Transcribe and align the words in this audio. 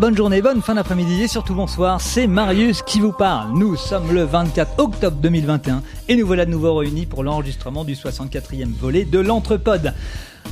bonne 0.00 0.16
journée, 0.16 0.40
bonne 0.40 0.62
fin 0.62 0.76
d'après-midi 0.76 1.24
et 1.24 1.28
surtout 1.28 1.54
bonsoir, 1.54 2.00
c'est 2.00 2.26
Marius 2.26 2.80
qui 2.80 3.00
vous 3.00 3.12
parle. 3.12 3.52
Nous 3.52 3.76
sommes 3.76 4.14
le 4.14 4.22
24 4.22 4.78
octobre 4.78 5.18
2021 5.20 5.82
et 6.08 6.16
nous 6.16 6.26
voilà 6.26 6.46
de 6.46 6.50
nouveau 6.50 6.74
réunis 6.74 7.04
pour 7.04 7.22
l'enregistrement 7.22 7.84
du 7.84 7.92
64e 7.92 8.72
volet 8.72 9.04
de 9.04 9.18
l'Entrepode. 9.18 9.92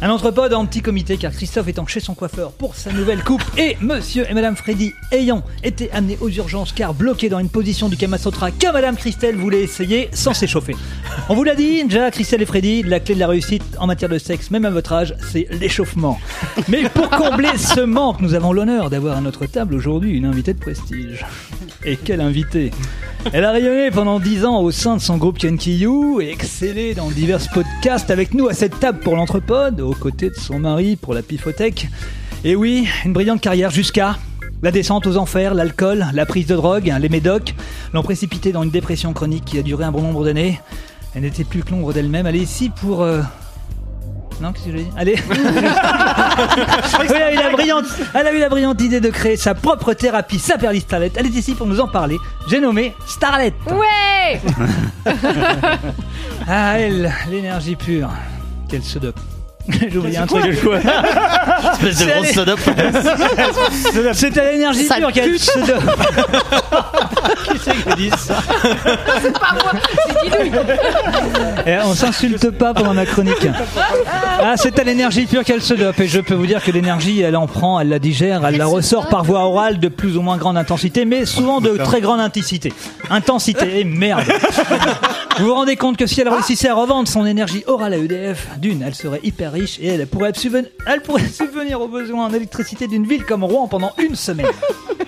Un 0.00 0.10
entrepode 0.10 0.54
en 0.54 0.64
petit 0.64 0.80
comité 0.80 1.16
car 1.16 1.32
Christophe 1.32 1.66
étant 1.66 1.84
chez 1.84 1.98
son 1.98 2.14
coiffeur 2.14 2.52
pour 2.52 2.76
sa 2.76 2.92
nouvelle 2.92 3.24
coupe 3.24 3.42
et 3.58 3.76
monsieur 3.80 4.30
et 4.30 4.34
madame 4.34 4.54
Freddy 4.54 4.94
ayant 5.10 5.42
été 5.64 5.90
amenés 5.90 6.16
aux 6.20 6.28
urgences 6.28 6.70
car 6.72 6.94
bloqués 6.94 7.28
dans 7.28 7.40
une 7.40 7.48
position 7.48 7.88
du 7.88 7.96
Kamasotra 7.96 8.52
que 8.52 8.72
madame 8.72 8.96
Christelle 8.96 9.34
voulait 9.34 9.62
essayer 9.62 10.08
sans 10.12 10.34
s'échauffer. 10.34 10.76
On 11.28 11.34
vous 11.34 11.42
l'a 11.42 11.56
dit, 11.56 11.82
déjà 11.82 12.12
Christelle 12.12 12.42
et 12.42 12.46
Freddy, 12.46 12.84
la 12.84 13.00
clé 13.00 13.16
de 13.16 13.20
la 13.20 13.26
réussite 13.26 13.64
en 13.80 13.88
matière 13.88 14.08
de 14.08 14.18
sexe, 14.18 14.52
même 14.52 14.64
à 14.64 14.70
votre 14.70 14.92
âge, 14.92 15.16
c'est 15.32 15.48
l'échauffement. 15.50 16.20
Mais 16.68 16.88
pour 16.90 17.10
combler 17.10 17.56
ce 17.56 17.80
manque, 17.80 18.20
nous 18.20 18.34
avons 18.34 18.52
l'honneur 18.52 18.90
d'avoir 18.90 19.16
à 19.16 19.20
notre 19.20 19.46
table 19.46 19.74
aujourd'hui 19.74 20.16
une 20.16 20.26
invitée 20.26 20.54
de 20.54 20.60
prestige. 20.60 21.26
Et 21.84 21.96
quelle 21.96 22.20
invitée? 22.20 22.70
Elle 23.32 23.44
a 23.44 23.52
rayonné 23.52 23.90
pendant 23.90 24.20
10 24.20 24.46
ans 24.46 24.60
au 24.60 24.70
sein 24.70 24.96
de 24.96 25.02
son 25.02 25.18
groupe 25.18 25.38
Kenkiyu 25.38 26.22
et 26.22 26.30
excellé 26.30 26.94
dans 26.94 27.10
divers 27.10 27.46
podcasts 27.52 28.10
avec 28.10 28.32
nous 28.32 28.48
à 28.48 28.54
cette 28.54 28.80
table 28.80 29.00
pour 29.00 29.16
l'entrepode, 29.16 29.80
aux 29.82 29.92
côtés 29.92 30.30
de 30.30 30.34
son 30.34 30.58
mari 30.58 30.96
pour 30.96 31.12
la 31.12 31.22
pifothèque. 31.22 31.88
Et 32.44 32.56
oui, 32.56 32.88
une 33.04 33.12
brillante 33.12 33.42
carrière 33.42 33.70
jusqu'à 33.70 34.16
la 34.62 34.70
descente 34.70 35.06
aux 35.06 35.18
enfers, 35.18 35.52
l'alcool, 35.52 36.06
la 36.14 36.24
prise 36.24 36.46
de 36.46 36.56
drogue, 36.56 36.92
les 36.98 37.08
médocs 37.10 37.54
l'ont 37.92 38.02
précipité 38.02 38.50
dans 38.50 38.62
une 38.62 38.70
dépression 38.70 39.12
chronique 39.12 39.44
qui 39.44 39.58
a 39.58 39.62
duré 39.62 39.84
un 39.84 39.92
bon 39.92 40.00
nombre 40.00 40.24
d'années. 40.24 40.58
Elle 41.14 41.22
n'était 41.22 41.44
plus 41.44 41.62
que 41.62 41.70
l'ombre 41.70 41.92
d'elle-même. 41.92 42.26
Elle 42.26 42.36
est 42.36 42.40
ici 42.40 42.70
pour... 42.70 43.02
euh, 43.02 43.20
Non, 44.40 44.52
qu'est-ce 44.52 44.66
que 44.66 44.72
j'ai 44.72 44.84
dit 44.84 44.90
Allez 44.96 45.16
Oui, 45.28 47.06
elle, 47.10 47.22
a 47.22 47.32
eu 47.32 47.36
la 47.36 47.50
brillante, 47.50 47.86
elle 48.14 48.26
a 48.26 48.32
eu 48.32 48.38
la 48.38 48.48
brillante 48.48 48.80
idée 48.80 49.00
de 49.00 49.10
créer 49.10 49.36
sa 49.36 49.54
propre 49.54 49.92
thérapie, 49.94 50.38
sa 50.38 50.58
perlie 50.58 50.80
Starlet. 50.80 51.10
Elle 51.16 51.26
est 51.26 51.34
ici 51.34 51.54
pour 51.54 51.66
nous 51.66 51.80
en 51.80 51.88
parler. 51.88 52.16
J'ai 52.48 52.60
nommé 52.60 52.94
Starlet. 53.06 53.52
Ouais 53.70 54.40
Ah, 56.48 56.78
elle, 56.78 57.12
l'énergie 57.30 57.76
pure. 57.76 58.10
Quelle 58.68 58.82
se 58.82 58.98
dope. 58.98 59.18
J'ai 59.68 59.96
oublié 59.98 60.18
un 60.18 60.26
truc. 60.26 60.44
Espèce 60.46 60.64
de 61.82 61.90
C'est 61.92 62.06
grosse 62.06 62.24
allé- 62.24 62.32
sodope. 62.32 62.60
C'est 64.14 64.38
à 64.38 64.52
l'énergie 64.52 64.88
pure 64.88 65.12
qu'elle 65.12 65.30
pute. 65.30 65.40
se 65.42 65.58
dope. 65.58 65.82
Qui 67.52 67.58
c'est 67.58 67.70
qui 67.72 67.96
dit 67.96 68.10
ça 68.10 68.36
C'est 69.22 69.32
pas 69.32 69.52
moi, 69.54 69.72
c'est 70.06 70.30
Eh, 71.66 71.78
On 71.84 71.94
s'insulte 71.94 72.50
pas 72.50 72.74
pendant 72.74 72.94
ma 72.94 73.06
chronique. 73.06 73.46
Ah, 74.40 74.54
c'est 74.56 74.78
à 74.78 74.84
l'énergie 74.84 75.26
pure 75.26 75.44
qu'elle 75.44 75.62
se 75.62 75.74
dope. 75.74 75.98
Et 76.00 76.08
je 76.08 76.20
peux 76.20 76.34
vous 76.34 76.46
dire 76.46 76.62
que 76.62 76.70
l'énergie, 76.70 77.20
elle 77.20 77.36
en 77.36 77.46
prend, 77.46 77.80
elle 77.80 77.88
la 77.88 77.98
digère, 77.98 78.44
elle 78.46 78.56
la 78.56 78.66
ressort 78.66 79.08
par 79.08 79.24
voie 79.24 79.40
orale 79.40 79.78
de 79.78 79.88
plus 79.88 80.16
ou 80.16 80.22
moins 80.22 80.36
grande 80.36 80.56
intensité, 80.58 81.04
mais 81.04 81.24
souvent 81.26 81.60
de 81.60 81.76
très 81.76 82.00
grande 82.00 82.20
intensité. 82.20 82.72
Intensité, 83.10 83.80
et 83.80 83.84
merde. 83.84 84.22
Vous 85.38 85.46
vous 85.46 85.54
rendez 85.54 85.76
compte 85.76 85.96
que 85.96 86.06
si 86.06 86.20
elle 86.20 86.28
réussissait 86.28 86.68
à 86.68 86.74
revendre 86.74 87.08
son 87.08 87.24
énergie 87.24 87.62
orale 87.66 87.94
à 87.94 87.96
EDF, 87.98 88.48
d'une, 88.58 88.82
elle 88.82 88.94
serait 88.94 89.20
hyper 89.22 89.54
riche 89.60 89.78
et 89.80 89.88
elle 89.88 90.06
pourrait, 90.06 90.30
subven- 90.32 90.68
elle 90.86 91.00
pourrait 91.02 91.26
subvenir 91.32 91.80
aux 91.80 91.88
besoins 91.88 92.26
en 92.26 92.32
électricité 92.32 92.86
d'une 92.86 93.06
ville 93.06 93.24
comme 93.24 93.44
Rouen 93.44 93.68
pendant 93.68 93.92
une 93.98 94.14
semaine. 94.14 94.46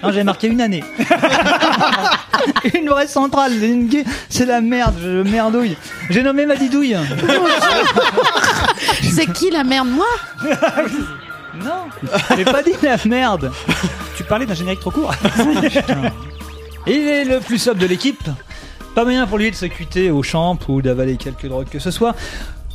Non, 0.02 0.12
j'ai 0.12 0.24
marqué 0.24 0.46
une 0.48 0.60
année. 0.60 0.82
une 2.74 2.88
vraie 2.88 3.06
centrale, 3.06 3.52
une 3.62 3.90
c'est 4.28 4.46
la 4.46 4.60
merde, 4.60 4.94
je 5.02 5.22
merdouille. 5.22 5.76
J'ai 6.08 6.22
nommé 6.22 6.46
ma 6.46 6.56
didouille. 6.56 6.96
C'est 9.02 9.30
qui 9.32 9.50
la 9.50 9.64
merde, 9.64 9.88
moi? 9.88 10.06
Non, 11.62 11.88
j'ai 12.36 12.44
pas 12.44 12.62
dit 12.62 12.72
la 12.82 12.96
merde. 13.04 13.50
Tu 14.16 14.24
parlais 14.24 14.46
d'un 14.46 14.54
générique 14.54 14.80
trop 14.80 14.90
court. 14.90 15.14
Il 16.86 17.06
est 17.08 17.24
le 17.24 17.40
plus 17.40 17.58
sobre 17.58 17.80
de 17.80 17.86
l'équipe. 17.86 18.22
Pas 18.94 19.04
moyen 19.04 19.26
pour 19.26 19.38
lui 19.38 19.50
de 19.50 19.56
se 19.56 19.66
cuiter 19.66 20.10
au 20.10 20.22
champ 20.22 20.58
ou 20.68 20.80
d'avaler 20.80 21.16
quelques 21.16 21.46
drogues 21.46 21.68
que 21.68 21.78
ce 21.78 21.90
soit. 21.90 22.14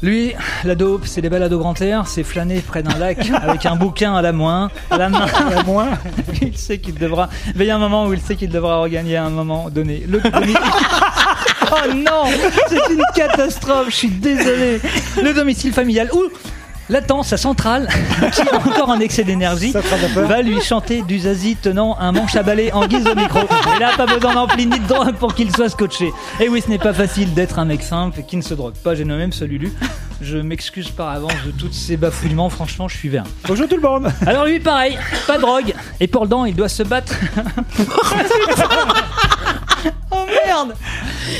Lui, 0.01 0.33
la 0.63 0.75
dope, 0.75 1.05
c'est 1.05 1.21
des 1.21 1.29
balades 1.29 1.53
au 1.53 1.59
grand 1.59 1.79
air, 1.81 2.07
c'est 2.07 2.23
flâner 2.23 2.59
près 2.59 2.83
d'un 2.83 2.97
lac 2.97 3.29
avec 3.41 3.65
un 3.65 3.75
bouquin 3.75 4.15
à 4.15 4.21
la 4.21 4.33
main, 4.33 4.69
à 4.91 4.97
la 4.97 5.09
main, 5.09 5.25
à 5.25 5.49
la 5.49 5.63
main. 5.63 5.87
Il 6.41 6.57
sait 6.57 6.79
qu'il 6.79 6.95
devra. 6.95 7.29
Mais 7.55 7.65
il 7.65 7.67
y 7.67 7.71
a 7.71 7.75
un 7.75 7.79
moment 7.79 8.05
où 8.05 8.13
il 8.13 8.19
sait 8.19 8.35
qu'il 8.35 8.49
devra 8.49 8.77
regagner 8.77 9.15
à 9.15 9.25
un 9.25 9.29
moment 9.29 9.69
donné. 9.69 10.03
Le. 10.07 10.21
Oh 11.71 11.93
non, 11.93 12.25
c'est 12.69 12.93
une 12.93 13.01
catastrophe. 13.15 13.87
Je 13.89 13.95
suis 13.95 14.09
désolé. 14.09 14.79
Le 15.21 15.33
domicile 15.33 15.73
familial 15.73 16.09
ou 16.13 16.29
l'attend 16.89 17.23
sa 17.23 17.37
centrale 17.37 17.87
qui 18.33 18.41
a 18.41 18.55
encore 18.55 18.91
un 18.91 18.99
excès 18.99 19.23
d'énergie 19.23 19.73
va 20.15 20.41
lui 20.41 20.61
chanter 20.61 21.01
du 21.01 21.19
zazie 21.19 21.55
tenant 21.55 21.97
un 21.99 22.11
manche 22.11 22.35
à 22.35 22.43
balai 22.43 22.71
en 22.71 22.87
guise 22.87 23.03
de 23.03 23.13
micro. 23.13 23.39
Et 23.75 23.79
là, 23.79 23.91
pas 23.97 24.05
besoin 24.05 24.33
d'ampli 24.33 24.65
ni 24.65 24.79
de 24.79 24.87
drogue 24.87 25.15
pour 25.15 25.33
qu'il 25.33 25.53
soit 25.55 25.69
scotché. 25.69 26.11
Et 26.39 26.49
oui, 26.49 26.61
ce 26.61 26.69
n'est 26.69 26.77
pas 26.77 26.93
facile 26.93 27.33
d'être 27.33 27.59
un 27.59 27.65
mec 27.65 27.81
simple 27.81 28.21
qui 28.27 28.37
ne 28.37 28.41
se 28.41 28.53
drogue 28.53 28.75
pas. 28.75 28.95
J'ai 28.95 29.05
nommé 29.05 29.21
même 29.21 29.33
ce 29.33 29.45
Lulu. 29.45 29.73
Je 30.21 30.37
m'excuse 30.37 30.89
par 30.89 31.09
avance 31.09 31.33
de 31.45 31.51
tous 31.51 31.71
ces 31.73 31.97
bafouillements. 31.97 32.49
Franchement, 32.49 32.87
je 32.87 32.97
suis 32.97 33.09
vert. 33.09 33.25
Bonjour 33.47 33.67
tout 33.67 33.75
le 33.75 33.81
monde. 33.81 34.11
Alors 34.25 34.45
lui, 34.45 34.59
pareil, 34.59 34.97
pas 35.27 35.37
de 35.37 35.41
drogue. 35.41 35.73
Et 35.99 36.07
pour 36.07 36.23
le 36.23 36.29
dent, 36.29 36.45
il 36.45 36.55
doit 36.55 36.69
se 36.69 36.83
battre. 36.83 37.13
oh 40.11 40.25
merde 40.45 40.75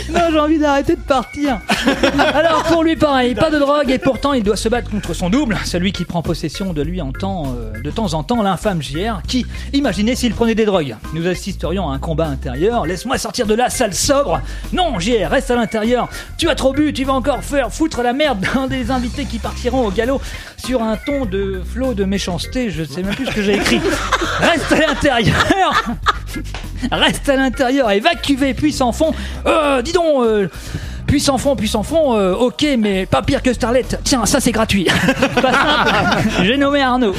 Non, 0.10 0.22
j'ai 0.32 0.40
envie 0.40 0.60
d'arrêter 0.60 0.96
de 0.96 1.02
partir. 1.02 1.60
Alors 2.34 2.64
pour 2.64 2.84
lui, 2.84 2.96
pareil, 2.96 3.36
pas 3.36 3.50
de 3.50 3.60
drogue. 3.60 3.90
Et 3.90 4.00
pourtant, 4.00 4.34
il 4.34 4.44
doit 4.44 4.56
se 4.56 4.70
battre 4.70 4.90
contre 4.90 5.14
son 5.14 5.30
double, 5.30 5.58
celui 5.66 5.92
qui 5.92 6.06
prend 6.06 6.22
possession 6.22 6.74
de 6.74 6.82
lui 6.82 7.02
en 7.02 7.12
temps, 7.12 7.54
euh, 7.58 7.80
de 7.82 7.92
temps 7.92 8.14
en 8.14 8.24
temps, 8.24 8.42
l'infâme 8.42 8.82
JR, 8.82 9.22
qui, 9.28 9.46
imaginez 9.74 10.16
s'il 10.16 10.34
prenait 10.34 10.56
des 10.56 10.66
drogues. 10.66 10.96
Nous 11.14 11.28
assisterions 11.28 11.90
à 11.90 11.96
un 11.96 12.00
combat 12.00 12.28
intérieur. 12.28 12.86
Laisse-moi 12.86 13.18
sortir 13.18 13.48
de 13.48 13.54
la 13.54 13.70
salle 13.70 13.94
sobre. 13.94 14.42
Non, 14.74 15.00
JR, 15.00 15.30
reste 15.30 15.52
à 15.52 15.56
l'intérieur. 15.56 16.10
Tu 16.38 16.50
as 16.50 16.56
trop 16.56 16.74
bu, 16.74 16.94
tu 16.94 17.04
vas 17.04 17.14
encore 17.14 17.44
faire 17.44 17.72
foutre 17.72 18.02
la 18.02 18.14
merde 18.14 18.46
dans 18.54 18.68
des 18.68 18.92
invités 18.92 19.26
qui 19.26 19.40
partiront 19.40 19.86
au 19.86 19.92
galop 19.92 20.22
sur 20.58 20.82
un 20.82 20.98
ton 20.98 21.26
de 21.26 21.62
flot 21.66 21.94
de 21.94 22.06
méchanceté. 22.06 22.70
Je 22.70 22.84
sais 22.84 23.04
même 23.04 23.16
plus 23.16 23.28
ce 23.28 23.32
que 23.32 23.42
j'ai 23.42 23.56
écrit. 23.56 23.80
Reste 24.40 24.72
à 24.72 24.88
l'intérieur. 24.88 25.84
Reste 26.92 27.30
à 27.30 27.36
l'intérieur 27.36 27.92
et 27.92 28.00
cuver 28.36 28.54
puissant 28.54 28.92
fond. 28.92 29.14
Euh, 29.46 29.82
dis 29.82 29.92
donc. 29.94 30.24
euh, 30.24 30.48
Puissant 31.08 31.38
fond, 31.38 31.56
puissant 31.56 31.84
fond, 31.84 32.16
euh, 32.18 32.34
ok, 32.34 32.66
mais 32.80 33.06
pas 33.06 33.22
pire 33.22 33.44
que 33.44 33.54
Starlet. 33.54 33.86
Tiens, 34.04 34.26
ça 34.26 34.40
c'est 34.40 34.52
gratuit. 34.52 34.86
Pas 35.42 35.52
simple. 35.54 36.30
J'ai 36.44 36.58
nommé 36.58 36.82
Arnaud. 36.82 37.14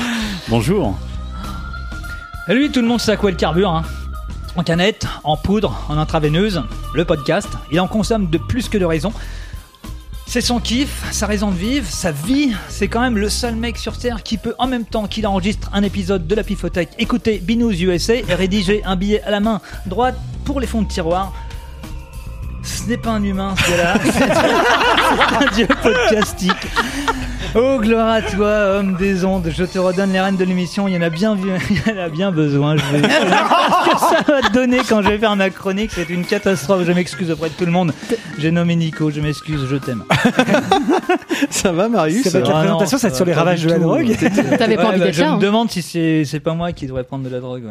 Bonjour. 0.48 0.98
Et 2.48 2.54
lui, 2.54 2.70
tout 2.72 2.80
le 2.80 2.88
monde 2.88 3.00
sait 3.00 3.12
à 3.12 3.16
quoi 3.16 3.30
il 3.30 3.36
carbure. 3.36 3.70
Hein. 3.70 3.84
En 4.56 4.64
canette, 4.64 5.06
en 5.22 5.36
poudre, 5.36 5.84
en 5.88 5.98
intraveineuse, 5.98 6.64
le 6.94 7.04
podcast, 7.04 7.48
il 7.70 7.78
en 7.78 7.86
consomme 7.86 8.28
de 8.28 8.38
plus 8.38 8.68
que 8.68 8.76
de 8.76 8.84
raison. 8.84 9.12
C'est 10.28 10.40
son 10.40 10.58
kiff, 10.58 11.04
sa 11.12 11.26
raison 11.26 11.50
de 11.50 11.56
vivre, 11.56 11.88
sa 11.88 12.10
vie. 12.10 12.52
C'est 12.68 12.88
quand 12.88 13.00
même 13.00 13.16
le 13.16 13.28
seul 13.28 13.54
mec 13.54 13.78
sur 13.78 13.96
Terre 13.96 14.24
qui 14.24 14.38
peut, 14.38 14.54
en 14.58 14.66
même 14.66 14.84
temps 14.84 15.06
qu'il 15.06 15.26
enregistre 15.26 15.70
un 15.72 15.84
épisode 15.84 16.26
de 16.26 16.34
la 16.34 16.42
Pifothèque, 16.42 16.90
écouter 16.98 17.38
Binous 17.38 17.72
USA 17.80 18.16
et 18.16 18.34
rédiger 18.34 18.82
un 18.84 18.96
billet 18.96 19.22
à 19.22 19.30
la 19.30 19.38
main 19.40 19.60
droite 19.86 20.18
pour 20.44 20.60
les 20.60 20.66
fonds 20.66 20.82
de 20.82 20.88
tiroir. 20.88 21.32
Ce 22.64 22.82
n'est 22.88 22.96
pas 22.98 23.10
un 23.10 23.22
humain, 23.22 23.54
ce 23.56 23.70
gars-là. 23.70 23.98
C'est 24.04 25.46
un 25.46 25.54
dieu 25.54 25.68
podcastique. 25.82 26.66
Oh, 27.58 27.78
gloire 27.80 28.08
à 28.08 28.22
toi, 28.22 28.76
homme 28.78 28.96
des 28.96 29.24
ondes. 29.24 29.50
Je 29.56 29.64
te 29.64 29.78
redonne 29.78 30.12
les 30.12 30.20
rênes 30.20 30.36
de 30.36 30.44
l'émission. 30.44 30.88
Il 30.88 30.94
y 30.94 30.98
en 30.98 31.02
a 31.02 31.08
bien, 31.08 31.34
vu- 31.34 31.48
il 31.70 31.76
y 31.76 31.96
en 31.98 32.02
a 32.02 32.08
bien 32.08 32.30
besoin. 32.30 32.76
Je 32.76 32.82
vais... 32.92 33.02
Ce 33.02 33.90
que 33.90 33.98
ça 33.98 34.22
va 34.32 34.42
te 34.42 34.52
donner 34.52 34.78
quand 34.86 35.00
je 35.02 35.08
vais 35.08 35.18
faire 35.18 35.34
ma 35.36 35.48
chronique, 35.50 35.90
c'est 35.94 36.10
une 36.10 36.24
catastrophe. 36.24 36.84
Je 36.86 36.92
m'excuse 36.92 37.30
auprès 37.30 37.48
de 37.48 37.54
tout 37.54 37.64
le 37.64 37.72
monde. 37.72 37.92
J'ai 38.38 38.50
nommé 38.50 38.76
Nico. 38.76 39.10
Je 39.10 39.20
m'excuse. 39.20 39.66
Je 39.70 39.76
t'aime. 39.76 40.04
Ça 41.50 41.72
va, 41.72 41.88
Marius 41.88 42.24
Ça 42.28 42.30
va 42.30 42.38
être 42.40 42.48
la 42.48 42.56
Ah 42.56 42.60
présentation, 42.60 42.98
ça 42.98 43.08
va 43.08 43.10
être 43.10 43.16
sur 43.16 43.24
les 43.26 43.32
ravages 43.34 43.62
de 43.64 43.68
la 43.70 43.78
drogue. 43.78 44.16
T'avais 44.58 44.76
pas 44.76 44.86
envie 44.88 44.98
bah, 44.98 45.04
d'être 45.06 45.14
je 45.14 45.22
me 45.22 45.28
hein. 45.28 45.38
demande 45.38 45.70
si 45.70 45.82
c'est 45.82 46.24
c'est 46.24 46.40
pas 46.40 46.54
moi 46.54 46.72
qui 46.72 46.86
devrais 46.86 47.04
prendre 47.04 47.24
de 47.24 47.28
la 47.28 47.40
drogue. 47.40 47.64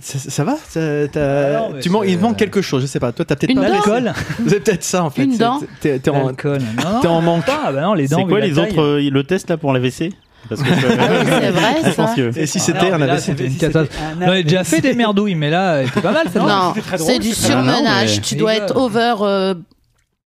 Ça, 0.00 0.18
ça 0.18 0.44
va? 0.44 0.52
Ah 0.54 1.68
tu 1.80 1.90
man- 1.90 2.02
c'est- 2.04 2.10
Il 2.12 2.18
manque 2.20 2.36
quelque 2.36 2.62
chose, 2.62 2.82
je 2.82 2.86
sais 2.86 3.00
pas. 3.00 3.10
Toi, 3.12 3.24
t'as 3.24 3.34
peut-être 3.36 3.54
pas 3.54 3.68
L'alcool? 3.68 4.12
C'est 4.46 4.60
peut-être 4.62 4.84
ça 4.84 5.02
en 5.04 5.10
fait. 5.10 5.24
Une 5.24 5.32
C'est- 5.32 5.38
dent 5.38 5.60
T'es 5.80 5.98
t'es 5.98 6.10
en. 6.10 6.26
L'alcool. 6.26 6.58
Non, 6.76 7.00
T'es 7.00 7.08
non, 7.08 7.14
en 7.14 7.22
manque. 7.22 7.44
pas. 7.46 7.72
Bah 7.72 7.80
non, 7.82 7.94
les 7.94 8.06
dents. 8.08 8.18
C'est 8.18 8.24
quoi 8.26 8.40
les 8.40 8.58
autres 8.58 8.80
euh, 8.80 9.00
Le 9.12 9.24
test 9.24 9.50
là 9.50 9.56
pour 9.58 9.72
la 9.74 9.78
WC 9.80 10.10
Parce 10.48 10.62
que 10.62 10.68
Ah 10.72 11.08
oui, 11.10 11.26
c'est 11.28 11.50
vrai, 11.50 11.74
je 11.84 11.90
ça. 11.90 11.94
pense 12.02 12.14
que. 12.16 12.38
Et 12.38 12.46
si 12.46 12.58
c'était 12.58 12.90
un 12.90 13.00
AVC 13.02 13.20
c'était 13.20 13.46
une 13.46 13.56
catastrophe. 13.56 14.00
On 14.20 14.28
a 14.28 14.42
déjà 14.42 14.64
fait 14.64 14.80
des 14.80 14.94
merdouilles, 14.94 15.34
mais 15.34 15.50
là, 15.50 15.84
c'était 15.86 16.00
pas 16.00 16.12
mal. 16.12 16.26
ça. 16.32 16.40
Non, 16.40 16.72
c'est 16.96 17.18
du 17.18 17.32
surmenage. 17.32 18.20
Tu 18.22 18.36
dois 18.36 18.54
être 18.54 18.74
over 18.76 19.14
euh, 19.20 19.54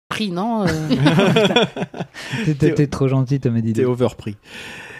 pris, 0.08 0.30
non 0.30 0.64
euh, 0.64 0.66
T'es- 2.58 2.74
T'es 2.74 2.86
trop 2.86 3.08
gentil, 3.08 3.40
Thomas 3.40 3.56
T'es 3.56 3.62
Didier. 3.62 3.84
overpris. 3.84 4.36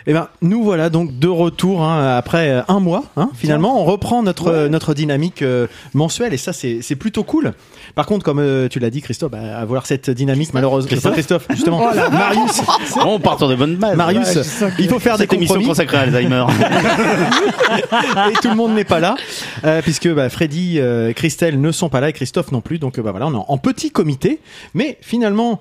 Eh 0.06 0.12
ben, 0.12 0.28
nous 0.42 0.62
voilà 0.62 0.90
donc 0.90 1.18
de 1.18 1.28
retour 1.28 1.82
hein, 1.82 2.14
après 2.18 2.50
euh, 2.50 2.60
un 2.68 2.78
mois. 2.78 3.04
Hein, 3.16 3.30
finalement, 3.34 3.80
on 3.80 3.86
reprend 3.86 4.22
notre 4.22 4.68
notre 4.68 4.92
dynamique 4.92 5.40
euh, 5.40 5.66
mensuelle 5.94 6.34
et 6.34 6.36
ça 6.36 6.52
c'est 6.52 6.80
c'est 6.82 6.94
plutôt 6.94 7.24
cool. 7.24 7.54
Par 7.94 8.04
contre, 8.04 8.22
comme 8.22 8.38
euh, 8.38 8.68
tu 8.68 8.80
l'as 8.80 8.90
dit, 8.90 9.00
Christophe, 9.00 9.30
bah, 9.30 9.56
avoir 9.58 9.86
cette 9.86 10.10
dynamique 10.10 10.52
malheureusement, 10.52 10.88
Christophe 10.88 11.14
Christophe, 11.14 11.46
justement, 11.48 11.90
Marius, 12.12 12.60
On 13.02 13.18
part 13.18 13.38
sur 13.38 13.48
de 13.48 13.54
bonnes 13.54 13.76
bases. 13.76 13.96
Marius, 13.96 14.38
il 14.78 14.88
faut 14.90 14.98
faire 14.98 15.16
des 15.16 15.22
Cette 15.22 15.32
émission 15.32 15.54
compromis 15.54 15.68
consacrée 15.68 15.96
à 15.96 16.00
Alzheimer. 16.00 16.44
et 18.30 18.34
tout 18.42 18.48
le 18.50 18.56
monde 18.56 18.74
n'est 18.74 18.84
pas 18.84 19.00
là 19.00 19.16
euh, 19.64 19.80
puisque 19.80 20.12
bah, 20.12 20.28
Freddy, 20.28 20.80
euh, 20.80 21.14
Christelle 21.14 21.58
ne 21.58 21.72
sont 21.72 21.88
pas 21.88 22.00
là 22.00 22.10
et 22.10 22.12
Christophe 22.12 22.52
non 22.52 22.60
plus. 22.60 22.78
Donc 22.78 23.00
bah, 23.00 23.10
voilà, 23.10 23.26
on 23.28 23.32
est 23.34 23.44
en 23.48 23.56
petit 23.56 23.90
comité, 23.90 24.40
mais 24.74 24.93
finalement. 25.00 25.60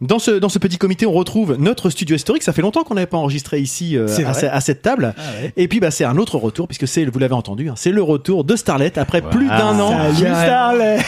Dans 0.00 0.18
ce, 0.18 0.32
dans 0.32 0.48
ce 0.48 0.58
petit 0.58 0.78
comité, 0.78 1.06
on 1.06 1.12
retrouve 1.12 1.54
notre 1.60 1.88
studio 1.88 2.16
historique. 2.16 2.42
Ça 2.42 2.52
fait 2.52 2.62
longtemps 2.62 2.82
qu'on 2.82 2.94
n'avait 2.94 3.06
pas 3.06 3.18
enregistré 3.18 3.60
ici 3.60 3.96
euh, 3.96 4.08
à, 4.50 4.60
cette 4.60 4.82
table. 4.82 5.14
Ah 5.16 5.20
ouais. 5.40 5.52
Et 5.56 5.68
puis 5.68 5.78
bah, 5.78 5.92
c'est 5.92 6.02
un 6.02 6.16
autre 6.16 6.38
retour, 6.38 6.66
puisque 6.66 6.88
c'est, 6.88 7.04
vous 7.04 7.20
l'avez 7.20 7.34
entendu, 7.34 7.68
hein, 7.68 7.74
c'est 7.76 7.92
le 7.92 8.02
retour 8.02 8.42
de 8.42 8.56
Starlet 8.56 8.98
après 8.98 9.22
plus 9.22 9.46
d'un 9.46 9.78
an. 9.78 9.92
Salut 10.12 10.34
Starlet 10.34 10.98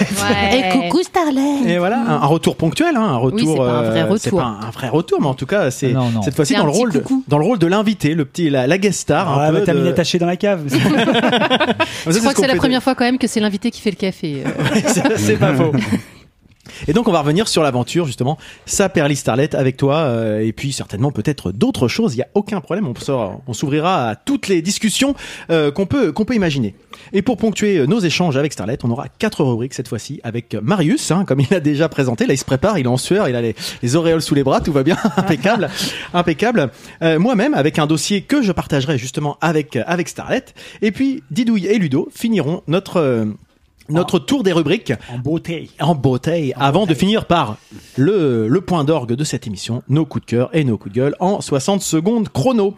Et 0.52 0.68
coucou 0.68 1.02
Starlet. 1.02 1.62
Et 1.66 1.78
voilà, 1.78 1.98
un, 2.02 2.22
un 2.22 2.26
retour 2.26 2.54
ponctuel, 2.54 2.94
hein, 2.94 3.02
un 3.02 3.16
retour. 3.16 3.54
c'est 3.54 3.56
pas 3.56 3.64
un 3.78 3.82
vrai 3.82 4.00
euh, 4.02 4.04
retour. 4.04 4.18
C'est 4.20 4.30
pas 4.30 4.44
un, 4.44 4.60
un 4.64 4.70
vrai 4.70 4.88
retour, 4.90 5.20
mais 5.20 5.26
en 5.26 5.34
tout 5.34 5.46
cas, 5.46 5.72
c'est 5.72 5.90
Non, 5.92 6.10
non. 6.10 6.22
cette 6.22 6.36
fois-ci 6.36 6.54
dans 6.54 6.64
le 6.66 6.70
rôle 6.70 6.92
de, 6.92 7.02
dans 7.26 7.38
le 7.38 7.44
rôle 7.46 7.58
de 7.58 7.66
l'invité, 7.66 8.14
le 8.14 8.24
petit, 8.24 8.48
la, 8.48 8.68
la 8.68 8.78
guest 8.78 9.00
star. 9.00 9.40
un 9.40 9.46
Ah, 9.46 9.50
peu 9.50 9.62
t'as 9.64 9.74
de- 9.74 9.80
mis 9.80 9.88
attaché 9.88 10.20
dans 10.20 10.26
la 10.26 10.36
cave. 10.36 10.62
Je 10.68 12.12
c'est 12.12 12.20
crois 12.20 12.32
que 12.32 12.40
c'est 12.40 12.46
la 12.46 12.54
première 12.54 12.82
fois 12.82 12.94
quand 12.94 13.04
même 13.04 13.18
que 13.18 13.26
c'est 13.26 13.40
l'invité 13.40 13.72
qui 13.72 13.80
fait 13.80 13.90
le 13.90 13.96
café. 13.96 14.44
c'est 15.16 15.36
pas 15.36 15.52
faux. 15.52 15.72
Et 16.88 16.92
donc 16.92 17.08
on 17.08 17.12
va 17.12 17.20
revenir 17.20 17.48
sur 17.48 17.62
l'aventure 17.62 18.06
justement, 18.06 18.38
ça 18.66 18.88
Perly 18.88 19.16
Starlet 19.16 19.54
avec 19.54 19.76
toi 19.76 19.96
euh, 19.98 20.40
et 20.40 20.52
puis 20.52 20.72
certainement 20.72 21.10
peut-être 21.12 21.52
d'autres 21.52 21.88
choses. 21.88 22.14
Il 22.14 22.18
y 22.18 22.22
a 22.22 22.28
aucun 22.34 22.60
problème, 22.60 22.86
on, 22.86 22.94
sera- 22.94 23.38
on 23.46 23.52
s'ouvrira 23.52 24.08
à 24.08 24.16
toutes 24.16 24.48
les 24.48 24.62
discussions 24.62 25.14
euh, 25.50 25.70
qu'on 25.70 25.86
peut 25.86 26.12
qu'on 26.12 26.24
peut 26.24 26.34
imaginer. 26.34 26.74
Et 27.12 27.22
pour 27.22 27.36
ponctuer 27.36 27.78
euh, 27.78 27.86
nos 27.86 28.00
échanges 28.00 28.36
avec 28.36 28.52
Starlet, 28.52 28.78
on 28.84 28.90
aura 28.90 29.06
quatre 29.08 29.42
rubriques 29.44 29.74
cette 29.74 29.88
fois-ci 29.88 30.20
avec 30.24 30.54
Marius, 30.54 31.10
hein, 31.10 31.24
comme 31.26 31.40
il 31.40 31.52
a 31.54 31.60
déjà 31.60 31.88
présenté. 31.88 32.26
Là 32.26 32.34
il 32.34 32.38
se 32.38 32.44
prépare, 32.44 32.78
il 32.78 32.84
est 32.86 32.88
en 32.88 32.96
sueur, 32.96 33.28
il 33.28 33.36
a 33.36 33.42
les, 33.42 33.54
les 33.82 33.96
auréoles 33.96 34.22
sous 34.22 34.34
les 34.34 34.42
bras, 34.44 34.60
tout 34.60 34.72
va 34.72 34.82
bien, 34.82 34.96
impeccable, 35.16 35.68
impeccable. 36.12 36.70
Euh, 37.02 37.18
Moi-même 37.18 37.54
avec 37.54 37.78
un 37.78 37.86
dossier 37.86 38.22
que 38.22 38.42
je 38.42 38.52
partagerai 38.52 38.98
justement 38.98 39.36
avec 39.40 39.76
avec 39.86 40.08
Starlet. 40.08 40.44
Et 40.82 40.92
puis 40.92 41.22
Didouille 41.30 41.66
et 41.66 41.78
Ludo 41.78 42.08
finiront 42.14 42.62
notre 42.66 42.98
euh, 42.98 43.26
notre 43.88 44.18
tour 44.18 44.42
des 44.42 44.52
rubriques 44.52 44.92
En 45.12 45.18
beauté. 45.18 45.70
en 45.80 45.94
beauté 45.94 46.52
avant 46.56 46.86
de 46.86 46.94
finir 46.94 47.26
par 47.26 47.56
le, 47.96 48.48
le 48.48 48.60
point 48.60 48.84
d'orgue 48.84 49.12
de 49.14 49.24
cette 49.24 49.46
émission, 49.46 49.82
nos 49.88 50.04
coups 50.06 50.24
de 50.26 50.30
cœur 50.30 50.50
et 50.52 50.64
nos 50.64 50.78
coups 50.78 50.94
de 50.94 51.00
gueule 51.00 51.16
en 51.20 51.40
60 51.40 51.82
secondes 51.82 52.28
chrono. 52.28 52.74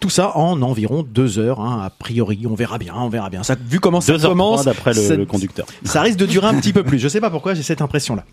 Tout 0.00 0.10
ça 0.10 0.36
en 0.36 0.60
environ 0.62 1.02
deux 1.02 1.38
heures, 1.38 1.60
hein, 1.60 1.82
a 1.84 1.90
priori, 1.90 2.46
on 2.48 2.54
verra 2.54 2.78
bien, 2.78 2.94
on 2.96 3.08
verra 3.08 3.30
bien. 3.30 3.42
Ça, 3.42 3.56
vu 3.60 3.80
comment 3.80 4.00
ça 4.00 4.12
Deux 4.12 4.24
heures 4.24 4.30
commence, 4.30 4.64
d'après 4.64 4.92
le, 4.94 5.00
ça- 5.00 5.16
le 5.16 5.26
conducteur. 5.26 5.66
ça 5.84 6.02
risque 6.02 6.18
de 6.18 6.26
durer 6.26 6.46
un 6.46 6.54
petit 6.60 6.72
peu 6.72 6.82
plus. 6.84 6.98
Je 6.98 7.08
sais 7.08 7.20
pas 7.20 7.30
pourquoi 7.30 7.54
j'ai 7.54 7.62
cette 7.62 7.82
impression-là. 7.82 8.24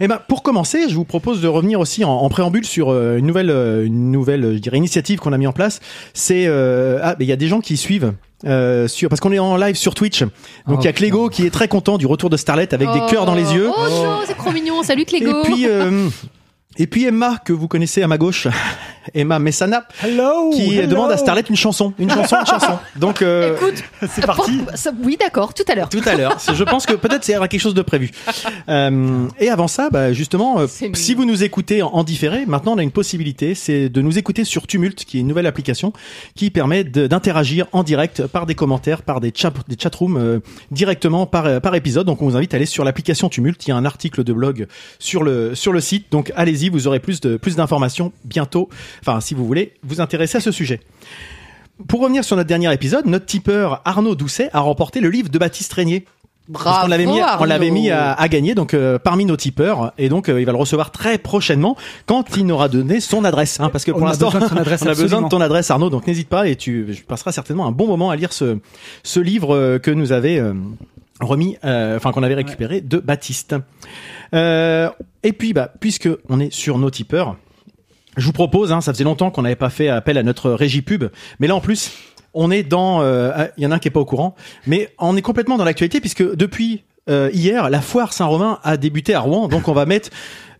Eh 0.00 0.08
ben, 0.08 0.18
pour 0.28 0.42
commencer, 0.42 0.88
je 0.88 0.94
vous 0.94 1.04
propose 1.04 1.40
de 1.40 1.48
revenir 1.48 1.80
aussi 1.80 2.04
en, 2.04 2.10
en 2.10 2.28
préambule 2.28 2.64
sur 2.64 2.90
euh, 2.90 3.16
une 3.18 3.26
nouvelle, 3.26 3.50
euh, 3.50 3.84
une 3.86 4.10
nouvelle, 4.10 4.44
euh, 4.44 4.54
je 4.54 4.58
dirais, 4.58 4.76
initiative 4.78 5.18
qu'on 5.18 5.32
a 5.32 5.38
mis 5.38 5.46
en 5.46 5.52
place. 5.52 5.80
C'est 6.14 6.44
euh, 6.46 6.98
ah, 7.02 7.14
mais 7.18 7.24
il 7.24 7.28
y 7.28 7.32
a 7.32 7.36
des 7.36 7.48
gens 7.48 7.60
qui 7.60 7.76
suivent. 7.76 8.12
Euh, 8.44 8.86
sur 8.86 9.08
parce 9.08 9.20
qu'on 9.20 9.32
est 9.32 9.40
en 9.40 9.56
live 9.56 9.74
sur 9.74 9.96
Twitch 9.96 10.20
donc 10.22 10.30
il 10.68 10.74
Oh, 10.78 10.82
y 10.84 10.86
a 10.86 10.92
Clégo 10.92 11.28
qui 11.28 11.44
est 11.44 11.50
très 11.50 11.66
content 11.66 11.98
du 11.98 12.06
retour 12.06 12.30
de 12.30 12.36
Starlet 12.36 12.72
avec 12.72 12.88
des 12.92 13.00
cœurs 13.10 13.26
dans 13.26 13.34
les 13.34 13.52
yeux 13.52 13.68
Oh 13.76 13.88
non, 13.90 14.18
c'est 14.24 14.36
trop 14.36 14.52
mignon. 14.52 14.84
Salut 14.84 15.02
et 15.02 15.06
Clégo. 15.06 15.42
puis, 15.42 15.66
euh, 15.66 16.08
et 16.76 16.86
puis 16.86 17.04
Emma, 17.04 17.38
que 17.44 17.52
vous 17.52 17.66
connaissez 17.66 18.00
à 18.00 18.06
ma 18.06 18.16
gauche, 18.16 18.46
Emma 19.14 19.38
Messana, 19.38 19.86
Hello 20.02 20.50
qui 20.50 20.76
hello. 20.78 20.86
demande 20.88 21.12
à 21.12 21.16
Starlet 21.16 21.42
une 21.48 21.56
chanson. 21.56 21.92
Une 21.98 22.10
chanson, 22.10 22.36
une 22.40 22.46
chanson. 22.46 22.78
Donc, 22.96 23.22
euh, 23.22 23.56
Écoute, 23.56 23.82
C'est 24.14 24.24
parti. 24.26 24.58
pour- 24.58 24.92
oui, 25.04 25.16
d'accord, 25.18 25.54
tout 25.54 25.64
à 25.68 25.74
l'heure. 25.74 25.88
tout 25.88 26.00
à 26.06 26.14
l'heure. 26.14 26.36
Je 26.54 26.64
pense 26.64 26.86
que 26.86 26.94
peut-être 26.94 27.24
c'est 27.24 27.32
y 27.32 27.36
aura 27.36 27.48
quelque 27.48 27.60
chose 27.60 27.74
de 27.74 27.82
prévu. 27.82 28.10
Euh, 28.68 29.26
et 29.38 29.50
avant 29.50 29.68
ça, 29.68 29.90
bah, 29.90 30.12
justement, 30.12 30.60
euh, 30.60 30.66
si 30.94 31.14
vous 31.14 31.24
nous 31.24 31.42
écoutez 31.44 31.82
en, 31.82 31.88
en 31.88 32.04
différé, 32.04 32.44
maintenant 32.46 32.72
on 32.74 32.78
a 32.78 32.82
une 32.82 32.90
possibilité, 32.90 33.54
c'est 33.54 33.88
de 33.88 34.00
nous 34.02 34.18
écouter 34.18 34.44
sur 34.44 34.66
Tumult, 34.66 35.04
qui 35.04 35.18
est 35.18 35.20
une 35.20 35.26
nouvelle 35.28 35.46
application 35.46 35.92
qui 36.34 36.50
permet 36.50 36.84
d'interagir 36.84 37.66
en 37.72 37.82
direct 37.82 38.26
par 38.26 38.46
des 38.46 38.54
commentaires, 38.54 39.02
par 39.02 39.20
des 39.20 39.32
chat 39.34 39.52
des 39.68 39.76
chatrooms 39.80 40.16
euh, 40.16 40.40
directement 40.70 41.26
par 41.26 41.46
euh, 41.46 41.60
par 41.60 41.74
épisode. 41.74 42.06
Donc 42.06 42.22
on 42.22 42.28
vous 42.28 42.36
invite 42.36 42.54
à 42.54 42.56
aller 42.56 42.66
sur 42.66 42.84
l'application 42.84 43.28
Tumult. 43.28 43.64
Il 43.66 43.70
y 43.70 43.72
a 43.72 43.76
un 43.76 43.84
article 43.84 44.24
de 44.24 44.32
blog 44.32 44.66
sur 44.98 45.22
le 45.22 45.54
sur 45.54 45.72
le 45.72 45.80
site. 45.80 46.06
Donc 46.10 46.32
allez-y, 46.36 46.68
vous 46.68 46.86
aurez 46.86 47.00
plus 47.00 47.20
de 47.20 47.36
plus 47.36 47.56
d'informations 47.56 48.12
bientôt. 48.24 48.68
Enfin, 49.00 49.20
si 49.20 49.34
vous 49.34 49.46
voulez 49.46 49.74
vous 49.82 50.00
intéresser 50.00 50.38
à 50.38 50.40
ce 50.40 50.52
sujet. 50.52 50.80
Pour 51.86 52.00
revenir 52.00 52.24
sur 52.24 52.36
notre 52.36 52.48
dernier 52.48 52.72
épisode, 52.72 53.06
notre 53.06 53.26
tipeur 53.26 53.82
Arnaud 53.84 54.14
Doucet 54.14 54.50
a 54.52 54.60
remporté 54.60 55.00
le 55.00 55.10
livre 55.10 55.28
de 55.28 55.38
Baptiste 55.38 55.72
Régnier. 55.72 56.04
Bravo. 56.48 56.84
qu'on 56.84 56.88
l'avait 56.88 57.04
mis, 57.04 57.20
on 57.40 57.44
l'avait 57.44 57.70
mis 57.70 57.90
à, 57.90 58.14
à 58.14 58.26
gagner 58.26 58.54
donc 58.54 58.72
euh, 58.72 58.98
parmi 58.98 59.26
nos 59.26 59.36
tipeurs 59.36 59.92
et 59.98 60.08
donc 60.08 60.30
euh, 60.30 60.40
il 60.40 60.46
va 60.46 60.52
le 60.52 60.56
recevoir 60.56 60.90
très 60.92 61.18
prochainement 61.18 61.76
quand 62.06 62.24
il 62.38 62.46
n'aura 62.46 62.70
donné 62.70 63.00
son 63.00 63.24
adresse 63.24 63.60
hein, 63.60 63.68
parce 63.68 63.84
que 63.84 63.90
pour 63.90 64.06
l'instant 64.06 64.30
on 64.32 64.86
a 64.86 64.94
besoin 64.94 65.20
de 65.20 65.28
ton 65.28 65.42
adresse 65.42 65.70
Arnaud 65.70 65.90
donc 65.90 66.06
n'hésite 66.06 66.30
pas 66.30 66.48
et 66.48 66.56
tu 66.56 67.04
passeras 67.06 67.32
certainement 67.32 67.66
un 67.66 67.70
bon 67.70 67.86
moment 67.86 68.08
à 68.08 68.16
lire 68.16 68.32
ce 68.32 68.60
ce 69.02 69.20
livre 69.20 69.54
euh, 69.54 69.78
que 69.78 69.90
nous 69.90 70.12
avait 70.12 70.38
euh, 70.38 70.54
remis 71.20 71.58
enfin 71.62 72.12
qu'on 72.12 72.22
avait 72.22 72.34
récupéré 72.34 72.80
de 72.80 72.96
Baptiste. 72.96 73.54
Euh, 74.34 74.90
et 75.22 75.32
puis 75.32 75.52
bah 75.52 75.72
puisque 75.80 76.08
on 76.28 76.40
est 76.40 76.52
sur 76.52 76.78
nos 76.78 76.90
tipeurs 76.90 77.36
je 78.18 78.26
vous 78.26 78.32
propose, 78.32 78.72
hein, 78.72 78.80
ça 78.80 78.92
faisait 78.92 79.04
longtemps 79.04 79.30
qu'on 79.30 79.42
n'avait 79.42 79.56
pas 79.56 79.70
fait 79.70 79.88
appel 79.88 80.18
à 80.18 80.22
notre 80.22 80.50
régie 80.50 80.82
pub, 80.82 81.04
mais 81.40 81.46
là 81.46 81.54
en 81.54 81.60
plus, 81.60 81.92
on 82.34 82.50
est 82.50 82.62
dans, 82.62 83.00
euh, 83.00 83.30
ah, 83.34 83.46
il 83.56 83.64
y 83.64 83.66
en 83.66 83.70
a 83.70 83.76
un 83.76 83.78
qui 83.78 83.88
est 83.88 83.92
pas 83.92 84.00
au 84.00 84.04
courant, 84.04 84.34
mais 84.66 84.92
on 84.98 85.16
est 85.16 85.22
complètement 85.22 85.56
dans 85.56 85.64
l'actualité 85.64 86.00
puisque 86.00 86.36
depuis 86.36 86.84
euh, 87.08 87.30
hier, 87.32 87.70
la 87.70 87.80
foire 87.80 88.12
Saint-Romain 88.12 88.58
a 88.62 88.76
débuté 88.76 89.14
à 89.14 89.20
Rouen, 89.20 89.48
donc 89.48 89.68
on 89.68 89.72
va 89.72 89.86
mettre, 89.86 90.10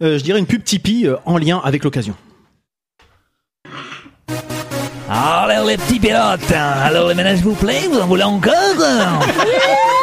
euh, 0.02 0.18
je 0.18 0.24
dirais, 0.24 0.38
une 0.38 0.46
pub 0.46 0.64
Tipeee 0.64 1.06
euh, 1.06 1.16
en 1.26 1.36
lien 1.36 1.60
avec 1.62 1.84
l'occasion. 1.84 2.14
Alors 5.10 5.66
les 5.66 5.76
petits 5.76 6.00
pilotes, 6.00 6.52
alors 6.52 7.08
les 7.08 7.14
ménages 7.14 7.40
vous 7.40 7.54
plaît, 7.54 7.82
vous 7.90 7.98
en 7.98 8.06
voulez 8.06 8.24
encore? 8.24 8.52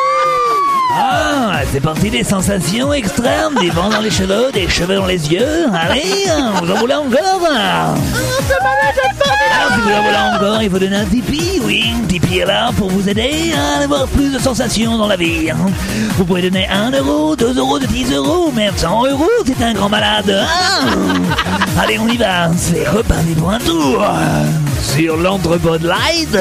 Ah, 0.97 1.59
c'est 1.73 1.81
parti 1.81 2.09
des 2.09 2.23
sensations 2.23 2.93
extrêmes, 2.93 3.55
des 3.59 3.69
vents 3.69 3.89
dans 3.89 3.99
les 3.99 4.09
cheveux, 4.09 4.49
des 4.53 4.69
cheveux 4.69 4.95
dans 4.95 5.05
les 5.05 5.29
yeux. 5.31 5.65
Allez, 5.73 6.03
vous 6.61 6.71
en 6.71 6.75
voulez 6.75 6.93
encore 6.93 7.41
Alors 7.51 7.97
si 9.73 9.81
vous 9.81 9.89
en 9.91 10.01
voulez 10.03 10.35
encore, 10.35 10.61
il 10.61 10.69
faut 10.69 10.79
donner 10.79 10.95
un 10.95 11.05
Tipeee, 11.05 11.59
oui. 11.65 11.93
Tipeee 12.07 12.39
est 12.39 12.45
là 12.45 12.71
pour 12.77 12.89
vous 12.89 13.09
aider 13.09 13.51
à 13.53 13.83
avoir 13.83 14.07
plus 14.07 14.31
de 14.33 14.39
sensations 14.39 14.97
dans 14.97 15.07
la 15.07 15.17
vie. 15.17 15.49
Vous 16.17 16.23
pouvez 16.23 16.43
donner 16.43 16.65
1 16.69 16.91
euro, 16.91 17.35
2 17.35 17.57
euros, 17.57 17.77
10 17.77 18.13
euros, 18.13 18.51
même 18.53 18.73
100 18.77 19.07
euros, 19.07 19.29
c'est 19.45 19.61
un 19.63 19.73
grand 19.73 19.89
malade. 19.89 20.33
Ah 20.47 21.81
Allez, 21.83 21.99
on 21.99 22.07
y 22.07 22.15
va, 22.15 22.49
c'est 22.55 22.87
reparti 22.87 23.33
pour 23.37 23.51
un 23.51 23.59
tour 23.59 24.01
sur 24.93 25.17
Light. 25.17 26.37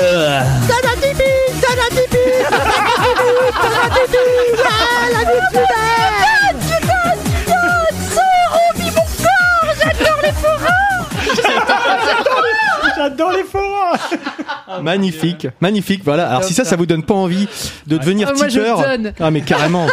J'adore 12.97 13.33
les 13.33 13.45
forums 13.45 13.63
magnifique, 14.83 15.47
magnifique, 15.61 16.03
voilà. 16.05 16.29
Alors 16.29 16.45
si 16.45 16.55
ça, 16.55 16.65
ça 16.65 16.77
vous 16.77 16.87
donne 16.87 17.03
pas 17.05 17.15
envie 17.15 17.47
de 17.87 17.97
devenir 17.99 18.29
Ah, 18.31 18.35
moi, 18.37 18.49
je 18.49 18.59
tipeur, 18.59 18.81
donne. 18.83 19.13
ah 19.21 19.31
mais 19.31 19.41
carrément. 19.43 19.87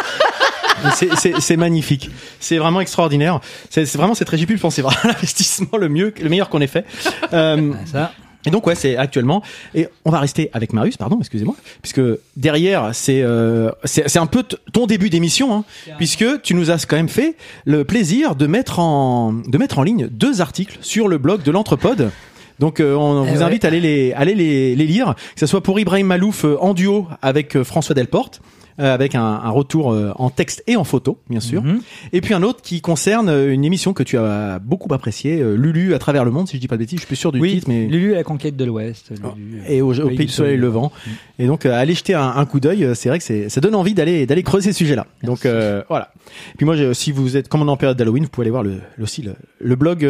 C'est- 0.94 1.14
C'est 1.16 1.40
c'est 1.40 1.56
magnifique, 1.56 2.10
c'est 2.40 2.58
vraiment 2.58 2.80
extraordinaire. 2.80 3.38
C'est 3.70 3.86
c'est 3.86 3.98
vraiment 3.98 4.14
cette 4.16 4.28
régie 4.28 4.46
pub, 4.46 4.56
je 4.56 4.62
pense, 4.62 4.74
c'est 4.74 4.82
vraiment 4.82 5.00
l'investissement 5.04 5.78
le 5.78 5.88
mieux, 5.88 6.12
le 6.20 6.28
meilleur 6.28 6.48
qu'on 6.48 6.60
ait 6.60 6.66
fait. 6.66 6.84
Euh, 7.32 7.72
Ça. 7.90 8.12
Et 8.46 8.50
donc 8.50 8.66
ouais, 8.66 8.74
c'est 8.74 8.96
actuellement. 8.96 9.42
Et 9.74 9.88
on 10.04 10.10
va 10.10 10.18
rester 10.18 10.50
avec 10.52 10.72
Marius, 10.72 10.96
pardon, 10.96 11.18
excusez-moi, 11.20 11.54
puisque 11.80 12.00
derrière 12.36 12.90
c'est 12.92 13.22
euh, 13.22 13.70
c'est 13.84 14.08
c'est 14.08 14.18
un 14.18 14.26
peu 14.26 14.42
ton 14.72 14.86
début 14.86 15.10
d'émission, 15.10 15.54
hein, 15.54 15.64
puisque 15.98 16.42
tu 16.42 16.54
nous 16.54 16.70
as 16.70 16.84
quand 16.86 16.96
même 16.96 17.08
fait 17.08 17.36
le 17.64 17.84
plaisir 17.84 18.34
de 18.34 18.46
mettre 18.46 18.78
en 18.80 19.32
de 19.32 19.58
mettre 19.58 19.78
en 19.78 19.82
ligne 19.82 20.08
deux 20.08 20.40
articles 20.40 20.78
sur 20.80 21.08
le 21.08 21.18
blog 21.18 21.42
de 21.42 21.50
l'Entrepode. 21.50 22.10
Donc 22.58 22.80
euh, 22.80 22.94
on 22.94 23.24
Eh 23.24 23.30
vous 23.30 23.36
ouais. 23.38 23.42
invite 23.42 23.64
à 23.64 23.68
aller 23.68 23.80
les 23.80 24.12
aller 24.12 24.34
les, 24.34 24.76
les 24.76 24.86
lire, 24.86 25.14
que 25.34 25.40
ce 25.40 25.46
soit 25.46 25.62
pour 25.62 25.78
Ibrahim 25.80 26.06
Malouf 26.08 26.44
euh, 26.44 26.56
en 26.60 26.74
duo 26.74 27.08
avec 27.22 27.56
euh, 27.56 27.64
François 27.64 27.94
Delporte. 27.94 28.40
Euh, 28.82 28.92
avec 28.92 29.14
un, 29.14 29.22
un 29.22 29.50
retour 29.50 29.92
euh, 29.92 30.12
en 30.16 30.28
texte 30.28 30.62
et 30.66 30.76
en 30.76 30.84
photo, 30.84 31.18
bien 31.30 31.40
sûr. 31.40 31.62
Mhm. 31.62 31.80
Et 32.12 32.20
puis 32.20 32.34
un 32.34 32.42
autre 32.42 32.60
qui 32.60 32.80
concerne 32.82 33.28
euh, 33.28 33.52
une 33.54 33.64
émission 33.64 33.92
que 33.94 34.02
tu 34.02 34.18
as 34.18 34.58
beaucoup 34.58 34.92
appréciée, 34.92 35.40
euh, 35.40 35.54
Lulu 35.54 35.94
à 35.94 35.98
travers 35.98 36.24
le 36.24 36.30
monde, 36.30 36.48
si 36.48 36.56
je 36.56 36.60
dis 36.60 36.68
pas 36.68 36.74
de 36.76 36.80
bêtises, 36.80 36.98
je 36.98 37.02
suis 37.02 37.06
plus 37.06 37.16
sûr 37.16 37.32
du 37.32 37.40
Oui, 37.40 37.52
titre, 37.54 37.68
mais 37.68 37.86
Lulu 37.86 38.12
à 38.12 38.16
la 38.16 38.24
conquête 38.24 38.56
de 38.56 38.64
l'Ouest. 38.64 39.12
Euh, 39.12 39.68
et 39.68 39.80
au, 39.80 39.98
au 39.98 40.08
pays 40.08 40.26
du 40.26 40.28
soleil 40.28 40.56
levant. 40.56 40.92
Et 41.38 41.46
donc, 41.46 41.64
aller 41.64 41.94
jeter 41.94 42.14
un, 42.14 42.34
un 42.36 42.44
coup 42.44 42.60
d'œil, 42.60 42.88
c'est 42.94 43.08
vrai 43.08 43.18
que 43.18 43.48
ça 43.48 43.60
donne 43.60 43.74
envie 43.74 43.94
d'aller 43.94 44.26
d'aller 44.26 44.42
creuser 44.42 44.72
ce 44.72 44.78
sujet-là. 44.78 45.06
Donc 45.22 45.46
voilà. 45.88 46.12
Puis 46.56 46.66
moi, 46.66 46.76
si 46.94 47.12
vous 47.12 47.36
êtes 47.36 47.48
comme 47.48 47.62
on 47.62 47.68
est 47.68 47.70
en 47.70 47.76
période 47.76 47.96
d'Halloween, 47.96 48.24
vous 48.24 48.30
pouvez 48.30 48.44
aller 48.44 48.50
voir 48.50 48.62
le, 48.62 48.80
aussi 49.00 49.22
le, 49.22 49.34
le 49.60 49.76
blog, 49.76 50.08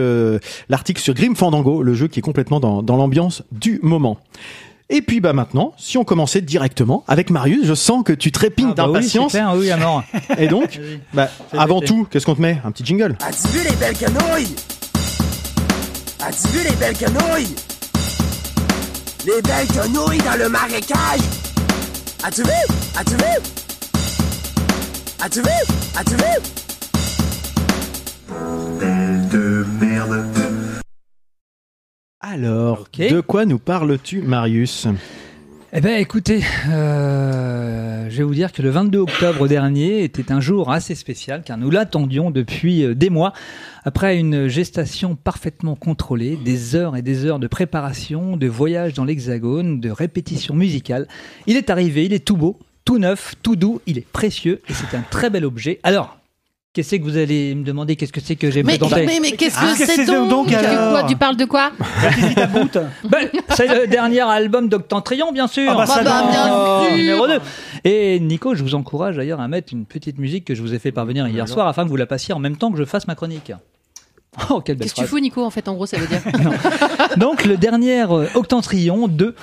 l'article 0.69 1.01
sur 1.01 1.15
Grim 1.15 1.35
Fandango, 1.37 1.83
le 1.83 1.95
jeu 1.95 2.09
qui 2.09 2.21
est 2.21 2.23
complètement 2.23 2.61
dans, 2.61 2.83
dans 2.83 2.97
l'ambiance 2.97 3.43
du 3.53 3.79
moment. 3.83 4.19
Et 4.95 5.01
puis 5.01 5.21
bah 5.21 5.33
maintenant, 5.33 5.73
si 5.79 5.97
on 5.97 6.05
commençait 6.05 6.43
directement 6.43 7.03
avec 7.09 7.31
Marius, 7.31 7.67
je 7.67 7.73
sens 7.75 8.05
que 8.05 8.13
tu 8.13 8.31
trépignes 8.31 8.73
Ah 8.73 8.75
bah 8.75 8.87
d'impatience. 8.89 9.33
c'est 9.33 9.39
clair, 9.39 9.55
oui, 9.57 9.71
à 9.71 9.79
mort. 9.79 10.05
et 10.37 10.49
donc, 10.49 10.77
Vas-y. 10.77 11.01
bah, 11.15 11.29
avant 11.59 11.81
tout, 11.81 12.07
qu'est-ce 12.11 12.27
qu'on 12.27 12.35
te 12.35 12.43
met? 12.43 12.61
Un 12.63 12.71
petit 12.73 12.85
jingle. 12.85 13.17
As-tu 13.27 13.49
vu 13.57 13.65
les 13.69 13.75
belles 13.77 13.97
canouilles? 13.97 14.55
As-tu 16.21 16.49
vu 16.49 16.69
les 16.69 16.77
belles 16.77 16.97
canouilles? 16.97 17.55
Les 19.25 19.41
belles 19.41 19.67
canouilles 19.69 20.19
dans 20.19 20.39
le 20.39 20.49
marécage? 20.51 21.21
As-tu 22.23 22.43
vu? 22.43 22.51
As-tu 22.99 23.15
vu? 23.17 23.25
As-tu 25.25 25.41
vu? 25.41 25.49
As-tu 25.97 26.17
vu? 26.17 26.43
Alors, 32.25 32.87
de 32.97 33.21
quoi 33.21 33.47
nous 33.47 33.59
parles-tu, 33.59 34.23
Marius 34.23 34.87
Eh 35.73 35.81
ben, 35.81 35.99
écoutez, 36.01 36.45
euh, 36.69 38.09
je 38.09 38.17
vais 38.17 38.23
vous 38.23 38.35
dire 38.35 38.53
que 38.53 38.63
le 38.63 38.71
22 38.71 39.01
octobre 39.01 39.49
dernier 39.49 40.05
était 40.05 40.31
un 40.31 40.41
jour 40.41 40.71
assez 40.71 40.95
spécial 40.95 41.43
car 41.45 41.59
nous 41.59 41.69
l'attendions 41.69 42.31
depuis 42.31 42.85
euh, 42.85 42.95
des 42.95 43.11
mois. 43.11 43.33
Après 43.85 44.17
une 44.21 44.47
gestation 44.47 45.17
parfaitement 45.17 45.75
contrôlée, 45.75 46.37
des 46.37 46.77
heures 46.77 46.95
et 46.95 47.03
des 47.03 47.25
heures 47.25 47.41
de 47.41 47.49
préparation, 47.49 48.37
de 48.37 48.47
voyage 48.47 48.95
dans 48.95 49.05
l'Hexagone, 49.05 49.81
de 49.81 49.91
répétitions 49.91 50.55
musicales, 50.55 51.09
il 51.49 51.57
est 51.57 51.71
arrivé, 51.71 52.05
il 52.05 52.13
est 52.13 52.25
tout 52.25 52.37
beau, 52.37 52.57
tout 52.85 52.99
neuf, 52.99 53.35
tout 53.43 53.57
doux, 53.57 53.81
il 53.87 53.99
est 53.99 54.07
précieux 54.07 54.63
et 54.69 54.75
c'est 54.75 54.97
un 54.97 55.03
très 55.11 55.29
bel 55.29 55.45
objet. 55.45 55.81
Alors, 55.83 56.19
qu'est-ce 56.73 56.97
que 56.97 57.03
vous 57.03 57.17
allez 57.17 57.55
me 57.55 57.65
demander? 57.65 57.97
Qu'est-ce 57.97 58.13
que 58.13 58.21
c'est 58.21 58.37
que 58.37 58.51
j'ai 58.51 58.63
Mais, 58.63 58.79
présenté 58.79 59.05
mais, 59.07 59.19
mais 59.21 59.33
qu'est-ce 59.33 59.57
Ah, 59.59 59.73
que 59.75 59.79
que 59.79 59.87
c'est 59.87 60.05
donc, 60.07 60.29
donc, 60.29 60.53
alors? 60.53 60.91
quoi, 61.01 61.03
tu 61.09 61.17
parles 61.17 61.37
de 61.37 61.45
quoi? 61.45 61.71
Ben, 63.05 63.29
c'est 63.51 63.67
le 63.69 63.87
dernier 63.87 64.21
album 64.21 64.69
d'Octantrion, 64.69 65.33
bien 65.33 65.47
sûr. 65.47 65.71
Ah 65.71 65.77
bah 65.77 65.87
ça, 65.87 66.03
Bah, 66.03 66.23
bah, 66.25 66.31
bien 66.31 66.47
Oh, 66.51 66.85
sûr. 66.87 66.97
numéro 66.97 67.27
2. 67.27 67.39
Et 67.85 68.21
Nico, 68.21 68.55
je 68.55 68.63
vous 68.63 68.75
encourage 68.75 69.17
d'ailleurs 69.17 69.41
à 69.41 69.49
mettre 69.49 69.73
une 69.73 69.85
petite 69.85 70.19
musique 70.19 70.45
que 70.45 70.55
je 70.55 70.63
vous 70.63 70.75
ai 70.75 70.79
fait 70.79 70.93
parvenir 70.93 71.27
hier 71.29 71.49
soir 71.49 71.67
afin 71.69 71.85
que 71.85 71.89
vous 71.89 71.97
la 71.97 72.07
passiez 72.07 72.35
en 72.35 72.39
même 72.39 72.57
temps 72.57 72.71
que 72.73 72.79
je 72.79 72.85
fasse 72.85 73.07
ma 73.07 73.15
chronique. 73.15 73.53
Oh, 74.49 74.63
quelle 74.63 74.77
belle 74.77 74.87
Qu'est-ce 74.87 74.95
que 74.95 75.01
tu 75.03 75.07
fous, 75.07 75.19
Nico, 75.19 75.45
en 75.45 75.51
fait, 75.51 75.69
en 75.69 75.75
gros, 75.75 75.85
ça 75.85 75.99
veut 75.99 76.07
dire? 76.07 76.23
Donc, 77.19 77.45
le 77.45 77.59
dernier 77.59 78.01
euh, 78.11 78.25
Octantrion 78.35 79.07
de 79.07 79.35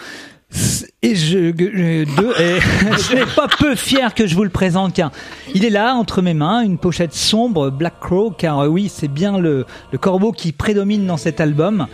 et 1.02 1.16
je, 1.16 1.38
je- 1.38 1.52
de- 1.52 2.42
et 2.42 2.60
je 3.10 3.16
n'ai 3.16 3.26
pas 3.36 3.48
peu 3.48 3.76
fier 3.76 4.14
que 4.16 4.26
je 4.28 4.36
vous 4.36 4.44
le 4.44 4.50
présente 4.50 4.94
car 4.94 5.12
il 5.54 5.64
est 5.64 5.70
là 5.70 5.94
entre 5.96 6.22
mes 6.22 6.34
mains, 6.34 6.62
une 6.62 6.78
pochette 6.78 7.14
sombre 7.14 7.70
Black 7.70 8.00
Crow 8.00 8.32
car 8.32 8.60
euh, 8.60 8.68
oui 8.68 8.92
c'est 8.94 9.08
bien 9.08 9.38
le, 9.38 9.66
le 9.92 9.98
corbeau 9.98 10.32
qui 10.32 10.52
prédomine 10.52 11.06
dans 11.06 11.18
cet 11.18 11.40
album. 11.40 11.88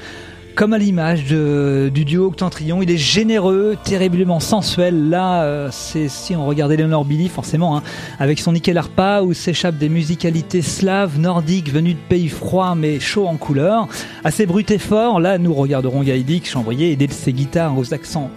Comme 0.56 0.72
à 0.72 0.78
l'image 0.78 1.26
de- 1.26 1.92
du 1.94 2.06
duo 2.06 2.28
Octantrion, 2.28 2.82
il 2.82 2.90
est 2.90 2.96
généreux, 2.98 3.76
terriblement 3.84 4.40
sensuel. 4.40 5.10
Là, 5.10 5.44
euh, 5.44 5.68
c'est 5.70 6.08
si 6.08 6.34
on 6.34 6.46
regardait 6.46 6.78
Leonard 6.78 7.04
Billy, 7.04 7.28
forcément, 7.28 7.76
hein, 7.76 7.84
avec 8.20 8.40
son 8.40 8.54
nickel 8.54 8.78
arpa 8.78 9.22
où 9.22 9.34
s'échappent 9.34 9.78
des 9.78 9.90
musicalités 9.90 10.62
slaves, 10.62 11.20
nordiques, 11.20 11.74
venues 11.74 11.96
de 11.96 12.00
pays 12.08 12.30
froids 12.30 12.74
mais 12.74 13.02
chauds 13.02 13.28
en 13.28 13.36
couleur. 13.36 13.90
Assez 14.24 14.46
brut 14.46 14.72
et 14.72 14.78
fort, 14.78 15.20
là, 15.20 15.38
nous 15.40 15.54
regarderons 15.54 16.04
Gaïdic 16.04 16.48
chambrier 16.48 16.96
de 16.96 17.06
ses 17.12 17.34
guitares 17.34 17.78
aux 17.78 17.94
accents 17.94 18.32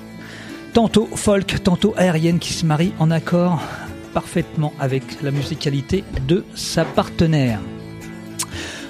tantôt 0.72 1.08
folk, 1.14 1.62
tantôt 1.62 1.94
aérienne 1.96 2.38
qui 2.38 2.52
se 2.52 2.66
marient 2.66 2.92
en 2.98 3.10
accord 3.10 3.60
parfaitement 4.14 4.72
avec 4.80 5.02
la 5.22 5.30
musicalité 5.30 6.04
de 6.26 6.44
sa 6.54 6.84
partenaire. 6.84 7.60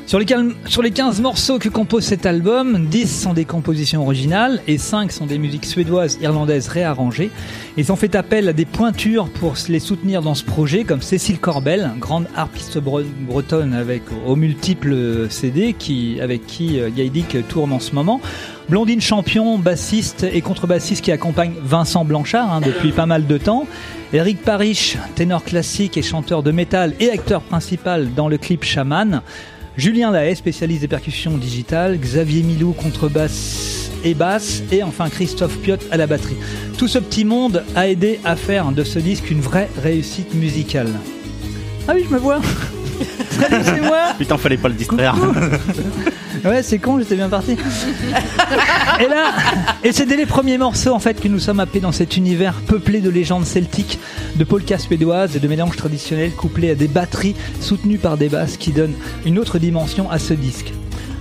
Sur 0.06 0.18
les, 0.18 0.24
quin- 0.24 0.54
sur 0.66 0.80
les 0.80 0.90
15 0.90 1.20
morceaux 1.20 1.58
que 1.58 1.68
compose 1.68 2.02
cet 2.02 2.24
album, 2.24 2.86
10 2.86 3.20
sont 3.24 3.34
des 3.34 3.44
compositions 3.44 4.00
originales 4.04 4.62
et 4.66 4.78
5 4.78 5.12
sont 5.12 5.26
des 5.26 5.36
musiques 5.36 5.66
suédoises, 5.66 6.16
irlandaises 6.22 6.68
réarrangées. 6.68 7.30
Ils 7.76 7.92
ont 7.92 7.96
fait 7.96 8.14
appel 8.14 8.48
à 8.48 8.54
des 8.54 8.64
pointures 8.64 9.28
pour 9.28 9.52
les 9.68 9.80
soutenir 9.80 10.22
dans 10.22 10.34
ce 10.34 10.44
projet, 10.44 10.84
comme 10.84 11.02
Cécile 11.02 11.38
Corbel, 11.38 11.90
grande 11.98 12.26
harpiste 12.34 12.78
bre- 12.80 13.04
bretonne 13.04 13.74
avec 13.74 14.02
aux 14.26 14.36
multiples 14.36 15.28
CD, 15.28 15.74
qui, 15.78 16.18
avec 16.22 16.46
qui 16.46 16.80
euh, 16.80 16.88
Gaïdic 16.88 17.46
tourne 17.48 17.72
en 17.72 17.80
ce 17.80 17.94
moment. 17.94 18.22
Blondine 18.68 19.00
Champion, 19.00 19.56
bassiste 19.58 20.24
et 20.30 20.42
contrebassiste 20.42 21.02
qui 21.02 21.10
accompagne 21.10 21.54
Vincent 21.62 22.04
Blanchard 22.04 22.52
hein, 22.52 22.60
depuis 22.60 22.92
pas 22.92 23.06
mal 23.06 23.26
de 23.26 23.38
temps. 23.38 23.66
Eric 24.12 24.42
Parish, 24.42 24.98
ténor 25.14 25.42
classique 25.42 25.96
et 25.96 26.02
chanteur 26.02 26.42
de 26.42 26.50
métal 26.50 26.92
et 27.00 27.08
acteur 27.08 27.40
principal 27.40 28.12
dans 28.14 28.28
le 28.28 28.36
clip 28.36 28.64
Shaman. 28.64 29.22
Julien 29.78 30.10
Lahaye, 30.10 30.36
spécialiste 30.36 30.82
des 30.82 30.88
percussions 30.88 31.38
digitales. 31.38 31.96
Xavier 31.98 32.42
Milou, 32.42 32.72
contrebasse 32.72 33.90
et 34.04 34.12
basse. 34.12 34.62
Et 34.70 34.82
enfin 34.82 35.08
Christophe 35.08 35.56
Piot 35.60 35.76
à 35.90 35.96
la 35.96 36.06
batterie. 36.06 36.36
Tout 36.76 36.88
ce 36.88 36.98
petit 36.98 37.24
monde 37.24 37.64
a 37.74 37.88
aidé 37.88 38.20
à 38.22 38.36
faire 38.36 38.70
de 38.72 38.84
ce 38.84 38.98
disque 38.98 39.30
une 39.30 39.40
vraie 39.40 39.70
réussite 39.82 40.34
musicale. 40.34 40.92
Ah 41.86 41.92
oui, 41.94 42.04
je 42.06 42.12
me 42.12 42.18
vois 42.18 42.40
Salut, 43.30 43.62
c'est 43.64 43.80
moi 43.80 44.12
Putain, 44.18 44.36
fallait 44.36 44.58
pas 44.58 44.68
le 44.68 44.74
distraire. 44.74 45.14
Ouais, 46.48 46.62
c'est 46.62 46.78
con, 46.78 46.98
j'étais 46.98 47.14
bien 47.14 47.28
parti. 47.28 47.52
et 49.00 49.06
là, 49.06 49.32
et 49.84 49.92
c'est 49.92 50.06
dès 50.06 50.16
les 50.16 50.24
premiers 50.24 50.56
morceaux 50.56 50.92
en 50.92 50.98
fait 50.98 51.20
que 51.20 51.28
nous 51.28 51.38
sommes 51.38 51.60
happés 51.60 51.80
dans 51.80 51.92
cet 51.92 52.16
univers 52.16 52.54
peuplé 52.66 53.00
de 53.00 53.10
légendes 53.10 53.44
celtiques, 53.44 53.98
de 54.36 54.44
polkas 54.44 54.78
suédoises 54.78 55.36
et 55.36 55.40
de 55.40 55.48
mélanges 55.48 55.76
traditionnels 55.76 56.32
couplés 56.32 56.70
à 56.70 56.74
des 56.74 56.88
batteries 56.88 57.34
soutenues 57.60 57.98
par 57.98 58.16
des 58.16 58.30
basses 58.30 58.56
qui 58.56 58.72
donnent 58.72 58.94
une 59.26 59.38
autre 59.38 59.58
dimension 59.58 60.10
à 60.10 60.18
ce 60.18 60.32
disque. 60.32 60.72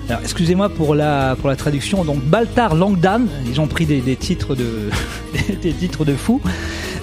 Alors, 0.08 0.22
excusez-moi 0.22 0.70
pour 0.70 0.96
la, 0.96 1.36
pour 1.36 1.50
la 1.50 1.58
traduction. 1.58 2.06
Donc, 2.06 2.24
Baltar 2.24 2.74
Langdan, 2.76 3.24
ils 3.46 3.60
ont 3.60 3.68
pris 3.68 3.86
des, 3.86 4.00
des 4.00 4.16
titres 4.16 4.56
de, 4.56 4.90
des 5.62 5.74
titres 5.74 6.06
de 6.06 6.14
fous, 6.14 6.40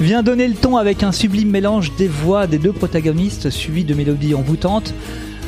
vient 0.00 0.22
donner 0.22 0.48
le 0.48 0.54
ton 0.54 0.78
avec 0.78 1.02
un 1.02 1.12
sublime 1.12 1.50
mélange 1.50 1.94
des 1.96 2.08
voix 2.08 2.46
des 2.46 2.58
deux 2.58 2.72
protagonistes 2.72 3.50
suivi 3.50 3.84
de 3.84 3.92
mélodies 3.92 4.34
envoûtantes. 4.34 4.94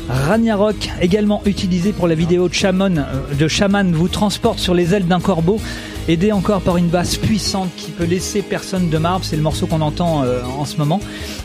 Ragnarok, 0.09 0.89
également 1.01 1.41
utilisé 1.45 1.91
pour 1.91 2.07
la 2.07 2.15
vidéo 2.15 2.47
de 2.47 2.53
Shaman, 2.53 2.97
euh, 2.97 3.35
de 3.35 3.47
Shaman, 3.47 3.91
vous 3.91 4.07
transporte 4.07 4.59
sur 4.59 4.73
les 4.73 4.93
ailes 4.93 5.05
d'un 5.05 5.19
corbeau, 5.19 5.59
aidé 6.07 6.31
encore 6.31 6.61
par 6.61 6.77
une 6.77 6.87
basse 6.87 7.17
puissante 7.17 7.69
qui 7.75 7.91
peut 7.91 8.05
laisser 8.05 8.41
personne 8.41 8.89
de 8.89 8.97
marbre. 8.97 9.25
C'est 9.25 9.35
le 9.35 9.41
morceau 9.41 9.67
qu'on 9.67 9.81
entend 9.81 10.23
euh, 10.23 10.41
en 10.43 10.65
ce 10.65 10.77
moment. 10.77 10.99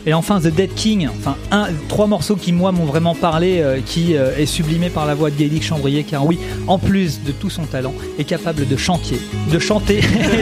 Et 0.05 0.13
enfin 0.13 0.39
The 0.39 0.47
Dead 0.47 0.73
King, 0.73 1.07
enfin 1.09 1.35
un, 1.51 1.67
trois 1.89 2.07
morceaux 2.07 2.35
qui 2.35 2.51
moi 2.51 2.71
m'ont 2.71 2.85
vraiment 2.85 3.15
parlé, 3.15 3.59
euh, 3.61 3.79
qui 3.85 4.15
euh, 4.15 4.35
est 4.37 4.45
sublimé 4.45 4.89
par 4.89 5.05
la 5.05 5.15
voix 5.15 5.29
de 5.31 5.35
Gaelic 5.37 5.63
Chambrier, 5.63 6.03
car 6.03 6.25
oui, 6.25 6.39
en 6.67 6.77
plus 6.79 7.21
de 7.23 7.31
tout 7.31 7.49
son 7.49 7.63
talent, 7.63 7.93
est 8.19 8.23
capable 8.23 8.67
de 8.67 8.75
chanter, 8.77 9.17
de 9.51 9.59
chanter 9.59 9.99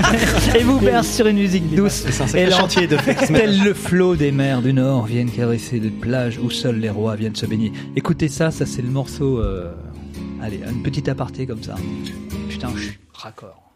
et 0.55 0.63
vous 0.63 0.79
berce 0.79 1.07
sur 1.11 1.27
une 1.27 1.37
musique 1.37 1.73
douce. 1.75 2.03
Et 2.35 2.45
là- 2.45 2.57
chantier 2.57 2.87
de 2.87 2.97
fait. 2.97 3.15
Tel 3.33 3.63
le 3.63 3.73
flot 3.73 4.15
des 4.15 4.31
mers 4.31 4.61
du 4.61 4.73
Nord 4.73 5.05
viennent 5.05 5.29
caresser 5.31 5.79
des 5.79 5.89
plages 5.89 6.39
où 6.41 6.49
seuls 6.49 6.79
les 6.79 6.89
rois 6.89 7.15
viennent 7.15 7.35
se 7.35 7.45
baigner. 7.45 7.71
Écoutez 7.95 8.27
ça, 8.27 8.51
ça 8.51 8.65
c'est 8.65 8.81
le 8.81 8.89
morceau. 8.89 9.39
euh, 9.39 9.71
Allez, 10.43 10.59
une 10.67 10.81
petite 10.81 11.07
aparté 11.07 11.45
comme 11.45 11.61
ça. 11.61 11.75
Putain, 12.49 12.69
je 12.75 12.81
suis 12.81 12.97
raccord. 13.21 13.71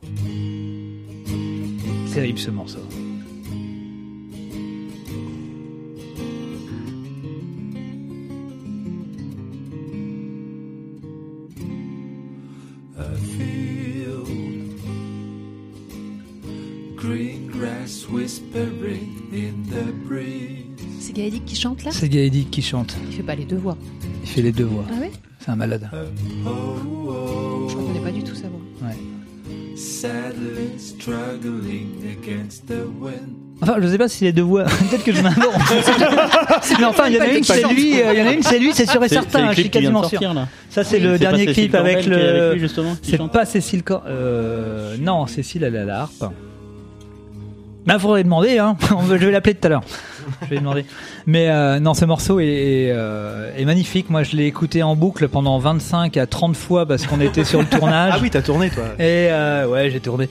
Terrible 2.14 2.40
ce 2.40 2.50
morceau. 2.50 2.80
Green 16.98 17.48
grass 17.52 18.08
whispering 18.10 19.12
in 19.32 19.54
the 19.70 19.94
breeze. 20.08 20.66
C'est 21.00 21.14
Gaëdic 21.14 21.46
qui 21.46 21.56
chante 21.56 21.84
là? 21.84 21.92
C'est 21.92 22.10
Gaëdic 22.10 22.50
qui 22.50 22.64
chante. 22.64 22.98
Il 23.08 23.14
fait 23.14 23.22
pas 23.22 23.36
les 23.36 23.46
deux 23.46 23.58
voix. 23.58 23.78
Il 24.24 24.30
fait 24.30 24.42
les 24.42 24.52
deux 24.52 24.64
voix. 24.64 24.86
Ah 24.92 25.00
ouais? 25.00 25.12
C'est 25.40 25.52
un 25.52 25.56
malade. 25.56 25.88
Je 25.94 25.98
reconnais 26.00 27.55
Sadly 30.02 30.78
struggling 30.78 32.04
against 32.04 32.68
the 32.68 32.84
wind. 33.00 33.36
Enfin, 33.62 33.78
je 33.82 33.88
sais 33.88 33.98
pas 33.98 34.10
si 34.10 34.26
les 34.26 34.34
deux 34.34 34.42
voix. 34.42 34.64
Peut-être 34.90 35.06
que 35.06 35.14
je 35.14 35.22
m'invente. 35.22 35.54
Mais 36.78 36.86
enfin, 36.86 37.04
il 37.08 37.16
y 37.16 37.18
en 37.18 37.22
a 37.22 37.28
une, 37.28 37.44
c'est 37.46 37.64
lui. 37.64 38.02
euh, 38.02 38.14
Il 38.14 38.20
y 38.20 38.22
en 38.22 38.28
a 38.28 38.34
une, 38.34 38.44
c'est 38.44 38.60
lui, 38.60 38.74
c'est 38.74 38.90
sûr 38.90 39.02
et 39.02 39.08
certain. 39.08 39.52
Je 39.54 39.62
suis 39.62 39.70
quasiment 39.70 40.04
sûr. 40.04 40.20
Ça, 40.70 40.84
c'est 40.84 41.00
le 41.00 41.18
dernier 41.18 41.46
clip 41.48 41.74
avec 41.76 42.06
le. 42.06 42.58
C'est 43.02 43.22
pas 43.32 43.46
Cécile 43.46 43.84
Cor... 43.84 44.04
Euh... 44.08 44.98
Non, 45.00 45.28
Cécile, 45.28 45.64
elle 45.64 45.78
a 45.78 45.86
la 45.86 46.02
harpe. 46.02 46.26
Bah, 47.86 48.00
faudrait 48.00 48.24
demander, 48.24 48.58
hein. 48.58 48.76
Je 49.10 49.16
vais 49.16 49.32
l'appeler 49.32 49.54
tout 49.54 49.68
à 49.68 49.70
l'heure. 49.70 49.84
Je 50.44 50.48
vais 50.48 50.58
demander. 50.58 50.86
Mais 51.26 51.50
euh, 51.50 51.80
non, 51.80 51.94
ce 51.94 52.06
morceau 52.06 52.40
est, 52.40 52.46
est, 52.46 52.92
euh, 52.92 53.52
est 53.58 53.66
magnifique. 53.66 54.10
Moi, 54.10 54.24
je 54.24 54.36
l'ai 54.36 54.46
écouté 54.46 54.84
en 54.84 54.96
boucle 54.96 55.28
pendant 55.28 55.58
25 55.60 56.18
à 56.18 56.26
30 56.28 56.56
fois 56.56 56.86
parce 56.86 57.06
qu'on 57.06 57.20
était 57.22 57.44
sur 57.44 57.60
le 57.60 57.66
tournage. 57.68 58.14
Ah 58.16 58.20
oui, 58.22 58.30
t'as 58.30 58.42
tourné 58.42 58.70
toi. 58.70 58.84
Et 59.00 59.28
euh, 59.30 59.68
ouais, 59.68 59.90
j'ai 59.90 60.00
tourné. 60.00 60.30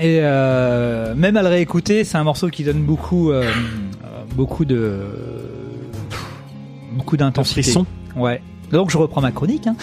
Et 0.00 0.20
euh, 0.22 1.14
même 1.14 1.36
à 1.36 1.42
le 1.42 1.48
réécouter, 1.48 2.04
c'est 2.04 2.16
un 2.18 2.24
morceau 2.24 2.48
qui 2.48 2.64
donne 2.64 2.82
beaucoup, 2.82 3.30
euh, 3.30 3.50
beaucoup 4.34 4.64
de, 4.64 4.98
beaucoup 6.92 7.16
d'intensité. 7.16 7.62
frisson. 7.62 7.86
Ouais. 8.16 8.40
Donc 8.72 8.90
je 8.90 8.98
reprends 8.98 9.20
ma 9.20 9.30
chronique. 9.32 9.66
hein. 9.66 9.76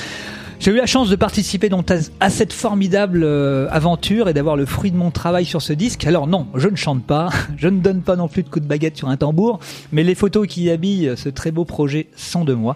J'ai 0.62 0.70
eu 0.70 0.75
la 0.75 0.86
chance 0.86 1.10
de 1.10 1.15
participer 1.15 1.70
donc 1.70 1.88
à, 2.20 2.30
cette 2.30 2.53
formidable 2.53 3.24
euh, 3.24 3.68
aventure 3.72 4.30
et 4.30 4.34
d'avoir 4.36 4.56
le 4.56 4.68
fruit 4.68 4.91
de 4.91 4.96
mon 4.96 5.10
travail 5.10 5.44
sur 5.44 5.60
ce 5.60 5.74
disque. 5.74 6.06
Alors 6.06 6.27
non, 6.27 6.46
je 6.53 6.70
ne 6.70 6.75
chante 6.75 7.03
pas, 7.03 7.32
je 7.58 7.68
ne 7.68 7.80
donne 7.80 8.03
pas 8.03 8.15
non 8.15 8.27
plus 8.27 8.44
de 8.44 8.50
coups 8.50 8.62
de 8.62 8.70
baguette 8.70 8.96
sur 8.96 9.10
un 9.10 9.18
tambour, 9.18 9.60
mais 9.91 10.03
les 10.03 10.13
photos 10.13 10.46
qui 10.46 10.70
habillent 10.70 11.13
ce 11.15 11.30
très 11.30 11.50
beau 11.50 11.65
projet 11.65 12.10
sont 12.15 12.46
de 12.46 12.53
moi. 12.53 12.75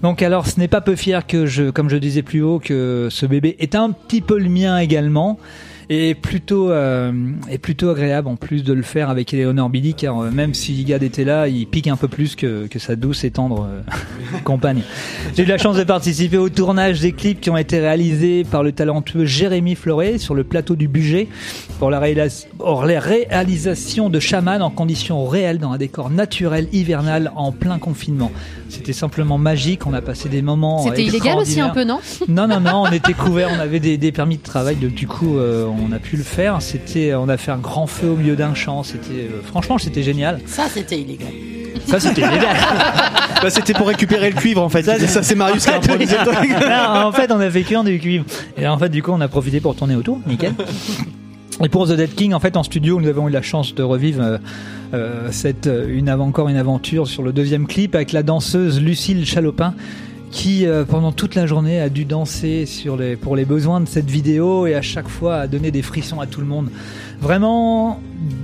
Donc 0.00 0.22
alors 0.22 0.46
ce 0.46 0.60
n'est 0.60 0.68
pas 0.68 0.80
peu 0.80 0.94
fier 0.94 1.26
que 1.26 1.44
je, 1.44 1.70
comme 1.70 1.90
je 1.90 1.96
disais 1.96 2.22
plus 2.22 2.40
haut, 2.40 2.60
que 2.60 3.08
ce 3.10 3.26
bébé 3.26 3.56
est 3.58 3.74
un 3.74 3.90
petit 3.90 4.20
peu 4.20 4.38
le 4.38 4.48
mien 4.48 4.78
également. 4.78 5.40
Et 5.90 6.14
plutôt, 6.14 6.70
euh, 6.70 7.12
et 7.50 7.56
plutôt 7.56 7.88
agréable 7.88 8.28
en 8.28 8.36
plus 8.36 8.62
de 8.62 8.74
le 8.74 8.82
faire 8.82 9.08
avec 9.08 9.32
Eleanor 9.32 9.70
Billy, 9.70 9.94
car 9.94 10.18
euh, 10.18 10.30
même 10.30 10.52
si 10.52 10.84
Gad 10.84 11.02
était 11.02 11.24
là, 11.24 11.48
il 11.48 11.66
pique 11.66 11.86
un 11.86 11.96
peu 11.96 12.08
plus 12.08 12.36
que, 12.36 12.66
que 12.66 12.78
sa 12.78 12.94
douce 12.94 13.24
et 13.24 13.30
tendre 13.30 13.66
euh, 13.66 13.80
compagne. 14.44 14.82
J'ai 15.34 15.44
eu 15.44 15.46
la 15.46 15.56
chance 15.56 15.78
de 15.78 15.84
participer 15.84 16.36
au 16.36 16.50
tournage 16.50 17.00
des 17.00 17.12
clips 17.12 17.40
qui 17.40 17.48
ont 17.48 17.56
été 17.56 17.80
réalisés 17.80 18.44
par 18.44 18.62
le 18.62 18.72
talentueux 18.72 19.24
Jérémy 19.24 19.76
Fleuret 19.76 20.18
sur 20.18 20.34
le 20.34 20.44
plateau 20.44 20.76
du 20.76 20.88
budget 20.88 21.26
pour 21.78 21.90
la, 21.90 22.00
pour 22.58 22.84
la 22.84 23.00
réalisation 23.00 24.10
de 24.10 24.20
Shaman 24.20 24.60
en 24.60 24.70
conditions 24.70 25.26
réelles 25.26 25.58
dans 25.58 25.72
un 25.72 25.78
décor 25.78 26.10
naturel 26.10 26.68
hivernal 26.70 27.32
en 27.34 27.50
plein 27.50 27.78
confinement. 27.78 28.30
C'était 28.68 28.92
simplement 28.92 29.38
magique, 29.38 29.86
on 29.86 29.94
a 29.94 30.02
passé 30.02 30.28
des 30.28 30.42
moments 30.42 30.84
C'était 30.84 31.04
illégal 31.04 31.38
aussi 31.38 31.60
un 31.60 31.70
peu, 31.70 31.84
non? 31.84 32.00
Non, 32.28 32.46
non, 32.46 32.60
non, 32.60 32.82
on 32.82 32.92
était 32.92 33.14
couverts, 33.14 33.48
on 33.56 33.60
avait 33.60 33.80
des, 33.80 33.96
des 33.96 34.12
permis 34.12 34.36
de 34.36 34.42
travail, 34.42 34.76
donc 34.76 34.92
du 34.92 35.06
coup, 35.06 35.38
euh, 35.38 35.66
on 35.86 35.92
a 35.92 35.98
pu 35.98 36.16
le 36.16 36.22
faire. 36.22 36.60
C'était, 36.60 37.14
on 37.14 37.28
a 37.28 37.36
fait 37.36 37.50
un 37.50 37.58
grand 37.58 37.86
feu 37.86 38.08
au 38.08 38.16
milieu 38.16 38.36
d'un 38.36 38.54
champ. 38.54 38.82
C'était, 38.82 39.28
euh, 39.30 39.42
franchement, 39.44 39.78
c'était 39.78 40.02
génial. 40.02 40.40
Ça, 40.46 40.64
c'était 40.72 41.00
illégal. 41.00 41.28
Ça, 41.86 42.00
c'était 42.00 42.22
génial. 42.22 42.56
Bah, 43.40 43.50
c'était 43.50 43.72
pour 43.72 43.86
récupérer 43.86 44.30
le 44.30 44.34
cuivre 44.34 44.60
en 44.60 44.68
fait. 44.68 44.82
Ça, 44.82 44.98
ça 44.98 45.22
c'est 45.22 45.36
Marius 45.36 45.64
qui 45.64 45.70
a 45.70 45.76
improvisé 45.76 46.16
le 46.18 46.24
truc. 46.24 46.50
Non, 46.50 47.06
en 47.06 47.12
fait, 47.12 47.30
on 47.30 47.38
a 47.38 47.48
fait 47.48 47.62
cuire 47.62 47.84
du 47.84 48.00
cuivre. 48.00 48.24
Et 48.56 48.66
en 48.66 48.76
fait, 48.78 48.88
du 48.88 49.00
coup, 49.00 49.12
on 49.12 49.20
a 49.20 49.28
profité 49.28 49.60
pour 49.60 49.76
tourner 49.76 49.94
autour. 49.94 50.18
Nickel. 50.26 50.54
Et 51.62 51.68
pour 51.68 51.86
The 51.86 51.92
Dead 51.92 52.12
King, 52.16 52.34
en 52.34 52.40
fait, 52.40 52.56
en 52.56 52.64
studio, 52.64 53.00
nous 53.00 53.06
avons 53.06 53.28
eu 53.28 53.30
la 53.30 53.42
chance 53.42 53.76
de 53.76 53.84
revivre 53.84 54.22
euh, 54.22 54.38
euh, 54.92 55.28
cette 55.30 55.70
une 55.88 56.10
encore 56.10 56.48
une 56.48 56.56
aventure 56.56 57.06
sur 57.06 57.22
le 57.22 57.32
deuxième 57.32 57.68
clip 57.68 57.94
avec 57.94 58.10
la 58.10 58.24
danseuse 58.24 58.82
Lucille 58.82 59.24
Chalopin 59.24 59.74
qui 60.30 60.66
euh, 60.66 60.84
pendant 60.84 61.12
toute 61.12 61.34
la 61.34 61.46
journée 61.46 61.80
a 61.80 61.88
dû 61.88 62.04
danser 62.04 62.66
pour 63.20 63.36
les 63.36 63.44
besoins 63.44 63.80
de 63.80 63.88
cette 63.88 64.10
vidéo 64.10 64.66
et 64.66 64.74
à 64.74 64.82
chaque 64.82 65.08
fois 65.08 65.36
a 65.36 65.46
donné 65.46 65.70
des 65.70 65.82
frissons 65.82 66.20
à 66.20 66.26
tout 66.26 66.40
le 66.40 66.46
monde. 66.46 66.70
Vraiment, 67.20 68.00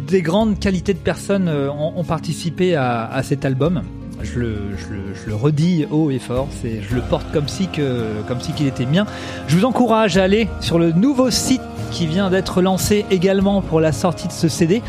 des 0.09 0.23
grandes 0.23 0.59
qualités 0.59 0.95
de 0.95 0.99
personnes 0.99 1.49
euh, 1.49 1.71
ont, 1.71 2.05
participé 2.05 2.75
à, 2.75 3.21
cet 3.23 3.45
album. 3.45 3.83
Je 4.23 4.39
le, 4.39 5.35
redis 5.35 5.87
haut 5.91 6.11
et 6.11 6.19
fort, 6.19 6.49
je 6.63 6.95
le 6.95 7.03
porte 7.03 7.31
comme 7.33 7.49
si 7.49 7.67
qu'il 7.69 8.67
était 8.67 8.87
mien. 8.87 9.07
Je 9.49 9.57
vous 9.57 9.65
encourage 9.65 10.17
à 10.17 10.23
aller 10.23 10.49
sur 10.61 10.79
le 10.79 10.93
nouveau 10.93 11.31
site 11.31 11.61
qui 11.91 12.07
vient 12.07 12.31
d'être 12.31 12.63
lancé 12.63 13.05
également 13.11 13.61
pour 13.61 13.81
la 13.81 13.93
sortie 13.93 14.29
de 14.29 14.33
ce 14.33 14.49
CD, 14.49 14.83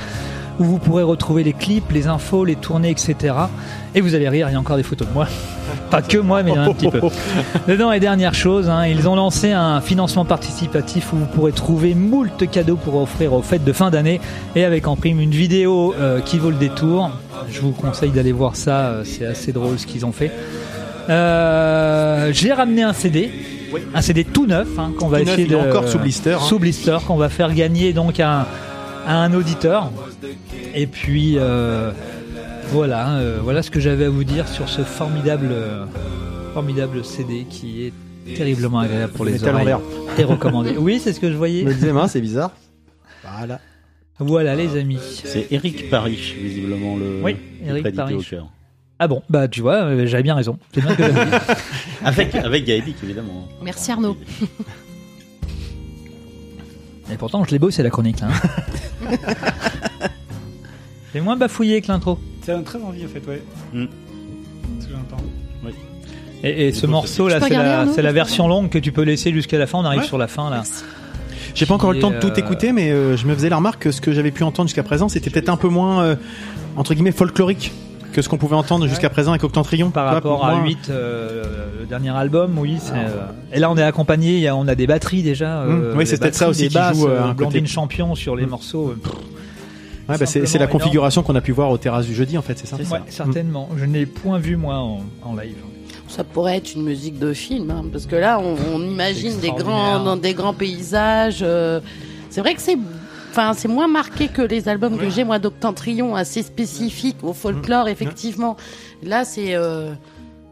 où 0.60 0.64
vous 0.64 0.78
pourrez 0.78 1.04
retrouver 1.04 1.44
les 1.44 1.54
clips, 1.54 1.92
les 1.92 2.08
infos, 2.08 2.46
les 2.46 2.56
tournées, 2.56 2.90
etc. 2.90 3.34
Et 3.94 4.02
vous 4.02 4.16
allez 4.16 4.30
rire, 4.30 4.50
il 4.50 4.54
y 4.54 4.56
a 4.56 4.60
encore 4.60 4.78
des 4.78 4.84
photos 4.84 5.08
de 5.08 5.14
moi. 5.14 5.28
Pas 5.92 6.02
que 6.02 6.18
moi, 6.18 6.44
mais 6.44 6.52
il 6.52 6.56
y 6.56 6.60
en 6.60 6.64
a 6.64 6.66
un 6.66 6.74
petit 6.74 6.90
peu. 6.90 7.00
Dedans 7.68 7.92
et 7.92 8.00
dernière 8.00 8.34
chose, 8.34 8.70
hein, 8.70 8.86
ils 8.86 9.08
ont 9.08 9.16
lancé 9.16 9.52
un 9.52 9.82
financement 9.82 10.26
participatif 10.26 11.14
où 11.14 11.18
vous 11.18 11.26
pourrez 11.26 11.52
trouver 11.52 11.96
moult 11.96 12.50
cadeaux 12.50 12.76
pour 12.78 13.02
offrir 13.02 13.34
aux 13.34 13.42
fêtes 13.42 13.64
de 13.64 13.74
fin 13.74 13.90
d'année 13.90 14.20
et 14.56 14.64
avec 14.64 14.88
en 14.88 14.96
prime 14.96 15.20
une 15.20 15.32
vidéo 15.32 15.94
euh, 16.00 16.22
qui 16.22 16.40
vaut 16.40 16.50
le 16.52 16.58
détour. 16.58 17.12
Je 17.50 17.62
vous 17.62 17.72
conseille 17.72 18.12
d'aller 18.12 18.32
voir 18.32 18.56
ça, 18.56 18.88
euh, 18.88 19.04
c'est 19.04 19.26
assez 19.26 19.52
drôle 19.52 19.78
ce 19.78 19.86
qu'ils 19.86 20.06
ont 20.06 20.12
fait. 20.12 20.32
Euh, 21.10 22.32
J'ai 22.34 22.52
ramené 22.52 22.84
un 22.84 22.94
CD, 22.94 23.32
un 23.94 24.02
CD 24.02 24.24
tout 24.24 24.48
neuf 24.48 24.68
hein, 24.78 24.92
qu'on 24.98 25.08
va 25.08 25.20
Tout 25.20 25.30
essayer 25.30 25.48
de 25.48 25.56
encore 25.56 25.88
sous 25.88 26.00
blister, 26.00 26.34
hein. 26.34 26.40
sous 26.40 26.60
blister 26.60 26.98
qu'on 27.06 27.18
va 27.18 27.30
faire 27.30 27.54
gagner 27.54 27.94
donc 27.94 28.20
à 28.20 28.42
un, 28.42 28.46
à 29.08 29.16
un 29.18 29.34
auditeur. 29.34 29.92
Et 30.75 30.88
puis 30.88 31.36
euh, 31.38 31.91
voilà, 32.67 33.15
euh, 33.17 33.39
voilà 33.41 33.63
ce 33.63 33.72
que 33.72 33.79
j'avais 33.79 34.05
à 34.05 34.10
vous 34.10 34.25
dire 34.25 34.46
sur 34.48 34.67
ce 34.67 34.82
formidable, 34.82 35.48
euh, 35.50 35.86
formidable 36.53 37.05
CD 37.05 37.46
qui 37.50 37.86
est 37.86 37.94
terriblement 38.36 38.79
agréable 38.79 39.13
pour 39.13 39.24
les 39.24 39.41
oreilles 39.48 39.74
et 40.17 40.24
recommandé. 40.25 40.75
Oui, 40.77 41.00
c'est 41.01 41.14
ce 41.14 41.22
que 41.22 41.27
je 41.27 41.31
Je 41.31 41.38
voyais. 41.38 41.64
me 41.64 41.74
disais, 41.74 41.94
c'est 42.09 42.20
bizarre. 42.20 42.51
Voilà. 43.24 43.61
Voilà 44.20 44.55
les 44.55 44.77
amis. 44.77 45.00
C'est 45.24 45.48
Eric 45.51 45.90
Parish, 45.90 46.33
visiblement 46.33 46.98
le. 46.98 47.22
Oui, 47.24 47.38
Eric. 47.66 47.88
Ah 49.00 49.07
bon, 49.07 49.22
bah 49.29 49.48
tu 49.48 49.61
vois, 49.61 50.05
j'avais 50.05 50.24
bien 50.24 50.35
raison. 50.35 50.57
C'est 50.74 50.81
bien 50.81 50.96
que. 50.96 51.03
Avec, 52.03 52.35
avec 52.35 52.66
Gaëdic, 52.66 52.98
évidemment. 53.03 53.48
Merci 53.64 53.92
Arnaud. 53.92 54.16
Et 57.11 57.18
pourtant, 57.18 57.44
je 57.44 57.51
l'ai 57.51 57.59
bossé 57.59 57.81
la 57.81 57.90
chronique 57.90 58.22
hein. 58.22 58.29
C'est 61.16 61.22
moins 61.22 61.38
bafouillé 61.38 61.80
que 61.80 61.88
l'intro. 61.88 62.20
Ça 62.42 62.56
donne 62.56 62.66
très 62.66 62.82
envie 62.82 63.06
en 63.06 63.08
fait, 63.08 63.25
ouais. 63.25 63.42
Mm. 63.72 63.86
Ce 64.82 64.86
que 64.86 64.92
j'entends. 64.92 65.24
Et, 66.44 66.68
et 66.68 66.72
ce 66.74 66.86
morceau 66.86 67.30
là, 67.30 67.40
c'est 67.40 67.54
la, 67.54 67.86
c'est 67.88 68.01
version 68.12 68.50
longue 68.50 68.68
que 68.70 68.78
tu 68.78 68.92
peux 68.92 69.04
laisser 69.04 69.32
jusqu'à 69.32 69.58
la 69.58 69.66
fin. 69.66 69.78
On 69.80 69.86
arrive 69.86 70.01
Ouais. 70.01 70.06
sur 70.06 70.18
la 70.18 70.28
fin 70.28 70.50
là. 70.50 70.64
J'ai 71.54 71.66
pas 71.66 71.74
encore 71.75 71.94
eu 71.94 71.96
le 71.96 72.01
temps 72.01 72.12
de 72.12 72.20
tout 72.20 72.28
euh, 72.28 72.36
écouter, 72.36 72.74
mais 72.74 72.92
euh, 72.92 73.16
je 73.16 73.28
me 73.28 73.34
faisais 73.34 73.48
la 73.48 73.56
remarque 73.56 73.84
que 73.84 73.92
ce 73.92 74.01
que 74.01 74.12
j'avais 74.12 74.32
pu 74.32 74.44
entendre 74.44 74.68
jusqu'à 74.68 74.84
présent, 74.84 75.08
c'était 75.08 75.30
peut-être 75.30 75.48
un 75.48 75.56
peu 75.56 75.70
moins, 75.70 76.04
euh, 76.04 76.16
entre 76.75 76.94
guillemets, 76.94 77.14
folklorique 77.14 77.72
que 78.12 78.22
ce 78.22 78.28
qu'on 78.28 78.38
pouvait 78.38 78.58
entendre 78.58 78.86
jusqu'à 78.88 79.10
présent 79.10 79.32
avec 79.32 79.44
Octantrion. 79.46 79.92
Par 79.92 80.06
rapport 80.14 80.46
à 80.46 80.56
moi, 80.56 80.66
8, 80.68 80.90
euh, 80.90 81.44
le 81.80 81.86
dernier 81.86 82.10
album, 82.10 82.60
oui. 82.60 82.75
c'est, 82.82 82.92
euh, 82.94 83.22
Et 83.54 83.60
là, 83.60 83.72
on 83.72 83.78
est 83.78 83.84
accompagné, 83.84 84.51
on 84.51 84.68
a 84.68 84.75
des 84.75 84.86
batteries 84.86 85.24
déjà. 85.24 85.62
euh, 85.62 85.94
Mmh. 85.94 85.98
Oui, 85.98 86.06
c'est 86.06 86.20
peut-être 86.20 86.36
ça 86.36 86.50
aussi 86.50 86.68
qui 86.68 86.74
joue, 86.74 87.08
un 87.08 87.30
côté. 87.30 87.34
Blondine 87.36 87.68
Champion 87.68 88.16
sur 88.16 88.36
les 88.36 88.46
Mmh. 88.46 88.50
morceaux. 88.50 88.96
Ouais, 90.07 90.18
bah, 90.18 90.25
c'est 90.25 90.57
la 90.57 90.68
configuration 90.68 91.24
qu'on 91.24 91.35
a 91.35 91.41
pu 91.41 91.51
voir 91.51 91.70
aux 91.72 91.77
terrasses 91.77 92.05
du 92.05 92.13
jeudi, 92.15 92.37
en 92.37 92.41
fait, 92.41 92.57
c'est 92.57 92.68
ça 92.68 92.75
ouais, 92.75 93.01
certainement. 93.09 93.70
Je 93.77 93.85
n'ai 93.85 94.05
point 94.05 94.37
vu 94.37 94.55
moi 94.55 94.75
en, 94.77 95.01
en 95.24 95.35
live. 95.35 95.55
Ça 96.07 96.24
pourrait 96.24 96.57
être 96.57 96.75
une 96.75 96.83
musique 96.83 97.18
de 97.20 97.33
film, 97.33 97.72
hein, 97.72 97.83
parce 97.91 98.05
que 98.05 98.15
là, 98.15 98.39
on, 98.39 98.55
on 98.75 98.79
imagine 98.79 99.39
des 99.39 99.50
grands, 99.51 100.03
dans 100.03 100.15
des 100.18 100.33
grands 100.33 100.53
paysages. 100.53 101.39
euh, 101.41 101.79
c'est 102.29 102.41
vrai 102.41 102.53
que 102.53 102.61
c'est, 102.61 102.77
enfin, 103.31 103.53
c'est 103.53 103.68
moins 103.68 103.87
marqué 103.87 104.27
que 104.27 104.41
les 104.44 104.70
albums 104.70 104.98
que 104.98 105.09
j'ai 105.09 105.24
moi 105.24 105.39
d'Octantrion, 105.39 106.15
assez 106.15 106.44
spécifiques 106.44 107.24
au 107.24 107.33
folklore, 107.33 107.87
effectivement. 107.87 108.55
Là, 109.03 109.25
c'est, 109.25 109.55
euh, 109.55 109.94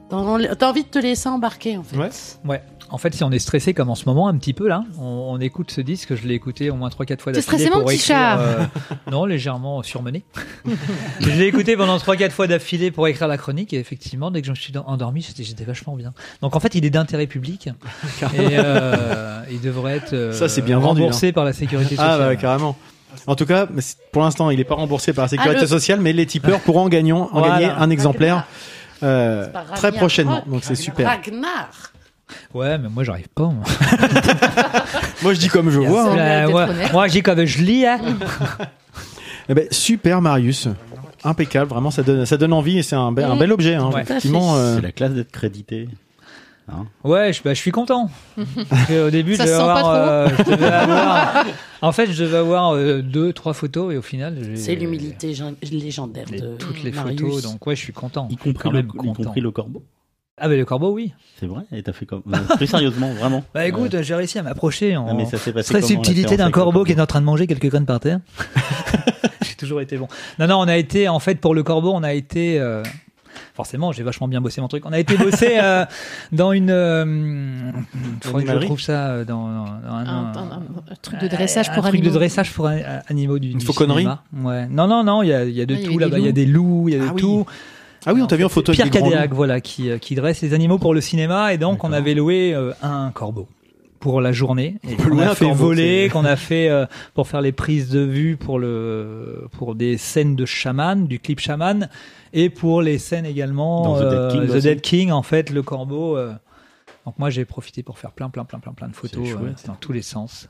t'as 0.09 0.55
t'as 0.55 0.69
envie 0.69 0.83
de 0.83 0.89
te 0.89 0.99
laisser 0.99 1.29
embarquer, 1.29 1.77
en 1.77 1.83
fait. 1.83 1.97
Ouais. 1.97 2.09
Ouais. 2.45 2.61
En 2.93 2.99
fait, 2.99 3.13
si 3.15 3.23
on 3.23 3.31
est 3.31 3.39
stressé 3.39 3.73
comme 3.73 3.89
en 3.89 3.95
ce 3.95 4.05
moment 4.05 4.27
un 4.27 4.37
petit 4.37 4.53
peu 4.53 4.67
là, 4.67 4.83
on, 4.99 5.03
on 5.31 5.39
écoute 5.39 5.71
ce 5.71 5.81
disque, 5.81 6.13
je 6.15 6.27
l'ai 6.27 6.35
écouté 6.35 6.69
au 6.69 6.75
moins 6.75 6.89
3-4 6.89 6.93
fois 6.93 7.05
T'es 7.33 7.39
d'affilée 7.39 7.41
stressé, 7.41 7.69
mon 7.71 7.77
pour 7.79 7.85
petit 7.85 7.95
écrire. 7.95 8.15
chat 8.15 8.39
euh, 8.39 8.63
non, 9.11 9.25
légèrement 9.25 9.81
surmené. 9.81 10.23
je 11.19 11.29
l'ai 11.31 11.45
écouté 11.47 11.75
pendant 11.75 11.97
3-4 11.97 12.29
fois 12.29 12.45
d'affilée 12.45 12.91
pour 12.91 13.07
écrire 13.07 13.27
la 13.27 13.37
chronique 13.39 13.73
et 13.73 13.79
effectivement, 13.79 14.29
dès 14.29 14.41
que 14.41 14.45
je 14.45 14.51
me 14.51 14.55
suis 14.55 14.71
endormi, 14.85 15.21
j'étais, 15.27 15.43
j'étais 15.43 15.63
vachement 15.63 15.95
bien. 15.95 16.13
Donc 16.41 16.55
en 16.55 16.59
fait, 16.59 16.75
il 16.75 16.85
est 16.85 16.91
d'intérêt 16.91 17.25
public 17.25 17.67
et 17.67 18.37
euh, 18.51 19.41
il 19.49 19.59
devrait 19.59 19.97
être 19.97 20.13
euh, 20.13 20.31
Ça, 20.31 20.47
c'est 20.47 20.61
bien 20.61 20.77
vendu, 20.77 21.01
remboursé 21.01 21.31
par 21.31 21.45
la 21.45 21.53
sécurité 21.53 21.95
sociale. 21.95 22.19
Ah, 22.21 22.27
bah, 22.27 22.35
carrément. 22.35 22.77
En 23.25 23.35
tout 23.35 23.47
cas, 23.47 23.67
pour 24.11 24.21
l'instant, 24.21 24.51
il 24.51 24.59
est 24.59 24.63
pas 24.65 24.75
remboursé 24.75 25.13
par 25.13 25.25
la 25.25 25.29
sécurité 25.29 25.55
Ah, 25.57 25.61
le- 25.61 25.67
sociale, 25.67 25.99
mais 25.99 26.13
les 26.13 26.27
tipeurs 26.27 26.59
pourront 26.59 26.81
en, 26.85 26.89
gagnant, 26.89 27.29
en 27.31 27.39
Voilà. 27.39 27.59
gagner 27.59 27.71
un 27.75 27.89
exemplaire 27.89 28.45
euh, 29.01 29.47
très 29.75 29.91
prochainement. 29.91 30.43
Donc 30.47 30.63
c'est 30.63 30.75
super. 30.75 31.07
Ragnar. 31.09 31.92
Ouais, 32.53 32.77
mais 32.77 32.89
moi 32.89 33.03
j'arrive 33.03 33.27
pas. 33.29 33.43
Moi, 33.45 33.63
Moi, 35.23 35.33
je 35.33 35.39
dis 35.39 35.47
comme 35.47 35.69
je 35.69 35.79
vois. 35.79 36.11
hein. 36.11 36.17
Euh, 36.17 36.49
moi, 36.49 36.67
moi, 36.91 37.07
j'ai 37.07 37.21
comme 37.21 37.43
je 37.45 37.61
lis. 37.61 37.85
hein. 37.85 37.99
Eh 39.49 39.53
ben, 39.53 39.67
super, 39.71 40.21
Marius. 40.21 40.69
Impeccable, 41.25 41.69
vraiment, 41.69 41.91
ça 41.91 42.01
donne, 42.01 42.25
ça 42.25 42.37
donne 42.37 42.53
envie 42.53 42.77
et 42.79 42.81
c'est 42.83 42.95
un, 42.95 43.11
bel- 43.11 43.25
un 43.25 43.35
bel 43.35 43.51
objet. 43.51 43.75
Hein, 43.75 43.89
Ouais. 43.93 44.01
effectivement, 44.01 44.55
euh, 44.55 44.75
C'est 44.77 44.81
la 44.81 44.91
classe 44.93 45.11
d'être 45.11 45.31
crédité. 45.31 45.89
Hein 46.71 46.85
Ouais, 47.03 47.33
je, 47.33 47.43
bah, 47.43 47.53
je 47.53 47.59
suis 47.59 47.71
content. 47.71 48.09
Au 48.37 49.09
début, 49.09 49.35
je 49.35 49.41
devais 49.41 49.51
avoir, 49.51 49.89
euh, 49.89 50.29
je 50.37 50.43
devais 50.49 50.65
avoir- 50.67 51.43
en 51.81 51.91
fait, 51.91 52.09
je 52.09 52.23
devais 52.23 52.37
avoir 52.37 52.73
euh, 52.73 53.01
deux, 53.01 53.33
trois 53.33 53.53
photos 53.53 53.93
et 53.93 53.97
au 53.97 54.01
final, 54.01 54.37
j'ai 54.41 54.55
C'est 54.55 54.75
l'humilité 54.75 55.33
légendaire 55.73 56.25
de 56.31 56.55
toutes 56.57 56.81
les 56.81 56.91
Marius. 56.91 57.19
photos. 57.19 57.41
Donc 57.43 57.67
ouais, 57.67 57.75
je 57.75 57.81
suis 57.81 57.91
content. 57.93 58.29
y 58.31 58.37
compris, 58.37 58.53
Quand 58.53 58.71
le, 58.71 58.77
même 58.77 58.87
y 58.93 58.97
content. 58.97 59.23
compris 59.23 59.41
le 59.41 59.51
corbeau. 59.51 59.83
Ah, 60.39 60.47
mais 60.47 60.57
le 60.57 60.65
corbeau, 60.65 60.91
oui. 60.91 61.13
C'est 61.39 61.45
vrai 61.45 61.61
Et 61.71 61.83
t'as 61.83 61.93
fait 61.93 62.05
comme 62.07 62.23
euh, 62.33 62.55
Plus 62.57 62.67
sérieusement, 62.67 63.11
vraiment 63.19 63.43
Bah 63.53 63.67
écoute, 63.67 63.95
j'ai 64.01 64.15
réussi 64.15 64.39
à 64.39 64.43
m'approcher 64.43 64.97
en 64.97 65.07
Ah, 65.09 65.13
mais 65.13 65.25
ça 65.25 65.37
s'est 65.37 65.53
passé 65.53 65.69
très 65.73 65.81
comment, 65.81 66.03
subtilité 66.03 66.37
d'un 66.37 66.49
corbeau 66.51 66.83
qui 66.83 66.91
est 66.93 66.99
en 67.01 67.05
train 67.05 67.21
de 67.21 67.25
manger 67.25 67.45
quelques 67.47 67.69
graines 67.69 67.85
par 67.85 67.99
terre. 67.99 68.19
j'ai 69.43 69.55
toujours 69.55 69.81
été 69.81 69.97
bon. 69.97 70.07
Non, 70.39 70.47
non, 70.47 70.59
on 70.59 70.67
a 70.67 70.77
été, 70.77 71.07
en 71.07 71.19
fait, 71.19 71.35
pour 71.35 71.53
le 71.53 71.61
corbeau, 71.63 71.91
on 71.93 72.03
a 72.03 72.13
été. 72.13 72.59
euh, 72.59 72.83
Forcément, 73.55 73.91
j'ai 73.91 74.01
vachement 74.03 74.27
bien 74.27 74.41
bossé 74.41 74.61
mon 74.61 74.67
truc. 74.67 74.83
On 74.85 74.91
a 74.93 74.99
été 74.99 75.15
bossé 75.17 75.57
euh, 75.61 75.85
dans 76.31 76.51
une. 76.53 76.69
euh, 76.71 77.71
faudrait 78.23 78.43
que 78.45 78.51
je 78.51 78.65
trouve 78.65 78.81
ça 78.81 79.07
euh, 79.09 79.25
dans, 79.25 79.47
dans- 79.47 79.65
dans 79.65 79.93
un, 79.93 80.05
Un, 80.05 80.05
un- 80.05 80.33
un- 80.51 80.61
un 80.91 80.95
truc 81.01 81.19
de 81.19 81.27
dressage 81.27 81.69
un 81.69 81.73
pour 81.73 81.83
truc 81.83 81.95
animaux. 81.95 82.09
de 82.13 82.17
dressage 82.17 82.51
pour 82.53 82.65
an- 82.67 82.79
animaux 83.07 83.37
du, 83.39 83.51
Une 83.51 83.59
du 83.59 83.65
fauconnerie 83.65 84.01
cinéma. 84.03 84.23
Ouais. 84.35 84.65
Non, 84.67 84.87
non, 84.87 85.03
non, 85.03 85.21
il 85.23 85.29
y 85.29 85.33
a, 85.33 85.43
il 85.45 85.51
y 85.55 85.61
a 85.61 85.65
de 85.67 85.75
Ah, 85.75 85.85
tout 85.85 85.99
là-bas. 85.99 86.17
Il 86.19 86.25
y 86.25 86.29
a 86.29 86.31
des 86.31 86.45
loups, 86.47 86.89
il 86.89 86.93
y 86.95 86.97
a 86.97 87.03
de 87.03 87.07
Ah 87.09 87.13
oui. 87.13 87.21
Ah 88.05 88.13
oui, 88.13 88.21
on 88.21 88.27
t'a 88.27 88.35
vu 88.35 88.43
en 88.45 88.49
photo 88.49 88.71
Pierre 88.73 88.87
loups. 88.91 89.35
voilà, 89.35 89.61
qui, 89.61 89.89
euh, 89.89 89.97
qui 89.97 90.15
dresse 90.15 90.41
les 90.41 90.53
animaux 90.53 90.77
pour 90.77 90.93
le 90.93 91.01
cinéma, 91.01 91.53
et 91.53 91.57
donc 91.57 91.83
on 91.83 91.91
avait 91.93 92.13
loué 92.13 92.53
euh, 92.53 92.73
un 92.81 93.11
corbeau 93.11 93.47
pour 93.99 94.19
la 94.19 94.33
journée, 94.33 94.75
et 94.89 94.95
qu'on 94.97 95.17
a 95.19 95.33
fait 95.33 95.49
voler, 95.51 96.09
qu'on 96.11 96.25
a 96.25 96.35
fait 96.35 96.67
euh, 96.69 96.85
pour 97.13 97.27
faire 97.29 97.39
les 97.41 97.53
prises 97.53 97.89
de 97.89 98.01
vue 98.01 98.35
pour 98.35 98.59
le 98.59 99.47
pour 99.53 99.75
des 99.75 99.97
scènes 99.97 100.35
de 100.35 100.45
chaman, 100.45 101.07
du 101.07 101.19
clip 101.19 101.39
chaman, 101.39 101.87
et 102.33 102.49
pour 102.49 102.81
les 102.81 102.97
scènes 102.97 103.25
également 103.25 103.83
Dans 103.83 103.95
The 103.95 104.03
Dead 104.03 104.13
euh, 104.13 104.31
King 104.31 104.47
The. 104.47 104.61
Dead 104.63 104.81
King, 104.81 105.11
en 105.11 105.23
fait, 105.23 105.49
le 105.49 105.61
corbeau. 105.61 106.17
euh, 106.17 106.33
donc 107.05 107.19
moi 107.19 107.29
j'ai 107.29 107.43
profité 107.45 107.83
pour 107.83 107.99
faire 107.99 108.11
plein 108.11 108.29
plein 108.29 108.45
plein 108.45 108.59
plein 108.59 108.71
plein 108.71 108.87
de 108.87 108.95
photos 108.95 109.27
chouette. 109.27 109.41
euh, 109.41 109.67
dans 109.67 109.75
tous 109.75 109.91
les 109.91 110.01
sens 110.01 110.49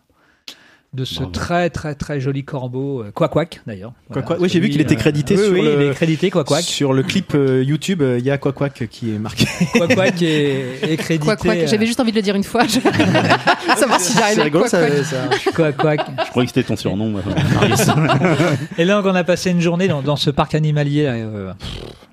de 0.94 1.06
ce 1.06 1.16
Bravo. 1.16 1.32
très 1.32 1.70
très 1.70 1.96
très 1.96 2.20
joli 2.20 2.44
corbeau, 2.44 3.02
euh, 3.02 3.12
Quack 3.12 3.32
Quack 3.32 3.62
d'ailleurs. 3.66 3.94
Quack. 4.12 4.40
Oui, 4.40 4.48
j'ai 4.50 4.60
vu 4.60 4.70
qu'il 4.70 4.80
était 4.82 4.96
crédité 4.96 5.36
oui, 5.36 5.44
sur 5.44 5.54
oui, 5.54 5.62
le- 5.62 5.82
il 5.86 5.88
est 5.90 5.94
crédité 5.94 6.30
Quack. 6.30 6.48
Sur 6.62 6.94
le 6.94 7.02
clip 7.04 7.34
euh, 7.34 7.64
YouTube, 7.64 8.02
euh, 8.02 8.20
il 8.20 8.26
y 8.26 8.30
a 8.32 8.38
Quack 8.38 8.88
qui 8.90 9.14
est 9.14 9.20
marqué. 9.20 9.46
Quack 9.74 10.22
est, 10.22 10.84
est 10.84 10.98
crédité. 10.98 11.26
Quoi, 11.26 11.36
quoi, 11.36 11.54
euh, 11.54 11.68
j'avais 11.68 11.86
juste 11.86 12.00
envie 12.00 12.12
de 12.12 12.18
le 12.18 12.22
dire 12.22 12.36
une 12.36 12.44
fois. 12.44 12.66
Je... 12.68 12.80
Savoir 13.78 14.00
si 14.00 14.14
j'arrivais 14.14 14.36
C'est 14.36 14.42
rigolo, 14.44 14.68
ça, 14.68 15.04
ça-. 15.04 15.30
Je 15.44 15.50
croyais 15.50 15.76
que 15.76 16.46
c'était 16.48 16.64
ton 16.64 16.76
surnom. 16.76 17.14
Et 18.78 18.86
là, 18.86 19.02
on 19.04 19.16
a 19.16 19.24
passé 19.24 19.52
une 19.52 19.62
journée 19.62 19.88
dans, 19.88 20.02
dans 20.02 20.16
ce 20.16 20.30
parc 20.30 20.56
animalier, 20.56 21.06
euh, 21.08 21.54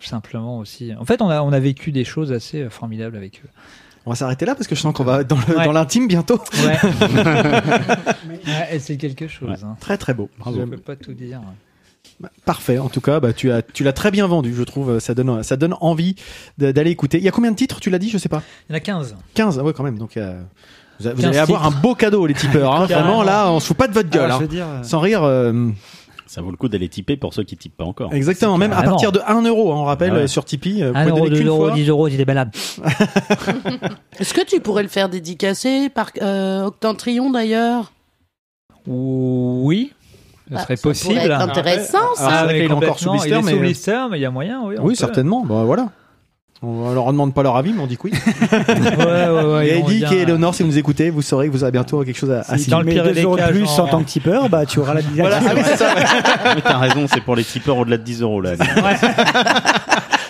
simplement 0.00 0.58
aussi. 0.58 0.92
En 0.98 1.04
fait, 1.04 1.20
on 1.22 1.28
a, 1.28 1.42
on 1.42 1.52
a 1.52 1.60
vécu 1.60 1.92
des 1.92 2.04
choses 2.04 2.32
assez 2.32 2.62
euh, 2.62 2.70
formidables 2.70 3.16
avec 3.16 3.42
eux. 3.44 3.48
On 4.10 4.12
va 4.12 4.16
s'arrêter 4.16 4.44
là 4.44 4.56
parce 4.56 4.66
que 4.66 4.74
je 4.74 4.80
sens 4.80 4.92
qu'on 4.92 5.04
va 5.04 5.22
dans 5.22 5.36
le- 5.46 5.56
Ouais. 5.56 5.64
dans 5.64 5.70
l'intime 5.70 6.08
bientôt. 6.08 6.40
Ouais. 6.66 6.76
C'est 8.80 8.96
quelque 8.96 9.28
chose. 9.28 9.62
hein. 9.64 9.76
Très 9.78 9.96
très 9.96 10.14
beau. 10.14 10.28
Je 10.36 10.40
Bravo. 10.40 10.66
peux 10.66 10.78
pas 10.78 10.96
tout 10.96 11.14
dire. 11.14 11.40
Bah, 12.18 12.28
Parfait. 12.44 12.78
En 12.78 12.88
tout 12.88 13.00
cas, 13.00 13.20
bah, 13.20 13.32
tu 13.32 13.52
as 13.52 13.62
tu 13.62 13.84
l'as 13.84 13.92
très 13.92 14.10
bien 14.10 14.26
vendu, 14.26 14.52
je 14.52 14.64
trouve. 14.64 14.98
Ça 14.98 15.14
donne 15.14 15.44
ça 15.44 15.56
donne 15.56 15.76
envie 15.80 16.16
d'aller 16.58 16.90
écouter. 16.90 17.18
Il 17.18 17.24
y 17.24 17.28
a 17.28 17.30
combien 17.30 17.52
de 17.52 17.56
titres 17.56 17.78
Tu 17.78 17.88
l'as 17.90 18.00
dit, 18.00 18.10
je 18.10 18.18
sais 18.18 18.28
pas? 18.28 18.42
Il 18.68 18.72
y 18.72 18.74
en 18.74 18.78
a 18.78 18.80
15. 18.80 19.14
15 19.34 19.58
ah 19.60 19.62
ouais 19.62 19.72
quand 19.72 19.84
même. 19.84 19.96
Donc 19.98 20.16
euh, 20.16 20.40
vous, 20.98 21.06
a- 21.06 21.10
vous 21.12 21.22
15 21.22 21.28
allez 21.28 21.38
avoir 21.38 21.64
un 21.64 21.70
beau 21.70 21.94
cadeau 21.94 22.26
les 22.26 22.34
tipeurs. 22.34 22.74
Hein. 22.74 22.86
Vraiment 22.86 23.22
là, 23.22 23.52
on 23.52 23.60
se 23.60 23.68
fout 23.68 23.76
pas 23.76 23.86
de 23.86 23.92
votre 23.94 24.10
gueule. 24.10 24.24
Alors, 24.24 24.38
hein. 24.38 24.40
je 24.40 24.46
veux 24.46 24.50
dire, 24.54 24.66
euh, 24.66 24.82
Sans 24.82 24.98
rire. 24.98 25.22
euh, 25.22 25.68
Ça 26.32 26.42
vaut 26.42 26.52
le 26.52 26.56
coup 26.56 26.68
d'aller 26.68 26.88
typer 26.88 27.16
pour 27.16 27.34
ceux 27.34 27.42
qui 27.42 27.56
typent 27.56 27.76
pas 27.76 27.82
encore. 27.84 28.14
exactement. 28.14 28.56
Même 28.56 28.72
à 28.72 28.84
partir 28.84 29.10
de 29.10 29.18
1 29.26 29.42
euro, 29.42 29.72
hein, 29.72 29.78
on 29.78 29.84
rappelle 29.84 30.10
Ah 30.12 30.14
ouais. 30.14 30.20
euh, 30.22 30.26
sur 30.28 30.44
Tipeee. 30.44 30.80
euh, 30.80 30.92
vous 30.92 30.98
1 30.98 31.02
pouvez 31.02 31.10
euro, 31.10 31.18
donner 31.24 31.30
2 31.30 31.38
qu'une 31.38 31.48
euros, 31.48 31.66
fois. 31.66 31.70
10 31.74 31.88
euros, 31.88 32.08
j'étais 32.08 32.24
malade. 32.24 32.50
Est-ce 34.20 34.32
que 34.32 34.44
tu 34.44 34.60
pourrais 34.60 34.84
le 34.84 34.88
faire 34.88 35.08
dédicacer 35.08 35.88
par 35.88 36.10
euh, 36.22 36.66
Octantrion 36.66 37.30
d'ailleurs? 37.30 37.90
Oui, 38.86 39.92
ce 40.48 40.54
Bah, 40.54 40.60
serait 40.62 40.76
ça 40.76 40.82
pourrait 40.82 40.94
possible. 40.94 41.18
être 41.18 41.40
intéressant, 41.40 42.14
ça. 42.14 42.40
c'est 42.42 42.46
mais 42.46 42.60
qu'il 42.62 42.70
est 42.70 42.72
encore 42.74 42.98
sous 43.00 43.10
blister, 43.10 43.28
il 43.28 43.34
est 43.34 43.42
mais- 43.42 43.52
sous 43.52 43.58
blister, 43.58 44.06
mais 44.10 44.18
il 44.18 44.22
y 44.22 44.26
a 44.26 44.30
moyen, 44.30 44.62
oui. 44.64 44.76
on 44.78 44.82
Oui, 44.84 44.88
peut. 44.90 44.94
certainement. 44.94 45.44
Bah 45.44 45.64
voilà. 45.64 45.88
On 46.62 46.92
leur 46.92 47.06
demande 47.06 47.32
pas 47.32 47.42
leur 47.42 47.56
avis, 47.56 47.72
mais 47.72 47.80
on 47.82 47.86
dit 47.86 47.96
que 47.96 48.02
oui. 48.04 48.12
Ouais, 48.52 49.28
ouais, 49.28 49.44
ouais. 49.54 49.68
et 49.68 49.78
Eddie 49.78 50.04
et 50.12 50.18
Eleonore, 50.22 50.54
si 50.54 50.62
vous 50.62 50.68
nous 50.68 50.76
écoutez, 50.78 51.08
vous 51.08 51.22
saurez 51.22 51.46
que 51.46 51.52
vous 51.52 51.62
avez 51.64 51.72
bientôt 51.72 52.02
quelque 52.04 52.18
chose 52.18 52.30
à, 52.30 52.40
à 52.40 52.58
si 52.58 52.64
signer. 52.64 52.70
dans 52.72 52.78
le 52.80 52.84
mets 52.84 52.92
pire 52.92 53.04
2 53.04 53.22
euros 53.22 53.36
de 53.36 53.40
des 53.40 53.46
cas, 53.46 53.50
plus 53.52 53.64
genre- 53.64 53.80
en 53.80 53.88
tant 53.88 54.00
que 54.02 54.08
tipeur, 54.08 54.48
bah, 54.50 54.66
tu 54.66 54.78
auras 54.78 54.92
la 54.94 55.00
Voilà, 55.16 55.40
ah 55.48 55.52
oui, 55.54 55.62
c'est 55.64 55.76
ça. 55.76 55.94
Mais 56.54 56.60
t'as 56.60 56.76
raison, 56.78 57.06
c'est 57.10 57.22
pour 57.22 57.34
les 57.34 57.44
tipeurs 57.44 57.78
au-delà 57.78 57.96
de 57.96 58.02
10 58.02 58.20
euros, 58.22 58.40
là. 58.42 58.52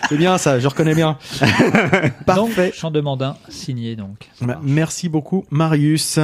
C'est 0.09 0.17
bien 0.17 0.39
ça, 0.39 0.59
je 0.61 0.67
reconnais 0.69 0.95
bien. 0.95 1.17
Parfait. 2.27 2.67
Donc, 2.67 2.75
chant 2.75 2.91
de 2.93 3.01
mandat 3.01 3.37
signé, 3.49 3.97
donc. 3.97 4.29
Bah. 4.41 4.59
Merci 4.63 5.09
beaucoup, 5.09 5.45
Marius. 5.51 6.19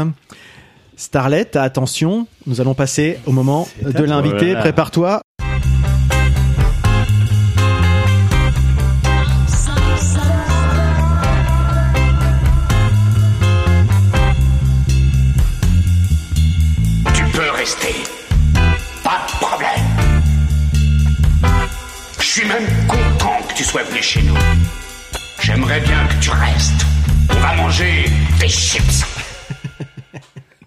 Starlet, 0.97 1.57
attention, 1.57 2.27
nous 2.47 2.61
allons 2.61 2.75
passer 2.75 3.19
au 3.27 3.33
moment 3.33 3.69
de 3.83 4.03
l'invité. 4.05 4.47
Voilà. 4.47 4.61
Prépare-toi. 4.61 5.21
Suis 22.37 22.47
même 22.47 22.67
content 22.87 23.41
que 23.49 23.55
tu 23.55 23.65
sois 23.65 23.83
venu 23.85 24.03
chez 24.03 24.21
nous. 24.21 24.35
J'aimerais 25.43 25.81
bien 25.81 26.07
que 26.07 26.23
tu 26.23 26.29
restes. 26.29 26.85
On 27.31 27.41
va 27.41 27.57
manger 27.57 28.05
des 28.39 28.49
chips. 28.49 29.07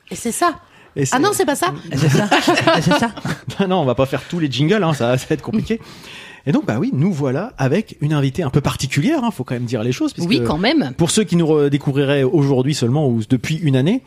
Et 0.10 0.16
c'est 0.16 0.32
ça. 0.32 0.56
Et 0.96 1.04
Ah 1.12 1.20
non, 1.20 1.30
c'est 1.32 1.46
pas 1.46 1.54
ça. 1.54 1.72
C'est 1.94 2.10
ça 2.98 3.12
Ah 3.60 3.68
non, 3.68 3.82
on 3.82 3.86
va 3.86 3.94
pas 3.94 4.08
faire 4.08 4.24
tous 4.28 4.40
les 4.40 4.50
jingles, 4.52 4.84
hein, 4.84 4.96
ça, 4.96 5.16
ça 5.20 5.28
va 5.28 5.36
être 5.36 5.44
compliqué. 5.44 5.80
Et 6.48 6.52
donc, 6.52 6.66
bah 6.66 6.78
oui, 6.80 6.90
nous 6.92 7.14
voilà 7.14 7.54
avec 7.60 7.98
une 8.02 8.14
invitée 8.14 8.42
un 8.42 8.50
peu 8.50 8.62
particulière, 8.62 9.24
hein, 9.24 9.30
faut 9.30 9.44
quand 9.44 9.54
même 9.54 9.66
dire 9.66 9.84
les 9.84 9.92
choses. 9.92 10.16
Oui, 10.18 10.42
quand 10.44 10.58
même. 10.58 10.94
Pour 10.98 11.12
ceux 11.12 11.24
qui 11.24 11.36
nous 11.36 11.46
redécouvriraient 11.46 12.24
aujourd'hui 12.24 12.74
seulement 12.74 13.08
ou 13.08 13.22
depuis 13.30 13.58
une 13.58 13.76
année, 13.76 14.02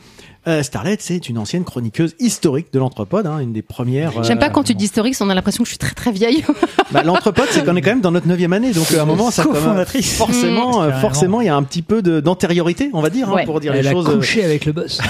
euh, 0.49 0.63
Starlet, 0.63 0.97
c'est 1.01 1.29
une 1.29 1.39
ancienne 1.39 1.65
chroniqueuse 1.65 2.15
historique 2.19 2.73
de 2.73 2.79
l'Anthropode, 2.79 3.27
hein, 3.27 3.39
une 3.39 3.53
des 3.53 3.63
premières. 3.63 4.25
J'aime 4.25 4.39
euh, 4.39 4.41
pas 4.41 4.51
quand 4.51 4.65
tu 4.65 4.75
dis 4.75 4.85
historique, 4.87 5.15
on 5.21 5.31
a 5.31 5.35
l'impression 5.35 5.63
que 5.63 5.69
je 5.69 5.73
suis 5.73 5.79
très 5.79 5.95
très 5.95 6.13
vieille. 6.13 6.45
Bah, 6.91 7.03
L'Anthropode, 7.03 7.47
c'est 7.51 7.65
qu'on 7.65 7.75
est 7.75 7.81
quand 7.81 7.89
même 7.89 8.03
dans 8.03 8.11
notre 8.11 8.29
neuvième 8.29 8.53
année, 8.53 8.73
donc 8.73 8.93
euh, 8.93 8.99
à 8.99 9.03
un 9.03 9.07
moment, 9.07 9.31
ça 9.31 9.45
Co-fondatrice. 9.45 10.15
forcément, 10.15 10.83
euh, 10.83 10.89
Carrément. 10.89 11.01
forcément, 11.01 11.41
il 11.41 11.47
y 11.47 11.49
a 11.49 11.57
un 11.57 11.63
petit 11.63 11.81
peu 11.81 12.03
d'antériorité, 12.03 12.91
on 12.93 13.01
va 13.01 13.09
dire, 13.09 13.31
hein, 13.31 13.45
pour 13.47 13.61
dire 13.61 13.73
Elle 13.75 13.81
les 13.85 13.89
a 13.89 13.93
choses. 13.93 14.07
euh, 14.11 14.17
couché 14.17 14.45
avec 14.45 14.67
le 14.67 14.73
boss. 14.73 15.01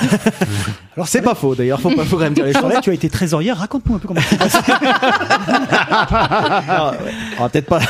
Alors 0.97 1.09
c'est 1.09 1.23
pas 1.23 1.35
faux, 1.35 1.57
d'ailleurs, 1.57 1.81
faut 1.81 1.91
pas, 1.91 2.05
faut 2.05 2.17
quand 2.19 2.23
même 2.23 2.35
dire 2.35 2.45
les 2.45 2.53
choses. 2.53 2.73
Tu 2.83 2.91
as 2.91 2.95
été 2.95 3.09
trésorière, 3.11 3.57
raconte-nous 3.57 3.97
un 3.97 3.99
peu 3.99 4.07
comment 4.07 4.21
ça. 4.21 4.61
Alors, 6.69 6.95
on 7.39 7.43
va 7.43 7.49
peut-être 7.49 7.67
pas 7.67 7.81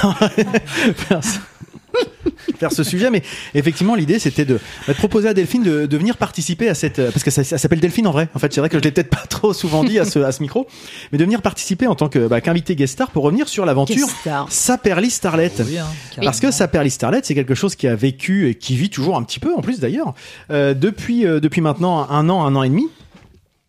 faire, 2.59 2.73
ce... 2.73 2.83
sujet, 2.83 3.11
mais 3.11 3.23
effectivement, 3.55 3.95
l'idée 3.95 4.19
c'était 4.19 4.45
de, 4.45 4.55
bah, 4.87 4.93
de 4.93 4.99
proposer 4.99 5.29
à 5.29 5.35
Delphine 5.35 5.63
de, 5.63 5.87
de 5.87 5.97
venir 5.97 6.17
participer 6.17 6.69
à 6.69 6.75
cette, 6.75 6.99
euh, 6.99 7.11
parce 7.11 7.25
que 7.25 7.31
ça, 7.31 7.45
ça 7.45 7.59
s'appelle 7.59 7.81
Delphine 7.81 8.07
en 8.07 8.13
vrai. 8.13 8.29
En 8.35 8.39
fait, 8.39 8.53
c'est 8.53 8.61
vrai 8.61 8.69
que 8.69 8.79
je 8.79 8.83
l'ai 8.83 8.91
peut-être 8.91 9.11
pas 9.11 9.25
trop 9.29 9.53
souvent 9.53 9.85
dit 9.85 9.99
à 9.99 10.05
ce, 10.05 10.19
à 10.19 10.33
ce 10.33 10.43
micro, 10.43 10.67
mais 11.11 11.19
de 11.19 11.25
venir 11.25 11.43
participer 11.43 11.87
en 11.87 11.95
tant 11.95 12.09
que 12.09 12.27
bah, 12.27 12.41
qu'invité 12.41 12.77
guest 12.77 12.95
star 12.95 13.11
pour 13.11 13.25
revenir 13.25 13.49
sur 13.49 13.65
l'aventure. 13.65 14.07
Saperly 14.49 15.11
Starlet. 15.11 15.53
Oui, 15.61 15.79
hein, 15.79 15.87
Parce 16.23 16.41
que 16.41 16.51
Saperly 16.51 16.91
Starlet, 16.91 17.21
c'est 17.23 17.35
quelque 17.35 17.55
chose 17.55 17.77
qui 17.77 17.87
a 17.89 17.95
vécu 17.95 18.49
et 18.49 18.55
qui 18.55 18.77
vit 18.77 18.91
toujours 18.91 19.17
un 19.17 19.23
petit 19.23 19.41
peu, 19.41 19.55
en 19.55 19.61
plus 19.61 19.81
d'ailleurs, 19.81 20.15
euh, 20.51 20.75
depuis 20.75 21.27
euh, 21.27 21.41
depuis 21.41 21.61
maintenant 21.61 22.09
un 22.11 22.29
an, 22.29 22.45
un 22.45 22.55
an 22.55 22.63
et 22.63 22.69
demi. 22.69 22.89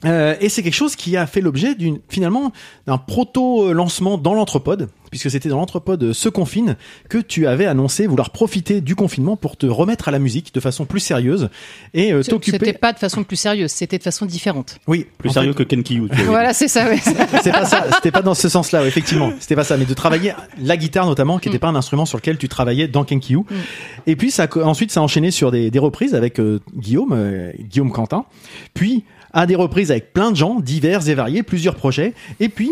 Euh, 0.05 0.35
et 0.39 0.49
c'est 0.49 0.63
quelque 0.63 0.73
chose 0.73 0.95
qui 0.95 1.17
a 1.17 1.25
fait 1.27 1.41
l'objet 1.41 1.75
d'une 1.75 1.99
finalement 2.09 2.51
d'un 2.87 2.97
proto 2.97 3.73
lancement 3.73 4.17
dans 4.17 4.33
l'anthropode 4.33 4.89
puisque 5.13 5.29
c'était 5.29 5.47
dans 5.49 5.59
l'anthropode 5.59 6.11
Se 6.11 6.27
confine 6.27 6.75
que 7.07 7.19
tu 7.19 7.45
avais 7.45 7.67
annoncé 7.67 8.07
vouloir 8.07 8.31
profiter 8.31 8.81
du 8.81 8.95
confinement 8.95 9.37
pour 9.37 9.57
te 9.57 9.67
remettre 9.67 10.07
à 10.07 10.11
la 10.11 10.17
musique 10.17 10.51
de 10.55 10.59
façon 10.59 10.85
plus 10.85 11.01
sérieuse 11.01 11.49
et 11.93 12.11
euh, 12.11 12.23
C'était 12.23 12.31
t'occuper 12.31 12.73
pas 12.73 12.93
de 12.93 12.97
façon 12.97 13.23
plus 13.23 13.35
sérieuse, 13.35 13.69
c'était 13.69 13.99
de 13.99 14.03
façon 14.03 14.25
différente. 14.25 14.79
oui 14.87 15.05
Plus 15.19 15.29
sérieux 15.29 15.53
que 15.53 15.61
Ken 15.61 15.83
Kiyou. 15.83 16.09
tu 16.09 16.15
vois. 16.15 16.25
Voilà, 16.25 16.53
c'est 16.53 16.67
ça. 16.67 16.87
ouais. 16.87 16.97
c'est 17.43 17.51
pas 17.51 17.65
ça, 17.65 17.85
c'était 17.93 18.09
pas 18.09 18.23
dans 18.23 18.33
ce 18.33 18.49
sens-là, 18.49 18.81
ouais, 18.81 18.87
effectivement. 18.87 19.31
C'était 19.39 19.55
pas 19.55 19.63
ça, 19.63 19.77
mais 19.77 19.85
de 19.85 19.93
travailler 19.93 20.33
la 20.57 20.77
guitare 20.77 21.05
notamment, 21.05 21.37
qui 21.37 21.47
n'était 21.47 21.59
pas 21.59 21.67
un 21.67 21.75
instrument 21.75 22.07
sur 22.07 22.17
lequel 22.17 22.39
tu 22.39 22.49
travaillais 22.49 22.87
dans 22.87 23.03
Kenkyu. 23.03 23.41
Et 24.07 24.15
puis 24.15 24.31
ça, 24.31 24.47
ensuite, 24.63 24.91
ça 24.91 24.99
a 24.99 25.03
enchaîné 25.03 25.29
sur 25.29 25.51
des, 25.51 25.69
des 25.69 25.79
reprises 25.79 26.15
avec 26.15 26.39
euh, 26.39 26.59
Guillaume, 26.75 27.13
euh, 27.13 27.51
Guillaume 27.59 27.91
Quentin. 27.91 28.25
Puis 28.73 29.03
à 29.33 29.45
des 29.45 29.55
reprises 29.55 29.91
avec 29.91 30.13
plein 30.13 30.31
de 30.31 30.35
gens 30.37 30.59
divers 30.59 31.07
et 31.09 31.13
variés, 31.15 31.43
plusieurs 31.43 31.75
projets. 31.75 32.13
Et 32.39 32.49
puis 32.49 32.71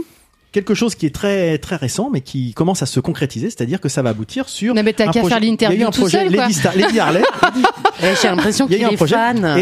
quelque 0.52 0.74
chose 0.74 0.96
qui 0.96 1.06
est 1.06 1.16
très 1.16 1.58
très 1.60 1.78
récent, 1.78 2.10
mais 2.12 2.20
qui 2.22 2.54
commence 2.54 2.82
à 2.82 2.86
se 2.86 3.00
concrétiser, 3.00 3.50
c'est-à-dire 3.50 3.80
que 3.80 3.88
ça 3.88 4.02
va 4.02 4.10
aboutir 4.10 4.50
sur. 4.50 4.74
Non, 4.76 4.84
mais 4.84 4.92
t'as 4.94 5.08
qu'à 5.08 5.24
faire 5.24 5.40
l'interview 5.40 5.86
tout 5.86 6.02
projet 6.02 6.18
seul, 6.20 6.34
quoi. 6.34 6.42
Lady, 6.44 6.54
Star- 6.54 6.76
Lady 6.76 7.00
Harley. 7.00 7.22
J'ai 8.22 8.28
l'impression 8.28 8.68
Il 8.70 8.74
y 8.74 8.76
a 8.84 8.88
qu'il 8.88 8.94
est 8.94 8.98
projet. 8.98 9.16
fan. 9.16 9.58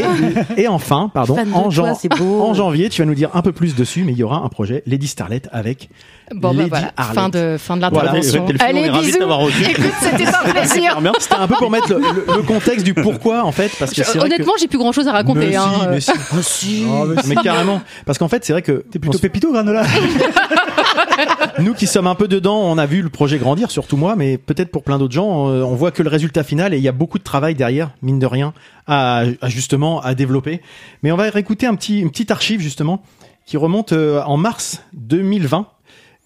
Et, 0.57 0.63
et 0.63 0.67
enfin, 0.67 1.12
pardon, 1.13 1.35
Fan 1.35 1.53
en, 1.53 1.62
toi, 1.63 1.71
jan- 1.71 1.95
c'est 1.95 2.09
beau. 2.09 2.41
en 2.41 2.53
janvier, 2.53 2.89
tu 2.89 3.01
vas 3.01 3.05
nous 3.05 3.13
dire 3.15 3.29
un 3.35 3.41
peu 3.43 3.51
plus 3.51 3.75
dessus, 3.75 4.03
mais 4.03 4.13
il 4.13 4.17
y 4.17 4.23
aura 4.23 4.38
un 4.43 4.49
projet 4.49 4.81
Lady 4.88 5.07
Starlet 5.07 5.41
avec 5.51 5.89
Bon, 6.33 6.49
bah 6.49 6.53
Lady 6.57 6.69
voilà, 6.69 6.91
Harley. 6.97 7.13
fin 7.15 7.29
de, 7.29 7.55
fin 7.57 7.75
de 7.77 7.81
Voilà, 7.91 8.13
l'intervention. 8.13 8.45
On 8.47 8.49
est 8.51 8.61
Allez, 8.61 8.89
ravis 8.89 9.11
de 9.11 9.17
bisous. 9.17 9.27
reçu. 9.27 9.63
Écoute, 9.71 9.85
c'était 10.01 10.27
un 10.27 10.49
plaisir. 10.51 10.99
C'était 11.19 11.35
un 11.35 11.47
peu 11.47 11.55
pour 11.55 11.71
mettre 11.71 11.89
le, 11.93 11.99
le- 11.99 12.35
le 12.37 12.41
contexte 12.43 12.85
du 12.85 12.93
pourquoi 12.93 13.43
en 13.43 13.51
fait, 13.51 13.71
parce 13.79 13.91
que 13.93 14.17
Honnêtement, 14.19 14.53
j'ai 14.59 14.67
plus 14.67 14.77
grand 14.77 14.91
chose 14.91 15.07
à 15.07 15.11
raconter. 15.11 15.47
Mais 15.47 15.55
hein. 15.55 15.69
si, 15.99 16.11
mais 16.33 16.41
si. 16.41 16.85
Oh, 16.89 17.07
si. 17.21 17.27
mais 17.29 17.35
carrément, 17.35 17.81
parce 18.05 18.17
qu'en 18.17 18.27
fait 18.27 18.45
c'est 18.45 18.53
vrai 18.53 18.61
que 18.61 18.83
T'es 18.91 18.99
plutôt 18.99 19.17
pépito, 19.19 19.51
granola. 19.51 19.83
Nous 21.59 21.73
qui 21.73 21.87
sommes 21.87 22.07
un 22.07 22.15
peu 22.15 22.27
dedans, 22.27 22.57
on 22.57 22.77
a 22.77 22.85
vu 22.85 23.01
le 23.01 23.09
projet 23.09 23.37
grandir, 23.37 23.71
surtout 23.71 23.97
moi, 23.97 24.15
mais 24.15 24.37
peut-être 24.37 24.71
pour 24.71 24.83
plein 24.83 24.97
d'autres 24.97 25.13
gens, 25.13 25.49
euh, 25.49 25.63
on 25.63 25.75
voit 25.75 25.91
que 25.91 26.03
le 26.03 26.09
résultat 26.09 26.43
final 26.43 26.73
et 26.73 26.77
il 26.77 26.83
y 26.83 26.87
a 26.87 26.91
beaucoup 26.93 27.17
de 27.17 27.23
travail 27.23 27.55
derrière, 27.55 27.89
mine 28.01 28.19
de 28.19 28.25
rien, 28.25 28.53
à, 28.87 29.23
à 29.41 29.49
justement 29.49 29.99
à 30.01 30.15
développer. 30.15 30.61
Mais 31.03 31.11
on 31.11 31.17
va 31.17 31.29
réécouter 31.29 31.65
un 31.67 31.75
petit, 31.75 31.99
une 31.99 32.09
petite 32.11 32.31
archive 32.31 32.61
justement 32.61 33.01
qui 33.45 33.57
remonte 33.57 33.93
euh, 33.93 34.21
en 34.23 34.37
mars 34.37 34.83
2020 34.93 35.65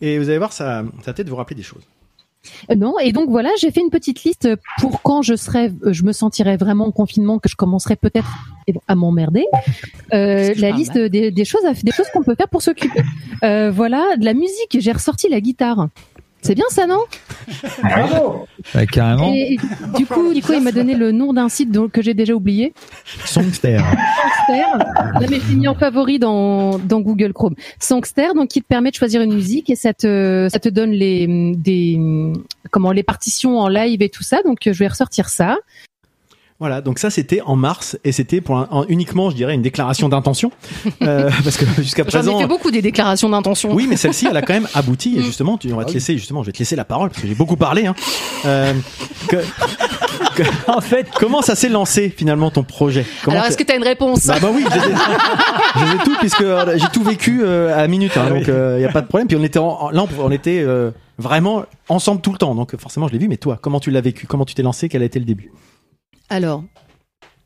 et 0.06 0.20
vous 0.20 0.30
allez 0.30 0.38
voir, 0.38 0.54
ça, 0.54 0.84
ça 1.04 1.14
peut-être 1.14 1.30
vous 1.30 1.36
rappeler 1.36 1.56
des 1.56 1.64
choses. 1.64 1.84
Euh, 2.70 2.76
Non, 2.76 3.00
et 3.00 3.12
donc 3.14 3.30
voilà, 3.30 3.50
j'ai 3.60 3.72
fait 3.72 3.80
une 3.80 3.90
petite 3.90 4.24
liste 4.26 4.50
pour 4.80 5.02
quand 5.02 5.22
je 5.22 5.36
serais, 5.36 5.72
euh, 5.86 5.94
je 5.94 6.04
me 6.04 6.12
sentirais 6.12 6.58
vraiment 6.58 6.86
en 6.88 6.92
confinement, 6.92 7.40
que 7.40 7.48
je 7.48 7.56
commencerais 7.56 7.96
peut-être 7.96 8.28
à 8.88 8.96
m'emmerder. 8.96 9.46
Euh, 10.14 10.54
la 10.58 10.72
liste 10.72 10.98
des, 10.98 11.32
des 11.32 11.46
choses, 11.46 11.64
à- 11.66 11.74
des 11.74 11.92
choses 11.92 12.08
qu'on 12.14 12.24
peut 12.24 12.36
faire 12.36 12.50
pour 12.50 12.62
s'occuper. 12.62 13.02
Euh, 13.44 13.72
voilà, 13.72 14.18
de 14.18 14.26
la 14.26 14.34
musique. 14.34 14.78
J'ai 14.78 14.92
ressorti 14.92 15.30
la 15.30 15.40
guitare. 15.42 15.88
C'est 16.44 16.56
bien 16.56 16.66
ça, 16.70 16.86
non 16.86 17.00
Bah, 18.74 18.86
carrément. 18.86 19.34
Et, 19.34 19.54
et 19.54 19.58
du 19.98 20.06
coup, 20.06 20.34
du 20.34 20.42
coup, 20.42 20.54
il 20.54 20.62
m'a 20.62 20.72
donné 20.72 20.94
le 20.96 21.12
nom 21.12 21.34
d'un 21.34 21.50
site 21.50 21.72
dont- 21.72 21.88
que 21.90 22.02
j'ai 22.02 22.14
déjà 22.14 22.34
oublié. 22.34 22.74
Songster. 23.26 23.78
Songster. 23.78 24.64
Là, 25.20 25.28
mais 25.30 25.40
je 25.40 25.50
l'ai 25.50 25.56
mis 25.56 25.68
en 25.68 25.76
favori 25.76 26.20
dans, 26.20 26.78
dans 26.80 27.00
Google 27.02 27.34
Chrome. 27.34 27.56
Songster, 27.80 28.28
donc 28.36 28.50
qui 28.50 28.62
te 28.62 28.68
permet 28.68 28.92
de 28.92 28.96
choisir 28.96 29.22
une 29.22 29.34
musique 29.34 29.70
et 29.70 29.76
ça 29.76 29.94
te 29.94 30.48
ça 30.52 30.60
te 30.60 30.70
donne 30.70 30.92
les 30.92 31.54
des 31.56 31.98
comment 32.72 32.92
les 32.92 33.04
partitions 33.04 33.58
en 33.60 33.68
live 33.68 34.02
et 34.02 34.10
tout 34.10 34.24
ça. 34.24 34.42
Donc 34.44 34.60
je 34.66 34.72
vais 34.72 34.88
ressortir 34.88 35.30
ça. 35.30 35.58
Voilà, 36.60 36.82
donc 36.82 37.00
ça 37.00 37.10
c'était 37.10 37.42
en 37.42 37.56
mars 37.58 37.98
et 38.06 38.12
c'était 38.12 38.40
pour 38.40 38.58
un- 38.58 38.70
un- 38.72 38.86
uniquement, 38.88 39.30
je 39.30 39.36
dirais, 39.36 39.54
une 39.54 39.62
déclaration 39.62 40.08
d'intention 40.08 40.52
euh, 41.02 41.30
parce 41.44 41.58
que 41.58 41.66
jusqu'à 41.82 42.04
J'en 42.04 42.08
ai 42.08 42.12
présent. 42.24 42.40
fait 42.40 42.48
beaucoup 42.48 42.72
des 42.72 42.82
déclarations 42.82 43.28
d'intention. 43.30 43.74
Oui, 43.74 43.86
mais 43.90 43.98
celle-ci, 43.98 44.28
elle 44.30 44.38
a 44.38 44.42
quand 44.42 44.54
même 44.54 44.68
abouti. 44.74 45.18
Et 45.18 45.24
justement, 45.24 45.58
tu, 45.58 45.72
on 45.74 45.78
va 45.78 45.86
te 45.86 45.92
laisser, 45.92 46.18
justement, 46.18 46.42
je 46.42 46.48
vais 46.48 46.52
te 46.54 46.60
laisser 46.60 46.76
la 46.76 46.86
parole 46.86 47.10
parce 47.10 47.22
que 47.22 47.28
j'ai 47.28 47.36
beaucoup 47.36 47.58
parlé. 47.58 47.86
Hein. 47.88 47.96
Euh, 48.46 48.74
que- 49.28 49.36
que- 50.36 50.72
En 50.72 50.80
fait, 50.80 51.08
comment 51.16 51.42
ça 51.42 51.56
s'est 51.56 51.70
lancé 51.70 52.14
finalement 52.16 52.50
ton 52.52 52.64
projet? 52.64 53.06
Comment 53.24 53.38
Alors, 53.38 53.48
est-ce 53.50 53.58
que 53.58 53.64
tu 53.64 53.72
as 53.74 53.76
une 53.76 53.84
réponse? 53.84 54.26
Bah, 54.28 54.38
bah 54.42 54.50
oui, 54.54 54.64
je 54.70 54.74
les 54.74 54.86
ai, 54.86 54.96
je 55.76 55.86
les 55.86 55.92
ai 55.96 56.04
tout 56.06 56.16
puisque 56.20 56.42
euh, 56.42 56.78
j'ai 56.78 56.88
tout 56.94 57.04
vécu 57.04 57.42
euh, 57.44 57.74
à 57.74 57.78
la 57.78 57.88
minute, 57.88 58.16
hein, 58.16 58.30
donc 58.30 58.44
il 58.48 58.82
y 58.82 58.86
a 58.86 58.92
pas 58.92 59.02
de 59.02 59.08
problème. 59.08 59.28
Puis 59.28 59.36
on 59.38 59.44
était 59.44 59.60
en- 59.60 59.68
en- 59.82 59.90
là, 59.90 60.04
on, 60.04 60.26
on 60.28 60.32
était 60.32 60.62
euh, 60.66 60.92
vraiment 61.18 61.64
ensemble 61.90 62.22
tout 62.22 62.32
le 62.32 62.38
temps, 62.38 62.56
donc 62.56 62.76
forcément 62.78 63.08
je 63.08 63.14
l'ai 63.14 63.20
vu. 63.20 63.28
Mais 63.28 63.38
toi, 63.38 63.58
comment 63.62 63.80
tu 63.80 63.92
l'as 63.92 64.02
vécu? 64.02 64.28
Comment 64.28 64.46
tu 64.46 64.54
t'es 64.56 64.64
lancé? 64.64 64.88
Quel 64.88 65.02
a 65.02 65.06
été 65.06 65.20
le 65.20 65.26
début? 65.26 65.52
Alors, 66.30 66.64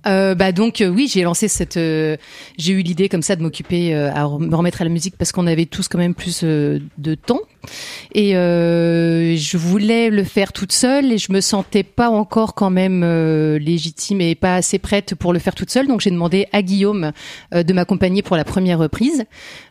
euh, 0.06 0.36
bah 0.36 0.52
donc 0.52 0.82
euh, 0.82 0.88
oui, 0.88 1.10
j'ai 1.12 1.24
lancé 1.24 1.48
cette, 1.48 1.78
euh, 1.78 2.16
j'ai 2.58 2.74
eu 2.74 2.82
l'idée 2.82 3.10
comme 3.10 3.22
ça 3.22 3.36
de 3.36 3.42
m'occuper, 3.42 3.94
euh, 3.94 4.12
à 4.13 4.28
me 4.40 4.56
remettre 4.56 4.82
à 4.82 4.84
la 4.86 4.90
musique 4.90 5.18
parce 5.18 5.32
qu'on 5.32 5.48
avait 5.48 5.66
tous 5.66 5.88
quand 5.88 5.98
même 5.98 6.16
plus 6.16 6.44
de 6.44 7.16
temps 7.16 7.42
et 8.13 8.36
euh, 8.36 9.36
je 9.36 9.58
voulais 9.58 10.10
le 10.10 10.24
faire 10.24 10.54
toute 10.54 10.72
seule 10.72 11.12
et 11.12 11.17
je 11.17 11.32
me 11.32 11.41
sentais 11.41 11.84
pas 11.84 12.10
encore 12.10 12.56
quand 12.56 12.70
même 12.70 13.04
euh, 13.04 13.60
légitime 13.60 14.22
et 14.22 14.36
pas 14.36 14.56
assez 14.56 14.80
prête 14.80 15.15
pour 15.15 15.34
le 15.34 15.39
faire 15.39 15.56
toute 15.56 15.70
seule. 15.70 15.88
Donc 15.88 16.02
j'ai 16.02 16.12
demandé 16.12 16.48
à 16.52 16.62
Guillaume 16.62 17.12
euh, 17.54 17.63
de 17.63 17.74
m'accompagner 17.74 18.22
pour 18.22 18.38
la 18.38 18.43
première 18.43 18.80
reprise, 18.80 19.26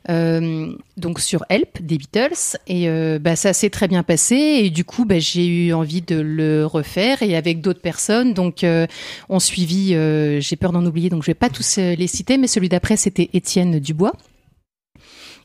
donc 0.09 1.21
sur 1.21 1.45
Help 1.49 1.83
des 1.83 1.99
Beatles. 1.99 2.59
Et 2.69 2.89
bah 3.19 3.37
ça 3.37 3.53
s'est 3.53 3.71
très 3.71 3.89
bien 3.89 4.03
passé. 4.03 4.37
Et 4.37 4.71
du 4.71 4.85
coup 4.85 5.05
bah, 5.05 5.19
j'ai 5.19 5.47
eu 5.47 5.73
envie 5.73 6.03
de 6.03 6.17
le 6.17 6.67
refaire. 6.67 7.23
Et 7.23 7.37
avec 7.37 7.61
d'autres 7.61 7.81
personnes 7.81 8.35
donc 8.35 8.65
on 9.29 9.39
suivit 9.41 9.97
j'ai 10.41 10.57
peur 10.57 10.73
d'en 10.73 10.85
oublier 10.85 11.09
donc 11.11 11.23
je 11.23 11.29
vais 11.29 11.35
pas 11.35 11.49
tous 11.49 11.77
les 11.79 12.07
citer 12.07 12.39
mais 12.39 12.47
celui 12.47 12.69
d'après 12.69 12.97
c'était 12.97 13.31
Étienne 13.33 13.79
Dubois 13.79 14.13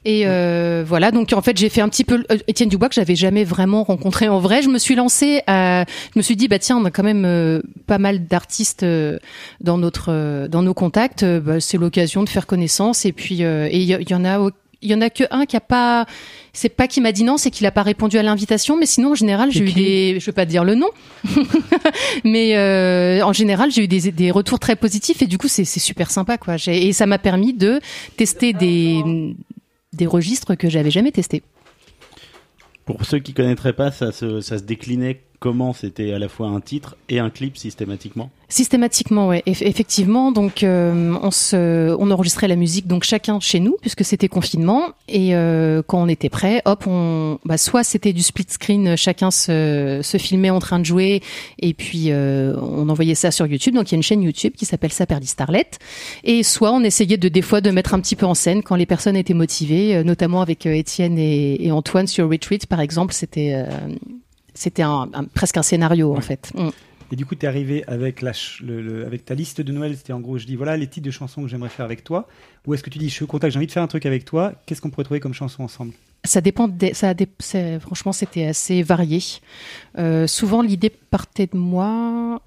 et 0.03 0.23
euh, 0.25 0.83
voilà, 0.85 1.11
donc 1.11 1.31
en 1.33 1.41
fait 1.43 1.55
j'ai 1.57 1.69
fait 1.69 1.81
un 1.81 1.89
petit 1.89 2.03
peu 2.03 2.23
euh, 2.31 2.37
Étienne 2.47 2.69
Dubois 2.69 2.89
que 2.89 2.95
j'avais 2.95 3.15
jamais 3.15 3.43
vraiment 3.43 3.83
rencontré 3.83 4.27
en 4.29 4.39
vrai. 4.39 4.63
Je 4.63 4.69
me 4.69 4.79
suis 4.79 4.95
lancée 4.95 5.41
à, 5.45 5.85
je 6.13 6.17
me 6.19 6.23
suis 6.23 6.35
dit 6.35 6.47
bah 6.47 6.57
tiens 6.57 6.77
on 6.77 6.85
a 6.85 6.91
quand 6.91 7.03
même 7.03 7.23
euh, 7.23 7.61
pas 7.85 7.99
mal 7.99 8.25
d'artistes 8.25 8.81
euh, 8.81 9.19
dans 9.59 9.77
notre 9.77 10.11
euh, 10.11 10.47
dans 10.47 10.63
nos 10.63 10.73
contacts. 10.73 11.21
Euh, 11.21 11.39
bah, 11.39 11.59
c'est 11.59 11.77
l'occasion 11.77 12.23
de 12.23 12.29
faire 12.29 12.47
connaissance 12.47 13.05
et 13.05 13.11
puis 13.11 13.43
euh, 13.43 13.67
et 13.69 13.77
il 13.77 14.09
y, 14.09 14.15
en 14.15 14.25
a 14.25 14.49
il 14.81 14.89
y 14.89 14.95
en 14.95 15.01
a 15.01 15.11
que 15.11 15.23
un 15.29 15.45
qui 15.45 15.55
a 15.55 15.61
pas 15.61 16.07
c'est 16.51 16.69
pas 16.69 16.87
qui 16.87 16.99
m'a 16.99 17.11
dit 17.11 17.23
non, 17.23 17.37
c'est 17.37 17.51
qu'il 17.51 17.67
a 17.67 17.71
pas 17.71 17.83
répondu 17.83 18.17
à 18.17 18.23
l'invitation, 18.23 18.77
mais 18.77 18.87
sinon 18.87 19.11
en 19.11 19.15
général 19.15 19.51
j'ai 19.51 19.63
eu 19.63 19.71
des, 19.71 20.19
je 20.19 20.25
vais 20.25 20.31
pas 20.31 20.45
dire 20.45 20.63
le 20.63 20.73
nom, 20.73 20.89
mais 22.23 22.57
euh, 22.57 23.21
en 23.23 23.33
général 23.33 23.69
j'ai 23.69 23.83
eu 23.83 23.87
des, 23.87 24.11
des 24.11 24.31
retours 24.31 24.57
très 24.57 24.75
positifs 24.75 25.21
et 25.21 25.27
du 25.27 25.37
coup 25.37 25.47
c'est 25.47 25.63
c'est 25.63 25.79
super 25.79 26.09
sympa 26.09 26.39
quoi. 26.39 26.55
Et 26.65 26.91
ça 26.91 27.05
m'a 27.05 27.19
permis 27.19 27.53
de 27.53 27.79
tester 28.17 28.53
des 28.53 29.03
des 29.93 30.07
registres 30.07 30.55
que 30.55 30.69
j'avais 30.69 30.91
jamais 30.91 31.11
testés. 31.11 31.43
Pour 32.85 33.05
ceux 33.05 33.19
qui 33.19 33.33
connaîtraient 33.33 33.73
pas, 33.73 33.91
ça 33.91 34.11
se, 34.11 34.41
ça 34.41 34.57
se 34.57 34.63
déclinait 34.63 35.21
comment 35.41 35.73
C'était 35.73 36.13
à 36.13 36.19
la 36.19 36.29
fois 36.29 36.47
un 36.47 36.61
titre 36.61 36.95
et 37.09 37.19
un 37.19 37.29
clip 37.29 37.57
systématiquement 37.57 38.29
Systématiquement, 38.47 39.27
ouais, 39.29 39.41
eff- 39.47 39.63
effectivement. 39.65 40.31
Donc, 40.31 40.61
euh, 40.61 41.15
on 41.23 41.31
se, 41.31 41.95
on 41.97 42.11
enregistrait 42.11 42.47
la 42.47 42.55
musique 42.55 42.85
donc 42.85 43.03
chacun 43.03 43.39
chez 43.39 43.59
nous 43.59 43.75
puisque 43.81 44.05
c'était 44.05 44.27
confinement. 44.27 44.89
Et 45.07 45.35
euh, 45.35 45.81
quand 45.85 46.01
on 46.01 46.07
était 46.07 46.29
prêt, 46.29 46.61
hop, 46.65 46.85
on, 46.85 47.39
bah, 47.43 47.57
soit 47.57 47.83
c'était 47.83 48.13
du 48.13 48.21
split 48.21 48.45
screen, 48.49 48.95
chacun 48.95 49.31
se, 49.31 50.01
se 50.03 50.17
filmait 50.17 50.51
en 50.51 50.59
train 50.59 50.79
de 50.79 50.85
jouer, 50.85 51.21
et 51.59 51.73
puis 51.73 52.11
euh, 52.11 52.55
on 52.61 52.87
envoyait 52.89 53.15
ça 53.15 53.31
sur 53.31 53.47
YouTube. 53.47 53.73
Donc 53.73 53.89
il 53.89 53.93
y 53.93 53.95
a 53.95 53.97
une 53.97 54.03
chaîne 54.03 54.21
YouTube 54.21 54.53
qui 54.55 54.65
s'appelle 54.65 54.91
Saperly 54.93 55.25
Starlet. 55.25 55.71
Et 56.23 56.43
soit 56.43 56.71
on 56.71 56.83
essayait 56.83 57.17
de 57.17 57.29
des 57.29 57.41
fois 57.41 57.61
de 57.61 57.71
mettre 57.71 57.93
un 57.95 57.99
petit 57.99 58.15
peu 58.15 58.27
en 58.27 58.35
scène 58.35 58.61
quand 58.61 58.75
les 58.75 58.85
personnes 58.85 59.15
étaient 59.15 59.33
motivées, 59.33 59.95
euh, 59.95 60.03
notamment 60.03 60.41
avec 60.41 60.67
euh, 60.67 60.73
Étienne 60.73 61.17
et, 61.17 61.65
et 61.65 61.71
Antoine 61.71 62.05
sur 62.05 62.29
Retreat 62.29 62.67
par 62.67 62.79
exemple. 62.79 63.13
C'était 63.13 63.53
euh, 63.55 63.65
c'était 64.53 64.83
un, 64.83 65.09
un- 65.13 65.25
presque 65.25 65.57
un 65.57 65.63
scénario 65.63 66.15
en 66.15 66.21
fait. 66.21 66.51
Mm. 66.55 66.69
Et 67.13 67.17
du 67.17 67.25
coup, 67.25 67.35
tu 67.35 67.45
es 67.45 67.49
arrivé 67.49 67.83
avec, 67.87 68.21
la 68.21 68.31
ch- 68.31 68.61
le- 68.65 68.81
le- 68.81 69.05
avec 69.05 69.25
ta 69.25 69.33
liste 69.35 69.59
de 69.59 69.71
Noël. 69.73 69.97
C'était 69.97 70.13
en 70.13 70.21
gros, 70.21 70.37
je 70.37 70.45
dis 70.45 70.55
voilà 70.55 70.77
les 70.77 70.87
titres 70.87 71.05
de 71.07 71.11
chansons 71.11 71.41
que 71.41 71.49
j'aimerais 71.49 71.67
faire 71.69 71.83
avec 71.85 72.03
toi. 72.05 72.27
Ou 72.65 72.73
est-ce 72.73 72.83
que 72.83 72.89
tu 72.89 72.99
dis 72.99 73.09
je 73.09 73.13
suis 73.13 73.23
au 73.23 73.27
contact, 73.27 73.51
j'ai 73.53 73.57
envie 73.59 73.67
de 73.67 73.71
faire 73.71 73.83
un 73.83 73.87
truc 73.87 74.05
avec 74.05 74.23
toi. 74.23 74.53
Qu'est-ce 74.65 74.79
qu'on 74.81 74.89
pourrait 74.89 75.03
trouver 75.03 75.19
comme 75.19 75.33
chanson 75.33 75.63
ensemble? 75.63 75.91
Ça 76.23 76.39
dépend. 76.39 76.67
Des, 76.67 76.93
ça 76.93 77.13
franchement, 77.81 78.13
c'était 78.13 78.45
assez 78.45 78.81
varié. 78.83 79.19
Euh, 79.97 80.25
souvent, 80.27 80.61
l'idée 80.61 80.89
partait 80.91 81.47
de 81.47 81.57
moi. 81.57 82.41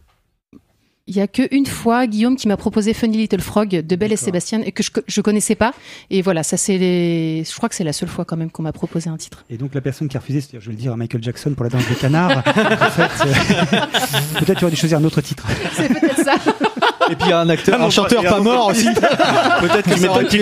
Il 1.07 1.14
y 1.14 1.21
a 1.21 1.29
que 1.29 1.43
une 1.55 1.67
fois 1.67 2.07
Guillaume 2.07 2.35
qui 2.35 2.49
m'a 2.49 2.57
proposé 2.57 2.95
Funny 2.95 3.19
Little 3.19 3.43
Frog 3.43 3.69
de 3.69 3.97
Belle 3.97 4.12
et 4.12 4.17
Sébastien 4.17 4.62
et 4.62 4.73
que 4.73 4.83
je, 4.83 4.90
je 5.07 5.21
connaissais 5.21 5.55
pas. 5.55 5.75
Et 6.09 6.23
voilà, 6.23 6.43
ça 6.43 6.57
c'est 6.57 6.79
les... 6.79 7.45
Je 7.45 7.55
crois 7.55 7.69
que 7.69 7.75
c'est 7.75 7.85
la 7.85 7.93
seule 7.93 8.09
fois 8.09 8.25
quand 8.25 8.38
même 8.38 8.51
qu'on 8.51 8.62
m'a 8.62 8.73
proposé 8.73 9.11
un 9.11 9.19
titre. 9.19 9.45
Et 9.51 9.59
donc 9.59 9.75
la 9.75 9.83
personne 9.83 10.09
qui 10.09 10.17
a 10.17 10.21
refusé, 10.21 10.40
c'est-à-dire 10.40 10.62
je 10.62 10.67
vais 10.69 10.73
le 10.73 10.79
dire 10.79 10.95
à 10.95 10.97
Michael 10.97 11.23
Jackson 11.23 11.53
pour 11.53 11.64
la 11.64 11.69
danse 11.69 11.87
des 11.87 11.95
canards. 11.95 12.38
en 12.47 12.90
fait, 12.90 13.27
euh, 13.27 14.38
peut-être 14.38 14.59
tu 14.59 14.64
aurais 14.64 14.71
dû 14.71 14.79
choisir 14.79 14.97
un 14.97 15.05
autre 15.05 15.21
titre. 15.21 15.47
C'est 15.75 15.88
peut-être 15.88 16.25
ça. 16.25 16.37
Et 17.11 17.17
puis 17.17 17.27
il 17.27 17.29
y 17.29 17.33
a 17.33 17.40
un 17.40 17.51
acteur, 17.51 17.83
un 17.83 17.90
chanteur 17.90 18.23
pas 18.23 18.40
mort 18.40 18.69
aussi. 18.69 18.88
Peut-être 18.95 19.83
qu'il 19.83 20.01
m'étonnes 20.01 20.27
qu'il 20.27 20.40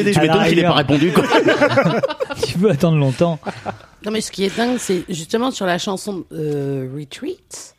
ait 0.61 0.63
pas 0.63 0.75
répondu. 0.75 1.11
Quoi. 1.11 1.25
tu 2.47 2.57
peux 2.57 2.71
attendre 2.71 2.99
longtemps? 2.99 3.41
Non, 4.07 4.13
mais 4.13 4.21
ce 4.21 4.31
qui 4.31 4.45
est 4.45 4.57
dingue, 4.57 4.77
c'est 4.79 5.03
justement 5.09 5.51
sur 5.51 5.67
la 5.67 5.79
chanson 5.79 6.25
euh, 6.31 6.89
Retreat. 6.97 7.72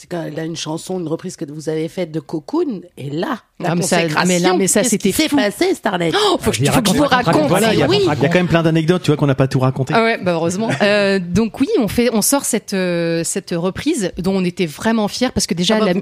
C'est 0.00 0.06
quand 0.08 0.22
elle 0.22 0.40
a 0.40 0.44
une 0.46 0.56
chanson, 0.56 0.98
une 0.98 1.08
reprise 1.08 1.36
que 1.36 1.44
vous 1.44 1.68
avez 1.68 1.86
faite 1.88 2.10
de 2.10 2.20
Cocoon, 2.20 2.80
et 2.96 3.10
là, 3.10 3.40
la 3.58 3.72
Ah, 3.72 3.74
mais 3.74 3.82
ça- 3.82 4.00
consécration. 4.00 4.28
mais 4.28 4.38
là, 4.38 4.54
mais 4.56 4.66
ça, 4.66 4.82
c'était 4.82 5.12
fou. 5.12 5.36
passé, 5.36 5.74
Starlet 5.74 6.10
Oh, 6.14 6.38
faut 6.40 6.50
que 6.52 6.56
je, 6.56 6.62
Vas-y, 6.64 6.74
faut 6.74 6.80
que 6.80 6.88
je 6.88 6.94
vous 6.94 7.02
raconte, 7.02 7.26
raconte. 7.26 7.48
Voilà, 7.48 7.74
il 7.74 7.80
y 7.80 7.82
a, 7.82 7.86
oui. 7.86 7.98
il 8.00 8.06
y 8.06 8.08
a 8.08 8.16
quand 8.16 8.32
même 8.38 8.48
plein 8.48 8.62
d'anecdotes, 8.62 9.02
tu 9.02 9.10
vois, 9.10 9.18
qu'on 9.18 9.26
n'a 9.26 9.34
pas 9.34 9.46
tout 9.46 9.58
raconté. 9.60 9.92
Ah 9.94 10.02
ouais, 10.02 10.16
bah 10.16 10.32
heureusement. 10.32 10.70
Euh, 10.82 11.18
donc 11.18 11.60
oui, 11.60 11.68
on 11.78 11.86
fait, 11.88 12.08
on 12.14 12.22
sort 12.22 12.46
cette 12.46 12.72
euh, 12.72 13.22
cette 13.24 13.50
reprise 13.54 14.10
dont 14.16 14.34
on 14.34 14.42
était 14.46 14.64
vraiment 14.64 15.06
fiers 15.08 15.28
parce 15.34 15.46
que 15.46 15.52
déjà 15.52 15.76
Ah 15.76 15.80
bah, 15.80 15.92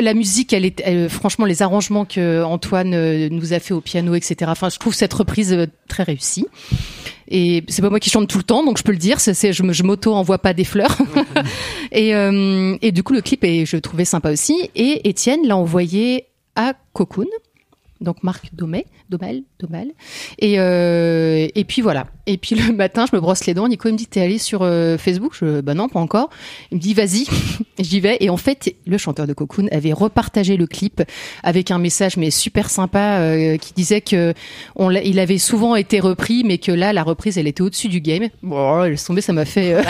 la, 0.00 0.14
musique, 0.14 0.52
elle 0.52 0.64
est, 0.64 0.80
elle- 0.84 1.08
franchement, 1.10 1.44
les 1.44 1.60
arrangements 1.62 2.04
que 2.04 2.44
Antoine 2.44 2.94
euh, 2.94 3.28
nous 3.32 3.52
a 3.54 3.58
fait 3.58 3.74
au 3.74 3.80
piano, 3.80 4.14
etc. 4.14 4.36
Enfin, 4.46 4.68
je 4.68 4.78
trouve 4.78 4.94
cette 4.94 5.12
reprise 5.12 5.52
euh, 5.52 5.66
très 5.88 6.04
réussie. 6.04 6.46
Et 7.30 7.62
c'est 7.68 7.82
pas 7.82 7.90
moi 7.90 8.00
qui 8.00 8.08
chante 8.10 8.28
tout 8.28 8.38
le 8.38 8.44
temps, 8.44 8.64
donc 8.64 8.78
je 8.78 8.82
peux 8.82 8.92
le 8.92 8.98
dire. 8.98 9.20
C'est, 9.20 9.34
c'est- 9.34 9.52
je, 9.52 9.62
je 9.70 9.82
m'auto 9.82 10.14
envoie 10.14 10.38
pas 10.38 10.54
des 10.54 10.64
fleurs. 10.64 10.96
et, 11.92 12.14
euh, 12.14 12.76
et 12.82 12.92
du 12.92 13.02
coup, 13.02 13.12
le 13.12 13.20
clip, 13.20 13.44
est, 13.44 13.66
je 13.66 13.76
le 13.76 13.80
trouvais 13.82 14.04
sympa 14.04 14.30
aussi. 14.30 14.70
Et 14.74 15.08
Étienne 15.08 15.46
l'a 15.46 15.56
envoyé 15.56 16.26
à 16.56 16.72
Cocoon, 16.92 17.26
donc 18.00 18.22
Marc 18.22 18.54
Domé, 18.54 18.86
Domel, 19.10 19.42
Domel. 19.60 19.92
Et, 20.38 20.58
euh, 20.58 21.46
et 21.54 21.64
puis 21.64 21.82
voilà. 21.82 22.06
Et 22.28 22.36
puis 22.36 22.54
le 22.54 22.72
matin, 22.72 23.06
je 23.10 23.16
me 23.16 23.20
brosse 23.20 23.46
les 23.46 23.54
dents. 23.54 23.66
Nico 23.68 23.88
il 23.88 23.92
me 23.92 23.96
dit 23.98 24.06
T'es 24.06 24.20
allé 24.20 24.38
sur 24.38 24.60
euh, 24.62 24.96
Facebook? 24.98 25.32
Je 25.40 25.60
Bah 25.62 25.74
non, 25.74 25.88
pas 25.88 25.98
encore. 25.98 26.30
Il 26.70 26.76
me 26.76 26.80
dit 26.80 26.94
Vas-y. 26.94 27.26
J'y 27.78 28.00
vais. 28.00 28.18
Et 28.20 28.30
en 28.30 28.36
fait, 28.36 28.74
le 28.86 28.98
chanteur 28.98 29.26
de 29.26 29.32
Cocoon 29.32 29.66
avait 29.72 29.92
repartagé 29.92 30.56
le 30.56 30.66
clip 30.66 31.02
avec 31.42 31.70
un 31.70 31.78
message 31.78 32.16
mais 32.16 32.30
super 32.30 32.70
sympa 32.70 33.18
euh, 33.20 33.56
qui 33.56 33.72
disait 33.72 34.00
que 34.00 34.34
on 34.76 34.88
l'a- 34.88 35.02
il 35.02 35.18
avait 35.18 35.38
souvent 35.38 35.74
été 35.74 36.00
repris, 36.00 36.42
mais 36.44 36.58
que 36.58 36.70
là, 36.72 36.92
la 36.92 37.02
reprise, 37.02 37.38
elle 37.38 37.46
était 37.48 37.62
au-dessus 37.62 37.88
du 37.88 38.00
game. 38.00 38.28
Bon, 38.42 38.84
elle 38.84 39.00
tombée, 39.02 39.20
ça 39.22 39.32
m'a 39.32 39.44
fait. 39.46 39.74
euh, 39.74 39.82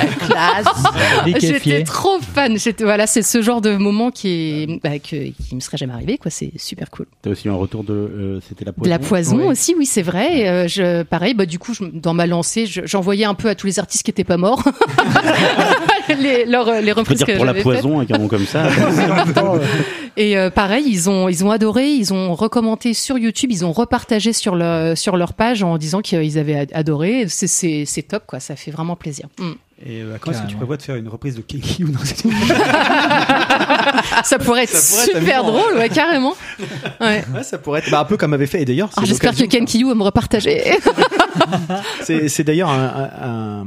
Liquéfié. 1.26 1.58
J'étais 1.64 1.84
trop 1.84 2.18
fan. 2.20 2.56
Voilà, 2.80 3.06
c'est 3.06 3.22
ce 3.22 3.42
genre 3.42 3.60
de 3.60 3.76
moment 3.76 4.10
qui 4.10 4.28
est 4.28 4.80
bah, 4.82 4.98
que, 4.98 5.30
qui 5.30 5.54
me 5.54 5.60
serait 5.60 5.76
jamais 5.76 5.92
arrivé. 5.92 6.18
Quoi, 6.18 6.30
c'est 6.30 6.52
super 6.56 6.90
cool. 6.90 7.06
T'as 7.22 7.30
aussi 7.30 7.48
un 7.48 7.54
retour 7.54 7.84
de. 7.84 7.92
euh, 7.92 8.40
C'était 8.48 8.64
la 8.64 8.72
poison. 8.72 8.84
De 8.84 8.90
la 8.90 8.98
poison 8.98 9.38
Ouais. 9.38 9.46
aussi, 9.46 9.74
oui, 9.76 9.86
c'est 9.86 10.02
vrai. 10.02 10.48
Euh, 10.48 10.68
je, 10.68 11.02
pareil, 11.02 11.34
bah, 11.34 11.46
du 11.46 11.58
coup, 11.58 11.74
je, 11.74 11.84
dans 11.84 12.14
ma 12.14 12.26
lancé. 12.28 12.66
Je- 12.66 12.82
J'envoyais 12.84 13.24
un 13.24 13.34
peu 13.34 13.48
à 13.48 13.54
tous 13.54 13.66
les 13.66 13.78
artistes 13.78 14.04
qui 14.04 14.10
étaient 14.10 14.24
pas 14.24 14.36
morts 14.36 14.62
les, 16.20 16.44
leurs- 16.44 16.80
les 16.80 16.92
On 16.92 16.94
peut 16.94 17.00
reprises 17.00 17.18
dire 17.18 17.26
que 17.26 17.36
pour 17.36 17.44
la 17.44 17.54
poison 17.54 17.98
avec 17.98 18.10
un 18.10 18.18
nom 18.18 18.28
comme 18.28 18.46
ça. 18.46 18.68
Et 20.16 20.36
euh, 20.36 20.50
pareil, 20.50 20.84
ils 20.86 21.08
ont 21.08 21.28
ils 21.28 21.44
ont 21.44 21.50
adoré, 21.50 21.88
ils 21.90 22.12
ont 22.12 22.34
recommenté 22.34 22.92
sur 22.94 23.18
YouTube, 23.18 23.50
ils 23.52 23.64
ont 23.64 23.72
repartagé 23.72 24.32
sur 24.32 24.56
leur 24.56 24.96
sur 24.98 25.16
leur 25.16 25.32
page 25.32 25.62
en 25.62 25.78
disant 25.78 26.00
qu'ils 26.00 26.38
avaient 26.38 26.56
ad- 26.58 26.70
adoré. 26.74 27.26
C'est 27.28 27.46
c'est 27.46 27.84
c'est 27.86 28.02
top 28.02 28.24
quoi, 28.26 28.40
ça 28.40 28.56
fait 28.56 28.70
vraiment 28.70 28.96
plaisir. 28.96 29.26
Mm. 29.38 29.52
Et 29.86 30.02
euh, 30.02 30.16
quand 30.20 30.32
est-ce 30.32 30.42
que 30.42 30.48
tu 30.48 30.56
prévois 30.56 30.76
de 30.76 30.82
faire 30.82 30.96
une 30.96 31.06
reprise 31.08 31.36
de 31.36 31.40
Kiki 31.40 31.84
ou 31.84 31.88
non 31.92 32.00
Ça 34.24 34.38
pourrait 34.38 34.64
être 34.64 34.70
Ça 34.76 35.02
pourrait 35.02 35.02
être 35.02 35.18
super 35.20 35.40
amusant, 35.40 35.52
drôle, 35.52 35.76
ouais, 35.78 35.88
carrément. 35.88 36.34
Ouais. 37.00 37.24
Ouais, 37.32 37.42
ça 37.44 37.58
pourrait 37.58 37.80
être 37.80 37.90
bah, 37.90 38.00
un 38.00 38.04
peu 38.04 38.16
comme 38.16 38.32
avait 38.32 38.46
fait. 38.46 38.62
Et 38.62 38.64
d'ailleurs, 38.64 38.88
c'est 38.92 38.98
Alors, 38.98 39.08
J'espère 39.08 39.34
que 39.36 39.44
Ken 39.44 39.64
Kiyou 39.64 39.88
va 39.88 39.94
me 39.94 40.02
repartager. 40.02 40.62
C'est 42.02 42.28
c'est 42.28 42.42
d'ailleurs 42.42 42.70
un, 42.70 42.84
un- 43.22 43.28
un- 43.62 43.66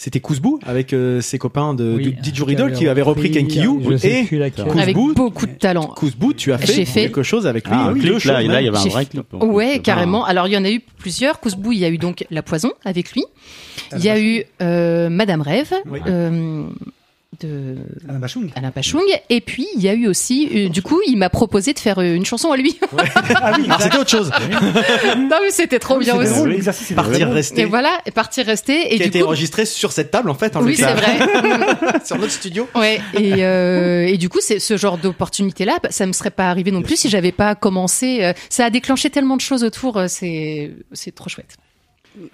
c'était 0.00 0.20
Kouzbou 0.20 0.58
avec 0.64 0.94
euh, 0.94 1.20
ses 1.20 1.36
copains 1.36 1.74
de 1.74 1.94
Oui, 1.94 2.16
Riddle 2.46 2.72
qui 2.72 2.88
avait 2.88 3.02
repris 3.02 3.30
Ken 3.30 3.46
Kiyou 3.46 3.82
Je 3.86 3.98
sais 3.98 4.26
et 4.32 4.36
laquelle. 4.38 4.66
Avec 4.78 4.96
Kouzbou, 4.96 5.12
beaucoup 5.14 5.46
de 5.46 5.52
talent. 5.52 5.88
Kouzbou, 5.88 6.32
tu 6.32 6.54
as 6.54 6.58
fait, 6.58 6.86
quelque 6.86 7.22
chose 7.22 7.46
avec 7.46 7.66
lui. 7.68 7.74
Ah, 7.76 7.88
un 7.88 7.94
clip, 7.94 8.24
là, 8.24 8.40
il 8.42 8.50
y 8.50 8.68
avait 8.68 8.78
un 8.78 8.88
vrai 8.88 9.04
clip. 9.04 9.26
Ouais, 9.34 9.72
Enfin, 9.72 9.78
carrément. 9.80 10.24
Alors 10.24 10.46
il 10.46 10.54
y 10.54 10.56
en 10.56 10.64
a 10.64 10.70
eu 10.70 10.80
plusieurs. 10.80 11.38
Kouzbou, 11.38 11.72
il 11.72 11.80
y 11.80 11.84
a 11.84 11.90
eu 11.90 11.98
donc 11.98 12.24
La 12.30 12.42
Poison 12.42 12.72
avec 12.82 13.12
lui. 13.12 13.24
Il 13.94 14.02
y 14.02 14.08
a 14.08 14.18
eu 14.18 14.44
euh, 14.62 15.10
Madame 15.10 15.42
Rêve 15.42 15.74
Oui. 15.86 16.00
euh, 16.06 16.66
de 17.38 17.76
Alain 18.08 18.18
Bachung 18.18 18.50
Alain 18.56 18.72
Pachung. 18.72 19.04
Et 19.28 19.40
puis 19.40 19.66
il 19.76 19.80
y 19.82 19.88
a 19.88 19.94
eu 19.94 20.08
aussi, 20.08 20.48
euh, 20.52 20.68
du 20.68 20.82
coup, 20.82 21.00
il 21.06 21.16
m'a 21.16 21.30
proposé 21.30 21.72
de 21.72 21.78
faire 21.78 22.00
euh, 22.00 22.14
une 22.14 22.26
chanson 22.26 22.50
à 22.50 22.56
lui. 22.56 22.78
Ah 23.42 23.52
oui, 23.56 23.64
Alors 23.66 23.80
c'était 23.80 23.98
autre 23.98 24.10
chose. 24.10 24.30
non 25.16 25.38
mais 25.40 25.50
c'était 25.50 25.78
trop 25.78 25.98
bien 25.98 26.16
aussi. 26.16 26.32
drôle, 26.34 26.50
l'exercice 26.50 26.86
était 26.90 26.94
Partir 26.96 27.12
vraiment- 27.18 27.30
Et 27.32 27.34
rester. 27.34 27.64
voilà, 27.66 27.98
et 28.04 28.10
partir 28.10 28.44
rester. 28.44 28.92
Et 28.92 28.96
Qui 28.96 29.02
a 29.02 29.04
du 29.04 29.08
été 29.10 29.20
coup, 29.20 29.26
enregistré 29.26 29.64
sur 29.64 29.92
cette 29.92 30.10
table 30.10 30.28
en 30.28 30.34
fait. 30.34 30.56
en 30.56 30.62
oui, 30.62 30.74
fait, 30.74 30.82
c'est 30.84 30.92
vrai. 30.94 32.00
sur 32.04 32.18
notre 32.18 32.32
studio. 32.32 32.68
Ouais, 32.74 33.00
et, 33.14 33.44
euh, 33.44 34.06
et 34.06 34.16
du 34.18 34.28
coup, 34.28 34.38
c'est 34.42 34.58
ce 34.58 34.76
genre 34.76 34.98
d'opportunité-là, 34.98 35.78
bah, 35.82 35.90
ça 35.92 36.06
me 36.06 36.12
serait 36.12 36.30
pas 36.30 36.50
arrivé 36.50 36.70
non 36.72 36.82
plus 36.82 36.96
si 36.96 37.08
j'avais 37.08 37.32
pas 37.32 37.54
commencé. 37.54 38.18
euh, 38.22 38.32
Ça 38.48 38.64
a 38.66 38.70
déclenché 38.70 39.08
tellement 39.08 39.36
de 39.36 39.40
choses 39.40 39.62
autour, 39.64 40.00
c'est 40.08 40.72
c'est 40.92 41.14
trop 41.14 41.28
chouette. 41.28 41.56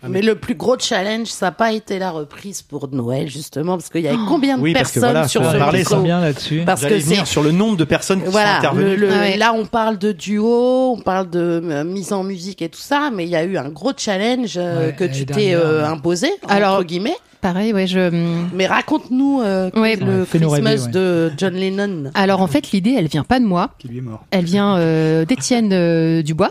Mais 0.09 0.23
le 0.23 0.35
plus 0.35 0.55
gros 0.55 0.79
challenge, 0.79 1.27
ça 1.29 1.47
n'a 1.47 1.53
pas 1.53 1.73
été 1.73 1.99
la 1.99 2.11
reprise 2.11 2.63
pour 2.63 2.89
Noël, 2.89 3.29
justement, 3.29 3.77
parce 3.77 3.89
qu'il 3.91 4.01
y 4.03 4.09
avait 4.09 4.17
combien 4.29 4.57
de 4.57 4.63
Oui, 4.63 4.73
parce 4.73 4.89
que 4.91 4.95
personnes 5.01 5.11
voilà, 5.13 5.29
sur 5.29 5.45
ce 5.53 5.57
parler, 5.59 5.79
micro 5.81 5.97
bien 6.01 6.21
là-dessus. 6.21 6.63
Parce 6.65 6.85
que 6.85 6.95
venir 6.95 7.27
sur 7.27 7.43
le 7.43 7.53
nombre 7.53 7.77
de 7.77 7.85
personnes 7.85 8.21
qui 8.21 8.27
sont 8.27 8.31
voilà, 8.33 8.59
intervenues. 8.59 8.97
le- 8.97 9.07
le- 9.07 9.09
Ouais. 9.09 9.37
là 9.37 9.53
on 9.53 9.67
parle 9.67 9.99
de 9.99 10.13
duo, 10.13 10.93
on 10.97 11.01
parle 11.01 11.29
de 11.31 11.61
euh, 11.65 11.85
mise 11.85 12.13
en 12.13 12.25
musique 12.25 12.63
et 12.63 12.69
tout 12.69 12.81
ça, 12.81 13.11
mais 13.15 13.25
il 13.25 13.31
y 13.31 13.37
a 13.37 13.45
eu 13.45 13.57
un 13.59 13.69
gros 13.69 13.93
challenge 13.97 14.55
euh, 14.57 14.87
Ouais, 14.89 14.93
que 14.95 15.05
tu 15.05 15.27
t'es 15.27 15.55
euh, 15.55 15.87
imposé, 15.87 16.29
Alors- 16.49 16.75
entre 16.77 16.85
guillemets. 16.85 17.17
Pareil, 17.43 17.73
ouais, 17.73 17.87
je. 17.87 18.11
Mais 18.55 18.67
raconte-nous 18.67 19.41
euh, 19.45 19.71
Ouais. 19.77 19.95
le 19.97 20.25
Christmas 20.25 20.51
rêver, 20.71 20.81
ouais. 20.81 20.89
de 20.91 21.33
John 21.37 21.55
Lennon. 21.55 22.11
Alors 22.15 22.41
en 22.41 22.49
fait, 22.49 22.73
l'idée, 22.73 22.97
elle 22.99 23.07
vient 23.07 23.23
pas 23.25 23.39
de 23.39 23.45
moi, 23.45 23.71
Qui 23.79 23.87
lui 23.89 23.99
est 23.99 24.01
mort. 24.01 24.25
elle 24.33 24.45
vient 24.47 24.77
euh, 24.79 25.25
d'Étienne 25.27 25.71
euh, 25.73 26.23
Dubois 26.23 26.51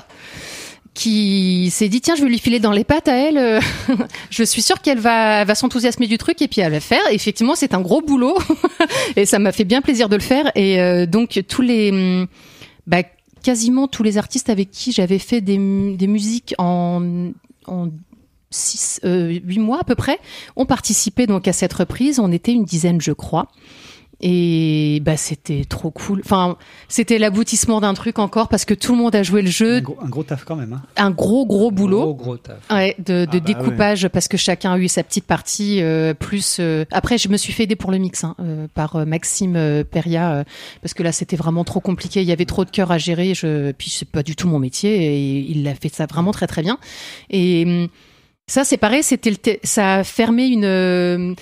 qui 0.95 1.69
s'est 1.71 1.89
dit 1.89 2.01
tiens 2.01 2.15
je 2.15 2.23
vais 2.23 2.29
lui 2.29 2.39
filer 2.39 2.59
dans 2.59 2.71
les 2.71 2.85
pattes 2.85 3.09
à 3.09 3.15
elle 3.15 3.37
euh, 3.37 3.59
je 4.31 4.43
suis 4.43 4.61
sûre 4.61 4.81
qu'elle 4.81 4.97
va 4.97 5.43
va 5.43 5.53
s'enthousiasmer 5.53 6.07
du 6.07 6.17
truc 6.17 6.41
et 6.41 6.47
puis 6.47 6.61
elle 6.61 6.71
va 6.71 6.79
faire. 6.79 7.01
Effectivement 7.11 7.53
c'est 7.53 7.75
un 7.75 7.81
gros 7.81 8.01
boulot 8.01 8.37
et 9.15 9.25
ça 9.25 9.37
m'a 9.37 9.51
fait 9.51 9.65
bien 9.65 9.81
plaisir 9.81 10.09
de 10.09 10.15
le 10.15 10.21
faire. 10.21 10.51
Et 10.55 10.81
euh, 10.81 11.05
donc 11.05 11.43
tous 11.47 11.61
les 11.61 11.91
hum, 11.91 12.27
bah, 12.87 13.03
quasiment 13.43 13.87
tous 13.87 14.01
les 14.01 14.17
artistes 14.17 14.49
avec 14.49 14.71
qui 14.71 14.91
j'avais 14.91 15.19
fait 15.19 15.41
des, 15.41 15.57
des 15.95 16.07
musiques 16.07 16.55
en 16.57 17.31
en 17.67 17.89
six, 18.49 19.01
euh, 19.03 19.39
huit 19.43 19.59
mois 19.59 19.81
à 19.81 19.83
peu 19.83 19.95
près 19.95 20.17
ont 20.55 20.65
participé 20.65 21.27
donc 21.27 21.47
à 21.47 21.53
cette 21.53 21.73
reprise. 21.73 22.19
On 22.19 22.31
était 22.31 22.53
une 22.53 22.63
dizaine 22.63 23.01
je 23.01 23.11
crois 23.11 23.49
et 24.27 24.99
bah 25.03 25.17
c'était 25.17 25.65
trop 25.69 25.91
cool. 25.91 26.21
Enfin, 26.25 26.57
c'était 26.87 27.19
l'aboutissement 27.19 27.79
d'un 27.79 27.93
truc 27.93 28.17
encore 28.17 28.47
parce 28.49 28.65
que 28.65 28.73
tout 28.73 28.93
le 28.93 28.97
monde 28.97 29.13
a 29.15 29.21
joué 29.21 29.43
le 29.43 29.51
jeu, 29.51 29.75
Un 29.77 29.81
gros, 29.81 29.97
un 30.01 30.09
gros 30.09 30.23
taf 30.23 30.43
quand 30.45 30.55
même. 30.55 30.73
Hein. 30.73 30.81
un 30.97 31.11
gros 31.11 31.45
gros 31.45 31.69
boulot. 31.69 32.01
Gros, 32.01 32.13
gros 32.15 32.37
taf. 32.37 32.57
Ouais, 32.71 32.95
de, 32.97 33.25
de 33.25 33.25
Ah 33.25 33.27
bah 33.33 33.39
découpage 33.39 34.07
parce 34.07 34.27
que 34.27 34.35
chacun 34.37 34.73
a 34.73 34.77
eu 34.79 34.87
sa 34.87 35.03
petite 35.03 35.25
partie 35.25 35.79
euh, 35.83 36.15
plus 36.15 36.57
euh, 36.59 36.85
après 36.89 37.19
je 37.19 37.29
me 37.29 37.37
suis 37.37 37.53
fait 37.53 37.63
aider 37.63 37.75
pour 37.75 37.91
le 37.91 37.99
mix 37.99 38.23
hein, 38.23 38.33
euh, 38.39 38.67
par 38.73 39.05
Maxime 39.05 39.55
euh, 39.57 39.83
Peria 39.83 40.31
euh, 40.31 40.43
parce 40.81 40.95
que 40.95 41.03
là 41.03 41.11
c'était 41.11 41.35
vraiment 41.35 41.63
trop 41.63 41.79
compliqué 41.79 42.21
il 42.23 42.27
y 42.27 42.31
avait 42.31 42.45
trop 42.45 42.65
de 42.65 42.71
cœur 42.71 42.91
à 42.91 42.97
gérer 42.97 43.35
je 43.35 43.71
puis 43.73 43.91
c'est 43.91 44.09
pas 44.09 44.23
du 44.23 44.35
tout 44.35 44.47
mon 44.47 44.57
métier 44.57 44.95
et 45.05 45.37
il 45.51 45.67
a 45.67 45.75
fait 45.75 45.93
ça 45.93 46.07
vraiment 46.07 46.31
très 46.31 46.47
très 46.47 46.63
bien 46.63 46.79
et 47.29 47.63
hum, 47.67 47.87
ça 48.47 48.63
c'est 48.63 48.77
pareil 48.77 49.03
c'était 49.03 49.29
le 49.29 49.37
te- 49.37 49.59
ça 49.63 49.95
a 49.97 50.03
fermé 50.03 50.45
une 50.47 50.65
euh, 50.65 51.33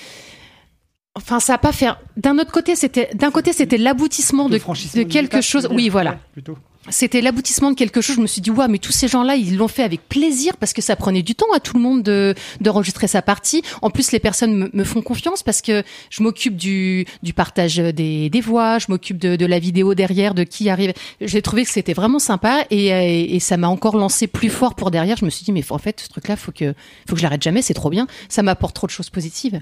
Enfin, 1.16 1.40
ça 1.40 1.54
a 1.54 1.58
pas 1.60 1.72
fait. 1.72 1.90
D'un 2.18 2.40
autre 2.40 2.52
côté, 2.52 2.76
c'était 2.76 3.10
d'un 3.14 3.30
côté, 3.30 3.54
c'était 3.54 3.78
l'aboutissement 3.78 4.50
de, 4.50 4.58
de 4.58 5.04
quelque 5.04 5.42
chose. 5.42 5.68
Oui, 5.72 5.88
voilà 5.90 6.18
plutôt. 6.32 6.58
c'était 6.90 7.22
l'aboutissement 7.22 7.70
de 7.70 7.76
quelque 7.76 8.02
chose. 8.02 8.16
Je 8.16 8.22
me 8.22 8.26
suis 8.26 8.42
dit, 8.42 8.50
ouais, 8.50 8.68
mais 8.68 8.80
tous 8.80 8.92
ces 8.92 9.08
gens-là, 9.08 9.36
ils 9.36 9.56
l'ont 9.56 9.68
fait 9.68 9.84
avec 9.84 10.10
plaisir 10.10 10.58
parce 10.58 10.74
que 10.74 10.82
ça 10.82 10.96
prenait 10.96 11.22
du 11.22 11.36
temps 11.36 11.52
à 11.54 11.60
tout 11.60 11.78
le 11.78 11.84
monde 11.84 12.02
de 12.02 12.34
d'enregistrer 12.62 13.06
sa 13.08 13.22
partie. 13.22 13.62
En 13.84 13.92
plus, 13.92 14.12
les 14.12 14.20
personnes 14.20 14.56
me, 14.56 14.70
me 14.74 14.84
font 14.84 15.04
confiance 15.04 15.44
parce 15.44 15.62
que 15.62 15.84
je 16.10 16.24
m'occupe 16.24 16.56
du, 16.56 17.06
du 17.22 17.32
partage 17.32 17.76
des, 17.76 18.32
des 18.32 18.42
voix, 18.42 18.80
je 18.80 18.88
m'occupe 18.90 19.20
de, 19.20 19.36
de 19.36 19.46
la 19.46 19.60
vidéo 19.60 19.94
derrière, 19.94 20.34
de 20.34 20.44
qui 20.44 20.68
arrive. 20.68 20.94
J'ai 21.22 21.44
trouvé 21.44 21.64
que 21.64 21.70
c'était 21.70 21.94
vraiment 21.94 22.18
sympa 22.18 22.66
et, 22.72 22.88
et, 22.88 23.36
et 23.36 23.40
ça 23.40 23.56
m'a 23.58 23.68
encore 23.68 23.98
lancé 23.98 24.26
plus 24.26 24.50
fort 24.50 24.74
pour 24.74 24.90
derrière. 24.90 25.16
Je 25.18 25.26
me 25.26 25.30
suis 25.30 25.46
dit, 25.46 25.52
mais 25.52 25.64
en 25.70 25.78
fait, 25.78 26.00
ce 26.00 26.10
truc-là, 26.10 26.38
faut 26.38 26.52
que, 26.52 26.74
faut 27.08 27.14
que 27.14 27.18
je 27.20 27.24
l'arrête 27.24 27.44
jamais. 27.44 27.62
C'est 27.62 27.76
trop 27.76 27.92
bien. 27.92 28.08
Ça 28.30 28.42
m'apporte 28.42 28.76
trop 28.76 28.88
de 28.88 28.92
choses 28.92 29.12
positives. 29.12 29.62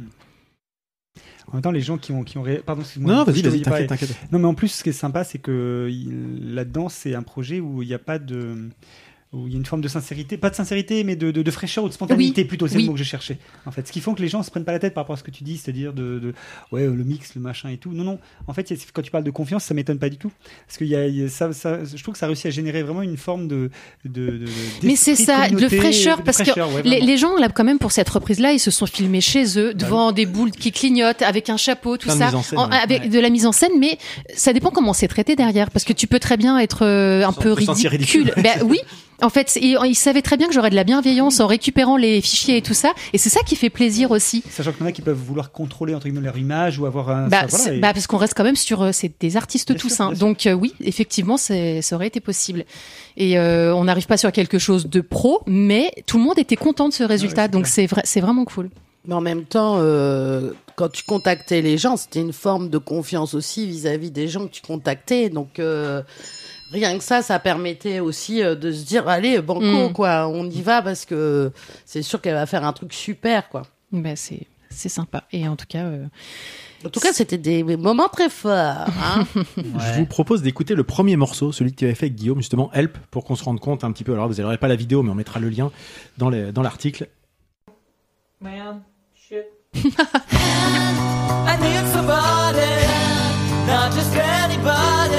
En 1.51 1.55
même 1.55 1.61
temps, 1.61 1.71
les 1.71 1.81
gens 1.81 1.97
qui 1.97 2.11
ont, 2.11 2.23
qui 2.23 2.37
ont 2.37 2.41
ré- 2.43 2.61
pardon, 2.65 2.83
Non, 2.97 3.07
non, 3.17 3.23
vas-y, 3.25 3.41
vas-y, 3.41 3.61
t'inquiète, 3.61 3.87
t'inquiète. 3.89 4.15
Non, 4.31 4.39
mais 4.39 4.47
en 4.47 4.53
plus, 4.53 4.69
ce 4.69 4.83
qui 4.83 4.89
est 4.89 4.93
sympa, 4.93 5.23
c'est 5.23 5.37
que 5.39 5.91
là-dedans, 6.41 6.87
c'est 6.89 7.13
un 7.13 7.23
projet 7.23 7.59
où 7.59 7.81
il 7.81 7.87
n'y 7.87 7.93
a 7.93 7.99
pas 7.99 8.19
de. 8.19 8.69
Où 9.33 9.47
il 9.47 9.53
y 9.53 9.55
a 9.55 9.59
une 9.59 9.65
forme 9.65 9.81
de 9.81 9.87
sincérité, 9.87 10.35
pas 10.35 10.49
de 10.49 10.55
sincérité, 10.55 11.05
mais 11.05 11.15
de, 11.15 11.31
de, 11.31 11.41
de 11.41 11.51
fraîcheur 11.51 11.85
ou 11.85 11.87
de 11.87 11.93
spontanéité 11.93 12.41
Oui, 12.41 12.47
plutôt, 12.49 12.67
c'est 12.67 12.75
oui. 12.75 12.81
le 12.83 12.87
mot 12.87 12.93
que 12.93 12.99
je 12.99 13.05
cherchais. 13.05 13.37
En 13.65 13.71
fait, 13.71 13.87
ce 13.87 13.91
qui 13.93 14.01
font 14.01 14.13
que 14.13 14.21
les 14.21 14.27
gens 14.27 14.43
se 14.43 14.51
prennent 14.51 14.65
pas 14.65 14.73
la 14.73 14.79
tête 14.79 14.93
par 14.93 15.03
rapport 15.05 15.13
à 15.13 15.17
ce 15.17 15.23
que 15.23 15.31
tu 15.31 15.45
dis, 15.45 15.57
c'est-à-dire 15.57 15.93
de, 15.93 16.19
de 16.19 16.33
ouais, 16.73 16.83
le 16.85 17.03
mix, 17.05 17.33
le 17.35 17.41
machin 17.41 17.69
et 17.69 17.77
tout. 17.77 17.93
Non, 17.93 18.03
non. 18.03 18.19
En 18.47 18.53
fait, 18.53 18.73
quand 18.93 19.01
tu 19.01 19.09
parles 19.09 19.23
de 19.23 19.31
confiance, 19.31 19.63
ça 19.63 19.73
m'étonne 19.73 19.99
pas 19.99 20.09
du 20.09 20.17
tout. 20.17 20.31
Parce 20.67 20.77
que 20.77 20.83
y 20.83 20.95
a, 20.97 21.07
il 21.07 21.15
y 21.15 21.23
a 21.23 21.29
ça, 21.29 21.53
ça, 21.53 21.79
je 21.85 22.01
trouve 22.03 22.11
que 22.13 22.19
ça 22.19 22.25
réussit 22.25 22.47
à 22.47 22.49
générer 22.49 22.83
vraiment 22.83 23.03
une 23.03 23.15
forme 23.15 23.47
de. 23.47 23.69
de, 24.03 24.09
de 24.39 24.45
Mais 24.83 24.97
c'est 24.97 25.15
ça, 25.15 25.47
de 25.47 25.67
fraîcheur, 25.69 26.17
de 26.17 26.23
parce 26.23 26.37
fraîcheur, 26.43 26.67
que 26.69 26.73
ouais, 26.75 26.99
les, 26.99 27.17
gens, 27.17 27.37
là, 27.37 27.47
quand 27.47 27.63
même, 27.63 27.79
pour 27.79 27.93
cette 27.93 28.09
reprise-là, 28.09 28.51
ils 28.51 28.59
se 28.59 28.69
sont 28.71 28.85
filmés 28.85 29.21
chez 29.21 29.57
eux, 29.57 29.73
devant 29.73 30.11
des 30.11 30.25
boules 30.25 30.51
qui 30.51 30.73
clignotent, 30.73 31.21
avec 31.21 31.49
un 31.49 31.55
chapeau, 31.57 31.95
tout 31.95 32.09
ça, 32.09 32.25
mise 32.25 32.35
en 32.35 32.43
scène, 32.43 32.59
en- 32.59 32.69
ouais. 32.69 32.75
avec 32.75 33.03
Ouais. 33.03 33.07
de 33.07 33.19
la 33.19 33.29
mise 33.29 33.45
en 33.45 33.53
scène, 33.53 33.71
mais 33.79 33.97
ça 34.35 34.51
dépend 34.51 34.71
comment 34.71 34.91
c'est 34.91 35.07
traité 35.07 35.37
derrière, 35.37 35.71
parce 35.71 35.85
que 35.85 35.93
tu 35.93 36.07
peux 36.07 36.19
très 36.19 36.35
bien 36.35 36.57
être 36.59 36.85
euh, 36.85 37.25
un 37.25 37.31
peu 37.31 37.53
ridicule. 37.53 37.87
ridicule. 37.89 38.33
Ben 38.37 38.61
oui, 38.65 38.79
en 39.21 39.29
fait, 39.29 39.57
ils 39.61 39.77
il 39.85 39.95
savaient 39.95 40.21
très 40.21 40.37
bien 40.37 40.47
que 40.47 40.53
j'aurais 40.53 40.69
de 40.69 40.75
la 40.75 40.83
bienveillance 40.83 41.39
en 41.39 41.47
récupérant 41.47 41.97
les 41.97 42.21
fichiers 42.21 42.57
et 42.57 42.61
tout 42.61 42.73
ça, 42.73 42.93
et 43.13 43.17
c'est 43.17 43.29
ça 43.29 43.41
qui 43.45 43.55
fait 43.55 43.69
plaisir 43.69 44.11
aussi. 44.11 44.43
Sachant 44.49 44.71
qu'il 44.71 44.81
y 44.81 44.83
en 44.83 44.87
a 44.87 44.91
qui 44.91 45.01
peuvent 45.01 45.17
vouloir 45.17 45.51
contrôler 45.51 45.93
entre 45.95 46.05
guillemets 46.07 46.21
leur 46.21 46.37
image 46.37 46.79
ou 46.79 46.85
avoir 46.85 47.09
un. 47.09 47.27
Bah, 47.27 47.41
ça, 47.41 47.47
voilà, 47.47 47.63
c'est- 47.65 47.77
et- 47.77 47.79
bah, 47.79 47.93
parce 47.93 48.07
qu'on 48.07 48.17
reste 48.17 48.33
quand 48.35 48.43
même 48.43 48.55
sur 48.55 48.81
euh, 48.81 48.91
c'est 48.91 49.11
des 49.19 49.37
artistes 49.37 49.71
Bien 49.71 49.79
tous 49.81 49.93
sûr, 49.95 50.05
hein. 50.05 50.13
donc 50.13 50.45
euh, 50.47 50.53
oui 50.53 50.73
effectivement 50.81 51.37
ça 51.37 51.53
aurait 51.93 52.07
été 52.07 52.19
possible 52.19 52.65
et 53.17 53.37
euh, 53.37 53.73
on 53.75 53.83
n'arrive 53.85 54.07
pas 54.07 54.17
sur 54.17 54.31
quelque 54.31 54.59
chose 54.59 54.87
de 54.87 55.01
pro 55.01 55.41
mais 55.47 55.91
tout 56.07 56.17
le 56.17 56.23
monde 56.23 56.39
était 56.39 56.55
content 56.55 56.87
de 56.89 56.93
ce 56.93 57.03
résultat 57.03 57.43
c'est 57.43 57.49
donc 57.51 57.67
c'est 57.67 57.85
vrai 57.87 58.01
c'est 58.05 58.21
vraiment 58.21 58.45
cool 58.45 58.69
Mais 59.07 59.15
en 59.15 59.21
même 59.21 59.45
temps, 59.45 59.77
euh, 59.79 60.51
quand 60.75 60.89
tu 60.91 61.03
contactais 61.03 61.61
les 61.61 61.77
gens, 61.77 61.97
c'était 61.97 62.21
une 62.21 62.33
forme 62.33 62.69
de 62.69 62.77
confiance 62.77 63.33
aussi 63.33 63.65
vis-à-vis 63.67 64.11
des 64.11 64.27
gens 64.27 64.45
que 64.47 64.51
tu 64.51 64.61
contactais. 64.61 65.29
Donc, 65.29 65.57
euh, 65.59 66.01
rien 66.71 66.97
que 66.97 67.03
ça, 67.03 67.21
ça 67.21 67.39
permettait 67.39 67.99
aussi 67.99 68.41
euh, 68.43 68.55
de 68.55 68.71
se 68.71 68.85
dire, 68.85 69.07
allez, 69.07 69.41
banco, 69.41 69.89
Mm. 69.89 69.93
quoi, 69.93 70.27
on 70.27 70.49
y 70.49 70.61
va 70.61 70.81
parce 70.81 71.05
que 71.05 71.51
c'est 71.85 72.01
sûr 72.01 72.21
qu'elle 72.21 72.33
va 72.35 72.45
faire 72.45 72.65
un 72.65 72.73
truc 72.73 72.93
super, 72.93 73.49
quoi. 73.49 73.63
bah, 73.91 74.15
c'est 74.15 74.47
c'est 74.73 74.87
sympa 74.87 75.25
et 75.33 75.49
en 75.49 75.57
tout 75.57 75.65
cas 75.67 75.83
euh, 75.83 76.05
En 76.85 76.89
tout 76.89 77.01
cas, 77.01 77.11
c'était 77.11 77.37
des 77.37 77.61
moments 77.61 78.07
très 78.07 78.29
forts. 78.29 78.53
Hein 78.87 79.25
Je 79.35 79.97
vous 79.99 80.05
propose 80.05 80.41
d'écouter 80.41 80.75
le 80.75 80.85
premier 80.85 81.17
morceau, 81.17 81.51
celui 81.51 81.71
que 81.71 81.75
tu 81.75 81.83
avais 81.85 81.93
fait 81.93 82.05
avec 82.05 82.15
Guillaume, 82.15 82.37
justement, 82.37 82.71
Help, 82.73 82.97
pour 83.11 83.25
qu'on 83.25 83.35
se 83.35 83.43
rende 83.43 83.59
compte 83.59 83.83
un 83.83 83.91
petit 83.91 84.05
peu. 84.05 84.13
Alors, 84.13 84.29
vous 84.29 84.41
n'aurez 84.41 84.57
pas 84.57 84.69
la 84.69 84.77
vidéo, 84.77 85.03
mais 85.03 85.11
on 85.11 85.15
mettra 85.15 85.41
le 85.41 85.49
lien 85.49 85.71
dans 86.17 86.29
les- 86.29 86.53
dans 86.53 86.61
l'article. 86.61 87.09
Man, 88.39 88.81
shit. 89.13 89.43
I 89.75 91.57
need 91.61 91.85
somebody, 91.93 92.71
not 93.67 93.91
just 93.93 94.15
anybody. 94.15 95.10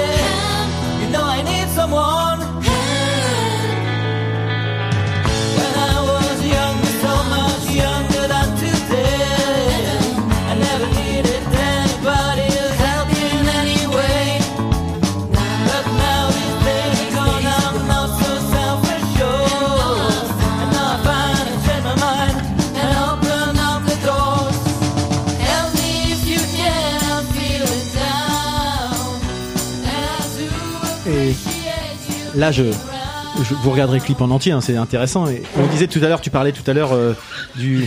Là, 32.42 32.52
je, 32.52 32.64
je- 32.64 33.54
vous 33.62 33.70
regarderez 33.70 33.98
le 33.98 34.04
clip 34.04 34.20
en 34.20 34.30
entier, 34.30 34.52
hein, 34.52 34.60
c'est 34.60 34.76
intéressant. 34.76 35.26
Et 35.28 35.42
on 35.56 35.66
disait 35.68 35.86
tout 35.86 36.00
à 36.02 36.08
l'heure, 36.08 36.20
tu 36.20 36.30
parlais 36.30 36.52
tout 36.52 36.68
à 36.68 36.74
l'heure 36.74 36.92
euh, 36.92 37.14
du 37.56 37.86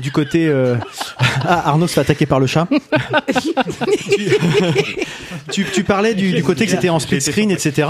du 0.00 0.10
côté 0.10 0.46
euh, 0.48 0.74
ah, 1.48 1.68
Arnaud 1.70 1.86
se 1.86 1.94
fait 1.94 2.00
attaquer 2.00 2.26
par 2.26 2.40
le 2.40 2.46
chat. 2.46 2.68
tu, 5.52 5.64
tu 5.72 5.84
parlais 5.84 6.14
du, 6.14 6.32
du 6.32 6.42
côté 6.42 6.64
que 6.66 6.70
c'était 6.70 6.88
en 6.90 6.98
split 6.98 7.20
screen, 7.20 7.50
etc. 7.50 7.88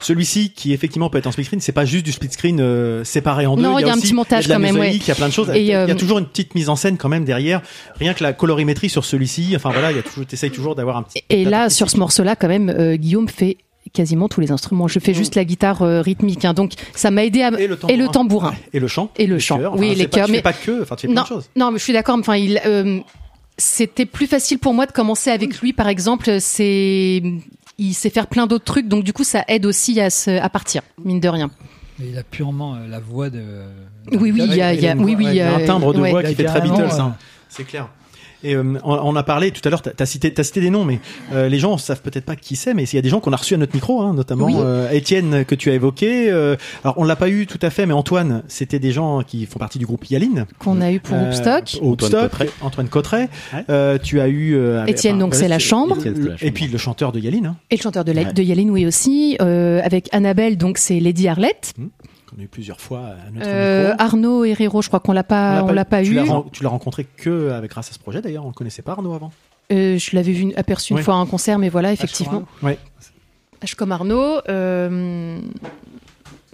Celui-ci, 0.00 0.50
qui 0.50 0.72
effectivement 0.72 1.08
peut 1.08 1.18
être 1.18 1.28
en 1.28 1.32
split 1.32 1.44
screen, 1.44 1.60
c'est 1.60 1.72
pas 1.72 1.84
juste 1.84 2.04
du 2.04 2.12
split 2.12 2.30
screen 2.32 2.60
euh, 2.60 3.04
séparé 3.04 3.46
en 3.46 3.56
deux. 3.56 3.62
Non, 3.62 3.78
il 3.78 3.86
y 3.86 3.88
a 3.88 3.92
un 3.92 3.96
aussi- 3.96 4.08
petit 4.08 4.14
montage 4.14 4.46
il 4.46 4.50
y 4.50 4.52
a 4.52 4.56
de 4.58 4.62
la 4.62 4.68
quand 4.68 4.74
même, 4.74 4.80
ouais. 4.82 4.96
Il 4.96 5.06
y 5.06 5.10
a 5.10 5.14
plein 5.14 5.28
de 5.28 5.32
choses. 5.32 5.50
Et, 5.50 5.60
il, 5.60 5.66
y 5.66 5.74
a, 5.74 5.84
il 5.84 5.88
y 5.88 5.92
a 5.92 5.94
euh, 5.94 5.98
toujours 5.98 6.18
une 6.18 6.26
petite 6.26 6.54
mise 6.54 6.68
en 6.68 6.76
scène 6.76 6.98
quand 6.98 7.08
même 7.08 7.24
derrière. 7.24 7.62
Rien 8.00 8.12
que 8.12 8.22
la 8.24 8.32
colorimétrie 8.32 8.88
sur 8.88 9.04
celui-ci. 9.04 9.52
Enfin 9.54 9.70
voilà, 9.70 9.92
il 9.92 9.96
y 9.96 10.00
a 10.00 10.02
toujours, 10.02 10.26
t'essayes 10.26 10.50
toujours 10.50 10.74
d'avoir 10.74 10.96
un 10.96 11.04
petit. 11.04 11.22
Et 11.30 11.44
là, 11.44 11.70
sur 11.70 11.90
ce 11.90 11.96
morceau-là, 11.98 12.34
quand 12.36 12.48
même, 12.48 12.70
euh, 12.70 12.96
Guillaume 12.96 13.28
fait 13.28 13.56
quasiment 13.92 14.28
tous 14.28 14.40
les 14.40 14.50
instruments. 14.50 14.88
Je 14.88 14.98
fais 14.98 15.14
juste 15.14 15.34
la 15.34 15.44
guitare 15.44 15.82
euh, 15.82 16.00
rythmique, 16.00 16.44
hein, 16.44 16.54
donc 16.54 16.72
ça 16.94 17.10
m'a 17.10 17.24
aidé 17.24 17.42
à 17.42 17.48
Et 17.60 17.66
le 17.66 17.76
tambourin. 17.76 17.92
et 17.94 17.96
le 17.96 18.08
tambourin 18.08 18.54
Et 18.72 18.80
le 18.80 18.88
chant. 18.88 19.10
et 19.16 19.26
le 19.26 19.38
chant. 19.38 19.58
oui, 19.76 19.88
Enfin, 19.90 19.98
les 19.98 20.06
chœurs. 20.08 20.26
Tu 20.26 20.32
Mais 20.32 20.38
fais 20.38 20.42
pas 20.42 20.52
que, 20.52 20.82
enfin, 20.82 20.96
tu 20.96 21.06
fais 21.06 21.12
plein 21.12 21.16
non, 21.16 21.22
de 21.22 21.26
choses. 21.28 21.50
non, 21.56 21.70
mais 21.70 21.78
je 21.78 21.84
suis 21.84 21.92
d'accord. 21.92 22.16
Enfin, 22.18 22.36
il, 22.36 22.60
euh, 22.66 23.00
c'était 23.58 24.06
plus 24.06 24.26
facile 24.26 24.58
pour 24.58 24.74
moi 24.74 24.86
de 24.86 24.92
commencer 24.92 25.30
avec 25.30 25.60
lui, 25.60 25.72
par 25.72 25.88
exemple. 25.88 26.40
C'est, 26.40 27.22
il 27.78 27.94
sait 27.94 28.10
faire 28.10 28.26
plein 28.26 28.46
d'autres 28.46 28.64
trucs, 28.64 28.88
donc 28.88 29.04
du 29.04 29.12
coup, 29.12 29.24
ça 29.24 29.44
aide 29.48 29.66
aussi 29.66 30.00
à 30.00 30.10
se, 30.10 30.30
à 30.30 30.48
partir, 30.48 30.82
mine 31.04 31.20
de 31.20 31.28
rien. 31.28 31.50
Mais 31.98 32.06
il 32.08 32.18
a 32.18 32.22
purement 32.24 32.74
euh, 32.74 32.88
la 32.88 32.98
voix 32.98 33.30
de. 33.30 33.42
Oui, 34.12 34.32
oui, 34.32 34.42
il 34.44 34.54
y 34.56 34.60
a, 34.62 34.74
il 34.74 34.80
y 34.82 34.88
a- 34.88 34.96
oui, 34.96 35.14
oui, 35.16 35.26
Il 35.28 35.34
y 35.34 35.40
a 35.40 35.54
un 35.54 35.64
timbre 35.64 35.94
de 35.94 36.00
ouais. 36.00 36.10
voix 36.10 36.22
qui 36.24 36.34
fait 36.34 36.44
très 36.44 36.60
Beatles. 36.60 36.88
hein. 37.00 37.14
C'est 37.48 37.64
clair. 37.64 37.88
Et 38.44 38.54
euh, 38.54 38.62
on, 38.84 38.92
on 38.94 39.16
a 39.16 39.22
parlé 39.22 39.50
tout 39.50 39.60
à 39.64 39.70
l'heure, 39.70 39.82
t'as 39.82 39.90
as 39.98 40.06
cité, 40.06 40.32
t'as 40.32 40.44
cité 40.44 40.60
des 40.60 40.70
noms, 40.70 40.84
mais 40.84 41.00
euh, 41.32 41.48
les 41.48 41.58
gens 41.58 41.78
savent 41.78 42.02
peut-être 42.02 42.24
pas 42.26 42.36
qui 42.36 42.54
c'est, 42.56 42.74
mais 42.74 42.84
il 42.84 42.94
y 42.94 42.98
a 42.98 43.02
des 43.02 43.08
gens 43.08 43.18
qu'on 43.20 43.32
a 43.32 43.36
reçus 43.36 43.54
à 43.54 43.56
notre 43.56 43.74
micro, 43.74 44.02
hein, 44.02 44.12
notamment 44.14 44.46
Oui. 44.46 44.54
euh, 44.58 44.90
Étienne 44.90 45.44
que 45.44 45.54
tu 45.54 45.70
as 45.70 45.74
évoqué. 45.74 46.30
euh, 46.30 46.56
alors 46.84 46.94
on 46.98 47.04
l'a 47.04 47.16
pas 47.16 47.28
eu 47.28 47.46
tout 47.46 47.58
à 47.62 47.70
fait, 47.70 47.86
mais 47.86 47.94
Antoine, 47.94 48.42
c'était 48.48 48.78
des 48.78 48.92
gens 48.92 49.22
qui 49.22 49.46
font 49.46 49.58
partie 49.58 49.78
du 49.78 49.86
groupe 49.86 50.04
Yaline. 50.10 50.46
Qu'on 50.58 50.80
a 50.80 50.92
eu 50.92 51.00
pour 51.00 51.16
Euh, 51.16 51.26
Hoopstock. 51.28 51.78
Hoopstock, 51.80 52.14
Antoine 52.14 52.28
Cotteret. 52.28 52.50
Antoine 52.60 52.88
Cotteret. 52.88 53.28
Ouais. 53.54 53.64
Euh, 53.70 53.98
tu 54.02 54.20
as 54.20 54.28
eu 54.28 54.54
euh, 54.56 54.84
Étienne, 54.86 55.18
donc, 55.18 55.34
c'est 55.34 55.48
la 55.48 55.58
chambre. 55.58 55.96
Et 56.42 56.50
puis 56.50 56.66
le 56.68 56.78
chanteur 56.78 57.12
de 57.12 57.20
Yaline, 57.20 57.46
hein, 57.46 57.56
Et 57.70 57.76
le 57.76 57.82
chanteur 57.82 58.04
de, 58.04 58.12
la, 58.12 58.22
Ouais. 58.22 58.32
de 58.32 58.42
Yaline, 58.42 58.70
oui 58.70 58.86
aussi, 58.86 59.36
euh, 59.40 59.80
avec 59.82 60.08
Annabelle, 60.12 60.56
donc 60.58 60.78
c'est 60.78 61.00
Lady 61.00 61.28
Arlette. 61.28 61.72
Qu'on 62.34 62.40
a 62.40 62.44
eu 62.44 62.48
plusieurs 62.48 62.80
fois 62.80 63.00
à 63.00 63.30
notre 63.32 63.46
Euh, 63.48 63.90
micro. 63.90 64.02
Arnaud 64.04 64.44
Herrero, 64.44 64.82
je 64.82 64.88
crois 64.88 65.00
qu'on 65.00 65.12
l'a 65.12 65.24
pas, 65.24 65.62
on 65.64 65.72
l'a 65.72 65.84
pas 65.84 66.02
tu 66.02 66.10
eu. 66.16 66.20
Tu 66.52 66.62
l'as 66.62 66.68
rencontré 66.68 67.04
que 67.16 67.50
avec 67.50 67.70
grâce 67.70 67.90
à 67.90 67.92
ce 67.92 67.98
projet 67.98 68.20
d'ailleurs. 68.20 68.44
On 68.44 68.48
le 68.48 68.54
connaissait 68.54 68.82
pas 68.82 68.92
Arnaud 68.92 69.14
avant. 69.14 69.32
Euh, 69.72 69.96
je 69.98 70.14
l'avais 70.14 70.32
vu 70.32 70.52
aperçu 70.56 70.92
une 70.92 71.02
fois 71.02 71.14
à 71.14 71.18
un 71.18 71.26
concert, 71.26 71.58
mais 71.58 71.68
voilà, 71.68 71.92
effectivement. 71.92 72.44
Ouais. 72.62 72.78
H 73.62 73.74
comme 73.76 73.92
Arnaud. 73.92 74.40
euh, 74.48 75.38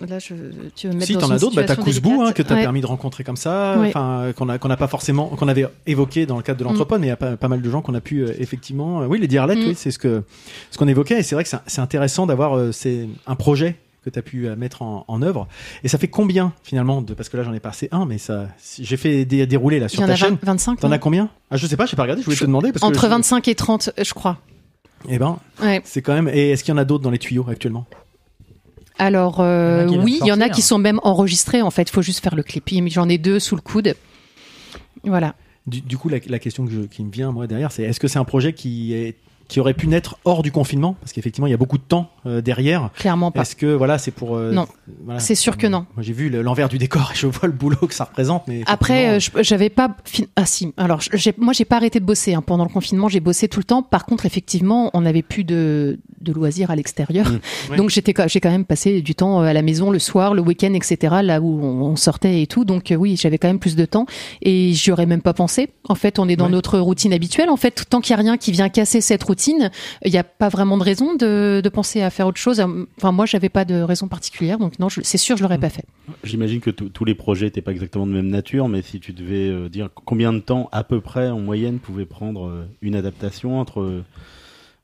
Là, 0.08 0.18
je, 0.18 0.32
tu 0.74 0.86
veux 0.86 0.94
me 0.94 0.98
mettre 1.00 1.08
Si 1.08 1.18
t'en 1.18 1.30
as 1.30 1.38
d'autres, 1.38 1.54
bah, 1.56 1.64
t'as 1.64 1.76
Kouzbou 1.76 2.22
hein, 2.22 2.32
que 2.32 2.40
t'as 2.40 2.54
Ouais. 2.54 2.62
permis 2.62 2.80
de 2.80 2.86
rencontrer 2.86 3.22
comme 3.22 3.36
ça, 3.36 3.76
enfin 3.80 4.20
euh, 4.22 4.32
qu'on 4.32 4.48
a 4.48 4.56
qu'on 4.56 4.68
pas 4.74 4.88
forcément, 4.88 5.26
qu'on 5.26 5.46
avait 5.46 5.66
évoqué 5.86 6.24
dans 6.24 6.38
le 6.38 6.42
cadre 6.42 6.58
de 6.58 6.64
l'entrepode, 6.64 7.02
mais 7.02 7.08
il 7.08 7.10
y 7.10 7.12
a 7.12 7.16
pas, 7.18 7.36
pas 7.36 7.48
mal 7.48 7.60
de 7.60 7.68
gens 7.70 7.82
qu'on 7.82 7.92
a 7.94 8.00
pu 8.00 8.22
euh, 8.22 8.32
effectivement, 8.38 9.02
euh, 9.02 9.06
oui, 9.06 9.18
les 9.20 9.26
diarlettes, 9.28 9.58
Mm. 9.58 9.68
oui, 9.68 9.74
c'est 9.76 9.90
ce 9.90 9.98
que 9.98 10.22
ce 10.70 10.78
qu'on 10.78 10.88
évoquait, 10.88 11.18
et 11.18 11.22
c'est 11.22 11.34
vrai 11.34 11.44
que 11.44 11.50
c'est 11.50 11.58
c'est 11.66 11.82
intéressant 11.82 12.24
d'avoir 12.26 12.56
euh, 12.56 12.72
c'est 12.72 13.08
un 13.26 13.34
projet 13.34 13.76
que 14.04 14.10
tu 14.10 14.18
as 14.18 14.22
pu 14.22 14.46
euh, 14.48 14.56
mettre 14.56 14.82
en, 14.82 15.04
en 15.08 15.22
œuvre. 15.22 15.46
Et 15.84 15.88
ça 15.88 15.98
fait 15.98 16.08
combien 16.08 16.52
finalement 16.62 17.02
de 17.02 17.12
parce 17.14 17.28
que 17.28 17.36
là 17.36 17.42
j'en 17.42 17.52
ai 17.52 17.60
passé 17.60 17.88
un, 17.92 18.06
mais 18.06 18.18
ça 18.18 18.48
j'ai 18.80 18.96
fait 18.96 19.24
dé- 19.24 19.46
dérouler 19.46 19.78
là 19.78 19.86
Il 19.86 19.90
sur 19.90 20.00
y 20.00 20.04
en 20.04 20.06
ta 20.06 20.12
a 20.14 20.16
20 20.16 20.26
chaîne. 20.26 20.38
25. 20.42 20.80
T'en 20.80 20.90
as 20.92 20.98
combien? 20.98 21.28
Ah 21.50 21.56
je 21.56 21.66
sais 21.66 21.76
pas, 21.76 21.86
j'ai 21.86 21.96
pas 21.96 22.02
regardé, 22.02 22.22
je 22.22 22.24
voulais 22.26 22.36
te 22.38 22.44
demander 22.44 22.72
parce 22.72 22.80
que 22.82 22.86
Entre 22.86 23.04
je- 23.04 23.10
25 23.10 23.48
et 23.48 23.54
30, 23.54 23.90
euh, 23.98 24.04
je 24.04 24.14
crois. 24.14 24.38
Eh 25.08 25.18
ben, 25.18 25.38
Ouais. 25.62 25.80
c'est 25.84 26.02
quand 26.02 26.12
même. 26.14 26.28
Et 26.28 26.50
est-ce 26.50 26.62
qu'il 26.64 26.72
y 26.72 26.74
en 26.74 26.78
a 26.78 26.84
d'autres 26.84 27.02
dans 27.04 27.10
les 27.10 27.18
tuyaux 27.18 27.46
actuellement? 27.48 27.86
Alors, 28.98 29.40
euh, 29.40 29.86
Il 29.88 29.94
y 29.94 29.96
en 29.96 30.00
a 30.00 30.04
qui 30.04 30.04
oui, 30.04 30.18
il 30.20 30.26
y 30.26 30.30
en 30.30 30.34
a 30.34 30.36
viennent 30.36 30.48
de 30.50 30.54
qui 30.54 30.60
sortir. 30.60 30.64
sont 30.66 30.78
même 30.78 31.00
enregistrés, 31.04 31.62
en 31.62 31.70
fait. 31.70 31.82
Il 31.88 31.90
faut 31.92 32.02
juste 32.02 32.22
faire 32.22 32.34
le 32.34 32.42
clip. 32.42 32.68
J'en 32.88 33.08
ai 33.08 33.16
deux 33.16 33.38
sous 33.40 33.56
le 33.56 33.62
coude. 33.62 33.94
Voilà. 35.04 35.34
Du, 35.66 35.80
du 35.80 35.96
coup, 35.96 36.08
la, 36.10 36.18
la 36.26 36.38
question 36.38 36.66
que 36.66 36.72
je- 36.72 36.80
qui 36.82 37.02
me 37.04 37.10
vient 37.10 37.32
moi 37.32 37.46
derrière, 37.46 37.72
c'est 37.72 37.82
est-ce 37.84 37.98
que 38.00 38.08
c'est 38.08 38.18
un 38.18 38.24
projet 38.24 38.52
qui 38.52 38.92
est 38.92 39.16
qui 39.50 39.60
aurait 39.60 39.74
pu 39.74 39.86
naître 39.86 40.16
hors 40.24 40.42
du 40.42 40.50
confinement 40.52 40.94
parce 41.00 41.12
qu'effectivement 41.12 41.46
il 41.46 41.50
y 41.50 41.54
a 41.54 41.58
beaucoup 41.58 41.76
de 41.78 41.82
temps 41.82 42.10
euh, 42.26 42.40
derrière. 42.40 42.90
Clairement 42.94 43.30
pas. 43.30 43.42
Est-ce 43.42 43.56
que 43.56 43.66
voilà 43.66 43.98
c'est 43.98 44.10
pour 44.12 44.36
euh, 44.36 44.52
Non. 44.52 44.66
voilà. 45.04 45.20
C'est 45.20 45.34
sûr 45.34 45.58
que 45.58 45.66
non. 45.66 45.86
Moi 45.94 46.02
j'ai 46.02 46.12
vu 46.12 46.30
le- 46.30 46.40
l'envers 46.42 46.68
du 46.68 46.78
décor 46.78 47.10
et 47.12 47.16
je 47.16 47.26
vois 47.26 47.46
le 47.48 47.52
boulot 47.54 47.76
que 47.86 47.94
ça 47.94 48.04
représente 48.04 48.46
mais 48.48 48.62
Après, 48.66 49.16
euh, 49.16 49.42
j'avais 49.42 49.68
pas. 49.70 49.96
Ah 50.36 50.46
si. 50.46 50.72
Alors, 50.76 51.00
moi, 51.38 51.52
j'ai 51.52 51.64
pas 51.64 51.76
arrêté 51.76 52.00
de 52.00 52.04
bosser 52.04 52.34
hein. 52.34 52.42
pendant 52.42 52.64
le 52.64 52.70
confinement. 52.70 53.08
J'ai 53.08 53.20
bossé 53.20 53.48
tout 53.48 53.58
le 53.60 53.64
temps. 53.64 53.82
Par 53.82 54.06
contre, 54.06 54.24
effectivement, 54.26 54.90
on 54.94 55.00
n'avait 55.02 55.22
plus 55.22 55.44
de, 55.44 55.98
de 56.20 56.32
loisirs 56.32 56.70
à 56.70 56.76
l'extérieur. 56.76 57.26
Ouais. 57.70 57.76
Donc, 57.76 57.90
j'étais, 57.90 58.14
j'ai 58.28 58.40
quand 58.40 58.50
même 58.50 58.64
passé 58.64 59.00
du 59.02 59.14
temps 59.14 59.40
euh, 59.42 59.46
à 59.46 59.52
la 59.52 59.62
maison 59.62 59.90
le 59.90 59.98
soir, 59.98 60.34
le 60.34 60.42
week-end, 60.42 60.72
etc. 60.74 61.16
Là 61.22 61.40
où 61.40 61.60
on, 61.62 61.82
on 61.82 61.96
sortait 61.96 62.42
et 62.42 62.46
tout. 62.46 62.64
Donc, 62.64 62.90
euh, 62.92 62.96
oui, 62.96 63.16
j'avais 63.16 63.38
quand 63.38 63.48
même 63.48 63.58
plus 63.58 63.76
de 63.76 63.84
temps. 63.84 64.06
Et 64.42 64.72
j'y 64.72 64.90
aurais 64.92 65.06
même 65.06 65.22
pas 65.22 65.32
pensé. 65.34 65.70
En 65.88 65.94
fait, 65.94 66.18
on 66.18 66.28
est 66.28 66.36
dans 66.36 66.46
Ouais. 66.46 66.50
notre 66.52 66.78
routine 66.78 67.12
habituelle. 67.12 67.48
En 67.50 67.56
fait, 67.56 67.84
tant 67.88 68.00
qu'il 68.00 68.10
y 68.10 68.14
a 68.14 68.16
rien 68.22 68.36
qui 68.36 68.52
vient 68.52 68.68
casser 68.68 69.00
cette 69.00 69.22
routine, 69.22 69.70
il 70.04 70.10
n'y 70.12 70.18
a 70.18 70.24
pas 70.24 70.48
vraiment 70.48 70.76
de 70.78 70.82
raison 70.82 71.14
de, 71.14 71.60
de 71.62 71.68
penser 71.68 72.02
à 72.02 72.10
faire 72.10 72.26
autre 72.26 72.38
chose. 72.38 72.60
Enfin, 72.98 73.12
moi, 73.12 73.26
j'avais 73.26 73.48
pas 73.48 73.64
de 73.64 73.80
raison 73.80 74.08
particulière. 74.08 74.58
Donc, 74.58 74.78
non, 74.78 74.88
je- 74.88 75.00
c'est 75.02 75.18
sûr, 75.18 75.36
je 75.36 75.42
l'aurais 75.42 75.58
pas 75.58 75.70
fait. 75.70 75.84
J'imagine 76.24 76.60
que 76.60 76.70
tous 76.70 76.88
tous 76.88 77.04
les 77.04 77.14
projets 77.14 77.46
n'étaient 77.46 77.62
pas 77.62 77.70
exactement 77.72 78.06
de 78.06 78.12
même 78.12 78.28
nature, 78.28 78.68
mais 78.68 78.82
si 78.82 79.00
tu 79.00 79.12
devais 79.12 79.48
euh, 79.48 79.68
dire 79.68 79.88
combien 80.04 80.32
de 80.32 80.40
temps 80.40 80.68
à 80.72 80.84
peu 80.84 81.00
près 81.00 81.28
en 81.30 81.38
moyenne 81.40 81.78
pouvait 81.78 82.04
prendre 82.04 82.46
euh, 82.46 82.66
une 82.82 82.94
adaptation 82.94 83.58
entre 83.60 84.02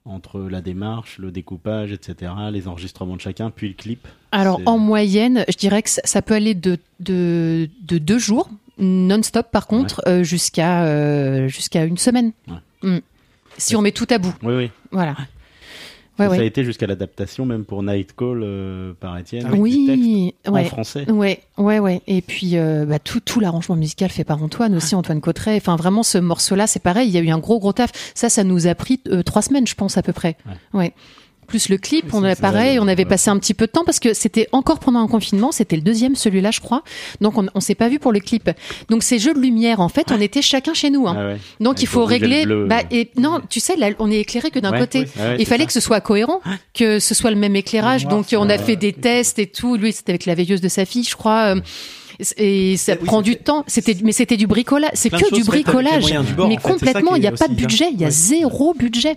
entre 0.07 0.40
la 0.40 0.61
démarche, 0.61 1.18
le 1.18 1.30
découpage, 1.30 1.92
etc., 1.92 2.32
les 2.50 2.68
enregistrements 2.68 3.16
de 3.16 3.20
chacun, 3.20 3.50
puis 3.50 3.68
le 3.68 3.74
clip. 3.74 4.07
Alors 4.32 4.61
en 4.66 4.78
moyenne, 4.78 5.44
je 5.48 5.57
dirais 5.57 5.82
que 5.82 5.90
ça, 5.90 6.22
peut 6.22 6.34
aller 6.34 6.54
de, 6.54 6.78
de, 7.00 7.68
de 7.82 7.98
deux 7.98 8.18
jours 8.18 8.48
non-stop 8.78 9.50
par 9.50 9.66
contre 9.66 10.02
euh, 10.07 10.22
jusqu'à 10.22 10.84
euh, 10.84 11.48
jusqu'à 11.48 11.84
une 11.84 11.96
semaine. 11.96 12.32
Ouais. 12.48 12.90
Mm. 12.90 12.98
Si 13.59 13.74
on 13.74 13.80
met 13.80 13.92
tout 13.92 14.07
à 14.11 14.18
bout, 14.18 14.34
Oui, 14.42 14.54
oui. 14.54 14.70
voilà. 14.90 15.16
Ouais, 16.18 16.28
ça 16.28 16.42
a 16.42 16.44
été 16.44 16.64
jusqu'à 16.64 16.86
l'adaptation, 16.86 17.44
même 17.44 17.64
pour 17.64 17.82
Night 17.82 18.14
Call 18.16 18.40
euh, 18.42 18.92
par 18.98 19.18
Étienne. 19.18 19.44
Ah 19.46 19.48
avec 19.48 19.62
du 19.62 19.86
texte 19.86 20.02
Oui, 20.02 20.34
ouais. 20.48 20.60
en 20.60 20.64
français. 20.64 21.10
Ouais, 21.10 21.40
ouais, 21.58 21.78
ouais. 21.78 22.00
Et 22.06 22.22
puis 22.22 22.56
euh, 22.56 22.86
bah, 22.86 22.98
tout, 22.98 23.20
tout 23.20 23.40
l'arrangement 23.40 23.76
musical 23.76 24.10
fait 24.10 24.24
par 24.24 24.42
Antoine 24.42 24.74
aussi, 24.74 24.94
Antoine 24.94 25.20
Cotteret. 25.20 25.56
Enfin, 25.56 25.76
vraiment, 25.76 26.02
ce 26.02 26.18
morceau-là, 26.18 26.66
c'est 26.66 26.82
pareil. 26.82 27.08
Il 27.08 27.14
y 27.14 27.18
a 27.18 27.20
eu 27.20 27.30
un 27.30 27.38
gros, 27.38 27.58
gros 27.58 27.72
taf. 27.72 27.90
Ça, 28.14 28.28
ça 28.28 28.44
nous 28.44 28.66
a 28.66 28.74
pris 28.74 29.00
euh, 29.08 29.22
trois 29.22 29.42
semaines, 29.42 29.66
je 29.66 29.74
pense 29.74 29.98
à 29.98 30.02
peu 30.02 30.12
près. 30.12 30.36
Ouais. 30.72 30.94
Plus 31.47 31.68
le 31.68 31.78
clip, 31.78 32.12
on 32.12 32.24
a 32.24 32.34
pareil, 32.34 32.78
on 32.80 32.88
avait 32.88 33.05
passé 33.05 33.30
un 33.30 33.38
petit 33.38 33.55
peu 33.55 33.66
de 33.66 33.70
temps 33.70 33.84
parce 33.84 34.01
que 34.01 34.14
c'était 34.14 34.49
encore 34.53 34.78
pendant 34.80 34.99
un 35.01 35.07
confinement, 35.07 35.53
c'était 35.53 35.76
le 35.76 35.82
deuxième 35.82 36.16
celui-là, 36.16 36.51
je 36.51 36.61
crois. 36.61 36.82
Donc 37.20 37.38
on, 37.38 37.47
on 37.55 37.61
s'est 37.61 37.74
pas 37.76 37.88
vu 37.88 37.99
pour 37.99 38.12
le 38.12 38.20
clip. 38.20 38.51
Donc 38.90 39.03
ces 39.03 39.18
jeux 39.18 39.32
de 39.34 39.38
lumière, 39.38 39.80
en 39.80 39.88
fait, 39.88 40.11
on 40.11 40.20
était 40.20 40.42
chacun 40.42 40.74
chez 40.74 40.90
nous. 40.90 41.07
Hein. 41.07 41.16
Ah 41.18 41.26
ouais. 41.28 41.36
Donc 41.61 41.74
Avec 41.74 41.82
il 41.82 41.86
faut 41.86 42.05
régler. 42.05 42.47
Bah, 42.47 42.80
et 42.90 43.11
non, 43.16 43.40
tu 43.49 43.61
sais, 43.61 43.76
là, 43.76 43.90
on 43.99 44.11
est 44.11 44.18
éclairé 44.20 44.51
que 44.51 44.59
d'un 44.59 44.72
Ouais, 44.72 44.80
côté. 44.80 44.99
oui, 45.01 45.07
ouais, 45.16 45.22
ouais, 45.28 45.36
il 45.38 45.47
fallait 45.47 45.62
ça. 45.62 45.66
que 45.68 45.72
ce 45.72 45.80
soit 45.80 46.01
cohérent, 46.01 46.40
que 46.74 46.99
ce 46.99 47.14
soit 47.14 47.30
le 47.30 47.36
même 47.36 47.55
éclairage. 47.57 48.07
Donc 48.07 48.26
on 48.36 48.49
a 48.49 48.59
fait 48.59 48.76
des 48.76 48.92
tests 48.92 49.38
et 49.38 49.47
tout. 49.47 49.76
Lui, 49.76 49.92
c'était 49.92 50.12
avec 50.12 50.26
la 50.26 50.34
veilleuse 50.34 50.61
de 50.61 50.68
sa 50.68 50.84
fille, 50.84 51.05
je 51.05 51.14
crois. 51.16 51.55
euh, 51.55 51.61
Et 52.38 52.76
ça 52.76 52.94
Oui, 53.01 53.05
prend 53.07 53.22
du 53.22 53.36
temps. 53.36 53.62
C'était, 53.66 53.97
mais 54.03 54.12
c'était 54.12 54.36
du 54.36 54.47
bricolage. 54.47 54.90
C'est 54.94 55.11
que 55.11 55.34
du 55.34 55.44
bricolage. 55.44 56.03
moyens 56.03 56.26
du 56.26 56.32
bord, 56.32 56.49
mais 56.49 56.57
en 56.57 56.61
fait. 56.61 56.68
Complètement, 56.72 57.14
il 57.14 57.20
n'y 57.20 57.26
a 57.26 57.32
pas 57.32 57.47
de 57.49 57.53
aussi 57.53 57.62
budget. 57.62 57.86
Il 57.92 58.01
y 58.01 58.05
a 58.05 58.11
zéro 58.11 58.74
budget. 58.74 59.16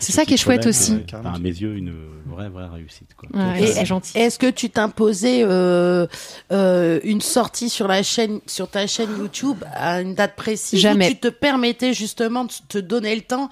C'est 0.00 0.12
ça 0.12 0.24
qui 0.24 0.34
est 0.34 0.38
chouette 0.38 0.66
aussi. 0.66 0.98
enfin, 1.12 1.34
à 1.34 1.38
mes 1.38 1.48
yeux, 1.48 1.76
une 1.76 1.92
vraie, 2.26 2.48
vraie 2.48 2.68
réussite. 2.68 3.14
Quoi. 3.16 3.28
Ouais, 3.34 3.80
Et 3.80 3.84
gentil. 3.84 4.16
Est-ce 4.16 4.38
que 4.38 4.50
tu 4.50 4.70
t'imposais 4.70 5.42
euh, 5.42 6.06
euh, 6.52 7.00
une 7.04 7.20
sortie 7.20 7.68
sur 7.68 7.88
la 7.88 8.02
chaîne, 8.02 8.40
sur 8.46 8.68
ta 8.68 8.86
chaîne 8.86 9.10
YouTube 9.18 9.64
à 9.74 10.00
une 10.00 10.14
date 10.14 10.36
précise 10.36 10.80
Jamais. 10.80 11.08
Tu 11.08 11.16
te 11.16 11.28
permettais 11.28 11.94
justement 11.94 12.44
de 12.44 12.52
te 12.68 12.78
donner 12.78 13.14
le 13.14 13.22
temps, 13.22 13.48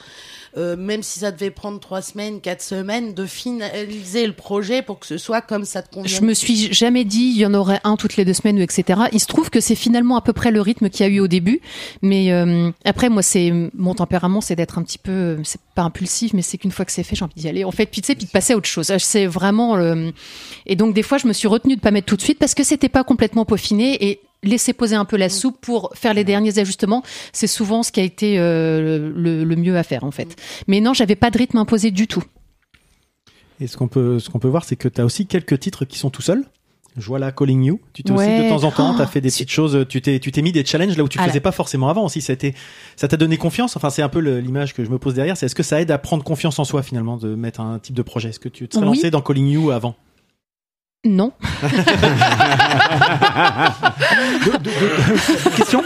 euh, 0.56 0.76
même 0.76 1.02
si 1.02 1.18
ça 1.20 1.32
devait 1.32 1.50
prendre 1.50 1.78
trois 1.80 2.02
semaines, 2.02 2.40
quatre 2.40 2.62
semaines, 2.62 3.14
de 3.14 3.26
finaliser 3.26 4.26
le 4.26 4.32
projet 4.32 4.82
pour 4.82 4.98
que 4.98 5.06
ce 5.06 5.18
soit 5.18 5.40
comme 5.40 5.64
ça 5.64 5.82
te 5.82 5.92
convient 5.92 6.16
Je 6.16 6.22
me 6.22 6.34
suis 6.34 6.72
jamais 6.72 7.04
dit 7.04 7.32
il 7.34 7.38
y 7.38 7.46
en 7.46 7.54
aurait 7.54 7.80
un 7.84 7.96
toutes 7.96 8.16
les 8.16 8.24
deux 8.24 8.32
semaines 8.32 8.58
ou 8.58 8.62
etc. 8.62 9.02
Il 9.12 9.20
se 9.20 9.26
trouve 9.26 9.50
que 9.50 9.60
c'est 9.60 9.74
finalement 9.74 10.16
à 10.16 10.22
peu 10.22 10.32
près 10.32 10.50
le 10.50 10.60
rythme 10.60 10.88
qu'il 10.88 11.04
y 11.06 11.08
a 11.08 11.12
eu 11.12 11.20
au 11.20 11.28
début, 11.28 11.60
mais 12.02 12.32
euh, 12.32 12.70
après 12.84 13.08
moi 13.08 13.22
c'est 13.22 13.52
mon 13.74 13.94
tempérament 13.94 14.40
c'est 14.40 14.56
d'être 14.56 14.78
un 14.78 14.82
petit 14.82 14.98
peu 14.98 15.38
c'est 15.44 15.60
pas 15.74 15.82
impulsif 15.82 16.32
mais 16.32 16.42
c'est 16.42 16.58
qu'une 16.58 16.72
fois 16.72 16.84
que 16.84 16.92
c'est 16.92 17.02
fait 17.02 17.16
j'ai 17.16 17.24
envie 17.24 17.34
d'y 17.34 17.48
aller 17.48 17.64
en 17.64 17.70
fait 17.70 17.86
puis 17.86 18.00
tu 18.00 18.06
sais 18.06 18.14
puis 18.14 18.26
de 18.26 18.30
passer 18.30 18.54
à 18.54 18.56
autre 18.56 18.68
chose. 18.68 18.92
C'est 18.98 19.26
vraiment 19.26 19.76
euh, 19.76 20.10
et 20.64 20.76
donc 20.76 20.94
des 20.94 21.02
fois 21.02 21.18
je 21.18 21.26
me 21.26 21.32
suis 21.32 21.48
retenue 21.48 21.76
de 21.76 21.80
pas 21.80 21.90
mettre 21.90 22.06
tout 22.06 22.16
de 22.16 22.22
suite 22.22 22.38
parce 22.38 22.54
que 22.54 22.64
c'était 22.64 22.88
pas 22.88 23.04
complètement 23.04 23.44
peaufiné 23.44 24.08
et 24.08 24.20
laisser 24.46 24.72
poser 24.72 24.96
un 24.96 25.04
peu 25.04 25.16
la 25.16 25.28
soupe 25.28 25.58
pour 25.60 25.90
faire 25.94 26.14
les 26.14 26.24
derniers 26.24 26.58
ajustements, 26.58 27.02
c'est 27.32 27.46
souvent 27.46 27.82
ce 27.82 27.92
qui 27.92 28.00
a 28.00 28.04
été 28.04 28.38
euh, 28.38 29.12
le, 29.14 29.44
le 29.44 29.56
mieux 29.56 29.76
à 29.76 29.82
faire 29.82 30.04
en 30.04 30.10
fait. 30.10 30.36
Mais 30.66 30.80
non, 30.80 30.94
j'avais 30.94 31.16
pas 31.16 31.30
de 31.30 31.38
rythme 31.38 31.58
imposé 31.58 31.90
du 31.90 32.06
tout. 32.06 32.22
Et 33.60 33.66
ce 33.66 33.76
qu'on 33.76 33.88
peut 33.88 34.18
ce 34.18 34.28
qu'on 34.30 34.38
peut 34.38 34.48
voir 34.48 34.64
c'est 34.64 34.76
que 34.76 34.88
tu 34.88 35.00
as 35.00 35.04
aussi 35.04 35.26
quelques 35.26 35.58
titres 35.58 35.84
qui 35.84 35.98
sont 35.98 36.10
tout 36.10 36.22
seuls. 36.22 36.44
Je 36.98 37.06
vois 37.08 37.18
là 37.18 37.30
Calling 37.30 37.62
You. 37.62 37.78
Tu 37.92 38.02
t'es 38.02 38.10
aussi 38.10 38.26
de 38.26 38.48
temps 38.48 38.64
en 38.64 38.70
temps, 38.70 38.92
Oh, 38.94 38.96
tu 38.96 39.02
as 39.02 39.06
fait 39.06 39.20
des 39.20 39.28
petites 39.28 39.50
choses, 39.50 39.84
tu 39.86 40.00
t'es 40.00 40.18
tu 40.18 40.32
t'es 40.32 40.40
mis 40.40 40.52
des 40.52 40.64
challenges 40.64 40.96
là 40.96 41.04
où 41.04 41.08
tu 41.08 41.18
Ah 41.18 41.22
là. 41.22 41.28
faisais 41.28 41.40
pas 41.40 41.52
forcément 41.52 41.90
avant 41.90 42.06
aussi, 42.06 42.22
ça 42.22 42.34
t'a 42.36 43.16
donné 43.18 43.36
confiance? 43.36 43.76
Enfin, 43.76 43.90
c'est 43.90 44.00
un 44.00 44.08
peu 44.08 44.20
le- 44.20 44.40
l'image 44.40 44.72
que 44.72 44.82
je 44.82 44.88
me 44.88 44.98
pose 44.98 45.12
derrière, 45.12 45.36
c'est 45.36 45.44
est-ce 45.44 45.54
que 45.54 45.62
ça 45.62 45.82
aide 45.82 45.90
à 45.90 45.98
prendre 45.98 46.24
confiance 46.24 46.58
en 46.58 46.64
soi 46.64 46.82
finalement 46.82 47.18
de 47.18 47.34
mettre 47.34 47.60
un 47.60 47.78
type 47.80 47.94
de 47.94 48.00
projet? 48.00 48.30
Est-ce 48.30 48.40
que 48.40 48.48
tu 48.48 48.66
te 48.66 48.74
serais 48.76 48.86
Oui. 48.86 48.96
lancé 48.96 49.10
dans 49.10 49.20
Calling 49.20 49.46
You 49.46 49.70
avant? 49.72 49.94
Non. 51.06 51.32
Question 55.56 55.82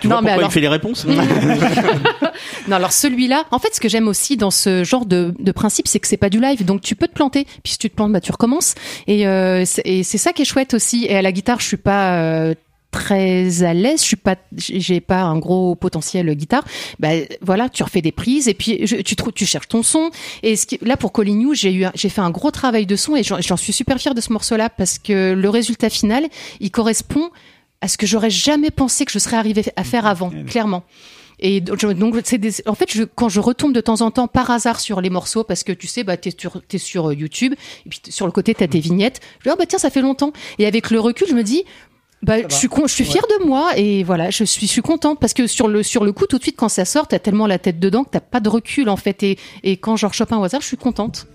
Tu 0.00 0.08
Non, 0.08 0.16
vois 0.16 0.22
mais 0.22 0.30
pourquoi 0.30 0.32
alors- 0.32 0.50
il 0.50 0.52
fait 0.52 0.60
les 0.60 0.68
réponses 0.68 1.06
Non, 2.68 2.76
alors 2.76 2.92
celui-là, 2.92 3.44
en 3.50 3.58
fait, 3.58 3.74
ce 3.74 3.80
que 3.80 3.88
j'aime 3.88 4.08
aussi 4.08 4.36
dans 4.36 4.50
ce 4.50 4.84
genre 4.84 5.06
de, 5.06 5.34
de 5.38 5.52
principe, 5.52 5.88
c'est 5.88 5.98
que 5.98 6.06
c'est 6.06 6.16
pas 6.16 6.30
du 6.30 6.40
live, 6.40 6.64
donc 6.64 6.80
tu 6.80 6.94
peux 6.94 7.08
te 7.08 7.12
planter. 7.14 7.44
Puis 7.64 7.72
si 7.72 7.78
tu 7.78 7.90
te 7.90 7.96
plantes, 7.96 8.12
bah 8.12 8.20
tu 8.20 8.30
recommences. 8.32 8.74
Et, 9.06 9.26
euh, 9.26 9.64
c'est- 9.64 9.82
et 9.84 10.02
c'est 10.04 10.18
ça 10.18 10.32
qui 10.32 10.42
est 10.42 10.46
chouette 10.46 10.74
aussi. 10.74 11.06
Et 11.08 11.16
à 11.16 11.22
la 11.22 11.32
guitare, 11.32 11.60
je 11.60 11.66
suis 11.66 11.76
pas 11.76 12.18
euh, 12.18 12.54
très 12.92 13.64
à 13.64 13.74
l'aise. 13.74 14.00
Je 14.02 14.06
suis 14.06 14.16
pas, 14.16 14.36
j'ai 14.56 15.00
pas 15.00 15.22
un 15.22 15.38
gros 15.38 15.74
potentiel 15.74 16.32
guitare. 16.36 16.62
Bah 17.00 17.08
voilà, 17.40 17.68
tu 17.68 17.82
refais 17.82 18.02
des 18.02 18.12
prises 18.12 18.46
et 18.46 18.54
puis 18.54 18.86
je- 18.86 18.96
tu 18.96 19.16
trouves, 19.16 19.32
tu 19.32 19.46
cherches 19.46 19.66
ton 19.66 19.82
son. 19.82 20.10
Et 20.44 20.54
ce 20.54 20.66
qui, 20.66 20.78
là 20.82 20.96
pour 20.96 21.12
Calling 21.12 21.40
You, 21.40 21.54
j'ai 21.54 21.74
eu, 21.74 21.86
j'ai 21.96 22.08
fait 22.08 22.20
un 22.20 22.30
gros 22.30 22.52
travail 22.52 22.86
de 22.86 22.94
son 22.94 23.16
et 23.16 23.22
j'en 23.24 23.56
suis 23.56 23.72
super 23.72 23.98
fière 23.98 24.14
de 24.14 24.20
ce 24.20 24.32
morceau-là 24.32 24.68
parce 24.70 24.98
que 25.00 25.32
le 25.32 25.48
résultat 25.48 25.90
final, 25.90 26.28
il 26.60 26.70
correspond 26.70 27.30
à 27.80 27.88
ce 27.88 27.96
que 27.98 28.06
j'aurais 28.06 28.30
jamais 28.30 28.70
pensé 28.70 29.04
que 29.04 29.10
je 29.10 29.18
serais 29.18 29.36
arrivé 29.36 29.64
à 29.74 29.82
faire 29.82 30.06
avant, 30.06 30.30
clairement. 30.46 30.84
Et 31.44 31.60
donc, 31.60 31.80
c'est 32.22 32.38
des- 32.38 32.52
en 32.66 32.74
fait, 32.76 32.92
je, 32.92 33.02
quand 33.02 33.28
je 33.28 33.40
retombe 33.40 33.72
de 33.72 33.80
temps 33.80 34.00
en 34.02 34.12
temps 34.12 34.28
par 34.28 34.52
hasard 34.52 34.78
sur 34.78 35.00
les 35.00 35.10
morceaux, 35.10 35.42
parce 35.42 35.64
que 35.64 35.72
tu 35.72 35.88
sais, 35.88 36.04
bah, 36.04 36.16
t'es 36.16 36.30
sur, 36.38 36.62
t'es 36.68 36.78
sur 36.78 37.08
euh, 37.10 37.14
YouTube, 37.14 37.54
et 37.84 37.88
puis 37.88 38.00
sur 38.10 38.26
le 38.26 38.32
côté, 38.32 38.54
t'as 38.54 38.68
tes 38.68 38.78
vignettes. 38.78 39.20
Je 39.40 39.44
dis, 39.44 39.50
ah 39.52 39.56
bah 39.58 39.66
tiens, 39.66 39.80
ça 39.80 39.90
fait 39.90 40.02
longtemps. 40.02 40.32
Et 40.60 40.66
avec 40.66 40.90
le 40.92 41.00
recul, 41.00 41.26
je 41.28 41.34
me 41.34 41.42
dis, 41.42 41.64
bah, 42.22 42.36
je 42.48 42.54
suis, 42.54 42.68
con- 42.68 42.86
je 42.86 42.92
suis 42.92 43.04
fière 43.04 43.24
de 43.38 43.44
moi, 43.46 43.76
et 43.76 44.02
voilà, 44.04 44.30
je 44.30 44.44
suis, 44.44 44.66
je 44.66 44.70
suis 44.72 44.82
contente, 44.82 45.18
parce 45.20 45.34
que 45.34 45.46
sur 45.46 45.68
le, 45.68 45.82
sur 45.82 46.04
le 46.04 46.12
coup, 46.12 46.26
tout 46.26 46.38
de 46.38 46.42
suite, 46.42 46.56
quand 46.56 46.68
ça 46.68 46.84
sort, 46.84 47.08
t'as 47.08 47.18
tellement 47.18 47.46
la 47.46 47.58
tête 47.58 47.80
dedans 47.80 48.04
que 48.04 48.10
t'as 48.10 48.20
pas 48.20 48.40
de 48.40 48.48
recul, 48.48 48.88
en 48.88 48.96
fait. 48.96 49.22
Et, 49.22 49.38
et 49.62 49.76
quand 49.76 49.96
je 49.96 50.06
rechoppe 50.06 50.32
un 50.32 50.38
au 50.38 50.44
hasard, 50.44 50.60
je 50.60 50.66
suis 50.66 50.76
contente. 50.76 51.26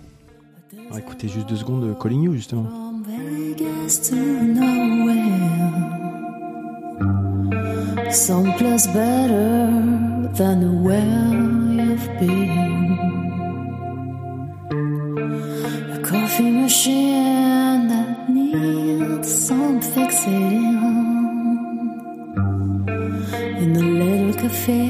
On 0.89 0.93
va 0.93 0.99
écouter 0.99 1.27
juste 1.27 1.47
deux 1.49 1.57
secondes 1.57 1.85
de 1.87 1.93
Calling 1.93 2.23
You, 2.23 2.33
justement. 2.35 2.65
Vegas 3.05 4.09
to 4.09 4.15
nowhere. 4.15 5.23
Someplace 8.09 8.87
better 8.87 9.67
than 10.37 10.81
where 10.81 11.03
you've 11.73 12.09
been. 12.19 12.97
A 15.93 15.99
coffee 16.01 16.49
machine 16.51 17.87
that 17.89 18.26
needs 18.37 19.47
some 19.47 19.81
fixing. 19.81 20.77
In 23.61 23.75
a 23.75 23.85
little 24.01 24.33
cafe 24.41 24.85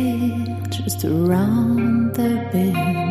just 0.69 1.05
around 1.05 2.13
the 2.15 2.29
bend. 2.51 3.07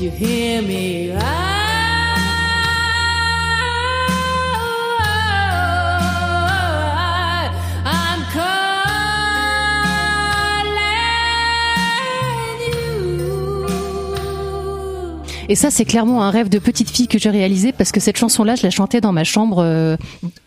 You 0.00 0.10
hear 0.10 0.60
me? 0.60 1.14
I, 1.14 1.43
Et 15.48 15.54
ça, 15.54 15.70
c'est 15.70 15.84
clairement 15.84 16.22
un 16.22 16.30
rêve 16.30 16.48
de 16.48 16.58
petite 16.58 16.90
fille 16.90 17.08
que 17.08 17.18
j'ai 17.18 17.30
réalisé 17.30 17.72
parce 17.72 17.92
que 17.92 18.00
cette 18.00 18.16
chanson-là, 18.16 18.54
je 18.54 18.62
la 18.62 18.70
chantais 18.70 19.00
dans 19.00 19.12
ma 19.12 19.24
chambre, 19.24 19.58
euh, 19.58 19.96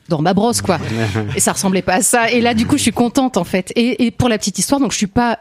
dans 0.10 0.22
ma 0.22 0.34
brosse, 0.34 0.62
quoi. 0.62 0.80
Et 1.36 1.40
ça 1.40 1.54
ressemblait 1.54 1.82
pas 1.82 1.96
à 1.96 2.02
ça. 2.02 2.32
Et 2.32 2.42
là, 2.42 2.54
du 2.54 2.66
coup, 2.66 2.78
je 2.78 2.84
suis 2.84 2.92
contente, 2.92 3.38
en 3.38 3.44
fait. 3.44 3.72
Et, 3.76 4.06
et 4.06 4.12
pour 4.12 4.30
la 4.30 4.38
petite 4.38 4.58
histoire, 4.60 4.80
donc 4.80 4.92
je 4.92 4.98
suis 4.98 5.08
pas 5.08 5.40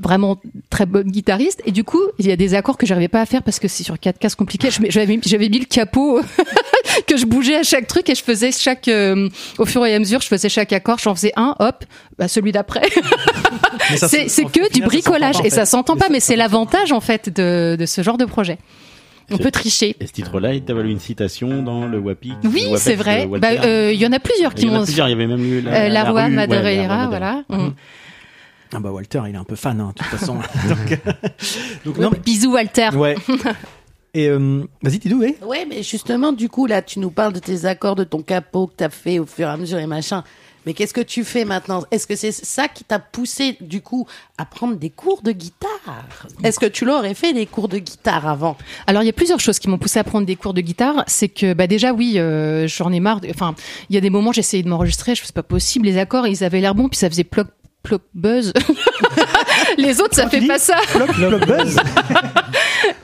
vraiment 0.00 0.40
très 0.70 0.86
bonne 0.86 1.10
guitariste. 1.10 1.60
Et 1.64 1.72
du 1.72 1.84
coup 1.84 2.00
il 2.18 2.26
y 2.26 2.32
a 2.32 2.36
des 2.36 2.54
accords 2.54 2.78
que 2.78 2.86
j'arrivais 2.86 3.08
pas 3.08 3.20
à 3.20 3.26
faire 3.26 3.42
parce 3.42 3.58
que 3.58 3.68
c'est 3.68 3.82
sur 3.82 3.98
quatre 3.98 4.18
cases 4.18 4.34
compliquées. 4.34 4.68
J'avais 4.70 5.18
j'avais 5.24 5.48
mis 5.48 5.58
le 5.58 5.64
capot 5.64 6.20
que 7.06 7.16
je 7.16 7.26
bougeais 7.26 7.56
à 7.56 7.62
chaque 7.62 7.86
truc 7.86 8.08
et 8.08 8.14
je 8.14 8.22
faisais 8.22 8.52
chaque 8.52 8.88
euh, 8.88 9.28
au 9.58 9.64
fur 9.64 9.84
et 9.84 9.94
à 9.94 9.98
mesure 9.98 10.20
je 10.20 10.28
faisais 10.28 10.48
chaque 10.48 10.72
accord. 10.72 10.98
J'en 10.98 11.14
faisais 11.14 11.32
un 11.36 11.56
hop 11.58 11.84
bah 12.18 12.28
celui 12.28 12.52
d'après. 12.52 12.82
C'est 13.96 14.44
que 14.44 14.50
final, 14.52 14.70
du 14.72 14.80
ça 14.80 14.86
bricolage 14.86 15.34
pas, 15.34 15.40
en 15.40 15.44
et 15.44 15.50
ça 15.50 15.66
s'entend 15.66 15.96
pas 15.96 16.08
mais 16.08 16.20
c'est 16.20 16.36
l'avantage 16.36 16.92
en 16.92 17.00
fait 17.00 17.28
de, 17.28 17.76
de 17.78 17.86
ce 17.86 18.02
genre 18.02 18.16
de 18.16 18.24
projet 18.24 18.58
on 19.30 19.38
peut 19.38 19.50
tricher 19.50 19.96
Et 20.00 20.06
ce 20.06 20.12
titre-là, 20.12 20.54
il 20.54 20.62
t'a 20.62 20.74
valu 20.74 20.90
une 20.90 21.00
citation 21.00 21.62
dans 21.62 21.86
le 21.86 21.98
WAPI. 21.98 22.34
oui 22.44 22.66
c'est 22.76 22.94
vrai. 22.94 23.26
Bah, 23.26 23.48
euh, 23.64 23.92
il 23.92 24.00
y 24.00 24.06
en 24.06 24.12
a 24.12 24.18
plusieurs 24.18 24.54
qui 24.54 24.62
Il 24.62 24.68
y 24.68 24.70
en 24.70 24.74
a 24.74 24.78
m'ont 24.78 24.84
plusieurs, 24.84 25.08
il 25.08 25.10
y 25.10 25.14
avait 25.14 25.26
même 25.26 25.44
eu 25.44 25.60
la, 25.60 25.84
euh, 25.84 25.88
la, 25.88 26.04
roi 26.04 26.24
rue, 26.24 26.30
ouais, 26.30 26.36
la 26.36 26.46
Madeira 26.46 26.96
roi 26.96 27.06
voilà 27.08 27.44
Madeira. 27.48 27.68
Mm. 27.68 27.74
Ah 28.76 28.80
bah 28.80 28.90
Walter, 28.90 29.22
il 29.28 29.34
est 29.34 29.38
un 29.38 29.44
peu 29.44 29.54
fan, 29.54 29.80
hein, 29.80 29.92
de 29.96 30.02
toute 30.02 30.18
façon. 30.18 30.34
donc, 30.68 31.00
donc, 31.84 31.98
non, 31.98 32.10
bisous 32.24 32.52
Walter 32.52 32.88
ouais. 32.96 33.16
Et 34.14 34.28
euh, 34.28 34.62
vas-y, 34.80 35.00
Tidou, 35.00 35.20
oui. 35.20 35.34
Ouais, 35.44 35.66
mais 35.68 35.82
justement, 35.82 36.32
du 36.32 36.48
coup, 36.48 36.66
là, 36.66 36.82
tu 36.82 37.00
nous 37.00 37.10
parles 37.10 37.32
de 37.32 37.40
tes 37.40 37.64
accords, 37.64 37.96
de 37.96 38.04
ton 38.04 38.22
capot 38.22 38.68
que 38.68 38.74
t'as 38.76 38.88
fait 38.88 39.18
au 39.18 39.26
fur 39.26 39.48
et 39.48 39.50
à 39.50 39.56
mesure 39.56 39.78
et 39.78 39.86
machin. 39.86 40.22
Mais 40.66 40.74
qu'est-ce 40.74 40.94
que 40.94 41.00
tu 41.00 41.24
fais 41.24 41.44
maintenant? 41.44 41.84
Est-ce 41.90 42.06
que 42.06 42.16
c'est 42.16 42.32
ça 42.32 42.68
qui 42.68 42.84
t'a 42.84 42.98
poussé, 42.98 43.56
du 43.60 43.80
coup, 43.80 44.06
à 44.38 44.44
prendre 44.44 44.76
des 44.76 44.90
cours 44.90 45.22
de 45.22 45.32
guitare? 45.32 45.70
Est-ce 46.42 46.58
que 46.58 46.66
tu 46.66 46.84
l'aurais 46.84 47.14
fait 47.14 47.32
des 47.32 47.46
cours 47.46 47.68
de 47.68 47.78
guitare 47.78 48.26
avant? 48.26 48.56
Alors 48.86 49.02
il 49.02 49.06
y 49.06 49.10
a 49.10 49.12
plusieurs 49.12 49.40
choses 49.40 49.58
qui 49.58 49.68
m'ont 49.68 49.78
poussé 49.78 49.98
à 49.98 50.04
prendre 50.04 50.26
des 50.26 50.36
cours 50.36 50.54
de 50.54 50.60
guitare. 50.60 51.04
C'est 51.06 51.28
que 51.28 51.52
bah 51.52 51.66
déjà 51.66 51.92
oui, 51.92 52.14
euh, 52.16 52.66
j'en 52.66 52.92
ai 52.92 53.00
marre. 53.00 53.20
Enfin, 53.30 53.54
il 53.90 53.94
y 53.94 53.98
a 53.98 54.00
des 54.00 54.10
moments 54.10 54.32
j'essayais 54.32 54.62
de 54.62 54.68
m'enregistrer, 54.68 55.14
je 55.14 55.24
c'est 55.24 55.34
pas 55.34 55.42
possible. 55.42 55.86
Les 55.86 55.98
accords 55.98 56.26
ils 56.26 56.44
avaient 56.44 56.60
l'air 56.60 56.74
bons, 56.74 56.88
puis 56.88 56.98
ça 56.98 57.08
faisait 57.08 57.24
ploc 57.24 57.48
ploc 57.82 58.02
buzz. 58.14 58.52
Les 59.78 60.00
autres 60.00 60.14
ça 60.14 60.28
fait 60.28 60.46
pas 60.46 60.58
ça. 60.58 60.76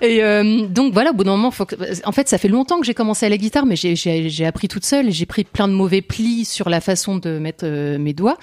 Et 0.02 0.22
euh, 0.22 0.66
donc 0.66 0.92
voilà, 0.92 1.10
au 1.10 1.14
bout 1.14 1.24
d'un 1.24 1.32
moment, 1.32 1.50
faut 1.50 1.66
que... 1.66 1.74
en 2.06 2.12
fait, 2.12 2.28
ça 2.28 2.38
fait 2.38 2.48
longtemps 2.48 2.80
que 2.80 2.86
j'ai 2.86 2.94
commencé 2.94 3.26
à 3.26 3.28
la 3.28 3.36
guitare, 3.36 3.66
mais 3.66 3.76
j'ai- 3.76 4.46
appris 4.46 4.68
toute 4.68 4.84
seule. 4.86 5.08
et 5.08 5.12
J'ai 5.12 5.26
pris 5.26 5.44
plein 5.44 5.68
de 5.68 5.72
mauvais 5.74 6.00
plis 6.00 6.44
sur 6.44 6.68
la 6.70 6.80
façon 6.80 7.16
de 7.16 7.38
mettre 7.38 7.64
euh, 7.66 7.98
mes 7.98 8.12
doigts. 8.14 8.36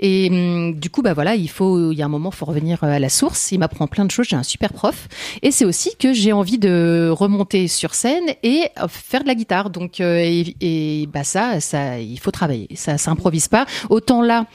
Et 0.00 0.28
hum, 0.30 0.74
du 0.74 0.90
coup, 0.90 1.02
bah 1.02 1.14
voilà, 1.14 1.34
il 1.36 1.48
faut, 1.48 1.92
il 1.92 1.98
y 1.98 2.02
a 2.02 2.04
un 2.04 2.08
moment, 2.08 2.30
faut 2.30 2.46
revenir 2.46 2.82
à 2.82 2.98
la 2.98 3.08
source. 3.08 3.52
Il 3.52 3.58
m'apprend 3.58 3.86
plein 3.86 4.04
de 4.04 4.10
choses. 4.10 4.26
J'ai 4.28 4.36
un 4.36 4.42
super 4.42 4.72
prof. 4.72 5.08
Et 5.42 5.50
c'est 5.50 5.64
aussi 5.64 5.96
que 5.96 6.12
j'ai 6.12 6.32
envie 6.32 6.58
de 6.58 7.08
remonter 7.12 7.68
sur 7.68 7.94
scène 7.94 8.24
et 8.42 8.64
euh, 8.82 8.88
faire 8.88 9.22
de 9.22 9.28
la 9.28 9.34
guitare. 9.34 9.70
Donc, 9.70 10.00
euh, 10.00 10.18
et, 10.18 10.56
et 10.60 11.06
bah 11.06 11.24
ça, 11.24 11.60
ça, 11.60 11.98
il 12.00 12.18
faut 12.18 12.30
travailler. 12.32 12.68
Ça 12.74 12.98
s'improvise 12.98 13.48
pas. 13.48 13.66
Autant 13.90 14.22
là 14.22 14.46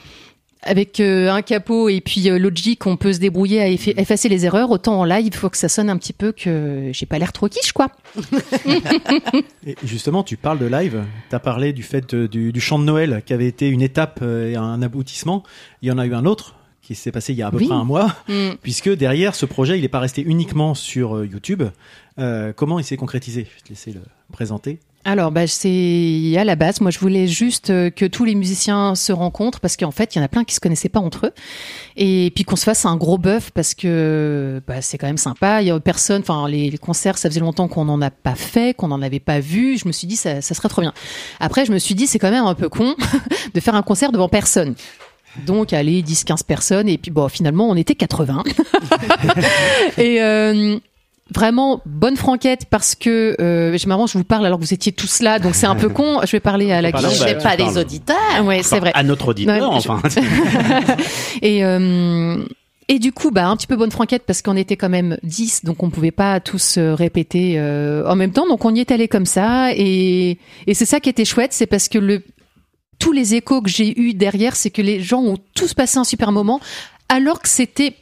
avec 0.62 1.00
euh, 1.00 1.30
un 1.30 1.42
capot 1.42 1.88
et 1.88 2.00
puis 2.00 2.28
euh, 2.28 2.38
Logic, 2.38 2.86
on 2.86 2.96
peut 2.96 3.12
se 3.12 3.18
débrouiller 3.18 3.60
à 3.62 3.68
effa- 3.68 3.98
effacer 3.98 4.28
les 4.28 4.44
erreurs. 4.44 4.70
Autant 4.70 4.98
en 5.00 5.04
live, 5.04 5.26
il 5.26 5.34
faut 5.34 5.48
que 5.50 5.56
ça 5.56 5.68
sonne 5.68 5.88
un 5.88 5.96
petit 5.96 6.12
peu 6.12 6.32
que 6.32 6.90
j'ai 6.92 7.06
pas 7.06 7.18
l'air 7.18 7.32
trop 7.32 7.48
quiche, 7.48 7.72
quoi. 7.72 7.88
Et 9.66 9.76
justement, 9.84 10.22
tu 10.22 10.36
parles 10.36 10.58
de 10.58 10.66
live. 10.66 11.02
Tu 11.28 11.34
as 11.36 11.40
parlé 11.40 11.72
du 11.72 11.82
fait 11.82 12.12
euh, 12.14 12.28
du, 12.28 12.52
du 12.52 12.60
chant 12.60 12.78
de 12.78 12.84
Noël 12.84 13.22
qui 13.24 13.32
avait 13.32 13.46
été 13.46 13.68
une 13.68 13.82
étape 13.82 14.20
euh, 14.22 14.50
et 14.50 14.56
un 14.56 14.82
aboutissement. 14.82 15.42
Il 15.82 15.88
y 15.88 15.92
en 15.92 15.98
a 15.98 16.06
eu 16.06 16.14
un 16.14 16.26
autre 16.26 16.56
qui 16.82 16.94
s'est 16.94 17.12
passé 17.12 17.32
il 17.32 17.38
y 17.38 17.42
a 17.42 17.46
à 17.46 17.50
peu 17.50 17.58
Oui. 17.58 17.66
près 17.66 17.74
un 17.76 17.84
mois, 17.84 18.16
Mm. 18.28 18.50
puisque 18.62 18.90
derrière 18.90 19.34
ce 19.34 19.46
projet, 19.46 19.78
il 19.78 19.82
n'est 19.82 19.88
pas 19.88 20.00
resté 20.00 20.22
uniquement 20.22 20.74
sur 20.74 21.24
YouTube. 21.24 21.62
Euh, 22.18 22.52
comment 22.54 22.78
il 22.78 22.84
s'est 22.84 22.96
concrétisé? 22.96 23.46
Je 23.48 23.54
vais 23.56 23.62
te 23.62 23.68
laisser 23.70 23.92
le 23.92 24.00
présenter. 24.32 24.78
Alors, 25.04 25.30
bah, 25.30 25.46
c'est 25.46 26.34
à 26.36 26.44
la 26.44 26.56
base. 26.56 26.82
Moi, 26.82 26.90
je 26.90 26.98
voulais 26.98 27.26
juste 27.26 27.70
euh, 27.70 27.88
que 27.88 28.04
tous 28.04 28.26
les 28.26 28.34
musiciens 28.34 28.94
se 28.94 29.12
rencontrent 29.12 29.58
parce 29.58 29.78
qu'en 29.78 29.90
fait, 29.90 30.14
il 30.14 30.18
y 30.18 30.20
en 30.20 30.24
a 30.24 30.28
plein 30.28 30.44
qui 30.44 30.54
se 30.54 30.60
connaissaient 30.60 30.90
pas 30.90 31.00
entre 31.00 31.26
eux. 31.26 31.32
Et 31.96 32.30
puis 32.34 32.44
qu'on 32.44 32.56
se 32.56 32.64
fasse 32.64 32.84
un 32.84 32.96
gros 32.96 33.16
bœuf 33.16 33.50
parce 33.50 33.74
que 33.74 34.60
bah, 34.66 34.82
c'est 34.82 34.98
quand 34.98 35.06
même 35.06 35.16
sympa. 35.16 35.62
Il 35.62 35.68
y 35.68 35.70
a 35.70 35.80
personne. 35.80 36.20
Enfin, 36.20 36.46
les, 36.48 36.70
les 36.70 36.78
concerts, 36.78 37.16
ça 37.16 37.30
faisait 37.30 37.40
longtemps 37.40 37.66
qu'on 37.66 37.86
n'en 37.86 38.02
a 38.02 38.10
pas 38.10 38.34
fait, 38.34 38.76
qu'on 38.76 38.88
n'en 38.88 39.00
avait 39.00 39.20
pas 39.20 39.40
vu. 39.40 39.78
Je 39.78 39.88
me 39.88 39.92
suis 39.92 40.06
dit, 40.06 40.16
ça, 40.16 40.42
ça 40.42 40.54
serait 40.54 40.68
trop 40.68 40.82
bien. 40.82 40.92
Après, 41.40 41.64
je 41.64 41.72
me 41.72 41.78
suis 41.78 41.94
dit, 41.94 42.06
c'est 42.06 42.18
quand 42.18 42.30
même 42.30 42.44
un 42.44 42.54
peu 42.54 42.68
con 42.68 42.94
de 43.54 43.60
faire 43.60 43.74
un 43.74 43.82
concert 43.82 44.12
devant 44.12 44.28
personne. 44.28 44.74
Donc, 45.46 45.72
allez, 45.72 46.02
10, 46.02 46.24
15 46.24 46.42
personnes. 46.42 46.88
Et 46.88 46.98
puis, 46.98 47.10
bon, 47.10 47.28
finalement, 47.28 47.68
on 47.70 47.76
était 47.76 47.94
80. 47.94 48.42
et 49.98 50.20
euh, 50.20 50.78
vraiment, 51.34 51.80
bonne 51.86 52.16
franquette 52.16 52.66
parce 52.70 52.94
que, 52.94 53.36
euh, 53.40 53.76
c'est 53.78 53.86
marrant, 53.86 54.06
je 54.06 54.18
vous 54.18 54.24
parle 54.24 54.46
alors 54.46 54.58
que 54.58 54.64
vous 54.64 54.74
étiez 54.74 54.92
tous 54.92 55.20
là. 55.20 55.38
Donc, 55.38 55.54
c'est 55.54 55.66
un 55.66 55.76
peu 55.76 55.88
con. 55.90 56.20
Je 56.24 56.30
vais 56.32 56.40
parler 56.40 56.72
à 56.72 56.82
la 56.82 56.90
bah, 56.90 57.00
Je 57.00 57.42
pas 57.42 57.56
les 57.56 57.78
auditeurs. 57.78 58.16
Ouais, 58.44 58.62
c'est 58.62 58.80
vrai. 58.80 58.92
À 58.94 59.02
notre 59.02 59.28
auditeur, 59.28 59.80
je- 59.80 59.88
enfin. 59.88 60.02
Et, 61.42 61.64
euh, 61.64 62.42
et 62.88 62.98
du 62.98 63.12
coup, 63.12 63.30
bah, 63.30 63.46
un 63.46 63.56
petit 63.56 63.66
peu 63.68 63.76
bonne 63.76 63.92
franquette 63.92 64.24
parce 64.26 64.42
qu'on 64.42 64.56
était 64.56 64.76
quand 64.76 64.88
même 64.88 65.16
10, 65.22 65.64
donc 65.64 65.82
on 65.82 65.90
pouvait 65.90 66.10
pas 66.10 66.40
tous 66.40 66.76
euh, 66.76 66.94
répéter 66.94 67.54
euh, 67.56 68.04
en 68.08 68.16
même 68.16 68.32
temps. 68.32 68.48
Donc 68.48 68.64
on 68.64 68.74
y 68.74 68.80
est 68.80 68.90
allé 68.90 69.06
comme 69.06 69.26
ça. 69.26 69.72
Et, 69.74 70.38
et 70.66 70.74
c'est 70.74 70.86
ça 70.86 70.98
qui 70.98 71.08
était 71.08 71.24
chouette, 71.24 71.52
c'est 71.52 71.66
parce 71.68 71.88
que 71.88 71.98
le, 71.98 72.22
tous 72.98 73.12
les 73.12 73.34
échos 73.36 73.62
que 73.62 73.70
j'ai 73.70 73.98
eus 74.00 74.12
derrière, 74.14 74.56
c'est 74.56 74.70
que 74.70 74.82
les 74.82 75.00
gens 75.00 75.22
ont 75.22 75.36
tous 75.54 75.72
passé 75.72 75.98
un 75.98 76.04
super 76.04 76.32
moment, 76.32 76.60
alors 77.08 77.40
que 77.40 77.48
c'était 77.48 77.94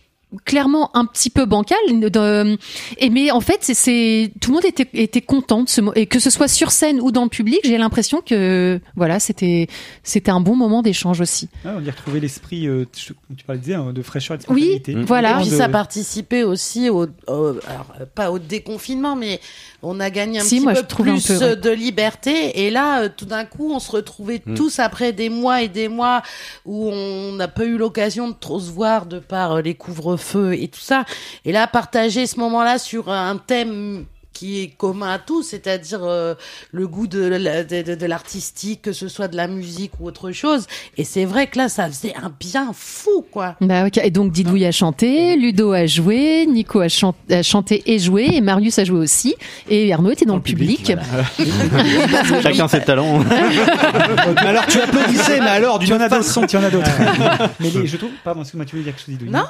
clairement 0.45 0.91
un 0.95 1.07
petit 1.07 1.31
peu 1.31 1.47
bancal 1.47 1.79
de- 1.89 2.59
et 2.99 3.09
mais 3.09 3.31
en 3.31 3.41
fait 3.41 3.59
c'est- 3.63 4.31
tout 4.41 4.51
le 4.51 4.57
monde 4.57 4.65
était 4.67 4.87
était 4.93 5.23
content 5.23 5.63
de 5.63 5.69
ce 5.71 5.81
et 5.95 6.05
que 6.07 6.19
ce 6.19 6.29
soit 6.29 6.49
sur 6.49 6.71
scène 6.71 7.01
ou 7.01 7.11
dans 7.13 7.23
le 7.25 7.31
public 7.31 7.61
j'ai 7.65 7.79
l'impression 7.79 8.21
que 8.21 8.79
voilà 8.95 9.21
c'était 9.21 9.69
c'était 10.03 10.31
un 10.31 10.41
bon 10.41 10.55
moment 10.55 10.83
d'échange 10.83 11.23
aussi 11.23 11.49
Ouais, 11.65 11.71
on 11.77 11.83
y 11.83 11.91
retrouvait 11.91 12.21
l'esprit, 12.21 12.67
euh, 12.69 12.85
tu 12.93 13.15
parlais 13.47 13.61
disais, 13.61 13.75
hein, 13.75 13.93
de 13.95 14.03
fraîcheur 14.03 14.35
et 14.37 14.39
de 14.39 14.45
Oui, 14.53 14.61
spontanéité. 14.75 14.95
voilà. 15.07 15.39
Et 15.39 15.43
puis 15.43 15.51
De- 15.51 15.57
ça 15.57 15.69
participait 15.69 16.43
aussi 16.43 16.91
au, 16.91 17.05
au- 17.05 17.07
alors, 17.27 17.87
euh, 18.01 18.05
pas 18.15 18.31
au 18.31 18.39
déconfinement, 18.39 19.17
mais 19.17 19.41
on 19.83 19.99
a 20.01 20.11
gagné 20.11 20.41
un 20.41 20.43
Si, 20.43 20.57
petit 20.57 20.65
moi, 20.65 20.73
peu 20.75 20.81
je 20.81 20.85
trouve 20.87 21.09
un 21.09 21.13
plus 21.13 21.27
peu, 21.27 21.37
ouais. 21.37 21.43
euh, 21.43 21.57
de 21.57 21.71
liberté. 21.71 22.65
Et 22.67 22.71
là, 22.71 23.03
euh, 23.03 23.09
tout 23.15 23.25
d'un 23.27 23.45
coup, 23.45 23.71
on 23.73 23.79
se 23.81 23.91
retrouvait 23.91 24.43
Mm. 24.45 24.55
tous 24.55 24.79
après 24.79 25.13
des 25.13 25.29
mois 25.29 25.63
et 25.63 25.69
des 25.69 25.89
mois 25.89 26.23
où 26.65 26.89
on 26.91 27.33
n'a 27.33 27.49
pas 27.49 27.65
eu 27.65 27.77
l'occasion 27.77 28.29
de 28.29 28.35
trop 28.39 28.61
se 28.61 28.71
voir 28.71 29.07
de 29.07 29.19
par 29.19 29.53
euh, 29.57 29.63
les 29.63 29.75
couvre-feux 30.19 30.55
et 30.55 30.69
tout 30.69 30.81
ça. 30.81 31.05
Et 31.45 31.53
là, 31.53 31.67
partager 31.67 32.27
ce 32.27 32.39
moment-là 32.41 32.79
sur 32.79 33.11
un 33.11 33.37
thème 33.37 34.07
qui 34.39 34.63
est 34.63 34.69
commun 34.77 35.11
à 35.15 35.19
tous, 35.19 35.43
c'est-à-dire 35.43 36.05
euh, 36.05 36.35
le 36.71 36.87
goût 36.87 37.09
de, 37.09 37.19
la- 37.25 37.65
de, 37.65 37.83
de- 37.83 37.95
de 37.97 38.07
l'artistique, 38.07 38.83
que 38.83 38.93
ce 38.93 39.09
soit 39.09 39.27
de 39.27 39.37
la 39.37 39.49
musique 39.49 39.91
ou 39.99 40.07
autre 40.07 40.31
chose. 40.31 40.69
Et 40.97 41.03
c'est 41.03 41.25
vrai 41.25 41.49
que 41.49 41.59
là, 41.59 41.69
ça 41.69 41.89
faisait 41.89 42.15
un 42.23 42.31
bien 42.39 42.71
fou, 42.73 43.25
quoi. 43.33 43.57
bah 43.61 43.85
ok 43.87 43.99
et 43.99 44.11
donc 44.13 44.31
Didouille 44.31 44.65
a 44.65 44.71
chanté 44.71 45.35
Ludo 45.37 45.73
a 45.73 45.87
joué 45.87 46.47
Nico 46.47 46.79
a, 46.79 46.89
chan- 46.89 47.17
a 47.31 47.43
chanté 47.43 47.83
et 47.87 47.99
joué 47.99 48.29
et 48.33 48.41
Marius 48.41 48.79
a 48.79 48.85
joué 48.85 49.01
aussi 49.01 49.35
et 49.69 49.93
Arnaud 49.93 50.13
était 50.13 50.25
dans, 50.25 50.37
le 50.37 50.41
public, 50.43 50.93
Chacun 52.43 52.69
ses 52.69 52.81
talents. 52.85 53.19
Mais 53.29 54.47
alors 54.47 54.67
tu 54.67 54.81
applaudissais, 54.81 55.41
mais 55.41 55.47
alors 55.49 55.79
Tu 55.79 55.87
d'une 55.87 55.95
en 55.95 56.01
as 56.01 56.09
façon. 56.09 56.43
d'autres, 56.43 56.51
tu 56.51 56.57
en 56.57 56.63
as 56.63 56.71
d'autres. 56.71 56.91
mais 57.61 57.71
les- 57.71 57.87
je 57.87 57.97
trouve, 57.97 58.11
pardon, 58.23 58.43
excuse-moi, 58.43 58.67
tu 58.67 58.77
veux 58.77 58.83
dire 58.83 58.93
quelque 58.95 59.05
chose 59.05 59.15
Didouille 59.17 59.31
Non. 59.31 59.45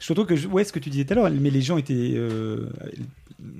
Je 0.00 0.12
trouve 0.12 0.26
que, 0.26 0.36
je- 0.36 0.48
ouais, 0.48 0.64
ce 0.64 0.72
que 0.72 0.78
tu 0.78 0.90
disais 0.90 1.04
tout 1.04 1.12
à 1.12 1.16
l'heure, 1.16 1.30
mais 1.30 1.50
les 1.50 1.62
gens 1.62 1.76
étaient, 1.76 1.92
euh, 2.14 2.68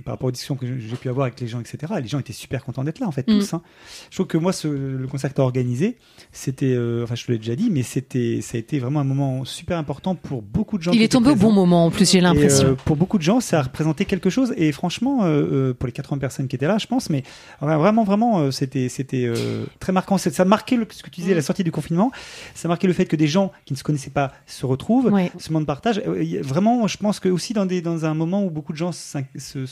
par 0.04 0.14
rapport 0.14 0.28
aux 0.28 0.32
discussions 0.32 0.56
que 0.56 0.66
j'ai 0.66 0.96
pu 0.96 1.08
avoir 1.08 1.26
avec 1.26 1.40
les 1.40 1.46
gens, 1.48 1.60
etc., 1.60 1.92
les 2.00 2.08
gens 2.08 2.18
étaient 2.18 2.32
super 2.32 2.64
contents 2.64 2.84
d'être 2.84 3.00
là, 3.00 3.06
en 3.06 3.12
fait, 3.12 3.26
Mm. 3.28 3.38
tous. 3.38 3.54
hein. 3.54 3.62
Je 4.10 4.16
trouve 4.16 4.26
que 4.26 4.38
moi, 4.38 4.52
ce, 4.52 4.68
le 4.68 5.06
concert 5.06 5.30
que 5.30 5.34
tu 5.36 5.40
as 5.40 5.44
organisé, 5.44 5.96
c'était, 6.32 6.74
euh, 6.74 7.04
enfin, 7.04 7.14
je 7.14 7.24
te 7.24 7.32
l'ai 7.32 7.38
déjà 7.38 7.56
dit, 7.56 7.70
mais 7.70 7.82
c'était, 7.82 8.40
ça 8.42 8.56
a 8.56 8.58
été 8.60 8.78
vraiment 8.78 9.00
un 9.00 9.04
moment 9.04 9.44
super 9.44 9.78
important 9.78 10.14
pour 10.14 10.42
beaucoup 10.42 10.78
de 10.78 10.82
gens. 10.82 10.92
il 10.92 11.02
est 11.02 11.08
tombé 11.12 11.30
au 11.30 11.36
bon 11.36 11.52
moment 11.52 11.86
en 11.86 11.90
plus 11.90 12.10
j'ai 12.10 12.20
l'impression 12.20 12.68
euh, 12.68 12.74
pour 12.84 12.96
beaucoup 12.96 13.18
de 13.18 13.22
gens, 13.22 13.40
ça 13.40 13.58
a 13.58 13.62
représenté 13.62 14.04
quelque 14.04 14.30
chose. 14.30 14.52
Et 14.56 14.72
franchement, 14.72 15.20
euh, 15.22 15.72
pour 15.74 15.86
les 15.86 15.92
80 15.92 16.18
personnes 16.18 16.48
qui 16.48 16.56
étaient 16.56 16.66
là, 16.66 16.78
je 16.78 16.86
pense, 16.86 17.10
mais 17.10 17.22
vraiment, 17.60 18.04
vraiment, 18.04 18.50
c'était, 18.50 18.88
c'était 18.88 19.30
très 19.80 19.92
marquant. 19.92 20.18
Ça 20.18 20.44
marquait 20.44 20.76
le, 20.76 20.86
ce 20.90 21.02
que 21.02 21.10
tu 21.10 21.20
disais, 21.20 21.32
Mm. 21.32 21.36
la 21.36 21.42
sortie 21.42 21.64
du 21.64 21.72
confinement. 21.72 22.10
Ça 22.54 22.68
marquait 22.68 22.86
le 22.86 22.92
fait 22.92 23.06
que 23.06 23.16
des 23.16 23.26
gens 23.26 23.52
qui 23.64 23.72
ne 23.72 23.78
se 23.78 23.82
connaissaient 23.84 24.10
pas 24.10 24.32
se 24.46 24.66
retrouvent. 24.66 25.06
Ouais. 25.12 25.30
Ce 25.38 25.50
moment 25.50 25.60
de 25.60 25.66
partage. 25.66 26.00
Vraiment, 26.42 26.86
je 26.86 26.96
pense 26.96 27.20
que 27.20 27.28
aussi 27.28 27.52
dans, 27.52 27.66
des, 27.66 27.80
dans 27.82 28.04
un 28.04 28.14
moment 28.14 28.44
où 28.44 28.50
beaucoup 28.50 28.72
de 28.72 28.78
gens 28.78 28.92
se, 28.92 29.18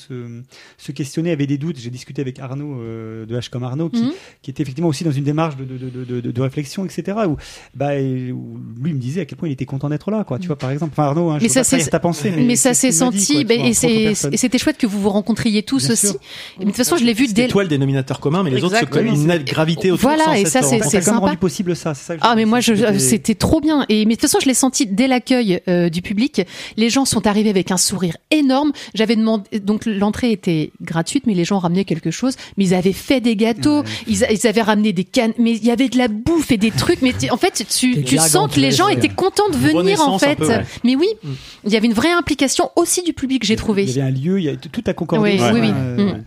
se, 0.09 0.43
se 0.79 0.93
questionnaient, 0.93 1.31
avaient 1.33 1.47
des 1.47 1.59
doutes. 1.59 1.79
J'ai 1.79 1.91
discuté 1.91 2.23
avec 2.23 2.39
Arnaud 2.39 2.81
euh, 2.81 3.27
de 3.27 3.37
H 3.39 3.51
comme 3.51 3.65
Arnaud, 3.65 3.89
qui, 3.91 4.03
Mhm. 4.03 4.13
qui 4.43 4.51
était 4.51 4.63
effectivement 4.63 4.89
aussi 4.89 5.05
dans 5.05 5.13
une 5.13 5.25
démarche 5.25 5.57
de, 5.57 5.65
de, 5.65 5.77
de, 5.79 6.05
de, 6.05 6.21
de- 6.21 6.31
de 6.31 6.41
réflexion, 6.41 6.85
etc. 6.85 7.19
Où, 7.29 7.37
bah, 7.75 7.97
et 7.97 8.33
où 8.33 8.59
lui 8.83 8.93
me 8.95 8.99
disait 8.99 9.21
à 9.23 9.25
quel 9.25 9.37
point 9.39 9.49
il 9.49 9.53
était 9.53 9.67
content 9.67 9.89
d'être 9.89 10.11
là, 10.11 10.25
quoi. 10.25 10.39
Tu 10.39 10.47
vois, 10.47 10.57
par 10.57 10.71
exemple. 10.71 10.93
Enfin, 10.93 11.05
Arnaud, 11.05 11.31
hein, 11.31 11.39
je 11.39 11.45
Mais 11.45 11.49
ça, 11.49 11.63
pas 11.63 11.85
ta 11.85 12.01
pensée, 12.01 12.31
mais, 12.37 12.57
ça 12.57 12.75
c'est 12.75 12.91
s'est 12.93 13.07
dit, 13.11 13.19
senti 13.21 13.35
quoi, 13.35 13.45
bah, 13.45 13.55
vois, 13.57 13.67
et 13.67 14.15
et 14.33 14.37
c'était 14.37 14.59
chouette 14.59 14.79
que 14.79 14.87
vous 14.87 15.01
vous 15.01 15.11
rencontriez 15.11 15.63
tous 15.63 15.85
Bien 15.85 15.93
aussi 15.93 16.07
sûr. 16.09 16.17
et 16.59 16.61
de 16.61 16.65
toute 16.71 16.77
façon 16.77 16.97
je 16.97 17.05
l'ai 17.05 17.13
vu 17.13 17.27
dès 17.29 17.49
toi 17.49 17.63
le 17.63 17.69
dénominateur 17.69 18.21
commun, 18.21 18.43
mais 18.43 18.51
les 18.51 18.63
autres, 18.65 18.77
c'est 18.79 19.01
une 19.01 19.39
gravité 19.45 19.91
autour 19.91 20.09
Voilà, 20.11 20.25
sans 20.25 20.33
et 20.33 20.45
cette 20.45 20.49
ça, 20.49 20.63
c'est- 20.63 21.01
sympa. 21.01 21.19
rendu 21.19 21.37
possible 21.37 21.75
ça, 21.77 21.93
Ah 22.21 22.35
mais 22.37 22.45
moi 22.45 22.61
c'était 22.61 23.35
trop 23.35 23.61
bien 23.61 23.85
et 23.89 24.05
mais 24.05 24.15
de 24.17 24.21
toute 24.21 24.23
façon 24.23 24.39
je 24.41 24.47
l'ai 24.47 24.55
senti 24.55 24.87
dès 24.87 25.07
l'accueil 25.09 25.61
euh, 25.69 25.89
du 25.89 26.03
public 26.03 26.43
les 26.77 26.91
gens 26.91 27.05
sont 27.05 27.27
arrivés 27.27 27.51
avec 27.51 27.71
un 27.71 27.77
sourire 27.77 28.17
énorme 28.31 28.73
j'avais 28.95 29.17
demandé 29.17 29.61
donc 29.61 29.87
l'entrée 29.99 30.33
était 30.33 30.71
gratuite 30.83 31.25
mais 31.27 31.35
les 31.35 31.45
gens 31.45 31.59
ramenaient 31.59 31.85
quelque 31.85 32.11
chose 32.11 32.37
mais 32.57 32.65
ils 32.67 32.75
avaient 32.75 32.93
fait 32.93 33.21
des 33.21 33.37
gâteaux 33.37 33.83
ils, 34.07 34.25
a- 34.25 34.33
ils 34.33 34.47
avaient 34.47 34.63
ramené 34.63 34.93
des 34.93 35.05
cannes 35.05 35.33
mais 35.39 35.53
il 35.53 35.65
y 35.65 35.71
avait 35.71 35.89
de 35.89 35.99
la 35.99 36.09
bouffe 36.09 36.51
et 36.51 36.57
des 36.57 36.71
trucs 36.71 37.03
mais 37.03 37.13
en 37.31 37.37
fait 37.37 37.65
tu, 37.69 38.03
tu 38.05 38.17
sens 38.19 38.53
que 38.55 38.61
les 38.61 38.71
gens 38.73 38.89
étaient 38.89 39.09
contents 39.09 39.49
de 39.51 39.57
venir 39.57 40.01
en 40.01 40.19
fait 40.19 40.37
peu, 40.37 40.47
ouais. 40.49 40.65
mais 40.85 40.97
oui 40.97 41.07
Mm. 41.23 41.29
il 41.67 41.73
y 41.73 41.77
avait 41.77 41.87
une 41.87 41.93
vraie 41.93 42.13
implication 42.13 42.71
aussi 42.77 43.03
du 43.03 43.13
public 43.13 43.45
j'ai 43.45 43.57
trouvé 43.57 43.83
Il 43.85 43.91
y 43.91 44.01
avait 44.01 44.03
un 44.03 44.11
lieu, 44.11 44.39
il 44.39 44.45
y 44.45 44.49
a, 44.49 44.57
tout 44.57 44.83
a 44.87 44.93
concordé. 44.95 45.37
Oui, 45.39 45.41
oui, 45.53 45.61
oui. 45.61 45.71
euh, 45.75 46.15
Mm. 46.15 46.23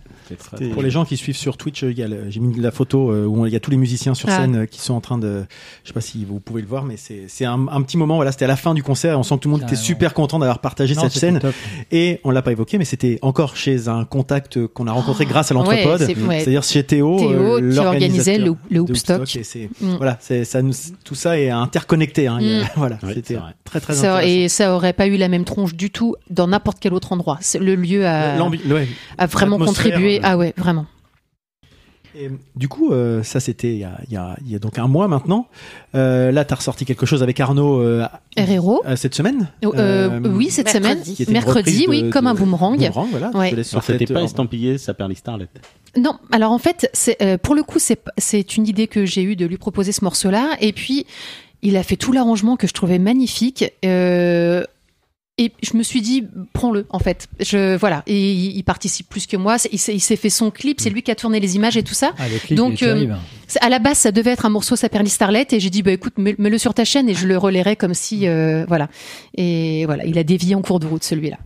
Pour 0.72 0.82
les 0.82 0.90
gens 0.90 1.04
qui 1.04 1.16
suivent 1.16 1.36
sur 1.36 1.56
Twitch, 1.56 1.82
le- 1.82 2.30
j'ai 2.30 2.40
mis 2.40 2.58
la 2.60 2.70
photo 2.70 3.10
euh, 3.10 3.24
où 3.26 3.46
il 3.46 3.52
y 3.52 3.56
a 3.56 3.60
tous 3.60 3.70
les 3.70 3.76
musiciens 3.76 4.14
sur 4.14 4.28
Ah. 4.30 4.38
scène 4.40 4.56
euh, 4.56 4.66
qui 4.66 4.80
sont 4.80 4.94
en 4.94 5.00
train 5.00 5.18
de, 5.18 5.44
je 5.82 5.88
sais 5.88 5.92
pas 5.94 6.00
si 6.00 6.24
vous 6.24 6.40
pouvez 6.40 6.62
le 6.62 6.68
voir, 6.68 6.84
mais 6.84 6.96
c'est 6.96 7.44
un, 7.44 7.66
un 7.68 7.82
petit 7.82 7.96
moment. 7.96 8.16
Voilà, 8.16 8.32
c'était 8.32 8.44
à 8.44 8.48
la 8.48 8.56
fin 8.56 8.74
du 8.74 8.82
concert. 8.82 9.18
On 9.18 9.22
sent 9.22 9.34
que 9.36 9.40
tout 9.40 9.48
le 9.48 9.52
monde 9.56 9.62
était 9.62 9.76
super 9.76 10.14
content 10.14 10.38
d'avoir 10.38 10.58
partagé 10.60 10.94
Non, 10.94 11.02
cette 11.02 11.12
scène. 11.12 11.38
top. 11.40 11.54
Et 11.92 12.20
on 12.24 12.30
l'a 12.30 12.42
pas 12.42 12.52
évoqué, 12.52 12.78
mais 12.78 12.84
c'était 12.84 13.18
encore 13.22 13.56
chez 13.56 13.88
un 13.88 14.04
contact 14.04 14.66
qu'on 14.68 14.86
a 14.86 14.92
rencontré 14.92 15.24
grâce 15.26 15.50
à 15.50 15.54
Ouais, 15.54 15.60
l'entrepode, 15.84 16.06
c'est- 16.06 16.16
ouais. 16.22 16.40
c'est-à-dire 16.40 16.62
chez 16.62 16.82
Théo, 16.84 17.18
Théo 17.18 17.30
euh, 17.58 17.70
qui 17.72 17.78
organisait 17.78 18.38
le, 18.38 18.54
le 18.70 18.80
Hoopstock 18.80 19.28
Mm. 19.80 19.96
voilà, 19.96 20.16
c'est 20.20 20.44
ça 20.44 20.62
nous, 20.62 20.72
tout 21.04 21.14
ça 21.14 21.38
est 21.38 21.50
interconnecté. 21.50 22.26
Hein, 22.26 22.38
a- 22.38 22.40
Mm. 22.40 22.64
voilà, 22.76 22.98
Oui, 23.02 23.12
c'était 23.14 23.38
très 23.64 23.80
très 23.80 23.94
Ça- 23.94 24.16
intéressant. 24.16 24.28
et 24.44 24.48
ça 24.48 24.74
aurait 24.74 24.92
pas 24.92 25.06
eu 25.06 25.16
la 25.16 25.28
même 25.28 25.44
tronche 25.44 25.74
du 25.74 25.90
tout 25.90 26.16
dans 26.30 26.46
n'importe 26.48 26.78
quel 26.80 26.94
autre 26.94 27.12
endroit. 27.12 27.38
Le 27.58 27.74
lieu 27.74 28.06
a, 28.06 28.36
ouais, 28.42 28.88
vraiment 29.30 29.58
contribué. 29.58 30.13
Ah 30.22 30.36
ouais, 30.36 30.54
vraiment. 30.56 30.86
Et, 32.16 32.30
du 32.54 32.68
coup, 32.68 32.92
euh, 32.92 33.24
ça 33.24 33.40
c'était 33.40 33.72
il 33.72 33.78
y 33.78 33.84
a, 33.84 33.98
il 34.06 34.12
y, 34.12 34.16
a, 34.16 34.36
il 34.46 34.52
y 34.52 34.54
a 34.54 34.60
donc 34.60 34.78
un 34.78 34.86
mois 34.86 35.08
maintenant. 35.08 35.48
Euh, 35.96 36.30
là, 36.30 36.44
t'as 36.44 36.54
ressorti 36.54 36.84
quelque 36.84 37.06
chose 37.06 37.24
avec 37.24 37.40
Arnaud 37.40 37.80
euh, 37.82 38.06
euh, 38.38 38.94
cette 38.94 39.16
semaine. 39.16 39.48
Euh, 39.64 39.70
Euh, 39.74 40.20
oui, 40.24 40.48
cette 40.48 40.72
mercredi. 40.72 41.16
semaine, 41.16 41.32
mercredi, 41.32 41.86
oui, 41.88 42.02
de- 42.04 42.10
comme 42.10 42.26
de- 42.26 42.30
un 42.30 42.34
boomerang. 42.34 42.76
Boomerang, 42.78 43.08
voilà. 43.10 43.30
Ouais. 43.34 43.52
Alors, 43.52 43.82
c'était 43.82 44.06
pas 44.06 44.22
estampillé, 44.22 44.78
ça 44.78 44.94
perd 44.94 45.12
Starlet. 45.16 45.48
Non, 45.96 46.16
alors 46.30 46.52
en 46.52 46.58
fait, 46.58 46.88
c'est 46.92 47.20
euh, 47.20 47.36
pour 47.36 47.56
le 47.56 47.64
coup, 47.64 47.80
c'est 47.80 48.00
c'est 48.16 48.56
une 48.56 48.68
idée 48.68 48.86
que 48.86 49.04
j'ai 49.06 49.22
eue 49.24 49.34
de 49.34 49.46
lui 49.46 49.56
proposer 49.58 49.90
ce 49.90 50.04
morceau-là, 50.04 50.50
et 50.60 50.72
puis 50.72 51.06
il 51.62 51.76
a 51.76 51.82
fait 51.82 51.96
tout 51.96 52.12
l'arrangement 52.12 52.56
que 52.56 52.68
je 52.68 52.72
trouvais 52.74 53.00
magnifique. 53.00 53.64
Euh, 53.84 54.62
et 55.36 55.52
je 55.62 55.76
me 55.76 55.82
suis 55.82 56.00
dit, 56.00 56.24
prends-le, 56.52 56.86
en 56.90 57.00
fait. 57.00 57.26
Je, 57.40 57.76
voilà. 57.76 58.02
Et 58.06 58.32
il, 58.32 58.56
il 58.56 58.62
participe 58.62 59.08
plus 59.08 59.26
que 59.26 59.36
moi. 59.36 59.56
Il 59.72 59.78
s'est 59.80 59.92
il 59.92 60.00
s'est 60.00 60.14
fait 60.16 60.30
son 60.30 60.50
clip. 60.52 60.80
C'est 60.80 60.90
lui 60.90 61.02
qui 61.02 61.10
a 61.10 61.16
tourné 61.16 61.40
les 61.40 61.56
images 61.56 61.76
et 61.76 61.82
tout 61.82 61.92
ça. 61.94 62.12
Ah, 62.18 62.28
le 62.28 62.38
clip, 62.38 62.56
Donc, 62.56 62.80
il 62.82 62.86
est 62.86 63.10
euh, 63.10 63.14
À 63.60 63.68
la 63.68 63.80
base, 63.80 63.98
ça 63.98 64.12
devait 64.12 64.30
être 64.30 64.46
un 64.46 64.50
morceau 64.50 64.76
Saperly 64.76 65.08
Starlet 65.10 65.46
et 65.50 65.58
j'ai 65.58 65.70
dit 65.70 65.82
bah 65.82 65.90
écoute 65.90 66.14
mets- 66.18 66.36
mets-le 66.38 66.58
sur 66.58 66.72
ta 66.72 66.84
chaîne 66.84 67.08
et 67.08 67.14
je 67.14 67.26
le 67.26 67.36
relayerai 67.36 67.74
comme 67.74 67.94
si 67.94 68.28
euh, 68.28 68.64
voilà 68.68 68.88
et 69.36 69.84
voilà 69.86 70.04
il 70.06 70.18
a 70.18 70.22
dévié 70.24 70.54
en 70.54 70.62
cours 70.62 70.78
de 70.78 70.86
route 70.86 71.02
celui-là. 71.02 71.38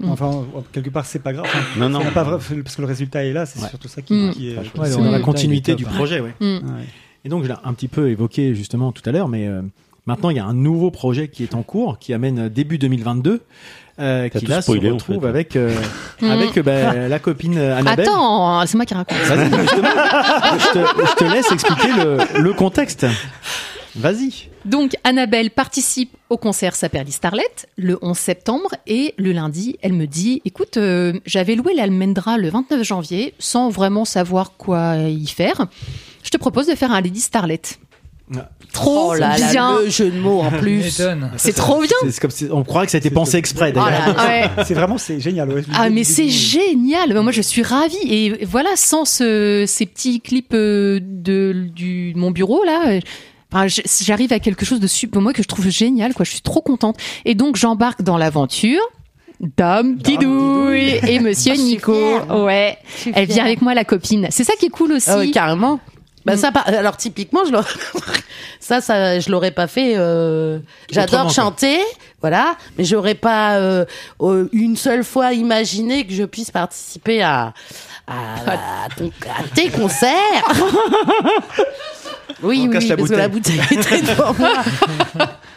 Mm. 0.00 0.08
Enfin, 0.10 0.44
quelque 0.72 0.90
part, 0.90 1.06
c'est 1.06 1.18
pas 1.22 1.32
grave. 1.32 1.46
Enfin, 1.46 1.60
Non, 1.78 1.88
non. 1.88 2.02
ça 2.02 2.10
pas 2.10 2.24
vrai- 2.24 2.38
parce 2.64 2.74
que 2.74 2.80
le 2.80 2.88
résultat 2.88 3.24
est 3.24 3.32
là, 3.32 3.46
c'est 3.46 3.60
Ouais. 3.62 3.68
surtout 3.68 3.86
ça 3.88 4.02
qui, 4.02 4.14
Mm. 4.14 4.30
qui 4.32 4.50
est. 4.50 4.56
Ouais, 4.56 4.64
c'est 4.84 4.96
dans 4.96 5.10
la 5.10 5.18
Mm. 5.20 5.22
continuité 5.22 5.74
du 5.76 5.84
projet, 5.84 6.18
ouais. 6.20 6.34
Mm. 6.40 6.44
Ouais. 6.56 6.84
Et 7.24 7.28
donc, 7.28 7.42
je 7.44 7.48
l'ai 7.48 7.54
un 7.62 7.74
petit 7.74 7.86
peu 7.88 8.08
évoqué 8.10 8.54
justement 8.54 8.92
tout 8.92 9.02
à 9.04 9.12
l'heure, 9.12 9.28
mais 9.28 9.46
euh, 9.46 9.60
maintenant, 10.06 10.30
il 10.30 10.36
y 10.36 10.40
a 10.40 10.44
un 10.44 10.54
nouveau 10.54 10.90
projet 10.90 11.28
qui 11.28 11.42
est 11.42 11.54
en 11.54 11.62
cours, 11.62 11.98
qui 11.98 12.12
amène 12.14 12.48
début 12.48 12.78
2022, 12.78 13.42
euh, 13.98 14.28
qui 14.28 14.46
là 14.46 14.62
se 14.62 14.70
en 14.70 14.74
retrouve 14.94 15.22
fait. 15.22 15.28
avec, 15.28 15.56
euh, 15.56 15.74
avec 16.22 16.56
euh, 16.56 16.62
bah, 16.62 17.08
la 17.08 17.18
copine 17.18 17.58
euh, 17.58 17.76
Annabelle. 17.76 18.08
Attends 18.08 18.64
c'est 18.66 18.76
moi 18.76 18.86
qui 18.86 18.94
raconte. 18.94 19.18
Vas-y, 19.18 19.60
justement, 19.60 19.88
je, 20.58 20.72
te, 20.72 21.06
je 21.06 21.14
te 21.16 21.24
laisse 21.24 21.52
expliquer 21.52 21.92
le, 21.92 22.42
le 22.42 22.52
contexte. 22.54 23.06
Vas-y. 23.96 24.48
Donc 24.64 24.96
Annabelle 25.04 25.50
participe 25.50 26.16
au 26.28 26.36
concert 26.36 26.76
Saperly 26.76 27.12
Starlet 27.12 27.42
le 27.76 27.98
11 28.02 28.16
septembre 28.16 28.68
et 28.86 29.14
le 29.16 29.32
lundi 29.32 29.78
elle 29.82 29.94
me 29.94 30.06
dit 30.06 30.42
écoute 30.44 30.76
euh, 30.76 31.14
j'avais 31.26 31.54
loué 31.54 31.74
l'Almendra 31.74 32.36
le 32.38 32.50
29 32.50 32.82
janvier 32.84 33.34
sans 33.38 33.68
vraiment 33.70 34.04
savoir 34.04 34.52
quoi 34.56 34.96
y 34.96 35.26
faire. 35.26 35.66
Je 36.22 36.30
te 36.30 36.36
propose 36.36 36.66
de 36.66 36.74
faire 36.74 36.92
un 36.92 37.00
Lady 37.00 37.20
Starlet. 37.20 37.62
Trop 38.72 39.08
Oh 39.10 39.14
là 39.14 39.36
là, 39.36 39.50
bien. 39.50 39.80
le 39.80 39.90
jeu 39.90 40.10
de 40.10 40.18
mots 40.20 40.40
en 40.40 40.50
plus. 40.60 41.02
C'est 41.36 41.52
trop 41.52 41.80
bien. 41.80 41.90
C'est 42.08 42.20
comme 42.20 42.30
si- 42.30 42.46
on 42.52 42.62
croirait 42.62 42.86
que 42.86 42.92
ça 42.92 42.98
a 42.98 43.00
été 43.00 43.10
pensé 43.10 43.36
exprès 43.36 43.72
Oh 43.74 43.80
d'ailleurs. 43.80 44.16
là 44.16 44.26
Ouais. 44.26 44.64
C'est 44.64 44.74
vraiment, 44.74 44.96
c'est 44.98 45.18
génial. 45.18 45.48
ouais. 45.52 45.62
Ah 45.74 45.90
mais 45.90 46.04
c'est 46.04 46.28
génial. 46.28 47.12
Moi 47.20 47.32
je 47.32 47.42
suis 47.42 47.62
ravie 47.62 47.96
et 48.04 48.44
voilà 48.44 48.70
sans 48.76 49.04
ce- 49.04 49.64
ces 49.66 49.86
petits 49.86 50.20
clips 50.20 50.54
euh, 50.54 51.00
de 51.02 51.66
du 51.74 52.12
mon 52.14 52.30
bureau 52.30 52.62
là. 52.64 53.00
enfin, 53.52 53.66
J'arrive 54.00 54.32
à 54.32 54.38
quelque 54.38 54.64
chose 54.64 54.78
de 54.78 54.86
super, 54.86 55.20
moi 55.20 55.32
que 55.32 55.42
je 55.42 55.48
trouve 55.48 55.68
génial, 55.68 56.14
quoi. 56.14 56.24
Je 56.24 56.30
suis 56.30 56.40
trop 56.40 56.60
contente. 56.60 56.96
Et 57.24 57.34
donc 57.34 57.56
j'embarque 57.56 58.02
dans 58.02 58.16
l'aventure. 58.18 58.80
Dame 59.56 59.96
Didouille 59.96 61.00
et 61.08 61.18
Monsieur 61.18 61.54
Ah, 61.54 61.58
Nico. 61.58 61.94
Ouais, 62.44 62.76
elle 63.14 63.26
vient 63.26 63.44
avec 63.44 63.62
moi 63.62 63.72
la 63.74 63.84
copine. 63.84 64.26
C'est 64.30 64.44
ça 64.44 64.52
qui 64.60 64.66
est 64.66 64.70
cool 64.70 64.92
aussi. 64.92 65.08
Ah 65.10 65.22
carrément. 65.32 65.80
Bah 66.26 66.34
Mm. 66.34 66.38
ça, 66.38 66.48
alors 66.66 66.96
typiquement, 66.96 67.40
je 67.44 67.52
ça, 68.60 68.80
ça, 68.80 69.18
je 69.20 69.30
l'aurais 69.30 69.50
pas 69.52 69.66
fait. 69.66 69.94
euh, 69.96 70.58
J'adore 70.90 71.22
quoi. 71.24 71.32
chanter, 71.32 71.78
voilà, 72.20 72.56
mais 72.76 72.84
j'aurais 72.84 73.14
pas 73.14 73.56
euh, 73.56 73.84
euh, 74.20 74.48
une 74.52 74.76
seule 74.76 75.02
fois 75.04 75.32
imaginé 75.32 76.06
que 76.06 76.12
je 76.12 76.24
puisse 76.24 76.50
participer 76.50 77.22
à 77.22 77.54
à, 78.06 78.84
à 78.84 78.88
ton- 78.96 79.10
à 79.28 79.44
tes 79.54 79.68
concerts. 79.70 80.44
oui, 82.42 82.66
On 82.66 82.76
oui, 82.76 82.88
la 82.88 82.96
parce 82.96 83.08
que 83.10 83.14
la 83.14 83.28
bouteille 83.28 83.60
était 83.70 84.02
devant 84.02 84.34
moi. 84.34 84.62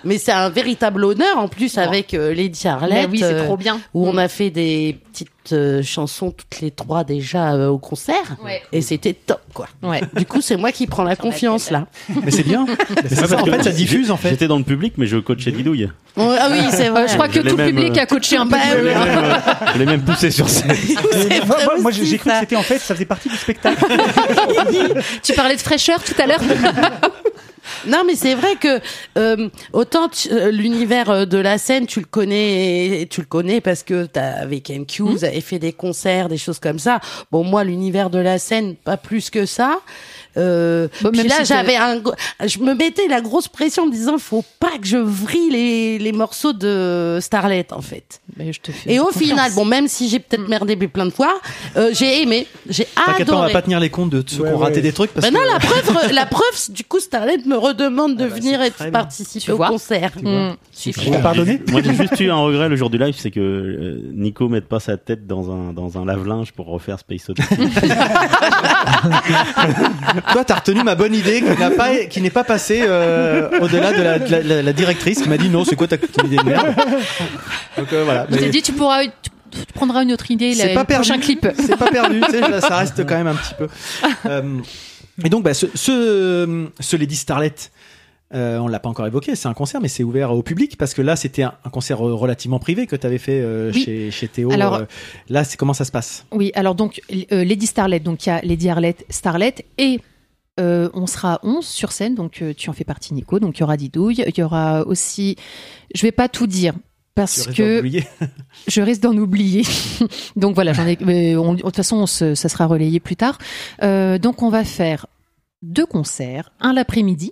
Mais 0.03 0.17
c'est 0.17 0.31
un 0.33 0.49
véritable 0.49 1.03
honneur 1.05 1.37
en 1.37 1.47
plus 1.47 1.77
avec 1.77 2.13
euh, 2.13 2.33
Lady 2.33 2.67
Arlette. 2.67 3.03
Bah 3.03 3.09
oui, 3.11 3.19
c'est 3.19 3.25
euh, 3.33 3.45
trop 3.45 3.57
bien. 3.57 3.79
Où 3.93 4.07
on 4.07 4.17
a 4.17 4.27
fait 4.27 4.49
des 4.49 4.97
petites 5.11 5.29
euh, 5.51 5.83
chansons 5.83 6.31
toutes 6.31 6.61
les 6.61 6.71
trois 6.71 7.03
déjà 7.03 7.53
euh, 7.53 7.67
au 7.67 7.77
concert. 7.77 8.37
Ouais. 8.43 8.61
Et 8.71 8.81
c'était 8.81 9.13
top 9.13 9.41
quoi. 9.53 9.67
Ouais. 9.81 10.01
Du 10.15 10.25
coup, 10.25 10.41
c'est 10.41 10.55
moi 10.55 10.71
qui 10.71 10.87
prends 10.87 11.03
la 11.03 11.15
confiance 11.15 11.71
là. 11.71 11.87
Mais 12.23 12.31
c'est 12.31 12.43
bien. 12.43 12.65
Mais 13.03 13.09
ça, 13.09 13.41
en 13.41 13.45
fait, 13.45 13.63
ça 13.63 13.71
diffuse 13.71 14.11
en 14.11 14.17
fait. 14.17 14.29
J'étais 14.29 14.47
dans 14.47 14.57
le 14.57 14.63
public, 14.63 14.93
mais 14.97 15.05
je 15.05 15.17
coachais 15.17 15.51
Didouille. 15.51 15.89
Ouais, 16.15 16.37
ah 16.39 16.47
oui, 16.51 16.59
c'est 16.71 16.89
vrai. 16.89 17.07
Je 17.07 17.13
crois 17.13 17.27
que 17.27 17.35
Je 17.35 17.41
tout 17.41 17.47
le 17.47 17.55
même, 17.55 17.75
public 17.75 17.97
euh, 17.97 18.01
a 18.01 18.05
coaché 18.05 18.37
un 18.37 18.45
peu. 18.47 18.55
Je 19.73 19.79
l'ai 19.79 19.85
même, 19.85 20.03
poussé 20.03 20.29
sur 20.31 20.47
scène. 20.47 20.71
Moi, 21.47 21.57
moi, 21.65 21.75
moi, 21.81 21.91
j'ai 21.91 22.17
cru 22.17 22.29
que 22.29 22.39
c'était 22.39 22.55
en 22.55 22.61
fait, 22.61 22.77
ça 22.77 22.93
faisait 22.93 23.05
partie 23.05 23.29
du 23.29 23.35
spectacle. 23.35 23.83
Tu 25.23 25.33
parlais 25.33 25.55
de 25.55 25.61
fraîcheur 25.61 26.01
tout 26.03 26.13
à 26.21 26.27
l'heure. 26.27 26.39
Non, 27.87 28.03
mais 28.05 28.15
c'est 28.15 28.35
vrai 28.35 28.55
que 28.55 28.79
euh, 29.17 29.49
autant 29.73 30.07
tu- 30.09 30.29
euh, 30.31 30.51
l'univers 30.51 31.09
euh, 31.09 31.25
de 31.25 31.37
la 31.37 31.57
scène, 31.57 31.85
tu 31.85 31.99
le 31.99 32.05
connais, 32.05 33.07
tu 33.09 33.21
le 33.21 33.27
connais 33.27 33.61
parce 33.61 33.83
que 33.83 34.05
t'as 34.05 34.31
avec 34.41 34.69
MQ, 34.69 35.03
vous 35.03 35.23
avez 35.25 35.41
fait 35.41 35.59
des 35.59 35.73
concerts, 35.73 36.29
des 36.29 36.37
choses 36.37 36.59
comme 36.59 36.79
ça. 36.79 36.99
Bon, 37.31 37.43
moi, 37.43 37.63
l'univers 37.63 38.09
de 38.09 38.19
la 38.19 38.37
scène, 38.39 38.75
pas 38.75 38.97
plus 38.97 39.29
que 39.29 39.45
ça. 39.45 39.79
Euh, 40.37 40.87
Bon, 41.01 41.11
puis 41.11 41.27
là, 41.27 41.35
si 41.39 41.45
j'avais 41.45 41.75
un, 41.75 41.97
gros- 41.97 42.13
je 42.45 42.59
me 42.59 42.73
mettais 42.73 43.07
la 43.07 43.21
grosse 43.21 43.47
pression 43.47 43.83
en 43.83 43.85
me 43.87 43.91
disant, 43.91 44.17
faut 44.17 44.43
pas 44.59 44.77
que 44.81 44.87
je 44.87 44.97
vrille 44.97 45.49
les, 45.51 45.99
les 45.99 46.11
morceaux 46.11 46.53
de 46.53 47.19
Starlet, 47.21 47.67
en 47.71 47.81
fait. 47.81 48.19
Mais 48.37 48.51
je 48.51 48.59
te 48.61 48.71
fais 48.71 48.93
Et 48.93 48.99
au 48.99 49.05
confiance. 49.05 49.23
final, 49.23 49.51
bon, 49.53 49.65
même 49.65 49.87
si 49.87 50.09
j'ai 50.09 50.19
peut-être 50.19 50.47
merdé 50.47 50.75
plein 50.75 51.05
de 51.05 51.11
fois, 51.11 51.39
euh, 51.77 51.91
j'ai 51.93 52.21
aimé, 52.23 52.47
j'ai 52.67 52.85
T'inquiète 52.85 53.27
pas, 53.27 53.33
on 53.33 53.37
va 53.37 53.43
adoré. 53.43 53.53
pas 53.53 53.61
tenir 53.61 53.79
les 53.79 53.89
comptes 53.89 54.09
de 54.09 54.23
ceux 54.25 54.41
Ouais, 54.41 54.49
qui 54.49 54.55
ont 54.55 54.57
raté 54.57 54.75
ouais. 54.77 54.81
des 54.81 54.91
trucs 54.93 55.11
parce 55.13 55.27
que 55.27 55.33
non, 55.33 55.39
la 55.51 55.59
preuve, 55.93 56.11
la 56.11 56.25
preuve, 56.25 56.43
du 56.69 56.83
coup, 56.83 56.99
Starlet 56.99 57.37
me 57.45 57.55
redemande 57.55 58.17
de 58.17 58.25
Ah 58.25 58.27
bah, 58.29 58.35
venir 58.35 58.61
et 58.61 58.69
de 58.71 58.89
participer 58.89 59.39
Tu 59.39 59.51
au 59.51 59.57
vois 59.57 59.67
concert. 59.69 60.11
Mm. 60.21 60.51
T'as 61.11 61.19
pardonné 61.21 61.61
Moi, 61.71 61.81
j'ai 61.83 61.93
juste 61.93 62.19
eu 62.19 62.31
un 62.31 62.37
regret 62.37 62.67
le 62.69 62.75
jour 62.75 62.89
du 62.89 62.97
live, 62.97 63.15
c'est 63.17 63.29
que 63.31 63.39
euh, 63.39 64.01
Nico 64.13 64.49
mette 64.49 64.67
pas 64.67 64.79
sa 64.79 64.97
tête 64.97 65.27
dans 65.27 65.51
un, 65.51 65.73
dans 65.73 65.97
un 65.99 66.05
lave-linge 66.05 66.51
pour 66.53 66.65
refaire 66.67 66.97
Space 66.99 67.29
Odyssey. 67.29 67.55
toi 70.31 70.43
t'as 70.45 70.55
retenu 70.55 70.83
ma 70.83 70.95
bonne 70.95 71.13
idée 71.13 71.41
qui 71.41 71.59
n'a 71.59 71.71
pas 71.71 71.95
qui 72.05 72.21
n'est 72.21 72.29
pas 72.29 72.43
passée 72.43 72.83
euh, 72.87 73.49
au-delà 73.61 73.91
de, 73.93 74.01
la, 74.01 74.19
de 74.19 74.31
la- 74.31 74.41
la- 74.41 74.61
la 74.61 74.73
directrice 74.73 75.21
qui 75.21 75.29
m'a 75.29 75.37
dit 75.37 75.49
non 75.49 75.65
c'est 75.65 75.75
quoi 75.75 75.87
ta 75.87 75.95
idée 76.25 76.37
de 76.37 76.43
merde? 76.43 76.75
Donc 77.77 77.91
euh, 77.93 78.03
voilà. 78.03 78.27
Je 78.29 78.37
t'ai 78.37 78.49
dit, 78.49 78.61
tu 78.61 78.73
pourras, 78.73 79.03
tu, 79.05 79.11
tu 79.51 79.73
prendras 79.73 80.03
une 80.03 80.11
autre 80.13 80.29
idée, 80.31 80.53
C'est 80.53 80.69
le 80.69 80.73
pas 80.75 80.85
perdu. 80.85 81.07
prochain 81.07 81.19
clip. 81.21 81.47
C'est 81.57 81.77
pas 81.77 81.89
perdu, 81.89 82.21
tu 82.21 82.31
sais, 82.31 82.41
là, 82.41 82.61
ça 82.61 82.77
reste 82.77 83.03
quand 83.07 83.15
même 83.15 83.27
un 83.27 83.35
petit 83.35 83.53
peu. 83.57 83.67
Euh, 84.25 84.59
et 85.23 85.29
donc, 85.29 85.43
bah, 85.43 85.53
ce, 85.53 85.65
ce, 85.75 86.67
ce 86.79 86.95
Lady 86.95 87.15
Starlet, 87.15 87.53
euh, 88.33 88.57
on 88.57 88.67
l'a 88.67 88.79
pas 88.79 88.89
encore 88.89 89.05
évoqué, 89.05 89.35
c'est 89.35 89.47
un 89.47 89.53
concert, 89.53 89.79
mais 89.81 89.87
c'est 89.87 90.03
ouvert 90.03 90.31
au 90.31 90.41
public 90.41 90.75
parce 90.77 90.93
que 90.95 91.01
là, 91.03 91.15
c'était 91.15 91.43
un, 91.43 91.53
un 91.65 91.69
concert 91.69 91.99
relativement 91.99 92.57
privé 92.59 92.87
que 92.87 92.95
tu 92.95 93.05
avais 93.05 93.19
fait 93.19 93.41
euh, 93.43 93.71
Oui. 93.73 93.83
chez, 93.83 94.11
chez 94.11 94.27
Théo. 94.27 94.51
Alors- 94.51 94.73
euh, 94.75 94.83
là, 95.29 95.43
c'est 95.43 95.57
comment 95.57 95.73
ça 95.73 95.85
se 95.85 95.91
passe? 95.91 96.25
Oui, 96.31 96.51
alors 96.55 96.73
donc 96.75 96.99
euh, 97.31 97.43
Lady 97.43 97.67
Starlet, 97.67 97.99
donc 97.99 98.25
il 98.25 98.29
y 98.29 98.31
a 98.31 98.41
Lady 98.41 98.69
Arlette, 98.69 99.05
Starlet 99.09 99.53
et 99.77 99.99
euh, 100.59 100.89
on 100.93 101.07
sera 101.07 101.39
11 101.43 101.65
sur 101.65 101.91
scène, 101.91 102.15
donc 102.15 102.41
euh, 102.41 102.53
tu 102.55 102.69
en 102.69 102.73
fais 102.73 102.83
partie 102.83 103.13
Nico, 103.13 103.39
donc 103.39 103.57
il 103.57 103.61
y 103.61 103.63
aura 103.63 103.77
Didouille, 103.77 104.23
il 104.27 104.37
y 104.37 104.43
aura 104.43 104.85
aussi, 104.85 105.35
je 105.95 106.01
vais 106.03 106.11
pas 106.11 106.29
tout 106.29 106.47
dire 106.47 106.73
parce 107.15 107.47
que 107.53 107.81
je 108.67 108.81
risque 108.81 109.01
d'en 109.01 109.17
oublier. 109.17 109.63
donc 110.35 110.55
voilà, 110.55 110.73
j'en 110.73 110.85
ai, 110.87 110.97
mais 111.01 111.35
on- 111.35 111.53
de 111.55 111.61
toute 111.61 111.75
façon 111.75 111.97
on 111.97 112.05
se- 112.07 112.35
ça 112.35 112.49
sera 112.49 112.65
relayé 112.67 112.99
plus 112.99 113.15
tard. 113.15 113.37
Euh, 113.81 114.17
donc 114.19 114.41
on 114.43 114.49
va 114.49 114.63
faire 114.63 115.07
deux 115.61 115.85
concerts, 115.85 116.51
un 116.59 116.73
l'après-midi 116.73 117.31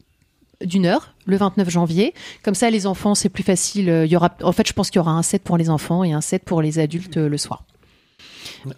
d'une 0.63 0.86
heure 0.86 1.13
le 1.26 1.38
29 1.38 1.69
janvier. 1.69 2.13
Comme 2.43 2.53
ça, 2.55 2.69
les 2.69 2.86
enfants, 2.86 3.15
c'est 3.15 3.30
plus 3.30 3.41
facile. 3.43 3.88
Il 4.05 4.11
y 4.11 4.15
aura, 4.15 4.30
en 4.43 4.51
fait, 4.51 4.67
je 4.67 4.74
pense 4.74 4.89
qu'il 4.91 4.97
y 4.97 5.01
aura 5.01 5.11
un 5.11 5.24
set 5.24 5.41
pour 5.43 5.57
les 5.57 5.69
enfants 5.72 6.03
et 6.03 6.13
un 6.13 6.22
set 6.22 6.43
pour 6.45 6.61
les 6.61 6.78
adultes 6.78 7.17
le 7.17 7.38
soir. 7.38 7.63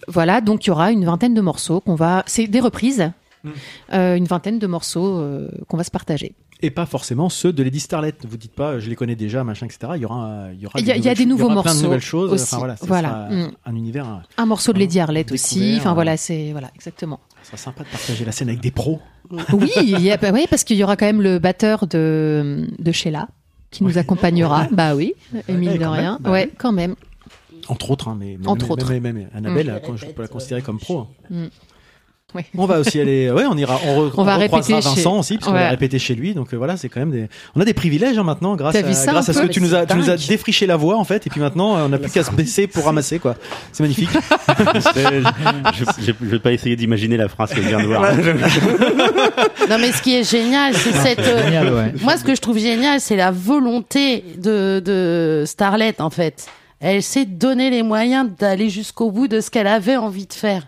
Voilà, 0.08 0.40
donc 0.42 0.66
il 0.66 0.70
y 0.70 0.72
aura 0.72 0.92
une 0.92 1.06
vingtaine 1.06 1.34
de 1.34 1.42
morceaux 1.42 1.82
qu'on 1.82 1.96
va. 1.96 2.24
C'est 2.26 2.48
des 2.48 2.60
reprises. 2.62 3.12
Mm. 3.44 3.50
Euh, 3.94 4.16
une 4.16 4.26
vingtaine 4.26 4.60
de 4.60 4.68
morceaux 4.68 5.18
euh, 5.20 5.50
qu'on 5.68 5.78
va 5.78 5.84
se 5.84 5.92
partager. 5.92 6.34
Et 6.62 6.70
pas 6.72 6.86
forcément 6.86 7.28
ceux 7.28 7.52
de 7.52 7.62
Lady 7.62 7.82
Starlet. 7.82 8.14
Vous 8.26 8.38
dites 8.38 8.54
pas, 8.54 8.80
je 8.80 8.90
les 8.90 8.96
connais 8.96 9.18
déjà, 9.18 9.44
machin, 9.44 9.66
etc. 9.66 9.94
Il 9.96 10.02
y 10.02 10.06
aura, 10.06 10.46
il 10.54 10.62
y 10.62 10.66
aura 10.66 10.80
Il 10.80 10.88
y 10.88 10.92
a- 10.92 10.96
y 10.96 11.02
des 11.02 11.14
choses- 11.16 11.26
nouveaux 11.28 11.50
il 11.50 11.52
y 11.52 11.54
aura 11.56 11.64
plein 11.64 11.72
de 11.72 11.76
morceaux 11.76 11.84
nouvelles 11.84 12.00
choses. 12.00 12.32
aussi. 12.32 12.56
Enfin 12.56 12.76
voilà, 12.84 13.28
Mm. 13.30 13.52
un 13.66 13.76
univers. 13.76 14.08
euh, 14.08 14.42
Un 14.42 14.46
morceau 14.46 14.72
de. 14.72 14.80
Lady 14.80 15.00
Arlette 15.02 15.34
aussi. 15.34 15.76
Enfin 15.78 15.92
euh. 15.92 15.94
voilà, 15.94 16.16
c'est 16.16 16.52
voilà 16.54 16.72
exactement. 16.74 17.20
Ça 17.42 17.48
sera 17.50 17.58
sympa 17.58 17.84
de 17.84 17.90
partager 17.90 18.24
la 18.24 18.32
scène 18.32 18.48
avec 18.48 18.62
des 18.62 18.72
pros. 18.72 19.00
Oui, 19.54 19.72
il 19.82 20.00
y 20.00 20.12
a, 20.12 20.18
bah 20.18 20.30
oui, 20.34 20.46
parce 20.50 20.64
qu'il 20.64 20.78
y 20.78 20.84
aura 20.84 20.96
quand 20.96 21.06
même 21.06 21.22
le 21.22 21.40
batteur 21.40 21.86
de 21.88 22.68
de 22.80 22.92
Sheila 22.94 23.28
qui 23.72 23.84
nous 23.84 23.98
accompagnera. 23.98 24.68
Bah 24.72 24.96
oui, 24.96 25.16
et 25.50 25.54
mine 25.54 25.70
Ouais, 25.72 25.78
de 25.78 25.84
quand 25.84 25.92
rien. 25.92 26.12
même, 26.14 26.22
bah 26.22 26.32
ouais, 26.32 26.50
quand 26.58 26.72
même. 26.72 26.96
Entre 27.68 27.92
autres, 27.92 28.08
hein, 28.10 28.18
mais, 28.20 28.38
mais 28.40 28.48
Entre 28.48 28.64
même, 28.66 28.72
autres. 28.72 28.90
Même, 28.94 29.02
même 29.04 29.30
Annabelle, 29.34 29.68
Mm. 29.72 29.80
quand 29.86 29.96
je 29.98 30.06
peux 30.06 30.22
la 30.22 30.28
considérer 30.28 30.62
comme 30.62 30.80
pro. 30.80 31.08
hein. 31.32 31.48
Ouais. 32.36 32.46
On 32.58 32.66
va 32.66 32.80
aussi 32.80 33.00
aller, 33.00 33.30
ouais, 33.32 33.44
on 33.50 33.56
ira, 33.58 33.80
on, 33.86 34.08
re- 34.08 34.12
On 34.18 34.24
va 34.24 34.38
répéter 34.38 34.74
Vincent 34.74 34.96
chez- 34.96 35.08
aussi, 35.08 35.38
parce 35.38 35.48
qu'on 35.48 35.54
Ouais. 35.56 35.64
va 35.64 35.70
répéter 35.70 36.00
chez 36.00 36.16
lui. 36.16 36.34
Donc 36.34 36.54
euh, 36.54 36.58
voilà, 36.58 36.78
c'est 36.78 36.90
quand 36.90 37.00
même 37.00 37.12
des, 37.12 37.28
on 37.56 37.62
a 37.62 37.66
des 37.66 37.74
privilèges 37.74 38.18
hein, 38.18 38.24
maintenant 38.24 38.56
grâce, 38.56 38.76
à, 38.76 38.82
grâce 38.82 39.30
à 39.30 39.34
ce 39.34 39.40
que 39.42 39.48
tu 39.48 39.62
nous 39.62 39.76
as, 39.76 39.86
tu 39.86 39.96
nous 39.98 40.10
as 40.10 40.18
défriché 40.18 40.66
la 40.66 40.76
voix 40.76 40.98
en 40.98 41.04
fait, 41.04 41.28
et 41.28 41.30
puis 41.30 41.40
maintenant 41.42 41.78
euh, 41.78 41.86
on 41.86 41.90
n'a 41.90 41.98
plus 41.98 42.12
qu'à 42.12 42.24
se 42.24 42.32
baisser 42.32 42.68
pour 42.68 42.86
ramasser 42.86 43.20
quoi. 43.20 43.36
C'est 43.72 43.84
magnifique. 43.84 44.10
je, 44.58 45.84
je, 46.02 46.12
je 46.22 46.26
vais 46.26 46.40
pas 46.40 46.52
essayer 46.52 46.76
d'imaginer 46.76 47.18
la 47.18 47.28
phrase 47.28 47.52
que 47.54 47.62
je 47.62 47.68
viens 47.68 47.80
de 47.82 47.86
voir. 47.86 48.04
Non, 49.70 49.78
mais 49.80 49.92
ce 49.92 50.02
qui 50.02 50.16
est 50.16 50.30
génial, 50.30 50.74
c'est 50.76 50.92
cette. 50.94 51.20
euh, 51.20 51.44
Génial, 51.46 51.74
ouais. 51.74 51.94
Moi, 52.02 52.18
ce 52.18 52.24
que 52.24 52.36
je 52.36 52.42
trouve 52.42 52.58
génial, 52.60 53.00
c'est 53.00 53.16
la 53.16 53.32
volonté 53.32 54.24
de, 54.38 54.82
de 54.84 55.44
Starlet, 55.46 55.96
en 56.00 56.10
fait. 56.10 56.48
Elle 56.80 57.02
s'est 57.02 57.26
donné 57.26 57.70
les 57.70 57.82
moyens 57.84 58.30
d'aller 58.38 58.70
jusqu'au 58.70 59.10
bout 59.10 59.28
de 59.28 59.40
ce 59.40 59.50
qu'elle 59.50 59.68
avait 59.68 59.96
envie 59.96 60.26
de 60.28 60.34
faire. 60.34 60.68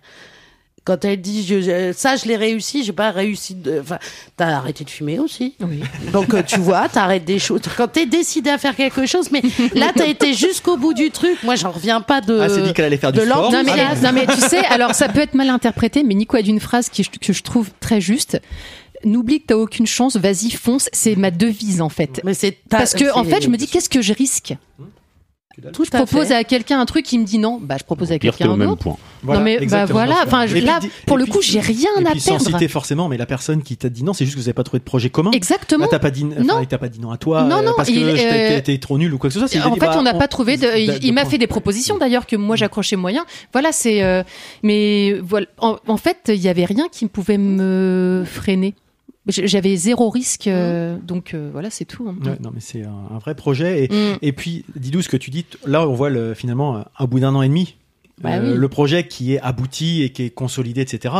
Quand 0.85 1.03
elle 1.03 1.19
dit 1.19 1.43
je, 1.43 1.61
je- 1.61 1.93
ça, 1.97 2.15
je 2.15 2.25
l'ai 2.25 2.35
réussi, 2.35 2.83
j'ai 2.83 2.93
pas 2.93 3.09
réussi. 3.11 3.55
De... 3.55 3.79
Enfin, 3.81 3.97
t'as 4.37 4.49
arrêté 4.55 4.83
de 4.83 4.89
fumer 4.91 5.17
aussi. 5.19 5.55
Oui. 5.59 5.81
Donc 6.13 6.33
euh, 6.35 6.43
tu 6.45 6.59
vois, 6.59 6.87
t'arrêtes 6.87 7.25
des 7.25 7.39
choses. 7.39 7.61
Quand 7.75 7.87
t'es 7.87 8.05
décidé 8.05 8.51
à 8.51 8.57
faire 8.59 8.75
quelque 8.75 9.05
chose, 9.07 9.31
mais 9.31 9.41
là 9.73 9.91
t'as 9.95 10.05
été 10.05 10.33
jusqu'au 10.35 10.77
bout 10.77 10.93
du 10.93 11.09
truc. 11.09 11.41
Moi, 11.43 11.55
j'en 11.55 11.71
reviens 11.71 12.01
pas 12.01 12.21
de. 12.21 12.39
Ah, 12.39 12.49
c'est 12.49 12.61
dit 12.61 12.73
qu'elle 12.73 12.85
allait 12.85 12.97
faire 12.97 13.11
du 13.11 13.19
de 13.19 13.25
sport. 13.25 13.51
Non 13.51 13.63
mais, 13.63 13.71
l'enthousiasme. 13.75 14.05
non 14.05 14.11
mais 14.13 14.27
tu 14.27 14.39
sais, 14.39 14.63
alors 14.65 14.93
ça 14.93 15.09
peut 15.09 15.21
être 15.21 15.33
mal 15.33 15.49
interprété, 15.49 16.03
mais 16.03 16.13
Nico 16.13 16.37
a 16.37 16.41
dit 16.43 16.51
une 16.51 16.59
phrase 16.59 16.89
qui, 16.89 17.03
que 17.03 17.33
je 17.33 17.41
trouve 17.41 17.69
très 17.79 17.99
juste. 17.99 18.39
N'oublie 19.03 19.41
que 19.41 19.47
t'as 19.47 19.55
aucune 19.55 19.85
chance, 19.87 20.15
vas-y 20.17 20.51
fonce. 20.51 20.87
C'est 20.93 21.15
ma 21.15 21.31
devise 21.31 21.81
en 21.81 21.89
fait. 21.89 22.21
Mais 22.23 22.33
c'est 22.33 22.57
Parce 22.69 22.93
que 22.93 23.11
en 23.13 23.23
fait, 23.23 23.41
je 23.41 23.49
me 23.49 23.57
dis 23.57 23.67
qu'est-ce 23.67 23.89
que 23.89 24.01
je 24.01 24.13
risque? 24.13 24.53
Tout 25.73 25.85
Je 25.85 25.89
propose 25.91 26.31
à 26.31 26.43
quelqu'un 26.43 26.79
un 26.79 26.85
truc 26.85 27.05
qui 27.05 27.17
me 27.17 27.25
dit 27.25 27.37
non, 27.39 27.59
bah 27.61 27.75
je 27.79 27.83
propose 27.83 28.11
à 28.11 28.19
quelqu'un 28.19 28.49
au 28.49 28.55
même 28.55 28.69
d'autre. 28.69 28.81
point. 28.83 28.97
non 29.23 29.39
mais 29.41 29.57
bah 29.57 29.63
exactement. 29.63 29.99
voilà, 29.99 30.15
enfin 30.25 30.45
je- 30.47 30.55
Et 30.55 30.59
puis, 30.59 30.65
là 30.67 30.79
pour 31.07 31.17
le 31.17 31.23
puis- 31.23 31.33
coup 31.33 31.41
j'ai 31.41 31.59
rien 31.59 31.89
et 31.99 32.05
à 32.05 32.11
puis, 32.11 32.19
sans 32.19 32.31
perdre. 32.37 32.45
citer 32.47 32.67
forcément, 32.67 33.07
mais 33.07 33.17
la 33.17 33.25
personne 33.25 33.63
qui 33.63 33.77
t'a 33.77 33.89
dit 33.89 34.03
non, 34.03 34.13
c'est 34.13 34.25
juste 34.25 34.35
que 34.37 34.41
vous 34.41 34.47
avez 34.47 34.53
pas 34.53 34.63
trouvé 34.63 34.79
de 34.79 34.83
projet 34.85 35.09
commun. 35.09 35.31
Exactement. 35.31 35.83
Là, 35.85 35.87
t'as 35.89 35.99
pas 35.99 36.11
dit, 36.11 36.25
enfin, 36.31 36.43
Non. 36.43 36.59
il 36.61 36.67
t'a 36.67 36.77
pas 36.77 36.89
dit 36.89 36.99
non 36.99 37.11
à 37.11 37.17
toi 37.17 37.43
Non, 37.43 37.57
euh, 37.57 37.61
non, 37.61 37.71
parce 37.77 37.89
que 37.89 37.93
il, 37.93 38.03
euh, 38.03 38.61
t'es- 38.61 38.77
trop 38.77 38.97
nul 38.97 39.13
ou 39.13 39.17
quoi 39.17 39.29
que 39.29 39.33
ce 39.33 39.39
soit. 39.39 39.47
En 39.65 39.69
dit, 39.73 39.79
fait, 39.79 39.85
bah, 39.85 39.95
on 39.97 40.01
n'a 40.03 40.13
pas 40.13 40.27
trouvé. 40.27 40.57
De, 40.57 40.67
il 40.77 41.03
il 41.05 41.13
m'a 41.13 41.25
fait 41.25 41.37
des 41.37 41.47
propositions 41.47 41.97
d'ailleurs 41.97 42.25
que 42.27 42.35
moi 42.35 42.55
j'accrochais 42.55 42.95
moyen. 42.97 43.25
Voilà, 43.53 43.71
c'est. 43.71 44.03
euh, 44.03 44.23
mais 44.63 45.13
voilà. 45.23 45.47
En, 45.59 45.77
en 45.87 45.97
fait, 45.97 46.17
il 46.27 46.35
y 46.41 46.49
avait 46.49 46.65
rien 46.65 46.87
qui 46.91 47.07
pouvait 47.07 47.37
me 47.37 48.23
freiner. 48.25 48.75
J'avais 49.27 49.75
zéro 49.75 50.09
risque, 50.09 50.45
euh, 50.47 50.97
donc 50.99 51.33
euh, 51.33 51.49
voilà, 51.51 51.69
c'est 51.71 51.85
tout. 51.85 52.07
hein. 52.07 52.15
Ouais, 52.23 52.37
non, 52.41 52.51
mais 52.53 52.59
c'est 52.59 52.83
un, 52.83 52.93
un 53.11 53.17
vrai 53.17 53.33
projet. 53.35 53.85
Et, 53.85 53.87
Mm. 53.87 54.17
et 54.21 54.31
puis, 54.33 54.65
Didou, 54.75 55.01
ce 55.01 55.09
que 55.09 55.17
tu 55.17 55.31
dis, 55.31 55.45
là, 55.65 55.87
on 55.87 55.93
voit 55.93 56.09
le, 56.11 56.33
finalement, 56.35 56.85
au 56.99 57.07
bout 57.07 57.19
d'un 57.19 57.33
an 57.33 57.41
et 57.41 57.47
demi, 57.47 57.75
Bah 58.23 58.29
euh, 58.35 58.53
oui. 58.53 58.57
le 58.57 58.69
projet 58.69 59.05
qui 59.07 59.33
est 59.33 59.41
abouti 59.41 60.01
et 60.01 60.09
qui 60.09 60.23
est 60.23 60.29
consolidé, 60.29 60.79
etc. 60.79 61.13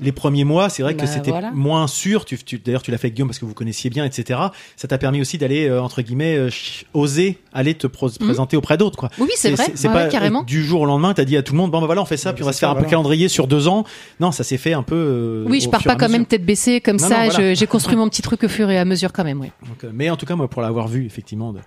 Les 0.00 0.10
premiers 0.10 0.42
mois, 0.42 0.68
c'est 0.68 0.82
vrai 0.82 0.94
que 0.94 1.00
Bah, 1.02 1.06
c'était 1.06 1.30
voilà. 1.30 1.52
moins 1.52 1.86
sûr. 1.86 2.24
Tu, 2.24 2.36
tu- 2.38 2.58
D'ailleurs, 2.58 2.82
tu 2.82 2.90
l'as 2.90 2.98
fait 2.98 3.06
avec 3.06 3.14
Guillaume 3.14 3.28
parce 3.28 3.38
que 3.38 3.44
vous 3.44 3.54
connaissiez 3.54 3.88
bien, 3.88 4.04
etc. 4.04 4.40
Ça 4.76 4.88
t'a 4.88 4.98
permis 4.98 5.20
aussi 5.20 5.38
d'aller, 5.38 5.68
euh, 5.68 5.80
entre 5.80 6.02
guillemets, 6.02 6.36
euh, 6.36 6.50
oser 6.92 7.38
aller 7.52 7.74
te 7.74 7.86
pro- 7.86 8.10
présenter 8.18 8.56
auprès 8.56 8.76
d'autres. 8.76 8.96
quoi. 8.98 9.10
Oui, 9.20 9.28
c'est 9.36 9.52
vrai. 9.52 9.66
C'est 9.74 9.86
Ouais, 9.88 9.94
pas 9.94 10.04
ouais, 10.04 10.10
carrément. 10.10 10.42
du 10.42 10.64
jour 10.64 10.80
au 10.80 10.86
lendemain, 10.86 11.14
t'as 11.14 11.24
dit 11.24 11.36
à 11.36 11.42
tout 11.44 11.52
le 11.52 11.58
monde, 11.58 11.70
bon, 11.70 11.80
bah 11.80 11.86
voilà, 11.86 12.02
on 12.02 12.04
fait 12.04 12.16
ça, 12.16 12.30
Ouais, 12.30 12.34
puis 12.34 12.42
on 12.42 12.46
va 12.46 12.52
se 12.52 12.58
faire 12.58 12.68
ça, 12.68 12.72
un 12.72 12.74
peu 12.74 12.80
voilà. 12.80 12.90
calendrier 12.90 13.28
sur 13.28 13.46
deux 13.46 13.68
ans. 13.68 13.84
Non, 14.18 14.32
ça 14.32 14.42
s'est 14.42 14.58
fait 14.58 14.72
un 14.72 14.82
peu. 14.82 14.96
euh, 14.96 15.44
Oui, 15.48 15.60
je 15.60 15.68
pars 15.68 15.82
pas 15.84 15.94
quand 15.94 16.08
même 16.08 16.26
tête 16.26 16.44
baissée 16.44 16.80
comme 16.80 16.96
Non, 16.96 17.08
ça. 17.08 17.26
voilà. 17.28 17.54
J'ai 17.54 17.66
construit 17.68 17.96
mon 17.96 18.08
petit 18.08 18.22
truc 18.22 18.42
au 18.42 18.48
fur 18.48 18.68
et 18.70 18.78
à 18.78 18.84
mesure 18.84 19.12
quand 19.12 19.24
même. 19.24 19.38
Donc, 19.40 19.84
euh, 19.84 19.90
mais 19.94 20.10
en 20.10 20.16
tout 20.16 20.26
cas, 20.26 20.34
moi, 20.34 20.48
pour 20.50 20.62
l'avoir 20.62 20.88
vu, 20.88 21.06
effectivement, 21.06 21.52
de, 21.52 21.60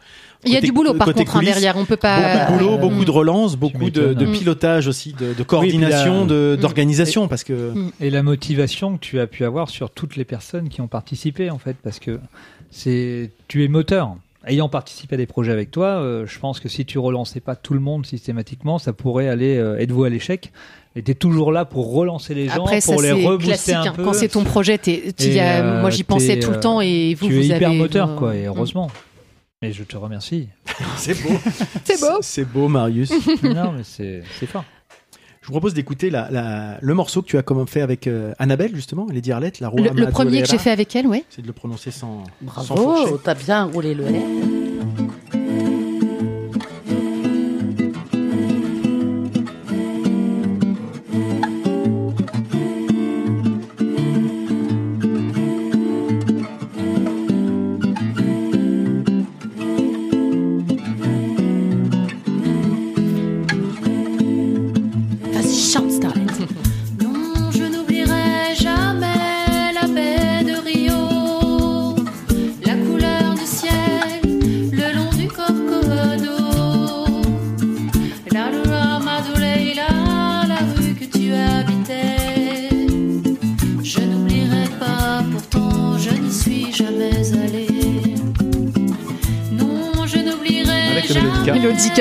Il 0.45 0.51
y 0.51 0.57
a 0.57 0.61
du 0.61 0.73
boulot 0.73 0.93
par 0.93 1.07
contre 1.07 1.21
hein, 1.21 1.25
coulisses, 1.39 1.51
derrière. 1.51 1.77
On 1.77 1.85
peut 1.85 1.95
pas. 1.95 2.47
beaucoup 2.47 2.51
de 2.51 2.57
boulot, 2.65 2.77
beaucoup 2.77 3.05
de 3.05 3.11
relance, 3.11 3.55
beaucoup 3.55 3.89
de, 3.89 4.13
m'étonnes. 4.13 4.15
Aussi, 4.87 5.13
de, 5.13 5.33
de 5.33 5.43
coordination, 5.43 6.25
de- 6.25 6.55
Mm. 6.57 6.61
d'organisation, 6.61 7.27
parce 7.27 7.43
que 7.43 7.71
Mm. 7.73 7.91
Et 8.01 8.09
la 8.09 8.23
motivation 8.23 8.97
que 8.97 9.01
tu 9.01 9.19
as 9.19 9.27
pu 9.27 9.45
avoir 9.45 9.69
sur 9.69 9.89
toutes 9.89 10.15
les 10.15 10.25
personnes 10.25 10.69
qui 10.69 10.81
ont 10.81 10.87
participé, 10.87 11.49
en 11.49 11.57
fait, 11.59 11.75
parce 11.83 11.99
que 11.99 12.19
c'est 12.71 13.31
tu 13.47 13.63
es 13.63 13.67
moteur. 13.67 14.15
Ayant 14.45 14.67
participé 14.67 15.13
à 15.15 15.17
des 15.17 15.25
projets 15.25 15.53
avec 15.53 15.71
toi, 15.71 15.85
euh, 15.87 16.25
je 16.27 16.37
pense 16.37 16.59
que 16.59 16.67
si 16.67 16.83
tu 16.83 16.99
relançais 16.99 17.39
pas 17.39 17.55
tout 17.55 17.73
le 17.73 17.79
monde 17.79 18.05
systématiquement, 18.05 18.77
ça 18.77 18.91
pourrait 18.91 19.29
aller 19.29 19.55
euh, 19.55 19.77
être 19.79 19.91
voué 19.93 20.07
à 20.07 20.09
l'échec. 20.09 20.51
Et 20.97 21.01
t'es 21.01 21.13
toujours 21.15 21.53
là 21.53 21.63
pour 21.63 21.93
relancer 21.93 22.33
les 22.35 22.49
gens, 22.49 22.63
Après, 22.65 22.81
ça 22.81 22.91
pour 22.91 23.01
les 23.01 23.13
rebooster 23.13 23.73
un 23.73 23.83
hein. 23.83 23.93
peu. 23.95 24.03
Quand 24.03 24.11
c'est 24.13 24.27
ton 24.27 24.43
projet, 24.43 24.77
t'y 24.77 24.91
Et, 25.19 25.39
as- 25.39 25.63
euh, 25.63 25.81
moi 25.81 25.89
j'y 25.91 26.03
pensais 26.03 26.39
tout 26.39 26.51
le 26.51 26.57
euh, 26.57 26.59
temps 26.59 26.81
et 26.81 27.15
vous 27.15 27.27
tu 27.27 27.33
vous 27.35 27.41
es 27.41 27.55
hyper 27.55 27.69
avez, 27.69 27.77
moteur, 27.77 28.09
euh, 28.09 28.15
quoi, 28.17 28.35
et 28.35 28.43
mm. 28.43 28.47
heureusement. 28.47 28.91
Mais 29.63 29.71
je 29.71 29.83
te 29.83 29.95
remercie. 29.95 30.49
C'est 30.97 31.13
beau. 31.23 31.29
C'est 31.85 31.99
beau. 32.01 32.17
C'est 32.21 32.43
beau, 32.45 32.67
Marius. 32.67 33.11
non, 33.43 33.71
mais 33.71 33.83
c'est 33.83 34.23
fort. 34.45 34.65
Je 35.41 35.47
vous 35.47 35.53
propose 35.53 35.73
d'écouter 35.73 36.09
la, 36.09 36.29
la- 36.31 36.77
le 36.81 36.93
morceau 36.93 37.21
que 37.21 37.27
tu 37.27 37.37
as 37.37 37.43
comme 37.43 37.65
fait 37.67 37.81
avec 37.81 38.07
euh, 38.07 38.33
Annabelle, 38.39 38.75
justement, 38.75 39.07
Lady 39.11 39.31
Arlette, 39.31 39.59
la 39.61 39.69
Le, 39.75 39.89
le 39.89 40.09
premier 40.09 40.41
que 40.41 40.47
j'ai 40.49 40.57
fait 40.57 40.71
avec 40.71 40.95
elle, 40.95 41.07
ouais. 41.07 41.23
C'est 41.29 41.41
de 41.41 41.47
le 41.47 41.53
prononcer 41.53 41.91
sans, 41.91 42.23
Bravo, 42.41 43.17
t'as 43.23 43.35
bien 43.35 43.63
roulé 43.63 43.93
le 43.93 44.05
R. 44.05 44.09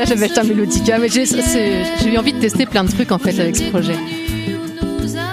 j'avais 0.06 0.24
acheté 0.24 0.40
un 0.40 0.44
Mélodica, 0.44 0.98
mais 0.98 1.08
j'ai 1.08 2.12
eu 2.12 2.18
envie 2.18 2.32
de 2.32 2.40
tester 2.40 2.66
plein 2.66 2.84
de 2.84 2.90
trucs 2.90 3.12
en 3.12 3.18
fait 3.18 3.38
avec 3.40 3.56
ce 3.56 3.64
projet. 3.70 3.94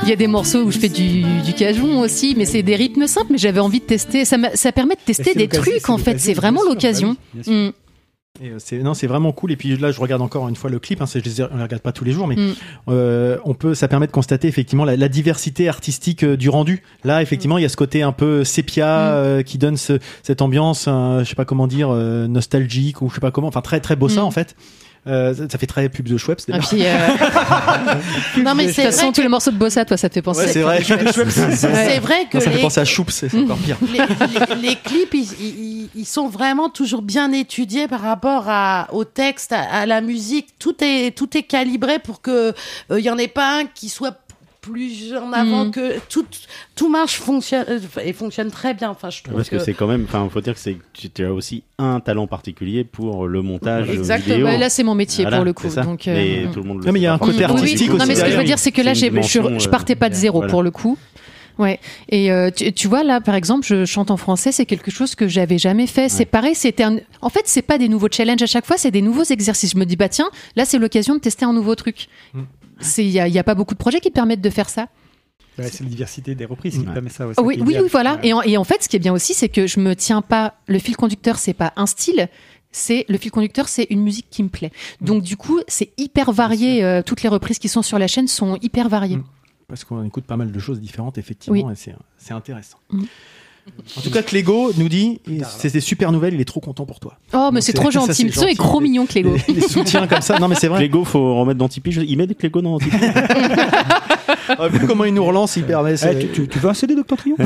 Il 0.04 0.10
y 0.10 0.14
a 0.14 0.16
des 0.16 0.28
morceaux 0.28 0.64
où 0.64 0.72
je 0.72 0.80
fais 0.80 0.90
du, 0.90 1.22
du 1.46 1.54
cajon 1.54 2.00
aussi, 2.00 2.34
mais 2.36 2.46
c'est 2.46 2.64
des 2.64 2.76
rythmes 2.76 3.06
simples, 3.06 3.28
mais 3.32 3.38
j'avais 3.38 3.60
envie 3.60 3.80
de 3.80 3.86
tester. 3.86 4.26
Ça, 4.26 4.38
permet 4.72 4.96
de 4.96 5.02
tester 5.06 5.36
des 5.36 5.44
l'occasion, 5.44 5.62
trucs 5.72 5.90
en 5.90 5.98
fait, 5.98 6.12
l'occasion, 6.12 6.26
c'est 6.26 6.34
vraiment 6.34 6.64
l'occasion. 6.64 7.16
bah 7.34 7.42
Mm. 7.46 7.70
Et, 8.42 8.52
euh, 8.52 8.84
non, 8.84 8.94
c'est 8.94 9.08
vraiment 9.08 9.32
cool. 9.34 9.52
Et 9.52 9.56
puis 9.58 9.76
là, 9.76 9.92
je 9.92 10.00
regarde 10.00 10.22
encore 10.22 10.48
une 10.48 10.56
fois 10.56 10.70
le 10.70 10.80
clip. 10.80 11.02
Hein, 11.02 11.06
je 11.12 11.20
les 11.20 11.42
on 11.42 11.58
les 11.58 11.64
regarde 11.64 11.82
pas 11.82 11.92
tous 11.92 12.06
les 12.06 12.12
jours, 12.12 12.28
mais 12.28 12.36
Mm. 12.36 12.54
euh, 12.90 13.38
on 13.44 13.54
peut. 13.54 13.74
Ça 13.74 13.88
permet 13.88 14.08
de 14.08 14.12
constater 14.12 14.48
effectivement 14.48 14.86
la, 14.86 14.96
la 14.96 15.10
diversité 15.10 15.68
artistique 15.68 16.24
euh, 16.24 16.38
du 16.38 16.48
rendu. 16.50 16.84
Là, 17.04 17.22
effectivement, 17.22 17.58
il 17.58 17.64
y 17.64 17.66
a 17.66 17.70
ce 17.70 17.76
côté 17.76 18.02
un 18.02 18.12
peu 18.14 18.44
sépia 18.44 18.88
euh, 19.14 19.42
qui 19.44 19.58
donne 19.58 19.78
ce- 19.78 20.00
cette 20.24 20.42
ambiance, 20.42 20.86
je 20.86 21.24
sais 21.28 21.36
pas 21.36 21.46
comment 21.46 21.68
dire, 21.68 21.90
nostalgique 21.90 23.02
ou 23.02 23.10
je 23.10 23.16
sais 23.16 23.20
pas 23.22 23.32
comment. 23.32 23.48
Enfin, 23.48 23.62
très 23.62 23.80
très 23.80 23.96
bossa 23.96 24.22
Mm. 24.22 24.26
en 24.26 24.32
fait. 24.32 24.56
Euh, 25.08 25.34
ça, 25.34 25.44
ça 25.50 25.58
fait 25.58 25.66
très 25.66 25.88
pub 25.90 26.08
de 26.08 26.18
Schweppes. 26.18 26.42
Ah, 26.52 26.60
d'ailleurs. 26.60 26.68
puis, 26.68 26.86
euh, 26.86 28.42
Non, 28.44 28.54
mais 28.56 28.68
de 28.68 28.72
c'est 28.72 28.84
toute 28.84 28.92
façon, 28.92 29.06
vrai 29.08 29.14
tous 29.14 29.22
les 29.22 29.28
morceaux 29.28 29.52
de 29.52 29.56
Bossa, 29.58 29.86
toi, 29.86 29.98
ça 29.98 30.10
te 30.10 30.14
fait 30.14 30.22
penser. 30.22 30.42
Ouais, 30.42 30.48
c'est 30.48 30.62
vrai. 30.62 30.84
C'est 30.84 32.00
vrai 32.00 32.28
que 32.30 32.38
Non, 32.38 32.44
ça 32.44 32.50
fait 32.52 32.58
les- 32.58 32.62
penser 32.62 32.80
à 32.82 32.86
Choups, 32.86 33.14
c'est 33.14 33.34
encore 33.34 33.58
pire. 33.58 33.78
les, 33.92 34.00
les- 34.00 34.70
les 34.70 34.76
clips, 34.76 35.14
ils, 35.14 35.28
ils- 35.42 35.90
ils 35.96 36.06
sont 36.06 36.28
vraiment 36.28 36.70
toujours 36.70 37.02
bien 37.02 37.32
étudiés 37.32 37.88
par 37.88 38.02
rapport 38.02 38.46
à, 38.48 38.88
au 38.92 39.04
texte, 39.06 39.52
à, 39.54 39.62
à 39.62 39.86
la 39.86 40.02
musique. 40.02 40.48
Tout 40.60 40.76
est, 40.82 41.16
tout 41.18 41.36
est 41.38 41.44
calibré 41.44 42.00
pour 42.00 42.22
que 42.22 42.54
il 42.92 43.00
y 43.00 43.10
en 43.10 43.18
ait 43.18 43.28
pas 43.28 43.60
un 43.60 43.66
qui 43.66 43.90
soit 43.90 44.18
plus 44.70 45.14
en 45.16 45.32
avant 45.34 45.66
Mm. 45.66 45.72
que 45.72 46.00
tout, 46.10 46.26
tout 46.76 46.90
marche 46.90 47.18
fonctionne 47.18 47.66
euh, 47.70 47.80
et 48.04 48.14
fonctionne 48.14 48.52
très 48.52 48.74
bien. 48.74 48.90
Enfin, 48.90 49.10
je 49.10 49.24
trouve 49.24 49.36
Parce 49.36 49.50
que, 49.50 49.60
c'est 49.60 49.74
quand 49.74 49.88
même, 49.88 50.06
enfin, 50.08 50.28
faut 50.32 50.42
dire 50.42 50.54
que 50.54 50.60
c'est, 50.60 50.78
tu 50.94 51.26
as 51.26 51.34
aussi 51.34 51.64
un 51.78 52.00
talent 52.00 52.28
particulier 52.28 52.84
pour 52.84 53.28
le 53.28 53.42
montage 53.42 53.90
Exactement. 53.90 54.36
vidéo. 54.36 54.48
Ouais, 54.48 54.58
là, 54.58 54.70
c'est 54.70 54.84
mon 54.84 54.96
métier, 54.96 55.26
pour 55.26 55.44
le 55.44 55.54
coup, 55.54 55.68
donc, 55.68 56.08
euh, 56.08 56.14
Mais 56.14 56.46
mm. 56.46 56.52
tout 56.52 56.62
le 56.62 56.68
monde 56.68 56.80
le 56.80 56.86
Non, 56.86 56.92
mais 56.92 57.00
il 57.00 57.04
y 57.04 57.08
a 57.08 57.14
un 57.14 57.18
côté 57.18 57.44
artistique 57.44 57.92
Oui, 57.92 57.98
non, 57.98 58.06
mais 58.06 58.16
ce 58.16 58.24
que 58.24 58.32
je 58.32 58.38
veux 58.38 58.44
dire, 58.44 58.60
c'est 58.60 58.72
que 58.72 58.82
là, 58.82 58.94
j'ai, 58.94 59.10
je, 59.10 59.28
je 59.28 59.40
euh, 59.40 59.72
partais 59.72 59.96
pas 59.96 60.10
de 60.10 60.16
zéro 60.16 60.40
voilà. 60.40 60.52
pour 60.52 60.64
le 60.64 60.72
coup. 60.72 60.98
Ouais. 61.60 61.80
Et 62.08 62.32
euh, 62.32 62.50
tu, 62.56 62.72
tu 62.72 62.88
vois 62.88 63.04
là, 63.04 63.20
par 63.20 63.36
exemple, 63.36 63.66
je 63.68 63.84
chante 63.84 64.12
en 64.12 64.18
français, 64.18 64.54
c'est 64.54 64.66
quelque 64.66 64.92
chose 64.92 65.14
que 65.14 65.28
j'avais 65.28 65.58
jamais 65.58 65.88
fait. 65.88 66.08
C'est 66.08 66.26
pareil, 66.26 66.56
c'était 66.56 66.84
un... 66.84 66.98
en 67.22 67.30
fait, 67.30 67.42
c'est 67.46 67.62
pas 67.62 67.78
des 67.78 67.90
nouveaux 67.90 68.08
challenges 68.10 68.42
à 68.42 68.46
chaque 68.46 68.66
fois, 68.66 68.78
c'est 68.78 68.92
des 68.92 69.02
nouveaux 69.02 69.26
exercices. 69.26 69.72
Je 69.74 69.78
me 69.78 69.86
dis 69.86 69.98
bah 69.98 70.08
tiens, 70.08 70.30
là 70.56 70.64
c'est 70.64 70.78
l'occasion 70.80 71.16
de 71.16 71.20
tester 71.20 71.44
un 71.44 71.52
nouveau 71.52 71.76
truc. 71.76 72.08
Mm. 72.34 72.42
C'est 72.80 73.06
il 73.06 73.12
y 73.12 73.40
a, 73.40 73.44
pas 73.44 73.56
beaucoup 73.56 73.74
de 73.74 73.80
projets 73.80 74.00
qui 74.00 74.12
permettent 74.12 74.42
de 74.42 74.50
faire 74.50 74.70
ça. 74.70 74.88
Ouais, 75.58 75.68
c'est 75.70 75.84
la 75.84 75.90
diversité 75.90 76.36
des 76.36 76.46
reprises 76.46 76.78
qui 76.78 76.86
permet 76.86 77.10
ça. 77.10 77.28
ouais, 77.28 77.34
Oh 77.38 77.42
ça 77.42 77.46
oui, 77.48 77.56
est 77.56 77.62
oui, 77.62 77.76
oui, 77.82 77.88
voilà. 77.92 78.18
Et 78.24 78.32
en, 78.32 78.42
et 78.42 78.56
en 78.58 78.64
fait, 78.64 78.82
ce 78.84 78.88
qui 78.88 78.96
est 78.96 79.00
bien 79.00 79.12
aussi, 79.14 79.34
c'est 79.34 79.50
que 79.50 79.68
je 79.68 79.80
me 79.80 79.94
tiens 79.96 80.22
pas. 80.22 80.56
Le 80.68 80.80
fil 80.80 80.96
conducteur, 80.96 81.38
c'est 81.38 81.54
pas 81.54 81.74
un 81.76 81.86
style. 81.86 82.30
C'est 82.72 83.06
le 83.10 83.18
fil 83.18 83.32
conducteur, 83.32 83.68
c'est 83.68 83.88
une 83.90 84.02
musique 84.02 84.28
qui 84.30 84.44
me 84.44 84.50
plaît. 84.50 84.72
Donc 85.02 85.24
du 85.24 85.36
coup, 85.38 85.60
c'est 85.68 85.92
hyper 85.98 86.32
varié. 86.32 86.84
euh, 86.84 87.02
toutes 87.04 87.24
les 87.24 87.30
reprises 87.30 87.60
qui 87.60 87.68
sont 87.68 87.82
sur 87.82 87.98
la 88.00 88.08
chaîne 88.08 88.28
sont 88.28 88.58
hyper 88.62 88.90
variées. 88.90 89.20
Parce 89.68 89.84
qu'on 89.84 90.04
écoute 90.04 90.26
pas 90.26 90.38
mal 90.38 90.52
de 90.52 90.60
choses 90.60 90.80
différentes, 90.80 91.18
effectivement, 91.18 91.68
Oui. 91.68 91.74
et 91.74 91.76
c'est, 91.76 91.96
c'est 92.18 92.34
intéressant. 92.34 92.78
Mm. 92.92 93.04
En 93.98 94.02
tout 94.02 94.12
cas, 94.12 94.22
Clégo 94.24 94.72
nous 94.78 94.90
dit, 94.90 95.20
c'est 95.58 95.72
des 95.74 95.80
super 95.80 96.12
nouvelles, 96.12 96.34
il 96.34 96.42
est 96.42 96.46
trop 96.46 96.60
content 96.60 96.86
pour 96.86 97.00
toi. 97.00 97.18
Oh, 97.34 97.50
mais 97.54 97.62
c'est 97.62 97.74
trop 97.74 97.92
ça, 97.92 98.00
gentil. 98.02 98.24
il 98.24 98.28
est 98.28 98.32
gentil. 98.34 98.56
trop 98.56 98.80
mignon, 98.82 99.06
Clégo. 99.06 99.36
Les, 99.48 99.54
les 99.56 99.62
soutiens 99.62 100.06
comme 100.08 100.22
ça, 100.22 100.38
non 100.40 100.48
mais 100.48 100.56
c'est 100.56 100.68
vrai. 100.68 100.80
Clégo, 100.80 101.04
faut 101.06 101.40
remettre 101.40 101.60
dans 101.60 101.68
Tipeee. 101.70 102.04
Il 102.08 102.18
met 102.18 102.28
des 102.28 102.36
Clégo 102.36 102.62
dans 102.62 102.78
Tipeee. 102.80 103.00
Ah, 104.58 104.68
vu 104.68 104.86
comment 104.88 105.06
il 105.06 105.14
nous 105.14 105.24
relance, 105.24 105.56
il 105.58 105.64
permet. 105.64 105.94
Eh, 106.04 106.20
tu, 106.20 106.28
tu- 106.30 106.48
tu 106.48 106.58
veux 106.60 106.70
un 106.70 106.74
CD 106.74 106.96
Docteur 106.96 107.20
Trion 107.20 107.36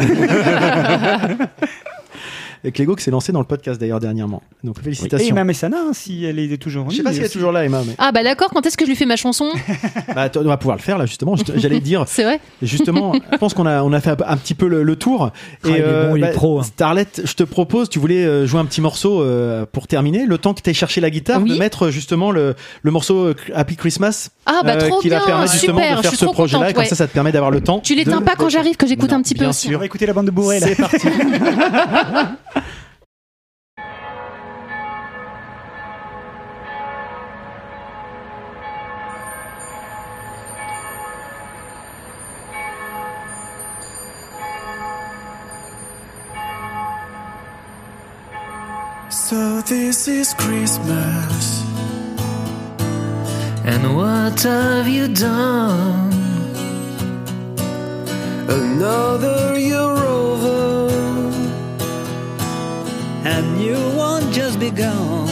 Et 2.66 2.72
Clégo 2.72 2.95
qui 2.95 3.03
s'est 3.03 3.11
lancé 3.11 3.32
dans 3.32 3.39
le 3.39 3.45
podcast 3.45 3.80
d'ailleurs 3.80 3.99
dernièrement. 3.99 4.41
Donc 4.64 4.78
Et 4.80 4.84
félicitations. 4.84 5.28
Emma 5.28 5.43
Messana, 5.43 5.78
hein, 5.89 5.91
si 5.93 6.24
elle 6.24 6.39
est 6.39 6.57
toujours 6.57 6.86
en 6.86 6.89
Je 6.89 6.97
sais 6.97 7.03
pas 7.03 7.11
si 7.11 7.18
elle 7.18 7.24
est 7.24 7.26
aussi. 7.26 7.34
toujours 7.34 7.51
là, 7.51 7.66
Emma. 7.66 7.82
Mais... 7.86 7.93
Ah 7.97 8.11
bah 8.14 8.24
d'accord. 8.24 8.49
Quand 8.51 8.66
est-ce 8.66 8.78
que 8.78 8.86
je 8.86 8.89
lui 8.89 8.95
fais 8.95 9.05
ma 9.05 9.16
chanson? 9.18 9.51
Bah, 10.16 10.30
t- 10.30 10.38
on 10.39 10.43
va 10.43 10.57
pouvoir 10.57 10.78
le 10.78 10.82
faire 10.82 10.97
là 10.97 11.05
justement. 11.05 11.36
J'allais 11.55 11.80
dire. 11.80 12.03
C'est 12.07 12.24
vrai. 12.24 12.39
Justement, 12.61 13.14
je 13.32 13.38
pense 13.38 13.53
qu'on 13.53 13.66
a 13.66 13.82
on 13.84 13.91
a 13.93 13.99
fait 13.99 14.11
un, 14.11 14.18
un 14.28 14.38
petit 14.38 14.53
peu 14.53 14.68
le, 14.68 14.84
le 14.84 14.95
tour. 14.95 15.32
Ah, 15.34 15.68
il 15.68 15.76
est 15.76 15.82
bon, 16.07 16.16
il 16.16 16.24
est 16.24 16.32
pro, 16.32 16.59
hein. 16.59 16.64
Starlet, 16.64 17.07
je 17.24 17.34
te 17.34 17.43
propose, 17.43 17.89
tu 17.89 17.99
voulais 17.99 18.24
euh, 18.26 18.45
jouer 18.45 18.59
un 18.59 18.66
petit 18.66 18.82
morceau 18.82 19.22
euh, 19.22 19.66
pour 19.72 19.88
terminer. 19.88 20.26
Le 20.26 20.38
temps 20.38 20.53
que 20.53 20.61
tu 20.61 20.70
aies 20.70 20.74
cherché 20.74 21.01
la 21.01 21.09
guitare, 21.09 21.41
Oui. 21.41 21.49
de 21.51 21.55
mettre 21.57 21.89
justement 21.89 22.32
le, 22.32 22.55
le 22.82 22.91
morceau 22.91 23.26
euh, 23.28 23.36
Happy 23.55 23.76
Christmas. 23.76 24.30
Ah, 24.45 24.61
bah, 24.64 24.76
trop 24.78 24.99
qui 24.99 25.09
va 25.09 25.18
bien, 25.18 25.26
permettre 25.26 25.51
justement 25.53 25.78
super, 25.80 25.91
de 25.91 25.97
je 25.97 26.01
faire 26.03 26.11
suis 26.11 26.18
ce 26.20 26.26
trop 26.26 26.34
projet-là. 26.34 26.70
Et 26.70 26.74
comme 26.74 26.84
ouais. 26.84 26.89
ça, 26.89 26.95
ça 26.95 27.07
te 27.07 27.14
permet 27.14 27.32
d'avoir 27.32 27.51
le 27.51 27.61
temps. 27.61 27.80
Tu 27.80 27.95
l'éteins 27.95 28.20
de- 28.20 28.26
pas 28.26 28.36
quand 28.36 28.49
j'arrive, 28.49 28.76
que 28.78 28.88
j'écoute 28.88 29.09
Non, 29.11 29.18
un 29.18 29.22
petit 29.22 29.34
peu 29.34 29.41
bien 29.41 29.49
aussi. 29.49 29.68
sûr. 29.68 29.78
On 29.78 29.80
va 29.80 29.86
écouter 29.86 30.05
la 30.05 30.14
bande 30.14 30.26
de 30.28 30.32
bourrée 30.32 30.59
là. 30.59 30.68
C'est 30.68 30.76
parti. 30.76 31.07
So 49.14 49.61
this 49.61 50.07
is 50.07 50.34
Christmas. 50.34 51.64
And 53.64 53.95
what 53.95 54.41
have 54.41 54.88
you 54.88 55.07
done? 55.07 56.11
Another 58.49 59.59
year 59.59 59.93
over. 60.18 60.89
And 63.24 63.61
you 63.61 63.78
won't 63.95 64.34
just 64.34 64.59
be 64.59 64.72
gone. 64.72 65.30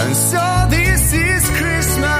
And 0.00 0.16
so 0.16 0.66
this 0.70 1.12
is 1.12 1.44
Christmas. 1.58 2.15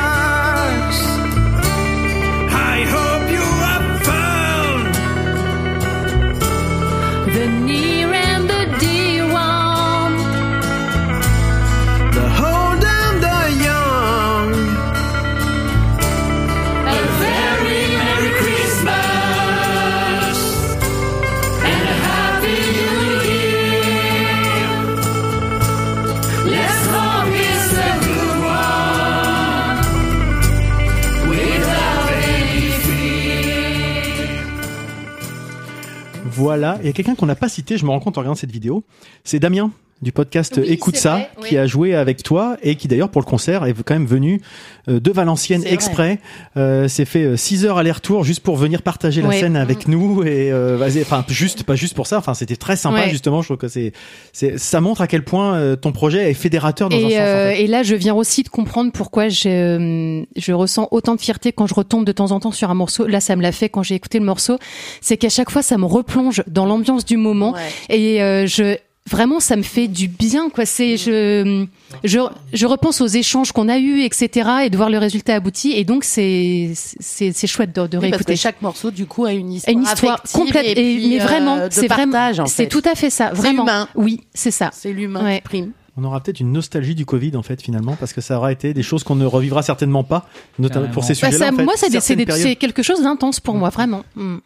Voilà. 36.47 36.79
Il 36.81 36.87
y 36.87 36.89
a 36.89 36.93
quelqu'un 36.93 37.17
qu'on 37.17 37.27
n'a 37.27 37.35
pas 37.35 37.49
cité, 37.49 37.77
je 37.77 37.85
me 37.85 37.91
rends 37.91 37.99
compte 37.99 38.19
en 38.19 38.21
regardant 38.21 38.37
cette 38.37 38.53
vidéo. 38.53 38.85
C'est 39.25 39.41
Damien 39.41 39.73
du 40.03 40.13
podcast 40.13 40.55
Oui, 40.59 40.65
Écoute 40.69 40.97
ça, 40.97 41.15
vrai, 41.15 41.31
qui 41.49 41.55
oui. 41.55 41.59
a 41.59 41.67
joué 41.67 41.95
avec 41.95 42.23
toi 42.23 42.57
et 42.63 42.75
qui 42.75 42.87
d'ailleurs 42.87 43.09
pour 43.09 43.23
le 43.23 43.27
concert 43.27 43.65
est 43.65 43.75
quand 43.83 43.95
même 43.95 44.07
venu 44.07 44.43
euh, 44.89 45.01
de 45.01 45.11
Valenciennes 45.11 45.65
exprès. 45.65 46.19
Euh, 46.57 46.87
c'est 46.87 47.07
fait 47.07 47.37
6 47.37 47.65
heures 47.65 47.79
aller-retour 47.79 48.23
juste 48.23 48.41
pour 48.41 48.57
venir 48.57 48.83
partager 48.83 49.23
la 49.23 49.33
scène 49.33 49.57
avec 49.57 49.89
nous 49.89 50.23
et 50.23 50.53
euh, 50.53 50.77
vas-y, 50.77 51.01
enfin 51.01 51.25
juste 51.29 51.63
pas 51.63 51.77
juste 51.77 51.95
pour 51.95 52.07
ça. 52.07 52.19
Enfin 52.19 52.35
c'était 52.35 52.57
très 52.57 52.77
sympa 52.77 53.09
justement. 53.09 53.41
Je 53.41 53.49
trouve 53.49 53.57
que 53.57 53.69
c'est 53.69 53.93
c'est 54.33 54.59
ça 54.59 54.81
montre 54.81 55.01
à 55.01 55.07
quel 55.07 55.25
point 55.25 55.55
euh, 55.55 55.77
ton 55.77 55.93
projet 55.93 56.31
est 56.31 56.35
fédérateur 56.35 56.89
dans 56.89 56.97
un 56.97 57.01
Et, 57.01 57.03
sens. 57.03 57.13
en 57.13 57.23
euh, 57.23 57.51
fait. 57.53 57.63
et 57.63 57.67
là, 57.67 57.83
je 57.83 57.95
viens 57.95 58.15
aussi 58.15 58.43
de 58.43 58.49
comprendre 58.49 58.93
pourquoi 58.93 59.29
je, 59.29 59.49
euh, 59.49 60.25
je 60.37 60.53
ressens 60.53 60.89
autant 60.91 61.15
de 61.15 61.21
fierté 61.21 61.53
quand 61.53 61.67
je 61.67 61.75
retombe 61.75 62.05
de 62.05 62.13
temps 62.13 62.33
en 62.33 62.41
temps 62.41 62.53
sur 62.53 62.71
un 62.71 62.75
morceau. 62.75 63.07
Là, 63.07 63.21
ça 63.21 63.35
me 63.37 63.43
l'a 63.43 63.53
fait 63.53 63.69
quand 63.71 63.83
j'ai 63.83 63.95
écouté 63.95 64.19
le 64.19 64.25
morceau. 64.27 64.59
C'est 65.01 65.17
qu'à 65.17 65.29
chaque 65.31 65.51
fois, 65.51 65.63
ça 65.63 65.79
me 65.79 65.87
replonge 65.87 66.43
dans 66.47 66.67
l'ambiance 66.67 67.05
du 67.05 67.17
moment. 67.17 67.53
Ouais. 67.55 67.97
Et 67.97 68.23
euh, 68.23 68.47
je 68.47 68.77
vraiment, 69.11 69.41
ça 69.41 69.57
me 69.57 69.63
fait 69.63 69.89
du 69.89 70.09
bien. 70.09 70.51
Quoi. 70.51 70.67
C'est 70.67 70.97
je, 70.97 71.67
je 72.05 72.19
je 72.53 72.67
repense 72.67 73.01
aux 73.01 73.07
échanges 73.07 73.53
qu'on 73.53 73.69
a 73.69 73.79
eus, 73.79 74.03
etc. 74.03 74.49
Et 74.65 74.71
de 74.71 74.77
voir 74.77 74.91
le 74.91 74.99
résultat 74.99 75.35
abouti. 75.35 75.73
Et 75.73 75.85
donc, 75.85 76.05
c'est 76.05 76.73
c'est 76.75 77.33
c'est 77.33 77.47
chouette 77.47 77.75
de, 77.75 77.87
de 77.87 77.97
Oui, 77.99 78.03
parce 78.03 78.03
réécouter. 78.13 78.35
que 78.35 78.39
chaque 78.39 78.63
morceau, 78.63 78.91
du 78.91 79.07
coup, 79.07 79.25
a 79.25 79.33
une 79.33 79.53
histoire, 79.53 79.77
une 79.77 79.83
histoire 79.85 80.23
complète. 80.33 80.67
et 80.67 80.71
Et, 80.71 80.75
puis, 80.97 81.09
mais 81.11 81.21
euh, 81.21 81.25
vraiment, 81.25 81.59
c'est 81.71 81.89
vraiment, 81.89 82.47
c'est 82.47 82.69
tout 82.69 82.83
à 82.85 82.95
fait 82.95 83.11
ça. 83.11 83.31
C'est 83.33 83.37
Vraiment. 83.41 83.63
humain. 83.65 83.89
Oui, 83.95 84.23
c'est 84.35 84.51
ça. 84.51 84.71
C'est 84.73 84.93
l'humain 84.93 85.25
Ouais. 85.25 85.37
qui 85.37 85.43
prime. 85.43 85.73
On 85.99 86.05
aura 86.05 86.21
peut-être 86.23 86.41
une 86.41 86.53
nostalgie 86.53 86.95
du 86.95 87.07
Covid 87.07 87.35
en 87.37 87.43
fait 87.43 87.63
finalement 87.63 87.97
parce 87.99 88.13
que 88.13 88.21
ça 88.21 88.37
aura 88.37 88.53
été 88.53 88.75
des 88.75 88.83
choses 88.83 89.03
qu'on 89.03 89.15
ne 89.15 89.25
revivra 89.25 89.63
certainement 89.63 90.05
pas, 90.05 90.29
notamment 90.59 90.89
pour 90.89 91.05
ces 91.05 91.15
Bah, 91.15 91.31
sujets-là. 91.31 91.47
ça, 91.47 91.53
en 91.55 91.57
fait, 91.57 91.65
moi, 91.65 91.73
c'est 91.77 91.89
des- 91.89 92.01
c'est 92.01 92.17
des- 92.17 92.31
c'est 92.33 92.55
quelque 92.57 92.83
chose 92.83 93.03
d'intense 93.03 93.41
pour 93.41 93.55
moi, 93.55 93.71
vraiment. 93.71 94.03
Mm. 94.15 94.37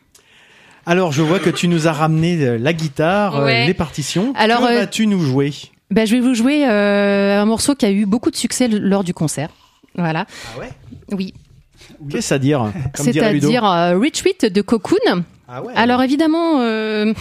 Alors 0.87 1.13
je 1.13 1.23
vois 1.23 1.39
que 1.39 1.51
tu 1.51 1.69
nous 1.69 1.87
as 1.87 1.93
ramené 1.93 2.37
euh, 2.45 2.59
la 2.59 2.73
guitare, 2.73 3.37
euh, 3.37 3.45
Ouais. 3.45 3.67
les 3.67 3.75
partitions. 3.75 4.33
Alors, 4.37 4.61
que 4.61 4.73
euh, 4.73 4.79
vas-tu 4.81 5.07
nous 5.07 5.21
jouer? 5.21 5.53
Bah, 5.91 6.05
je 6.05 6.15
vais 6.15 6.21
vous 6.21 6.35
jouer 6.35 6.65
un 6.65 7.45
morceau 7.45 7.75
qui 7.75 7.85
a 7.87 7.91
eu 7.91 8.07
beaucoup 8.07 8.31
de 8.31 8.37
succès 8.37 8.69
lors 8.69 9.05
du 9.05 9.13
concert. 9.15 9.51
Voilà. 9.97 10.27
Ah 10.57 10.61
ouais? 10.61 10.71
Oui. 11.13 11.35
Qu'est-ce 12.11 12.33
à 12.33 12.39
dire. 12.39 12.73
C'est-à-dire 12.95 13.65
euh, 13.65 13.99
Retweet 13.99 14.47
de 14.47 14.63
Cocoon. 14.63 15.25
Ah 15.49 15.63
ouais. 15.63 15.73
Alors 15.75 16.01
évidemment, 16.03 16.61
euh, 16.61 17.13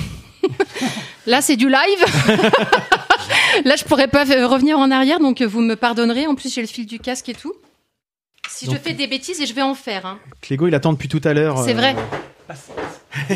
là 1.27 1.41
c'est 1.41 1.55
du 1.57 1.67
live. 1.67 2.05
là 3.65 3.75
je 3.75 3.83
pourrais 3.85 4.07
pas 4.07 4.23
revenir 4.23 4.77
en 4.77 4.91
arrière, 4.91 5.19
donc 5.19 5.41
vous 5.41 5.61
me 5.61 5.75
pardonnerez. 5.75 6.27
En 6.27 6.35
plus 6.35 6.53
j'ai 6.53 6.61
le 6.61 6.67
fil 6.67 6.85
du 6.85 6.99
casque 6.99 7.27
et 7.29 7.33
tout. 7.33 7.53
Si 8.47 8.65
Donc- 8.67 8.75
je 8.75 8.79
fais 8.79 8.93
des 8.93 9.07
bêtises, 9.07 9.41
et 9.41 9.45
je 9.47 9.53
vais 9.53 9.61
en 9.63 9.73
faire. 9.75 10.05
hein. 10.05 10.19
Clégo, 10.41 10.67
il 10.67 10.75
attend 10.75 10.93
depuis 10.93 11.07
tout 11.09 11.21
à 11.23 11.33
l'heure. 11.33 11.57
C'est 11.63 11.71
euh, 11.73 11.77
vrai. 11.77 11.95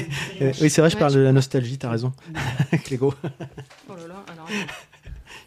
oui, 0.62 0.70
c'est 0.70 0.82
vrai, 0.82 0.90
je 0.90 0.98
parle 0.98 1.14
de 1.14 1.20
la 1.20 1.32
nostalgie, 1.32 1.78
t'as 1.78 1.90
raison. 1.90 2.14
Clégo. 2.84 3.14
Oh 3.90 3.94
là 3.96 4.08
là, 4.08 4.24
alors- 4.32 4.48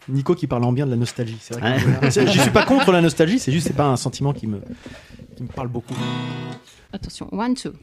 Nico 0.09 0.35
qui 0.35 0.47
parle 0.47 0.63
en 0.63 0.71
bien 0.71 0.85
de 0.85 0.91
la 0.91 0.97
nostalgie. 0.97 1.37
C'est 1.39 1.57
vrai. 1.59 1.77
que- 2.01 2.09
Je 2.31 2.39
suis 2.41 2.51
pas 2.51 2.65
contre 2.65 2.91
la 2.91 3.01
nostalgie, 3.01 3.39
c'est 3.39 3.51
juste 3.51 3.67
c'est 3.67 3.73
pas 3.75 3.87
un 3.87 3.97
sentiment 3.97 4.33
qui 4.33 4.47
me, 4.47 4.61
qui 5.35 5.43
me 5.43 5.47
parle 5.47 5.67
beaucoup. 5.67 5.95
Attention, 6.93 7.27
one, 7.31 7.53
two. 7.55 7.73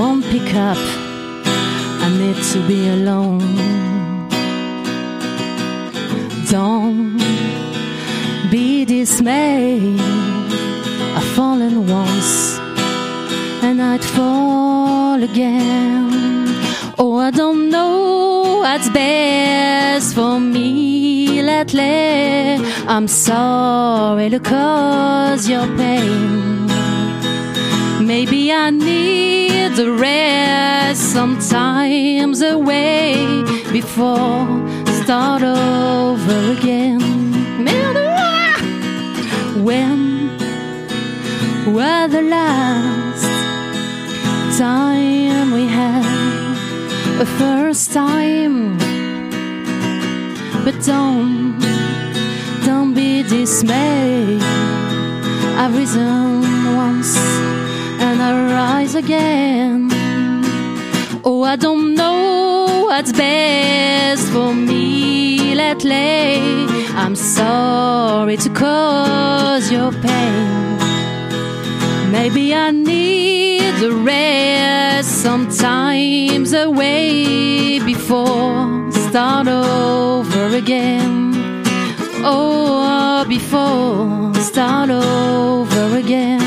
Won't 0.00 0.24
pick 0.32 0.54
up. 0.54 0.82
I 2.04 2.08
need 2.20 2.38
to 2.52 2.58
be 2.66 2.88
alone. 2.88 3.50
Don't 6.48 7.18
be 8.50 8.86
dismayed. 8.86 10.00
I've 11.18 11.30
fallen 11.36 11.74
once 11.86 12.58
and 13.66 13.82
I'd 13.82 14.06
fall 14.16 15.22
again. 15.22 16.46
Oh, 16.98 17.16
I 17.28 17.30
don't 17.30 17.68
know 17.68 18.60
what's 18.62 18.88
best 18.88 20.14
for 20.14 20.40
me 20.40 21.42
lately. 21.42 22.56
I'm 22.94 23.06
sorry 23.06 24.30
to 24.30 24.40
cause 24.40 25.46
your 25.46 25.66
pain. 25.76 26.59
Maybe 28.10 28.52
I 28.52 28.70
need 28.70 29.76
the 29.76 29.92
rest 29.92 31.12
sometimes 31.12 32.42
away 32.42 33.14
before 33.70 34.48
start 35.00 35.44
over 35.44 36.38
again. 36.58 36.98
When 39.62 40.28
were 41.72 42.08
the 42.08 42.22
last 42.22 43.24
time 44.58 45.52
we 45.52 45.68
had 45.68 46.04
a 47.20 47.26
first 47.38 47.92
time? 47.92 48.76
But 50.64 50.82
don't, 50.84 51.60
don't 52.66 52.92
be 52.92 53.22
dismayed. 53.22 54.42
I've 55.62 55.76
risen 55.76 56.74
once 56.74 57.49
Rise 58.32 58.94
again. 58.94 59.88
Oh, 61.24 61.42
I 61.42 61.56
don't 61.56 61.94
know 61.94 62.84
what's 62.86 63.12
best 63.12 64.28
for 64.32 64.54
me 64.54 65.54
lately. 65.54 66.66
I'm 66.94 67.16
sorry 67.16 68.36
to 68.36 68.50
cause 68.50 69.72
your 69.72 69.90
pain. 69.92 70.78
Maybe 72.12 72.54
I 72.54 72.70
need 72.70 73.74
the 73.80 73.92
rest 73.92 75.10
sometimes 75.22 76.52
away 76.52 77.80
before 77.80 78.92
start 78.92 79.48
over 79.48 80.56
again. 80.56 81.32
Oh, 82.24 83.24
before 83.28 84.34
start 84.40 84.90
over 84.90 85.96
again. 85.96 86.39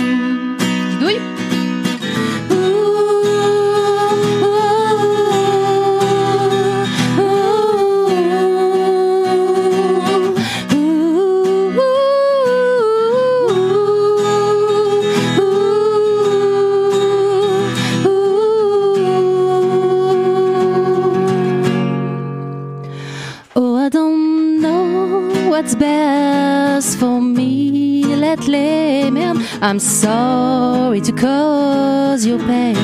What's 25.64 25.76
best 25.76 26.97
for 26.97 27.22
me 27.22 28.03
lately, 28.03 29.09
man. 29.09 29.41
I'm 29.61 29.80
sorry 29.80 30.99
to 30.99 31.14
cause 31.14 32.26
you 32.26 32.38
pain. 32.38 32.76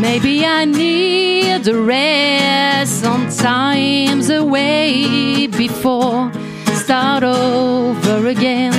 Maybe 0.00 0.44
I 0.44 0.64
need 0.64 1.68
a 1.68 1.80
rest 1.80 3.02
sometimes 3.02 4.30
away 4.30 5.46
before 5.46 6.32
start 6.74 7.22
over 7.22 8.26
again. 8.26 8.74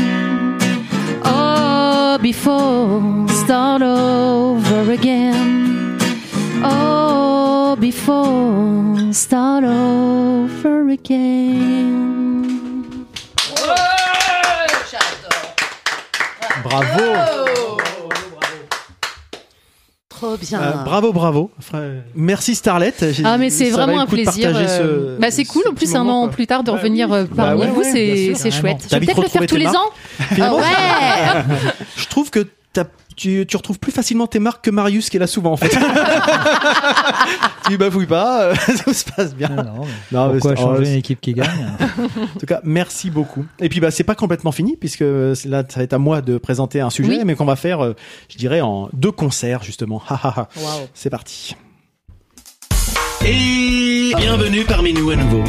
Oh, 1.23 2.17
before 2.21 3.29
start 3.29 3.81
over 3.81 4.91
again. 4.91 5.97
Oh, 6.61 7.10
before 8.15 9.13
start 9.13 9.63
over 9.63 10.89
again. 10.89 12.41
Bravo. 16.63 17.03
Trop 20.09 20.37
bien. 20.37 20.61
Euh, 20.61 20.83
bravo, 20.83 21.13
bravo. 21.13 21.51
Merci 22.15 22.53
Starlet. 22.55 22.93
Ah 23.23 23.37
mais 23.37 23.49
c'est 23.49 23.69
vraiment 23.71 24.01
un 24.01 24.05
plaisir. 24.05 24.51
euh, 24.55 25.15
ce- 25.15 25.19
bah 25.19 25.31
c'est 25.31 25.45
cool 25.45 25.63
en 25.69 25.73
plus 25.73 25.95
un 25.95 26.07
an 26.07 26.23
quoi. 26.25 26.31
plus 26.31 26.45
tard 26.47 26.63
de 26.63 26.71
Bah 26.71 26.77
revenir 26.77 27.09
oui. 27.09 27.17
euh, 27.19 27.25
parmi 27.35 27.59
Bah 27.61 27.65
ouais, 27.65 27.71
vous, 27.71 27.81
ouais, 27.81 27.91
c'est 27.91 28.33
carrément. 28.51 28.59
chouette. 28.59 28.87
Je 28.91 28.95
vais 28.97 29.05
peut-être 29.05 29.21
le 29.23 29.27
faire 29.29 29.45
tous 29.47 29.55
les 29.55 29.67
ans. 29.67 29.89
Ah 30.39 30.53
ouais. 30.53 30.63
Je 31.97 32.05
trouve 32.07 32.29
que 32.29 32.45
t'as 32.73 32.83
tu, 33.15 33.45
tu 33.47 33.57
retrouves 33.57 33.79
plus 33.79 33.91
facilement 33.91 34.27
tes 34.27 34.39
marques 34.39 34.63
que 34.65 34.71
Marius 34.71 35.09
qui 35.09 35.17
est 35.17 35.19
là 35.19 35.27
souvent 35.27 35.53
en 35.53 35.57
fait. 35.57 35.69
tu 37.67 37.77
bafouilles 37.77 38.05
pas, 38.07 38.43
euh, 38.43 38.55
tout 38.85 38.93
se 38.93 39.05
passe 39.05 39.35
bien. 39.35 39.49
non, 39.49 39.85
mais 39.85 40.17
Non, 40.17 40.29
pourquoi 40.31 40.55
c'est- 40.55 40.61
changer 40.61 40.83
oh, 40.85 40.89
une 40.89 40.95
équipe 40.97 41.21
qui 41.21 41.33
gagne 41.33 41.47
En 42.35 42.39
tout 42.39 42.45
cas, 42.45 42.59
merci 42.63 43.09
beaucoup. 43.09 43.45
Et 43.59 43.69
puis 43.69 43.79
bah 43.79 43.91
c'est 43.91 44.03
pas 44.03 44.15
complètement 44.15 44.51
fini 44.51 44.77
puisque 44.77 45.01
euh, 45.01 45.35
c'est- 45.35 45.49
là 45.49 45.63
ça 45.67 45.79
va 45.79 45.83
être 45.83 45.93
à 45.93 45.97
moi 45.99 46.21
de 46.21 46.37
présenter 46.37 46.81
un 46.81 46.89
sujet, 46.89 47.17
Oui. 47.17 47.21
mais 47.25 47.35
qu'on 47.35 47.45
va 47.45 47.55
faire, 47.55 47.83
euh, 47.83 47.95
je 48.29 48.37
dirais 48.37 48.61
en 48.61 48.89
deux 48.93 49.11
concerts 49.11 49.63
justement. 49.63 50.01
Ha. 50.09 50.47
C'est 50.93 51.09
parti. 51.09 51.55
Et 53.25 54.13
bienvenue 54.17 54.63
parmi 54.63 54.93
nous 54.93 55.09
à 55.11 55.15
nouveau. 55.15 55.43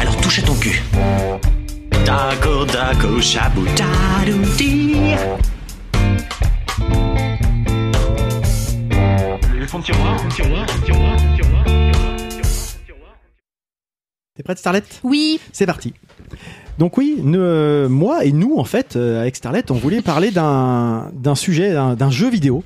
Alors 0.00 0.16
touche 0.18 0.38
à 0.38 0.42
ton 0.42 0.54
cul. 0.54 0.82
Dago 2.04 2.64
dago. 2.66 3.18
Le 9.54 9.66
fond 9.66 9.78
de 9.78 9.84
tiroir, 9.84 10.20
fond 10.20 10.28
de 10.28 10.32
tiroir, 10.34 10.68
fond 10.70 10.80
de 10.80 10.84
tiroir, 10.86 11.18
fond 11.18 11.30
de 11.30 11.36
tiroir, 11.36 11.64
fond 11.66 12.78
de 12.80 12.84
tiroir. 12.86 13.16
T'es 14.36 14.42
prête 14.42 14.58
Starlet 14.58 14.82
Oui. 15.04 15.38
C'est 15.52 15.66
parti. 15.66 15.94
Donc 16.78 16.96
oui, 16.98 17.16
ne- 17.22 17.38
euh, 17.38 17.88
moi 17.88 18.24
et 18.24 18.32
nous 18.32 18.56
en 18.58 18.64
fait 18.64 18.96
euh, 18.96 19.20
avec 19.20 19.36
Starlet, 19.36 19.70
on 19.70 19.74
voulait 19.74 20.02
parler 20.02 20.32
d'un 20.32 21.10
d'un 21.14 21.36
sujet, 21.36 21.72
d'un 21.72 21.94
d'un 21.94 22.10
jeu 22.10 22.28
vidéo, 22.28 22.64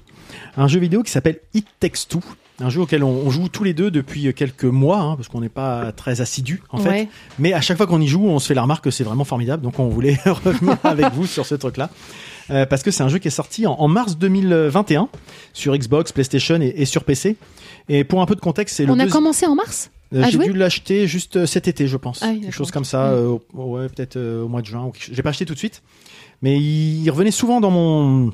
un 0.57 0.69
jeu 0.69 0.81
vidéo 0.81 1.03
qui 1.03 1.11
s'appelle 1.13 1.41
It 1.53 1.67
Takes 1.79 2.09
Two, 2.09 2.23
un 2.61 2.71
jeu 2.71 2.81
auquel 2.81 3.05
on, 3.05 3.11
on 3.11 3.31
joue 3.31 3.49
tous 3.51 3.65
les 3.65 3.75
deux 3.75 3.91
depuis 3.91 4.33
quelques 4.33 4.65
mois, 4.65 5.01
hein, 5.01 5.17
parce 5.17 5.29
qu'on 5.29 5.43
n'est 5.43 5.51
pas 5.51 5.93
très 5.93 6.23
assidus 6.23 6.63
en 6.71 6.79
fait. 6.79 6.89
Ouais. 6.89 7.09
Mais 7.39 7.53
à 7.53 7.61
chaque 7.61 7.77
fois 7.77 7.87
qu'on 7.87 8.01
y 8.01 8.09
joue, 8.09 8.27
on 8.27 8.39
se 8.39 8.47
fait 8.47 8.55
la 8.55 8.63
remarque 8.63 8.85
que 8.85 8.91
c'est 8.91 9.05
vraiment 9.05 9.25
formidable. 9.25 9.63
Donc 9.63 9.79
on 9.79 9.89
voulait 9.89 10.17
revenir 10.25 10.79
avec 10.85 11.13
vous 11.13 11.27
sur 11.27 11.45
ce 11.45 11.55
truc-là. 11.55 11.91
Euh, 12.51 12.65
parce 12.67 12.83
que 12.83 12.91
c'est 12.91 13.03
un 13.03 13.09
jeu 13.09 13.19
qui 13.19 13.29
est 13.29 13.33
sorti 13.33 13.67
en, 13.67 13.75
en 13.75 13.89
mars 13.89 14.17
2021 14.17 15.09
sur 15.53 15.77
Xbox, 15.77 16.13
PlayStation 16.13 16.61
et, 16.61 16.73
et 16.77 16.85
sur 16.85 17.05
PC. 17.05 17.37
Et 17.89 18.05
pour 18.05 18.21
un 18.23 18.27
peu 18.27 18.35
de 18.35 18.41
contexte, 18.41 18.77
c'est 18.77 18.87
le 18.87 18.93
On 18.93 18.99
a 18.99 19.07
commencé 19.07 19.47
en 19.47 19.55
mars 19.55 19.91
euh, 20.15 20.25
J'ai 20.31 20.39
dû 20.39 20.53
l'acheter 20.55 21.07
juste 21.07 21.37
euh, 21.37 21.47
cet 21.47 21.69
été, 21.69 21.87
je 21.87 21.97
pense. 21.97 22.21
Ah 22.23 22.31
oui, 22.33 22.41
quelque 22.41 22.55
chose 22.55 22.71
comme 22.71 22.85
ça, 22.85 23.09
Mm. 23.11 23.13
euh, 23.15 23.39
ouais, 23.55 23.89
peut-être 23.89 24.17
au 24.19 24.49
mois 24.49 24.63
de 24.63 24.67
juin. 24.67 24.91
J'ai 25.13 25.23
pas 25.23 25.31
acheté 25.31 25.45
tout 25.45 25.55
de 25.55 25.59
suite, 25.59 25.83
mais 26.43 26.57
il, 26.59 27.03
il 27.05 27.11
revenait 27.11 27.31
souvent 27.31 27.61
dans 27.61 27.71
mon, 27.71 28.33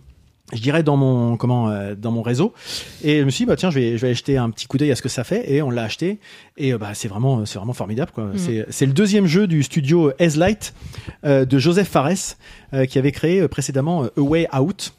je 0.52 0.60
dirais 0.60 0.82
dans 0.82 0.96
mon 0.96 1.36
comment, 1.36 1.70
euh, 1.70 1.94
dans 1.94 2.10
mon 2.10 2.22
réseau. 2.22 2.52
Et 3.02 3.20
je 3.20 3.24
me 3.24 3.30
suis 3.30 3.44
dit 3.44 3.48
bah 3.48 3.56
tiens, 3.56 3.70
je 3.70 3.78
vais, 3.78 3.96
je 3.96 4.02
vais 4.02 4.10
acheter 4.10 4.36
un 4.36 4.50
petit 4.50 4.66
coup 4.66 4.76
d'œil 4.76 4.92
à 4.92 4.96
ce 4.96 5.02
que 5.02 5.08
ça 5.08 5.24
fait. 5.24 5.50
Et 5.52 5.62
on 5.62 5.70
l'a 5.70 5.84
acheté. 5.84 6.18
Et 6.56 6.72
euh, 6.72 6.78
bah 6.78 6.90
c'est 6.94 7.08
vraiment, 7.08 7.46
c'est 7.46 7.58
vraiment 7.58 7.72
formidable 7.72 8.12
quoi. 8.14 8.24
Mm. 8.24 8.38
C'est, 8.38 8.66
c'est 8.68 8.86
le 8.86 8.92
deuxième 8.92 9.26
jeu 9.26 9.46
du 9.46 9.62
studio 9.62 10.12
Light 10.36 10.74
euh, 11.24 11.44
de 11.44 11.58
Joseph 11.58 11.88
Fares 11.88 12.36
euh, 12.72 12.86
qui 12.86 12.98
avait 12.98 13.12
créé 13.12 13.40
euh, 13.40 13.48
précédemment 13.48 14.04
A 14.04 14.20
Way 14.20 14.48
Out. 14.56 14.94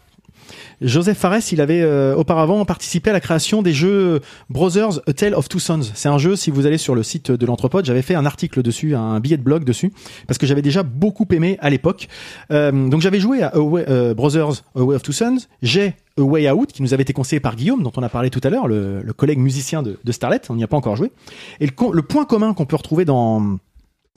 Joseph 0.82 1.18
Fares, 1.18 1.52
il 1.52 1.62
avait 1.62 1.82
euh, 1.82 2.16
auparavant 2.16 2.64
participé 2.66 3.10
à 3.10 3.14
la 3.14 3.20
création 3.20 3.62
des 3.62 3.74
jeux 3.74 4.22
Brothers 4.50 5.00
A 5.08 5.14
Tale 5.14 5.34
of 5.34 5.50
Two 5.50 5.60
Sons. 5.60 5.82
C'est 5.94 6.10
un 6.10 6.18
jeu, 6.18 6.36
si 6.36 6.52
vous 6.52 6.66
allez 6.66 6.78
sur 6.78 6.96
le 6.96 7.04
site 7.04 7.32
de 7.32 7.46
l'Entrepode, 7.46 7.86
j'avais 7.86 8.02
fait 8.02 8.16
un 8.16 8.26
article 8.26 8.62
dessus, 8.62 8.96
un 8.96 9.20
billet 9.20 9.38
de 9.38 9.44
blog 9.44 9.64
dessus, 9.64 9.92
parce 10.28 10.38
que 10.38 10.46
j'avais 10.46 10.62
déjà 10.62 10.84
beaucoup 10.84 11.28
aimé 11.32 11.58
à 11.62 11.70
l'époque. 11.70 12.08
Euh, 12.52 12.90
donc 12.90 13.02
j'avais 13.02 13.20
joué 13.20 13.44
à 13.44 13.58
Way- 13.58 13.86
euh, 13.90 14.14
Brothers 14.14 14.64
A 14.76 14.84
Way 14.84 14.96
of 14.96 15.04
Two 15.04 15.14
Sons. 15.14 15.38
J'ai 15.62 15.96
A 16.18 16.22
Way 16.22 16.52
Out, 16.52 16.72
qui 16.72 16.82
nous 16.82 16.94
avait 16.94 17.04
été 17.04 17.14
conseillé 17.14 17.40
par 17.40 17.56
Guillaume, 17.56 17.84
dont 17.84 17.92
on 17.96 18.04
a 18.04 18.10
parlé 18.10 18.30
tout 18.30 18.42
à 18.44 18.50
l'heure, 18.50 18.68
le, 18.68 19.04
collègue 19.16 19.40
musicien 19.40 19.84
de, 19.84 19.98
Starlet. 20.12 20.42
On 20.50 20.56
n'y 20.56 20.64
a 20.64 20.68
pas 20.68 20.78
encore 20.78 20.96
joué. 20.96 21.12
Et 21.60 21.68
le 21.68 22.02
point 22.02 22.26
commun 22.26 22.54
qu'on 22.54 22.66
peut 22.66 22.76
retrouver 22.76 23.06
dans 23.06 23.58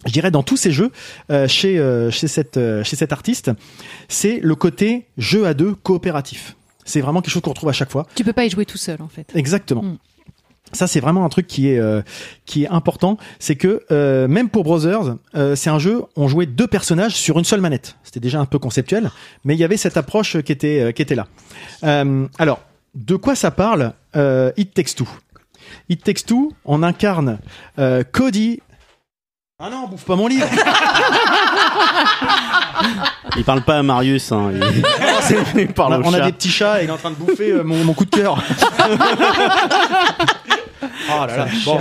je 0.07 0.13
dirais 0.13 0.31
dans 0.31 0.43
tous 0.43 0.57
ces 0.57 0.71
jeux 0.71 0.91
euh, 1.31 1.49
chez 1.49 1.79
euh, 1.79 2.11
chez 2.11 2.29
cette 2.29 2.57
euh, 2.57 2.85
chez 2.85 2.97
cet 2.97 3.13
artiste, 3.13 3.51
c'est 4.09 4.39
le 4.41 4.55
côté 4.55 5.07
jeu 5.17 5.47
à 5.47 5.55
deux 5.55 5.75
coopératif. 5.75 6.57
C'est 6.85 7.01
vraiment 7.01 7.21
quelque 7.21 7.33
chose 7.33 7.43
qu'on 7.43 7.51
retrouve 7.51 7.69
à 7.69 7.73
chaque 7.73 7.91
fois. 7.91 8.07
Tu 8.15 8.25
peux 8.25 8.33
pas 8.33 8.45
y 8.45 8.51
jouer 8.51 8.65
tout 8.65 8.79
seul 8.79 9.03
en 9.03 9.09
fait. 9.09 9.31
Exactement. 9.35 9.83
Mm. 9.83 9.99
Ça 10.73 10.87
c'est 10.87 11.01
vraiment 11.01 11.25
un 11.25 11.29
truc 11.31 11.47
qui 11.47 11.69
est 11.69 11.81
qui 12.45 12.65
est 12.65 12.69
important, 12.69 13.17
c'est 13.39 13.57
que 13.57 13.87
même 14.27 14.51
pour 14.51 14.65
Brothers, 14.65 15.17
c'est 15.57 15.71
un 15.71 15.79
jeu 15.79 16.03
on 16.15 16.29
jouait 16.29 16.45
deux 16.45 16.67
personnages 16.67 17.15
sur 17.15 17.39
une 17.39 17.45
seule 17.45 17.63
manette. 17.63 17.97
C'était 18.03 18.21
déjà 18.21 18.39
un 18.39 18.45
peu 18.45 18.59
conceptuel, 18.59 19.11
mais 19.45 19.55
il 19.55 19.59
y 19.59 19.65
avait 19.65 19.79
cette 19.79 19.97
approche 19.97 20.39
qui 20.43 20.53
était 20.53 20.93
qui 20.93 21.01
était 21.01 21.15
là. 21.15 21.27
Alors 22.39 22.61
de 22.95 23.17
quoi 23.17 23.35
ça 23.35 23.51
parle 23.51 23.95
It 24.59 24.75
Takes 24.75 24.95
Two? 24.95 25.09
It 25.89 26.05
Takes 26.05 26.27
Two, 26.27 26.53
on 26.67 26.83
incarne 26.83 27.39
Cody. 28.13 28.61
Ah 29.61 29.71
non, 29.71 29.89
bouffe 29.89 30.05
pas 30.05 30.15
mon 30.15 30.29
livre. 30.29 30.47
Il 33.37 33.45
parle 33.45 33.63
pas 33.63 33.79
à 33.79 33.83
Marius, 33.83 34.31
hein. 34.31 34.53
Il, 34.55 35.61
il 35.63 35.73
parle 35.73 35.95
on 35.95 35.97
a, 35.97 35.99
au 35.99 36.05
on 36.05 36.15
a 36.15 36.19
chat. 36.19 36.25
des 36.27 36.33
petits 36.33 36.49
chats 36.51 36.81
et 36.81 36.85
il 36.85 36.89
est 36.89 36.93
en 36.93 36.97
train 36.97 37.11
de 37.11 37.17
bouffer 37.17 37.51
euh, 37.51 37.65
mon, 37.65 37.83
mon 37.83 37.93
coup 37.93 38.05
de 38.05 38.11
cœur. 38.17 38.41
oh 38.41 38.87
là 41.27 41.37
là. 41.37 41.47
Bon. 41.65 41.81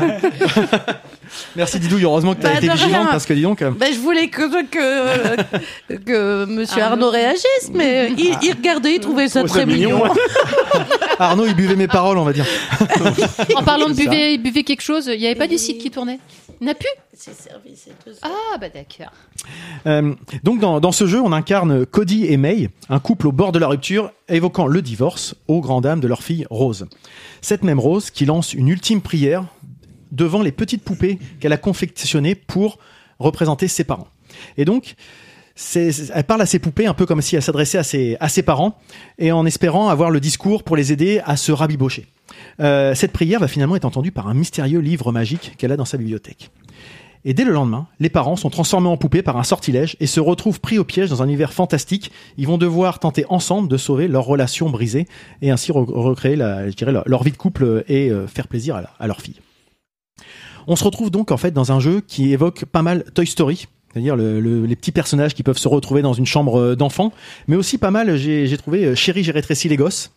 Merci 1.56 1.80
Didouille, 1.80 2.04
heureusement 2.04 2.34
que 2.36 2.42
tu 2.42 2.48
as 2.48 2.52
Bah, 2.52 2.58
été 2.58 2.70
vigilante 2.70 3.08
parce 3.12 3.26
que 3.26 3.34
dis 3.34 3.42
donc. 3.42 3.62
euh, 3.62 3.72
Ben, 3.72 3.94
je 3.94 4.00
voulais 4.00 4.28
que, 4.30 4.64
que, 4.66 5.96
que 5.98 6.46
Monsieur 6.46 6.82
Arnaud. 6.82 6.94
Arnaud, 7.06 7.10
réagisse, 7.12 7.72
mais 7.74 8.12
il, 8.18 8.38
il 8.42 8.52
regardait, 8.54 8.96
il 8.96 9.00
trouvait 9.00 9.28
ça 9.28 9.42
Oh, 9.44 9.48
très 9.48 9.66
mignon. 9.66 9.98
mignon. 9.98 10.14
Arnaud, 11.20 11.46
il 11.46 11.56
buvait 11.56 11.76
mes 11.76 11.88
paroles, 11.88 12.18
on 12.18 12.24
va 12.24 12.34
dire. 12.34 12.46
En 13.56 13.64
parlant 13.64 13.88
de 13.90 13.94
ça. 13.94 14.02
buvez, 14.04 14.38
buvez 14.38 14.64
quelque 14.64 14.82
chose, 14.82 15.08
il 15.14 15.20
y 15.20 15.26
avait 15.26 15.36
pas 15.36 15.48
du 15.48 15.58
site 15.58 15.80
qui 15.80 15.90
tournait 15.92 16.20
Il 16.62 16.66
n'y 16.66 16.70
en 16.70 16.72
a 16.74 16.76
plus? 16.76 16.88
C'est 17.14 17.34
servi, 17.34 17.72
c'est 17.76 17.92
tout 18.04 18.14
ça. 18.14 18.28
Ah 18.30 18.58
bah 18.60 18.68
d'accord. 18.70 19.12
Euh, 19.88 20.14
donc 20.44 20.60
dans, 20.60 20.80
dans 20.80 20.92
ce 20.92 21.08
jeu, 21.08 21.20
on 21.20 21.32
incarne 21.32 21.86
Cody 21.88 22.26
et 22.28 22.38
May, 22.38 22.70
un 22.90 23.00
couple 23.00 23.26
au 23.28 23.32
bord 23.32 23.52
de 23.52 23.58
la 23.58 23.68
rupture, 23.68 24.12
évoquant 24.30 24.68
le 24.68 24.82
divorce 24.84 25.34
aux 25.48 25.60
grand 25.62 25.82
dames 25.82 26.00
de 26.00 26.08
leur 26.08 26.22
fille 26.22 26.46
Rose. 26.52 26.86
Cette 27.42 27.64
même 27.64 27.80
Rose 27.80 28.12
qui 28.12 28.26
lance 28.26 28.54
une 28.54 28.68
ultime 28.68 29.02
prière 29.02 29.46
devant 30.12 30.42
les 30.42 30.52
petites 30.52 30.84
poupées 30.84 31.20
qu'elle 31.40 31.54
a 31.54 31.58
confectionnées 31.58 32.36
pour 32.36 32.80
représenter 33.20 33.68
ses 33.68 33.84
parents. 33.84 34.08
Et 34.58 34.66
donc, 34.66 34.96
elle 35.76 36.24
parle 36.24 36.42
à 36.42 36.46
ses 36.46 36.60
poupées 36.60 36.86
un 36.86 36.94
peu 36.94 37.06
comme 37.06 37.22
si 37.22 37.36
elle 37.36 37.42
s'adressait 37.42 37.78
à 38.20 38.30
ses, 38.30 38.44
parents 38.44 38.78
et 39.18 39.32
en 39.32 39.46
espérant 39.46 39.90
avoir 39.90 40.12
le 40.12 40.20
discours 40.20 40.64
pour 40.64 40.76
les 40.76 40.92
aider 40.92 41.22
à 41.26 41.36
se 41.38 41.52
rabibocher. 41.52 42.06
Euh, 42.60 42.94
cette 42.94 43.12
prière 43.12 43.40
va 43.40 43.48
finalement 43.48 43.76
être 43.76 43.86
entendue 43.86 44.12
par 44.12 44.28
un 44.28 44.34
mystérieux 44.34 44.80
livre 44.80 45.12
magique 45.12 45.54
qu'elle 45.58 45.72
a 45.72 45.78
dans 45.78 45.86
sa 45.86 45.98
bibliothèque. 45.98 46.52
Et 47.26 47.34
dès 47.34 47.44
le 47.44 47.52
lendemain, 47.52 47.88
les 48.00 48.10
parents 48.10 48.36
sont 48.36 48.50
transformés 48.50 48.88
en 48.88 48.96
poupées 48.96 49.24
par 49.24 49.38
un 49.38 49.44
sortilège 49.44 49.98
et 50.00 50.08
se 50.08 50.20
retrouvent 50.20 50.62
pris 50.62 50.78
au 50.78 50.84
piège 50.84 51.10
dans 51.10 51.24
un 51.24 51.26
univers 51.26 51.52
fantastique. 51.52 52.12
Ils 52.38 52.48
vont 52.48 52.58
devoir 52.58 53.00
tenter 53.00 53.26
ensemble 53.28 53.68
de 53.68 53.78
sauver 53.78 54.08
leur 54.08 54.26
relation 54.26 54.70
brisée 54.70 55.08
et 55.42 55.50
ainsi 55.50 55.72
re- 55.72 55.92
recréer 55.92 56.36
leur, 56.36 57.24
vie 57.24 57.32
de 57.32 57.38
couple 57.38 57.84
et 57.88 58.12
euh, 58.12 58.28
faire 58.28 58.48
plaisir 58.48 58.76
à, 58.76 58.84
à 59.00 59.08
leur 59.08 59.22
fille. 59.22 59.42
On 60.68 60.76
se 60.76 60.84
retrouve 60.84 61.10
donc 61.12 61.32
en 61.32 61.38
fait 61.38 61.52
dans 61.52 61.72
un 61.72 61.80
jeu 61.80 62.02
qui 62.06 62.34
évoque 62.34 62.66
pas 62.66 62.82
mal 62.82 63.04
Toy 63.14 63.26
Story. 63.28 63.68
C'est-à-dire 63.94 64.16
le- 64.16 64.40
le- 64.42 64.66
les 64.66 64.76
petits 64.76 64.92
personnages 64.92 65.34
qui 65.34 65.42
peuvent 65.44 65.58
se 65.58 65.68
retrouver 65.68 66.02
dans 66.02 66.14
une 66.14 66.26
chambre 66.26 66.60
euh, 66.60 66.76
d'enfants, 66.76 67.14
mais 67.48 67.56
aussi 67.56 67.78
pas 67.78 67.90
mal, 67.90 68.16
j'ai 68.18 68.58
trouvé 68.58 68.86
euh, 68.86 68.96
Chérie, 68.96 69.24
j'ai 69.24 69.32
rétréci 69.32 69.70
les 69.70 69.78
gosses. 69.78 70.12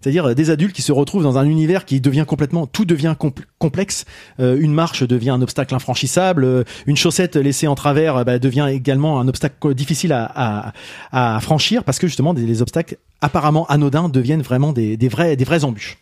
C'est-à-dire 0.00 0.26
euh, 0.26 0.34
des 0.34 0.50
adultes 0.50 0.74
qui 0.76 0.82
se 0.82 0.92
retrouvent 0.92 1.22
dans 1.24 1.38
un 1.38 1.46
univers 1.46 1.84
qui 1.86 2.00
devient 2.00 2.26
complètement, 2.28 2.66
tout 2.66 2.84
devient 2.84 3.16
compl- 3.18 3.42
complexe. 3.58 4.04
Euh, 4.38 4.56
une 4.60 4.72
marche 4.74 5.02
devient 5.02 5.30
un 5.30 5.40
obstacle 5.42 5.74
infranchissable, 5.74 6.64
une 6.86 6.96
chaussette 6.96 7.34
laissée 7.36 7.66
en 7.66 7.74
travers 7.74 8.24
bah, 8.24 8.38
devient 8.38 8.68
également 8.70 9.18
un 9.18 9.26
obstacle 9.26 9.74
difficile 9.74 10.12
à, 10.12 10.72
à, 11.10 11.36
à 11.36 11.40
franchir 11.40 11.82
parce 11.82 11.98
que 11.98 12.06
justement 12.06 12.34
des, 12.34 12.46
les 12.46 12.60
obstacles 12.62 12.98
apparemment 13.20 13.66
anodins 13.66 14.10
deviennent 14.10 14.42
vraiment 14.42 14.72
des, 14.72 14.96
des 14.98 15.08
vrais, 15.08 15.34
des 15.34 15.44
vraies 15.44 15.64
embûches. 15.64 15.98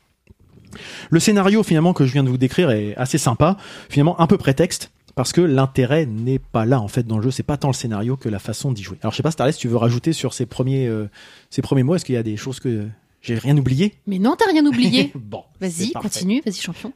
Le 1.10 1.20
scénario 1.20 1.62
finalement 1.62 1.92
que 1.92 2.06
je 2.06 2.12
viens 2.12 2.24
de 2.24 2.28
vous 2.28 2.38
décrire 2.38 2.70
est 2.70 2.94
assez 2.96 3.18
sympa, 3.18 3.56
finalement 3.88 4.20
un 4.20 4.26
peu 4.26 4.38
prétexte. 4.38 4.90
Parce 5.14 5.32
que 5.32 5.42
l'intérêt 5.42 6.06
n'est 6.06 6.38
pas 6.38 6.64
là 6.64 6.80
en 6.80 6.88
fait 6.88 7.06
dans 7.06 7.18
le 7.18 7.24
jeu, 7.24 7.30
c'est 7.30 7.42
pas 7.42 7.58
tant 7.58 7.68
le 7.68 7.74
scénario 7.74 8.16
que 8.16 8.30
la 8.30 8.38
façon 8.38 8.72
d'y 8.72 8.82
jouer. 8.82 8.96
Alors 9.02 9.12
je 9.12 9.18
sais 9.18 9.22
pas 9.22 9.30
Starlet, 9.30 9.52
si 9.52 9.58
tu 9.58 9.68
veux 9.68 9.76
rajouter 9.76 10.14
sur 10.14 10.32
ces 10.32 10.46
premiers 10.46 10.86
euh, 10.86 11.10
ces 11.50 11.60
premiers 11.60 11.82
mots, 11.82 11.96
est-ce 11.96 12.04
qu'il 12.06 12.14
y 12.14 12.18
a 12.18 12.22
des 12.22 12.38
choses 12.38 12.60
que 12.60 12.86
j'ai 13.20 13.34
rien 13.34 13.56
oublié? 13.58 13.92
Mais 14.06 14.18
non, 14.18 14.36
t'as 14.38 14.50
rien 14.50 14.64
oublié. 14.64 15.12
Bon, 15.14 15.44
Vas-y, 15.60 15.92
continue, 15.92 16.40
vas-y 16.44 16.54
champion. 16.54 16.92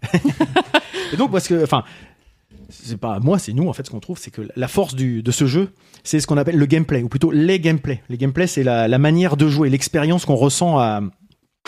Et 1.12 1.16
donc 1.18 1.30
parce 1.30 1.46
que 1.46 1.62
enfin 1.62 1.84
c'est 2.70 2.96
pas 2.96 3.20
moi, 3.20 3.38
c'est 3.38 3.52
nous 3.52 3.68
en 3.68 3.74
fait 3.74 3.84
ce 3.84 3.90
qu'on 3.90 4.00
trouve, 4.00 4.18
c'est 4.18 4.30
que 4.30 4.48
la 4.56 4.68
force 4.68 4.94
du, 4.94 5.22
de 5.22 5.30
ce 5.30 5.46
jeu, 5.46 5.72
c'est 6.02 6.18
ce 6.18 6.26
qu'on 6.26 6.38
appelle 6.38 6.56
le 6.56 6.66
gameplay, 6.66 7.02
ou 7.02 7.08
plutôt 7.08 7.30
les 7.30 7.60
gameplays. 7.60 8.02
Les 8.08 8.16
gameplays, 8.16 8.46
c'est 8.46 8.64
la, 8.64 8.88
la 8.88 8.98
manière 8.98 9.36
de 9.36 9.46
jouer, 9.48 9.68
l'expérience 9.68 10.24
qu'on 10.24 10.36
ressent 10.36 10.78
à, 10.78 11.00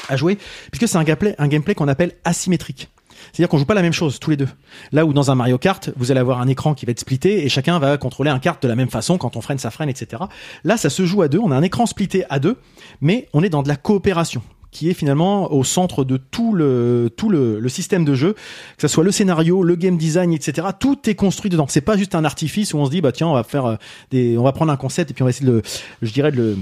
à 0.08 0.16
jouer, 0.16 0.38
puisque 0.70 0.88
c'est 0.88 0.98
un 0.98 1.04
gameplay, 1.04 1.74
qu'on 1.74 1.88
appelle 1.88 2.12
asymétrique. 2.24 2.88
C'est-à-dire 3.32 3.48
qu'on 3.48 3.58
joue 3.58 3.64
pas 3.64 3.74
la 3.74 3.82
même 3.82 3.92
chose 3.92 4.20
tous 4.20 4.30
les 4.30 4.36
deux. 4.36 4.48
Là 4.92 5.04
où 5.04 5.12
dans 5.12 5.30
un 5.30 5.34
Mario 5.34 5.58
Kart, 5.58 5.90
vous 5.96 6.10
allez 6.10 6.20
avoir 6.20 6.40
un 6.40 6.48
écran 6.48 6.74
qui 6.74 6.86
va 6.86 6.92
être 6.92 7.00
splitté 7.00 7.44
et 7.44 7.48
chacun 7.48 7.78
va 7.78 7.96
contrôler 7.98 8.30
un 8.30 8.38
kart 8.38 8.62
de 8.62 8.68
la 8.68 8.76
même 8.76 8.90
façon. 8.90 9.18
Quand 9.18 9.36
on 9.36 9.40
freine, 9.40 9.58
ça 9.58 9.70
freine, 9.70 9.88
etc. 9.88 10.22
Là, 10.64 10.76
ça 10.76 10.88
se 10.88 11.04
joue 11.04 11.22
à 11.22 11.28
deux. 11.28 11.38
On 11.38 11.50
a 11.50 11.56
un 11.56 11.62
écran 11.62 11.86
splitté 11.86 12.24
à 12.30 12.38
deux, 12.38 12.56
mais 13.00 13.28
on 13.32 13.42
est 13.42 13.48
dans 13.48 13.62
de 13.62 13.68
la 13.68 13.76
coopération 13.76 14.42
qui 14.70 14.90
est 14.90 14.94
finalement 14.94 15.52
au 15.52 15.64
centre 15.64 16.04
de 16.04 16.16
tout 16.16 16.52
le 16.52 17.10
tout 17.16 17.30
le, 17.30 17.58
le 17.58 17.68
système 17.68 18.04
de 18.04 18.14
jeu, 18.14 18.34
que 18.34 18.82
ce 18.82 18.88
soit 18.88 19.04
le 19.04 19.10
scénario, 19.10 19.62
le 19.62 19.76
game 19.76 19.96
design, 19.96 20.32
etc. 20.32 20.68
Tout 20.78 21.08
est 21.08 21.14
construit 21.14 21.50
dedans. 21.50 21.66
C'est 21.68 21.80
pas 21.80 21.96
juste 21.96 22.14
un 22.14 22.24
artifice 22.24 22.74
où 22.74 22.78
on 22.78 22.86
se 22.86 22.90
dit 22.90 23.00
bah 23.00 23.12
tiens 23.12 23.28
on 23.28 23.34
va 23.34 23.44
faire 23.44 23.64
euh, 23.64 23.76
des, 24.10 24.36
on 24.36 24.42
va 24.42 24.52
prendre 24.52 24.72
un 24.72 24.76
concept 24.76 25.10
et 25.10 25.14
puis 25.14 25.22
on 25.22 25.26
va 25.26 25.30
essayer 25.30 25.46
de 25.46 25.52
le, 25.52 25.62
je 26.02 26.12
dirais 26.12 26.32
de 26.32 26.36
le 26.36 26.56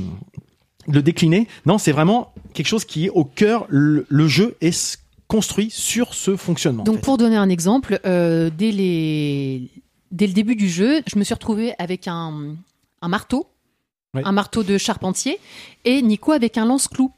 le 0.89 1.03
décliner. 1.03 1.49
Non, 1.67 1.79
c'est 1.79 1.93
vraiment 1.93 2.33
quelque 2.55 2.67
chose 2.67 2.85
qui 2.85 3.07
est 3.07 3.11
au 3.11 3.25
cœur. 3.25 3.67
Le, 3.69 4.07
le 4.09 4.29
jeu 4.29 4.57
est 4.61 4.99
construit 5.29 5.71
sur 5.71 6.15
ce 6.15 6.37
fonctionnement. 6.37 6.83
en 6.83 6.85
Donc 6.85 6.97
fait. 6.97 7.03
pour 7.03 7.19
donner 7.19 7.37
un 7.37 7.49
exemple, 7.49 7.99
euh, 8.07 8.51
dès, 8.57 8.71
les... 8.71 9.69
dès 10.13 10.27
le 10.27 10.33
début 10.33 10.55
du 10.57 10.69
jeu, 10.69 11.03
je 11.07 11.19
me 11.19 11.25
suis 11.25 11.35
retrouvée 11.35 11.75
avec 11.79 12.07
un, 12.07 12.55
un 13.03 13.09
marteau, 13.09 13.47
Oui. 14.15 14.23
un 14.25 14.33
marteau 14.33 14.63
de 14.63 14.79
charpentier, 14.79 15.39
et 15.85 16.01
Nico 16.03 16.31
avec 16.33 16.57
un 16.59 16.65
lance-clou. 16.65 17.11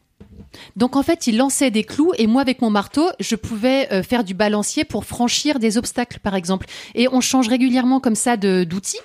Donc 0.76 0.96
en 0.96 1.02
fait, 1.02 1.26
il 1.26 1.36
lançait 1.36 1.70
des 1.70 1.84
clous 1.84 2.12
et 2.18 2.26
moi 2.26 2.40
avec 2.42 2.62
mon 2.62 2.70
marteau, 2.70 3.08
je 3.20 3.36
pouvais 3.36 3.92
euh, 3.92 4.02
faire 4.02 4.24
du 4.24 4.34
balancier 4.34 4.84
pour 4.84 5.04
franchir 5.04 5.58
des 5.58 5.76
obstacles 5.78 6.18
par 6.20 6.34
exemple. 6.34 6.66
Et 6.94 7.08
on 7.12 7.20
change 7.20 7.48
régulièrement 7.48 8.00
comme 8.00 8.14
ça 8.14 8.36
de 8.36 8.64
d'outils 8.64 8.98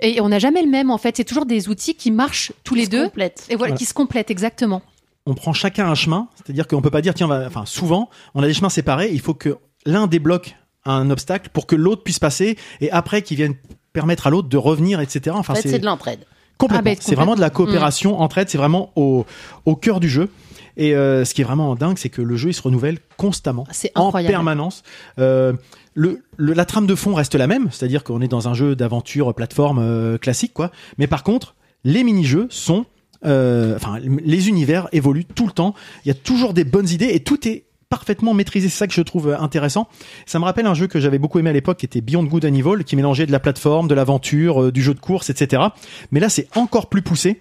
et 0.00 0.20
on 0.20 0.28
n'a 0.28 0.38
jamais 0.38 0.62
le 0.62 0.70
même 0.70 0.90
en 0.90 0.98
fait. 0.98 1.16
C'est 1.16 1.24
toujours 1.24 1.46
des 1.46 1.68
outils 1.68 1.94
qui 1.94 2.10
marchent 2.10 2.52
tous 2.62 2.74
les 2.74 2.86
deux 2.86 3.04
Complète. 3.04 3.44
et 3.48 3.56
voilà, 3.56 3.70
Voilà. 3.72 3.76
qui 3.76 3.84
se 3.84 3.94
complètent 3.94 4.30
exactement. 4.30 4.82
on 5.26 5.34
prend 5.34 5.52
chacun 5.52 5.86
un 5.88 5.94
chemin, 5.94 6.28
c'est-à-dire 6.36 6.66
qu'on 6.66 6.82
peut 6.82 6.90
pas 6.90 7.00
dire 7.02 7.14
tiens, 7.14 7.26
on 7.26 7.30
va- 7.30 7.46
enfin 7.46 7.64
souvent 7.66 8.10
on 8.34 8.42
a 8.42 8.46
des 8.46 8.54
chemins 8.54 8.68
séparés, 8.68 9.10
il 9.12 9.20
faut 9.20 9.34
que 9.34 9.56
l'un 9.86 10.06
débloque 10.06 10.54
un 10.86 11.08
obstacle 11.10 11.48
pour 11.52 11.66
que 11.66 11.76
l'autre 11.76 12.02
puisse 12.02 12.18
passer 12.18 12.56
et 12.82 12.90
après 12.90 13.22
qu'il 13.22 13.38
vienne 13.38 13.54
permettre 13.94 14.26
à 14.26 14.30
l'autre 14.30 14.48
de 14.48 14.56
revenir, 14.58 15.00
etc. 15.00 15.34
Enfin 15.38 15.54
En 15.54 15.56
fait, 15.56 15.68
c'est 15.68 15.78
de 15.78 15.86
l'entraide. 15.86 16.20
Complètement. 16.58 16.78
Ah 16.80 16.82
ben, 16.82 16.96
c'est 17.00 17.14
vraiment 17.14 17.34
de 17.36 17.40
la 17.40 17.50
coopération, 17.50 18.20
entraide, 18.20 18.48
c'est 18.50 18.58
vraiment 18.58 18.90
au, 18.96 19.24
au 19.64 19.76
cœur 19.76 19.98
du 19.98 20.08
jeu. 20.08 20.30
Et 20.76 20.94
euh, 20.94 21.24
ce 21.24 21.34
qui 21.34 21.40
est 21.40 21.44
vraiment 21.44 21.74
dingue, 21.76 21.98
c'est 21.98 22.08
que 22.10 22.22
le 22.22 22.36
jeu 22.36 22.50
il 22.50 22.54
se 22.54 22.62
renouvelle 22.62 22.98
constamment, 23.16 23.64
en 23.94 24.10
permanence. 24.32 24.82
Euh, 25.18 25.52
le, 25.94 26.22
le- 26.36 26.52
la 26.52 26.64
trame 26.64 26.86
de 26.86 26.94
fond 26.94 27.14
reste 27.14 27.34
la 27.36 27.46
même, 27.46 27.68
c'est-à-dire 27.70 28.02
qu'on 28.04 28.20
est 28.20 28.28
dans 28.28 28.48
un 28.48 28.54
jeu 28.54 28.74
d'aventure 28.74 29.32
plateforme 29.34 29.78
euh, 29.80 30.18
classique, 30.18 30.52
quoi. 30.52 30.72
Mais 30.98 31.06
par 31.06 31.22
contre, 31.22 31.54
les 31.84 32.02
mini-jeux 32.02 32.46
sont, 32.50 32.86
euh, 33.24 33.76
enfin, 33.76 33.98
les 34.00 34.48
univers 34.48 34.88
évoluent 34.92 35.24
tout 35.26 35.46
le 35.46 35.52
temps. 35.52 35.74
Il 36.04 36.08
y 36.08 36.10
a 36.10 36.14
toujours 36.14 36.54
des 36.54 36.64
bonnes 36.64 36.88
idées 36.88 37.10
et 37.12 37.20
tout 37.20 37.46
est 37.48 37.66
parfaitement 37.90 38.34
maîtrisé. 38.34 38.68
C'est 38.68 38.78
ça 38.78 38.86
que 38.88 38.92
je 38.94 39.02
trouve 39.02 39.28
euh, 39.28 39.38
intéressant. 39.38 39.86
Ça 40.26 40.40
me 40.40 40.44
rappelle 40.44 40.66
un 40.66 40.74
jeu 40.74 40.88
que 40.88 40.98
j'avais 40.98 41.18
beaucoup 41.20 41.38
aimé 41.38 41.50
à 41.50 41.52
l'époque, 41.52 41.76
qui 41.78 41.86
était 41.86 42.00
Beyond 42.00 42.24
Good 42.24 42.44
and 42.46 42.54
Evil, 42.54 42.82
qui 42.84 42.96
mélangeait 42.96 43.26
de 43.26 43.32
la 43.32 43.38
plateforme, 43.38 43.86
de 43.86 43.94
l'aventure, 43.94 44.64
euh, 44.64 44.72
du 44.72 44.82
jeu 44.82 44.94
de 44.94 45.00
course, 45.00 45.30
etc. 45.30 45.62
Mais 46.10 46.18
là, 46.18 46.28
c'est 46.28 46.48
encore 46.56 46.88
plus 46.88 47.02
poussé. 47.02 47.40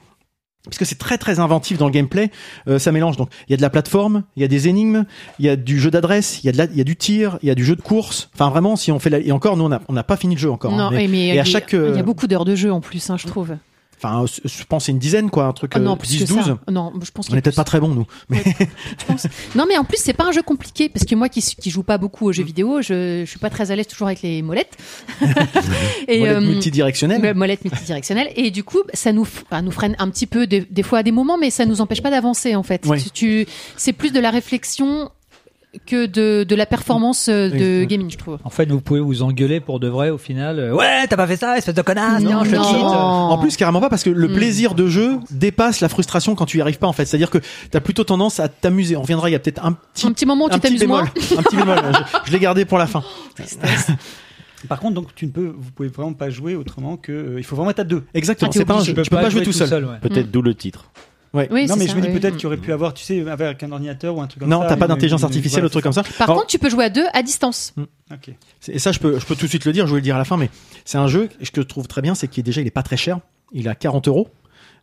Parce 0.65 0.77
que 0.77 0.85
c'est 0.85 0.97
très 0.97 1.17
très 1.17 1.39
inventif 1.39 1.77
dans 1.77 1.87
le 1.87 1.91
gameplay, 1.91 2.31
Euh, 2.69 2.79
ça 2.79 2.91
mélange 2.93 3.17
donc 3.17 3.29
il 3.47 3.51
y 3.51 3.53
a 3.53 3.57
de 3.57 3.61
la 3.61 3.69
plateforme, 3.69 4.23
il 4.37 4.41
y 4.41 4.45
a 4.45 4.47
des 4.47 4.67
énigmes, 4.69 5.03
il 5.39 5.45
y 5.45 5.49
a 5.49 5.55
du 5.57 5.77
jeu 5.79 5.91
d'adresse, 5.91 6.41
il 6.41 6.45
y 6.45 6.49
a 6.49 6.51
de 6.53 6.57
la, 6.57 6.65
il 6.65 6.77
y 6.77 6.81
a 6.81 6.85
du 6.85 6.95
tir, 6.95 7.37
il 7.41 7.47
y 7.47 7.51
a 7.51 7.55
du 7.55 7.65
jeu 7.65 7.75
de 7.75 7.81
course. 7.81 8.29
Enfin 8.33 8.49
vraiment 8.49 8.75
si 8.77 8.91
on 8.91 8.99
fait 8.99 9.09
la, 9.09 9.19
et 9.19 9.31
encore 9.33 9.57
nous 9.57 9.65
on 9.87 9.93
n'a 9.93 10.03
pas 10.03 10.15
fini 10.17 10.35
le 10.35 10.39
jeu 10.41 10.49
encore. 10.51 10.73
hein, 10.73 10.77
non, 10.77 10.91
mais- 10.91 11.03
et 11.03 11.07
mais 11.09 11.37
à 11.37 11.41
a- 11.41 11.45
chaque 11.45 11.73
il 11.73 11.79
y 11.79 11.81
euh, 11.81 11.99
a 11.99 12.03
beaucoup 12.03 12.27
d'heures 12.27 12.45
de 12.45 12.55
jeu 12.55 12.71
en 12.71 12.79
plus, 12.79 13.09
hein, 13.09 13.17
je 13.17 13.27
trouve. 13.27 13.57
Enfin 14.03 14.23
euh, 14.23 14.27
je 14.45 14.63
pense 14.65 14.85
c'est 14.85 14.91
une 14.91 14.99
dizaine 14.99 15.29
quoi, 15.29 15.45
un 15.45 15.53
truc 15.53 15.71
Ah 15.75 15.79
non, 15.79 15.93
euh, 15.93 15.95
plus 15.95 16.09
10 16.09 16.19
que 16.21 16.25
ça. 16.27 16.33
12. 16.35 16.55
Non, 16.71 16.91
je 17.03 17.11
pense 17.11 17.29
On 17.29 17.31
y 17.31 17.35
a 17.35 17.37
est 17.37 17.41
peut-être 17.41 17.55
pas 17.55 17.63
très 17.63 17.79
bons 17.79 17.89
nous. 17.89 18.05
Mais 18.29 18.43
Non, 19.55 19.65
mais 19.67 19.77
en 19.77 19.83
plus, 19.83 19.97
c'est 19.99 20.13
pas 20.13 20.25
un 20.25 20.31
jeu 20.31 20.41
compliqué 20.41 20.89
parce 20.89 21.05
que 21.05 21.15
moi 21.15 21.29
qui, 21.29 21.41
qui 21.41 21.69
joue 21.69 21.83
pas 21.83 21.97
beaucoup 21.97 22.25
aux 22.27 22.31
jeux 22.31 22.43
vidéo, 22.43 22.81
je, 22.81 23.21
je 23.25 23.29
suis 23.29 23.39
pas 23.39 23.49
très 23.49 23.71
à 23.71 23.75
l'aise 23.75 23.87
toujours 23.87 24.07
avec 24.07 24.21
les 24.21 24.41
molettes. 24.41 24.75
Molette 25.21 26.09
euh, 26.09 26.41
multidirectionnelle. 26.41 27.33
molette 27.35 27.63
multidirectionnelle. 27.63 28.29
Et 28.35 28.51
du 28.51 28.63
coup, 28.63 28.79
ça 28.93 29.11
nous, 29.11 29.25
freine 29.25 29.95
un 29.99 30.09
petit 30.09 30.27
peu 30.27 30.47
des, 30.47 30.61
des 30.61 30.83
fois 30.83 30.99
à 30.99 31.03
des 31.03 31.11
moments, 31.11 31.37
mais 31.37 31.49
ça 31.49 31.65
nous 31.65 31.81
empêche 31.81 32.01
pas 32.01 32.11
d'avancer 32.11 32.55
en 32.55 32.63
fait. 32.63 32.85
Ouais. 32.85 32.99
Tu- 33.13 33.45
c'est 33.77 33.93
plus 33.93 34.11
de 34.11 34.19
la 34.19 34.31
réflexion 34.31 35.09
que 35.87 36.05
de, 36.05 36.43
de 36.43 36.55
la 36.55 36.65
performance 36.65 37.27
euh, 37.29 37.49
de 37.49 37.79
Oui. 37.81 37.87
gaming, 37.87 38.09
je 38.11 38.17
trouve. 38.17 38.37
En 38.43 38.49
fait, 38.49 38.69
vous 38.69 38.79
pouvez 38.81 38.99
vous 38.99 39.23
engueuler 39.23 39.59
pour 39.59 39.79
de 39.79 39.87
vrai 39.87 40.09
au 40.11 40.17
final. 40.17 40.59
Euh, 40.59 40.73
Ouais, 40.73 41.07
t'as 41.07 41.17
pas 41.17 41.25
fait 41.27 41.35
ça, 41.37 41.57
espèce 41.57 41.73
de 41.75 41.81
connasse. 41.81 42.21
Non, 42.21 42.31
Non, 42.31 42.43
je 42.43 42.55
non. 42.55 42.61
quitte. 42.63 42.75
En 42.83 43.37
plus, 43.39 43.57
carrément 43.57 43.81
pas, 43.81 43.89
parce 43.89 44.03
que 44.03 44.09
le 44.09 44.27
Mm. 44.27 44.33
plaisir 44.33 44.75
de 44.75 44.87
jeu 44.87 45.19
dépasse 45.31 45.81
la 45.81 45.89
frustration 45.89 46.35
quand 46.35 46.45
tu 46.45 46.59
y 46.59 46.61
arrives 46.61 46.77
pas, 46.77 46.87
en 46.87 46.93
fait. 46.93 47.05
C'est-à-dire 47.05 47.29
que 47.31 47.39
t'as 47.71 47.79
plutôt 47.79 48.03
tendance 48.03 48.39
à 48.39 48.47
t'amuser. 48.49 48.95
On 48.97 49.01
reviendra, 49.01 49.29
il 49.29 49.33
y 49.33 49.35
a 49.35 49.39
peut-être 49.39 49.65
un 49.65 49.73
petit, 49.73 50.05
Un 50.07 50.11
petit 50.11 50.25
moment 50.25 50.45
où 50.45 50.47
un 50.47 50.51
tu 50.51 50.59
petit 50.59 50.67
t'amuses 50.75 50.87
moins. 50.87 51.03
un 51.03 51.41
petit 51.43 51.55
bémol. 51.55 51.77
Je, 51.91 52.17
je 52.27 52.31
l'ai 52.31 52.39
gardé 52.39 52.65
pour 52.65 52.77
la 52.77 52.87
fin. 52.87 53.03
Par 54.69 54.79
contre, 54.79 54.93
donc 54.93 55.13
tu 55.15 55.25
ne 55.25 55.31
peux, 55.31 55.53
vous 55.57 55.71
pouvez 55.71 55.89
vraiment 55.89 56.13
pas 56.13 56.29
jouer 56.29 56.55
autrement 56.55 56.95
que, 56.95 57.11
euh, 57.11 57.35
il 57.37 57.43
faut 57.43 57.55
vraiment 57.55 57.71
être 57.71 57.79
à 57.79 57.83
deux. 57.83 58.03
Exactement. 58.13 58.49
Ah, 58.53 58.57
c'est 58.57 58.63
pas 58.65 58.79
jeu. 58.79 58.93
Tu 58.93 59.09
peux 59.09 59.17
pas 59.17 59.29
jouer 59.29 59.43
tout 59.43 59.51
seul. 59.51 59.83
ouais. 59.85 59.97
Peut-être 60.01 60.31
d'où 60.31 60.41
le 60.41 60.55
titre. 60.55 60.85
Ouais. 61.33 61.47
Oui, 61.51 61.65
non, 61.65 61.75
mais 61.75 61.87
ça, 61.87 61.93
je 61.93 61.97
me 61.97 62.01
dis 62.01 62.09
oui. 62.09 62.19
peut-être 62.19 62.37
qu'il 62.37 62.45
aurait 62.47 62.57
pu 62.57 62.71
avoir, 62.71 62.93
tu 62.93 63.03
sais, 63.03 63.27
avec 63.27 63.63
un 63.63 63.71
ordinateur 63.71 64.15
ou 64.15 64.21
un 64.21 64.27
truc 64.27 64.41
comme 64.41 64.49
Non, 64.49 64.61
ça. 64.61 64.67
t'as 64.69 64.77
pas 64.77 64.87
d'intelligence 64.87 65.23
artificielle 65.23 65.61
voilà, 65.61 65.65
ou 65.65 65.69
truc 65.69 65.83
c'est 65.83 66.01
comme 66.01 66.03
ça. 66.11 66.17
Par 66.17 66.29
Alors, 66.29 66.41
contre, 66.41 66.51
tu 66.51 66.59
peux 66.59 66.69
jouer 66.69 66.85
à 66.85 66.89
deux 66.89 67.05
à 67.13 67.23
distance. 67.23 67.73
ça. 67.75 67.81
Ok. 68.13 68.35
c'est- 68.59 68.73
et 68.73 68.79
ça, 68.79 68.91
je 68.91 68.99
peux, 68.99 69.17
je 69.19 69.25
peux 69.25 69.35
tout 69.35 69.45
de 69.45 69.49
suite 69.49 69.65
le 69.65 69.73
dire. 69.73 69.85
Je 69.85 69.89
voulais 69.89 70.01
le 70.01 70.05
dire 70.05 70.15
à 70.15 70.19
la 70.19 70.25
fin, 70.25 70.37
mais 70.37 70.49
c'est 70.85 70.99
un 70.99 71.07
jeu 71.07 71.27
que 71.51 71.61
je 71.61 71.65
trouve 71.67 71.87
très 71.87 72.01
bien, 72.01 72.13
c'est 72.13 72.27
qu'il 72.27 72.41
est 72.41 72.43
déjà, 72.43 72.61
il 72.61 72.67
est 72.67 72.71
pas 72.71 72.83
très 72.83 72.97
cher. 72.97 73.19
Il 73.51 73.65
est 73.65 73.69
à 73.69 73.75
40 73.75 74.07
euros. 74.07 74.27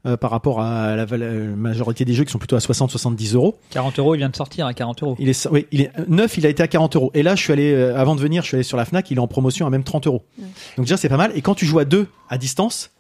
euh, 0.06 0.16
par 0.16 0.30
rapport 0.30 0.62
à 0.62 0.96
la, 0.96 1.04
euh, 1.12 1.54
majorité 1.54 2.06
des 2.06 2.14
jeux 2.14 2.24
qui 2.24 2.32
sont 2.32 2.38
plutôt 2.38 2.56
à 2.56 2.60
60-70 2.60 3.34
euros. 3.34 3.58
40 3.68 3.98
euros, 3.98 4.14
il 4.14 4.18
vient 4.18 4.30
de 4.30 4.34
sortir 4.36 4.64
à 4.64 4.72
40 4.72 5.02
euros. 5.02 5.14
Il 5.18 5.28
est, 5.28 5.46
oui, 5.52 5.66
il 5.72 5.82
est 5.82 5.92
neuf, 6.08 6.38
il 6.38 6.46
a 6.46 6.48
été 6.48 6.62
à 6.62 6.68
40 6.68 6.96
euros. 6.96 7.10
Et 7.12 7.22
là, 7.22 7.36
je 7.36 7.42
suis 7.42 7.52
allé, 7.52 7.70
euh, 7.74 7.94
avant 7.98 8.16
de 8.16 8.20
venir, 8.22 8.42
je 8.42 8.46
suis 8.48 8.54
allé 8.54 8.62
sur 8.64 8.78
la 8.78 8.86
Fnac, 8.86 9.10
il 9.10 9.18
est 9.18 9.20
en 9.20 9.26
promotion 9.28 9.66
à 9.66 9.70
même 9.70 9.84
30 9.84 10.06
euros. 10.06 10.22
Donc 10.78 10.86
déjà, 10.86 10.96
c'est 10.96 11.10
pas 11.10 11.18
mal. 11.18 11.32
Et 11.34 11.42
quand 11.42 11.54
tu 11.54 11.66
joues 11.66 11.80
à 11.80 11.84
deux 11.84 12.06
à 12.30 12.38
distance, 12.38 12.92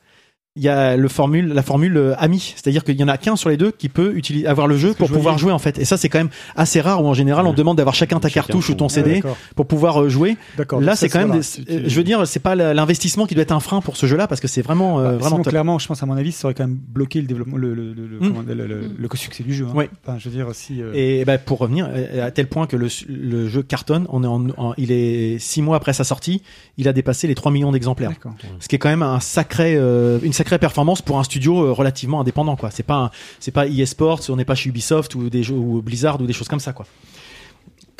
il 0.56 0.64
y 0.64 0.68
a 0.68 0.96
le 0.96 1.06
formule, 1.08 1.52
la 1.52 1.62
formule 1.62 1.96
euh, 1.96 2.14
ami, 2.18 2.54
c'est-à-dire 2.56 2.82
qu'il 2.82 2.96
y 2.98 3.04
en 3.04 3.08
a 3.08 3.16
qu'un 3.18 3.36
sur 3.36 3.50
les 3.50 3.56
deux 3.56 3.70
qui 3.70 3.88
peut 3.88 4.12
utiliser, 4.16 4.48
avoir 4.48 4.66
le 4.66 4.76
jeu 4.76 4.94
pour 4.94 5.08
pouvoir 5.08 5.38
jouer 5.38 5.52
en 5.52 5.60
fait. 5.60 5.78
Et 5.78 5.84
ça, 5.84 5.96
c'est 5.96 6.08
quand 6.08 6.18
même 6.18 6.30
assez 6.56 6.80
rare 6.80 7.04
où 7.04 7.06
en 7.06 7.14
général 7.14 7.46
on 7.46 7.50
Ouais. 7.50 7.54
demande 7.54 7.76
d'avoir 7.76 7.94
chacun 7.94 8.18
ta 8.18 8.28
Chacun 8.28 8.40
cartouche 8.48 8.68
ou 8.70 8.74
ton 8.74 8.86
Ouais, 8.86 8.90
CD 8.90 9.22
pour 9.54 9.66
pouvoir 9.66 10.02
euh, 10.02 10.08
jouer. 10.08 10.36
D'accord. 10.58 10.80
Là, 10.80 10.96
c'est 10.96 11.08
quand 11.08 11.20
même, 11.20 11.28
voilà, 11.28 11.42
des- 11.42 11.64
tu- 11.64 11.72
euh, 11.72 11.82
je 11.86 11.96
veux 11.96 12.02
dire, 12.02 12.26
c'est 12.26 12.40
pas 12.40 12.56
l'investissement 12.56 13.26
qui 13.26 13.34
doit 13.34 13.42
être 13.42 13.52
un 13.52 13.60
frein 13.60 13.80
pour 13.80 13.96
ce 13.96 14.06
jeu-là 14.06 14.26
parce 14.26 14.40
que 14.40 14.48
c'est 14.48 14.60
vraiment, 14.62 14.98
euh, 14.98 15.02
Bah, 15.04 15.08
vraiment 15.12 15.26
sinon, 15.28 15.42
top. 15.44 15.50
clairement, 15.52 15.78
je 15.78 15.86
pense 15.86 16.02
à 16.02 16.06
mon 16.06 16.16
avis, 16.16 16.32
ça 16.32 16.48
aurait 16.48 16.54
quand 16.54 16.66
même 16.66 16.78
bloqué 16.88 17.20
le 17.20 17.28
développement, 17.28 17.56
le, 17.56 17.72
le, 17.72 17.92
le, 17.92 18.06
le- 18.08 18.16
Mm. 18.18 18.20
comment- 18.20 18.42
le- 18.46 18.54
le- 18.66 18.90
le 18.98 19.08
succès 19.14 19.44
du 19.44 19.54
jeu. 19.54 19.66
Hein. 19.70 19.74
Ouais. 19.76 19.88
Enfin, 20.04 20.18
je 20.18 20.28
veux 20.28 20.34
dire 20.34 20.48
aussi. 20.48 20.82
euh, 20.82 20.90
Et 20.94 21.24
bah, 21.24 21.38
pour 21.38 21.58
revenir, 21.58 21.88
à 22.20 22.30
tel 22.32 22.48
point 22.48 22.66
que 22.66 22.76
le, 22.76 22.88
le 23.08 23.46
jeu 23.48 23.62
cartonne, 23.62 24.06
on 24.08 24.24
est 24.24 24.26
en, 24.26 24.48
en- 24.56 24.74
il 24.78 24.90
est 24.90 25.38
six 25.38 25.62
mois 25.62 25.76
après 25.76 25.92
sa 25.92 26.02
sortie, 26.02 26.42
il 26.76 26.88
a 26.88 26.92
dépassé 26.92 27.28
les 27.28 27.36
3 27.36 27.52
millions 27.52 27.70
d'exemplaires. 27.70 28.10
D'accord. 28.10 28.32
Ce 28.58 28.66
qui 28.66 28.74
est 28.74 28.78
quand 28.80 28.88
même 28.88 29.02
un 29.04 29.20
sacré, 29.20 29.76
euh, 29.76 30.18
une 30.22 30.32
sacrée 30.40 30.58
performance 30.58 31.02
pour 31.02 31.18
un 31.18 31.24
studio 31.24 31.66
euh, 31.66 31.72
relativement 31.72 32.22
indépendant, 32.22 32.56
quoi. 32.56 32.70
C'est 32.70 32.82
pas, 32.82 33.10
c'est 33.40 33.50
pas 33.50 33.66
EA 33.66 33.84
Sports, 33.84 34.20
on 34.30 34.36
n'est 34.36 34.46
pas 34.46 34.54
chez 34.54 34.70
Ubisoft 34.70 35.14
ou 35.14 35.28
des 35.28 35.42
jeux 35.42 35.54
ou 35.54 35.82
Blizzard 35.82 36.18
ou 36.18 36.26
des 36.26 36.32
choses 36.32 36.48
comme 36.48 36.60
ça, 36.60 36.72
quoi. 36.72 36.86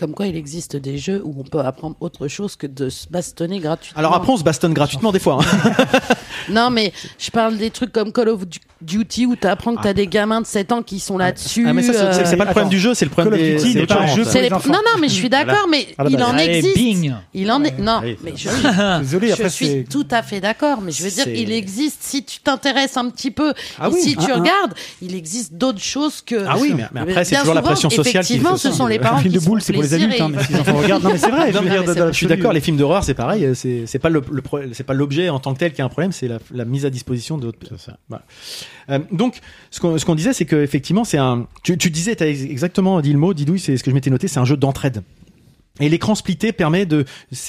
Comme 0.01 0.15
quoi, 0.15 0.27
il 0.27 0.35
existe 0.35 0.77
des 0.77 0.97
jeux 0.97 1.21
où 1.27 1.35
on 1.39 1.43
peut 1.45 1.59
apprendre 1.61 1.95
autre 2.01 2.27
chose 2.27 2.57
que 2.57 2.67
de 2.67 2.89
se 2.89 3.07
bastonner 3.09 3.59
gratuitement. 3.61 3.99
Alors 3.99 4.15
après, 4.15 4.33
on 4.33 4.39
se 4.39 4.43
bastonne 4.43 4.73
gratuitement 4.73 5.13
des 5.13 5.19
fois. 5.19 5.41
hein. 5.43 5.75
Non, 6.49 6.71
mais 6.71 6.93
je 7.19 7.31
parle 7.31 7.59
des 7.59 7.71
trucs 7.71 7.93
comme 7.93 8.13
Call 8.13 8.31
of 8.31 8.41
Duty 8.81 9.27
où 9.27 9.37
tu 9.37 9.47
apprends 9.47 9.77
que 9.77 9.83
tu 9.83 9.89
as 9.89 9.93
des 9.93 10.07
gamins 10.07 10.41
de 10.41 10.47
7 10.47 10.73
ans 10.73 10.83
qui 10.83 10.99
sont 10.99 11.19
là-dessus. 11.19 11.67
Ah, 11.69 11.75
mais 11.75 11.83
ça, 11.83 11.93
c'est- 11.93 12.13
c'est 12.15 12.25
c'est 12.31 12.37
pas 12.37 12.45
le 12.45 12.51
problème 12.51 12.67
Attends. 12.69 12.71
du 12.71 12.81
jeu, 12.81 12.95
c'est 12.95 13.05
le 13.05 13.11
problème 13.11 13.35
Call 13.35 13.41
of 13.43 13.47
des. 13.63 13.63
Duty 13.63 13.79
autre 13.83 13.95
pas 13.95 14.01
un 14.03 14.07
chose. 14.07 14.17
jeu 14.17 14.25
C'est 14.25 14.31
pour 14.33 14.41
les- 14.41 14.49
les 14.49 14.55
enfants. 14.55 14.73
Non, 14.73 14.79
non, 14.79 15.01
mais 15.01 15.09
je 15.09 15.13
suis 15.15 15.29
d'accord, 15.29 15.67
mais 15.71 15.87
À 15.99 16.05
la 16.05 16.11
il 16.11 16.23
en 16.23 16.31
Allez, 16.31 16.45
existe. 16.57 16.77
bing. 16.77 17.15
Il 17.35 17.53
en 17.53 17.63
est. 17.63 17.79
Non, 17.79 18.01
Oui, 18.03 18.17
mais 18.25 18.33
je, 18.37 18.49
Désolé, 19.01 19.29
je 19.29 19.33
après 19.35 19.51
suis 19.51 19.67
c'est. 19.67 19.85
tout 19.89 20.07
à 20.11 20.23
fait 20.23 20.41
d'accord, 20.41 20.81
mais 20.81 20.93
je 20.93 21.05
veux 21.05 21.11
dire, 21.11 21.25
C'est- 21.25 21.39
il 21.39 21.53
existe, 21.53 22.03
si 22.03 22.25
tu 22.25 22.41
t'intéresses 22.41 22.97
un 22.97 23.11
petit 23.11 23.31
peu, 23.31 23.53
Ah 23.79 23.89
et 23.89 23.93
oui, 23.93 24.01
si 24.01 24.17
tu 24.17 24.33
regardes, 24.33 24.73
il 25.03 25.15
existe 25.15 25.53
d'autres 25.55 25.79
choses 25.83 26.23
que. 26.23 26.47
Ah 26.49 26.57
oui, 26.59 26.73
mais, 26.75 26.85
mais 26.93 27.01
après, 27.03 27.25
c'est 27.25 27.37
toujours 27.37 27.55
la 27.55 27.63
pression 27.63 27.91
sociale 27.91 28.25
qui 28.25 28.33
Effectivement, 28.33 28.53
fait 28.57 28.63
ce 28.63 28.71
ça. 28.71 28.77
sont 28.77 28.87
les 28.87 28.97
Le 28.97 29.03
parents 29.03 29.17
Un 29.19 29.21
film 29.21 29.33
qui 29.33 29.37
de 29.37 29.41
se 29.41 29.45
font 29.45 29.51
boule, 29.53 29.63
c'est 29.63 29.73
pour 29.75 29.83
les 29.83 29.90
adultes, 29.95 30.21
hein, 30.21 30.29
mais 30.29 30.37
veulent- 30.37 30.47
si 30.47 30.53
les 30.53 30.61
enfants 30.61 30.77
regardent. 30.77 31.03
Non, 31.05 31.11
mais 31.13 31.19
c'est 31.19 31.31
vrai, 31.31 31.49
je 31.53 31.57
Non, 31.57 31.63
veux 31.63 31.69
mais 31.69 31.71
dire, 31.71 31.85
dans- 31.85 31.95
dans 31.95 32.07
je 32.09 32.13
suis 32.17 32.27
d'accord, 32.27 32.53
les 32.53 32.61
films 32.61 32.77
d'horreur, 32.77 33.05
c'est 33.05 33.15
pareil. 33.15 33.45
euh, 33.45 33.55
C'est 33.55 33.99
pas 33.99 34.09
le, 34.09 34.23
le 34.31 34.43
l'objet 34.95 35.29
en 35.29 35.39
tant 35.41 35.55
que 35.55 35.59
tel 35.59 35.73
qui 35.73 35.83
a 35.83 35.85
un 35.85 35.89
problème, 35.89 36.13
c'est 36.13 36.29
la, 36.29 36.39
la 36.53 36.65
mise 36.65 36.85
à 36.87 36.91
disposition 36.91 37.39
de. 37.39 37.53
Voilà. 38.09 38.25
Euh, 38.91 38.99
donc, 39.13 39.39
ce 39.71 39.81
qu'on 39.81 40.15
disait, 40.15 40.33
c'est 40.33 40.45
que 40.47 40.57
effectivement, 40.57 41.05
c'est 41.05 41.19
un. 41.19 41.47
Tu, 41.63 41.77
tu 41.79 41.91
disais, 41.91 42.15
t'as 42.17 42.27
ex- 42.29 42.43
exactement 42.43 43.01
dit 43.01 43.13
le 43.13 43.19
mot, 43.19 43.35
Didouille, 43.35 43.61
c'est 43.61 43.77
ce 43.77 43.85
que 43.85 43.91
je 43.91 43.95
m'étais 43.95 44.11
noté, 44.11 44.29
c'est 44.29 44.41
un 44.41 44.45
jeu 44.45 44.57
d'entraide. 44.57 45.03
Et 45.81 45.89
l'écran 45.89 46.15
splitté 46.15 46.53
permet 46.53 46.87
de, 46.87 47.05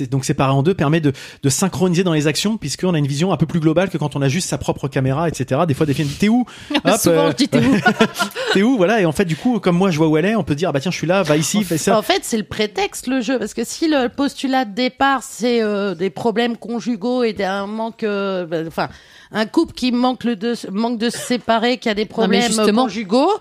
donc 0.10 0.26
séparé 0.26 0.52
en 0.52 0.64
deux, 0.64 0.74
permet 0.74 1.02
de, 1.02 1.12
de 1.44 1.49
synchroniser 1.49 2.03
dans 2.03 2.14
les 2.14 2.28
actions, 2.28 2.58
puisqu'on 2.58 2.94
a 2.94 2.98
une 2.98 3.08
vision 3.08 3.32
un 3.32 3.38
peu 3.38 3.45
plus 3.45 3.60
globale 3.60 3.90
que 3.90 3.98
quand 3.98 4.16
on 4.16 4.22
a 4.22 4.28
juste 4.28 4.49
sa 4.49 4.58
propre 4.58 4.88
caméra, 4.88 5.28
etc. 5.28 5.62
Des 5.68 5.74
fois, 5.74 5.86
des 5.86 5.94
films, 5.94 6.10
t'es 6.20 6.30
où? 6.30 6.45
Hop, 6.86 6.98
Souvent, 6.99 7.28
euh, 7.28 7.32
je 7.32 7.36
dis 7.36 7.48
t'es 7.48 7.60
où? 7.60 7.76
T'es 8.53 8.62
où? 8.64 8.78
Voilà. 8.78 9.02
Et 9.02 9.06
en 9.06 9.12
fait, 9.12 9.26
du 9.26 9.36
coup, 9.36 9.60
comme 9.60 9.78
moi, 9.78 9.91
je 9.91 9.98
vois 9.98 10.08
où 10.08 10.18
elle 10.18 10.26
est, 10.26 10.36
on 10.36 10.44
peut 10.44 10.56
dire, 10.56 10.70
ah 10.70 10.72
bah 10.72 10.80
tiens, 10.80 10.91
je 10.91 10.98
suis 10.98 11.08
là, 11.08 11.24
va 11.24 11.38
ici, 11.38 11.64
fais 11.64 11.78
ça. 11.78 11.98
En 11.98 12.02
fait, 12.02 12.22
c'est 12.24 12.38
le 12.38 12.44
prétexte, 12.44 13.08
le 13.08 13.22
jeu. 13.22 13.40
Parce 13.40 13.53
que 13.53 13.64
si 13.64 13.88
le 13.88 14.08
postulat 14.10 14.66
de 14.66 14.74
départ, 14.74 15.24
c'est 15.24 15.62
euh, 15.62 15.95
des 15.95 16.10
problèmes 16.10 16.58
conjugaux 16.58 17.24
et 17.24 17.36
un 17.44 17.68
manque. 17.68 18.03
euh, 18.03 18.45
ben, 18.45 18.68
Enfin. 18.68 18.90
Un 19.34 19.45
couple 19.45 19.74
qui 19.74 19.91
manque, 19.91 20.24
le 20.24 20.36
de, 20.36 20.53
manque 20.72 20.98
de 20.98 21.10
se 21.10 21.18
séparer, 21.18 21.78
qui 21.78 21.90
a 21.90 21.94
des 21.94 22.06
problèmes 22.06 22.52
conjugaux. 22.76 23.32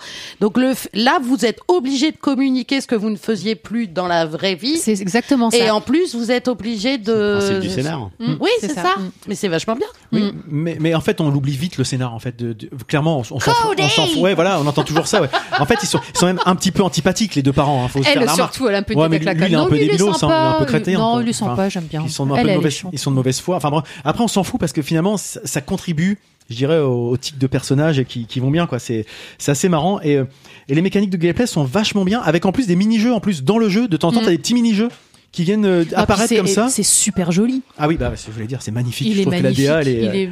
Donc 0.40 0.56
le, 0.56 0.72
là, 0.94 1.18
vous 1.22 1.44
êtes 1.44 1.60
obligé 1.68 2.12
de 2.12 2.16
communiquer 2.16 2.80
ce 2.80 2.86
que 2.86 2.94
vous 2.94 3.10
ne 3.10 3.16
faisiez 3.16 3.54
plus 3.54 3.88
dans 3.88 4.06
la 4.06 4.26
vraie 4.26 4.54
vie. 4.54 4.76
C'est 4.78 4.92
exactement 5.00 5.50
ça. 5.50 5.56
Et 5.58 5.70
en 5.70 5.80
plus, 5.80 6.14
vous 6.14 6.30
êtes 6.30 6.48
obligé 6.48 6.98
de. 6.98 7.36
principe 7.38 7.60
du 7.60 7.70
scénar. 7.70 8.10
Mm, 8.18 8.34
Oui, 8.40 8.50
c'est 8.60 8.68
c'est 8.68 8.74
ça. 8.74 8.82
ça. 8.82 9.00
Mm. 9.00 9.10
Mais 9.28 9.34
c'est 9.34 9.48
vachement 9.48 9.76
bien. 9.76 9.86
Oui, 10.12 10.20
Mm. 10.22 10.32
mais, 10.48 10.76
mais 10.80 10.94
en 10.94 11.00
fait, 11.00 11.20
on 11.20 11.30
l'oublie 11.30 11.56
vite 11.56 11.76
le 11.78 11.84
scénar. 11.84 12.14
En 12.14 12.18
fait, 12.18 12.36
de, 12.36 12.52
de- 12.52 12.68
clairement, 12.86 13.18
on, 13.18 13.20
on 13.20 13.40
s'en 13.40 13.50
fout. 13.52 13.70
Cody 13.70 13.82
On 13.82 13.88
s'en 13.88 14.06
fout. 14.06 14.18
Ouais, 14.18 14.34
voilà, 14.34 14.60
on 14.60 14.66
entend 14.66 14.84
toujours 14.84 15.06
ça. 15.06 15.20
Ouais. 15.22 15.28
En 15.58 15.66
fait, 15.66 15.78
ils 15.82 15.86
sont, 15.86 16.00
ils 16.14 16.18
sont 16.18 16.26
même 16.26 16.40
un 16.46 16.54
petit 16.56 16.70
peu 16.72 16.82
antipathiques 16.82 17.34
les 17.34 17.42
deux 17.42 17.52
parents. 17.52 17.84
Hein, 17.84 17.88
faut 17.88 17.98
se 18.00 18.04
faire 18.04 18.16
Elle 18.20 18.24
la 18.26 18.32
remarque. 18.32 18.54
surtout, 18.54 18.68
elle 18.68 18.74
a 18.74 18.78
un 18.78 18.82
peu 18.82 18.94
Ouais, 18.94 19.04
de 19.04 19.08
mais 19.10 19.16
avec 19.16 19.26
la 19.26 19.34
lui, 19.34 19.44
il 19.46 19.52
est 19.52 19.56
un 19.56 19.58
Non, 19.62 19.66
peu 19.68 19.74
lui, 19.74 19.80
il 19.82 19.84
est 19.84 19.92
débilos, 19.92 20.10
hein, 20.10 20.16
il 20.22 20.28
est 20.28 20.32
un 20.32 20.58
peu 20.58 20.64
crétin. 20.66 20.92
Non, 20.92 21.12
quoi. 21.12 21.22
lui, 21.22 21.34
sympa, 21.34 21.52
Enfin, 21.52 21.68
j'aime 21.68 21.84
bien. 21.84 22.02
Ils 22.04 22.10
sont 22.10 22.30
un 22.30 22.36
Elle, 22.36 22.42
peu 22.44 22.50
de 22.50 22.56
mauvaise, 22.56 22.72
chante. 22.74 22.90
ils 22.92 22.98
sont 22.98 23.10
de 23.10 23.16
mauvaise 23.16 23.40
foi. 23.40 23.56
Enfin. 23.56 23.82
Après, 24.04 24.22
on 24.24 24.28
s'en 24.28 24.42
fout 24.44 24.60
parce 24.60 24.72
que 24.72 24.82
finalement, 24.82 25.16
ça, 25.16 25.40
ça 25.44 25.60
contribue, 25.80 26.18
je 26.50 26.56
dirais, 26.56 26.78
au, 26.78 27.10
au 27.10 27.16
type 27.16 27.38
de 27.38 27.46
personnages 27.46 28.02
qui, 28.04 28.26
qui 28.26 28.38
vont 28.40 28.50
bien. 28.50 28.66
Quoi. 28.66 28.78
C'est, 28.78 29.06
c'est 29.38 29.50
assez 29.52 29.68
marrant 29.70 29.98
et, 30.02 30.16
euh, 30.16 30.24
et 30.68 30.74
les 30.74 30.82
mécaniques 30.82 31.10
de 31.10 31.16
gameplay 31.16 31.46
sont 31.46 31.64
vachement 31.64 32.04
bien, 32.04 32.20
avec 32.20 32.44
en 32.44 32.52
plus 32.52 32.66
des 32.66 32.76
mini-jeux 32.76 33.12
en 33.14 33.20
plus 33.20 33.42
dans 33.44 33.56
le 33.58 33.68
jeu. 33.70 33.88
De 33.88 33.96
temps 33.96 34.08
en 34.08 34.12
temps, 34.12 34.20
Mm. 34.20 34.24
t'as 34.24 34.30
des 34.30 34.38
petits 34.38 34.54
mini-jeux 34.54 34.88
qui 35.32 35.44
viennent 35.44 35.64
euh, 35.64 35.84
Ah, 35.94 36.00
apparaître 36.02 36.34
comme 36.34 36.46
ça. 36.48 36.68
C'est 36.68 36.82
super 36.82 37.30
joli. 37.30 37.62
Ah 37.78 37.86
oui, 37.86 37.96
bah, 37.96 38.12
je 38.16 38.30
voulais 38.32 38.46
dire, 38.46 38.62
c'est 38.62 38.72
magnifique. 38.72 39.06
Il 39.08 39.14
je 39.14 39.18
est 39.20 39.22
trouve 39.22 39.34
magnifique. 39.34 39.64
que 39.66 39.70
la 39.70 39.74
DA, 39.76 39.80
elle 39.82 39.88
est, 39.88 40.26
euh, 40.26 40.30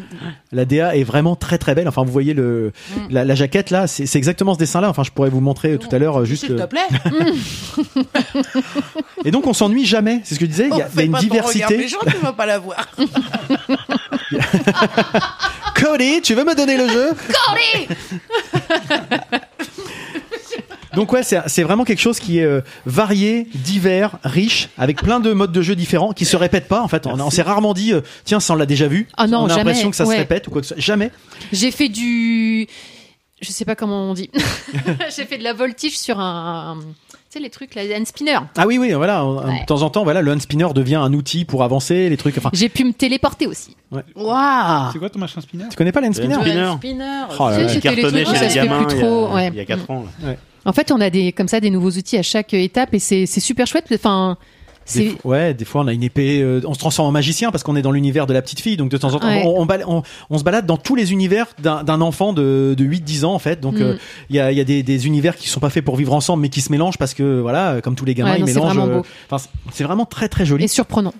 la 0.53 0.65
DA 0.65 0.97
est 0.97 1.05
vraiment 1.05 1.37
très 1.37 1.59
très 1.59 1.75
belle. 1.75 1.87
Enfin, 1.89 2.03
vous 2.05 2.13
voyez 2.13 2.35
le, 2.35 2.73
Mm. 2.97 3.01
la, 3.11 3.25
la 3.25 3.35
jaquette 3.35 3.71
là, 3.71 3.87
c'est 3.87 4.13
exactement 4.17 4.55
ce 4.55 4.59
dessin-là. 4.59 4.89
Enfin, 4.91 5.03
je 5.05 5.11
pourrais 5.11 5.31
vous 5.31 5.41
montrer 5.41 5.73
euh, 5.73 5.79
tout 5.79 5.89
à 5.95 5.99
l'heure 5.99 6.25
juste. 6.25 6.47
S'il 6.47 6.57
te 6.57 6.67
plaît. 6.67 6.81
Et 9.25 9.31
donc, 9.31 9.47
on 9.47 9.53
s'ennuie 9.53 9.85
jamais. 9.87 10.21
C'est 10.25 10.35
ce 10.35 10.41
que 10.41 10.47
je 10.47 10.51
disais. 10.51 10.69
Il 10.73 10.79
y 10.79 10.83
a, 10.83 10.89
y 10.97 11.01
a 11.01 11.05
une 11.05 11.13
diversité. 11.15 11.77
méchant, 11.77 11.99
tu 12.11 12.17
vas 12.19 12.33
pas 12.33 12.47
la 12.47 12.59
voir. 12.59 12.89
Cody, 15.75 16.21
tu 16.23 16.35
veux 16.35 16.45
me 16.45 16.55
donner 16.57 16.77
le 16.77 16.89
jeu? 16.89 17.11
Donc 20.99 21.13
ouais, 21.13 21.23
c'est 21.23 21.63
vraiment 21.63 21.85
quelque 21.85 22.01
chose 22.01 22.19
qui 22.19 22.41
est 22.41 22.45
euh, 22.45 22.61
varié, 22.85 23.47
divers, 23.55 24.19
riche, 24.25 24.69
avec 24.77 25.01
plein 25.01 25.21
de 25.21 25.33
modes 25.33 25.53
de 25.53 25.63
jeu 25.63 25.77
différents 25.77 26.13
qui 26.13 26.25
se 26.25 26.37
répètent 26.37 26.67
pas. 26.67 26.83
En 26.83 26.89
fait, 26.89 27.07
on, 27.07 27.21
on 27.21 27.31
s'est 27.31 27.43
rarement 27.43 27.73
dit, 27.73 27.93
euh, 27.93 28.01
tiens, 28.25 28.41
ça 28.41 28.55
on 28.55 28.57
l'a 28.57 28.67
déjà 28.67 28.89
vu. 28.89 29.07
Ah 29.17 29.29
non, 29.29 29.43
on 29.43 29.49
a 29.49 29.57
l'impression 29.57 29.91
que 29.91 29.97
ça 29.97 30.05
ouais. 30.05 30.17
se 30.17 30.21
répète 30.21 30.49
ou 30.49 30.51
quoi 30.51 30.61
que 30.61 30.67
ce 30.67 30.75
soit. 30.75 30.83
Jamais. 30.83 31.13
J'ai 31.53 31.71
fait 31.71 31.89
du. 31.89 32.67
Je 33.41 33.53
sais 33.53 33.65
pas 33.65 33.77
comment 33.77 34.11
on 34.11 34.15
dit. 34.15 34.29
J'ai 35.17 35.25
fait 35.25 35.39
de 35.39 35.45
la 35.45 35.53
voltige 35.53 35.97
sur 35.97 36.19
un. 36.19 36.73
un- 36.73 36.81
Tu 36.81 37.15
sais, 37.29 37.39
les 37.39 37.51
trucs, 37.51 37.77
là, 37.77 37.83
un 37.97 38.05
spinner. 38.05 38.41
Ah 38.57 38.67
oui, 38.67 38.79
oui, 38.79 38.93
voilà. 38.95 39.25
Ouais. 39.25 39.61
De 39.61 39.67
temps 39.67 39.83
en 39.83 39.91
temps, 39.91 40.03
voilà, 40.03 40.21
le 40.21 40.33
hand 40.33 40.43
spinner 40.43 40.67
devient 40.75 40.97
un 40.97 41.13
outil 41.13 41.45
pour 41.45 41.63
avancer, 41.63 42.09
les 42.09 42.17
trucs. 42.17 42.37
Enfin, 42.39 42.51
J'ai 42.53 42.69
pu 42.69 42.83
me 42.83 42.93
téléporter 42.93 43.47
aussi. 43.47 43.77
ouais. 43.93 44.03
Waouh 44.17 44.91
C'est 44.93 44.99
quoi 44.99 45.11
ton 45.11 45.21
machin 45.21 45.41
spinner? 45.43 45.67
Tu 45.71 45.77
connais 45.77 45.93
pas 45.93 46.01
le 46.01 46.09
hand 46.09 46.15
spinner 46.17 46.35
Le 46.35 46.41
spinner? 46.41 46.73
Spinner. 46.77 47.23
Oh 47.39 47.51
là 47.51 47.59
les 47.59 47.67
trucs 47.69 47.83
chez 48.37 48.49
les 48.49 48.55
gamins 48.57 48.83
plus 48.83 48.99
trop. 48.99 49.39
il 49.39 49.55
y 49.55 49.61
a 49.61 49.65
4 49.65 49.89
ans. 49.93 50.05
là. 50.25 50.35
En 50.69 50.73
fait, 50.73 50.93
on 50.93 51.01
a 51.01 51.11
des 51.11 51.33
comme 51.33 51.49
ça 51.49 51.61
des 51.61 51.71
nouveaux 51.71 51.91
outils 51.91 52.17
à 52.19 52.23
chaque 52.23 52.53
étape 52.55 52.95
et 52.95 52.99
c'est 52.99 53.27
super 53.27 53.67
chouette. 53.67 53.87
Enfin, 53.95 54.37
Des 54.95 55.15
ouais, 55.25 55.53
des 55.55 55.65
fois 55.67 55.83
on 55.83 55.87
a 55.87 55.93
une 55.93 56.03
épée, 56.03 56.41
euh, 56.41 56.61
on 56.65 56.73
se 56.75 56.79
transforme 56.79 57.09
en 57.09 57.13
magicien 57.13 57.51
parce 57.51 57.63
qu'on 57.63 57.77
est 57.77 57.83
dans 57.83 57.91
l'univers 57.93 58.27
de 58.27 58.33
la 58.33 58.41
petite 58.41 58.61
fille, 58.61 58.77
donc 58.79 58.91
de 58.91 58.97
temps 58.97 59.13
en 59.15 59.19
temps 59.19 59.29
Ouais. 59.29 59.43
on, 59.45 59.61
on, 59.61 59.67
bala- 59.67 59.85
on- 59.87 60.03
on 60.31 60.39
se 60.39 60.45
balade 60.45 60.65
dans 60.67 60.79
tous 60.79 60.95
les 60.95 61.13
univers 61.13 61.47
d'un 61.63 62.01
enfant 62.01 62.33
de, 62.33 62.75
de 62.77 62.85
8-10 62.85 63.25
ans 63.27 63.35
en 63.35 63.39
fait. 63.39 63.61
Donc 63.61 63.75
Mm. 63.75 63.83
euh, 63.83 63.97
il 64.31 64.37
y, 64.37 64.41
a, 64.41 64.51
il 64.53 64.57
y 64.57 64.61
a 64.61 64.65
des, 64.65 64.83
des 64.83 65.07
univers 65.07 65.37
qui 65.37 65.49
sont 65.49 65.61
pas 65.61 65.69
faits 65.71 65.85
pour 65.85 65.97
vivre 65.97 66.15
ensemble 66.15 66.41
mais 66.43 66.49
qui 66.49 66.61
se 66.63 66.73
mélangent 66.73 66.97
parce 66.99 67.13
que 67.13 67.41
voilà, 67.41 67.81
comme 67.83 67.97
tous 67.97 68.05
les 68.07 68.15
gamins, 68.15 68.31
Ouais, 68.33 68.37
ils 68.39 68.41
non, 68.41 68.47
c'est 68.47 68.55
mélangent. 68.55 68.77
vraiment 68.77 69.03
euh, 69.33 69.39
c'est- 69.39 69.49
c'est 69.73 69.85
vraiment 69.85 70.07
très 70.07 70.29
très 70.31 70.47
joli. 70.47 70.65
et 70.65 70.69
surprenant. 70.69 71.13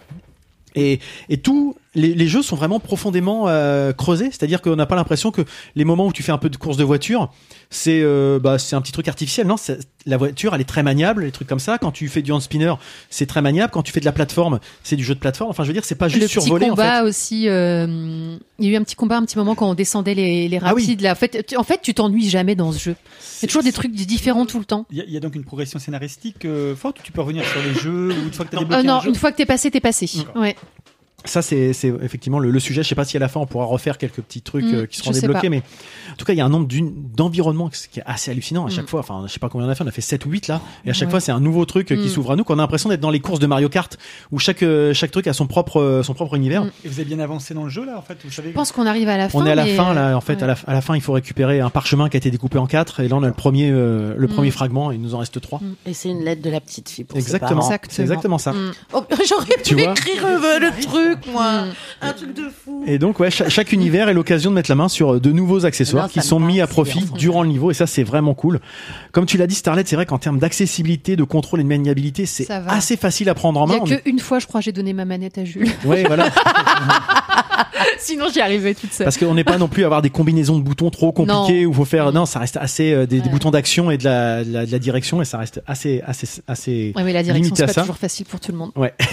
Et, 0.75 1.01
et 1.29 1.39
tous 1.39 1.75
les, 1.99 2.15
les 2.15 2.27
jeux 2.29 2.43
sont 2.43 2.57
vraiment 2.57 2.81
profondément 2.81 3.45
euh, 3.49 3.93
creusés, 3.93 4.27
c'est-à-dire 4.31 4.63
qu'on 4.63 4.77
n'a 4.77 4.87
pas 4.87 4.97
l'impression 4.97 5.31
que 5.31 5.43
les 5.77 5.85
moments 5.85 6.07
où 6.07 6.13
tu 6.13 6.23
fais 6.23 6.33
un 6.33 6.39
peu 6.39 6.49
de 6.49 6.57
course 6.57 6.77
de 6.77 6.85
voiture, 6.85 7.31
c'est 7.71 8.01
euh, 8.03 8.39
bah, 8.39 8.59
c'est 8.59 8.77
un 8.77 8.81
petit 8.81 8.93
truc 8.93 9.09
artificiel. 9.09 9.47
Non, 9.47 9.57
c'est- 9.57 9.79
la 10.07 10.17
voiture, 10.17 10.55
elle 10.55 10.61
est 10.63 10.65
très 10.65 10.83
maniable, 10.83 11.25
les 11.25 11.33
trucs 11.33 11.49
comme 11.49 11.59
ça. 11.59 11.77
Quand 11.77 11.91
tu 11.93 12.09
fais 12.09 12.23
du 12.23 12.33
hand 12.33 12.41
spinner, 12.41 12.73
c'est 13.11 13.27
très 13.27 13.43
maniable. 13.43 13.71
Quand 13.73 13.83
tu 13.83 13.93
fais 13.93 14.01
de 14.01 14.07
la 14.07 14.13
plateforme, 14.13 14.59
c'est 14.83 14.97
du 14.97 15.05
jeu 15.05 15.15
de 15.15 15.21
plateforme. 15.21 15.51
Enfin, 15.51 15.65
je 15.65 15.69
veux 15.69 15.75
dire, 15.75 15.85
c'est 15.85 15.97
pas 15.97 16.09
juste 16.09 16.23
le 16.23 16.27
petit 16.29 16.33
survolé 16.41 16.71
en 16.71 16.77
fait. 16.77 17.01
aussi. 17.03 17.47
euh, 17.49 18.37
il 18.59 18.65
y 18.67 18.69
a 18.71 18.73
eu 18.73 18.77
un 18.77 18.83
petit 18.85 18.95
combat 18.97 19.17
un 19.19 19.25
petit 19.27 19.37
moment 19.37 19.55
quand 19.55 19.69
on 19.69 19.75
descendait 19.75 20.15
les, 20.15 20.49
les 20.49 20.59
Ah 20.63 20.73
oui. 20.75 20.83
rapides. 20.83 21.03
là. 21.03 21.13
En 21.13 21.15
fait, 21.15 21.45
tu, 21.47 21.57
en 21.57 21.63
fait, 21.65 21.81
tu 21.83 21.93
t'ennuies 21.93 22.29
jamais 22.31 22.55
dans 22.55 22.73
ce 22.73 22.79
jeu. 22.79 22.97
Il 23.41 23.43
y 23.43 23.45
a 23.45 23.49
toujours 23.49 23.63
des 23.63 23.73
trucs 23.73 23.93
différents 23.93 24.47
tout 24.47 24.59
le 24.59 24.65
temps. 24.65 24.87
Il 24.91 24.97
y, 24.97 25.01
a- 25.03 25.05
il 25.05 25.13
y 25.13 25.17
a 25.17 25.21
donc 25.21 25.35
une 25.35 25.45
progression 25.45 25.79
scénaristique 25.79 26.45
euh, 26.47 26.75
forte 26.75 26.99
tu 27.03 27.13
peux 27.13 27.21
revenir 27.21 27.45
sur 27.45 27.61
les 27.63 27.75
jeux 27.75 28.09
ou 28.13 28.27
une 28.27 28.33
fois 28.33 28.45
que 28.47 28.51
tu 28.51 28.57
as 28.57 28.61
Euh, 28.61 28.63
débloqué 28.65 28.87
non, 28.87 28.95
un 28.95 29.01
jeu. 29.03 29.09
une 29.11 29.15
fois 29.15 29.31
que 29.31 29.37
t'es 29.37 29.47
passé, 29.47 29.71
t'es 29.71 29.81
passé. 29.81 30.09
Ouais. 30.35 30.57
Ça, 31.25 31.43
c'est 31.43 31.73
c'est 31.73 31.93
effectivement 32.01 32.39
le, 32.39 32.51
le 32.53 32.61
sujet. 32.61 32.83
Je 32.85 32.89
sais 32.89 32.95
pas 32.95 33.05
si 33.05 33.17
à 33.17 33.21
la 33.21 33.27
fin 33.29 33.41
on 33.41 33.47
pourra 33.47 33.65
refaire 33.65 33.99
quelques 33.99 34.21
petits 34.21 34.41
trucs 34.41 34.65
Mm, 34.65 34.75
euh, 34.75 34.87
qui 34.87 34.99
seront 34.99 35.11
débloqués, 35.11 35.43
pas. 35.43 35.49
mais 35.49 35.63
en 36.13 36.17
tout 36.17 36.25
cas, 36.25 36.33
il 36.33 36.37
y 36.37 36.41
a 36.41 36.45
un 36.45 36.49
nombre 36.49 36.69
d'une- 36.69 36.93
d'environnements 37.17 37.69
qui 37.69 37.99
est 37.99 38.05
assez 38.07 38.31
hallucinant 38.31 38.65
à 38.67 38.71
chaque 38.71 38.85
Mm. 38.85 38.89
fois. 38.89 39.01
Enfin, 39.01 39.25
je 39.27 39.33
sais 39.33 39.41
pas 39.41 39.49
combien 39.49 39.67
on 39.67 39.71
a 39.71 39.75
fait. 39.75 39.83
On 39.83 39.87
a 39.89 39.91
fait 39.91 40.01
7 40.01 40.25
ou 40.27 40.31
8 40.31 40.47
là, 40.47 40.61
et 40.87 40.91
à 40.91 40.93
chaque 40.93 41.09
Ouais. 41.09 41.11
fois, 41.11 41.21
c'est 41.21 41.33
un 41.33 41.41
nouveau 41.41 41.65
truc 41.65 41.91
euh, 41.91 41.97
qui 41.97 42.07
Mm. 42.07 42.09
s'ouvre 42.09 42.31
à 42.33 42.37
nous. 42.37 42.45
Qu'on 42.45 42.55
a 42.55 42.63
l'impression 42.63 42.89
d'être 42.89 43.01
dans 43.01 43.11
les 43.11 43.19
courses 43.21 43.41
de 43.41 43.47
Mario 43.49 43.69
Kart 43.69 43.99
où 44.31 44.39
chaque 44.39 44.63
euh, 44.63 44.95
chaque 44.95 45.11
truc 45.11 45.27
a 45.27 45.33
son 45.33 45.47
propre 45.49 46.03
son 46.05 46.15
propre 46.15 46.37
univers. 46.37 46.65
Et 46.85 46.89
vous 46.89 47.01
avez 47.01 47.05
bien 47.05 47.19
avancé 47.19 47.53
dans 47.53 47.65
le 47.65 47.71
jeu 47.71 47.85
là 47.85 47.99
en 47.99 48.03
fait 48.03 48.17
vous 48.25 48.31
savez 48.31 48.51
Je 48.51 48.55
pense 48.55 48.71
qu'on 48.71 48.87
arrive 48.87 49.09
à 49.09 49.17
la 49.17 49.29
fin. 49.29 49.39
On 49.41 49.45
est 49.47 49.51
à 49.51 49.55
la 49.57 49.65
mais, 49.65 49.75
fin 49.75 49.93
là. 49.95 50.17
En 50.17 50.21
fait, 50.21 50.37
ouais. 50.37 50.43
à, 50.45 50.47
la, 50.47 50.57
à 50.69 50.73
la 50.73 50.81
fin, 50.81 50.95
il 50.95 51.01
faut 51.03 51.13
récupérer 51.13 51.61
un 51.61 51.71
parchemin 51.71 52.09
qui 52.09 52.17
a 52.17 52.19
été 52.19 52.31
découpé 52.31 52.59
en 52.59 52.67
quatre, 52.69 53.01
et 53.01 53.09
là, 53.09 53.17
on 53.17 53.23
a 53.25 53.27
le 53.27 53.33
premier 53.35 53.71
euh, 53.73 54.15
le 54.17 54.29
premier 54.29 54.53
fragment. 54.53 54.93
Et 54.93 54.95
il 54.95 55.03
nous 55.03 55.17
en 55.17 55.19
reste 55.19 55.41
trois. 55.41 55.61
Et 55.85 55.95
c'est 55.95 56.11
une 56.11 56.23
lettre 56.25 56.43
de 56.43 56.51
la 56.51 56.61
petite 56.61 56.89
fille 56.89 57.05
pour 57.05 57.17
ses 57.19 57.25
Exactement. 57.25 57.61
parents. 57.69 57.77
C'est 57.89 58.03
exactement 58.03 58.39
ça. 58.39 58.55
Oh, 58.93 59.03
J'aurais 59.29 59.47
pu 59.65 59.81
écrire 59.81 60.29
le 60.29 60.81
truc, 60.83 61.08
moi. 61.33 61.63
Mm. 61.63 61.69
Un 62.03 62.13
truc 62.13 62.35
de 62.35 62.49
fou. 62.65 62.85
Et 62.87 62.99
donc, 62.99 63.19
ouais, 63.21 63.31
cha- 63.31 63.49
chaque 63.49 63.73
univers 63.73 64.09
est 64.09 64.15
l'occasion 64.15 64.51
de 64.51 64.55
mettre 64.57 64.71
la 64.71 64.75
main 64.77 64.89
sur 64.89 65.21
de 65.21 65.33
nouveaux 65.33 65.65
accessoires 65.67 66.05
Non, 66.05 66.09
qui 66.09 66.21
ça 66.21 66.25
me 66.25 66.29
sont 66.29 66.41
mis 66.41 66.47
parle, 66.59 66.61
à 66.61 66.67
c'est 66.67 66.73
profit 66.73 67.01
bien. 67.05 67.17
durant 67.17 67.43
le 67.43 67.49
niveau, 67.49 67.71
et 67.71 67.75
ça, 67.75 67.87
c'est 67.87 68.03
vraiment 68.05 68.35
cool. 68.35 68.61
Comme 69.13 69.27
tu 69.27 69.37
l'as 69.37 69.47
dit, 69.47 69.55
Starlet, 69.55 69.83
c'est 69.87 69.97
vrai 69.97 70.07
qu'en 70.07 70.19
termes 70.19 70.39
d'accessibilité, 70.39 71.17
de 71.17 71.25
contrôle 71.25 71.61
et 71.61 71.63
de 71.65 71.69
maniabilité, 71.69 72.27
c'est 72.27 72.45
Ça 72.45 72.61
va. 72.61 72.73
assez 72.73 72.97
facile 72.97 73.29
à 73.29 73.35
prendre 73.35 73.61
en 73.61 73.67
Il 73.67 73.79
main. 73.91 73.97
a 73.97 73.97
qu'une 73.99 74.19
fois, 74.21 74.39
je 74.39 74.47
crois, 74.47 74.61
j'ai 74.61 74.73
donné 74.73 74.93
ma 74.93 75.05
manette 75.05 75.39
à 75.39 75.45
Jules. 75.45 75.69
Ouais, 75.85 76.05
voilà. 76.05 76.29
Sinon, 77.99 78.27
j'y 78.33 78.41
arrivais 78.41 78.75
toute 78.75 78.93
seule. 78.93 79.05
Parce 79.05 79.17
qu'on 79.19 79.35
n'est 79.35 79.45
pas 79.45 79.59
non 79.59 79.69
plus 79.69 79.83
à 79.83 79.87
avoir 79.87 80.03
des 80.03 80.11
combinaisons 80.11 80.59
de 80.59 80.63
boutons 80.63 80.91
trop 80.91 81.13
compliquées 81.13 81.67
où 81.67 81.71
il 81.71 81.75
faut 81.75 81.85
faire. 81.85 82.13
Non, 82.13 82.27
ça 82.27 82.39
reste 82.39 82.57
assez 82.57 82.93
euh, 82.93 83.07
des, 83.07 83.19
des 83.21 83.27
Ouais. 83.27 83.31
boutons 83.33 83.51
d'action 83.51 83.91
et 83.91 83.99
de 83.99 84.05
la, 84.05 84.45
de 84.45 84.53
la, 84.53 84.67
de 84.67 84.73
la 84.73 84.79
direction, 84.79 85.21
et 85.21 85.25
ça 85.25 85.39
reste 85.39 85.61
assez, 85.67 86.01
assez, 86.07 86.27
assez 86.47 86.93
Ouais, 86.97 87.03
mais 87.03 87.13
la 87.13 87.23
direction, 87.23 87.35
limité 87.45 87.57
c'est 87.57 87.63
à 87.65 87.67
pas 87.67 87.73
ça. 87.73 87.81
toujours 87.83 87.97
facile 87.99 88.27
pour 88.27 88.41
tout 88.41 88.53
le 88.53 88.59
monde. 88.59 88.71
Ouais. 88.77 88.95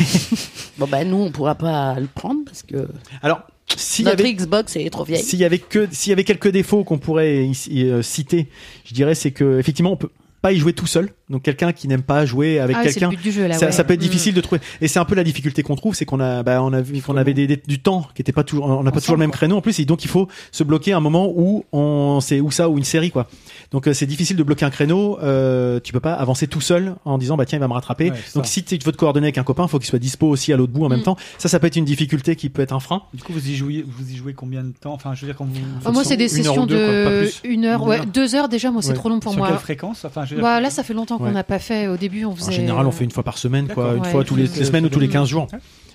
Bon, 0.78 0.88
bah, 0.92 1.06
nous, 1.06 1.18
on 1.18 1.32
pourra 1.32 1.56
pas 1.56 1.85
le 2.00 2.08
prendre 2.08 2.42
parce 2.46 2.64
que 2.64 2.88
Alors, 3.22 3.42
s'il 3.76 4.06
y 4.06 4.10
notre 4.10 4.20
avait 4.22 4.34
Xbox 4.34 4.76
est 4.76 4.90
trop 4.90 5.04
vieille. 5.04 5.24
S'il 5.24 5.40
y 5.40 5.46
avait 5.46 5.60
que 5.60 5.88
s'il 5.92 6.10
y 6.10 6.14
avait 6.14 6.24
quelques 6.24 6.50
défauts 6.50 6.84
qu'on 6.84 6.98
pourrait 6.98 7.48
euh, 7.72 8.02
citer, 8.02 8.48
je 8.86 8.94
dirais 8.94 9.16
c'est 9.16 9.32
que 9.32 9.60
effectivement 9.60 9.92
on 9.92 9.98
peut 9.98 10.10
pas 10.42 10.52
y 10.54 10.58
jouer 10.60 10.74
tout 10.74 10.86
seul. 10.86 11.10
Donc 11.32 11.42
quelqu'un 11.42 11.74
qui 11.74 11.88
n'aime 11.88 12.04
pas 12.04 12.24
jouer 12.24 12.60
avec 12.60 12.76
Ah 12.80 12.84
quelqu'un, 12.84 13.10
le 13.10 13.16
but 13.16 13.24
du 13.24 13.32
jeu, 13.32 13.48
là, 13.48 13.56
ça, 13.58 13.66
ouais. 13.66 13.72
ça 13.72 13.84
peut 13.84 13.94
être 13.96 14.00
Mm. 14.00 14.04
difficile 14.04 14.34
de 14.36 14.42
trouver. 14.42 14.62
Et 14.80 14.88
c'est 14.88 15.00
un 15.00 15.06
peu 15.06 15.16
la 15.16 15.24
difficulté 15.24 15.64
qu'on 15.64 15.76
trouve, 15.76 15.96
c'est 15.96 16.06
qu'on 16.06 16.20
a, 16.20 16.44
bah, 16.44 16.62
on 16.62 16.72
a 16.72 16.82
vu 16.82 17.02
qu'on 17.02 17.18
avait 17.18 17.34
des, 17.34 17.48
des- 17.48 17.60
du 17.68 17.80
temps 17.80 18.06
qui 18.14 18.22
était 18.22 18.32
pas 18.32 18.44
toujours, 18.44 18.66
on 18.68 18.84
n'a 18.84 18.92
pas 18.92 19.00
toujours 19.02 19.16
le 19.16 19.22
même 19.22 19.32
créneau 19.32 19.58
en 19.58 19.62
plus, 19.62 19.80
et 19.80 19.86
donc 19.86 20.04
il 20.04 20.08
faut 20.08 20.28
se 20.52 20.64
bloquer 20.64 20.94
un 20.94 21.00
moment 21.00 21.32
où 21.36 21.66
on, 21.72 22.20
c'est 22.22 22.42
où 22.42 22.52
ça 22.52 22.70
ou 22.70 22.78
une 22.78 22.84
série 22.84 23.10
quoi. 23.10 23.28
Donc 23.72 23.88
euh, 23.88 23.94
c'est 23.94 24.06
difficile 24.06 24.38
de 24.38 24.44
bloquer 24.44 24.66
un 24.66 24.70
créneau. 24.70 25.18
Euh, 25.22 25.80
tu 25.84 25.92
peux 25.94 26.00
pas 26.00 26.14
avancer 26.14 26.48
tout 26.48 26.62
seul 26.62 26.96
en 27.06 27.18
disant 27.18 27.36
bah 27.38 27.46
tiens 27.46 27.58
il 27.58 27.62
va 27.62 27.68
me 27.68 27.74
rattraper. 27.74 28.12
Ouais, 28.12 28.18
donc 28.36 28.46
ça. 28.46 28.52
si 28.52 28.64
tu 28.64 28.78
veux 28.84 28.92
te 28.92 28.98
coordonner 28.98 29.26
avec 29.28 29.38
un 29.38 29.44
copain, 29.44 29.68
faut 29.68 29.80
qu'il 29.80 29.88
soit 29.88 30.00
dispo 30.00 30.28
aussi 30.28 30.54
à 30.54 30.58
l'autre 30.58 30.72
bout 30.74 30.86
en 30.86 30.90
même 30.90 31.00
Mm. 31.00 31.04
temps. 31.04 31.18
Ça, 31.38 31.50
ça 31.50 31.60
peut 31.60 31.68
être 31.68 31.76
une 31.76 31.86
difficulté 31.86 32.36
qui 32.36 32.50
peut 32.50 32.62
être 32.62 32.74
un 32.74 32.80
frein. 32.80 33.02
Du 33.14 33.22
coup 33.24 33.34
vous 33.34 33.50
y 33.50 33.56
jouez 33.56 33.86
vous 33.88 34.12
y 34.12 34.16
jouez 34.16 34.34
combien 34.34 34.64
de 34.64 34.72
temps? 34.72 34.94
Enfin 34.94 35.14
je 35.16 35.22
veux 35.22 35.28
dire 35.28 35.36
quand 35.38 35.46
vous. 35.46 35.60
Ah, 35.84 35.92
moi, 35.92 36.04
c'est 36.04 36.18
des 36.18 36.28
sessions 36.30 36.66
deux, 36.66 36.76
de 36.76 37.30
une 37.44 37.66
heure, 37.66 37.82
Une 37.84 37.88
ouais, 37.90 37.98
heure. 38.00 38.06
deux 38.06 38.36
heures 38.36 38.50
déjà. 38.50 38.72
Moi, 38.72 38.82
c'est 38.82 38.90
Ouais. 38.90 38.96
trop 38.96 39.10
long 39.10 39.20
pour 39.20 39.32
Sur 39.34 39.40
moi. 39.40 39.50
quelle 39.50 39.58
fréquence? 39.60 40.06
Enfin 40.06 40.26
je 40.26 40.32
veux 40.32 40.36
dire. 40.38 40.44
Bah, 40.44 40.60
là, 40.62 40.70
ça 40.70 40.84
fait 40.84 40.94
longtemps 40.94 41.18
qu'on 41.18 41.26
Ouais. 41.26 41.32
n'a 41.32 41.44
pas 41.44 41.60
fait. 41.60 41.88
Au 41.88 41.98
début, 41.98 42.26
on 42.26 42.36
faisait. 42.36 42.50
En 42.50 42.52
général, 42.52 42.86
on 42.88 42.92
fait 42.92 43.04
une 43.04 43.12
fois 43.12 43.24
par 43.24 43.38
semaine, 43.38 43.68
quoi, 43.68 43.94
une 43.96 44.02
Ouais. 44.02 44.10
fois 44.12 44.24
tous 44.24 44.36
les, 44.36 44.48
semaines 44.48 44.86
ou 44.86 44.90
tous 44.90 45.00
les 45.00 45.08
Mm. 45.08 45.12
15 45.12 45.28
jours. 45.30 45.48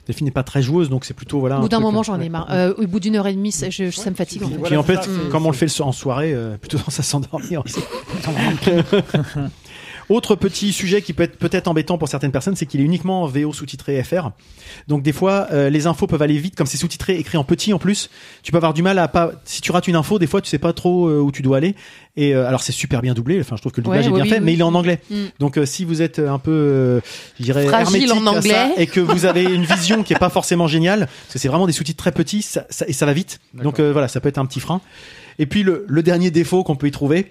Delphine 0.06 0.24
n'est 0.27 0.31
pas 0.31 0.43
très 0.43 0.62
joueuse, 0.62 0.89
donc 0.89 1.05
c'est 1.05 1.14
plutôt 1.14 1.40
voilà. 1.40 1.59
Au 1.59 1.62
bout 1.62 1.68
d'un 1.68 1.81
moment, 1.81 2.01
euh, 2.01 2.05
j'en 2.05 2.20
ai 2.20 2.28
marre. 2.28 2.47
Euh, 2.51 2.74
au 2.78 2.86
bout 2.86 3.01
d'une 3.01 3.16
heure 3.16 3.27
et 3.27 3.35
demie, 3.35 3.52
ça, 3.52 3.70
je- 3.70 3.90
ça 3.90 4.10
me 4.10 4.14
fatigue. 4.16 4.43
Voilà, 4.43 4.64
Puis 4.64 4.77
en 4.77 4.82
fait, 4.82 4.97
ça, 4.97 5.09
comme 5.31 5.47
on 5.47 5.51
le 5.51 5.56
fait 5.56 5.68
en 5.81 5.93
soirée, 5.93 6.32
euh, 6.35 6.56
plutôt 6.56 6.78
dans 6.78 6.85
à 6.89 6.90
s'endormir 7.02 7.62
aussi. 7.64 7.81
Autre 10.11 10.35
petit 10.35 10.73
sujet 10.73 11.03
qui 11.03 11.12
peut 11.12 11.23
être 11.23 11.39
peut-être 11.39 11.69
embêtant 11.69 11.97
pour 11.97 12.09
certaines 12.09 12.32
personnes, 12.32 12.57
c'est 12.57 12.66
qu'il 12.66 12.81
est 12.81 12.85
uniquement 12.85 13.23
en 13.23 13.27
VO 13.27 13.53
sous-titré 13.53 14.03
FR. 14.03 14.31
Donc 14.89 15.03
des 15.03 15.12
fois, 15.12 15.47
euh, 15.53 15.70
les 15.70 15.87
infos 15.87 16.07
peuvent 16.09 16.20
aller 16.20 16.37
vite, 16.37 16.57
comme 16.57 16.66
c'est 16.66 16.77
sous-titré 16.77 17.16
écrit 17.16 17.39
en 17.39 17.45
petit 17.45 17.73
en 17.73 17.78
plus. 17.78 18.11
Tu 18.43 18.51
peux 18.51 18.59
avoir 18.59 18.74
du 18.74 18.82
mal 18.82 18.99
à 18.99 19.07
pas. 19.07 19.31
Si 19.45 19.61
tu 19.61 19.70
rates 19.70 19.87
une 19.87 19.95
info, 19.97 20.19
des 20.19 20.27
fois, 20.27 20.41
tu 20.41 20.51
sais 20.51 20.59
pas 20.59 20.73
trop 20.73 21.09
euh, 21.09 21.20
où 21.20 21.31
tu 21.31 21.43
dois 21.43 21.59
aller. 21.59 21.77
Et 22.16 22.35
euh, 22.35 22.47
alors 22.49 22.61
c'est 22.62 22.73
super 22.73 23.03
bien 23.03 23.15
doublé. 23.15 23.39
Enfin, 23.41 23.55
je 23.55 23.61
trouve 23.62 23.70
que 23.73 23.81
le 23.81 23.85
doublage 23.85 24.07
Ouais, 24.07 24.11
est 24.11 24.15
bien 24.15 24.24
oui, 24.24 24.28
fait, 24.28 24.39
oui, 24.39 24.45
mais 24.45 24.53
il 24.55 24.61
est 24.61 24.65
en 24.65 24.74
anglais. 24.74 24.99
Mm. 25.11 25.15
Donc 25.39 25.57
euh, 25.59 25.65
si 25.65 25.85
vous 25.85 26.03
êtes 26.03 26.19
un 26.19 26.41
peu, 26.41 26.51
euh, 26.51 27.01
je 27.39 27.45
dirais, 27.45 27.66
Fragile 27.69 28.03
hermétique 28.11 28.12
en 28.12 28.27
à 28.27 28.32
ça, 28.32 28.39
anglais. 28.65 28.74
et 28.82 28.87
que 28.89 28.99
vous 28.99 29.27
avez 29.27 29.45
une 29.45 29.65
vision 29.65 30.03
qui 30.03 30.12
est 30.12 30.19
pas 30.19 30.28
forcément 30.28 30.66
géniale, 30.66 31.07
parce 31.07 31.35
que 31.35 31.39
c'est 31.39 31.49
vraiment 31.49 31.69
des 31.69 31.73
sous-titres 31.73 32.03
très 32.03 32.11
petits, 32.12 32.43
ça, 32.43 32.66
ça- 32.69 32.85
et 32.89 32.93
ça 32.93 33.07
va 33.07 33.12
vite. 33.12 33.39
Donc 33.55 33.78
euh, 33.78 33.93
voilà, 33.93 34.09
ça 34.09 34.20
peut 34.20 34.28
être 34.28 34.39
un 34.39 34.47
petit 34.47 34.59
frein. 34.61 34.81
Et 35.39 35.47
puis 35.47 35.62
le, 35.62 35.85
le 35.89 36.03
dernier 36.03 36.32
défaut 36.32 36.65
qu'on 36.65 36.74
peut 36.77 36.89
y 36.89 36.91
trouver, 36.91 37.31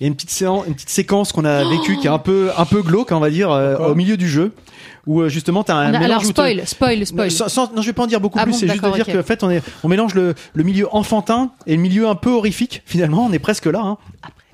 il 0.00 0.04
y 0.04 0.06
a 0.06 0.08
une 0.08 0.14
petite 0.14 0.30
séance, 0.30 0.64
une 0.66 0.74
petite 0.74 0.90
séquence 0.90 1.32
qu'on 1.32 1.44
a 1.44 1.64
vécue 1.68 1.96
qui 1.96 2.06
est 2.06 2.10
un 2.10 2.18
peu 2.18 2.50
un 2.56 2.64
peu 2.66 2.82
glauque, 2.82 3.12
on 3.12 3.20
va 3.20 3.30
dire, 3.30 3.50
euh, 3.50 3.76
au 3.78 3.94
milieu 3.94 4.16
du 4.16 4.28
jeu, 4.28 4.52
où 5.06 5.20
euh, 5.22 5.28
justement 5.28 5.64
t'as 5.64 5.74
un 5.76 5.86
a- 5.94 5.98
mélange 5.98 6.04
alors, 6.04 6.18
où 6.22 6.26
te- 6.26 6.30
spoil, 6.32 6.62
spoil, 6.66 7.06
spoil. 7.06 7.30
sans- 7.30 7.48
sans- 7.48 7.72
non, 7.72 7.80
je 7.80 7.86
vais 7.86 7.92
pas 7.94 8.02
en 8.02 8.06
dire 8.06 8.20
beaucoup 8.20 8.38
Ah 8.38 8.42
plus. 8.44 8.52
bon, 8.52 8.58
c'est 8.58 8.66
juste 8.66 8.78
de 8.78 8.82
d'accord, 8.82 8.96
dire 8.96 9.06
ok. 9.08 9.14
qu'en 9.14 9.22
fait, 9.26 9.42
on 9.42 9.50
est, 9.50 9.62
on 9.84 9.88
mélange 9.88 10.14
le, 10.14 10.34
le 10.52 10.62
milieu 10.64 10.86
enfantin 10.94 11.50
et 11.66 11.76
le 11.76 11.80
milieu 11.82 12.08
un 12.08 12.14
peu 12.14 12.30
horrifique. 12.30 12.82
Finalement, 12.84 13.24
on 13.24 13.32
est 13.32 13.38
presque 13.38 13.66
là. 13.66 13.80
Hein. 13.82 13.96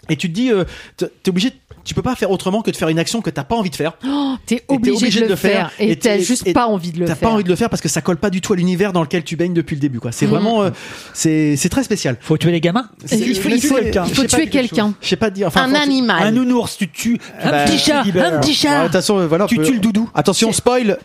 Et 0.09 0.17
tu 0.17 0.29
te 0.29 0.35
dis, 0.35 0.51
euh, 0.51 0.65
t'es 0.97 1.29
obligé, 1.29 1.53
tu 1.85 1.95
peux 1.95 2.03
pas 2.03 2.17
faire 2.17 2.31
autrement 2.33 2.63
que 2.63 2.71
de 2.73 2.77
faire 2.77 2.89
une 2.89 2.99
action 2.99 3.21
que 3.23 3.31
t'as 3.31 3.45
pas 3.45 3.55
envie 3.55 3.71
de 3.71 3.77
faire. 3.77 3.93
Oh, 4.07 4.35
t'es 4.47 4.65
obligé, 4.67 5.21
de 5.21 5.27
le 5.27 5.37
faire. 5.37 5.71
Et 5.79 5.95
t'as 5.97 6.19
juste 6.19 6.45
et 6.47 6.53
pas 6.53 6.67
envie 6.67 6.91
de 6.91 6.99
le 6.99 7.07
T'as 7.07 7.15
faire. 7.15 7.29
pas 7.29 7.35
envie 7.35 7.45
de 7.45 7.49
le 7.49 7.55
faire 7.57 7.71
parce 7.71 7.81
que 7.81 7.89
ça 7.89 8.01
colle 8.01 8.17
pas 8.17 8.31
du 8.31 8.41
tout 8.41 8.53
à 8.53 8.57
l'univers 8.57 8.93
dans 8.93 9.01
lequel 9.03 9.23
tu 9.23 9.37
baignes 9.37 9.55
depuis 9.55 9.77
le 9.77 9.81
début, 9.81 10.01
quoi. 10.01 10.11
C'est 10.11 10.27
Mhm. 10.27 10.31
vraiment, 10.33 10.63
euh, 10.65 10.71
c'est 11.15 11.57
c'est 11.57 11.69
très 11.69 11.85
spécial. 11.85 12.17
Faut 12.21 12.37
tuer 12.37 12.51
les 12.51 12.61
gamins 12.61 12.89
Il 13.13 13.35
faut, 13.37 13.49
il 13.49 13.61
sais 13.61 13.69
faut- 13.69 13.79
il 14.23 14.27
tuer 14.27 14.49
quelqu'un. 14.49 14.95
Je 15.01 15.09
sais 15.09 15.17
pas 15.17 15.31
dire. 15.31 15.47
Enfin, 15.47 15.63
un 15.71 15.75
animal. 15.75 16.23
Un 16.27 16.31
nounours, 16.33 16.77
tu 16.77 16.89
tues. 16.91 17.19
Bah, 17.45 17.63
Un 17.63 17.65
petit 17.67 17.79
chat, 17.79 18.01
un 18.01 18.41
petit 18.41 18.55
chat. 18.55 18.89
façon, 18.91 19.19
euh, 19.19 19.27
voilà, 19.29 19.47
Tu 19.47 19.59
tues 19.59 19.75
le 19.75 19.79
doudou. 19.81 20.11
Attention, 20.15 20.53
spoil. 20.53 20.99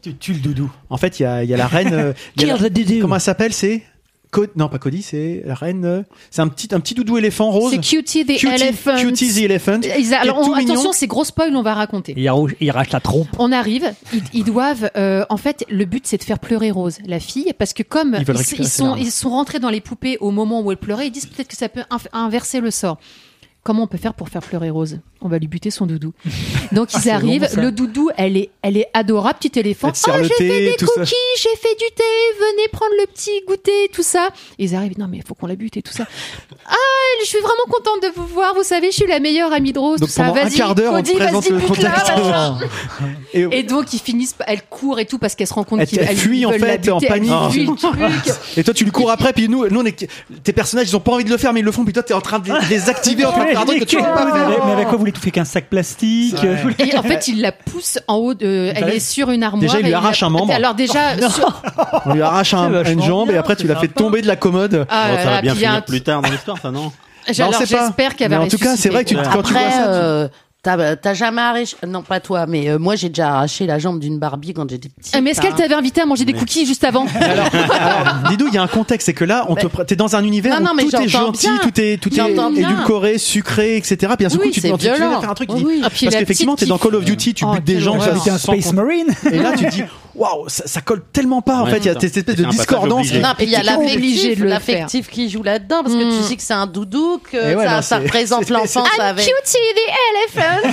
Tu 0.00 0.14
tues 0.14 0.32
le 0.34 0.38
doudou. 0.38 0.70
En 0.90 0.96
fait, 0.96 1.18
il 1.18 1.24
y 1.24 1.26
a, 1.26 1.42
il 1.42 1.50
y 1.50 1.54
a 1.54 1.56
la 1.56 1.66
reine. 1.66 1.92
euh. 1.92 2.12
Comment 3.00 3.16
elle 3.16 3.20
s'appelle 3.20 3.52
C'est? 3.52 3.82
Co- 4.30 4.46
non 4.56 4.68
pas 4.68 4.78
Cody, 4.78 5.00
c'est 5.02 5.42
la 5.46 5.54
reine. 5.54 5.84
euh, 5.84 6.02
C'est 6.30 6.42
un 6.42 6.48
petit 6.48 6.68
un 6.74 6.80
petit 6.80 6.94
doudou 6.94 7.16
éléphant 7.16 7.50
rose. 7.50 7.72
C'est 7.72 7.80
Cutie 7.80 8.24
the 8.26 8.38
Cutie- 8.38 8.46
Elephant. 8.46 8.96
Cutie 8.98 9.32
the 9.32 9.38
Elephant. 9.44 9.80
Ils 9.98 10.12
a- 10.12 10.20
alors, 10.20 10.38
on- 10.38 10.52
attention, 10.52 10.92
c'est 10.92 11.06
gros 11.06 11.24
spoil, 11.24 11.54
on 11.56 11.62
va 11.62 11.72
raconter. 11.74 12.12
Il 12.16 12.30
il 12.60 12.72
la 12.92 13.00
trompe. 13.00 13.28
On 13.38 13.52
arrive, 13.52 13.90
ils, 14.12 14.22
ils 14.34 14.44
doivent. 14.44 14.90
euh, 14.96 15.24
en 15.30 15.36
fait, 15.38 15.64
le 15.70 15.84
but 15.86 16.06
c'est 16.06 16.18
de 16.18 16.24
faire 16.24 16.38
pleurer 16.38 16.70
Rose, 16.70 16.98
la 17.06 17.20
fille, 17.20 17.52
parce 17.58 17.72
que 17.72 17.82
comme 17.82 18.16
Ils 18.18 18.24
ils, 18.58 18.68
sont 18.68 18.96
ils 18.96 19.10
sont 19.10 19.30
rentrés 19.30 19.60
dans 19.60 19.70
les 19.70 19.80
poupées 19.80 20.18
au 20.20 20.30
moment 20.30 20.60
où 20.60 20.70
elle 20.72 20.76
pleurait, 20.76 21.06
ils 21.06 21.10
disent 21.10 21.26
peut-être 21.26 21.48
que 21.48 21.56
ça 21.56 21.68
peut 21.68 21.84
inverser 22.12 22.60
le 22.60 22.70
sort. 22.70 22.98
Comment 23.64 23.82
on 23.82 23.86
peut 23.86 23.98
faire 23.98 24.14
pour 24.14 24.28
faire 24.30 24.40
pleurer 24.42 24.70
Rose? 24.70 25.00
On 25.20 25.28
va 25.28 25.38
lui 25.38 25.48
buter 25.48 25.70
son 25.70 25.84
doudou. 25.84 26.14
Donc 26.72 26.88
ils 26.94 27.10
arrivent, 27.10 27.42
bon, 27.42 27.48
ça. 27.48 27.60
le 27.60 27.70
doudou, 27.72 28.08
elle 28.16 28.36
est, 28.36 28.50
elle 28.62 28.76
est 28.78 28.88
adorable, 28.94 29.38
petit 29.40 29.58
éléphant. 29.58 29.88
Oh, 29.92 30.10
j'ai 30.22 30.28
fait 30.28 30.48
des 30.48 30.76
ça. 30.78 30.86
cookies, 30.86 31.14
j'ai 31.42 31.56
fait 31.60 31.74
du 31.74 31.84
thé, 31.94 32.04
venez 32.38 32.68
prendre 32.72 32.92
le 33.00 33.06
petit 33.08 33.30
goûter, 33.46 33.90
tout 33.92 34.02
ça. 34.04 34.28
Ils 34.58 34.74
arrivent, 34.74 34.98
non 34.98 35.06
mais 35.10 35.18
il 35.18 35.22
faut 35.26 35.34
qu'on 35.34 35.46
la 35.48 35.56
bute 35.56 35.76
et 35.76 35.82
tout 35.82 35.92
ça. 35.92 36.06
Ah, 36.70 36.74
je 37.22 37.26
suis 37.26 37.38
vraiment 37.38 37.64
contente 37.70 38.02
de 38.02 38.08
vous 38.14 38.26
voir. 38.26 38.54
Vous 38.54 38.62
savez, 38.62 38.90
je 38.90 38.96
suis 38.96 39.06
la 39.06 39.20
meilleure 39.20 39.52
amie 39.54 39.72
de 39.72 39.78
Rose. 39.78 39.98
Donc 40.00 40.10
tout 40.10 40.14
ça. 40.14 40.24
pendant 40.24 40.40
un 40.40 40.44
Vas-y, 40.44 40.56
quart 40.56 40.74
d'heure, 40.74 40.92
on 40.92 41.02
présente 41.02 41.48
le. 41.48 41.58
Et, 43.34 43.58
Et 43.58 43.62
donc 43.62 43.92
ils 43.94 43.98
finissent, 44.00 44.34
elle 44.46 44.62
court 44.62 44.98
et 44.98 45.06
tout 45.06 45.18
parce 45.18 45.34
qu'elle 45.34 45.46
se 45.46 45.54
rend 45.54 45.64
compte 45.64 45.80
Elle- 45.80 45.86
qu'ils 45.86 45.98
elle 46.00 46.08
elle- 46.10 46.16
fuit, 46.16 46.44
en 46.46 46.52
fait, 46.52 46.88
en 46.90 46.98
buter, 46.98 47.08
panique. 47.08 47.32
et 48.56 48.64
toi 48.64 48.74
tu 48.74 48.84
lui 48.84 48.90
cours 48.90 49.10
après 49.10 49.32
puis 49.32 49.48
nous 49.48 49.66
nous 49.68 49.80
on 49.80 49.84
est 49.84 50.08
tes 50.42 50.52
personnages 50.52 50.88
ils 50.88 50.96
ont 50.96 51.00
pas 51.00 51.12
envie 51.12 51.24
de 51.24 51.30
le 51.30 51.36
faire 51.36 51.52
mais 51.52 51.60
ils 51.60 51.64
le 51.66 51.72
font 51.72 51.84
puis 51.84 51.92
toi 51.92 52.02
t'es 52.02 52.14
en 52.14 52.20
train 52.20 52.38
de 52.38 52.50
les- 52.70 52.88
activer 52.88 53.24
en 53.24 53.32
train 53.32 53.44
faire 53.50 53.60
un 53.60 53.64
truc 53.66 53.80
que 53.80 53.84
tu 53.84 53.96
peux 53.96 54.02
pas 54.02 54.24
mais, 54.24 54.32
faire. 54.32 54.46
avec, 54.46 54.58
mais 54.64 54.72
avec 54.72 54.84
quoi 54.84 54.92
vous 54.92 54.98
voulez 55.00 55.12
tout 55.12 55.20
fait 55.20 55.30
qu'un 55.30 55.44
sac 55.44 55.68
plastique. 55.68 56.36
Vous 56.42 56.56
voulez- 56.62 56.74
Et 56.92 56.96
en 56.96 57.02
fait, 57.02 57.28
il 57.28 57.40
la 57.40 57.52
pousse 57.52 57.98
en 58.08 58.14
haut 58.16 58.34
de. 58.34 58.72
Elle 58.74 58.84
Déjà, 58.84 58.94
est 58.94 58.98
sur 59.00 59.30
une 59.30 59.42
armoire. 59.42 59.60
déjà, 59.60 59.78
il 59.80 59.84
lui 59.84 59.90
et 59.92 59.94
arrache 59.94 60.22
un 60.22 60.28
membre. 60.30 60.52
Alors 60.52 60.74
déjà, 60.74 61.16
sur- 61.30 61.62
On 62.06 62.12
lui 62.14 62.22
arrache 62.22 62.54
un- 62.54 62.66
C'est 62.68 62.72
vachement 62.74 62.92
une 62.92 63.02
jambe 63.02 63.28
et 63.28 63.32
bien, 63.32 63.40
après 63.40 63.56
tu 63.56 63.62
c'est 63.62 63.68
l'as 63.68 63.76
fait 63.80 63.86
sympa. 63.86 63.98
tomber 64.00 64.22
de 64.22 64.26
la 64.26 64.36
commode. 64.36 64.86
Ah 64.88 65.08
Bon, 65.10 65.16
ça 65.18 65.24
va 65.24 65.30
là, 65.30 65.42
bien 65.42 65.52
puis 65.52 65.60
il 65.60 65.62
y 65.62 65.66
a 65.66 65.68
finir 65.68 65.72
un- 65.78 65.80
plus 65.82 66.00
tard 66.02 66.22
dans 66.22 66.30
l'histoire, 66.30 66.58
ça 66.60 66.70
non? 66.70 66.92
Alors 67.38 67.50
on 67.50 67.52
sait 67.52 67.74
pas. 67.76 67.84
j'espère 67.84 68.16
qu'elle 68.16 68.30
va 68.30 68.38
Mais 68.38 68.44
en 68.44 68.48
tout 68.48 68.56
cas, 68.58 68.74
c'est 68.76 68.88
vrai 68.88 69.04
que 69.04 69.10
tu- 69.10 69.16
quand 69.16 69.42
tu 69.42 69.52
vois 69.52 69.70
ça, 69.70 69.82
tu- 69.82 69.88
euh, 69.88 70.28
t'as 70.76 70.96
t'as 70.96 71.14
jamais 71.14 71.40
arraché. 71.40 71.76
Non, 71.86 72.02
pas 72.02 72.20
toi, 72.20 72.46
mais 72.46 72.68
euh, 72.68 72.78
moi 72.78 72.96
j'ai 72.96 73.08
déjà 73.08 73.28
arraché 73.34 73.66
la 73.66 73.78
jambe 73.78 73.98
d'une 74.00 74.18
Barbie 74.18 74.52
quand 74.54 74.68
j'étais 74.68 74.88
petite. 74.88 75.12
Ah, 75.16 75.20
Mais 75.20 75.30
est-ce 75.30 75.40
qu'elle 75.40 75.54
t'avait 75.54 75.74
invité 75.74 76.00
à 76.00 76.06
manger 76.06 76.24
des 76.24 76.32
cookies 76.32 76.66
juste 76.66 76.84
avant 76.84 77.06
Alors, 77.20 77.48
Didou, 78.30 78.46
il 78.48 78.54
y 78.54 78.58
a 78.58 78.62
un 78.62 78.66
contexte, 78.68 79.06
c'est 79.06 79.14
que 79.14 79.24
là, 79.24 79.46
on 79.48 79.54
te, 79.54 79.66
t'es 79.84 79.96
dans 79.96 80.14
un 80.16 80.24
univers 80.24 80.58
Non, 80.60 80.68
non, 80.68 80.74
mais 80.74 80.84
où 80.84 80.90
tout 80.90 80.96
est 81.00 81.08
j'entends 81.08 81.26
gentil, 81.26 81.46
bien. 81.48 81.58
tout 81.62 81.80
est, 81.80 81.96
tout 82.02 82.12
est 82.12 82.16
J'entends 82.16 82.50
bien. 82.50 82.70
édulcoré, 82.70 83.18
sucré, 83.18 83.76
etc. 83.76 84.12
Puis 84.16 84.24
d'un 84.24 84.28
seul 84.30 84.40
Oui, 84.40 84.46
coup, 84.48 84.52
tu 84.54 84.60
te 84.60 84.66
c'est 84.66 84.72
dis, 84.72 84.78
tu 84.78 84.84
viens 84.84 84.92
de 84.94 84.98
violent. 84.98 85.20
faire 85.20 85.30
un 85.30 85.34
truc, 85.34 85.48
tu 85.50 85.56
dis- 85.56 85.64
oui. 85.64 85.80
Ah, 85.84 85.90
puis 85.90 86.06
parce 86.06 86.14
la 86.14 86.20
qu'effectivement, 86.20 86.54
petite 86.54 86.66
t'es 86.66 86.70
dans 86.70 86.78
qui- 86.78 86.84
Call 86.88 86.94
of 86.96 87.04
Duty, 87.04 87.34
tu 87.34 87.44
Oh, 87.44 87.52
butes 87.52 87.64
des 87.64 87.74
quelle 87.74 87.82
gens, 87.82 87.96
horreur. 87.96 88.08
Avec 88.08 88.28
un 88.28 88.38
sans- 88.38 88.52
Space 88.52 88.72
Marine 88.72 89.06
Et 89.30 89.38
là, 89.38 89.52
tu 89.56 89.64
te 89.64 89.70
dis, 89.70 89.82
waouh, 90.14 90.48
ça, 90.48 90.64
ça 90.66 90.80
colle 90.80 91.02
tellement 91.12 91.42
pas, 91.42 91.60
en 91.62 91.66
fait, 91.66 91.78
il 91.78 91.86
y 91.86 91.88
a 91.88 91.94
cette 91.94 92.04
espèce 92.16 92.24
de 92.24 92.32
C'est 92.34 92.40
un 92.40 92.44
passage 92.50 92.58
discordance. 92.66 92.98
obligé. 93.06 93.20
Non, 93.20 93.28
puis 93.36 93.46
il 93.46 93.50
y 93.52 93.56
a 93.56 93.60
T'es 93.62 93.74
obligé 93.74 93.94
l'affectif, 93.96 94.38
de 94.38 94.42
le 94.44 94.48
l'affectif 94.50 95.08
qui 95.08 95.30
joue 95.30 95.42
là-dedans 95.42 95.82
parce 95.82 95.94
que 95.94 96.04
Mm. 96.04 96.18
tu 96.18 96.22
sais 96.28 96.36
que 96.36 96.42
c'est 96.42 96.52
un 96.54 96.66
doudou, 96.66 97.20
que 97.30 97.36
ouais, 97.36 97.64
ça, 97.64 97.70
non, 97.76 97.82
ça 97.82 97.82
c'est- 97.82 97.96
représente 98.04 98.44
c'est- 98.46 98.52
l'enfance 98.52 98.88
I'm 98.96 99.00
avec. 99.00 99.24
Cutie 99.26 99.58
the 99.74 100.36
elephant. 100.36 100.57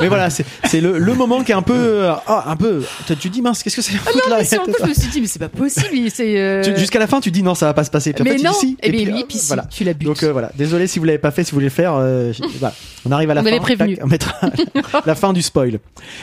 Mais 0.00 0.08
voilà, 0.08 0.28
c'est 0.30 0.80
le, 0.80 0.98
le 0.98 1.14
moment 1.14 1.42
qui 1.42 1.52
est 1.52 1.54
un 1.54 1.62
peu, 1.62 1.72
euh, 1.74 2.12
ah, 2.26 2.44
un 2.48 2.56
peu, 2.56 2.82
tu 3.06 3.16
tu 3.16 3.30
dis, 3.30 3.40
mince, 3.40 3.62
qu'est-ce 3.62 3.76
que 3.76 3.82
c'est 3.82 3.92
Ah 4.06 4.10
non, 4.30 4.36
mais 4.38 4.44
sur 4.44 4.62
le 4.66 4.72
coup, 4.72 4.78
je 4.82 4.88
me 4.88 4.94
suis 4.94 5.08
dit, 5.10 5.20
mais 5.20 5.26
c'est 5.26 5.38
pas 5.38 5.48
possible. 5.48 5.88
euh, 6.20 6.76
Jusqu'à 6.76 6.98
la 6.98 7.06
fin, 7.06 7.20
tu 7.20 7.30
dis 7.30 7.42
non, 7.42 7.54
ça 7.54 7.66
va 7.66 7.74
pas 7.74 7.84
se 7.84 7.90
passer. 7.90 8.12
Puis 8.12 8.22
en 8.22 8.24
Mais 8.24 8.32
fait, 8.32 8.36
tu 8.38 8.44
non. 8.44 8.50
dis 8.52 8.58
si. 8.58 8.76
Eh 8.82 8.90
bien, 8.90 9.04
puis, 9.04 9.12
oui, 9.14 9.20
euh, 9.22 9.26
puis 9.28 9.38
si, 9.38 9.46
voilà. 9.46 9.64
tu 9.70 9.84
la 9.84 9.94
butes. 9.94 10.08
Donc 10.08 10.22
euh, 10.22 10.32
voilà, 10.32 10.50
désolé 10.56 10.86
si 10.86 10.98
vous 10.98 11.04
l'avez 11.06 11.18
pas 11.18 11.30
fait, 11.30 11.44
si 11.44 11.52
vous 11.52 11.56
voulez 11.56 11.66
le 11.66 11.70
faire. 11.70 11.94
euh, 11.96 12.32
voilà. 12.58 12.74
On 13.06 13.12
arrive 13.12 13.30
à 13.30 13.34
la 13.34 13.40
On 13.40 13.44
fin. 13.44 13.50
avait 13.50 13.60
prévenu. 13.60 13.96
Tac, 13.96 14.04
on 14.04 14.08
mettra 14.08 14.34
la 15.06 15.14
fin 15.14 15.32
du 15.32 15.42
spoil. 15.42 15.78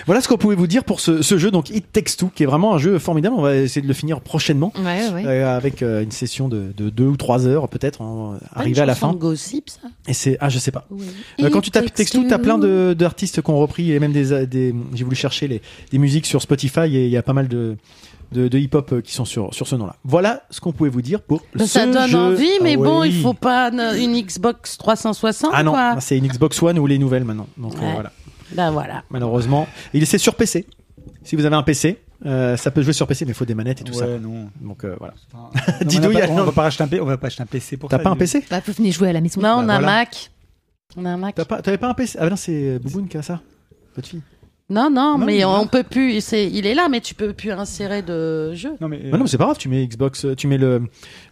Voilà 0.06 0.22
ce 0.22 0.28
qu'on 0.28 0.38
pouvait 0.38 0.56
vous 0.56 0.68
dire 0.68 0.84
pour 0.84 1.00
ce, 1.00 1.22
ce 1.22 1.38
jeu, 1.38 1.50
donc 1.50 1.70
It 1.70 1.92
Takes 1.92 2.18
Two, 2.18 2.30
qui 2.34 2.44
est 2.44 2.48
vraiment 2.48 2.76
un 2.76 2.78
jeu 2.78 3.00
formidable. 3.00 3.36
On 3.38 3.42
va 3.42 3.56
essayer 3.56 3.82
de 3.82 3.88
le 3.88 3.94
finir 3.94 4.22
prochainement. 4.22 4.74
Ouais, 4.78 5.10
ouais. 5.26 5.42
avec 5.42 5.82
une 5.82 6.12
session 6.12 6.50
de, 6.50 6.72
de 6.78 6.90
deux 6.90 7.06
ou 7.06 7.18
trois 7.18 7.48
heures 7.48 7.68
peut-être 7.70 8.00
arriver 8.56 8.82
à 8.82 8.86
la 8.86 8.96
fin 8.96 9.14
Gossip, 9.14 9.70
ça? 9.70 9.88
et 10.08 10.14
c'est 10.14 10.38
ah 10.40 10.50
je 10.50 10.60
sais 10.60 10.72
pas 10.72 10.86
Oui. 10.92 11.06
Euh, 11.50 11.54
quand 11.54 11.62
tu 11.62 11.72
tapes 11.72 11.94
Two 11.94 12.24
t'as 12.28 12.38
plein 12.38 12.58
de 12.58 12.94
d'artistes 12.98 13.42
qui 13.42 13.50
ont 13.50 13.58
repris 13.60 13.92
et 13.92 14.00
même 14.00 14.12
des, 14.12 14.46
des 14.48 14.74
j'ai 14.94 15.04
voulu 15.04 15.16
chercher 15.16 15.48
les 15.48 15.62
des 15.92 15.98
musiques 15.98 16.26
sur 16.26 16.42
Spotify 16.42 16.82
et 16.82 17.06
il 17.06 17.12
y 17.12 17.18
a 17.18 17.24
pas 17.24 17.34
mal 17.34 17.48
de 17.48 17.76
de, 18.32 18.48
de 18.48 18.58
hip-hop 18.60 18.92
euh, 18.94 19.02
qui 19.02 19.14
sont 19.14 19.26
sur 19.26 19.54
sur 19.56 19.68
ce 19.68 19.76
nom-là. 19.76 19.96
Voilà 20.04 20.44
ce 20.52 20.62
qu'on 20.62 20.72
pouvait 20.72 20.92
vous 20.92 21.02
dire 21.02 21.22
pour 21.22 21.42
Ben, 21.56 21.66
ce 21.66 21.74
ça 21.74 21.88
donne 21.88 22.08
jeu. 22.10 22.18
envie, 22.18 22.50
mais 22.62 22.74
Ah 22.76 22.84
bon, 22.84 23.02
oui. 23.02 23.10
il 23.12 23.22
faut 23.24 23.34
pas 23.34 23.72
ne- 23.72 23.98
une 23.98 24.22
Xbox 24.22 24.78
360. 24.78 25.50
Ah 25.54 25.64
non, 25.64 25.74
c'est 26.00 26.18
une 26.18 26.28
Xbox 26.28 26.62
One 26.62 26.78
ou 26.78 26.86
les 26.86 27.00
nouvelles 27.00 27.24
maintenant. 27.26 27.48
Donc 27.58 27.74
euh, 27.76 27.92
voilà. 27.94 28.12
Ben 28.54 28.70
voilà. 28.72 29.04
Malheureusement, 29.10 29.68
il 29.94 30.06
c'est 30.06 30.18
sur 30.20 30.36
PC. 30.36 30.68
Si 31.24 31.36
vous 31.36 31.46
avez 31.46 31.56
un 31.56 31.64
PC, 31.64 32.00
euh, 32.26 32.56
ça 32.58 32.70
peut 32.72 32.82
jouer 32.84 32.94
sur 32.94 33.08
PC, 33.08 33.26
mais 33.26 33.32
il 33.32 33.36
faut 33.36 33.46
des 33.46 33.56
manettes 33.56 33.82
et 33.82 33.84
tout 33.84 33.94
ça. 33.94 34.06
Ouais, 34.08 34.20
non. 34.20 34.50
Donc 34.62 34.84
euh, 34.84 34.96
voilà. 35.00 35.14
Non, 35.34 35.50
Didou, 35.86 36.08
on, 36.08 36.12
il 36.12 36.18
y 36.18 36.22
a 36.22 36.26
a- 36.26 36.28
pas- 36.28 36.34
on 36.34 36.44
va 36.44 36.52
pas 36.52 36.62
racheter 36.64 36.84
un 36.84 36.90
on 37.02 37.06
va 37.06 37.18
pas 37.18 37.28
acheter 37.28 37.42
un 37.44 37.48
PC 37.48 37.78
pour 37.78 37.90
T'as 37.90 37.98
ça, 37.98 38.04
pas 38.04 38.10
un. 38.12 38.16
PC 38.16 38.44
Bah, 38.50 38.62
vous 38.66 38.74
venez 38.74 38.92
jouer 38.92 39.10
à 39.10 39.14
la 39.14 39.22
maison. 39.22 39.42
Non, 39.42 39.58
on 39.60 39.64
Bah, 39.66 39.76
a 39.76 39.80
voilà. 39.80 39.88
Mac. 39.88 40.30
On 40.98 41.06
a 41.06 41.10
un 41.12 41.18
Mac. 41.18 41.36
T'as 41.36 41.46
pas- 41.46 41.62
T'avais 41.62 41.78
pas 41.78 41.90
un 41.90 41.94
PC 41.94 42.18
Ah 42.20 42.30
non, 42.30 42.36
c'est 42.36 42.80
Bouboune 42.80 43.08
qui 43.08 43.18
a 43.18 43.22
ça. 43.22 43.40
Votre 43.96 44.08
fille. 44.08 44.22
Non, 44.72 44.92
non, 44.92 45.18
Non, 45.18 45.26
mais 45.26 45.44
on 45.46 45.66
peut 45.66 45.82
plus. 45.82 46.22
C'est, 46.22 46.46
il 46.48 46.68
est 46.68 46.76
là, 46.76 46.90
mais 46.90 47.02
tu 47.02 47.16
peux 47.16 47.34
plus 47.34 47.52
insérer 47.52 48.04
de 48.04 48.54
jeu. 48.54 48.74
Non, 48.80 48.88
mais, 48.88 48.98
Bah 48.98 49.18
non, 49.18 49.24
mais 49.24 49.28
c'est 49.30 49.40
pas 49.40 49.46
grave, 49.46 49.58
tu 49.58 49.68
mets 49.68 49.84
Xbox, 49.88 50.26
euh, 50.26 50.36
tu 50.36 50.46
mets 50.46 50.60
le, 50.60 50.84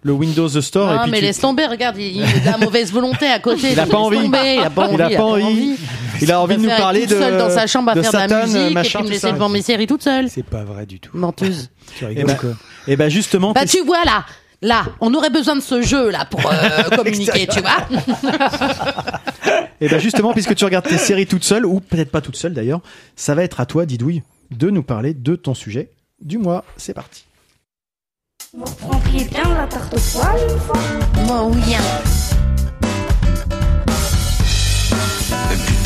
le 0.01 0.11
Windows 0.11 0.47
Store 0.49 0.91
et 0.91 0.95
Ah, 0.97 1.01
puis 1.03 1.11
mais 1.11 1.19
tu- 1.19 1.23
laisse 1.25 1.39
tomber, 1.39 1.67
regarde, 1.67 1.97
il, 1.99 2.17
il 2.17 2.23
a 2.23 2.39
de 2.39 2.45
la 2.45 2.57
mauvaise 2.57 2.91
volonté 2.91 3.27
à 3.27 3.38
côté. 3.38 3.71
Il 3.73 3.79
a 3.79 3.84
donc 3.85 3.91
pas 3.91 3.97
laisse 3.97 4.05
envie. 4.07 4.17
tomber, 4.23 4.55
il 4.55 4.63
a 4.63 4.69
pas 4.71 4.81
envie. 4.88 4.95
Il 4.95 5.01
a 5.03 5.09
pas 5.17 5.23
envie. 5.23 5.75
Il 6.19 6.31
a 6.31 6.41
envie 6.41 6.57
de 6.57 6.61
nous 6.63 6.67
parler 6.69 7.05
de- 7.05 7.15
seule 7.15 7.38
dans 7.38 7.51
sa 7.51 7.67
chambre 7.67 7.91
à 7.91 7.93
de 7.95 8.01
faire 8.01 8.11
de 8.11 8.17
Satan, 8.17 8.38
la 8.39 8.45
musique 8.47 8.73
machin, 8.73 8.99
et 8.99 9.01
puis 9.01 9.03
me 9.03 9.03
tout 9.05 9.11
laisser 9.11 9.27
ça. 9.27 9.31
devant 9.34 9.49
mes 9.49 9.61
séries 9.61 9.85
toute 9.88 10.01
seule. 10.03 10.29
C'est 10.31 10.41
pas 10.45 10.63
vrai 10.63 10.88
du 10.88 10.99
tout. 10.99 11.15
Menteuse. 11.15 11.69
Tu 11.95 12.05
Et 12.05 12.07
rigoles 12.07 12.25
bah, 12.25 12.34
quoi 12.41 12.49
et 12.88 12.95
bah 12.95 13.09
justement, 13.09 13.51
Bah 13.53 13.65
tu 13.67 13.84
vois 13.85 14.03
là, 14.03 14.25
là, 14.61 14.85
on 15.01 15.13
aurait 15.13 15.29
besoin 15.29 15.55
de 15.55 15.61
ce 15.61 15.81
jeu 15.81 16.09
là 16.09 16.25
pour 16.25 16.41
euh, 16.51 16.84
communiquer, 16.95 17.47
tu 17.47 17.59
vois. 17.61 17.77
et 19.81 19.88
bah 19.89 19.99
justement, 19.99 20.34
puisque 20.34 20.55
tu 20.55 20.65
regardes 20.65 20.88
tes 20.88 20.97
séries 20.97 21.27
toute 21.27 21.43
seule, 21.43 21.65
ou 21.65 21.79
peut-être 21.79 22.11
pas 22.11 22.21
toute 22.21 22.35
seule 22.35 22.53
d'ailleurs, 22.53 22.81
ça 23.15 23.35
va 23.35 23.43
être 23.43 23.59
à 23.59 23.65
toi, 23.65 23.85
Didouille, 23.85 24.23
de 24.51 24.69
nous 24.69 24.84
parler 24.84 25.13
de 25.13 25.35
ton 25.35 25.53
sujet 25.53 25.89
du 26.21 26.38
mois. 26.38 26.63
C'est 26.77 26.93
parti. 26.93 27.25
Vous 28.53 28.65
bien 29.31 29.55
la 29.55 29.67
tarte 29.67 29.93
aux 29.93 30.17
poils 30.17 30.39
une 30.49 30.59
fois? 30.59 30.79
Moi 31.25 31.43
oui. 31.45 31.75
hein. 31.75 32.36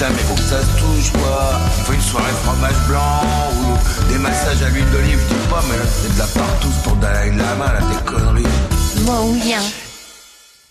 Putain, 0.02 0.14
mais 0.14 0.20
faut 0.24 0.34
que 0.36 0.42
ça 0.42 0.62
se 0.62 0.80
touche, 0.80 1.12
quoi. 1.14 1.52
Il 1.78 1.84
faut 1.84 1.94
une 1.94 2.02
soirée 2.02 2.32
fromage 2.44 2.88
blanc 2.88 3.22
ou 3.62 4.12
des 4.12 4.18
massages 4.18 4.62
à 4.64 4.70
l'huile 4.70 4.90
d'olive, 4.92 5.20
je 5.30 5.36
dis 5.36 5.48
pas, 5.50 5.62
mais 5.70 5.78
là, 5.78 5.84
c'est 5.88 6.14
de 6.14 6.20
la 6.20 6.26
partouze 6.26 6.76
pour 6.84 6.96
Dalai 6.96 7.30
Lama, 7.32 7.66
là, 7.74 7.80
des 7.82 8.06
conneries. 8.06 8.44
Moi 9.06 9.16
oui. 9.26 9.54
hein. 9.54 9.62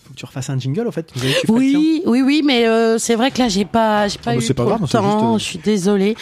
Faut 0.04 0.12
que 0.12 0.18
tu 0.18 0.24
refasses 0.24 0.50
un 0.50 0.58
jingle, 0.58 0.86
au 0.86 0.90
fait. 0.90 1.12
Tu 1.12 1.20
Oui, 1.50 2.02
oui, 2.06 2.22
oui, 2.22 2.42
mais 2.44 2.66
euh, 2.66 2.98
c'est 2.98 3.14
vrai 3.14 3.30
que 3.30 3.38
là 3.38 3.48
j'ai 3.48 3.64
pas, 3.64 4.08
j'ai 4.08 4.18
pas 4.18 4.32
Ah, 4.32 4.36
bah, 4.36 4.42
eu 4.44 4.54
trop 4.54 4.64
grave, 4.64 4.80
le 4.80 4.86
juste, 4.86 4.92
temps. 4.92 5.34
euh, 5.34 5.38
Je 5.38 5.44
suis 5.44 5.58
désolée. 5.58 6.16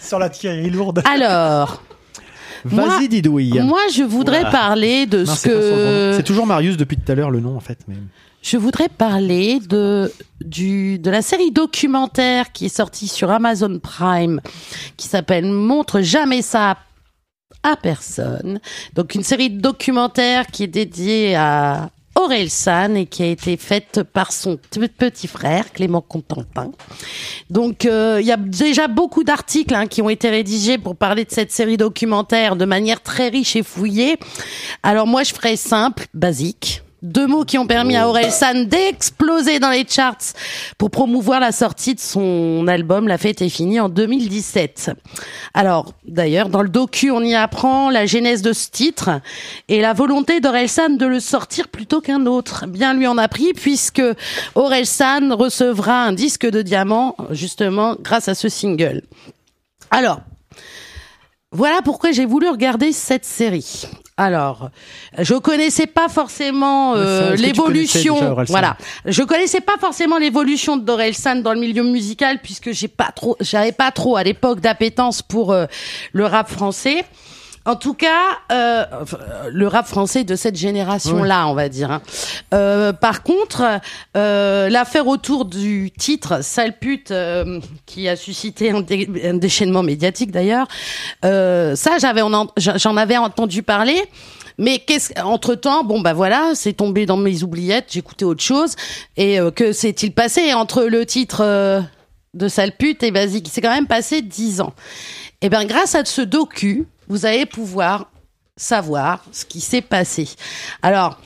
Sur 0.00 0.18
la 0.20 0.28
tienne, 0.30 0.68
lourde. 0.70 1.02
Alors, 1.12 1.82
Vas-y, 2.64 3.08
Didouille. 3.08 3.60
moi 3.64 3.80
je 3.92 4.04
voudrais 4.04 4.48
parler 4.52 5.06
de 5.06 5.24
Non, 5.24 5.34
ce 5.34 5.40
c'est 5.40 5.48
pas 5.52 5.60
sur 5.62 5.76
le 5.76 5.84
moment. 5.84 6.10
que 6.10 6.16
C'est 6.16 6.22
toujours 6.22 6.46
Marius 6.46 6.76
depuis 6.76 6.96
tout 6.96 7.10
à 7.10 7.16
l'heure 7.16 7.30
le 7.32 7.40
nom 7.40 7.56
en 7.56 7.60
fait. 7.60 7.78
Mais... 7.88 7.96
Je 8.42 8.56
voudrais 8.56 8.88
parler 8.88 9.60
de 9.60 10.12
du 10.44 10.98
de 10.98 11.10
la 11.10 11.22
série 11.22 11.52
documentaire 11.52 12.50
qui 12.50 12.66
est 12.66 12.76
sortie 12.76 13.06
sur 13.06 13.30
Amazon 13.30 13.78
Prime 13.78 14.40
qui 14.96 15.06
s'appelle 15.06 15.46
Montre 15.46 16.00
jamais 16.00 16.42
ça 16.42 16.76
à 17.62 17.76
personne. 17.76 18.60
Donc 18.94 19.14
une 19.14 19.22
série 19.22 19.48
de 19.48 19.60
documentaires 19.60 20.48
qui 20.48 20.64
est 20.64 20.68
dédiée 20.68 21.36
à 21.36 21.90
Aurel 22.16 22.50
San 22.50 22.96
et 22.96 23.06
qui 23.06 23.22
a 23.22 23.26
été 23.26 23.56
faite 23.56 24.02
par 24.02 24.32
son 24.32 24.56
petit 24.56 25.28
frère 25.28 25.72
Clément 25.72 26.00
Contentin. 26.00 26.72
Donc 27.48 27.86
euh, 27.86 28.18
il 28.20 28.26
y 28.26 28.32
a 28.32 28.36
déjà 28.36 28.88
beaucoup 28.88 29.22
d'articles 29.22 29.74
hein, 29.74 29.86
qui 29.86 30.02
ont 30.02 30.10
été 30.10 30.28
rédigés 30.28 30.78
pour 30.78 30.96
parler 30.96 31.24
de 31.24 31.30
cette 31.30 31.52
série 31.52 31.76
documentaire 31.76 32.56
de 32.56 32.64
manière 32.64 33.00
très 33.00 33.28
riche 33.28 33.54
et 33.54 33.62
fouillée. 33.62 34.18
Alors 34.82 35.06
moi 35.06 35.22
je 35.22 35.32
ferai 35.32 35.54
simple, 35.54 36.06
basique 36.12 36.82
Deux 37.02 37.26
mots 37.26 37.44
qui 37.44 37.58
ont 37.58 37.66
permis 37.66 37.96
à 37.96 38.08
Aurel 38.08 38.30
San 38.30 38.66
d'exploser 38.66 39.58
dans 39.58 39.70
les 39.70 39.84
charts 39.84 40.34
pour 40.78 40.88
promouvoir 40.92 41.40
la 41.40 41.50
sortie 41.50 41.96
de 41.96 42.00
son 42.00 42.68
album 42.68 43.08
La 43.08 43.18
fête 43.18 43.42
est 43.42 43.48
finie 43.48 43.80
en 43.80 43.88
2017. 43.88 44.92
Alors, 45.52 45.94
d'ailleurs, 46.06 46.48
dans 46.48 46.62
le 46.62 46.68
docu, 46.68 47.10
on 47.10 47.20
y 47.20 47.34
apprend 47.34 47.90
la 47.90 48.06
genèse 48.06 48.40
de 48.40 48.52
ce 48.52 48.70
titre 48.70 49.10
et 49.68 49.80
la 49.80 49.94
volonté 49.94 50.38
d'Aurel 50.38 50.68
San 50.68 50.96
de 50.96 51.06
le 51.06 51.18
sortir 51.18 51.66
plutôt 51.66 52.00
qu'un 52.00 52.24
autre. 52.26 52.66
Bien 52.68 52.94
lui 52.94 53.08
en 53.08 53.18
a 53.18 53.26
pris 53.26 53.52
puisque 53.52 54.02
Aurel 54.54 54.86
San 54.86 55.32
recevra 55.32 56.04
un 56.04 56.12
disque 56.12 56.48
de 56.48 56.62
diamant 56.62 57.16
justement 57.30 57.96
grâce 58.00 58.28
à 58.28 58.36
ce 58.36 58.48
single. 58.48 59.02
Alors, 59.90 60.20
voilà 61.50 61.82
pourquoi 61.82 62.12
j'ai 62.12 62.26
voulu 62.26 62.48
regarder 62.48 62.92
cette 62.92 63.24
série. 63.24 63.88
Alors, 64.18 64.70
je 65.18 65.34
connaissais 65.34 65.86
pas 65.86 66.08
forcément 66.08 66.94
euh, 66.96 67.34
l'évolution. 67.34 68.36
Voilà, 68.48 68.76
je 69.06 69.22
connaissais 69.22 69.62
pas 69.62 69.78
forcément 69.80 70.18
l'évolution 70.18 70.76
d'Orelsan 70.76 71.36
dans 71.36 71.54
le 71.54 71.60
milieu 71.60 71.82
musical 71.82 72.40
puisque 72.42 72.72
j'ai 72.72 72.88
pas 72.88 73.10
trop, 73.10 73.36
j'avais 73.40 73.72
pas 73.72 73.90
trop 73.90 74.16
à 74.16 74.22
l'époque 74.22 74.60
d'appétence 74.60 75.22
pour 75.22 75.52
euh, 75.52 75.64
le 76.12 76.26
rap 76.26 76.50
français. 76.50 77.04
En 77.64 77.76
tout 77.76 77.94
cas, 77.94 78.38
euh, 78.50 78.84
enfin, 79.02 79.18
le 79.50 79.68
rap 79.68 79.86
français 79.86 80.24
de 80.24 80.34
cette 80.34 80.56
génération-là, 80.56 81.46
on 81.46 81.54
va 81.54 81.68
dire. 81.68 81.90
hein. 81.92 82.02
Euh, 82.54 82.92
par 82.92 83.22
contre, 83.22 83.62
euh, 84.16 84.68
l'affaire 84.68 85.06
autour 85.06 85.44
du 85.44 85.92
titre 85.96 86.42
"Sale 86.42 86.76
pute", 86.78 87.12
euh, 87.12 87.60
qui 87.86 88.08
a 88.08 88.16
suscité 88.16 88.70
un, 88.72 88.80
dé- 88.80 89.08
un 89.24 89.34
déchaînement 89.34 89.82
médiatique 89.84 90.32
d'ailleurs, 90.32 90.66
euh, 91.24 91.76
ça, 91.76 91.98
j'avais 91.98 92.22
en- 92.22 92.48
j'en 92.56 92.96
avais 92.96 93.16
entendu 93.16 93.62
parler. 93.62 94.02
Mais 94.58 94.78
qu'est-ce 94.80 95.18
entre 95.22 95.54
temps, 95.54 95.82
bon 95.82 96.00
bah 96.00 96.12
voilà, 96.12 96.50
c'est 96.54 96.74
tombé 96.74 97.06
dans 97.06 97.16
mes 97.16 97.42
oubliettes, 97.42 97.86
j'écoutais 97.90 98.24
autre 98.26 98.42
chose. 98.42 98.74
Et 99.16 99.40
euh, 99.40 99.50
que 99.50 99.72
s'est-il 99.72 100.12
passé 100.12 100.52
entre 100.52 100.82
le 100.82 101.06
titre 101.06 101.40
euh, 101.42 101.80
de 102.34 102.48
Sale 102.48 102.72
pute 102.76 103.02
et 103.02 103.10
Basique 103.12 103.48
C'est 103.50 103.60
quand 103.62 103.72
même 103.74 103.86
passé 103.86 104.20
dix 104.20 104.60
ans? 104.60 104.74
Et 105.40 105.48
bien 105.48 105.64
grâce 105.64 105.94
à 105.94 106.04
ce 106.04 106.20
docu, 106.20 106.86
vous 107.12 107.26
allez 107.26 107.44
pouvoir 107.44 108.06
savoir 108.56 109.22
ce 109.32 109.44
qui 109.44 109.60
s'est 109.60 109.82
passé. 109.82 110.30
Alors, 110.80 111.18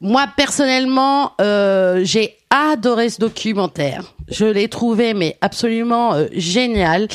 moi 0.00 0.26
personnellement, 0.36 1.34
euh, 1.40 2.00
j'ai 2.02 2.36
adoré 2.50 3.10
ce 3.10 3.20
documentaire. 3.20 4.12
Je 4.26 4.44
l'ai 4.44 4.66
trouvé 4.66 5.14
mais 5.14 5.36
absolument 5.40 6.14
euh, 6.14 6.26
génial. 6.32 7.06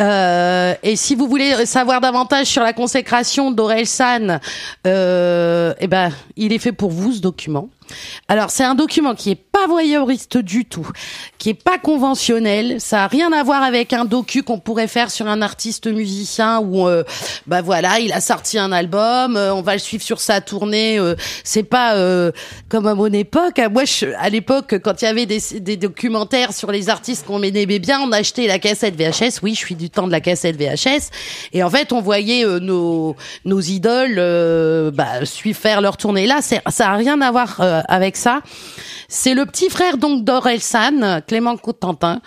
Euh, 0.00 0.74
et 0.82 0.96
si 0.96 1.14
vous 1.14 1.28
voulez 1.28 1.64
savoir 1.64 2.00
davantage 2.00 2.46
sur 2.46 2.64
la 2.64 2.72
consécration 2.72 3.52
d'Aurel 3.52 3.86
San, 3.86 4.40
euh, 4.88 5.72
eh 5.78 5.86
ben, 5.86 6.10
il 6.36 6.52
est 6.52 6.58
fait 6.58 6.72
pour 6.72 6.90
vous 6.90 7.12
ce 7.12 7.20
document. 7.20 7.68
Alors 8.28 8.50
c'est 8.50 8.64
un 8.64 8.74
document 8.74 9.14
qui 9.14 9.30
est 9.30 9.34
pas 9.34 9.66
voyeuriste 9.66 10.38
du 10.38 10.64
tout, 10.64 10.88
qui 11.38 11.50
est 11.50 11.54
pas 11.54 11.78
conventionnel. 11.78 12.80
Ça 12.80 13.04
a 13.04 13.06
rien 13.06 13.32
à 13.32 13.42
voir 13.42 13.62
avec 13.62 13.92
un 13.92 14.04
docu 14.04 14.42
qu'on 14.42 14.58
pourrait 14.58 14.88
faire 14.88 15.10
sur 15.10 15.26
un 15.26 15.42
artiste 15.42 15.86
musicien 15.86 16.60
où, 16.60 16.86
euh, 16.88 17.04
bah 17.46 17.62
voilà, 17.62 17.98
il 18.00 18.12
a 18.12 18.20
sorti 18.20 18.58
un 18.58 18.72
album, 18.72 19.36
euh, 19.36 19.54
on 19.54 19.62
va 19.62 19.72
le 19.74 19.78
suivre 19.78 20.02
sur 20.02 20.20
sa 20.20 20.40
tournée. 20.40 20.98
euh, 20.98 21.14
c'est 21.44 21.62
pas 21.62 21.94
euh, 21.94 22.32
comme 22.68 22.86
à 22.86 22.94
mon 22.94 23.12
époque. 23.12 23.58
Ah, 23.58 23.68
Moi, 23.68 23.84
je, 23.84 24.06
à 24.18 24.28
l'époque, 24.28 24.78
quand 24.82 25.02
il 25.02 25.04
y 25.04 25.08
avait 25.08 25.26
des, 25.26 25.40
des 25.60 25.76
documentaires 25.76 26.52
sur 26.52 26.70
les 26.72 26.88
artistes 26.88 27.26
qu'on 27.26 27.42
aimait 27.42 27.78
bien, 27.78 28.00
on 28.00 28.12
achetait 28.12 28.46
la 28.46 28.58
cassette 28.58 28.96
VHS. 28.96 29.40
Oui, 29.42 29.54
je 29.54 29.58
suis 29.58 29.74
du 29.74 29.90
temps 29.90 30.06
de 30.06 30.12
la 30.12 30.20
cassette 30.20 30.56
VHS. 30.56 31.10
Et 31.52 31.62
en 31.62 31.70
fait, 31.70 31.92
on 31.92 32.00
voyait 32.00 32.44
nos 32.60 33.16
nos 33.44 33.60
idoles 33.60 34.16
bah, 34.92 35.24
suivre 35.24 35.58
faire 35.58 35.80
leur 35.80 35.96
tournée. 35.96 36.26
Là, 36.26 36.40
ça 36.42 36.90
a 36.90 36.96
rien 36.96 37.20
à 37.20 37.30
voir 37.30 37.60
avec 37.88 38.16
ça. 38.16 38.40
C'est 39.08 39.34
le 39.34 39.46
petit 39.46 39.70
frère 39.70 39.98
donc 39.98 40.24
d'Orelsan, 40.24 41.20
Clément 41.26 41.56
Cotentin, 41.56 42.20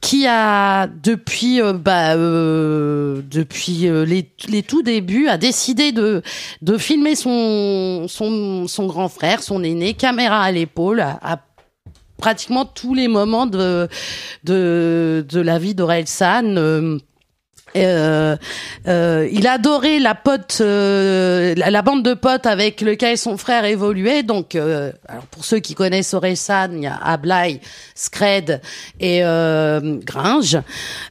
qui 0.00 0.26
a 0.26 0.86
depuis 0.86 1.60
euh, 1.60 1.72
bah, 1.74 2.14
euh, 2.14 3.20
depuis 3.30 3.86
euh, 3.86 4.04
les, 4.04 4.30
les 4.48 4.62
tout 4.62 4.82
débuts 4.82 5.28
a 5.28 5.36
décidé 5.36 5.92
de 5.92 6.22
de 6.62 6.78
filmer 6.78 7.14
son 7.14 8.06
son 8.08 8.66
son 8.66 8.86
grand 8.86 9.08
frère, 9.08 9.42
son 9.42 9.62
aîné, 9.62 9.94
caméra 9.94 10.42
à 10.42 10.52
l'épaule, 10.52 11.00
à, 11.00 11.18
à 11.22 11.40
pratiquement 12.16 12.64
tous 12.64 12.94
les 12.94 13.08
moments 13.08 13.46
de 13.46 13.88
de 14.44 15.24
de 15.28 15.40
la 15.40 15.58
vie 15.58 15.74
d'Orelsan. 15.74 17.00
Euh, 17.76 18.36
euh, 18.88 19.28
il 19.30 19.46
adorait 19.46 19.98
la 19.98 20.14
pote, 20.14 20.58
euh, 20.60 21.54
la, 21.56 21.82
bande 21.82 22.02
de 22.02 22.14
potes 22.14 22.46
avec 22.46 22.80
lequel 22.80 23.16
son 23.16 23.36
frère 23.36 23.64
évoluait. 23.64 24.22
Donc, 24.22 24.54
euh, 24.54 24.92
alors 25.08 25.26
pour 25.26 25.44
ceux 25.44 25.58
qui 25.58 25.74
connaissent 25.74 26.14
Orelsan, 26.14 26.70
il 26.72 26.82
y 26.82 26.86
a 26.86 26.96
Ablai, 26.96 27.60
Scred 27.94 28.60
et 28.98 29.24
euh, 29.24 29.98
Gringe. 30.04 30.58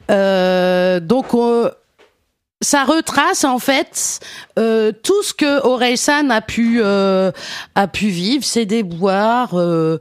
Euh, 0.10 1.00
donc, 1.00 1.34
ça 2.62 2.84
retrace 2.84 3.46
en 3.46 3.58
fait 3.58 4.20
euh, 4.58 4.92
tout 4.92 5.24
ce 5.24 5.34
que 5.34 5.66
Orelsan 5.66 6.30
a 6.30 6.42
pu 6.42 6.82
euh, 6.84 7.32
a 7.76 7.88
pu 7.88 8.08
vivre, 8.08 8.44
ses 8.44 8.66
déboires, 8.66 9.52
euh, 9.54 9.98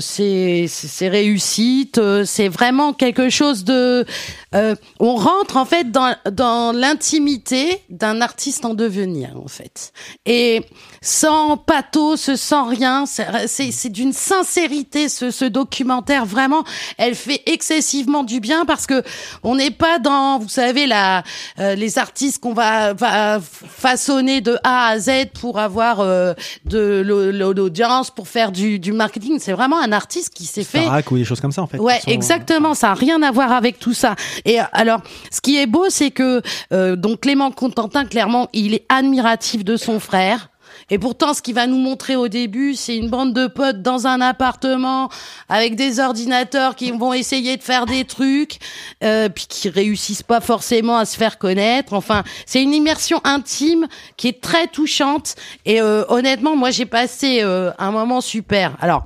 ses, 0.00 0.68
ses 0.68 1.08
réussites. 1.08 2.00
c'est 2.24 2.48
vraiment 2.48 2.94
quelque 2.94 3.28
chose 3.28 3.64
de. 3.64 4.06
Euh, 4.56 4.74
on 4.98 5.14
rentre 5.16 5.56
en 5.56 5.64
fait 5.64 5.90
dans 5.92 6.14
dans 6.30 6.72
l'intimité 6.74 7.82
d'un 7.90 8.20
artiste 8.20 8.64
en 8.64 8.74
devenir 8.74 9.30
en 9.42 9.48
fait, 9.48 9.92
et 10.24 10.62
sans 11.02 11.56
pathos, 11.56 12.34
sans 12.34 12.64
rien. 12.66 13.04
C'est 13.06 13.88
d'une 13.90 14.12
sincérité 14.12 15.08
ce, 15.08 15.30
ce 15.30 15.44
documentaire 15.44 16.26
vraiment. 16.26 16.64
Elle 16.98 17.14
fait 17.14 17.42
excessivement 17.46 18.24
du 18.24 18.40
bien 18.40 18.64
parce 18.64 18.86
que 18.86 19.02
on 19.42 19.54
n'est 19.56 19.70
pas 19.70 19.98
dans, 19.98 20.38
vous 20.38 20.48
savez, 20.48 20.86
la 20.86 21.22
euh, 21.60 21.74
les 21.74 21.98
artistes 21.98 22.42
qu'on 22.42 22.54
va, 22.54 22.92
va 22.94 23.40
façonner 23.40 24.40
de 24.40 24.56
A 24.64 24.88
à 24.88 24.98
Z 24.98 25.10
pour 25.40 25.58
avoir 25.58 26.00
euh, 26.00 26.34
de 26.64 27.02
l'au- 27.04 27.30
l'audience, 27.52 28.10
pour 28.10 28.26
faire 28.28 28.50
du, 28.50 28.78
du 28.78 28.92
marketing. 28.92 29.38
C'est 29.38 29.52
vraiment 29.52 29.78
un 29.80 29.92
artiste 29.92 30.32
qui 30.34 30.44
s'est 30.46 30.64
fait 30.64 30.82
Starac 30.82 31.10
ou 31.10 31.18
des 31.18 31.24
choses 31.24 31.40
comme 31.40 31.52
ça 31.52 31.62
en 31.62 31.66
fait. 31.66 31.78
Ouais, 31.78 32.00
exactement. 32.06 32.74
Ça 32.74 32.90
a 32.90 32.94
rien 32.94 33.22
à 33.22 33.30
voir 33.30 33.52
avec 33.52 33.78
tout 33.78 33.94
ça. 33.94 34.16
Et 34.46 34.58
alors, 34.72 35.02
ce 35.30 35.42
qui 35.42 35.58
est 35.58 35.66
beau, 35.66 35.90
c'est 35.90 36.10
que 36.10 36.40
euh, 36.72 36.96
donc 36.96 37.20
Clément 37.20 37.50
Contentin, 37.50 38.06
clairement, 38.06 38.48
il 38.54 38.72
est 38.72 38.86
admiratif 38.88 39.64
de 39.64 39.76
son 39.76 40.00
frère. 40.00 40.48
Et 40.88 40.98
pourtant, 40.98 41.34
ce 41.34 41.42
qu'il 41.42 41.54
va 41.54 41.66
nous 41.66 41.78
montrer 41.78 42.14
au 42.14 42.28
début, 42.28 42.74
c'est 42.74 42.96
une 42.96 43.08
bande 43.08 43.32
de 43.32 43.48
potes 43.48 43.82
dans 43.82 44.06
un 44.06 44.20
appartement 44.20 45.08
avec 45.48 45.74
des 45.74 45.98
ordinateurs 45.98 46.76
qui 46.76 46.92
vont 46.92 47.12
essayer 47.12 47.56
de 47.56 47.62
faire 47.62 47.86
des 47.86 48.04
trucs, 48.04 48.58
euh, 49.02 49.28
puis 49.28 49.46
qui 49.48 49.68
réussissent 49.68 50.22
pas 50.22 50.40
forcément 50.40 50.96
à 50.96 51.04
se 51.04 51.16
faire 51.16 51.38
connaître. 51.38 51.92
Enfin, 51.92 52.22
c'est 52.46 52.62
une 52.62 52.72
immersion 52.72 53.20
intime 53.24 53.88
qui 54.16 54.28
est 54.28 54.40
très 54.40 54.68
touchante. 54.68 55.34
Et 55.64 55.80
euh, 55.80 56.04
honnêtement, 56.08 56.54
moi, 56.54 56.70
j'ai 56.70 56.86
passé 56.86 57.40
euh, 57.42 57.72
un 57.78 57.90
moment 57.90 58.20
super. 58.20 58.76
Alors. 58.80 59.04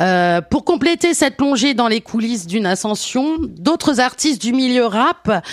Euh, 0.00 0.40
pour 0.40 0.64
compléter 0.64 1.12
cette 1.12 1.36
plongée 1.36 1.74
dans 1.74 1.88
les 1.88 2.00
coulisses 2.00 2.46
d'une 2.46 2.66
ascension, 2.66 3.38
d'autres 3.40 4.00
artistes 4.00 4.40
du 4.40 4.52
milieu 4.52 4.86
rap 4.86 5.44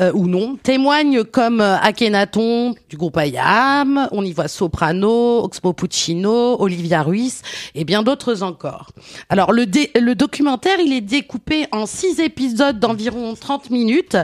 euh, 0.00 0.10
ou 0.14 0.26
non 0.26 0.56
témoignent 0.62 1.24
comme 1.24 1.60
euh, 1.60 1.76
Akhenaton 1.78 2.74
du 2.88 2.96
groupe 2.96 3.18
IAM, 3.22 4.08
on 4.12 4.24
y 4.24 4.32
voit 4.32 4.48
Soprano, 4.48 5.42
Oxmo 5.44 5.72
Puccino, 5.72 6.60
Olivia 6.60 7.02
Ruiz 7.02 7.42
et 7.74 7.84
bien 7.84 8.02
d'autres 8.02 8.42
encore. 8.42 8.88
Alors 9.28 9.52
le, 9.52 9.66
dé- 9.66 9.90
le 10.00 10.14
documentaire 10.14 10.78
il 10.80 10.92
est 10.92 11.00
découpé 11.00 11.66
en 11.72 11.86
six 11.86 12.20
épisodes 12.20 12.78
d'environ 12.80 13.34
30 13.34 13.70
minutes, 13.70 14.16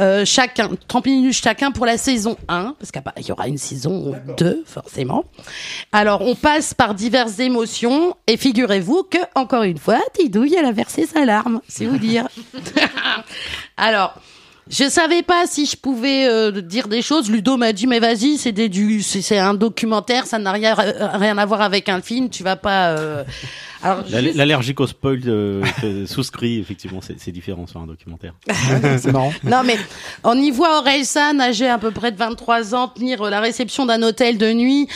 euh, 0.00 0.24
chacun 0.24 0.70
30 0.88 1.06
minutes 1.06 1.34
chacun 1.34 1.70
pour 1.70 1.86
la 1.86 1.98
saison 1.98 2.36
1 2.48 2.74
parce 2.78 2.90
qu'il 2.90 3.26
y 3.28 3.32
aura 3.32 3.48
une 3.48 3.58
saison 3.58 4.14
2 4.38 4.64
forcément. 4.66 5.24
Alors 5.92 6.22
on 6.22 6.34
passe 6.34 6.74
par 6.74 6.94
diverses 6.94 7.38
émotions 7.38 8.14
et 8.26 8.36
figurez-vous 8.36 9.04
que 9.10 9.18
encore 9.34 9.62
une 9.64 9.78
fois 9.78 10.00
Tidouille 10.14 10.54
elle 10.58 10.64
a 10.66 10.72
versé 10.72 11.06
sa 11.06 11.24
larme, 11.24 11.60
c'est 11.68 11.86
vous 11.86 11.98
dire. 11.98 12.28
Alors 13.76 14.14
je 14.70 14.88
savais 14.88 15.22
pas 15.22 15.46
si 15.46 15.66
je 15.66 15.76
pouvais 15.76 16.26
euh, 16.26 16.50
dire 16.50 16.88
des 16.88 17.02
choses. 17.02 17.30
Ludo 17.30 17.56
m'a 17.56 17.72
dit 17.72 17.86
mais 17.86 18.00
vas-y, 18.00 18.38
c'est 18.38 18.52
des 18.52 18.68
du 18.68 19.02
c'est 19.02 19.38
un 19.38 19.54
documentaire, 19.54 20.26
ça 20.26 20.38
n'a 20.38 20.52
rien 20.52 20.74
rien 20.74 21.36
à 21.36 21.44
voir 21.44 21.60
avec 21.60 21.88
un 21.88 22.00
film, 22.00 22.30
tu 22.30 22.42
vas 22.42 22.56
pas 22.56 22.90
euh, 22.90 23.24
L'allergique 24.34 24.80
au 24.80 24.86
spoil 24.86 25.20
euh, 25.26 25.62
que 25.80 26.06
souscrit, 26.06 26.58
effectivement, 26.58 27.00
c'est 27.02 27.20
c'est 27.20 27.32
différent 27.32 27.66
sur 27.66 27.80
un 27.80 27.86
documentaire. 27.86 28.34
c'est 28.98 29.12
marrant. 29.12 29.32
Non 29.44 29.62
mais 29.64 29.76
on 30.22 30.36
y 30.38 30.50
voit 30.50 30.78
Orelsan 30.78 31.38
âgé 31.40 31.68
à 31.68 31.78
peu 31.78 31.90
près 31.90 32.12
de 32.12 32.16
23 32.16 32.74
ans 32.74 32.88
tenir 32.88 33.22
la 33.24 33.40
réception 33.40 33.86
d'un 33.86 34.02
hôtel 34.02 34.38
de 34.38 34.52
nuit 34.52 34.88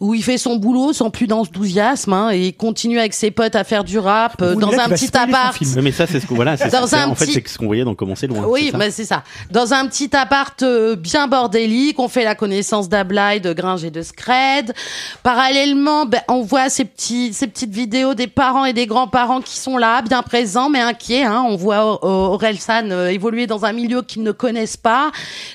où 0.00 0.14
il 0.14 0.22
fait 0.22 0.36
son 0.38 0.56
boulot 0.56 0.92
sans 0.92 1.08
plus 1.10 1.26
d'enthousiasme 1.26 2.12
hein, 2.12 2.30
et 2.30 2.48
il 2.48 2.52
continue 2.54 2.98
avec 2.98 3.14
ses 3.14 3.30
potes 3.30 3.56
à 3.56 3.64
faire 3.64 3.82
du 3.84 3.98
rap 3.98 4.42
euh, 4.42 4.54
dans 4.54 4.70
là, 4.70 4.84
un 4.84 4.88
petit 4.90 5.16
appart. 5.16 5.58
Mais 5.82 5.90
ça, 5.92 6.06
c'est 6.06 6.20
ce 6.20 6.26
qu'on 6.26 6.34
voilà, 6.34 6.56
c'est 6.56 6.70
Dans 6.70 6.86
c'est- 6.86 6.96
un 6.96 7.08
en 7.08 7.14
fait, 7.14 7.24
petit- 7.24 7.32
c'est 7.34 7.48
ce 7.48 7.58
qu'on 7.58 7.66
voyait 7.66 7.84
dans 7.84 7.94
Commencer 7.94 8.26
loin. 8.26 8.44
Oui, 8.46 8.66
c'est 8.66 8.70
ça 8.72 8.78
bah 8.78 8.90
c'est 8.90 9.04
ça. 9.06 9.22
Dans 9.50 9.72
un 9.72 9.86
petit 9.86 10.14
appart 10.14 10.62
euh, 10.62 10.96
bien 10.96 11.28
bordélique, 11.28 11.98
on 11.98 12.08
fait 12.08 12.24
la 12.24 12.34
connaissance 12.34 12.88
d'Ablai, 12.90 13.40
de 13.40 13.52
Gringe 13.54 13.84
et 13.84 13.90
de 13.90 14.02
Scred. 14.02 14.74
Parallèlement, 15.22 16.04
ben, 16.06 16.20
on 16.28 16.42
voit 16.42 16.68
ces 16.68 16.84
petits, 16.84 17.32
ces 17.32 17.46
petites 17.46 17.72
vidéos 17.72 18.14
des 18.14 18.25
parents 18.26 18.64
et 18.64 18.72
des 18.72 18.86
grands-parents 18.86 19.40
qui 19.40 19.56
sont 19.56 19.76
là, 19.76 20.02
bien 20.02 20.22
présents, 20.22 20.68
mais 20.68 20.80
inquiets. 20.80 21.24
Hein. 21.24 21.44
On 21.46 21.56
voit 21.56 22.04
euh, 22.04 22.08
Orelsan 22.08 22.90
euh, 22.90 23.08
évoluer 23.08 23.46
dans 23.46 23.64
un 23.64 23.72
milieu 23.72 24.02
qu'ils 24.02 24.22
ne 24.22 24.32
connaissent 24.32 24.76
pas, 24.76 25.10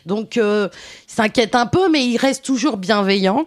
donc 0.05 0.37
euh, 0.37 0.69
ils 1.07 1.13
s'inquiètent 1.13 1.55
un 1.55 1.65
peu, 1.65 1.89
mais 1.89 2.05
il 2.05 2.17
reste 2.17 2.43
toujours 2.43 2.77
bienveillant. 2.77 3.45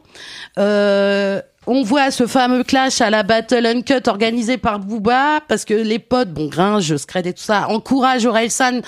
Euh, 0.58 1.40
on 1.66 1.82
voit 1.82 2.10
ce 2.10 2.26
fameux 2.26 2.64
clash 2.64 3.00
à 3.00 3.10
la 3.10 3.22
Battle 3.22 3.66
Uncut 3.66 4.06
organisé 4.06 4.58
par 4.58 4.78
Booba 4.78 5.40
parce 5.48 5.64
que 5.64 5.74
les 5.74 5.98
potes, 5.98 6.30
bon 6.30 6.48
Gringe, 6.48 6.96
Scred 6.96 7.26
et 7.26 7.32
tout 7.32 7.42
ça, 7.42 7.68
encouragent 7.68 8.26
Orelsan 8.26 8.80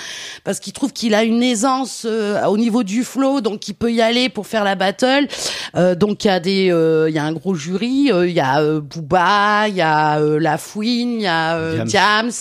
parce 0.44 0.60
qu'ils 0.60 0.72
trouvent 0.72 0.92
qu'il 0.92 1.14
a 1.14 1.24
une 1.24 1.42
aisance 1.42 2.06
euh, 2.08 2.44
au 2.46 2.58
niveau 2.58 2.82
du 2.82 3.04
flow, 3.04 3.40
donc 3.40 3.68
il 3.68 3.74
peut 3.74 3.92
y 3.92 4.02
aller 4.02 4.28
pour 4.28 4.46
faire 4.46 4.64
la 4.64 4.74
battle. 4.74 5.26
Euh, 5.74 5.94
donc 5.94 6.24
il 6.24 6.28
y 6.28 6.30
a 6.30 6.40
des, 6.40 6.72
euh, 6.72 7.08
il 7.08 7.14
y 7.14 7.18
a 7.18 7.24
un 7.24 7.32
gros 7.32 7.54
jury, 7.54 8.10
euh, 8.12 8.28
il 8.28 8.34
y 8.34 8.40
a 8.40 8.60
euh, 8.60 8.80
Booba, 8.80 9.68
il 9.68 9.76
y 9.76 9.82
a 9.82 10.18
euh, 10.18 10.38
La 10.38 10.58
Fouine, 10.58 11.14
il 11.14 11.22
y 11.22 11.26
a 11.26 11.56
euh, 11.56 11.84
Diams. 11.84 11.86
Diams. 11.86 12.32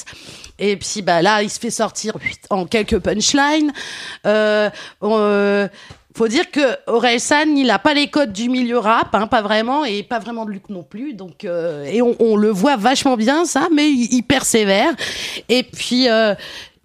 Et 0.58 0.78
puis 0.78 1.02
bah 1.02 1.22
là, 1.22 1.44
il 1.44 1.50
se 1.50 1.60
fait 1.60 1.70
sortir 1.70 2.14
en 2.50 2.66
quelques 2.66 3.00
punchlines. 3.00 3.74
Euh, 4.26 4.70
euh, 5.04 5.68
faut 6.16 6.28
dire 6.28 6.50
que 6.50 6.78
Orelsan, 6.88 7.56
il 7.56 7.70
a 7.70 7.78
pas 7.80 7.94
les 7.94 8.08
codes 8.08 8.32
du 8.32 8.50
milieu 8.50 8.78
rap, 8.80 9.14
hein, 9.14 9.28
pas 9.28 9.42
vraiment, 9.42 9.86
et 9.86 10.02
pas 10.04 10.20
vraiment 10.20 10.46
de 10.46 10.52
Luc 10.52 10.70
non 10.70 10.84
plus. 10.84 11.14
Donc, 11.14 11.44
euh, 11.44 11.84
et 11.84 12.02
on, 12.02 12.16
on 12.20 12.36
le 12.36 12.50
voit 12.50 12.78
vachement 12.78 13.18
bien 13.18 13.46
ça, 13.46 13.68
mais 13.74 13.90
il, 13.90 14.14
il 14.14 14.24
persévère. 14.24 14.94
Et 15.50 15.64
puis. 15.64 16.10
euh, 16.10 16.34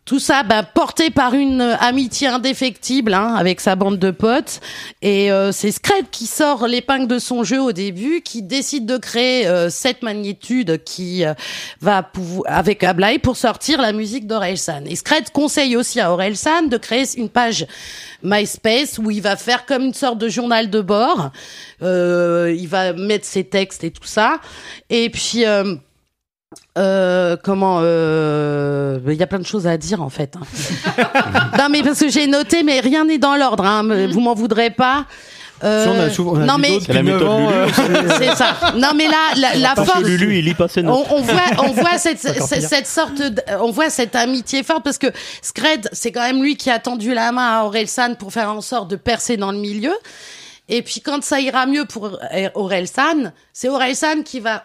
tout 0.05 0.19
ça, 0.19 0.43
bah, 0.43 0.63
porté 0.63 1.11
par 1.11 1.35
une 1.35 1.61
euh, 1.61 1.77
amitié 1.77 2.29
indéfectible 2.29 3.15
hein, 3.15 3.35
avec 3.35 3.61
sa 3.61 3.77
bande 3.77 3.99
de 3.99 4.11
potes. 4.11 4.61
Et 5.03 5.31
euh, 5.31 5.53
c'est 5.53 5.71
Scred 5.71 6.11
qui 6.11 6.27
sort 6.27 6.67
l'épingle 6.67 7.07
de 7.07 7.19
son 7.19 7.45
jeu 7.45 7.61
au 7.61 7.73
début, 7.73 8.21
qui 8.23 8.43
décide 8.43 8.87
de 8.87 8.97
créer 8.97 9.47
euh, 9.47 9.71
cette 9.71 10.03
magnitude 10.03 10.83
qui 10.85 11.25
euh, 11.25 11.35
va 11.81 12.11
avec 12.47 12.83
Ablai 12.83 13.19
pour 13.19 13.37
sortir 13.37 13.81
la 13.81 13.93
musique 13.93 14.27
d'Orelsan. 14.27 14.85
Et 14.87 14.97
Scred 14.97 15.31
conseille 15.31 15.77
aussi 15.77 16.01
à 16.01 16.13
Orelsan 16.13 16.69
de 16.69 16.77
créer 16.77 17.05
une 17.17 17.29
page 17.29 17.67
MySpace 18.23 18.99
où 18.99 19.11
il 19.11 19.23
va 19.23 19.37
faire 19.37 19.67
comme 19.67 19.85
une 19.85 19.95
sorte 19.95 20.19
de 20.19 20.29
journal 20.29 20.71
de 20.71 20.81
bord. 20.81 21.31
Euh, 21.83 22.55
il 22.59 22.69
va 22.69 22.93
mettre 22.93 23.27
ses 23.27 23.45
textes 23.45 23.85
et 23.85 23.91
tout 23.91 24.07
ça. 24.07 24.41
Et 24.89 25.11
puis... 25.11 25.45
euh, 26.79 27.37
comment 27.43 27.79
euh, 27.83 28.99
il 29.07 29.15
y 29.15 29.23
a 29.23 29.27
plein 29.27 29.39
de 29.39 29.47
choses 29.47 29.67
à 29.67 29.77
dire 29.77 30.03
en 30.03 30.11
fait. 30.11 30.35
hein. 30.37 31.03
non 31.59 31.69
mais 31.71 31.83
parce 31.83 32.01
que 32.01 32.09
j'ai 32.09 32.27
noté 32.27 32.63
mais 32.63 32.81
rien 32.81 33.05
n'est 33.05 33.19
dans 33.19 33.37
l'ordre. 33.37 33.65
Hein, 33.65 34.07
vous 34.11 34.21
m'en 34.21 34.35
voudrez 34.35 34.71
pas. 34.71 35.07
Euh, 35.63 35.85
Si, 35.85 35.89
on 35.91 36.01
a 36.01 36.11
souvent- 36.11 36.33
on 36.33 36.41
a 36.41 36.47
non 36.47 36.57
mais 36.59 36.79
C'est 36.81 36.93
la 36.95 37.03
depuis 37.03 37.13
méthode 37.13 37.29
9 37.29 37.29
ans, 37.29 37.51
Lulu. 37.51 37.97
euh, 38.09 38.15
c'est 38.19 38.35
ça. 38.35 38.57
Non 38.77 38.93
mais 38.97 39.07
là 39.09 39.19
la, 39.37 39.55
la 39.57 39.75
Parce 39.75 39.89
que 39.89 39.93
force. 39.95 40.05
Lulu, 40.07 40.39
il 40.39 40.45
lit 40.47 40.55
pas 40.55 40.69
ses 40.69 40.83
notes. 40.83 41.07
On, 41.11 41.17
on 41.17 41.21
voit, 41.21 41.41
on 41.59 41.69
voit 41.73 41.99
cette, 41.99 42.19
cette 42.19 42.87
sorte, 42.87 43.15
de- 43.21 43.43
on 43.61 43.71
voit 43.71 43.91
cette 43.91 44.17
amitié 44.17 44.63
forte 44.63 44.83
parce 44.83 44.99
que 44.99 45.09
Scred, 45.43 45.89
c'est 45.93 46.13
quand 46.13 46.23
même 46.23 46.43
lui 46.43 46.57
qui 46.57 46.71
a 46.71 46.79
tendu 46.79 47.13
la 47.15 47.31
main 47.31 47.61
à 47.61 47.65
Orelsan 47.65 48.15
pour 48.15 48.33
faire 48.33 48.51
en 48.51 48.61
sorte 48.63 48.89
de 48.91 48.97
percer 48.97 49.37
dans 49.37 49.53
le 49.53 49.59
milieu. 49.59 49.93
Et 50.71 50.83
puis 50.83 51.01
quand 51.01 51.23
ça 51.23 51.41
ira 51.41 51.67
mieux 51.67 51.85
pour 51.85 52.11
Orelsan, 52.55 53.33
c'est 53.53 53.69
Orelsan 53.69 54.23
qui 54.25 54.41
va 54.41 54.65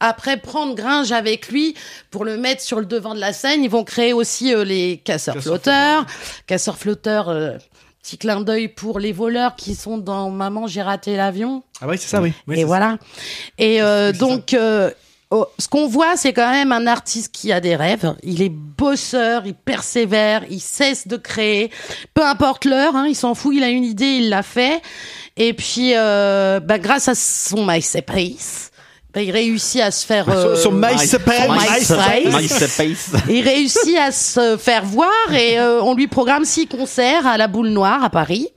après 0.00 0.38
prendre 0.38 0.74
Gringe 0.74 1.12
avec 1.12 1.48
lui 1.48 1.74
pour 2.10 2.24
le 2.24 2.36
mettre 2.36 2.62
sur 2.62 2.80
le 2.80 2.86
devant 2.86 3.14
de 3.14 3.20
la 3.20 3.32
scène. 3.32 3.62
Ils 3.62 3.70
vont 3.70 3.84
créer 3.84 4.12
aussi 4.12 4.54
euh, 4.54 4.64
les 4.64 4.98
casseurs 5.04 5.36
flotteurs, 5.36 6.06
casseurs 6.46 6.78
flotteurs. 6.78 7.28
euh, 7.28 7.56
petit 8.02 8.18
clin 8.18 8.40
d'œil 8.40 8.68
pour 8.68 8.98
les 8.98 9.12
voleurs 9.12 9.56
qui 9.56 9.74
sont 9.74 9.98
dans 9.98 10.30
Maman 10.30 10.66
j'ai 10.66 10.82
raté 10.82 11.16
l'avion. 11.16 11.62
Ah 11.80 11.86
oui, 11.88 11.98
c'est 11.98 12.08
ça, 12.08 12.20
oui. 12.20 12.32
Oui, 12.46 12.60
et 12.60 12.64
voilà. 12.64 12.98
Et 13.58 13.82
euh, 13.82 14.12
donc, 14.12 14.54
euh, 14.54 14.90
oh, 15.30 15.46
ce 15.58 15.68
qu'on 15.68 15.86
voit, 15.86 16.16
c'est 16.16 16.32
quand 16.32 16.50
même 16.50 16.72
un 16.72 16.86
artiste 16.86 17.32
qui 17.32 17.52
a 17.52 17.60
des 17.60 17.76
rêves. 17.76 18.14
Il 18.22 18.42
est 18.42 18.50
bosseur, 18.50 19.42
il 19.46 19.54
persévère, 19.54 20.44
il 20.50 20.60
cesse 20.60 21.06
de 21.06 21.16
créer. 21.16 21.70
Peu 22.14 22.24
importe 22.24 22.64
l'heure, 22.64 22.96
hein, 22.96 23.06
il 23.08 23.14
s'en 23.14 23.34
fout, 23.34 23.54
il 23.54 23.62
a 23.62 23.68
une 23.68 23.84
idée, 23.84 24.16
il 24.16 24.28
l'a 24.30 24.42
fait. 24.42 24.80
Et 25.36 25.52
puis, 25.52 25.92
euh, 25.94 26.60
bah, 26.60 26.78
grâce 26.78 27.08
à 27.08 27.14
son 27.14 27.66
MySpace, 27.66 28.69
bah, 29.14 29.22
il 29.22 29.30
réussit 29.30 29.80
à 29.80 29.90
se 29.90 30.06
faire... 30.06 30.28
Euh, 30.28 30.56
sur 30.56 30.72
MySpace. 30.72 31.92
Il 33.28 33.42
réussit 33.42 33.96
à 33.98 34.12
se 34.12 34.56
faire 34.56 34.84
voir 34.84 35.10
et 35.32 35.58
euh, 35.58 35.82
on 35.82 35.94
lui 35.94 36.06
programme 36.06 36.44
six 36.44 36.66
concerts 36.66 37.26
à 37.26 37.36
la 37.36 37.48
Boule 37.48 37.68
Noire 37.68 38.04
à 38.04 38.10
Paris. 38.10 38.48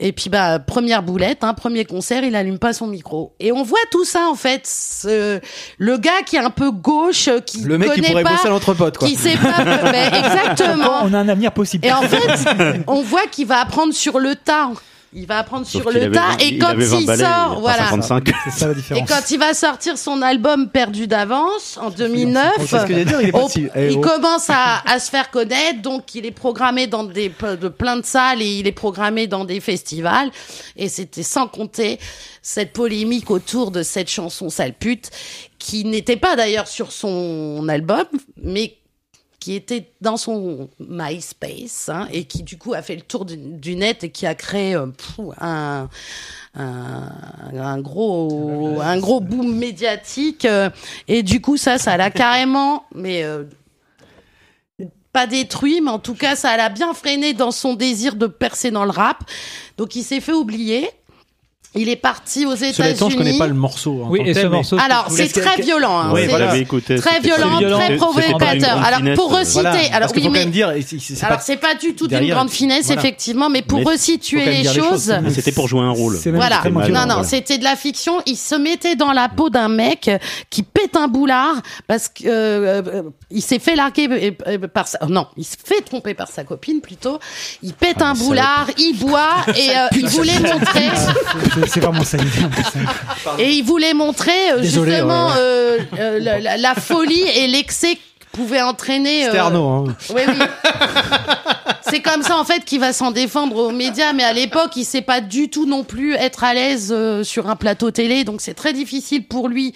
Et 0.00 0.12
puis 0.12 0.30
bah 0.30 0.60
première 0.60 1.02
boulette, 1.02 1.42
hein, 1.42 1.54
premier 1.54 1.84
concert, 1.84 2.22
il 2.22 2.36
allume 2.36 2.60
pas 2.60 2.72
son 2.72 2.86
micro. 2.86 3.34
Et 3.40 3.50
on 3.50 3.64
voit 3.64 3.80
tout 3.90 4.04
ça 4.04 4.28
en 4.30 4.36
fait, 4.36 4.64
ce- 4.64 5.40
le 5.76 5.96
gars 5.98 6.22
qui 6.24 6.36
est 6.36 6.40
un 6.40 6.50
peu 6.50 6.70
gauche, 6.70 7.28
qui 7.44 7.62
Le 7.62 7.78
mec 7.78 7.92
qui 7.94 8.02
pourrait 8.02 8.22
pas, 8.22 8.30
bosser 8.30 8.46
à 8.46 8.50
l'entrepote, 8.50 8.96
quoi. 8.96 9.08
qui 9.08 9.16
sait 9.16 9.36
pas, 9.36 9.64
ben, 9.64 10.14
exactement. 10.14 11.00
On 11.02 11.12
a 11.12 11.18
un 11.18 11.28
avenir 11.28 11.50
possible. 11.50 11.84
Et 11.84 11.90
en 11.92 12.02
fait, 12.02 12.44
on 12.86 13.02
voit 13.02 13.26
qu'il 13.26 13.48
va 13.48 13.60
apprendre 13.60 13.92
sur 13.92 14.20
le 14.20 14.36
tas. 14.36 14.70
Il 15.14 15.26
va 15.26 15.38
apprendre 15.38 15.66
Sauf 15.66 15.82
sur 15.82 15.90
le 15.90 16.10
tas 16.10 16.36
et 16.38 16.58
quand 16.58 16.74
il 16.78 17.16
sort, 17.16 17.60
voilà. 17.60 17.88
55. 17.88 18.30
C'est 18.44 18.50
ça 18.50 18.68
la 18.68 18.96
Et 18.98 19.04
quand 19.06 19.30
il 19.30 19.38
va 19.38 19.54
sortir 19.54 19.96
son 19.96 20.20
album 20.20 20.68
Perdu 20.68 21.06
d'avance 21.06 21.78
en 21.80 21.90
2009, 21.90 22.52
C'est 22.58 22.66
ce 22.66 22.70
que 22.82 22.88
j'allais 22.88 23.04
dire, 23.06 23.20
il 23.22 23.70
eh, 23.74 23.94
oh. 23.94 24.00
commence 24.00 24.50
à, 24.50 24.82
à 24.86 24.98
se 24.98 25.10
faire 25.10 25.30
connaître, 25.30 25.80
donc 25.80 26.14
il 26.14 26.26
est 26.26 26.30
programmé 26.30 26.86
dans 26.86 27.04
des 27.04 27.32
de 27.60 27.68
plein 27.68 27.96
de 27.96 28.04
salles 28.04 28.42
et 28.42 28.58
il 28.58 28.66
est 28.66 28.72
programmé 28.72 29.26
dans 29.26 29.44
des 29.44 29.60
festivals. 29.60 30.30
Et 30.76 30.88
c'était 30.88 31.22
sans 31.22 31.48
compter 31.48 31.98
cette 32.42 32.72
polémique 32.72 33.30
autour 33.30 33.70
de 33.70 33.82
cette 33.82 34.10
chanson 34.10 34.50
sale 34.50 34.74
pute 34.74 35.10
qui 35.58 35.84
n'était 35.84 36.16
pas 36.16 36.36
d'ailleurs 36.36 36.68
sur 36.68 36.92
son 36.92 37.66
album, 37.68 38.04
mais 38.42 38.76
qui 39.40 39.54
était 39.54 39.92
dans 40.00 40.16
son 40.16 40.68
MySpace 40.80 41.88
hein, 41.88 42.08
et 42.12 42.24
qui 42.24 42.42
du 42.42 42.58
coup 42.58 42.74
a 42.74 42.82
fait 42.82 42.96
le 42.96 43.02
tour 43.02 43.24
du, 43.24 43.76
net 43.76 44.04
et 44.04 44.10
qui 44.10 44.26
a 44.26 44.34
créé 44.34 44.74
euh, 44.74 44.86
un, 45.40 45.88
un 46.54 47.80
gros 47.80 48.80
un 48.80 48.98
gros 48.98 49.20
boom 49.20 49.56
médiatique 49.56 50.44
euh, 50.44 50.70
et 51.06 51.22
du 51.22 51.40
coup 51.40 51.56
ça 51.56 51.78
ça 51.78 51.96
l'a 51.96 52.10
carrément 52.10 52.84
mais 52.94 53.22
euh, 53.22 53.44
pas 55.12 55.28
détruit 55.28 55.80
mais 55.80 55.90
en 55.90 56.00
tout 56.00 56.14
cas 56.14 56.34
ça 56.34 56.56
l'a 56.56 56.68
bien 56.68 56.92
freiné 56.92 57.32
dans 57.32 57.52
son 57.52 57.74
désir 57.74 58.16
de 58.16 58.26
percer 58.26 58.70
dans 58.70 58.84
le 58.84 58.90
rap. 58.90 59.22
Donc 59.76 59.94
il 59.94 60.02
s'est 60.02 60.20
fait 60.20 60.32
oublier 60.32 60.90
il 61.80 61.88
est 61.88 61.96
parti 61.96 62.44
aux 62.46 62.56
Cela 62.56 62.68
étant, 62.68 62.84
États-Unis. 62.84 63.10
je 63.10 63.16
connais 63.16 63.38
pas 63.38 63.46
le 63.46 63.54
morceau. 63.54 64.02
en 64.04 64.10
Oui, 64.10 64.18
tant 64.20 64.24
et 64.26 64.34
ce 64.34 64.46
morceau, 64.46 64.76
Alors, 64.78 65.06
c'est 65.10 65.28
très 65.28 65.60
violent. 65.62 65.98
Hein. 65.98 66.08
Voilà. 66.28 66.56
Écouté. 66.56 66.96
Très 66.96 67.20
violent, 67.20 67.58
très 67.58 67.96
provocateur. 67.96 68.82
Alors, 68.82 69.14
pour 69.14 69.36
reciter, 69.36 69.60
Voilà, 69.62 69.78
alors 69.94 70.10
oui, 70.14 70.22
mais 70.24 70.40
même 70.40 70.50
dire, 70.50 70.68
alors 70.68 70.82
pas- 71.28 71.38
c'est 71.38 71.56
pas 71.56 71.74
du 71.74 71.94
tout 71.94 72.06
d'une 72.08 72.28
grande 72.28 72.50
finesse, 72.50 72.86
voilà. 72.86 73.00
effectivement, 73.00 73.48
mais 73.48 73.62
pour 73.62 73.78
Mais 73.78 73.84
resituer 73.84 74.44
les 74.44 74.64
choses. 74.64 74.74
choses. 74.74 75.14
Mais 75.22 75.30
c'était 75.30 75.52
pour 75.52 75.68
jouer 75.68 75.82
un 75.82 75.90
rôle. 75.90 76.16
Voilà. 76.26 76.62
Non, 76.90 77.06
non, 77.06 77.22
c'était 77.22 77.58
de 77.58 77.64
la 77.64 77.76
fiction. 77.76 78.20
Il 78.26 78.36
se 78.36 78.54
mettait 78.54 78.96
dans 78.96 79.12
la 79.12 79.28
peau 79.28 79.50
d'un 79.50 79.68
mec 79.68 80.10
qui 80.50 80.62
pète 80.62 80.96
un 80.96 81.08
boulard 81.08 81.56
parce 81.86 82.08
que 82.08 82.24
euh, 82.26 82.82
euh, 82.86 83.02
il 83.30 83.42
s'est 83.42 83.58
fait 83.58 83.76
larguer 83.76 84.36
euh, 84.46 84.58
par 84.68 84.88
sa... 84.88 84.98
Non, 85.08 85.26
il 85.36 85.44
se 85.44 85.56
fait 85.62 85.80
tromper 85.82 86.14
par 86.14 86.28
sa 86.28 86.44
copine 86.44 86.80
plutôt. 86.80 87.18
Il 87.62 87.72
pète 87.74 88.02
un 88.02 88.14
boulard, 88.14 88.66
il 88.78 88.98
boit 88.98 89.36
et 89.56 89.70
il 89.96 90.06
voulait 90.08 90.40
montrer. 90.40 90.88
C'est- 91.68 91.80
vraiment 91.80 92.04
ça. 92.04 92.18
Et 93.38 93.50
il 93.52 93.62
voulait 93.62 93.94
montrer 93.94 94.52
euh, 94.52 94.60
Désolé, 94.60 94.92
justement 94.92 95.28
ouais, 95.28 95.34
euh, 95.38 95.78
euh, 95.98 96.18
la, 96.20 96.38
la- 96.40 96.56
la 96.56 96.74
folie 96.74 97.22
et 97.36 97.46
l'excès 97.46 97.94
que 97.94 98.00
pouvait 98.32 98.62
entraîner. 98.62 99.24
C'était 99.24 99.38
euh, 99.38 99.42
Arnaud. 99.42 99.68
hein. 99.68 99.84
Oui, 100.14 100.22
oui. 100.28 100.34
C'est 101.90 102.00
comme 102.02 102.22
ça 102.22 102.36
en 102.36 102.44
fait 102.44 102.64
qu'il 102.66 102.80
va 102.80 102.92
s'en 102.92 103.10
défendre 103.12 103.56
aux 103.56 103.70
médias, 103.70 104.12
mais 104.12 104.22
à 104.24 104.34
l'époque 104.34 104.72
il 104.76 104.84
sait 104.84 105.00
pas 105.00 105.22
du 105.22 105.48
tout 105.48 105.64
non 105.64 105.84
plus 105.84 106.12
être 106.14 106.44
à 106.44 106.52
l'aise 106.52 106.90
euh, 106.94 107.24
sur 107.24 107.48
un 107.48 107.56
plateau 107.56 107.90
télé, 107.90 108.24
donc 108.24 108.42
c'est 108.42 108.52
très 108.52 108.74
difficile 108.74 109.26
pour 109.26 109.48
lui 109.48 109.72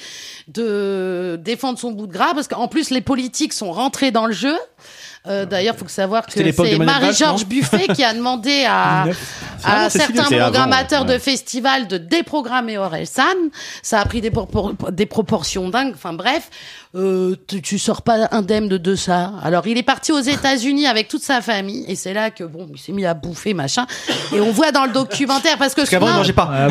de 0.49 1.41
défendre 1.43 1.79
son 1.79 1.91
bout 1.93 2.07
de 2.07 2.13
gras 2.13 2.35
parce 2.35 2.49
qu'en 2.49 2.69
plus 2.69 2.91
les 2.91 3.01
politiques 3.01 3.55
sont 3.55 3.73
rentrés 3.73 4.11
dans 4.11 4.27
le 4.27 4.33
jeu. 4.35 4.57
Euh, 5.29 5.47
D'ailleurs, 5.47 5.77
faut 5.77 5.85
que 5.85 5.91
savoir 5.91 6.27
que 6.27 6.33
c'est 6.33 6.79
Marie-Georges 6.79 7.47
Buffet 7.47 7.87
qui 7.95 8.03
a 8.03 8.13
demandé 8.13 8.65
à 8.69 9.05
à 9.65 9.89
c'est 9.89 10.01
certains 10.01 10.25
avant, 10.25 10.43
programmateurs 10.51 11.07
ouais. 11.07 11.15
de 11.15 11.19
festivals 11.19 11.87
de 11.87 11.97
déprogrammer 11.99 12.79
Orelsan. 12.79 13.23
Ça 13.83 14.01
a 14.01 14.05
pris 14.05 14.21
des, 14.21 14.31
propor- 14.31 14.91
des 14.91 15.07
proportions 15.07 15.69
dingues. 15.69 15.93
Enfin 15.95 16.13
bref, 16.13 16.51
euh, 16.95 17.37
tu, 17.49 17.63
tu 17.63 17.79
sors 17.79 18.03
pas 18.03 18.29
indemne 18.33 18.69
de, 18.69 18.95
ça. 18.95 19.33
Alors 19.43 19.67
il 19.67 19.79
est 19.79 19.83
parti 19.83 20.13
aux 20.13 20.21
États-Unis 20.21 20.87
avec 20.87 21.09
toute 21.09 21.23
sa 21.23 21.41
famille 21.41 21.85
et 21.89 21.95
c'est 21.97 22.13
là 22.13 22.31
que 22.31 22.45
bon, 22.45 22.69
il 22.73 22.79
s'est 22.79 22.93
mis 22.93 23.07
à 23.07 23.15
bouffer 23.15 23.55
machin. 23.55 23.87
Et 24.35 24.41
on 24.41 24.51
voit 24.53 24.73
dans 24.73 24.85
le 24.85 24.93
documentaire 24.93 25.57
parce 25.57 25.73
que 25.75 25.81
Parce 25.81 25.91
qu'avant, 25.91 26.09
il 26.11 26.15
mangeait 26.17 26.33
pas. 26.35 26.69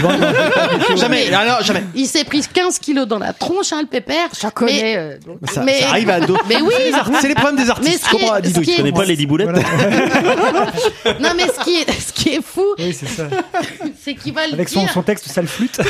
jamais. 0.95 1.34
Alors, 1.34 1.64
jamais. 1.64 1.84
il 1.95 2.06
s'est 2.06 2.23
pris 2.23 2.41
15 2.53 2.77
kilos 2.80 3.07
dans 3.07 3.18
la 3.18 3.34
tronche, 3.34 3.73
hein, 3.73 3.81
le 3.81 3.88
pépère. 3.88 4.27
Je 4.39 4.48
connais, 4.49 4.95
euh, 4.98 5.18
Ça, 5.52 5.64
ça 5.65 5.89
arrive 5.89 6.10
à 6.11 6.19
d'autres. 6.19 6.45
Mais 6.48 6.61
oui, 6.61 6.73
Les 6.77 6.91
c'est 7.19 7.27
les 7.27 7.34
problèmes 7.35 7.56
des 7.57 7.64
Mais 7.65 7.69
artistes. 7.72 8.06
est- 8.06 8.10
Comment 8.11 8.35
est- 8.38 8.52
Tu 8.64 8.76
connais 8.76 8.91
pas 8.91 9.06
Lady 9.06 9.26
Boulette 9.26 9.49
Non, 11.19 11.30
mais 11.35 11.48
ce 11.48 11.64
qui 11.64 11.77
est, 11.77 11.91
ce 11.91 12.14
qui 12.14 12.30
est 12.35 12.41
fou, 12.43 12.65
Oui, 12.77 12.93
c'est 12.98 13.07
ça. 13.07 13.23
c'est 14.03 14.14
qu'il 14.15 14.34
va 14.34 14.45
le 14.48 14.53
Avec 14.53 14.69
son, 14.69 14.81
dire. 14.81 14.91
son 14.93 15.02
texte, 15.02 15.27
sale 15.30 15.48
flûte. 15.48 15.80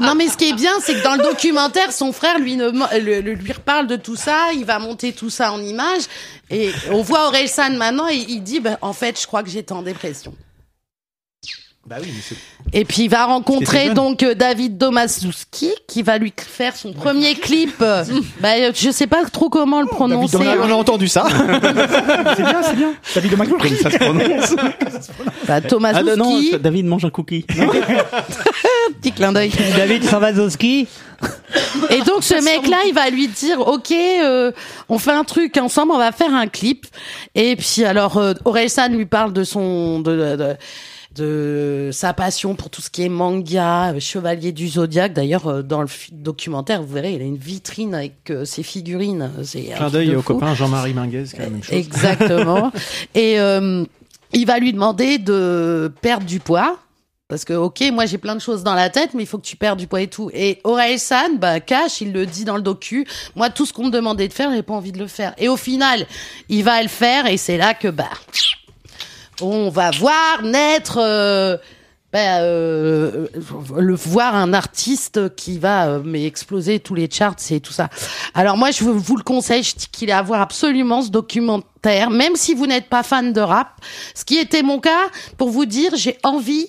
Non, 0.00 0.14
mais 0.14 0.28
ce 0.28 0.36
qui 0.36 0.48
est 0.50 0.54
bien, 0.54 0.72
c'est 0.82 0.94
que 0.94 1.02
dans 1.04 1.12
le 1.14 1.18
documentaire, 1.18 1.33
son 1.90 2.12
frère 2.12 2.38
lui, 2.38 2.56
le- 2.56 3.20
lui 3.20 3.52
reparle 3.52 3.86
de 3.86 3.96
tout 3.96 4.16
ça, 4.16 4.52
il 4.54 4.64
va 4.64 4.78
monter 4.78 5.12
tout 5.12 5.30
ça 5.30 5.52
en 5.52 5.60
images, 5.62 6.02
et 6.50 6.70
on 6.90 7.02
voit 7.02 7.26
Orelsan 7.26 7.70
maintenant, 7.76 8.08
et 8.08 8.16
il 8.16 8.42
dit, 8.42 8.60
ben, 8.60 8.78
en 8.80 8.92
fait, 8.92 9.20
je 9.20 9.26
crois 9.26 9.42
que 9.42 9.50
j'étais 9.50 9.72
en 9.72 9.82
dépression. 9.82 10.34
Bah 11.86 11.96
oui, 12.00 12.08
mais 12.14 12.20
c'est- 12.26 12.36
Et 12.72 12.84
puis 12.86 13.02
il 13.04 13.08
va 13.10 13.26
rencontrer 13.26 13.90
donc 13.90 14.22
euh, 14.22 14.34
David 14.34 14.78
Domaszewski 14.78 15.70
qui 15.86 16.02
va 16.02 16.16
lui 16.16 16.32
faire 16.36 16.74
son 16.76 16.92
premier 16.94 17.34
clip. 17.34 17.78
bah, 18.40 18.72
je 18.72 18.90
sais 18.90 19.06
pas 19.06 19.24
trop 19.26 19.50
comment 19.50 19.80
le 19.82 19.86
prononcer. 19.86 20.36
on 20.38 20.40
a, 20.46 20.56
on 20.56 20.70
a 20.70 20.74
entendu 20.74 21.08
ça. 21.08 21.26
c'est 21.28 22.42
bien, 22.42 22.62
c'est 22.62 22.76
bien. 22.76 22.94
David 23.14 23.36
Comme 23.36 23.76
ça 23.82 23.90
se 23.90 23.98
prononce. 23.98 24.56
Bah, 25.46 25.54
Ah 25.56 25.60
Tomaszewski, 25.60 26.16
non, 26.18 26.24
non, 26.52 26.58
David 26.58 26.86
mange 26.86 27.04
un 27.04 27.10
cookie. 27.10 27.44
petit 29.00 29.12
clin 29.12 29.32
d'œil. 29.32 29.50
David 29.76 30.04
Savazowski. 30.04 30.88
Et 31.90 32.00
donc 32.02 32.22
ce 32.24 32.42
mec-là, 32.42 32.78
il 32.86 32.94
va 32.94 33.08
lui 33.10 33.28
dire, 33.28 33.60
ok, 33.60 33.92
euh, 33.92 34.52
on 34.88 34.98
fait 34.98 35.12
un 35.12 35.24
truc 35.24 35.56
ensemble, 35.56 35.92
on 35.92 35.98
va 35.98 36.12
faire 36.12 36.34
un 36.34 36.46
clip. 36.46 36.86
Et 37.34 37.56
puis 37.56 37.84
alors, 37.84 38.16
euh, 38.18 38.34
Orelsan 38.44 38.88
lui 38.88 39.06
parle 39.06 39.32
de 39.32 39.44
son, 39.44 40.00
de, 40.00 40.10
de, 40.12 40.36
de- 40.36 40.56
de 41.14 41.90
sa 41.92 42.12
passion 42.12 42.54
pour 42.54 42.70
tout 42.70 42.80
ce 42.82 42.90
qui 42.90 43.02
est 43.02 43.08
manga, 43.08 43.92
euh, 43.92 44.00
Chevalier 44.00 44.52
du 44.52 44.68
Zodiaque. 44.68 45.12
D'ailleurs, 45.12 45.46
euh, 45.46 45.62
dans 45.62 45.82
le 45.82 45.88
documentaire, 46.12 46.82
vous 46.82 46.92
verrez, 46.92 47.12
il 47.14 47.22
a 47.22 47.24
une 47.24 47.36
vitrine 47.36 47.94
avec 47.94 48.30
euh, 48.30 48.44
ses 48.44 48.62
figurines. 48.62 49.30
C'est 49.44 49.72
un 49.72 49.76
Clin 49.76 49.90
d'œil 49.90 50.16
au 50.16 50.22
fou. 50.22 50.34
copain 50.34 50.54
Jean-Marie 50.54 50.94
Minguez, 50.94 51.26
a 51.34 51.42
la 51.42 51.50
même 51.50 51.62
chose. 51.62 51.74
Exactement. 51.74 52.72
Et 53.14 53.38
euh, 53.38 53.84
il 54.32 54.46
va 54.46 54.58
lui 54.58 54.72
demander 54.72 55.18
de 55.18 55.92
perdre 56.00 56.26
du 56.26 56.40
poids. 56.40 56.78
Parce 57.28 57.46
que, 57.46 57.54
ok, 57.54 57.82
moi 57.92 58.04
j'ai 58.04 58.18
plein 58.18 58.34
de 58.34 58.40
choses 58.40 58.62
dans 58.62 58.74
la 58.74 58.90
tête, 58.90 59.14
mais 59.14 59.22
il 59.22 59.26
faut 59.26 59.38
que 59.38 59.46
tu 59.46 59.56
perdes 59.56 59.78
du 59.78 59.86
poids 59.86 60.02
et 60.02 60.08
tout. 60.08 60.30
Et 60.34 60.60
Aurel 60.62 60.98
San, 60.98 61.38
bah, 61.38 61.58
cash, 61.58 62.02
il 62.02 62.12
le 62.12 62.26
dit 62.26 62.44
dans 62.44 62.56
le 62.56 62.62
docu. 62.62 63.06
Moi, 63.34 63.48
tout 63.48 63.64
ce 63.64 63.72
qu'on 63.72 63.86
me 63.86 63.90
demandait 63.90 64.28
de 64.28 64.32
faire, 64.32 64.52
j'ai 64.52 64.62
pas 64.62 64.74
envie 64.74 64.92
de 64.92 64.98
le 64.98 65.06
faire. 65.06 65.32
Et 65.38 65.48
au 65.48 65.56
final, 65.56 66.06
il 66.50 66.62
va 66.64 66.82
le 66.82 66.88
faire, 66.88 67.26
et 67.26 67.38
c'est 67.38 67.56
là 67.56 67.72
que, 67.72 67.88
bah, 67.88 68.10
on 69.40 69.68
va 69.70 69.90
voir 69.90 70.42
naître, 70.42 70.98
euh, 71.00 71.56
bah, 72.12 72.42
euh, 72.42 73.26
le 73.76 73.94
voir 73.94 74.36
un 74.36 74.52
artiste 74.52 75.34
qui 75.34 75.58
va 75.58 75.88
euh, 75.88 76.02
mais 76.04 76.24
exploser 76.26 76.78
tous 76.78 76.94
les 76.94 77.10
charts 77.10 77.34
et 77.50 77.60
tout 77.60 77.72
ça. 77.72 77.88
Alors 78.34 78.56
moi, 78.56 78.70
je 78.70 78.84
vous, 78.84 79.16
le 79.16 79.22
conseille, 79.22 79.64
je 79.64 79.74
qu'il 79.90 80.10
est 80.10 80.12
à 80.12 80.22
voir 80.22 80.40
absolument 80.40 81.02
ce 81.02 81.10
documentaire, 81.10 82.10
même 82.10 82.36
si 82.36 82.54
vous 82.54 82.66
n'êtes 82.66 82.88
pas 82.88 83.02
fan 83.02 83.32
de 83.32 83.40
rap. 83.40 83.80
Ce 84.14 84.24
qui 84.24 84.38
était 84.38 84.62
mon 84.62 84.78
cas, 84.78 85.08
pour 85.38 85.50
vous 85.50 85.66
dire, 85.66 85.90
j'ai 85.96 86.16
envie 86.22 86.68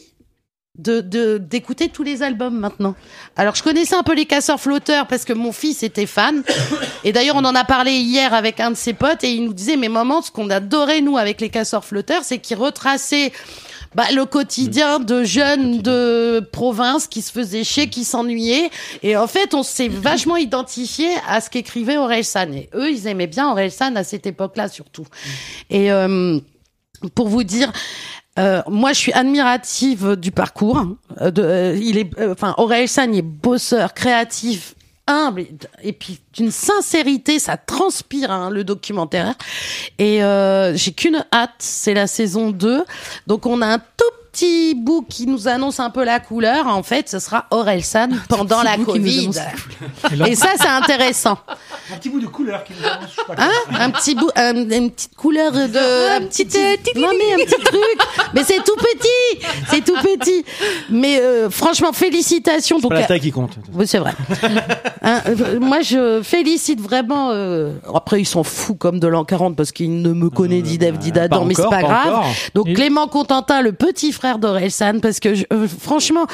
de 0.77 1.01
de- 1.01 1.37
d'écouter 1.37 1.89
tous 1.89 2.03
les 2.03 2.21
albums 2.23 2.57
maintenant. 2.59 2.95
Alors 3.35 3.55
je 3.55 3.63
connaissais 3.63 3.95
un 3.95 4.03
peu 4.03 4.13
les 4.13 4.25
casseurs 4.25 4.59
flotteurs 4.59 5.07
parce 5.07 5.23
que 5.25 5.33
mon 5.33 5.51
fils 5.51 5.83
était 5.83 6.05
fan 6.05 6.43
et 7.03 7.11
d'ailleurs 7.13 7.35
on 7.37 7.45
en 7.45 7.55
a 7.55 7.63
parlé 7.63 7.91
hier 7.93 8.33
avec 8.33 8.59
un 8.59 8.71
de 8.71 8.75
ses 8.75 8.93
potes 8.93 9.23
et 9.23 9.31
il 9.33 9.45
nous 9.45 9.53
disait 9.53 9.77
mais 9.77 9.89
maman 9.89 10.21
ce 10.21 10.31
qu'on 10.31 10.49
adorait 10.49 11.01
nous 11.01 11.17
avec 11.17 11.39
les 11.41 11.49
casseurs 11.49 11.85
flotteurs 11.85 12.23
c'est 12.23 12.39
qu'ils 12.39 12.57
retraçaient 12.57 13.31
bah, 13.93 14.03
le 14.13 14.25
quotidien 14.25 14.99
de 14.99 15.23
jeunes 15.23 15.81
de 15.81 16.41
province 16.51 17.07
qui 17.07 17.21
se 17.21 17.31
faisaient 17.31 17.63
chier, 17.63 17.89
qui 17.89 18.03
s'ennuyaient. 18.03 18.69
Et 19.03 19.15
en 19.15 19.25
fait, 19.25 19.53
on 19.53 19.63
s'est 19.63 19.87
vachement 19.87 20.35
identifié 20.35 21.07
à 21.29 21.39
ce 21.39 21.49
qu'écrivait 21.49 21.95
Orelsan. 21.95 22.51
Et 22.51 22.69
eux, 22.73 22.91
ils 22.91 23.07
aimaient 23.07 23.25
bien 23.27 23.49
Orelsan 23.49 23.95
à 23.95 24.03
cette 24.03 24.27
époque-là, 24.27 24.67
surtout. 24.67 25.05
Et 25.69 25.93
euh, 25.93 26.37
pour 27.15 27.29
vous 27.29 27.45
dire, 27.45 27.71
euh, 28.37 28.61
moi, 28.67 28.93
je 28.93 28.99
suis 28.99 29.13
admirative 29.13 30.15
du 30.15 30.31
parcours. 30.31 30.83
Euh, 31.21 31.31
de, 31.31 31.41
euh, 31.41 31.79
il 31.81 31.97
est, 31.97 32.19
euh, 32.19 32.33
enfin, 32.33 32.53
Orelsan, 32.57 33.11
il 33.11 33.19
est 33.19 33.21
bosseur, 33.21 33.93
créatif, 33.93 34.75
humble 35.07 35.41
et, 35.41 35.49
et 35.83 35.93
puis 35.93 36.19
d'une 36.33 36.51
sincérité, 36.51 37.39
ça 37.39 37.57
transpire 37.57 38.31
hein, 38.31 38.49
le 38.49 38.63
documentaire. 38.63 39.35
Et 39.99 40.23
euh, 40.23 40.75
j'ai 40.75 40.91
qu'une 40.91 41.23
hâte, 41.31 41.51
c'est 41.59 41.93
la 41.93 42.07
saison 42.07 42.51
2. 42.51 42.83
Donc 43.27 43.45
on 43.45 43.61
a 43.61 43.67
un 43.67 43.79
tout 43.79 44.24
petit 44.35 44.75
bout 44.75 45.05
qui 45.07 45.27
nous 45.27 45.47
annonce 45.47 45.79
un 45.79 45.89
peu 45.89 46.03
la 46.03 46.19
couleur. 46.19 46.67
En 46.67 46.83
fait, 46.83 47.07
ce 47.09 47.19
sera 47.19 47.45
Orelsan 47.51 48.09
pendant 48.29 48.61
la 48.63 48.77
Covid. 48.77 49.29
Et 50.27 50.35
ça, 50.35 50.49
c'est 50.59 50.67
intéressant. 50.67 51.37
Un 51.93 51.97
petit 51.97 52.09
bout 52.09 52.19
de 52.19 52.27
couleur 52.27 52.63
qui 52.63 52.73
nous 52.79 52.85
annonce, 52.87 53.09
je 53.11 53.15
sais 53.15 53.25
pas 53.27 53.35
Hein 53.43 53.51
un 53.79 53.89
petit 53.91 54.15
bout, 54.15 54.29
un- 54.35 54.55
une 54.69 54.91
petite 54.91 55.15
couleur 55.15 55.51
de, 55.53 56.17
un 56.17 56.21
petit, 56.27 56.45
non 56.95 57.09
mais 57.17 57.33
un 57.41 57.45
petit 57.45 57.63
truc. 57.63 57.81
Mais 58.33 58.43
c'est 58.43 58.57
tout 58.63 58.75
petit, 58.75 59.47
c'est 59.69 59.83
tout 59.83 59.95
petit. 60.01 60.43
Mais 60.89 61.19
euh, 61.21 61.49
franchement, 61.49 61.93
félicitations. 61.93 62.77
C'est 62.77 62.81
Donc, 62.83 62.91
pas 62.91 63.01
la 63.01 63.05
taille 63.07 63.19
qui 63.21 63.31
compte. 63.31 63.55
oui, 63.73 63.87
c'est 63.87 63.99
vrai. 63.99 64.13
Hein, 65.07 65.21
euh, 65.27 65.59
moi, 65.59 65.81
je 65.81 66.21
félicite 66.23 66.81
vraiment. 66.81 67.29
euh, 67.31 67.73
Après, 67.93 68.19
ils 68.19 68.25
sont 68.25 68.43
fous 68.43 68.73
comme 68.73 68.99
de 68.99 69.05
l'an 69.07 69.23
40 69.23 69.55
parce 69.55 69.71
qu'ils 69.71 70.01
ne 70.01 70.13
me 70.13 70.31
connaissent 70.31 70.63
ni 70.63 70.79
d'Ève 70.79 70.97
ni 70.97 71.11
d'Adam, 71.11 71.45
mais 71.45 71.53
c'est 71.53 71.61
pas 71.61 71.69
pas 71.69 71.81
grave. 71.83 72.07
encore. 72.07 72.25
Donc, 72.55 72.73
Clément 72.73 73.07
Contentin, 73.07 73.61
le 73.61 73.71
petit 73.73 74.11
frère 74.11 74.24
d'Orelsan, 74.39 74.99
parce 75.01 75.19
que 75.19 75.35
je- 75.35 75.45
euh, 75.53 75.67
franchement, 75.67 76.25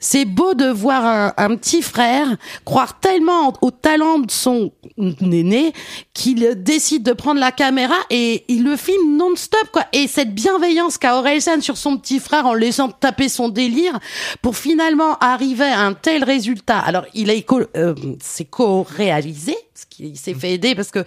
c'est 0.00 0.24
beau 0.24 0.54
de 0.54 0.66
voir 0.66 1.32
un, 1.36 1.56
petit 1.56 1.82
frère 1.82 2.28
croire 2.64 3.00
tellement 3.00 3.52
au 3.62 3.70
talent 3.70 4.18
de 4.18 4.30
son 4.30 4.72
aîné 4.98 5.72
qu'il 6.14 6.54
décide 6.62 7.02
de 7.02 7.12
prendre 7.12 7.40
la 7.40 7.52
caméra 7.52 7.96
et 8.10 8.44
il 8.48 8.64
le 8.64 8.76
filme 8.76 9.16
non-stop, 9.16 9.70
quoi. 9.72 9.84
Et 9.92 10.06
cette 10.06 10.34
bienveillance 10.34 10.98
qu'a 10.98 11.16
Orelsan 11.16 11.60
sur 11.60 11.76
son 11.76 11.96
petit 11.96 12.20
frère 12.20 12.46
en 12.46 12.54
laissant 12.54 12.88
taper 12.90 13.28
son 13.28 13.48
délire 13.48 13.98
pour 14.42 14.56
finalement 14.56 15.16
arriver 15.18 15.64
à 15.64 15.80
un 15.80 15.94
tel 15.94 16.24
résultat. 16.24 16.78
Alors, 16.78 17.04
il 17.14 17.30
a 17.30 17.40
co- 17.42 17.62
euh, 17.76 17.94
c'est 18.20 18.44
co-réalisé, 18.44 19.56
parce 19.72 19.84
qu'il 19.86 20.16
s'est 20.16 20.34
fait 20.34 20.52
aider 20.52 20.74
parce 20.74 20.90
que 20.90 21.04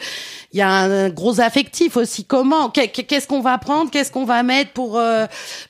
il 0.54 0.60
y 0.60 0.62
a 0.62 0.70
un, 0.70 1.10
gros 1.10 1.40
affectif 1.42 1.98
aussi. 1.98 2.26
Comment, 2.26 2.70
qu'est- 2.70 2.88
qu'est-ce 2.90 3.28
qu'on 3.28 3.42
va 3.42 3.58
prendre, 3.58 3.92
qu'est-ce 3.92 4.12
qu'on 4.12 4.26
va 4.26 4.44
mettre 4.44 4.72
pour 4.72 4.98
euh, 4.98 5.26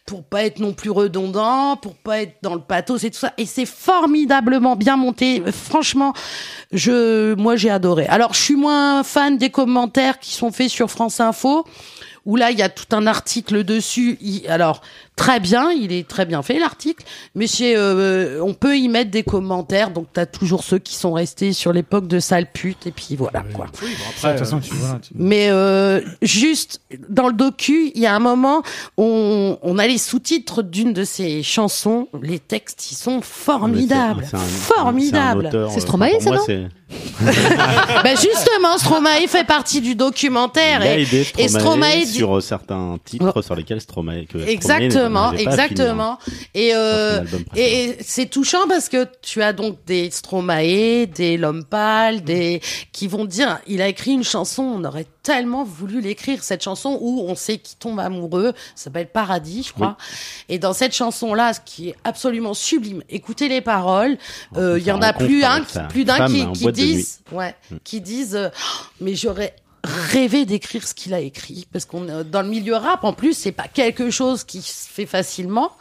pour 0.05 0.23
pas 0.23 0.43
être 0.43 0.59
non 0.59 0.73
plus 0.73 0.89
redondant, 0.91 1.77
pour 1.77 1.95
pas 1.95 2.21
être 2.21 2.35
dans 2.41 2.53
le 2.55 2.61
pathos 2.61 3.03
Et 3.37 3.45
c'est 3.45 3.65
formidablement 3.65 4.75
bien 4.75 4.97
monté. 4.97 5.43
Franchement, 5.51 6.13
je, 6.71 7.33
moi, 7.35 7.55
j'ai 7.55 7.69
adoré. 7.69 8.05
Alors, 8.07 8.33
je 8.33 8.41
suis 8.41 8.55
moins 8.55 9.03
fan 9.03 9.37
des 9.37 9.49
commentaires 9.49 10.19
qui 10.19 10.33
sont 10.33 10.51
faits 10.51 10.69
sur 10.69 10.89
France 10.89 11.19
Info 11.19 11.65
où 12.25 12.35
là 12.35 12.51
il 12.51 12.57
y 12.57 12.61
a 12.61 12.69
tout 12.69 12.95
un 12.95 13.07
article 13.07 13.63
dessus. 13.63 14.19
Alors 14.47 14.81
très 15.21 15.39
bien, 15.39 15.71
il 15.71 15.91
est 15.91 16.07
très 16.07 16.25
bien 16.25 16.41
fait 16.41 16.57
l'article, 16.57 17.05
mais 17.35 17.45
c'est, 17.45 17.75
euh, 17.75 18.41
on 18.41 18.53
peut 18.55 18.75
y 18.77 18.87
mettre 18.89 19.11
des 19.11 19.21
commentaires. 19.21 19.91
Donc 19.91 20.07
t'as 20.11 20.25
toujours 20.25 20.63
ceux 20.63 20.79
qui 20.79 20.95
sont 20.95 21.13
restés 21.13 21.53
sur 21.53 21.73
l'époque 21.73 22.07
de 22.07 22.19
sale 22.19 22.47
pute 22.51 22.87
et 22.87 22.91
puis 22.91 23.15
voilà 23.15 23.43
quoi. 23.53 23.67
Ça, 24.17 24.29
de 24.33 24.37
toute 24.37 24.45
façon, 24.45 24.59
tu 24.59 24.73
vois. 24.73 24.99
tu- 25.01 25.11
Mais 25.15 25.49
euh, 25.49 26.01
juste 26.23 26.81
dans 27.09 27.27
le 27.27 27.33
docu, 27.33 27.91
il 27.93 28.01
y 28.01 28.07
a 28.07 28.15
un 28.15 28.19
moment, 28.19 28.63
on, 28.97 29.59
on 29.61 29.77
a 29.77 29.85
les 29.85 29.99
sous-titres 29.99 30.63
d'une 30.63 30.93
de 30.93 31.03
ces 31.03 31.43
chansons. 31.43 32.07
Les 32.21 32.39
textes, 32.39 32.91
ils 32.91 32.95
sont 32.95 33.21
formidables, 33.21 34.25
C'est 34.29 34.37
un- 34.37 34.39
formidables. 34.39 35.49
c'est 35.51 35.57
euh, 35.57 35.79
Stromae, 35.79 36.19
ça, 36.19 36.31
non 36.31 36.45
ben 38.03 38.17
justement, 38.17 38.77
Stromae 38.77 39.25
fait 39.27 39.45
partie 39.45 39.79
du 39.79 39.95
documentaire 39.95 40.81
Il 40.83 40.87
a 40.87 40.97
et, 40.97 41.01
aidé 41.03 41.21
et 41.37 41.47
Stromae, 41.47 41.59
Stromae 41.59 42.05
dit- 42.05 42.05
sur 42.17 42.35
euh, 42.37 42.41
certains 42.41 42.97
titres 43.05 43.41
sur 43.41 43.55
lesquels 43.55 43.79
Stromae 43.79 44.25
que 44.25 44.39
Stromae 44.39 44.89
Exactement, 45.33 46.17
exactement. 46.17 46.17
Et, 46.53 46.71
euh, 46.75 47.23
et 47.55 47.97
c'est 48.01 48.25
touchant 48.27 48.67
parce 48.67 48.89
que 48.89 49.07
tu 49.21 49.41
as 49.41 49.53
donc 49.53 49.77
des 49.85 50.09
Stromae, 50.11 51.05
des 51.07 51.37
L'Homme 51.37 51.63
Pâle, 51.65 52.23
des 52.23 52.61
qui 52.91 53.07
vont 53.07 53.25
dire, 53.25 53.59
il 53.67 53.81
a 53.81 53.87
écrit 53.87 54.11
une 54.11 54.23
chanson, 54.23 54.63
on 54.63 54.83
aurait 54.83 55.05
tellement 55.23 55.63
voulu 55.63 56.01
l'écrire 56.01 56.43
cette 56.43 56.63
chanson 56.63 56.97
où 56.99 57.25
on 57.27 57.35
sait 57.35 57.57
qu'il 57.59 57.77
tombe 57.77 57.99
amoureux, 57.99 58.53
ça 58.75 58.85
s'appelle 58.85 59.07
Paradis, 59.07 59.63
je 59.67 59.73
crois. 59.73 59.97
Et 60.49 60.57
dans 60.57 60.73
cette 60.73 60.95
chanson-là, 60.95 61.53
ce 61.53 61.59
qui 61.63 61.89
est 61.89 61.95
absolument 62.03 62.53
sublime, 62.55 63.03
écoutez 63.09 63.47
les 63.47 63.61
paroles. 63.61 64.17
euh, 64.57 64.79
Il 64.79 64.83
y 64.85 64.91
en 64.91 65.01
a 65.01 65.13
plus 65.27 65.43
un, 65.43 65.61
qui- 65.61 65.73
plus 65.89 66.05
d'un 66.05 66.15
femme 66.17 66.27
qui, 66.53 66.59
qui 66.59 66.63
disent, 66.95 67.19
ouais, 67.31 67.55
qui 67.83 68.01
disent, 68.01 68.35
euh, 68.35 68.49
Oh, 68.51 68.85
mais 68.99 69.13
j'aurais 69.15 69.53
rêvé 69.83 70.45
d'écrire 70.45 70.87
ce 70.87 70.93
qu'il 70.93 71.13
a 71.13 71.19
écrit. 71.19 71.67
Parce 71.71 71.85
qu'on 71.85 72.07
est 72.07 72.23
dans 72.23 72.41
le 72.41 72.49
milieu 72.49 72.75
rap 72.75 73.03
en 73.03 73.13
plus 73.13 73.33
c'est 73.33 73.51
pas 73.51 73.67
quelque 73.67 74.09
chose 74.09 74.43
qui 74.43 74.61
se 74.61 74.89
fait 74.89 75.05
facilement 75.05 75.71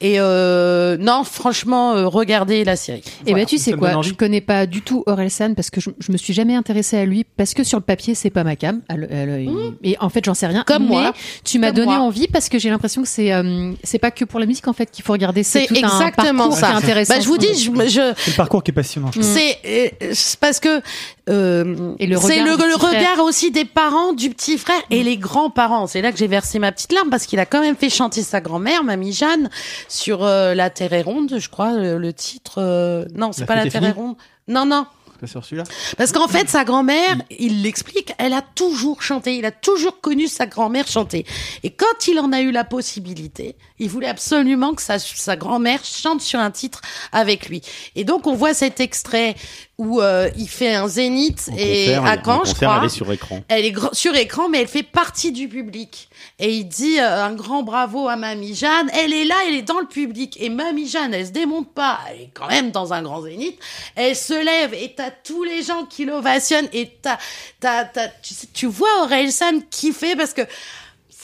et 0.00 0.20
euh, 0.20 0.96
non 0.98 1.24
franchement 1.24 1.94
euh, 1.94 2.06
regardez 2.08 2.64
la 2.64 2.76
série 2.76 3.02
Et 3.26 3.34
ben 3.34 3.46
tu 3.46 3.58
sais 3.58 3.70
Ça 3.72 3.76
quoi, 3.76 4.00
je 4.02 4.12
connais 4.12 4.40
pas 4.40 4.66
du 4.66 4.82
tout 4.82 5.02
Orelsan 5.06 5.54
parce 5.54 5.70
que 5.70 5.80
je, 5.80 5.90
je 5.98 6.12
me 6.12 6.16
suis 6.16 6.34
jamais 6.34 6.54
intéressée 6.54 6.96
à 6.98 7.04
lui 7.04 7.24
parce 7.36 7.54
que 7.54 7.64
sur 7.64 7.78
le 7.78 7.84
papier 7.84 8.14
c'est 8.14 8.30
pas 8.30 8.44
ma 8.44 8.56
cam. 8.56 8.80
Elle- 8.88 9.08
elle- 9.10 9.40
il- 9.42 9.74
Et 9.92 9.96
en 10.00 10.08
fait 10.08 10.24
j'en 10.24 10.34
sais 10.34 10.46
rien. 10.46 10.60
Mmh. 10.60 10.64
Comme 10.64 10.82
mais 10.84 10.88
moi. 10.88 11.12
Tu 11.44 11.58
m'as 11.58 11.70
donné 11.72 11.86
moi. 11.96 12.00
envie 12.00 12.26
parce 12.28 12.48
que 12.48 12.58
j'ai 12.58 12.70
l'impression 12.70 13.02
que 13.02 13.08
c'est 13.08 13.32
euh, 13.32 13.72
c'est 13.82 13.98
pas 13.98 14.10
que 14.10 14.24
pour 14.24 14.40
la 14.40 14.46
musique 14.46 14.66
en 14.68 14.72
fait 14.72 14.90
qu'il 14.90 15.04
faut 15.04 15.12
regarder. 15.12 15.42
C'est 15.42 15.70
un 15.70 15.74
exactement 15.74 16.48
parcours 16.48 16.56
ça 16.56 16.66
qui 16.68 16.72
est 16.72 16.76
intéressant. 16.76 17.14
Bah, 17.14 17.20
je 17.20 17.26
vous 17.28 17.38
dis 17.38 17.54
je, 17.54 17.70
je 17.88 18.12
C'est 18.16 18.30
le 18.32 18.36
parcours 18.36 18.62
qui 18.62 18.70
est 18.70 18.74
passionnant. 18.74 19.10
trouve. 19.10 19.22
C'est 19.22 19.58
euh, 20.02 20.14
parce 20.40 20.60
que 20.60 20.80
euh, 21.28 21.94
Et 21.98 22.06
le 22.06 22.16
c'est 22.18 22.40
regard 22.42 22.58
le, 22.58 22.68
le 22.68 22.74
regard 22.76 23.24
aussi 23.24 23.50
des 23.50 23.64
parents 23.64 24.12
du 24.12 24.30
petit 24.30 24.58
frère 24.58 24.80
et 24.90 25.02
les 25.02 25.16
grands-parents. 25.16 25.86
C'est 25.86 26.02
là 26.02 26.12
que 26.12 26.18
j'ai 26.18 26.26
versé 26.26 26.58
ma 26.58 26.72
petite 26.72 26.92
larme 26.92 27.08
parce 27.10 27.26
qu'il 27.26 27.38
a 27.38 27.46
quand 27.46 27.60
même 27.60 27.76
fait 27.76 27.88
chanter 27.90 28.22
sa 28.22 28.40
grand-mère, 28.40 28.84
mamie 28.84 29.12
Jeanne, 29.12 29.48
sur 29.88 30.24
euh, 30.24 30.54
La 30.54 30.70
Terre 30.70 30.92
est 30.92 31.02
ronde, 31.02 31.34
je 31.38 31.48
crois 31.48 31.72
le, 31.74 31.98
le 31.98 32.12
titre. 32.12 32.54
euh, 32.58 33.04
Non, 33.14 33.32
c'est 33.32 33.42
La 33.42 33.46
pas 33.46 33.54
fête 33.54 33.62
La 33.62 33.66
est 33.66 33.70
Terre 33.70 33.82
est 33.84 33.92
finie 33.92 34.06
ronde. 34.06 34.16
Non, 34.48 34.66
non. 34.66 34.86
C'est 35.20 35.28
sur 35.28 35.44
celui-là? 35.44 35.64
Parce 35.96 36.12
qu'en 36.12 36.28
fait, 36.28 36.48
sa 36.50 36.64
grand-mère, 36.64 37.16
il 37.30 37.62
l'explique, 37.62 38.12
elle 38.18 38.32
a 38.34 38.42
toujours 38.42 39.00
chanté, 39.00 39.36
il 39.36 39.44
a 39.46 39.52
toujours 39.52 40.00
connu 40.00 40.26
sa 40.26 40.44
grand-mère 40.46 40.86
chanter. 40.88 41.24
Et 41.62 41.70
quand 41.70 42.08
il 42.08 42.18
en 42.18 42.32
a 42.32 42.40
eu 42.42 42.50
la 42.50 42.64
possibilité, 42.64 43.56
il 43.80 43.88
voulait 43.88 44.08
absolument 44.08 44.74
que 44.74 44.82
sa, 44.82 44.98
sa 45.00 45.36
grand-mère 45.36 45.84
chante 45.84 46.20
sur 46.20 46.38
un 46.38 46.52
titre 46.52 46.80
avec 47.10 47.48
lui. 47.48 47.60
Et 47.96 48.04
donc, 48.04 48.26
on 48.28 48.34
voit 48.34 48.54
cet 48.54 48.78
extrait 48.78 49.34
où 49.76 50.00
euh, 50.00 50.30
il 50.36 50.48
fait 50.48 50.72
un 50.72 50.86
zénith 50.86 51.50
et 51.58 51.86
concert, 51.86 52.06
à 52.06 52.16
en 52.16 52.22
Caen, 52.22 52.44
je 52.44 52.54
crois. 52.54 52.78
elle 52.78 52.84
est 52.84 52.88
sur 52.88 53.10
écran. 53.10 53.42
Elle 53.48 53.64
est 53.64 53.94
sur 53.94 54.14
écran, 54.14 54.48
mais 54.48 54.60
elle 54.60 54.68
fait 54.68 54.84
partie 54.84 55.32
du 55.32 55.48
public. 55.48 56.08
Et 56.38 56.54
il 56.54 56.64
dit 56.66 57.00
euh, 57.00 57.24
un 57.24 57.34
grand 57.34 57.64
bravo 57.64 58.08
à 58.08 58.14
Mamie 58.14 58.54
Jeanne. 58.54 58.88
Elle 58.94 59.12
est 59.12 59.24
là, 59.24 59.34
elle 59.48 59.54
est 59.54 59.62
dans 59.62 59.80
le 59.80 59.86
public. 59.86 60.36
Et 60.40 60.50
Mamie 60.50 60.88
Jeanne, 60.88 61.12
elle 61.12 61.26
se 61.26 61.32
démonte 61.32 61.74
pas. 61.74 61.98
Elle 62.08 62.20
est 62.22 62.30
quand 62.32 62.46
même 62.46 62.70
dans 62.70 62.92
un 62.92 63.02
grand 63.02 63.22
zénith. 63.22 63.58
Elle 63.96 64.14
se 64.14 64.34
lève 64.34 64.72
et 64.74 64.94
t'as 64.96 65.10
tous 65.10 65.42
les 65.42 65.64
gens 65.64 65.84
qui 65.84 66.04
l'ovationnent. 66.04 66.68
Et 66.72 66.96
t'as, 67.02 67.18
t'as, 67.58 67.84
t'as, 67.84 68.08
tu, 68.22 68.34
tu 68.52 68.66
vois 68.66 69.02
Orelsan 69.02 69.60
kiffer 69.70 70.14
parce 70.14 70.34
que 70.34 70.42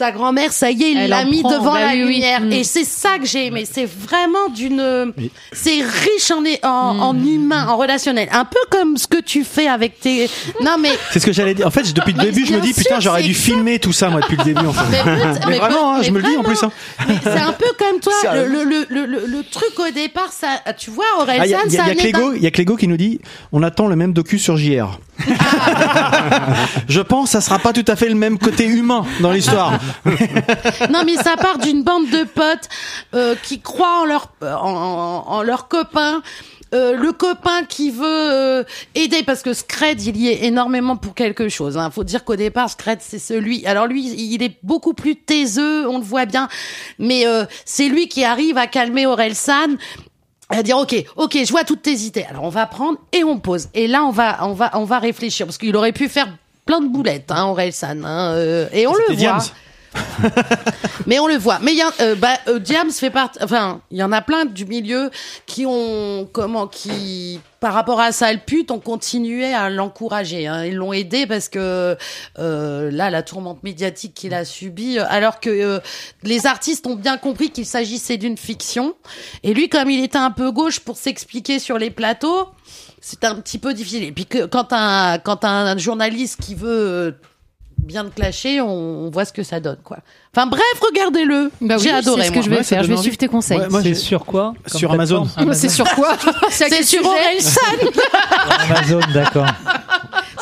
sa 0.00 0.12
grand-mère, 0.12 0.50
ça 0.52 0.70
y 0.70 0.82
est, 0.82 0.90
il 0.92 0.96
Elle 0.98 1.10
l'a 1.10 1.24
mis 1.26 1.40
prend, 1.42 1.50
devant 1.50 1.74
bah 1.74 1.80
la 1.80 1.92
oui, 1.92 1.98
lumière. 2.14 2.40
Mm. 2.40 2.52
Et 2.52 2.64
c'est 2.64 2.84
ça 2.84 3.18
que 3.18 3.26
j'ai 3.26 3.46
aimé. 3.46 3.66
C'est 3.70 3.84
vraiment 3.86 4.48
d'une, 4.54 5.12
c'est 5.52 5.82
riche 5.82 6.30
en, 6.30 6.42
en, 6.66 6.98
en 7.00 7.14
humain, 7.24 7.66
en 7.68 7.76
relationnel. 7.76 8.28
Un 8.32 8.46
peu 8.46 8.58
comme 8.70 8.96
ce 8.96 9.06
que 9.06 9.20
tu 9.20 9.44
fais 9.44 9.68
avec 9.68 10.00
tes, 10.00 10.30
non 10.62 10.76
mais, 10.80 10.90
C'est 11.12 11.20
ce 11.20 11.26
que 11.26 11.32
j'allais 11.32 11.52
dire. 11.54 11.66
En 11.66 11.70
fait, 11.70 11.92
depuis 11.92 12.14
le 12.14 12.22
début, 12.22 12.46
je 12.46 12.54
me 12.54 12.60
dis 12.60 12.72
putain, 12.72 12.98
j'aurais 12.98 13.22
dû 13.22 13.34
filmer 13.34 13.78
tout 13.78 13.92
ça 13.92 14.08
moi 14.08 14.20
depuis 14.22 14.36
le 14.38 14.44
début. 14.44 14.66
En 14.66 14.72
fait. 14.72 14.90
Mais 14.90 15.02
peut- 15.02 15.18
Mais 15.20 15.46
mais 15.50 15.58
vraiment, 15.58 15.94
hein, 15.94 16.02
je 16.02 16.10
me 16.10 16.18
le 16.20 16.24
dis 16.28 16.36
en 16.36 16.42
plus. 16.42 16.62
hein. 16.62 16.70
C'est 17.22 17.28
un 17.40 17.52
peu 17.52 17.66
comme 17.78 18.00
toi, 18.00 18.12
le, 18.34 18.46
le, 18.64 18.86
le, 18.88 19.04
le, 19.26 19.42
truc 19.50 19.78
au 19.78 19.90
départ, 19.92 20.32
ça, 20.32 20.48
tu 20.78 20.90
vois, 20.90 21.04
Ah, 21.18 21.22
Orelsan, 21.22 21.44
Il 21.44 21.50
y 21.50 21.54
a, 21.54 21.60
il 21.66 21.72
y 21.72 21.76
a- 21.76 21.78
ça 21.78 21.84
il 21.84 21.88
y 21.88 21.90
a 21.90 21.94
venait 21.94 21.94
Clégo, 22.12 22.32
il 22.34 22.42
y 22.42 22.46
a 22.46 22.50
Clégo 22.50 22.76
qui 22.76 22.88
nous 22.88 22.96
dit 22.96 23.20
on 23.52 23.62
attend 23.62 23.86
le 23.86 23.96
même 23.96 24.12
docu 24.14 24.38
sur 24.38 24.56
JR. 24.56 24.98
je 26.88 27.00
pense 27.00 27.24
que 27.24 27.30
ça 27.32 27.40
sera 27.40 27.58
pas 27.58 27.72
tout 27.72 27.84
à 27.88 27.96
fait 27.96 28.08
le 28.08 28.14
même 28.14 28.38
côté 28.38 28.64
humain 28.66 29.04
dans 29.20 29.32
l'histoire. 29.32 29.78
Non, 30.90 31.02
mais 31.04 31.16
ça 31.16 31.36
part 31.36 31.58
d'une 31.58 31.82
bande 31.82 32.08
de 32.10 32.24
potes 32.24 32.68
euh, 33.14 33.34
qui 33.42 33.60
croient 33.60 34.02
en 34.02 34.04
leur, 34.04 34.32
en, 34.42 34.46
en, 34.46 35.32
en 35.32 35.42
leur 35.42 35.68
copain. 35.68 36.22
Euh, 36.72 36.94
le 36.94 37.10
copain 37.10 37.64
qui 37.68 37.90
veut 37.90 38.04
euh, 38.04 38.64
aider 38.94 39.24
parce 39.24 39.42
que 39.42 39.52
Scred 39.52 40.00
il 40.02 40.16
y 40.16 40.28
est 40.28 40.44
énormément 40.44 40.96
pour 40.96 41.14
quelque 41.14 41.48
chose. 41.48 41.76
Hein. 41.76 41.90
Faut 41.90 42.04
dire 42.04 42.24
qu'au 42.24 42.36
départ 42.36 42.70
Scred 42.70 43.00
c'est 43.00 43.18
celui. 43.18 43.66
Alors 43.66 43.88
lui 43.88 44.06
il 44.06 44.40
est 44.42 44.56
beaucoup 44.62 44.94
plus 44.94 45.16
taiseux, 45.16 45.88
on 45.88 45.98
le 45.98 46.04
voit 46.04 46.26
bien, 46.26 46.48
mais 47.00 47.26
euh, 47.26 47.44
c'est 47.64 47.88
lui 47.88 48.06
qui 48.06 48.22
arrive 48.22 48.56
à 48.56 48.68
calmer 48.68 49.04
Orelsan 49.06 49.76
à 50.48 50.62
dire 50.62 50.78
ok 50.78 50.94
ok 51.16 51.38
je 51.44 51.50
vois 51.50 51.64
toutes 51.64 51.82
tes 51.82 51.94
idées 51.94 52.26
alors 52.28 52.44
on 52.44 52.50
va 52.50 52.66
prendre 52.66 52.98
et 53.12 53.24
on 53.24 53.38
pose 53.38 53.68
et 53.74 53.88
là 53.88 54.04
on 54.04 54.10
va 54.10 54.38
on 54.46 54.52
va 54.52 54.70
on 54.74 54.84
va 54.84 54.98
réfléchir 55.00 55.46
parce 55.46 55.58
qu'il 55.58 55.74
aurait 55.76 55.92
pu 55.92 56.08
faire 56.08 56.28
plein 56.66 56.80
de 56.80 56.88
boulettes 56.88 57.30
hein 57.30 57.46
Orelsan 57.46 58.04
hein, 58.04 58.36
et 58.72 58.86
on 58.86 58.94
le 58.94 59.06
voit 59.06 59.14
Diams. 59.16 59.40
mais 61.06 61.18
on 61.18 61.26
le 61.26 61.36
voit. 61.36 61.58
Mais 61.60 61.74
y 61.74 61.82
a 61.82 61.90
euh, 62.00 62.14
bah 62.14 62.36
euh, 62.48 62.58
Diams 62.58 62.90
fait 62.90 63.10
partie 63.10 63.38
enfin 63.42 63.80
il 63.90 63.98
y 63.98 64.02
en 64.02 64.12
a 64.12 64.20
plein 64.20 64.44
du 64.44 64.64
milieu 64.64 65.10
qui 65.46 65.66
ont 65.66 66.28
comment 66.32 66.66
qui 66.66 67.40
par 67.60 67.74
rapport 67.74 68.00
à 68.00 68.10
ça 68.12 68.32
le 68.32 68.38
pute 68.38 68.70
ont 68.70 68.80
continué 68.80 69.52
à 69.52 69.68
l'encourager 69.68 70.46
hein. 70.46 70.64
ils 70.64 70.74
l'ont 70.74 70.92
aidé 70.92 71.26
parce 71.26 71.48
que 71.48 71.96
euh, 72.38 72.90
là 72.90 73.10
la 73.10 73.22
tourmente 73.22 73.62
médiatique 73.62 74.14
qu'il 74.14 74.32
a 74.34 74.44
subie 74.44 74.98
euh, 74.98 75.04
alors 75.08 75.40
que 75.40 75.50
euh, 75.50 75.80
les 76.22 76.46
artistes 76.46 76.86
ont 76.86 76.96
bien 76.96 77.18
compris 77.18 77.50
qu'il 77.50 77.66
s'agissait 77.66 78.16
d'une 78.16 78.38
fiction. 78.38 78.94
Et 79.42 79.54
lui 79.54 79.68
comme 79.68 79.90
il 79.90 80.02
était 80.02 80.18
un 80.18 80.30
peu 80.30 80.50
gauche 80.50 80.80
pour 80.80 80.96
s'expliquer 80.96 81.58
sur 81.58 81.78
les 81.78 81.90
plateaux 81.90 82.48
c'est 83.02 83.24
un 83.24 83.34
petit 83.36 83.58
peu 83.58 83.72
difficile. 83.72 84.04
Et 84.04 84.12
puis 84.12 84.26
que 84.26 84.44
quand 84.44 84.72
un 84.72 85.18
quand 85.18 85.44
un 85.44 85.76
journaliste 85.78 86.40
qui 86.40 86.54
veut 86.54 87.16
bien 87.82 88.04
te 88.04 88.14
clasher, 88.14 88.60
on, 88.60 88.66
on 89.06 89.10
voit 89.10 89.24
ce 89.24 89.32
que 89.32 89.42
ça 89.42 89.60
donne, 89.60 89.78
quoi. 89.84 89.98
Enfin 90.34 90.46
bref, 90.46 90.62
regardez-le. 90.80 91.50
Bah 91.60 91.74
oui, 91.76 91.82
J'ai 91.82 91.90
adoré. 91.90 92.22
c'est 92.22 92.28
ce 92.28 92.32
que 92.32 92.42
je 92.42 92.50
vais 92.50 92.62
faire. 92.62 92.82
Je 92.84 92.88
vais 92.88 92.96
suivre 92.96 93.16
tes 93.16 93.26
conseils. 93.28 93.58
Ouais, 93.58 93.68
moi, 93.68 93.82
C'est 93.82 93.94
sur 93.94 94.24
quoi 94.24 94.54
comme 94.70 94.78
Sur 94.78 94.92
Amazon. 94.92 95.26
C'est 95.52 95.68
sur 95.68 95.88
quoi 95.94 96.16
C'est 96.50 96.82
sur 96.84 97.04
Orelsan. 97.04 97.60
Amazon, 98.68 99.00
d'accord. 99.12 99.46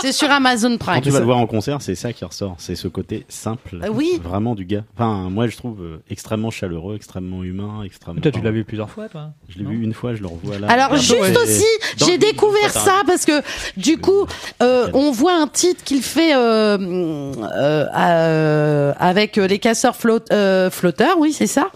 C'est 0.01 0.12
sur 0.12 0.31
Amazon 0.31 0.77
Quand 0.79 0.87
Prime. 0.93 1.01
tu 1.03 1.11
vas 1.11 1.19
le 1.20 1.25
voir 1.25 1.39
en 1.39 1.47
concert, 1.47 1.81
c'est 1.83 1.95
ça 1.95 2.12
qui 2.12 2.25
ressort. 2.25 2.55
C'est 2.59 2.75
ce 2.75 2.89
côté 2.89 3.25
simple. 3.29 3.81
Euh, 3.83 3.89
oui. 3.89 4.20
Vraiment 4.23 4.55
du 4.55 4.65
gars. 4.65 4.85
Enfin, 4.95 5.29
moi, 5.31 5.47
je 5.49 5.57
trouve 5.57 5.83
euh, 5.83 6.03
extrêmement 6.11 6.51
chaleureux, 6.51 6.97
extrêmement 6.97 7.43
humain, 7.45 7.83
extrêmement. 7.85 8.20
Toi, 8.20 8.31
tu 8.31 8.41
l'as 8.41 8.51
vu 8.51 8.65
plusieurs 8.65 8.91
fois, 8.91 9.09
toi 9.09 9.31
Je 9.49 9.59
l'ai 9.59 9.65
vu 9.65 9.83
une 9.83 9.95
fois, 9.95 10.15
je 10.15 10.20
le 10.23 10.29
revois 10.29 10.59
là. 10.59 10.69
Alors 10.69 10.97
juste 10.97 11.12
ouais. 11.20 11.37
aussi, 11.39 11.65
j'ai 11.97 12.19
découvert 12.19 12.70
ça 12.70 13.03
parce 13.07 13.25
que 13.25 13.43
du 13.77 13.99
coup, 13.99 14.27
euh, 14.62 14.89
on 14.95 15.11
voit 15.11 15.35
un 15.35 15.47
titre 15.47 15.83
qu'il 15.85 16.03
fait 16.03 16.35
euh, 16.35 16.79
euh, 16.79 17.87
euh, 17.97 18.93
avec 18.99 19.37
les 19.37 19.59
casseurs 19.59 19.97
flotte, 19.97 20.31
euh, 20.33 20.70
flotteurs, 20.70 21.19
oui 21.19 21.33
c'est 21.33 21.47
ça, 21.47 21.69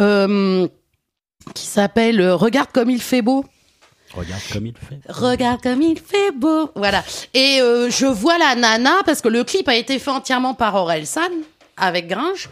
euh, 0.00 0.66
qui 1.54 1.66
s'appelle 1.66 2.20
euh, 2.20 2.34
Regarde 2.36 2.68
comme 2.72 2.90
il 2.90 3.00
fait 3.00 3.22
beau. 3.22 3.44
Regarde 4.16 4.42
comme 4.52 4.66
il 4.66 4.74
fait. 4.76 5.00
Regarde 5.12 5.60
comme 5.62 5.82
il 5.82 5.98
fait 5.98 6.30
beau. 6.32 6.70
Voilà. 6.76 7.02
Et 7.34 7.60
euh, 7.60 7.90
je 7.90 8.06
vois 8.06 8.38
la 8.38 8.54
nana 8.54 8.94
parce 9.04 9.20
que 9.20 9.28
le 9.28 9.44
clip 9.44 9.68
a 9.68 9.74
été 9.74 9.98
fait 9.98 10.10
entièrement 10.10 10.54
par 10.54 10.74
Orelsan 10.76 11.20
avec 11.76 12.06
Gringe. 12.08 12.48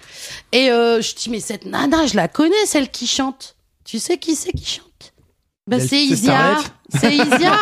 Et 0.52 0.70
euh, 0.70 1.00
je 1.00 1.14
dis 1.14 1.30
mais 1.30 1.40
cette 1.40 1.64
nana, 1.66 2.06
je 2.06 2.16
la 2.16 2.28
connais, 2.28 2.66
celle 2.66 2.90
qui 2.90 3.06
chante. 3.06 3.56
Tu 3.84 3.98
sais 3.98 4.18
qui 4.18 4.34
c'est 4.34 4.52
qui 4.52 4.64
chante? 4.66 4.86
Ben, 5.68 5.78
Elle- 5.80 5.88
c'est 5.88 6.02
Isia. 6.02 6.56
C'est 6.92 7.14
Isia. 7.14 7.52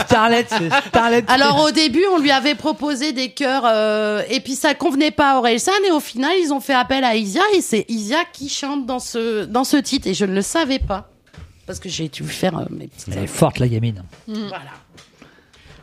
Starlet, 0.06 0.46
Starlet. 0.88 1.24
Alors 1.26 1.64
au 1.64 1.72
début, 1.72 2.04
on 2.14 2.18
lui 2.18 2.30
avait 2.30 2.54
proposé 2.54 3.12
des 3.12 3.32
chœurs 3.32 3.64
euh, 3.66 4.22
et 4.30 4.38
puis 4.40 4.54
ça 4.54 4.74
convenait 4.74 5.10
pas 5.10 5.32
à 5.32 5.38
Orelsan 5.38 5.72
et 5.88 5.90
au 5.90 5.98
final, 5.98 6.30
ils 6.40 6.52
ont 6.52 6.60
fait 6.60 6.74
appel 6.74 7.02
à 7.02 7.16
Isia 7.16 7.42
et 7.56 7.60
c'est 7.60 7.84
Isia 7.88 8.18
qui 8.32 8.48
chante 8.48 8.86
dans 8.86 9.00
ce 9.00 9.44
dans 9.46 9.64
ce 9.64 9.76
titre 9.78 10.06
et 10.06 10.14
je 10.14 10.24
ne 10.24 10.32
le 10.34 10.42
savais 10.42 10.78
pas 10.78 11.10
parce 11.70 11.78
que 11.78 11.88
j'ai 11.88 12.08
dû 12.08 12.24
faire 12.24 12.58
euh, 12.58 12.64
mes 12.68 12.88
petites 12.88 13.14
Elle 13.16 13.24
est 13.24 13.26
forte, 13.28 13.60
la 13.60 13.68
gamine. 13.68 14.02
voilà. 14.26 14.72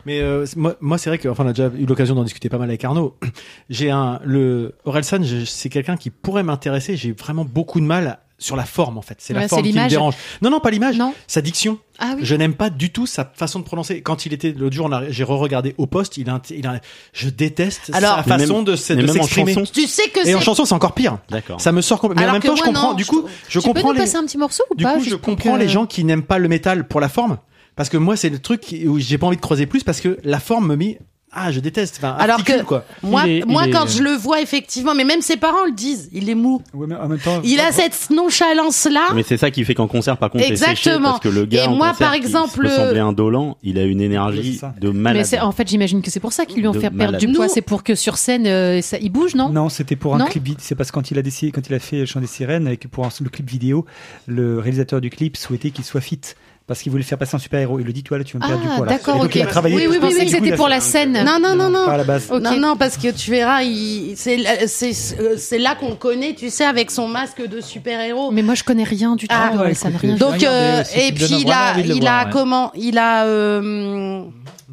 Mais 0.06 0.20
euh, 0.20 0.46
moi, 0.58 0.76
moi 0.82 0.98
c'est 0.98 1.10
vrai 1.10 1.18
que, 1.18 1.30
enfin, 1.30 1.46
on 1.46 1.48
a 1.48 1.54
déjà 1.54 1.72
eu 1.78 1.86
l'occasion 1.86 2.14
d'en 2.14 2.24
discuter 2.26 2.50
pas 2.50 2.58
mal 2.58 2.70
avec 2.70 2.84
Arnaud. 2.84 3.18
J'ai 3.70 3.90
un, 3.90 4.20
le 4.26 4.76
Orelsan, 4.84 5.22
c'est 5.46 5.70
quelqu'un 5.70 5.96
qui 5.96 6.10
pourrait 6.10 6.44
m'intéresser. 6.44 6.98
J'ai 6.98 7.14
vraiment 7.14 7.46
beaucoup 7.46 7.80
de 7.80 7.86
mal 7.86 8.20
sur 8.40 8.56
la 8.56 8.66
forme, 8.66 8.98
en 8.98 9.02
fait. 9.02 9.16
C'est 9.20 9.34
Ouais, 9.34 9.42
la 9.42 9.48
forme 9.48 9.64
qui 9.64 9.74
me 9.74 9.90
dérange. 9.90 10.14
Non, 10.42 10.50
non, 10.52 10.60
pas 10.60 10.70
l'image. 10.70 10.96
Non. 10.98 11.14
Sa 11.26 11.42
diction. 11.42 11.80
Ah 12.00 12.14
oui. 12.16 12.22
Je 12.24 12.36
n'aime 12.36 12.54
pas 12.54 12.70
du 12.70 12.92
tout 12.92 13.08
sa 13.08 13.26
façon 13.34 13.58
de 13.60 13.64
prononcer. 13.64 14.02
Quand 14.02 14.28
il 14.28 14.34
était 14.34 14.52
l'autre 14.52 14.76
jour, 14.76 14.86
on 14.86 14.92
a- 14.92 15.10
j'ai 15.10 15.24
re-regardé 15.24 15.74
au 15.80 15.88
poste. 15.88 16.18
Il 16.18 16.30
a, 16.30 16.36
un- 16.36 16.42
il 16.52 16.68
a, 16.68 16.80
je 17.14 17.30
déteste 17.30 17.90
Alors- 17.94 18.18
sa 18.18 18.24
façon 18.24 18.56
même- 18.58 18.64
de, 18.66 18.76
s'exprimer. 18.76 19.54
chanson. 19.56 19.72
Tu 19.74 19.88
sais 19.88 20.08
que 20.10 20.28
Et 20.28 20.36
en 20.36 20.40
chanson, 20.42 20.66
c'est 20.66 20.76
encore 20.76 20.94
pire. 20.94 21.18
D'accord. 21.30 21.60
Ça 21.60 21.72
me 21.72 21.82
sort 21.82 22.00
complètement. 22.00 22.26
Mais 22.26 22.30
en 22.30 22.34
même 22.34 22.42
temps, 22.44 22.56
je 22.56 22.62
comprends. 22.62 22.90
non, 22.90 22.94
du 22.94 23.04
je 23.04 23.10
coup, 23.10 23.26
je 23.50 23.60
tu 23.60 23.66
peux 23.66 23.74
comprends 23.74 23.88
nous 23.90 23.94
les. 23.94 24.00
passer 24.02 24.18
un 24.18 24.26
petit 24.26 24.38
morceau 24.38 24.64
ou 24.70 24.76
Du 24.76 24.84
pas 24.84 24.98
coup, 24.98 25.04
je 25.04 25.16
comprends 25.16 25.54
que- 25.56 25.60
les 25.60 25.68
gens 25.70 25.88
qui 25.88 26.04
n'aiment 26.04 26.22
pas 26.24 26.38
le 26.38 26.48
métal 26.48 26.88
pour 26.88 27.02
la 27.02 27.10
forme. 27.10 27.38
Parce 27.76 27.90
que 27.90 27.98
moi, 27.98 28.16
c'est 28.16 28.30
le 28.30 28.40
truc 28.40 28.76
où 28.88 29.00
j'ai 29.00 29.18
pas 29.18 29.28
envie 29.28 29.36
de 29.38 29.42
creuser 29.42 29.66
plus 29.66 29.84
parce 29.84 30.02
que 30.02 30.20
la 30.24 30.40
forme 30.40 30.68
me 30.68 30.76
met. 30.76 31.00
Ah, 31.40 31.52
je 31.52 31.60
déteste. 31.60 31.98
Enfin, 32.00 32.16
Alors 32.18 32.40
articule, 32.40 32.62
que 32.62 32.66
quoi. 32.66 32.84
moi, 33.04 33.24
Il 33.28 33.32
est- 33.38 33.46
moi 33.46 33.64
il 33.66 33.70
est- 33.70 33.72
quand 33.72 33.86
je 33.88 34.02
le 34.02 34.12
vois 34.16 34.42
effectivement, 34.42 34.96
mais 34.96 35.04
même 35.04 35.22
ses 35.22 35.38
parents 35.38 35.66
le 35.66 35.72
disent, 35.72 36.10
il 36.12 36.30
est 36.32 36.36
mou. 36.36 36.64
Ouais, 36.74 36.88
mais 36.88 36.96
en 36.96 37.08
même 37.08 37.20
temps, 37.20 37.42
Il 37.44 37.60
a 37.60 37.72
cette 37.72 38.10
nonchalance 38.10 38.86
là. 38.92 39.10
Mais 39.14 39.22
c'est 39.22 39.38
ça 39.38 39.52
qui 39.52 39.64
fait 39.64 39.76
qu'en 39.76 39.88
concert, 39.88 40.18
par 40.18 40.32
contre, 40.32 40.44
séché, 40.46 40.54
Exactement. 40.54 41.10
parce 41.12 41.20
que 41.20 41.30
le 41.30 41.46
gars, 41.46 41.66
Et 41.66 41.68
en 41.68 41.76
moi, 41.76 41.90
concert, 41.90 42.08
par 42.08 42.16
exemple, 42.16 42.62
peut 42.62 42.70
sembler 42.70 43.00
indolent, 43.00 43.56
il 43.62 43.78
a 43.78 43.84
une 43.84 44.02
énergie 44.02 44.60
de 44.82 44.90
malade. 44.90 45.28
en 45.42 45.52
fait, 45.52 45.68
j'imagine 45.68 46.02
que 46.02 46.10
c'est 46.10 46.20
pour 46.20 46.34
ça 46.34 46.46
qu'ils 46.46 46.62
lui 46.62 46.68
ont 46.68 46.72
De 46.72 46.80
fait 46.80 46.90
perdre 46.90 46.98
malade. 46.98 47.20
du 47.20 47.32
poids. 47.32 47.48
C'est 47.48 47.62
pour 47.62 47.84
que 47.84 47.94
sur 47.94 48.18
scène, 48.18 48.48
euh, 48.48 48.82
ça, 48.82 48.98
il 49.00 49.12
bouge, 49.12 49.36
non? 49.36 49.50
Non, 49.50 49.70
c'était 49.70 49.96
pour 49.96 50.16
un 50.16 50.20
Non? 50.20 50.26
clip. 50.26 50.48
C'est 50.58 50.74
parce 50.76 50.90
que 50.90 50.96
quand 50.96 51.12
il 51.12 51.20
a 51.20 51.22
décidé, 51.22 51.52
quand 51.52 51.68
il 51.70 51.74
a 51.76 51.80
fait 51.80 52.06
Chant 52.08 52.20
des 52.20 52.26
sirènes, 52.28 52.66
avec 52.68 52.88
pour 52.90 53.06
un- 53.06 53.10
le 53.22 53.30
clip 53.30 53.48
vidéo, 53.50 53.86
le 54.26 54.60
réalisateur 54.60 55.02
du 55.02 55.10
clip 55.12 55.38
souhaitait 55.38 55.70
qu'il 55.72 55.84
soit 55.86 56.02
fit. 56.02 56.20
Parce 56.68 56.81
qu'il 56.81 56.91
voulait 56.91 57.03
faire 57.03 57.18
passer 57.18 57.35
en 57.35 57.39
super-héros. 57.39 57.80
Il 57.80 57.85
le 57.85 57.94
dit, 57.94 58.03
toi 58.03 58.18
là, 58.18 58.23
tu 58.23 58.38
vas 58.38 58.45
me 58.45 58.49
perdre 58.49 58.64
du 58.64 58.69
Ah, 58.72 58.77
poids. 58.77 58.85
d'accord, 58.88 59.22
ok. 59.22 59.35
il 59.35 59.41
a 59.41 59.45
travaillé. 59.48 59.76
Oui, 59.76 59.88
oui, 59.89 59.98
oui, 60.02 60.27
c'était 60.30 60.56
pour 60.56 60.68
la 60.68 60.81
scène. 60.81 61.14
Non, 61.23 61.39
non, 61.41 61.56
non, 61.56 61.69
non. 61.69 61.85
Pas 61.85 61.94
à 61.94 61.98
la 61.98 62.03
base. 62.03 62.30
Non, 62.30 62.57
non, 62.60 62.76
parce 62.76 62.98
que 62.98 63.10
tu 63.10 63.31
verras, 63.31 63.64
il... 63.64 64.15
c'est 64.18 64.68
c'est 64.68 64.91
c'est 64.94 65.57
là 65.57 65.76
qu'on 65.76 65.89
le 65.89 65.95
connaît, 65.95 66.34
tu 66.34 66.49
sais, 66.49 66.65
avec 66.65 66.91
son 66.91 67.07
masque 67.07 67.45
de 67.48 67.61
super-héros. 67.61 68.31
Mais 68.31 68.41
moi, 68.44 68.53
je 68.53 68.64
connais 68.64 68.84
rien 68.84 69.15
du 69.15 69.27
tout. 69.27 69.35
Ah, 69.38 69.56
ouais, 69.56 69.73
ça 69.73 69.89
n'a 69.89 69.98
rien 69.98 70.15
Donc, 70.15 70.44
euh, 70.44 70.84
et 70.95 71.11
puis 71.14 71.26
il 71.26 71.52
a, 71.52 71.80
il 71.80 72.02
voir, 72.02 72.14
a 72.14 72.26
ouais. 72.26 72.30
comment 72.31 72.72
Il 72.76 72.98
a. 72.98 73.26
euh, 73.26 74.23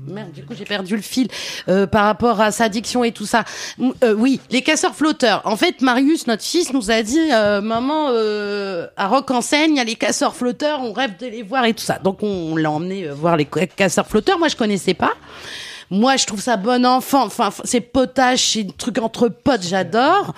Merde, 0.07 0.33
du 0.33 0.45
coup 0.45 0.53
j'ai 0.55 0.67
perdu 0.67 0.97
le 0.97 1.03
fil 1.03 1.29
euh, 1.69 1.87
par 1.87 2.05
rapport 2.05 2.39
à 2.43 2.51
sa 2.51 2.69
diction 2.69 3.05
et 3.05 3.13
tout 3.13 3.25
ça. 3.25 3.45
Mm, 3.79 3.91
euh, 4.03 4.13
oui, 4.15 4.39
les 4.51 4.61
casseurs 4.61 4.95
flotteurs. 4.95 5.41
En 5.45 5.57
fait, 5.57 5.81
Marius, 5.81 6.27
notre 6.27 6.43
fils, 6.43 6.75
nous 6.75 6.91
a 6.91 7.03
dit, 7.03 7.19
euh, 7.33 7.63
maman, 7.63 8.09
euh, 8.11 8.87
à 8.99 9.07
Rock 9.09 9.31
en 9.31 9.41
Seine, 9.41 9.71
il 9.71 9.77
y 9.77 9.81
a 9.81 9.85
les 9.85 9.95
casseurs 9.95 10.35
flotteurs, 10.37 10.81
on 10.83 10.93
rêve 10.93 11.13
de 11.19 11.27
les 11.27 11.43
voir 11.43 11.65
et 11.65 11.73
tout 11.73 11.84
Donc 12.03 12.23
on 12.23 12.57
l'a 12.57 12.71
emmené 12.71 13.05
euh, 13.09 13.15
voir 13.15 13.37
les 13.37 13.47
casseurs 13.47 14.07
flotteurs. 14.07 14.39
Moi, 14.39 14.49
je 14.49 14.57
connaissais 14.57 14.95
pas. 14.95 15.13
Moi, 15.91 16.17
je 16.17 16.27
trouve 16.27 16.41
ça 16.41 16.57
bon 16.57 16.85
enfant. 16.87 17.25
Enfin, 17.25 17.51
c'est 17.65 17.81
potage, 17.81 18.41
c'est 18.53 18.61
un 18.63 18.71
truc 18.77 18.99
entre 18.99 19.29
potes, 19.29 19.63
j'adore. 19.63 20.35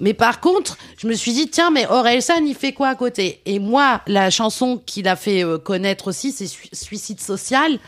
Mais 0.00 0.14
par 0.14 0.40
contre, 0.40 0.76
je 0.96 1.08
me 1.08 1.14
suis 1.14 1.32
dit, 1.32 1.48
tiens, 1.48 1.70
mais 1.70 1.86
Orelsan, 1.86 2.44
il 2.46 2.54
fait 2.54 2.72
quoi 2.72 2.88
à 2.88 2.94
côté? 2.94 3.40
Et 3.46 3.58
moi, 3.58 4.00
la 4.06 4.30
chanson 4.30 4.80
qu'il 4.84 5.08
a 5.08 5.16
fait 5.16 5.44
euh, 5.44 5.58
connaître 5.58 6.08
aussi, 6.08 6.30
c'est 6.30 6.46
Sui- 6.46 6.70
Suicide 6.72 7.20
Social. 7.20 7.78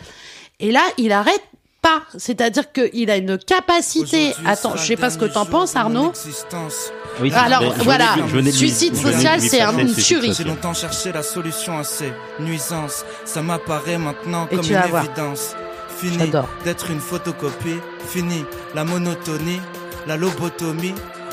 Et 0.58 0.72
là, 0.72 0.82
il 0.98 1.12
arrête 1.12 1.42
pas. 1.82 2.02
C'est-à-dire 2.16 2.72
qu'il 2.72 3.10
a 3.10 3.16
une 3.16 3.38
capacité. 3.38 4.32
Attends, 4.46 4.76
je 4.76 4.84
sais 4.86 4.96
pas 4.96 5.10
ce 5.10 5.18
que 5.18 5.24
t'en 5.24 5.44
penses, 5.46 5.76
Arnaud. 5.76 6.12
Oui, 7.20 7.32
Alors, 7.34 7.62
je 7.76 7.82
voilà. 7.84 8.14
je 8.16 8.22
venais 8.22 8.50
de 8.52 8.56
lui- 8.56 8.70
Suicide 8.70 8.96
social, 8.96 9.40
c'est 9.40 9.60
un- 9.60 9.76
une 9.76 9.92
tuerie. 9.94 10.32
J'ai 10.36 10.44
longtemps 10.44 10.74
cherché 10.74 11.12
la 11.12 11.22
solution 11.22 11.78
à 11.78 11.84
ces 11.84 12.12
nuisances. 12.38 13.04
Ça 13.24 13.42
m'apparaît 13.42 13.98
maintenant 13.98 14.46
Et 14.50 14.56
comme 14.56 14.64
tu 14.64 14.72
une 14.72 14.78
évidence. 14.78 15.54
Fini 15.98 16.18
J'adore. 16.18 16.48
d'être 16.64 16.90
une 16.90 17.00
photocopie. 17.00 17.76
Fini 18.08 18.44
la 18.74 18.84
monotonie, 18.84 19.60
la 20.06 20.16
lobotomie. 20.16 20.94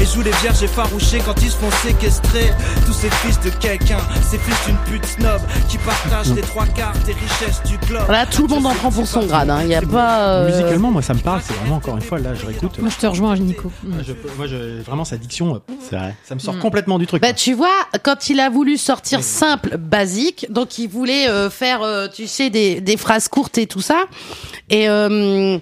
et 0.00 0.04
jouent 0.06 0.22
les 0.22 0.30
vierges 0.42 0.62
effarouchées 0.62 1.20
quand 1.24 1.40
ils 1.42 1.50
se 1.50 1.56
font 1.56 1.70
séquestrer. 1.82 2.50
Tous 2.86 2.92
ces 2.92 3.10
fils 3.10 3.40
de 3.40 3.50
quelqu'un, 3.50 3.98
ces 4.30 4.38
fils 4.38 4.56
d'une 4.66 4.76
pute 4.86 5.04
snob 5.06 5.40
qui 5.68 5.78
partagent 5.78 6.32
les 6.34 6.42
trois 6.42 6.66
quarts 6.66 6.92
des 7.06 7.12
richesses 7.12 7.62
du 7.64 7.76
globe. 7.86 8.08
Là, 8.08 8.26
tout 8.26 8.42
le 8.46 8.48
monde 8.54 8.66
en 8.66 8.74
prend 8.74 8.90
pour 8.90 9.06
son 9.06 9.24
grade. 9.26 9.50
hein. 9.50 9.60
Il 9.62 9.68
y 9.68 9.74
a 9.74 9.82
pas. 9.82 10.20
euh, 10.28 10.46
Musicalement, 10.50 10.90
moi, 10.90 11.02
ça 11.02 11.14
me 11.14 11.20
parle. 11.20 11.40
C'est 11.46 11.54
vraiment 11.54 11.76
encore 11.76 11.96
une 11.96 12.02
fois 12.02 12.18
là, 12.18 12.34
je 12.34 12.46
réécoute. 12.46 12.78
Moi, 12.78 12.90
je 12.90 12.96
te 13.00 13.06
rejoins, 13.06 13.36
Nico. 13.36 13.70
Moi, 13.84 13.98
je, 14.06 14.12
moi, 14.36 14.46
je- 14.46 14.82
vraiment, 14.82 15.04
sa 15.04 15.16
diction, 15.16 15.54
euh, 15.56 15.58
C'est 15.88 15.96
vrai. 15.96 16.14
ça 16.24 16.34
me 16.34 16.40
sort 16.40 16.54
Mm. 16.54 16.58
complètement 16.60 16.98
du 16.98 17.06
truc. 17.06 17.22
Bah, 17.22 17.32
tu 17.32 17.54
vois, 17.54 17.68
quand 18.02 18.28
il 18.28 18.40
a 18.40 18.50
voulu 18.50 18.76
sortir 18.76 19.22
simple, 19.22 19.76
basique, 19.78 20.46
donc 20.50 20.78
il 20.78 20.88
voulait 20.88 21.28
euh, 21.28 21.50
faire, 21.50 21.82
euh, 21.82 22.08
tu 22.12 22.26
sais, 22.26 22.50
des, 22.50 22.80
des 22.80 22.96
phrases 22.96 23.28
courtes 23.28 23.58
et 23.58 23.66
tout 23.66 23.80
ça. 23.80 24.04
Et 24.70 24.88
euh, 24.88 25.58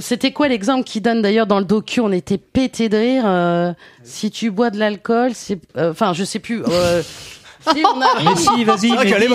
c'était 0.00 0.32
quoi 0.32 0.48
l'exemple 0.48 0.84
qu'il 0.84 1.02
donne 1.02 1.22
d'ailleurs 1.22 1.46
dans 1.46 1.58
le 1.58 1.64
docu 1.64 2.00
On 2.00 2.12
était 2.12 2.38
pété 2.38 2.88
de 2.88 2.96
rire. 2.96 3.24
euh, 3.26 3.72
si 4.02 4.30
tu 4.30 4.50
bois 4.50 4.70
de 4.70 4.78
l'alcool, 4.78 5.32
c'est, 5.34 5.58
euh, 5.76 5.90
enfin, 5.92 6.12
je 6.12 6.24
sais 6.24 6.38
plus. 6.38 6.62
euh, 6.68 7.02
si, 7.72 7.82
on 7.84 8.00
a- 8.00 8.22
Mais 8.24 8.36
si, 8.36 8.64
vas-y, 8.64 8.92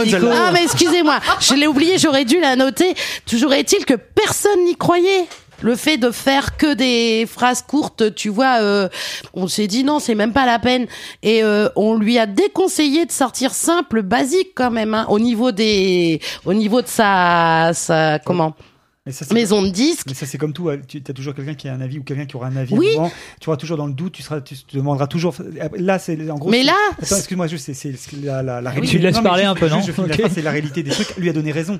celle-là. 0.10 0.34
Ah, 0.48 0.52
mais 0.54 0.64
excusez-moi, 0.64 1.20
je 1.40 1.54
l'ai 1.56 1.68
oublié, 1.68 1.98
j'aurais 1.98 2.26
dû 2.26 2.40
la 2.40 2.56
noter. 2.56 2.94
Toujours 3.26 3.54
est-il 3.54 3.86
que 3.86 3.96
personne 3.96 4.64
n'y 4.66 4.76
croyait. 4.76 5.26
Le 5.62 5.76
fait 5.76 5.98
de 5.98 6.10
faire 6.10 6.56
que 6.56 6.74
des 6.74 7.26
phrases 7.30 7.62
courtes, 7.64 8.16
tu 8.16 8.30
vois, 8.30 8.62
euh, 8.62 8.88
on 9.34 9.48
s'est 9.50 9.68
dit 9.68 9.84
non, 9.84 10.00
c'est 10.00 10.16
même 10.16 10.32
pas 10.32 10.46
la 10.46 10.58
peine. 10.58 10.88
Et 11.22 11.44
euh, 11.44 11.68
on 11.76 11.96
lui 11.96 12.18
a 12.18 12.26
déconseillé 12.26 13.06
de 13.06 13.12
sortir 13.12 13.54
simple, 13.54 14.02
basique 14.02 14.52
quand 14.56 14.72
même, 14.72 14.94
hein, 14.94 15.06
au 15.10 15.20
niveau 15.20 15.52
des, 15.52 16.22
au 16.46 16.54
niveau 16.54 16.82
de 16.82 16.88
sa, 16.88 17.72
sa 17.74 18.20
comment, 18.20 18.54
Mais 19.10 19.14
ça, 19.14 19.26
c'est- 19.26 19.34
maison 19.34 19.64
de 19.64 19.70
disques. 19.70 20.06
Mais 20.08 20.14
ça, 20.14 20.28
c'est 20.28 20.38
comme 20.38 20.54
tout. 20.54 20.70
hein. 20.70 20.78
Tu 20.88 21.02
as 21.10 21.14
toujours 21.14 21.34
quelqu'un 21.34 21.56
qui 21.56 21.68
a 21.68 21.74
un 21.74 21.82
avis 21.82 21.98
ou 21.98 22.04
quelqu'un 22.04 22.26
qui 22.28 22.36
aura 22.36 22.46
un 22.48 22.56
avis. 22.56 22.76
Oui. 22.76 22.90
Tu 23.42 23.50
auras 23.50 23.58
toujours 23.58 23.76
dans 23.78 23.88
le 23.88 23.94
doute. 23.94 24.14
Tu, 24.14 24.22
seras, 24.22 24.40
tu 24.40 24.56
te 24.56 24.78
demanderas 24.78 25.08
toujours. 25.08 25.34
Là, 25.78 25.98
c'est 25.98 26.30
en 26.30 26.36
gros. 26.36 26.50
Mais 26.52 26.60
c'est- 26.60 26.64
là, 26.66 26.76
Attends, 27.02 27.16
excuse-moi, 27.18 27.48
juste, 27.48 27.66
c'est 27.66 27.74
c'est- 27.74 27.96
c'est 27.98 28.22
la, 28.24 28.44
la, 28.44 28.62
la 28.62 28.70
Oui, 28.70 28.76
réalité. 28.76 28.98
tu 28.98 29.00
laisses 29.00 29.16
Non, 29.16 29.24
parler 29.24 29.44
juste- 29.46 29.52
un 29.52 29.56
peu, 29.56 29.70
non 29.70 29.82
C'est 30.30 30.42
la 30.44 30.52
réalité 30.52 30.84
des 30.84 30.92
trucs. 30.92 31.18
Lui 31.18 31.30
a 31.30 31.34
donné 31.34 31.52
raison. 31.52 31.80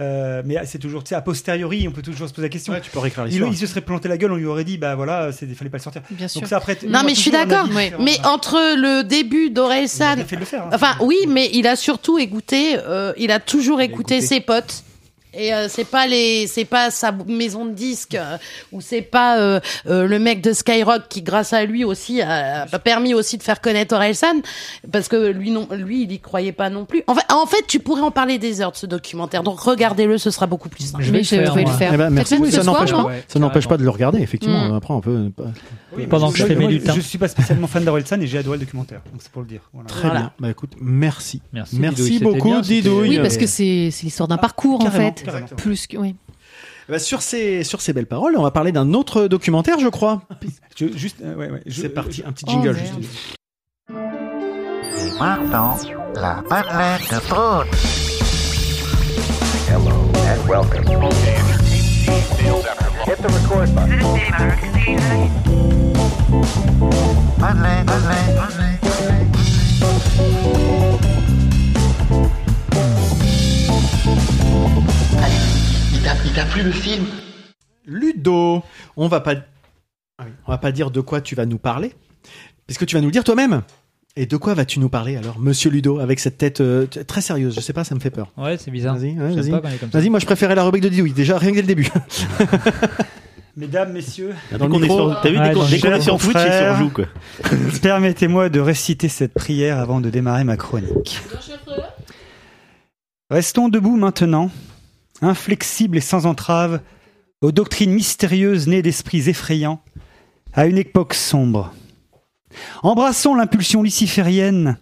Euh, 0.00 0.40
mais 0.46 0.56
c'est 0.64 0.78
toujours, 0.78 1.04
tu 1.04 1.10
sais, 1.10 1.14
a 1.14 1.20
posteriori, 1.20 1.86
on 1.86 1.90
peut 1.92 2.00
toujours 2.00 2.26
se 2.26 2.32
poser 2.32 2.46
la 2.46 2.50
question. 2.50 2.72
Ouais, 2.72 2.80
tu 2.80 2.90
peux 2.90 3.00
réécrire 3.00 3.26
il, 3.26 3.34
il 3.52 3.56
se 3.58 3.66
serait 3.66 3.82
planté 3.82 4.08
la 4.08 4.16
gueule, 4.16 4.32
on 4.32 4.36
lui 4.36 4.46
aurait 4.46 4.64
dit, 4.64 4.78
bah 4.78 4.94
voilà, 4.94 5.28
il 5.42 5.54
fallait 5.54 5.68
pas 5.68 5.76
le 5.76 5.82
sortir. 5.82 6.00
Bien 6.10 6.26
sûr. 6.26 6.40
Donc 6.40 6.48
ça, 6.48 6.56
après, 6.56 6.78
Non, 6.88 7.00
on 7.02 7.04
mais 7.04 7.14
je 7.14 7.20
suis 7.20 7.30
d'accord. 7.30 7.68
Ouais. 7.74 7.92
Mais 8.00 8.16
entre 8.24 8.54
le 8.78 9.02
début 9.04 9.46
Il 9.46 9.50
a 9.50 9.54
d'Orelsan 9.56 10.14
bien 10.16 10.24
fait 10.24 10.36
de 10.36 10.40
le 10.40 10.46
faire. 10.46 10.62
hein. 10.62 10.70
Enfin, 10.72 10.94
oui, 11.02 11.18
mais 11.28 11.50
il 11.52 11.66
a 11.66 11.76
surtout 11.76 12.16
écouté. 12.16 12.76
euh, 12.78 13.12
il 13.18 13.30
a 13.30 13.40
toujours 13.40 13.82
écouté 13.82 14.14
écouté. 14.16 14.26
ses 14.26 14.40
potes. 14.40 14.84
Et 15.32 15.54
euh, 15.54 15.66
c'est 15.68 15.84
pas 15.84 16.06
les, 16.06 16.46
c'est 16.46 16.64
pas 16.64 16.90
sa 16.90 17.12
maison 17.26 17.64
de 17.64 17.70
disques 17.72 18.14
euh, 18.16 18.36
ou 18.72 18.80
c'est 18.80 19.02
pas 19.02 19.38
euh, 19.38 19.60
euh, 19.86 20.06
le 20.06 20.18
mec 20.18 20.40
de 20.42 20.52
Skyrock 20.52 21.02
qui, 21.08 21.22
grâce 21.22 21.52
à 21.52 21.64
lui 21.64 21.84
aussi, 21.84 22.20
a, 22.20 22.62
a 22.70 22.78
permis 22.78 23.14
aussi 23.14 23.38
de 23.38 23.42
faire 23.42 23.60
connaître 23.60 23.94
Orelsan 23.94 24.40
parce 24.90 25.08
que 25.08 25.30
lui 25.30 25.50
non, 25.50 25.68
lui 25.72 26.02
il 26.02 26.12
y 26.12 26.18
croyait 26.18 26.52
pas 26.52 26.68
non 26.70 26.84
plus. 26.84 27.02
En 27.06 27.14
fait, 27.14 27.24
en 27.32 27.46
fait, 27.46 27.64
tu 27.68 27.78
pourrais 27.78 28.02
en 28.02 28.10
parler 28.10 28.38
des 28.38 28.60
heures 28.60 28.72
de 28.72 28.76
ce 28.76 28.86
documentaire. 28.86 29.42
Donc 29.42 29.60
regardez-le, 29.60 30.18
ce 30.18 30.30
sera 30.30 30.46
beaucoup 30.46 30.68
plus 30.68 30.84
simple. 30.90 31.04
Je 31.04 31.12
vais 31.12 31.22
je 31.22 31.28
faire, 31.36 31.54
vais 31.54 31.64
le 31.64 31.70
faire. 31.70 31.92
Eh 31.94 31.96
ben, 31.96 32.10
merci. 32.10 32.36
Oui, 32.40 32.50
ça 32.50 32.62
n'empêche 32.64 32.90
pas, 32.90 33.04
Ouais, 33.04 33.24
ça 33.28 33.38
n'empêche 33.38 33.68
pas 33.68 33.76
de 33.76 33.84
le 33.84 33.90
regarder. 33.90 34.20
Effectivement, 34.20 34.68
Mm. 34.68 34.74
après 34.74 34.94
on 34.94 35.00
peut. 35.00 35.30
pas- 35.36 35.44
Oui, 35.96 36.06
Pendant 36.06 36.30
que 36.30 36.38
je 36.38 36.46
fais 36.46 36.54
mes 36.54 36.66
lutins. 36.68 36.92
Je 36.94 37.00
suis 37.00 37.18
pas 37.18 37.28
spécialement 37.28 37.66
fan 37.66 37.84
d'Orelsan 37.84 38.20
et 38.20 38.26
j'ai 38.26 38.38
adoré 38.38 38.58
le 38.58 38.64
documentaire. 38.64 39.00
Donc 39.12 39.20
c'est 39.22 39.30
pour 39.32 39.42
le 39.42 39.48
dire. 39.48 39.60
Voilà. 39.72 39.88
Très 39.88 40.02
Voilà. 40.02 40.20
bien. 40.20 40.32
Bah 40.38 40.50
écoute, 40.50 40.72
merci. 40.80 41.40
Merci, 41.52 41.76
Merci 41.78 42.18
beaucoup, 42.20 42.60
Didouille. 42.60 43.08
Oui, 43.10 43.18
parce 43.18 43.36
que 43.36 43.46
c'est 43.46 43.90
c'est 43.90 44.04
l'histoire 44.04 44.28
d'un 44.28 44.36
parcours 44.36 44.80
en 44.80 44.84
Carrément, 44.84 45.04
fait. 45.24 45.54
Plus 45.56 45.86
que 45.86 45.96
oui. 45.96 46.14
Eh 46.88 46.92
ben, 46.92 46.98
sur 46.98 47.22
ces 47.22 47.62
sur 47.64 47.80
ces 47.80 47.92
belles 47.92 48.06
paroles, 48.06 48.34
on 48.36 48.42
va 48.42 48.50
parler 48.50 48.72
d'un 48.72 48.94
autre 48.94 49.28
documentaire, 49.28 49.78
je 49.78 49.88
crois. 49.88 50.22
Je- 50.76 50.96
juste, 50.96 51.18
euh, 51.22 51.34
ouais, 51.34 51.50
ouais, 51.50 51.62
je- 51.66 51.82
C'est 51.82 51.88
parti, 51.90 52.22
un 52.26 52.32
petit 52.32 52.44
Oh, 52.48 52.52
jingle. 52.52 52.72
merde. 52.72 52.96
juste. 53.02 53.36
Et 53.90 55.18
maintenant, 55.20 55.76
la 56.14 56.42
parlette 56.48 57.02
de 57.12 57.18
Prout. 57.28 57.66
Madeleine, 67.38 67.84
Madeleine, 67.86 69.40
Madeleine. 75.14 76.20
Il 76.26 76.32
t'a 76.32 76.44
plu 76.44 76.62
le 76.62 76.70
film 76.72 77.04
Ludo, 77.86 78.62
on 78.96 79.08
va 79.08 79.20
pas 79.20 79.34
Ah 80.18 80.24
on 80.46 80.52
va 80.52 80.58
pas 80.58 80.70
dire 80.72 80.90
de 80.90 81.00
quoi 81.00 81.20
tu 81.20 81.34
vas 81.34 81.46
nous 81.46 81.58
parler, 81.58 81.92
puisque 82.66 82.86
tu 82.86 82.94
vas 82.94 83.00
nous 83.00 83.08
le 83.08 83.12
dire 83.12 83.24
toi-même. 83.24 83.62
Et 84.16 84.26
de 84.26 84.36
quoi 84.36 84.54
vas-tu 84.54 84.80
nous 84.80 84.88
parler 84.88 85.16
alors, 85.16 85.38
Monsieur 85.38 85.70
Ludo, 85.70 85.98
avec 86.00 86.18
cette 86.20 86.36
tête 86.36 86.60
euh, 86.60 86.86
très 87.06 87.20
sérieuse? 87.20 87.54
Je 87.54 87.60
sais 87.60 87.72
pas, 87.72 87.84
ça 87.84 87.94
me 87.94 88.00
fait 88.00 88.10
peur. 88.10 88.32
Ouais, 88.36 88.56
c'est 88.58 88.70
bizarre. 88.70 88.96
Vas-y, 88.96 89.18
ouais, 89.18 89.34
vas-y. 89.34 89.50
ça. 89.50 89.60
Vas-y, 89.92 90.10
moi 90.10 90.18
je 90.18 90.26
préférais 90.26 90.54
la 90.54 90.64
rubrique 90.64 90.82
de 90.82 90.88
Didouille, 90.88 91.12
déjà 91.12 91.38
rien 91.38 91.50
que 91.50 91.56
dès 91.56 91.62
le 91.62 91.66
début. 91.68 91.88
Mesdames, 93.56 93.92
messieurs, 93.92 94.34
Dès 94.52 94.58
qu'on 94.58 94.82
est 94.82 94.86
sur- 94.86 95.20
T'as 95.22 95.28
vu, 95.30 95.38
Ouais, 95.38 95.48
dès 95.48 95.54
qu'on 95.80 95.92
est 95.92 96.00
sur 96.00 96.16
Twitch, 96.18 96.34
il 96.36 96.40
frère. 96.40 96.76
surjoue, 96.76 96.90
quoi. 96.90 97.04
permettez-moi 97.82 98.48
de 98.48 98.60
réciter 98.60 99.08
cette 99.08 99.34
prière 99.34 99.78
avant 99.78 100.00
de 100.00 100.08
démarrer 100.08 100.44
ma 100.44 100.56
chronique. 100.56 101.20
Restons 103.28 103.68
debout 103.68 103.96
maintenant, 103.96 104.50
inflexibles 105.22 105.98
et 105.98 106.02
sans 106.02 106.26
entrave, 106.26 106.80
aux 107.40 107.52
doctrines 107.52 107.92
mystérieuses 107.92 108.66
nées 108.66 108.82
d'esprits 108.82 109.28
effrayants, 109.28 109.82
à 110.52 110.66
une 110.66 110.78
époque 110.78 111.14
sombre. 111.14 111.72
Embrassons 112.82 113.34
l'impulsion 113.34 113.82
luciférienne 113.82 114.78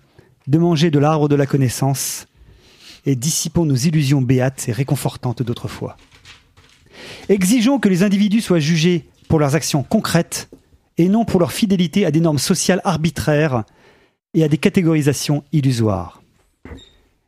de 0.47 0.59
manger 0.59 0.90
de 0.90 0.98
l'arbre 0.98 1.28
de 1.28 1.35
la 1.35 1.47
connaissance 1.47 2.27
et 3.06 3.15
dissipons 3.15 3.65
nos 3.65 3.74
illusions 3.74 4.23
béates 4.23 4.69
et 4.69 4.73
réconfortantes 4.73 5.43
d'autrefois. 5.43 5.97
Exigeons 7.28 7.78
que 7.78 7.89
les 7.89 8.02
individus 8.02 8.40
soient 8.40 8.59
jugés 8.59 9.09
pour 9.28 9.39
leurs 9.39 9.55
actions 9.55 9.82
concrètes 9.82 10.48
et 10.97 11.09
non 11.09 11.24
pour 11.24 11.40
leur 11.40 11.52
fidélité 11.52 12.06
à 12.06 12.10
des 12.10 12.20
normes 12.20 12.39
sociales 12.39 12.81
arbitraires 12.85 13.65
et 14.35 14.43
à 14.43 14.48
des 14.48 14.59
catégorisations 14.59 15.44
illusoires. 15.52 16.18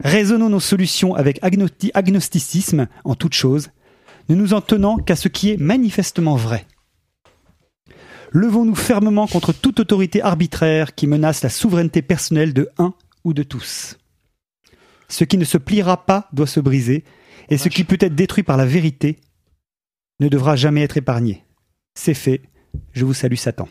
Raisonnons 0.03 0.49
nos 0.49 0.61
solutions 0.61 1.15
avec 1.15 1.43
agnosti- 1.43 1.91
agnosticisme 1.95 2.89
en 3.05 3.15
toute 3.15 3.35
chose, 3.35 3.69
ne 4.29 4.35
nous 4.35 4.55
en 4.55 4.61
tenant 4.61 4.97
qu'à 4.97 5.17
ce 5.17 5.29
qui 5.29 5.51
est 5.51 5.57
manifestement 5.57 6.37
vrai. 6.37 6.67
Levons-nous 8.33 8.77
fermement 8.77 9.27
contre 9.27 9.53
toute 9.53 9.81
autorité 9.81 10.23
arbitraire 10.23 10.95
qui 10.95 11.07
menace 11.07 11.43
la 11.43 11.49
souveraineté 11.49 12.01
personnelle 12.01 12.55
de 12.55 12.69
un 12.79 12.95
ou 13.25 13.33
de 13.35 13.43
tous. 13.43 13.97
Ce 15.09 15.25
qui 15.25 15.37
ne 15.37 15.45
se 15.45 15.59
pliera 15.59 16.07
pas 16.07 16.29
doit 16.33 16.47
se 16.47 16.61
briser, 16.61 17.05
et 17.49 17.59
ce 17.59 17.69
qui 17.69 17.83
peut 17.83 17.99
être 18.01 18.15
détruit 18.15 18.45
par 18.45 18.57
la 18.57 18.65
vérité 18.67 19.19
ne 20.21 20.29
devra 20.29 20.55
jamais 20.55 20.83
être 20.83 20.97
épargné. 20.97 21.45
C'est 21.95 22.15
fait. 22.15 22.43
Je 22.93 23.05
vous 23.05 23.15
salue 23.15 23.35
Satan. 23.35 23.69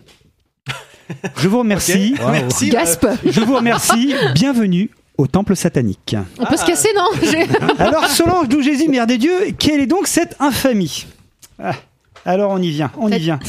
Je 1.38 1.48
vous 1.48 1.60
remercie. 1.60 2.14
Wow. 2.20 2.32
Merci. 2.32 2.70
Gasp. 2.70 3.08
Je 3.26 3.40
vous 3.42 3.56
remercie. 3.56 4.14
Bienvenue 4.36 4.92
au 5.20 5.28
temple 5.28 5.56
satanique. 5.56 6.16
On 6.40 6.46
peut 6.46 6.56
se 6.56 6.66
casser, 6.66 6.90
non? 6.96 7.10
Alors, 7.80 8.08
Solange 8.08 8.48
d'où 8.48 8.62
Jésus, 8.62 8.88
mère 8.88 9.06
des 9.06 9.18
dieux, 9.18 9.52
quelle 9.60 9.82
est 9.82 9.86
donc 9.86 10.08
cette 10.08 10.38
infamie? 10.40 11.08
Ah, 11.62 11.74
Alors, 12.26 12.52
on 12.52 12.62
y 12.62 12.70
vient, 12.70 12.92
on 12.98 13.10
y 13.12 13.18
vient. 13.18 13.40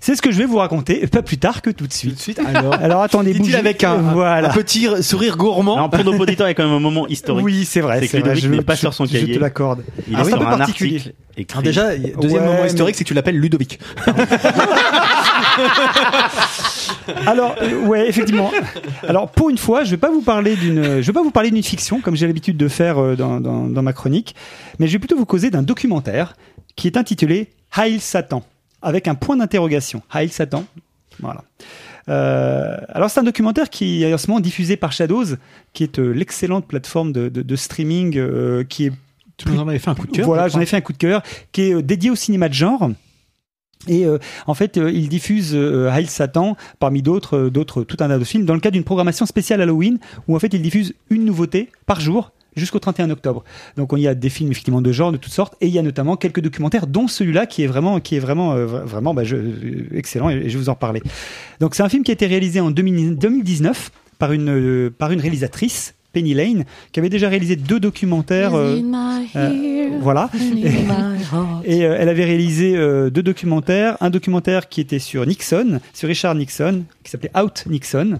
C'est 0.00 0.14
ce 0.14 0.22
que 0.22 0.30
je 0.30 0.38
vais 0.38 0.44
vous 0.44 0.58
raconter, 0.58 1.06
pas 1.06 1.22
plus 1.22 1.38
tard 1.38 1.62
que 1.62 1.70
tout 1.70 1.86
de 1.86 1.92
suite. 1.92 2.38
alors 2.80 3.02
attendez, 3.02 3.32
Dit-il 3.32 3.42
bougez. 3.44 3.56
avec 3.56 3.82
un, 3.84 3.96
voilà. 3.96 4.50
un 4.50 4.52
petit 4.52 4.86
sourire 5.02 5.36
gourmand. 5.36 5.76
Alors, 5.76 5.90
pour 5.90 6.04
nos 6.04 6.18
auditeurs, 6.18 6.46
il 6.46 6.50
y 6.50 6.52
a 6.52 6.54
quand 6.54 6.64
même 6.64 6.72
un 6.74 6.80
moment 6.80 7.06
historique. 7.06 7.44
Oui, 7.44 7.64
c'est 7.64 7.80
vrai. 7.80 8.00
C'est 8.00 8.08
que 8.08 8.16
vrai, 8.18 8.34
Ludovic 8.34 8.44
je- 8.44 8.48
n'est 8.56 8.62
pas 8.64 8.74
je- 8.74 8.80
sur 8.80 8.94
son 8.94 9.04
je 9.06 9.12
cahier. 9.12 9.34
te 9.34 9.38
l'accorde. 9.38 9.82
Il 10.08 10.16
Ah, 10.16 10.22
est 10.22 10.24
sur 10.24 10.34
un 10.34 10.38
peu 10.38 10.46
un 10.46 10.58
particulier. 10.58 10.96
article 10.96 11.14
écrit. 11.38 11.54
Alors 11.54 11.62
déjà, 11.62 11.96
deuxième 11.96 12.42
Ouais, 12.42 12.46
moment 12.48 12.60
mais- 12.62 12.66
historique, 12.68 12.96
c'est 12.96 13.04
que 13.04 13.08
tu 13.08 13.14
l'appelles 13.14 13.38
Ludovic. 13.38 13.78
Alors, 17.26 17.54
euh, 17.62 17.86
ouais, 17.86 18.08
effectivement. 18.08 18.50
Alors, 19.06 19.28
pour 19.30 19.50
une 19.50 19.58
fois, 19.58 19.84
je 19.84 19.90
vais 19.90 19.96
pas 19.96 20.10
vous 20.10 20.22
parler 20.22 20.56
d'une, 20.56 21.00
je 21.00 21.06
vais 21.06 21.12
pas 21.12 21.22
vous 21.22 21.30
parler 21.30 21.50
d'une 21.50 21.62
fiction 21.62 22.00
comme 22.00 22.16
j'ai 22.16 22.26
l'habitude 22.26 22.56
de 22.56 22.68
faire 22.68 22.98
euh, 22.98 23.16
dans, 23.16 23.40
dans, 23.40 23.64
dans 23.66 23.82
ma 23.82 23.92
chronique, 23.92 24.34
mais 24.78 24.86
je 24.86 24.92
vais 24.92 24.98
plutôt 24.98 25.16
vous 25.16 25.26
causer 25.26 25.50
d'un 25.50 25.62
documentaire 25.62 26.34
qui 26.76 26.86
est 26.86 26.96
intitulé 26.96 27.48
Hail 27.74 28.00
Satan, 28.00 28.44
avec 28.82 29.08
un 29.08 29.14
point 29.14 29.36
d'interrogation. 29.36 30.02
Hail 30.12 30.28
Satan. 30.28 30.64
Voilà. 31.20 31.42
Euh, 32.08 32.76
alors, 32.90 33.10
c'est 33.10 33.20
un 33.20 33.24
documentaire 33.24 33.68
qui 33.70 34.04
est 34.04 34.14
en 34.14 34.18
ce 34.18 34.28
moment 34.28 34.40
diffusé 34.40 34.76
par 34.76 34.92
Shadows, 34.92 35.36
qui 35.72 35.82
est 35.82 35.98
euh, 35.98 36.12
l'excellente 36.12 36.66
plateforme 36.66 37.12
de, 37.12 37.28
de, 37.28 37.42
de 37.42 37.56
streaming 37.56 38.16
euh, 38.16 38.64
qui 38.64 38.86
est 38.86 38.92
Tu 39.36 39.48
nous 39.48 39.58
en 39.60 39.68
avais 39.68 39.78
fait 39.78 39.90
un 39.90 39.94
coup 39.94 40.06
de 40.06 40.12
cœur. 40.12 40.26
voilà, 40.26 40.48
je 40.48 40.52
j'en 40.54 40.60
ai 40.60 40.66
fait 40.66 40.76
un 40.76 40.80
coup 40.82 40.92
de 40.92 40.98
cœur 40.98 41.22
qui 41.52 41.62
est 41.62 41.74
euh, 41.74 41.82
dédié 41.82 42.10
au 42.10 42.14
cinéma 42.14 42.48
de 42.48 42.54
genre. 42.54 42.90
Et 43.88 44.04
euh, 44.06 44.18
en 44.46 44.54
fait, 44.54 44.78
euh, 44.78 44.90
il 44.90 45.08
diffuse 45.08 45.52
euh, 45.54 45.90
Hail 45.90 46.06
Satan 46.06 46.56
parmi 46.78 47.02
d'autres, 47.02 47.48
d'autres, 47.48 47.82
tout 47.82 47.96
un 48.00 48.08
tas 48.08 48.18
de 48.18 48.24
films 48.24 48.44
dans 48.44 48.54
le 48.54 48.60
cadre 48.60 48.72
d'une 48.72 48.84
programmation 48.84 49.26
spéciale 49.26 49.60
Halloween 49.60 49.98
où 50.28 50.34
en 50.36 50.38
fait 50.38 50.52
il 50.54 50.62
diffuse 50.62 50.94
une 51.10 51.24
nouveauté 51.24 51.70
par 51.86 52.00
jour 52.00 52.32
jusqu'au 52.56 52.78
31 52.78 53.10
octobre. 53.10 53.44
Donc 53.76 53.92
on 53.92 53.96
y 53.96 54.08
a 54.08 54.14
des 54.14 54.28
films 54.30 54.50
effectivement 54.50 54.80
de 54.82 54.90
genre 54.92 55.12
de 55.12 55.16
toutes 55.16 55.32
sortes 55.32 55.54
et 55.60 55.66
il 55.66 55.72
y 55.72 55.78
a 55.78 55.82
notamment 55.82 56.16
quelques 56.16 56.40
documentaires 56.40 56.86
dont 56.86 57.06
celui-là 57.08 57.46
qui 57.46 57.62
est 57.62 57.66
vraiment 57.66 58.00
qui 58.00 58.16
est 58.16 58.20
vraiment 58.20 58.52
euh, 58.54 58.66
vra- 58.66 58.84
vraiment 58.84 59.14
bah, 59.14 59.24
je- 59.24 59.36
euh, 59.36 59.88
excellent 59.94 60.30
et 60.30 60.48
je 60.48 60.56
vais 60.56 60.62
vous 60.64 60.68
en 60.68 60.74
reparler. 60.74 61.02
Donc 61.60 61.74
c'est 61.74 61.82
un 61.82 61.88
film 61.88 62.02
qui 62.02 62.10
a 62.10 62.14
été 62.14 62.26
réalisé 62.26 62.60
en 62.60 62.70
2000 62.70 63.16
2019 63.16 63.90
par 64.18 64.32
une 64.32 64.48
euh, 64.48 64.90
par 64.96 65.12
une 65.12 65.20
réalisatrice 65.20 65.94
Penny 66.12 66.32
Lane 66.32 66.64
qui 66.92 67.00
avait 67.00 67.10
déjà 67.10 67.28
réalisé 67.28 67.56
deux 67.56 67.78
documentaires 67.78 68.54
euh, 68.54 68.76
euh, 69.36 69.88
voilà. 70.00 70.30
Et 71.64 71.84
euh, 71.84 71.96
elle 71.98 72.08
avait 72.08 72.24
réalisé 72.24 72.72
deux 73.10 73.22
documentaires. 73.22 73.98
Un 74.00 74.08
documentaire 74.08 74.68
qui 74.70 74.80
était 74.80 74.98
sur 74.98 75.26
Nixon, 75.26 75.80
sur 75.92 76.08
Richard 76.08 76.34
Nixon, 76.34 76.84
qui 77.04 77.10
s'appelait 77.10 77.30
Out 77.38 77.64
Nixon. 77.66 78.18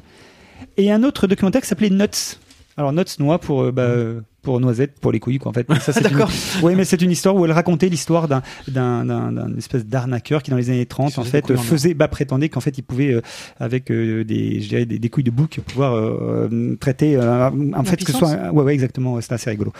Et 0.76 0.92
un 0.92 1.02
autre 1.04 1.26
documentaire 1.26 1.62
qui 1.62 1.68
s'appelait 1.68 1.88
Nuts. 1.90 2.36
Alors 2.78 2.92
Nuts, 2.92 3.04
noix 3.20 3.38
pour, 3.38 3.62
euh, 3.62 3.72
bah, 3.72 3.82
euh, 3.82 4.20
pour 4.42 4.60
noisette, 4.60 5.00
pour 5.00 5.10
les 5.10 5.18
couilles, 5.18 5.38
quoi, 5.38 5.50
en 5.50 5.54
fait. 5.54 5.66
Ça, 5.80 5.92
c'est 5.94 6.00
une- 6.04 6.10
D'accord. 6.10 6.30
Oui, 6.62 6.74
mais 6.76 6.84
c'est 6.84 7.00
une 7.00 7.10
histoire 7.10 7.34
où 7.34 7.44
elle 7.46 7.52
racontait 7.52 7.88
l'histoire 7.88 8.28
d'un, 8.28 8.42
d'un, 8.68 9.56
espèce 9.56 9.86
d'arnaqueur 9.86 10.42
qui, 10.42 10.50
dans 10.50 10.58
les 10.58 10.68
années 10.68 10.84
30, 10.84 11.18
en 11.18 11.24
fait, 11.24 11.56
faisait, 11.56 11.94
bah, 11.94 12.06
prétendait 12.08 12.48
qu'en 12.50 12.60
fait, 12.60 12.76
il 12.76 12.82
pouvait, 12.82 13.14
euh, 13.14 13.22
avec 13.58 13.90
euh, 13.90 14.24
des, 14.24 14.60
je 14.60 14.68
dirais, 14.68 14.84
des, 14.84 14.98
des 14.98 15.08
couilles 15.08 15.24
de 15.24 15.30
bouc, 15.30 15.58
pouvoir 15.66 15.94
euh, 15.94 16.48
euh, 16.52 16.76
traiter, 16.76 17.16
euh, 17.16 17.48
en 17.74 17.84
fait, 17.84 17.96
que 18.04 18.12
ce 18.12 18.18
soit, 18.18 18.28
un- 18.30 18.50
ouais, 18.50 18.62
ouais, 18.64 18.74
exactement, 18.74 19.18
c'était 19.22 19.34
assez 19.34 19.48
rigolo. 19.50 19.72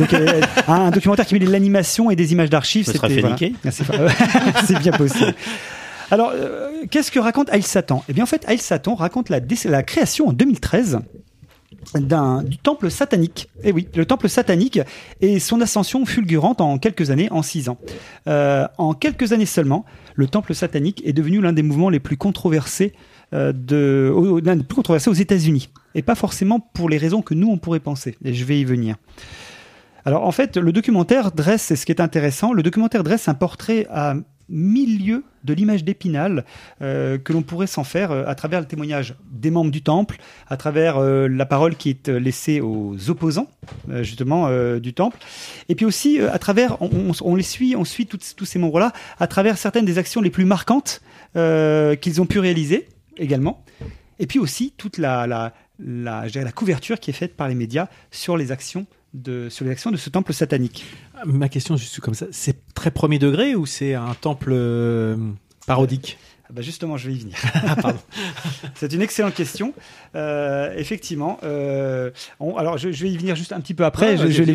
Donc, 0.00 0.12
un 0.68 0.90
documentaire 0.90 1.26
qui 1.26 1.34
mêlait 1.34 1.46
de 1.46 1.52
l'animation 1.52 2.10
et 2.10 2.16
des 2.16 2.32
images 2.32 2.50
d'archives. 2.50 2.84
C'était- 2.86 3.20
voilà. 3.20 3.36
Ah, 3.64 3.70
C'est 3.70 3.84
c'est 4.66 4.78
bien 4.80 4.92
possible. 4.92 5.34
Alors, 6.10 6.32
euh, 6.34 6.68
qu'est-ce 6.90 7.12
que 7.12 7.20
raconte 7.20 7.48
Aïl 7.50 7.62
Satan? 7.62 8.02
Eh 8.08 8.12
bien, 8.12 8.24
en 8.24 8.26
fait, 8.26 8.42
Aïl 8.48 8.60
Satan 8.60 8.96
raconte 8.96 9.28
la 9.28 9.82
création 9.84 10.26
en 10.28 10.32
2013 10.32 10.98
du 11.94 12.58
temple 12.58 12.90
satanique. 12.90 13.48
Et 13.62 13.72
oui, 13.72 13.88
le 13.94 14.04
temple 14.06 14.28
satanique 14.28 14.80
et 15.20 15.38
son 15.38 15.60
ascension 15.60 16.04
fulgurante 16.06 16.60
en 16.60 16.78
quelques 16.78 17.10
années, 17.10 17.28
en 17.30 17.42
six 17.42 17.68
ans. 17.68 17.78
Euh, 18.28 18.66
en 18.78 18.94
quelques 18.94 19.32
années 19.32 19.46
seulement, 19.46 19.84
le 20.14 20.26
temple 20.28 20.54
satanique 20.54 21.02
est 21.04 21.12
devenu 21.12 21.40
l'un 21.40 21.52
des 21.52 21.62
mouvements 21.62 21.90
les 21.90 22.00
plus 22.00 22.16
controversés 22.16 22.92
euh, 23.32 23.52
de, 23.52 24.12
au- 24.14 24.40
plus 24.40 24.74
controversés 24.74 25.10
aux 25.10 25.14
États-Unis. 25.14 25.70
Et 25.94 26.02
pas 26.02 26.14
forcément 26.14 26.60
pour 26.60 26.88
les 26.88 26.98
raisons 26.98 27.22
que 27.22 27.34
nous 27.34 27.48
on 27.48 27.58
pourrait 27.58 27.80
penser. 27.80 28.16
Et 28.24 28.34
je 28.34 28.44
vais 28.44 28.60
y 28.60 28.64
venir. 28.64 28.96
Alors 30.04 30.24
en 30.26 30.32
fait, 30.32 30.56
le 30.56 30.72
documentaire 30.72 31.32
dresse, 31.32 31.70
et 31.70 31.76
ce 31.76 31.84
qui 31.86 31.92
est 31.92 32.00
intéressant, 32.00 32.52
le 32.52 32.62
documentaire 32.62 33.02
dresse 33.04 33.28
un 33.28 33.34
portrait 33.34 33.86
à 33.90 34.14
milieu 34.50 35.24
de 35.44 35.54
l'image 35.54 35.84
d'Épinal 35.84 36.44
euh, 36.82 37.16
que 37.16 37.32
l'on 37.32 37.42
pourrait 37.42 37.66
s'en 37.66 37.84
faire 37.84 38.10
euh, 38.10 38.24
à 38.26 38.34
travers 38.34 38.60
le 38.60 38.66
témoignage 38.66 39.14
des 39.30 39.50
membres 39.50 39.70
du 39.70 39.82
temple, 39.82 40.18
à 40.48 40.56
travers 40.56 40.98
euh, 40.98 41.28
la 41.28 41.46
parole 41.46 41.76
qui 41.76 41.90
est 41.90 42.08
laissée 42.08 42.60
aux 42.60 42.96
opposants 43.08 43.48
justement 43.88 44.50
du 44.78 44.92
temple, 44.92 45.18
et 45.68 45.74
puis 45.74 45.86
aussi 45.86 46.20
à 46.20 46.38
travers, 46.38 46.76
on, 46.80 47.34
les 47.34 47.42
suit, 47.42 47.76
on 47.76 47.84
suit 47.84 48.06
tous 48.06 48.44
ces 48.44 48.58
membres-là 48.58 48.92
à 49.18 49.26
travers 49.26 49.56
certaines 49.58 49.84
des 49.84 49.98
actions 49.98 50.20
les 50.20 50.30
plus 50.30 50.44
marquantes 50.44 51.00
qu'ils 51.34 52.20
ont 52.20 52.26
pu 52.26 52.38
réaliser 52.38 52.88
également, 53.16 53.64
et 54.18 54.26
puis 54.26 54.38
aussi 54.38 54.72
toute 54.76 54.98
la 54.98 55.52
couverture 56.54 56.98
qui 56.98 57.10
est 57.10 57.14
faite 57.14 57.36
par 57.36 57.48
les 57.48 57.54
médias 57.54 57.88
sur 58.10 58.36
les 58.36 58.50
actions 58.50 58.86
de, 59.14 59.48
sur 59.48 59.64
les 59.64 59.70
actions 59.72 59.90
de 59.90 59.96
ce 59.96 60.10
temple 60.10 60.32
satanique. 60.32 60.84
Ma 61.26 61.48
question, 61.48 61.76
juste 61.76 62.00
comme 62.00 62.14
ça, 62.14 62.26
c'est 62.30 62.56
très 62.74 62.90
premier 62.90 63.18
degré 63.18 63.54
ou 63.54 63.66
c'est 63.66 63.94
un 63.94 64.14
temple 64.20 64.50
euh, 64.52 65.16
parodique 65.66 66.16
Ah 66.48 66.52
bah 66.52 66.62
justement, 66.62 66.96
je 66.96 67.08
vais 67.08 67.14
y 67.16 67.18
venir. 67.18 67.36
Ah. 67.82 67.92
C'est 68.74 68.92
une 68.92 69.02
excellente 69.02 69.34
question. 69.34 69.74
Euh, 70.14 70.72
effectivement. 70.76 71.38
euh, 71.44 72.10
on- 72.40 72.56
alors, 72.56 72.78
je, 72.78 72.90
je 72.92 73.02
vais 73.04 73.10
y 73.10 73.16
venir 73.18 73.36
juste 73.36 73.52
un 73.52 73.60
petit 73.60 73.74
peu 73.74 73.84
après. 73.84 74.16
Ouais, 74.18 74.30
je, 74.30 74.42
vais 74.42 74.52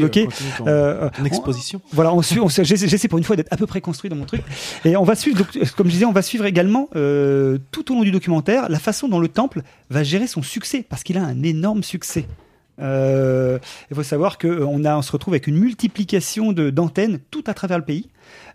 Euh, 0.68 1.10
ton 1.10 1.22
on- 1.22 1.26
exposition. 1.26 1.82
voilà, 1.92 2.12
on. 2.14 2.22
On, 2.42 2.50
j'essaie 2.50 3.08
pour 3.08 3.18
une 3.20 3.24
fois 3.24 3.36
d'être 3.36 3.52
à 3.54 3.58
peu 3.58 3.68
près 3.68 3.82
construit 3.82 4.10
dans 4.10 4.16
mon 4.16 4.26
truc. 4.26 4.42
Et 4.84 4.96
on 4.98 5.04
va 5.04 5.16
suivre. 5.16 5.38
Donc, 5.38 5.48
comme 5.76 5.88
je 5.88 5.92
disais, 5.94 6.06
on 6.06 6.12
va 6.12 6.22
suivre 6.24 6.46
également 6.46 6.90
euh, 6.96 7.60
tout 7.72 7.92
au 7.92 7.96
long 7.96 8.02
du 8.04 8.12
documentaire 8.12 8.68
la 8.70 8.80
façon 8.80 9.08
dont 9.08 9.20
le 9.20 9.28
temple 9.28 9.62
va 9.90 10.04
gérer 10.04 10.28
son 10.28 10.42
succès, 10.42 10.86
parce 10.90 11.04
qu'il 11.04 11.18
a 11.18 11.24
un 11.24 11.44
énorme 11.44 11.84
succès. 11.84 12.26
Euh, 12.80 13.60
il 13.90 13.96
faut 13.96 14.04
savoir 14.04 14.38
que 14.38 14.48
euh, 14.48 14.66
on 14.66 15.02
se 15.02 15.12
retrouve 15.12 15.34
avec 15.34 15.48
une 15.48 15.58
multiplication 15.58 16.52
d'antennes 16.52 17.20
tout 17.32 17.44
à 17.48 17.54
travers 17.54 17.78
le 17.78 17.86
pays, 17.86 18.10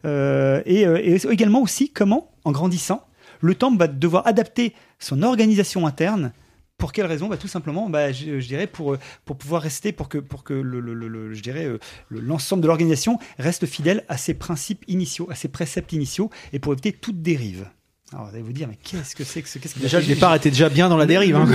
Euh, 0.07 0.63
et, 0.65 0.85
également 1.31 1.61
aussi 1.61 1.91
comment, 1.91 2.31
en 2.45 2.53
grandissant, 2.53 3.07
le 3.41 3.55
temple 3.55 3.79
va 3.79 3.87
devoir 3.87 4.27
adapter 4.27 4.75
son 4.99 5.23
organisation 5.23 5.87
interne. 5.87 6.33
Pour 6.79 6.93
quelle 6.93 7.05
raison? 7.05 7.29
Bah, 7.29 7.37
Tout 7.37 7.49
simplement, 7.49 7.91
bah, 7.91 8.11
je, 8.11 8.39
dirais 8.39 8.67
pour, 8.67 8.97
pour 9.27 9.37
pouvoir 9.37 9.61
rester, 9.61 9.93
pour 9.93 10.09
que, 10.09 10.17
pour 10.17 10.43
que 10.43 10.55
le, 10.55 11.35
je 11.35 11.79
l'ensemble 12.09 12.63
de 12.63 12.67
l'organisation 12.67 13.19
reste 13.39 13.67
fidèle 13.67 14.05
à 14.09 14.17
ses 14.17 14.33
principes 14.33 14.85
initiaux, 14.89 15.29
à 15.31 15.35
ses 15.35 15.49
préceptes 15.49 15.93
initiaux, 15.93 16.31
et 16.55 16.59
pour 16.59 16.73
éviter 16.73 16.93
toute 16.93 17.21
dérive. 17.21 17.69
Alors 18.13 18.27
vous 18.27 18.35
allez 18.35 18.43
vous 18.43 18.53
dire, 18.53 18.67
mais 18.69 18.77
qu'est-ce 18.83 19.15
que 19.15 19.23
c'est 19.23 19.41
que 19.41 19.49
ce 19.49 19.59
qu'est-ce 19.59 19.79
a 19.79 19.83
Déjà, 19.83 20.01
le 20.01 20.07
départ 20.07 20.35
était 20.35 20.51
déjà 20.51 20.69
bien 20.69 20.89
dans 20.89 20.97
la 20.97 21.07
dérive. 21.07 21.37
hein. 21.37 21.47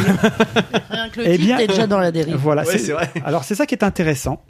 Rien 0.90 1.10
que 1.10 1.20
le 1.20 1.28
Eh 1.28 1.32
titre 1.34 1.46
bien, 1.46 1.58
est 1.58 1.68
déjà 1.68 1.86
dans 1.86 2.00
la 2.00 2.12
dérive. 2.12 2.36
Voilà, 2.38 2.64
Ouais, 2.64 2.78
c'est 2.78 2.94
vrai. 2.94 3.10
Alors 3.26 3.44
c'est 3.44 3.56
ça 3.56 3.66
qui 3.66 3.76
est 3.76 3.84
intéressant. 3.84 4.42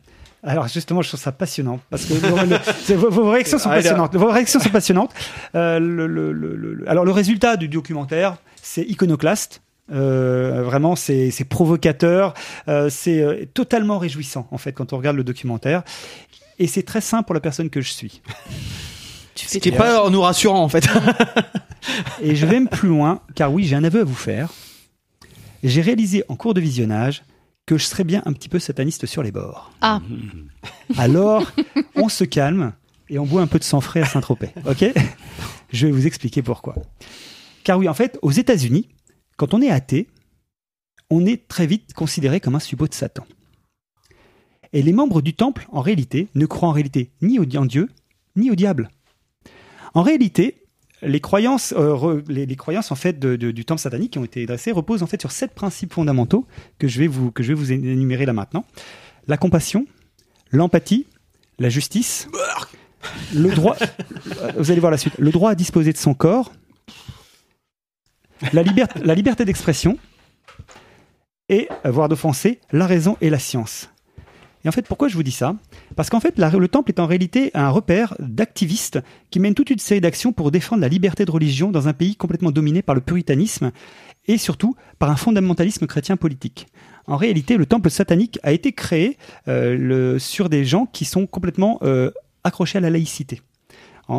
Alors 0.44 0.68
justement, 0.68 1.02
je 1.02 1.08
trouve 1.08 1.20
ça 1.20 1.32
passionnant 1.32 1.80
parce 1.90 2.06
que 2.06 2.14
vos, 2.14 3.10
vos 3.10 3.30
réactions 3.32 3.58
sont 3.58 3.70
Ah, 3.72 3.78
passionnantes. 3.78 4.16
Vos 4.16 4.30
réactions 4.30 4.60
sont 4.60 4.70
passionnantes. 4.70 5.12
Euh, 5.56 5.80
le- 5.80 6.06
le- 6.06 6.32
le- 6.32 6.56
le- 6.56 6.88
alors 6.90 7.06
le 7.06 7.12
résultat 7.12 7.58
du 7.58 7.68
documentaire, 7.68 8.38
c'est 8.62 8.84
iconoclaste. 8.84 9.62
Euh, 9.92 10.62
vraiment, 10.64 10.96
c'est 10.96 11.32
c'est 11.32 11.46
provocateur, 11.46 12.36
euh, 12.68 12.90
c'est 12.92 13.22
euh, 13.22 13.46
totalement 13.56 13.98
réjouissant 13.98 14.48
en 14.52 14.58
fait 14.60 14.72
quand 14.74 14.94
on 14.94 14.98
regarde 14.98 15.16
le 15.18 15.24
documentaire. 15.24 15.82
Et 16.60 16.68
c'est 16.68 16.84
très 16.84 17.02
simple 17.02 17.26
pour 17.26 17.34
la 17.34 17.42
personne 17.42 17.72
que 17.72 17.82
je 17.82 17.92
suis. 17.92 18.22
Ce 19.36 19.58
qui 19.58 19.70
est 19.70 19.72
pas 19.72 20.08
nous 20.12 20.22
rassurant 20.22 20.62
en 20.62 20.70
fait. 20.70 20.88
Et 22.22 22.36
je 22.36 22.46
vais 22.46 22.54
même 22.54 22.70
plus 22.70 22.90
loin, 22.90 23.22
car 23.36 23.52
oui, 23.54 23.64
j'ai 23.64 23.76
un 23.76 23.84
aveu 23.84 24.02
à 24.02 24.04
vous 24.04 24.16
faire. 24.16 24.52
J'ai 25.64 25.82
réalisé 25.82 26.24
en 26.28 26.36
cours 26.36 26.54
de 26.54 26.62
visionnage 26.62 27.24
que 27.66 27.78
je 27.78 27.86
serais 27.86 28.04
bien 28.04 28.22
un 28.26 28.34
petit 28.34 28.50
peu 28.50 28.60
sataniste 28.60 29.06
sur 29.06 29.24
les 29.24 29.32
bords. 29.32 29.72
Ah. 29.82 30.02
Alors, 30.98 31.52
on 31.96 32.10
se 32.10 32.24
calme 32.24 32.74
et 33.10 33.20
on 33.20 33.26
boit 33.26 33.42
un 33.42 33.48
peu 33.48 33.60
de 33.60 33.64
sang 33.64 33.82
frais 33.82 34.02
à 34.02 34.06
Saint-Tropez. 34.06 34.50
Ok? 34.68 34.86
Je 35.72 35.88
vais 35.88 35.92
vous 35.92 36.08
expliquer 36.08 36.42
pourquoi. 36.42 36.76
Car 37.64 37.80
oui, 37.80 37.90
en 37.90 37.94
fait, 37.94 38.20
aux 38.22 38.32
États-Unis, 38.32 38.88
quand 39.38 39.54
on 39.54 39.62
est 39.62 39.72
athée, 39.72 40.08
on 41.10 41.26
est 41.26 41.48
très 41.48 41.68
vite 41.68 41.94
considéré 41.94 42.40
comme 42.40 42.56
un 42.56 42.60
suppôt 42.60 42.88
de 42.88 42.94
Satan. 42.94 43.26
Et 44.74 44.82
les 44.82 44.94
membres 44.94 45.22
du 45.22 45.34
temple, 45.34 45.68
en 45.72 45.82
réalité, 45.82 46.28
ne 46.36 46.46
croient 46.46 46.70
en 46.70 46.74
réalité 46.74 47.12
ni 47.22 47.40
au 47.40 47.46
en 47.56 47.66
Dieu, 47.66 47.90
ni 48.36 48.52
au 48.52 48.56
diable. 48.56 48.90
En 49.94 50.02
réalité, 50.02 50.65
les 51.06 51.20
croyances, 51.20 51.74
euh, 51.78 52.22
les, 52.28 52.56
croyances 52.56 52.92
en 52.92 52.96
fait 52.96 53.20
du 53.20 53.66
temple 53.66 53.82
satanique 53.82 54.14
qui 54.14 54.20
ont 54.20 54.26
été 54.26 54.46
dressées 54.46 54.72
reposent 54.72 55.04
en 55.04 55.08
fait 55.08 55.22
sur 55.22 55.32
sept 55.32 55.54
principes 55.54 55.94
fondamentaux 55.94 56.46
que 56.80 56.88
je 56.88 57.00
vais 57.00 57.08
vous 57.08 57.32
que 57.32 57.44
je 57.44 57.54
énumérer 57.72 58.26
là 58.26 58.34
maintenant 58.34 58.66
la 59.28 59.38
compassion, 59.38 59.88
l'empathie, 60.52 61.08
la 61.60 61.70
justice, 61.70 62.28
le 63.34 63.50
droit. 63.54 63.76
euh, 64.42 64.52
vous 64.58 64.72
allez 64.72 64.80
voir 64.80 64.92
la 64.92 64.98
suite. 64.98 65.18
Le 65.18 65.32
droit 65.32 65.52
à 65.52 65.56
disposer 65.56 65.94
de 65.94 65.98
son 65.98 66.14
corps, 66.14 66.52
la 68.54 68.64
liberté, 68.64 69.00
la 69.04 69.16
liberté 69.16 69.46
d'expression 69.46 69.98
et, 71.50 71.68
euh, 71.86 71.92
voire 71.92 72.10
d'offenser, 72.10 72.60
la 72.72 72.88
raison 72.88 73.18
et 73.22 73.30
la 73.30 73.40
science. 73.40 73.90
Et 74.66 74.68
en 74.68 74.72
fait, 74.72 74.88
pourquoi 74.88 75.08
je 75.08 75.16
vous 75.16 75.24
dis 75.24 75.32
ça? 75.32 75.56
Parce 75.96 76.10
qu'en 76.10 76.20
fait, 76.20 76.38
le 76.38 76.68
temple 76.68 76.92
est 76.92 77.00
en 77.00 77.06
réalité 77.06 77.52
un 77.54 77.70
repère 77.70 78.16
d'activistes 78.20 79.00
qui 79.30 79.40
mènent 79.40 79.54
toute 79.54 79.70
une 79.70 79.78
série 79.78 80.02
d'actions 80.02 80.34
pour 80.34 80.50
défendre 80.50 80.82
la 80.82 80.88
liberté 80.88 81.24
de 81.24 81.30
religion 81.32 81.70
dans 81.70 81.88
un 81.88 81.94
pays 81.94 82.16
complètement 82.16 82.50
dominé 82.52 82.82
par 82.82 82.96
le 82.96 83.02
puritanisme 83.02 83.72
et 84.28 84.40
surtout 84.40 84.76
par 84.98 85.12
un 85.12 85.16
fondamentalisme 85.16 85.86
chrétien 85.86 86.18
politique. 86.18 86.66
En 87.06 87.16
réalité, 87.16 87.58
le 87.58 87.68
temple 87.68 87.92
satanique 87.92 88.40
a 88.42 88.52
été 88.52 88.72
créé 88.72 89.18
euh, 89.48 90.18
sur 90.18 90.50
des 90.50 90.66
gens 90.66 90.88
qui 90.88 91.06
sont 91.06 91.28
complètement 91.28 91.78
euh, 91.84 92.10
accrochés 92.44 92.80
à 92.80 92.82
la 92.82 92.90
laïcité. 92.90 93.42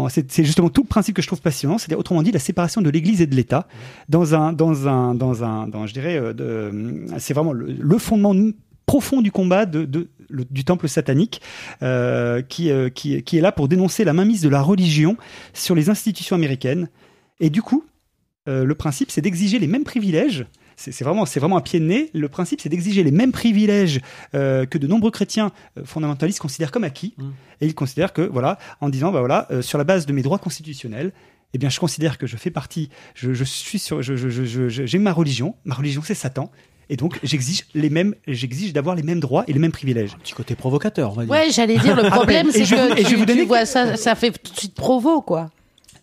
C'est 0.08 0.44
justement 0.44 0.68
tout 0.68 0.82
le 0.82 0.88
principe 0.88 1.14
que 1.14 1.22
je 1.22 1.28
trouve 1.28 1.40
passionnant, 1.40 1.78
c'est-à-dire 1.78 1.98
autrement 1.98 2.22
dit 2.22 2.32
la 2.32 2.40
séparation 2.40 2.82
de 2.82 2.90
l'Église 2.90 3.20
et 3.20 3.26
de 3.26 3.36
l'État 3.36 3.68
dans 4.08 4.34
un, 4.34 4.52
je 4.52 5.92
dirais, 5.92 6.16
euh, 6.20 7.06
c'est 7.18 7.34
vraiment 7.34 7.52
le, 7.52 7.98
fondement 7.98 8.34
profond 8.86 9.20
du 9.20 9.30
combat 9.32 9.66
de- 9.66 10.08
le- 10.28 10.44
du 10.50 10.64
temple 10.64 10.88
satanique 10.88 11.40
euh, 11.82 12.42
qui, 12.42 12.70
euh, 12.70 12.88
qui, 12.88 13.22
qui 13.22 13.38
est 13.38 13.40
là 13.40 13.52
pour 13.52 13.68
dénoncer 13.68 14.04
la 14.04 14.12
mainmise 14.12 14.42
de 14.42 14.48
la 14.48 14.62
religion 14.62 15.16
sur 15.54 15.74
les 15.74 15.90
institutions 15.90 16.36
américaines. 16.36 16.88
Et 17.40 17.50
du 17.50 17.62
coup, 17.62 17.84
euh, 18.48 18.64
le 18.64 18.74
principe, 18.74 19.10
c'est 19.10 19.20
d'exiger 19.20 19.58
les 19.58 19.66
mêmes 19.66 19.84
privilèges. 19.84 20.46
C'est 20.78 21.02
vraiment, 21.04 21.24
vraiment 21.24 21.56
un 21.56 21.62
pied 21.62 21.80
de 21.80 21.86
nez. 21.86 22.10
Le 22.12 22.28
principe, 22.28 22.60
c'est 22.60 22.68
d'exiger 22.68 23.02
les 23.02 23.10
mêmes 23.10 23.32
privilèges 23.32 24.00
que 24.34 24.76
de 24.76 24.86
nombreux 24.86 25.10
chrétiens 25.10 25.50
fondamentalistes 25.84 26.38
considèrent 26.38 26.70
comme 26.70 26.84
acquis. 26.84 27.14
Et 27.62 27.66
ils 27.66 27.74
considèrent 27.74 28.12
que, 28.12 28.20
voilà, 28.20 28.58
en 28.82 28.90
disant, 28.90 29.10
bah 29.10 29.20
voilà, 29.20 29.48
sur 29.62 29.78
la 29.78 29.84
base 29.84 30.04
de 30.04 30.12
mes 30.12 30.20
droits 30.20 30.38
constitutionnels, 30.38 31.12
eh 31.54 31.58
bien, 31.58 31.70
je 31.70 31.80
considère 31.80 32.18
que 32.18 32.26
je 32.26 32.36
fais 32.36 32.50
partie, 32.50 32.90
je, 33.14 33.32
je 33.32 33.44
suis 33.44 33.78
sur, 33.78 34.02
je, 34.02 34.16
je, 34.16 34.28
je, 34.28 34.44
je- 34.44 34.68
je- 34.68 34.84
j'ai 34.84 34.98
ma 34.98 35.12
religion. 35.14 35.54
Ma 35.64 35.74
religion, 35.74 36.02
c'est 36.04 36.12
Satan. 36.14 36.50
Et 36.88 36.96
donc, 36.96 37.18
j'exige 37.22 37.66
les 37.74 37.90
mêmes, 37.90 38.14
j'exige 38.28 38.72
d'avoir 38.72 38.94
les 38.94 39.02
mêmes 39.02 39.18
droits 39.18 39.44
et 39.48 39.52
les 39.52 39.58
mêmes 39.58 39.72
privilèges. 39.72 40.14
Un 40.14 40.18
petit 40.18 40.34
côté 40.34 40.54
provocateur, 40.54 41.10
on 41.12 41.14
va 41.14 41.24
Ouais, 41.24 41.50
j'allais 41.50 41.78
dire, 41.78 41.96
le 41.96 42.08
problème, 42.08 42.50
c'est 42.52 42.64
je 42.64 42.74
que 42.76 43.08
je 43.08 43.16
vous 43.16 43.24
tu 43.24 43.44
vois 43.44 43.66
ça, 43.66 43.96
ça 43.96 44.14
fait 44.14 44.30
tout 44.30 44.52
de 44.52 44.58
suite 44.58 44.74
provo, 44.74 45.20
quoi. 45.20 45.50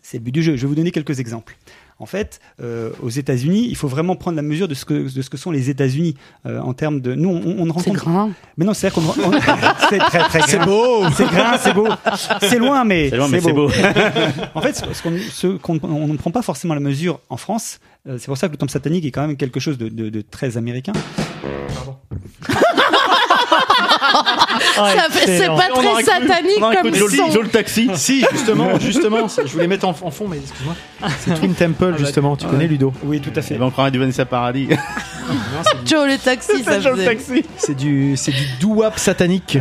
C'est 0.02 0.18
le 0.18 0.22
but 0.24 0.32
du 0.32 0.42
jeu. 0.42 0.56
Je 0.56 0.62
vais 0.62 0.68
vous 0.68 0.74
donner 0.74 0.90
quelques 0.90 1.18
exemples. 1.20 1.56
En 2.00 2.06
fait, 2.06 2.40
euh, 2.60 2.90
aux 3.02 3.08
États-Unis, 3.08 3.66
il 3.68 3.76
faut 3.76 3.86
vraiment 3.86 4.16
prendre 4.16 4.34
la 4.36 4.42
mesure 4.42 4.66
de 4.66 4.74
ce 4.74 4.84
que 4.84 5.14
de 5.14 5.22
ce 5.22 5.30
que 5.30 5.36
sont 5.36 5.52
les 5.52 5.70
États-Unis 5.70 6.16
euh, 6.44 6.58
en 6.60 6.74
termes 6.74 7.00
de. 7.00 7.14
Nous, 7.14 7.28
on, 7.28 7.56
on 7.60 7.64
rencontre. 7.66 7.84
C'est 7.84 7.92
grand. 7.92 8.30
Mais 8.56 8.64
non, 8.64 8.74
c'est 8.74 8.92
qu'on. 8.92 9.00
on- 9.00 9.12
c'est 9.90 9.98
très 9.98 10.18
très. 10.24 10.40
C'est 10.42 10.56
grain. 10.58 10.66
beau. 10.66 11.04
C'est 11.16 11.26
grain, 11.26 11.56
c'est 11.58 11.72
beau. 11.72 11.86
C'est 12.40 12.58
loin, 12.58 12.84
mais 12.84 13.10
C'est 13.10 13.16
loin, 13.16 13.28
mais 13.28 13.40
c'est 13.40 13.52
beau. 13.52 13.68
en 14.54 14.60
fait, 14.60 14.74
ce 14.92 15.02
qu'on 15.02 15.16
ce 15.18 15.46
qu'on- 15.58 15.80
on 15.84 16.08
ne 16.08 16.16
prend 16.16 16.30
pas 16.32 16.42
forcément 16.42 16.74
la 16.74 16.80
mesure 16.80 17.20
en 17.30 17.36
France. 17.36 17.78
euh, 18.08 18.18
c'est 18.18 18.26
pour 18.26 18.36
ça 18.38 18.48
que 18.48 18.52
le 18.52 18.58
temple 18.58 18.72
satanique 18.72 19.04
est 19.04 19.10
quand 19.12 19.26
même 19.26 19.36
quelque 19.36 19.60
chose 19.60 19.78
de, 19.78 19.88
de- 19.88 20.10
de 20.10 20.20
très 20.20 20.56
américain. 20.56 20.92
Ça 24.74 25.06
fait- 25.10 25.38
c'est 25.38 25.46
pas 25.46 25.68
très 25.74 26.04
satanique 26.04 26.60
comme 26.82 26.94
son. 26.94 27.48
taxi. 27.50 27.90
Si, 27.94 28.24
justement, 28.32 28.78
justement, 28.80 29.26
je 29.28 29.52
voulais 29.52 29.66
mettre 29.66 29.86
en, 29.86 29.90
en 29.90 30.10
fond, 30.10 30.26
mais 30.28 30.38
excuse-moi. 30.38 30.74
C'est 31.20 31.34
Twin 31.34 31.54
Temple, 31.54 31.94
justement. 31.98 32.36
Tu 32.36 32.46
connais 32.46 32.66
Ludo 32.66 32.92
Oui, 33.04 33.20
tout 33.20 33.30
à 33.36 33.42
fait. 33.42 33.54
Eh 33.54 33.58
ben, 33.58 33.66
on 33.66 33.70
croirait 33.70 33.90
du 33.90 33.98
Vanessa 33.98 34.24
Paradis. 34.24 34.68
Joe 35.86 36.06
le 36.06 36.18
taxi, 36.18 36.62
ça 36.64 36.80
Joe 36.80 36.92
le 36.92 36.96
faisait. 36.98 37.04
taxi. 37.06 37.44
C'est 37.56 37.74
du, 37.76 38.16
c'est 38.16 38.32
du 38.32 38.44
doo-wop 38.60 38.98
satanique. 38.98 39.58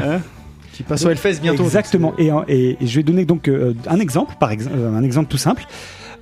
qui 0.74 0.84
passe 0.84 1.06
au 1.06 1.10
Hellfest 1.10 1.40
bientôt. 1.42 1.64
Exactement. 1.64 2.14
Et, 2.18 2.32
en- 2.32 2.44
et- 2.48 2.78
et 2.82 2.88
je 2.88 2.96
vais 2.96 3.04
donner 3.04 3.26
donc 3.26 3.48
euh, 3.48 3.74
un 3.88 4.00
exemple, 4.00 4.36
par 4.40 4.52
exemple, 4.52 4.76
un 4.78 5.04
exemple 5.04 5.30
tout 5.30 5.38
simple. 5.38 5.66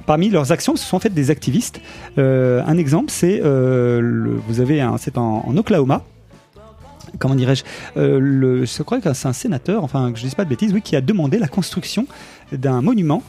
Parmi 0.05 0.29
leurs 0.29 0.51
actions, 0.51 0.75
ce 0.75 0.83
sont 0.83 0.97
en 0.97 0.99
fait 0.99 1.13
des 1.13 1.29
activistes. 1.31 1.79
Euh, 2.17 2.61
un 2.67 2.77
exemple, 2.77 3.11
c'est 3.11 3.39
euh, 3.43 3.99
le- 4.01 4.39
vous 4.47 4.59
avez 4.59 4.81
un, 4.81 4.97
c'est 4.97 5.17
en, 5.17 5.43
en 5.47 5.55
Oklahoma. 5.57 6.03
Comment 7.19 7.35
dirais-je 7.35 7.63
euh, 7.97 8.19
le, 8.19 8.65
Je 8.65 8.83
crois 8.83 8.99
que 8.99 9.13
c'est 9.13 9.27
un 9.27 9.33
sénateur, 9.33 9.83
enfin 9.83 10.11
que 10.11 10.17
je 10.17 10.23
ne 10.23 10.27
dise 10.27 10.35
pas 10.35 10.45
de 10.45 10.49
bêtises, 10.49 10.73
oui, 10.73 10.81
qui 10.81 10.95
a 10.95 11.01
demandé 11.01 11.37
la 11.39 11.47
construction 11.47 12.05
d'un 12.51 12.81
monument. 12.81 13.23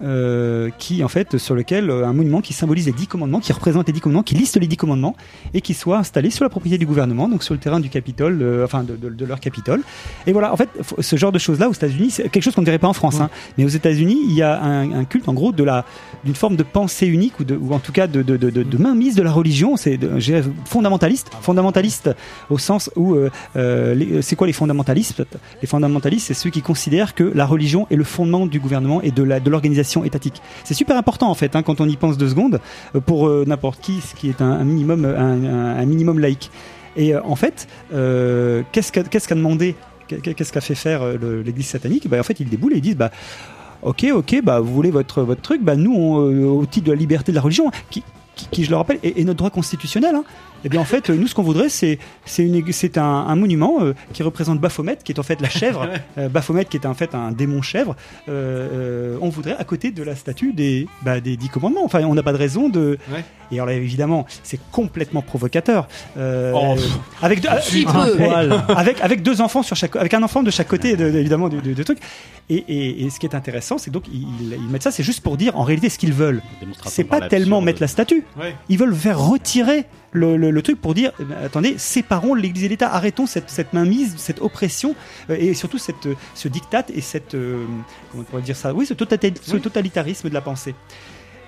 euh, 0.00 0.70
qui 0.78 1.02
en 1.02 1.08
fait 1.08 1.38
sur 1.38 1.56
lequel 1.56 1.90
euh, 1.90 2.06
un 2.06 2.12
monument 2.12 2.40
qui 2.40 2.52
symbolise 2.52 2.86
les 2.86 2.92
dix 2.92 3.08
commandements, 3.08 3.40
qui 3.40 3.52
représente 3.52 3.88
les 3.88 3.92
dix 3.92 4.00
commandements, 4.00 4.22
qui 4.22 4.36
liste 4.36 4.56
les 4.56 4.68
dix 4.68 4.76
commandements 4.76 5.16
et 5.54 5.60
qui 5.60 5.74
soit 5.74 5.98
installé 5.98 6.30
sur 6.30 6.44
la 6.44 6.50
propriété 6.50 6.78
du 6.78 6.86
gouvernement, 6.86 7.28
donc 7.28 7.42
sur 7.42 7.52
le 7.52 7.58
terrain 7.58 7.80
du 7.80 7.88
Capitole, 7.88 8.38
euh, 8.40 8.64
enfin 8.64 8.84
de, 8.84 8.94
de- 8.94 9.08
de 9.08 9.24
leur 9.24 9.40
Capitole. 9.40 9.82
Et 10.28 10.32
voilà, 10.32 10.52
en 10.52 10.56
fait, 10.56 10.68
ce 11.00 11.16
genre 11.16 11.32
de 11.32 11.40
choses-là 11.40 11.68
aux 11.68 11.72
États-Unis, 11.72 12.10
c'est 12.12 12.28
quelque 12.28 12.44
chose 12.44 12.54
qu'on 12.54 12.60
ne 12.60 12.66
dirait 12.66 12.78
pas 12.78 12.86
en 12.86 12.92
France, 12.92 13.18
hein. 13.20 13.28
mais 13.56 13.64
aux 13.64 13.68
États-Unis, 13.80 14.18
il 14.28 14.34
y 14.34 14.42
a 14.42 14.62
un, 14.62 14.92
un 15.00 15.04
culte 15.04 15.28
en 15.28 15.34
gros 15.34 15.50
de 15.50 15.64
la 15.64 15.84
d'une 16.24 16.34
forme 16.34 16.56
de 16.56 16.62
pensée 16.62 17.06
unique 17.06 17.34
ou, 17.40 17.72
en 17.72 17.78
tout 17.78 17.92
cas 17.92 18.06
de, 18.06 18.22
mainmise 18.78 19.14
de 19.14 19.22
la 19.22 19.32
religion. 19.32 19.76
C'est 19.76 19.98
fondamentaliste, 20.64 21.30
fondamentaliste 21.40 22.10
au 22.50 22.58
sens 22.58 22.90
où 22.96 23.14
euh, 23.14 23.30
euh, 23.56 23.94
les- 23.94 24.22
c'est 24.22 24.36
quoi 24.36 24.46
les 24.46 24.52
fondamentalistes? 24.52 25.22
Les 25.62 25.68
fondamentalistes, 25.68 26.26
c'est 26.26 26.34
ceux 26.34 26.50
qui 26.50 26.62
considèrent 26.62 27.14
que 27.14 27.24
la 27.24 27.46
religion 27.46 27.86
est 27.90 27.96
le 27.96 28.04
fondement 28.04 28.46
du 28.46 28.60
gouvernement 28.60 29.00
et 29.02 29.10
de 29.10 29.22
l'organisation 29.50 30.04
étatique. 30.04 30.42
C'est 30.64 30.74
super 30.74 30.96
important 30.96 31.30
en 31.30 31.34
fait 31.34 31.56
hein, 31.56 31.62
quand 31.62 31.80
on 31.80 31.88
y 31.88 31.96
pense 31.96 32.18
deux 32.18 32.28
secondes 32.28 32.60
euh, 32.94 33.00
pour 33.00 33.28
euh, 33.28 33.44
n'importe 33.46 33.80
qui, 33.80 34.00
ce 34.00 34.14
qui 34.14 34.28
est 34.28 34.40
un, 34.42 34.64
minimum 34.64 35.04
un, 35.04 35.84
minimum 35.86 36.18
laïque. 36.18 36.50
Et 36.96 37.14
euh, 37.14 37.20
en 37.24 37.36
fait, 37.36 37.68
euh, 37.94 38.62
qu'est-ce 38.72 38.90
qu'a 38.92 39.34
demandé, 39.34 39.76
qu'est- 40.08 40.34
qu'est-ce 40.34 40.52
qu'a 40.52 40.60
fait 40.60 40.74
faire 40.74 41.02
euh, 41.02 41.42
l'Église 41.44 41.66
satanique? 41.68 42.08
Bah, 42.08 42.18
En 42.18 42.22
fait, 42.22 42.40
ils 42.40 42.48
déboulent 42.48 42.72
et 42.74 42.76
ils 42.78 42.82
disent 42.82 42.96
bah 42.96 43.10
ok, 43.82 44.06
ok, 44.12 44.40
bah 44.42 44.60
vous 44.60 44.72
voulez 44.72 44.90
votre 44.90 45.22
votre 45.22 45.42
truc, 45.42 45.62
bah 45.62 45.76
nous, 45.76 45.94
on, 45.94 46.30
euh, 46.30 46.46
au 46.46 46.66
titre 46.66 46.86
de 46.86 46.92
la 46.92 46.98
liberté 46.98 47.32
de 47.32 47.36
la 47.36 47.42
religion, 47.42 47.70
qui, 47.90 48.02
qui, 48.50 48.64
je 48.64 48.70
le 48.70 48.76
rappelle, 48.76 48.98
est, 49.02 49.18
est 49.18 49.24
notre 49.24 49.38
droit 49.38 49.50
constitutionnel. 49.50 50.14
Hein, 50.14 50.24
eh 50.64 50.68
bien 50.68 50.80
en 50.80 50.84
fait, 50.84 51.10
nous, 51.10 51.26
ce 51.26 51.34
qu'on 51.34 51.42
voudrait, 51.42 51.68
c'est 51.68 51.98
c'est 52.24 52.42
une 52.44 52.54
ég- 52.56 52.72
c'est 52.72 52.98
un, 52.98 53.04
un 53.04 53.36
monument 53.36 53.78
euh, 53.80 53.94
qui 54.12 54.22
représente 54.22 54.60
Baphomet, 54.60 54.98
qui 55.04 55.12
est 55.12 55.18
en 55.18 55.22
fait 55.22 55.40
la 55.40 55.48
chèvre, 55.48 55.88
euh, 56.18 56.28
Baphomet 56.28 56.64
qui 56.64 56.76
est 56.76 56.86
en 56.86 56.94
fait 56.94 57.14
un 57.14 57.32
démon 57.32 57.62
chèvre. 57.62 57.96
Euh, 58.28 58.68
euh, 58.72 59.18
on 59.20 59.28
voudrait 59.28 59.56
à 59.58 59.64
côté 59.64 59.90
de 59.90 60.02
la 60.02 60.14
statue 60.16 60.52
des 60.52 60.86
bah, 61.02 61.20
des 61.20 61.36
dix 61.36 61.48
commandements. 61.48 61.84
Enfin, 61.84 62.02
on 62.04 62.14
n'a 62.14 62.22
pas 62.22 62.32
de 62.32 62.38
raison 62.38 62.68
de. 62.68 62.98
Ouais. 63.12 63.24
Et 63.50 63.54
alors 63.54 63.66
là, 63.66 63.72
évidemment, 63.72 64.26
c'est 64.42 64.60
complètement 64.72 65.22
provocateur. 65.22 65.88
Oh, 66.18 66.74
avec 67.22 67.40
deux, 67.40 67.48
petit 67.48 67.84
peu. 67.84 68.72
avec 68.76 69.00
avec 69.00 69.22
deux 69.22 69.40
enfants 69.40 69.62
sur 69.62 69.76
chaque 69.76 69.96
avec 69.96 70.12
un 70.14 70.22
enfant 70.22 70.42
de 70.42 70.50
chaque 70.50 70.68
côté 70.68 70.96
de- 70.96 71.10
de- 71.10 71.18
évidemment 71.18 71.48
du, 71.48 71.84
truc 71.84 71.98
et, 72.50 72.56
et, 72.56 73.04
et 73.04 73.10
ce 73.10 73.18
qui 73.18 73.26
est 73.26 73.34
intéressant 73.34 73.78
c'est 73.78 73.90
donc 73.90 74.04
ils, 74.12 74.26
ils 74.52 74.68
mettent 74.68 74.82
ça 74.82 74.90
c'est 74.90 75.02
juste 75.02 75.22
pour 75.22 75.36
dire 75.36 75.56
en 75.58 75.62
réalité 75.62 75.88
ce 75.88 75.98
qu'ils 75.98 76.12
veulent 76.12 76.42
c'est 76.86 77.04
pas 77.04 77.22
tellement 77.28 77.60
mettre 77.60 77.80
la 77.80 77.88
statue 77.88 78.24
Ouais. 78.38 78.54
ils 78.68 78.78
veulent 78.78 78.94
faire 78.94 79.18
retirer 79.18 79.86
le, 80.12 80.36
le- 80.36 80.50
le 80.50 80.62
truc 80.62 80.80
pour 80.80 80.94
dire 80.94 81.12
eh 81.20 81.24
ben, 81.24 81.36
attendez 81.44 81.76
séparons 81.78 82.34
l'église 82.34 82.64
et 82.64 82.68
l'état 82.68 82.90
arrêtons 82.92 83.26
cette, 83.26 83.50
cette 83.50 83.72
mainmise 83.74 84.14
cette 84.16 84.40
oppression 84.40 84.94
euh, 85.28 85.36
et 85.38 85.52
surtout 85.54 85.78
cette 85.78 86.06
euh, 86.06 86.14
ce 86.34 86.48
diktat 86.48 86.84
et 86.94 87.00
cette 87.02 87.34
euh, 87.34 87.64
comment 88.10 88.22
on 88.22 88.30
pourrait 88.30 88.42
dire 88.42 88.56
ça 88.56 88.72
oui 88.72 88.86
ce, 88.86 88.94
totali- 88.94 89.34
ce 89.42 89.56
totalitarisme 89.58 90.28
de 90.30 90.34
la 90.34 90.40
pensée 90.40 90.74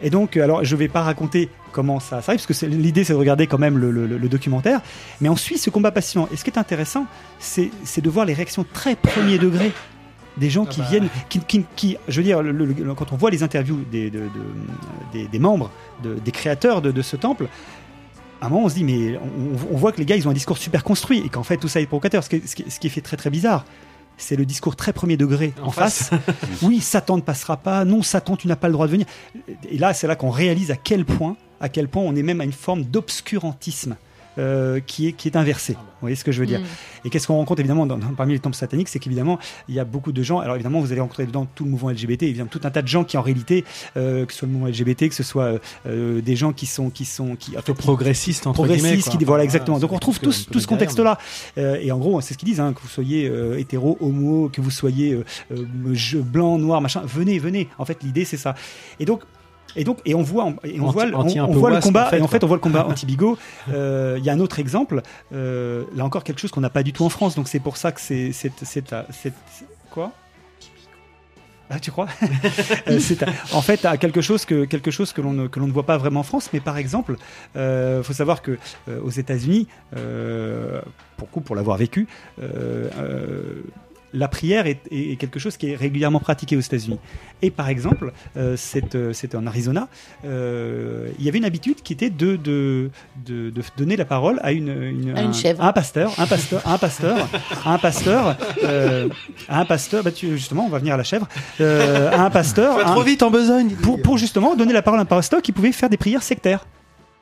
et 0.02 0.08
donc, 0.08 0.38
alors, 0.38 0.64
je 0.64 0.76
vais 0.76 0.88
pas 0.88 1.02
raconter 1.02 1.50
comment 1.72 2.00
ça, 2.00 2.22
ça 2.22 2.32
arrive, 2.32 2.42
parce 2.46 2.58
que 2.58 2.64
l'idée, 2.64 3.04
c'est 3.04 3.12
de 3.12 3.18
regarder 3.18 3.46
quand 3.46 3.58
même 3.58 3.76
le, 3.76 3.90
le- 3.90 4.06
le 4.06 4.28
documentaire. 4.30 4.80
Mais 5.20 5.28
on 5.28 5.36
suit 5.36 5.58
ce 5.58 5.68
combat 5.68 5.90
passionnant. 5.92 6.26
Et 6.32 6.38
ce 6.38 6.44
qui 6.44 6.48
est 6.48 6.56
intéressant, 6.58 7.04
c'est 7.38 7.70
de 7.98 8.08
voir 8.08 8.24
les 8.24 8.32
réactions 8.32 8.64
très 8.72 8.96
premier 8.96 9.36
degré 9.36 9.72
des 10.38 10.48
gens 10.48 10.64
qui 10.64 10.80
viennent, 10.88 11.08
qui, 11.28 11.40
qui, 11.40 11.66
qui- 11.76 11.98
je 12.08 12.16
veux 12.16 12.22
dire, 12.22 12.40
le- 12.42 12.94
quand 12.94 13.12
on 13.12 13.16
voit 13.16 13.28
les 13.30 13.42
interviews 13.42 13.84
des, 13.92 14.08
de- 14.08 14.20
de- 14.20 14.28
des, 15.12 15.28
des 15.28 15.38
membres, 15.38 15.70
de- 16.02 16.14
des 16.14 16.30
créateurs 16.32 16.80
de 16.80 17.02
ce 17.02 17.16
temple, 17.16 17.48
à 18.40 18.46
un 18.46 18.48
moment, 18.48 18.64
on 18.64 18.68
se 18.68 18.74
dit, 18.74 18.84
mais 18.84 19.16
on, 19.18 19.74
on 19.74 19.76
voit 19.76 19.92
que 19.92 19.98
les 19.98 20.06
gars, 20.06 20.16
ils 20.16 20.26
ont 20.26 20.30
un 20.30 20.34
discours 20.34 20.58
super 20.58 20.82
construit 20.84 21.22
et 21.24 21.28
qu'en 21.28 21.42
fait, 21.42 21.56
tout 21.56 21.68
ça 21.68 21.80
est 21.80 21.86
provocateur. 21.86 22.24
Ce 22.24 22.28
qui, 22.28 22.46
ce 22.46 22.54
qui, 22.54 22.70
ce 22.70 22.80
qui 22.80 22.86
est 22.86 22.90
fait 22.90 23.00
très 23.00 23.16
très 23.16 23.30
bizarre, 23.30 23.64
c'est 24.16 24.36
le 24.36 24.44
discours 24.44 24.76
très 24.76 24.92
premier 24.92 25.16
degré 25.16 25.52
en, 25.62 25.68
En 25.68 25.70
face. 25.70 26.10
face. 26.10 26.20
oui, 26.62 26.80
Satan 26.80 27.16
ne 27.16 27.22
passera 27.22 27.56
pas. 27.56 27.84
Non, 27.84 28.02
Satan, 28.02 28.36
tu 28.36 28.48
n'as 28.48 28.56
pas 28.56 28.68
le 28.68 28.72
droit 28.74 28.86
de 28.86 28.92
venir. 28.92 29.06
Et 29.70 29.78
là, 29.78 29.94
c'est 29.94 30.06
là 30.06 30.16
qu'on 30.16 30.30
réalise 30.30 30.70
à 30.70 30.76
quel 30.76 31.04
point, 31.04 31.36
à 31.60 31.68
quel 31.68 31.88
point 31.88 32.02
on 32.02 32.14
est 32.14 32.22
même 32.22 32.40
à 32.40 32.44
une 32.44 32.52
forme 32.52 32.84
d'obscurantisme 32.84 33.96
euh, 34.38 34.80
qui 34.80 35.08
est 35.08 35.12
qui 35.12 35.28
est 35.28 35.36
inversé. 35.36 35.72
Vous 35.74 36.06
voyez 36.06 36.16
ce 36.16 36.24
que 36.24 36.32
je 36.32 36.40
veux 36.40 36.46
dire 36.46 36.60
Mm. 36.60 37.06
Et 37.06 37.10
qu'est-ce 37.10 37.26
qu'on 37.26 37.36
rencontre 37.36 37.60
évidemment 37.60 37.86
dans, 37.86 37.96
dans- 37.98 38.14
parmi 38.14 38.32
les 38.34 38.38
temples 38.38 38.56
sataniques, 38.56 38.88
c'est 38.88 38.98
qu'évidemment 38.98 39.38
il 39.68 39.74
y 39.74 39.80
a 39.80 39.84
beaucoup 39.84 40.12
de 40.12 40.22
gens. 40.22 40.38
Alors 40.40 40.54
évidemment 40.54 40.80
vous 40.80 40.92
allez 40.92 41.00
rencontrer 41.00 41.26
dedans 41.26 41.46
tout 41.54 41.64
le 41.64 41.70
mouvement 41.70 41.90
LGBT, 41.90 42.24
évidemment 42.24 42.50
tout 42.50 42.60
un 42.64 42.70
tas 42.70 42.82
de 42.82 42.88
gens 42.88 43.04
qui 43.04 43.16
en 43.16 43.22
réalité, 43.22 43.64
euh, 43.96 44.24
que 44.26 44.32
ce 44.32 44.40
soit 44.40 44.46
le 44.46 44.52
mouvement 44.52 44.68
LGBT, 44.68 45.08
que 45.08 45.14
ce 45.14 45.22
soit 45.22 45.58
euh, 45.86 46.20
des 46.20 46.36
gens 46.36 46.52
qui 46.52 46.66
sont 46.66 46.90
qui 46.90 47.04
sont 47.04 47.36
qui 47.36 47.52
Plutôt 47.52 47.74
progressistes, 47.74 48.46
entre 48.46 48.54
progressistes, 48.56 49.08
guillemets, 49.08 49.18
qui 49.18 49.24
voilà 49.24 49.44
exactement. 49.44 49.78
Donc 49.78 49.92
on 49.92 49.96
retrouve 49.96 50.20
tout 50.20 50.32
ce 50.32 50.66
contexte-là. 50.66 51.18
Euh, 51.58 51.78
et 51.80 51.92
en 51.92 51.98
gros 51.98 52.20
c'est 52.20 52.34
ce 52.34 52.38
qu'ils 52.38 52.48
disent, 52.48 52.60
hein, 52.60 52.72
que 52.72 52.80
vous 52.80 52.88
soyez 52.88 53.28
euh, 53.28 53.58
hétéro, 53.58 53.96
homo, 54.00 54.48
que 54.52 54.60
vous 54.60 54.70
soyez 54.70 55.12
euh, 55.12 55.24
euh, 55.52 56.22
blanc, 56.22 56.58
noir, 56.58 56.80
machin. 56.80 57.02
Venez, 57.04 57.38
venez. 57.38 57.68
En 57.78 57.84
fait 57.84 58.02
l'idée 58.02 58.24
c'est 58.24 58.36
ça. 58.36 58.54
Et 58.98 59.04
donc 59.04 59.22
et 59.76 59.84
donc, 59.84 59.98
et 60.04 60.14
on 60.14 60.22
voit, 60.22 60.52
et 60.64 60.80
on 60.80 60.84
Anti- 60.86 60.92
voit, 60.92 61.06
le- 61.06 61.14
on, 61.16 61.20
on 61.20 61.52
voit 61.52 61.80
combat, 61.80 62.06
en 62.06 62.10
fait, 62.10 62.18
et 62.18 62.22
en 62.22 62.28
fait, 62.28 62.44
on 62.44 62.46
voit 62.46 62.56
le 62.56 62.60
combat 62.60 62.86
anti-bigot. 62.86 63.38
Euh, 63.72 64.16
Il 64.18 64.24
y 64.24 64.30
a 64.30 64.32
un 64.32 64.40
autre 64.40 64.58
exemple, 64.58 65.02
euh, 65.32 65.84
là 65.94 66.04
encore 66.04 66.24
quelque 66.24 66.40
chose 66.40 66.50
qu'on 66.50 66.60
n'a 66.60 66.70
pas 66.70 66.82
du 66.82 66.92
tout 66.92 67.04
en 67.04 67.08
France, 67.08 67.34
donc 67.36 67.48
c'est 67.48 67.60
pour 67.60 67.76
ça 67.76 67.92
que 67.92 68.00
c'est, 68.00 68.32
c'est, 68.32 68.52
quoi? 69.90 70.12
Ah, 71.72 71.78
tu 71.78 71.90
crois? 71.92 72.08
Euh, 72.88 72.98
c'est 72.98 73.22
En 73.52 73.60
fait, 73.62 73.84
à 73.84 73.96
quelque 73.96 74.20
chose 74.20 74.44
que 74.44 74.64
quelque 74.64 74.90
chose 74.90 75.12
que 75.12 75.20
l'on 75.20 75.32
ne, 75.32 75.46
que 75.46 75.60
l'on 75.60 75.66
ne 75.68 75.72
voit 75.72 75.86
pas 75.86 75.98
vraiment 75.98 76.20
en 76.20 76.24
France, 76.24 76.50
mais 76.52 76.58
par 76.60 76.78
exemple, 76.78 77.16
il 77.54 78.00
faut 78.02 78.12
savoir 78.12 78.42
que 78.42 78.58
aux 79.04 79.10
États-Unis, 79.10 79.68
pour 81.16 81.30
coup, 81.30 81.40
pour 81.40 81.54
l'avoir 81.54 81.76
vécu, 81.76 82.08
la 84.12 84.28
prière 84.28 84.66
est, 84.66 84.80
est- 84.90 85.12
est 85.12 85.16
quelque 85.16 85.38
chose 85.38 85.56
qui 85.56 85.70
est 85.70 85.76
régulièrement 85.76 86.20
pratiqué 86.20 86.56
aux 86.56 86.60
États-Unis. 86.60 86.98
Et 87.42 87.50
par 87.50 87.68
exemple, 87.68 88.12
euh, 88.36 88.54
c'est, 88.56 88.94
euh, 88.94 89.12
c'était 89.12 89.36
en 89.36 89.46
Arizona, 89.46 89.88
euh, 90.24 91.08
il 91.18 91.24
y 91.24 91.28
avait 91.28 91.38
une 91.38 91.44
habitude 91.44 91.76
qui 91.82 91.92
était 91.92 92.10
de, 92.10 92.36
de, 92.36 92.90
de, 93.24 93.50
de 93.50 93.62
donner 93.76 93.96
la 93.96 94.04
parole 94.04 94.38
à 94.42 94.52
une, 94.52 94.68
une, 94.68 95.16
À 95.16 95.22
une 95.22 95.30
un, 95.30 95.32
chèvre. 95.32 95.62
à 95.62 95.68
un 95.68 95.72
pasteur, 95.72 96.12
un 96.18 96.26
pasteur, 96.26 96.62
un 96.66 96.78
pasteur, 96.78 97.28
à 97.64 97.74
un 97.74 97.78
pasteur, 97.78 98.36
euh, 98.64 99.08
à 99.48 99.60
un 99.60 99.64
pasteur. 99.64 100.02
Bah, 100.04 100.10
tu- 100.12 100.36
justement, 100.36 100.66
on 100.66 100.68
va 100.70 100.78
venir 100.78 100.94
à 100.94 100.96
la 100.96 101.04
chèvre. 101.04 101.28
euh, 101.60 102.10
à 102.10 102.22
un 102.22 102.30
pasteur. 102.30 102.76
Pas 102.76 102.84
trop 102.84 103.00
un- 103.00 103.04
vite 103.04 103.22
en 103.22 103.30
besogne. 103.30 103.70
Pour, 103.76 104.00
pour 104.02 104.18
justement 104.18 104.54
donner 104.56 104.72
la 104.72 104.82
parole 104.82 104.98
à 105.00 105.02
un 105.02 105.06
pasteur 105.06 105.40
qui 105.42 105.52
pouvait 105.52 105.72
faire 105.72 105.88
des 105.88 105.96
prières 105.96 106.22
sectaires. 106.22 106.66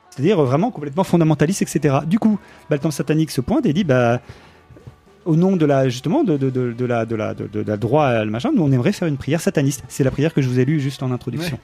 C'est-à-dire 0.09 0.41
vraiment 0.41 0.71
complètement 0.71 1.03
fondamentaliste, 1.03 1.61
etc. 1.61 1.97
Du 2.05 2.19
coup, 2.19 2.39
bah, 2.69 2.75
le 2.75 2.79
temple 2.79 2.93
satanique 2.95 3.31
se 3.31 3.41
pointe 3.41 3.65
et 3.65 3.73
dit 3.73 3.83
bah, 3.85 4.19
au 5.25 5.35
nom 5.35 5.55
de 5.55 5.65
la 5.65 5.89
justement 5.89 6.23
de, 6.23 6.37
de, 6.37 6.49
de, 6.49 6.73
de 6.73 6.85
la 6.85 7.05
de 7.05 7.15
la 7.15 7.33
de, 7.33 7.61
la 7.61 7.77
droit 7.77 8.05
à 8.05 8.23
le 8.23 8.31
machin, 8.31 8.51
nous 8.55 8.63
on 8.63 8.71
aimerait 8.71 8.91
faire 8.91 9.07
une 9.07 9.17
prière 9.17 9.41
sataniste. 9.41 9.83
C'est 9.87 10.03
la 10.03 10.11
prière 10.11 10.33
que 10.33 10.41
je 10.41 10.47
vous 10.47 10.59
ai 10.59 10.65
lue 10.65 10.79
juste 10.79 11.03
en 11.03 11.11
introduction. 11.11 11.59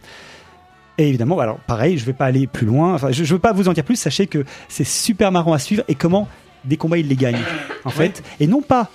Et 0.97 1.09
évidemment, 1.09 1.39
alors 1.39 1.57
pareil, 1.59 1.97
je 1.97 2.05
vais 2.05 2.13
pas 2.13 2.25
aller 2.25 2.47
plus 2.47 2.65
loin. 2.65 2.93
Enfin, 2.93 3.11
je, 3.11 3.23
je 3.23 3.33
veux 3.33 3.39
pas 3.39 3.51
vous 3.51 3.67
en 3.67 3.73
dire 3.73 3.83
plus. 3.83 3.97
Sachez 3.97 4.27
que 4.27 4.45
c'est 4.69 4.85
super 4.85 5.31
marrant 5.31 5.53
à 5.53 5.59
suivre 5.59 5.83
et 5.87 5.95
comment 5.95 6.27
des 6.63 6.77
combats 6.77 6.97
ils 6.97 7.07
les 7.07 7.15
gagnent 7.15 7.43
en 7.83 7.89
fait, 7.89 8.23
et 8.39 8.47
non 8.47 8.61
pas 8.61 8.89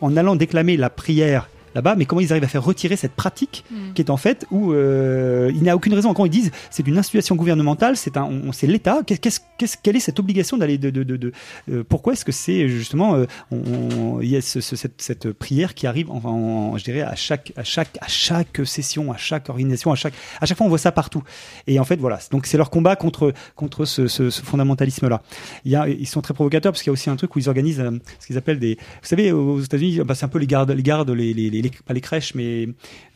en 0.00 0.16
allant 0.16 0.36
déclamer 0.36 0.76
la 0.76 0.90
prière 0.90 1.48
là-bas, 1.74 1.94
mais 1.96 2.04
comment 2.06 2.20
ils 2.20 2.30
arrivent 2.32 2.44
à 2.44 2.48
faire 2.48 2.64
retirer 2.64 2.96
cette 2.96 3.12
pratique 3.12 3.64
Mm. 3.70 3.92
qui 3.94 4.02
est 4.02 4.10
en 4.10 4.16
fait 4.16 4.46
où 4.50 4.72
euh, 4.72 5.50
il 5.54 5.62
n'y 5.62 5.70
a 5.70 5.76
aucune 5.76 5.94
raison. 5.94 6.12
Quand 6.14 6.24
ils 6.24 6.30
disent 6.30 6.50
c'est 6.70 6.86
une 6.86 6.98
institution 6.98 7.34
gouvernementale, 7.36 7.96
c'est 7.96 8.16
un, 8.16 8.24
on- 8.24 8.52
c'est 8.52 8.66
l'État. 8.66 9.00
Qu'est- 9.06 9.18
Qu'est-ce, 9.18 9.40
qu'est-ce- 9.58 9.76
quelle 9.82 9.96
est 9.96 10.00
cette 10.00 10.18
obligation 10.20 10.56
d'aller 10.56 10.78
de, 10.78 10.90
de, 10.90 11.02
de, 11.02 11.16
de- 11.16 11.32
euh, 11.70 11.84
pourquoi 11.88 12.12
est-ce 12.12 12.24
que 12.24 12.32
c'est 12.32 12.68
justement 12.68 13.14
euh, 13.16 13.24
on, 13.50 14.20
il 14.20 14.28
y 14.28 14.36
a 14.36 14.40
ce- 14.40 14.60
ce- 14.60 14.76
cette, 14.76 15.00
cette 15.00 15.32
prière 15.32 15.74
qui 15.74 15.86
arrive, 15.86 16.10
en, 16.10 16.20
en- 16.24 16.76
je 16.78 16.84
dirais 16.84 17.00
à 17.02 17.14
chaque 17.14 17.52
à 17.56 17.64
chaque 17.64 17.96
à 18.00 18.08
chaque 18.08 18.60
session, 18.64 19.12
à 19.12 19.16
chaque 19.16 19.48
organisation, 19.48 19.92
à 19.92 19.94
chaque 19.96 20.14
à 20.40 20.46
chaque 20.46 20.56
fois 20.58 20.66
on 20.66 20.70
voit 20.70 20.78
ça 20.78 20.92
partout. 20.92 21.22
Et 21.66 21.78
en 21.78 21.84
fait 21.84 21.96
voilà, 21.96 22.18
donc 22.30 22.46
c'est 22.46 22.56
leur 22.58 22.70
combat 22.70 22.96
contre 22.96 23.32
contre 23.56 23.84
ce, 23.84 24.06
ce, 24.08 24.30
ce 24.30 24.42
fondamentalisme 24.42 25.08
là. 25.08 25.22
Il 25.64 25.70
y 25.72 25.76
a, 25.76 25.88
ils 25.88 26.06
sont 26.06 26.20
très 26.20 26.34
provocateurs 26.34 26.72
parce 26.72 26.82
qu'il 26.82 26.90
y 26.90 26.92
a 26.92 26.94
aussi 26.94 27.10
un 27.10 27.16
truc 27.16 27.34
où 27.36 27.38
ils 27.38 27.48
organisent 27.48 27.80
euh, 27.80 27.90
ce 28.20 28.26
qu'ils 28.26 28.38
appellent 28.38 28.58
des, 28.58 28.74
vous 28.76 29.08
savez 29.08 29.32
aux 29.32 29.60
États-Unis, 29.60 30.00
bah, 30.04 30.14
c'est 30.14 30.24
un 30.24 30.28
peu 30.28 30.38
les 30.38 30.46
gardes, 30.46 30.70
les 30.70 30.82
gardes, 30.82 31.10
les, 31.10 31.32
les, 31.32 31.50
les- 31.50 31.62
les- 31.64 31.70
pas 31.84 31.92
les 31.94 32.00
crèches 32.00 32.34
mais 32.34 32.68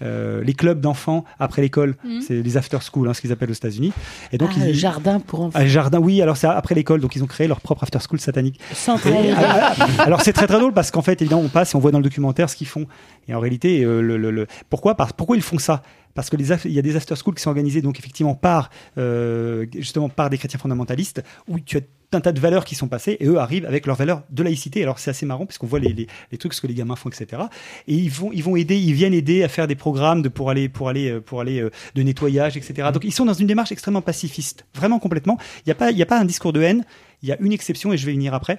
euh, 0.02 0.42
les 0.42 0.52
clubs 0.54 0.80
d'enfants 0.80 1.24
après 1.38 1.62
l'école, 1.62 1.96
Mhm. 2.04 2.20
c'est 2.20 2.42
les 2.42 2.56
after 2.56 2.78
school, 2.80 3.08
hein, 3.08 3.14
ce 3.14 3.20
qu'ils 3.20 3.32
appellent 3.32 3.50
aux 3.50 3.54
États-Unis. 3.54 3.92
Et 4.32 4.38
donc 4.38 4.50
Ah, 4.60 4.66
ils, 4.68 4.74
jardin 4.74 5.20
pour 5.20 5.40
enfants. 5.42 5.58
ah, 5.60 5.66
jardin, 5.66 5.98
oui, 6.00 6.20
alors 6.22 6.36
c'est 6.36 6.46
après 6.48 6.74
l'école, 6.74 7.00
donc 7.00 7.14
ils 7.16 7.22
ont 7.22 7.26
créé 7.26 7.46
leur 7.46 7.60
propre 7.60 7.84
after 7.84 7.98
school 8.00 8.18
satanique. 8.20 8.58
Et, 9.06 9.32
ah, 9.36 9.74
ah, 9.78 9.86
alors 10.02 10.20
c'est 10.22 10.32
très 10.32 10.46
très 10.46 10.58
drôle 10.58 10.72
parce 10.72 10.90
qu'en 10.90 11.02
fait, 11.02 11.20
évidemment, 11.22 11.42
on 11.42 11.48
passe 11.48 11.74
et 11.74 11.76
on 11.76 11.80
voit 11.80 11.90
dans 11.92 11.98
le 11.98 12.04
documentaire 12.04 12.50
ce 12.50 12.56
qu'ils 12.56 12.66
font. 12.66 12.86
Et 13.28 13.34
en 13.34 13.40
réalité, 13.40 13.84
euh, 13.84 14.00
le, 14.00 14.16
le- 14.16 14.30
le- 14.30 14.46
pourquoi, 14.70 14.96
parce, 14.96 15.12
pourquoi 15.12 15.36
ils 15.36 15.42
font 15.42 15.58
ça? 15.58 15.82
Parce 16.14 16.30
que 16.30 16.36
les 16.36 16.50
il 16.64 16.72
y 16.72 16.78
a 16.78 16.82
des 16.82 16.96
after 16.96 17.14
school 17.14 17.34
qui 17.34 17.42
sont 17.42 17.50
organisés 17.50 17.80
donc 17.82 17.98
effectivement 17.98 18.34
par 18.34 18.70
euh, 18.96 19.66
justement 19.76 20.08
par 20.08 20.30
des 20.30 20.38
chrétiens 20.38 20.58
fondamentalistes 20.58 21.22
où 21.46 21.60
tu 21.60 21.76
as 21.76 21.80
un 22.12 22.20
tas 22.20 22.32
de 22.32 22.40
valeurs 22.40 22.64
qui 22.64 22.74
sont 22.74 22.88
passées 22.88 23.16
et 23.20 23.26
eux 23.26 23.38
arrivent 23.38 23.66
avec 23.66 23.86
leurs 23.86 23.96
valeurs 23.96 24.22
de 24.30 24.42
laïcité. 24.42 24.82
Alors 24.82 24.98
c'est 24.98 25.10
assez 25.10 25.26
marrant 25.26 25.44
parce 25.46 25.58
qu'on 25.58 25.66
voit 25.66 25.78
les, 25.78 25.92
les, 25.92 26.06
les 26.32 26.38
trucs 26.38 26.54
ce 26.54 26.60
que 26.60 26.66
les 26.66 26.74
gamins 26.74 26.96
font, 26.96 27.10
etc. 27.10 27.42
Et 27.86 27.94
ils 27.94 28.10
vont 28.10 28.30
ils 28.32 28.42
vont 28.42 28.56
aider, 28.56 28.76
ils 28.78 28.94
viennent 28.94 29.12
aider 29.14 29.42
à 29.42 29.48
faire 29.48 29.66
des 29.66 29.74
programmes 29.74 30.22
de 30.22 30.28
pour 30.28 30.48
aller 30.50 30.68
pour 30.68 30.88
aller 30.88 31.10
euh, 31.10 31.20
pour 31.20 31.40
aller 31.40 31.60
euh, 31.60 31.70
de 31.94 32.02
nettoyage, 32.02 32.56
etc. 32.56 32.88
Donc 32.92 33.04
ils 33.04 33.12
sont 33.12 33.26
dans 33.26 33.34
une 33.34 33.46
démarche 33.46 33.72
extrêmement 33.72 34.02
pacifiste, 34.02 34.64
vraiment 34.74 34.98
complètement. 34.98 35.38
Il 35.58 35.62
n'y 35.68 35.72
a 35.72 35.74
pas 35.74 35.90
il 35.90 35.98
y 35.98 36.02
a 36.02 36.06
pas 36.06 36.18
un 36.18 36.24
discours 36.24 36.52
de 36.52 36.62
haine. 36.62 36.84
Il 37.22 37.28
y 37.28 37.32
a 37.32 37.36
une 37.40 37.52
exception 37.52 37.92
et 37.92 37.98
je 37.98 38.06
vais 38.06 38.12
y 38.12 38.14
venir 38.16 38.32
après. 38.32 38.58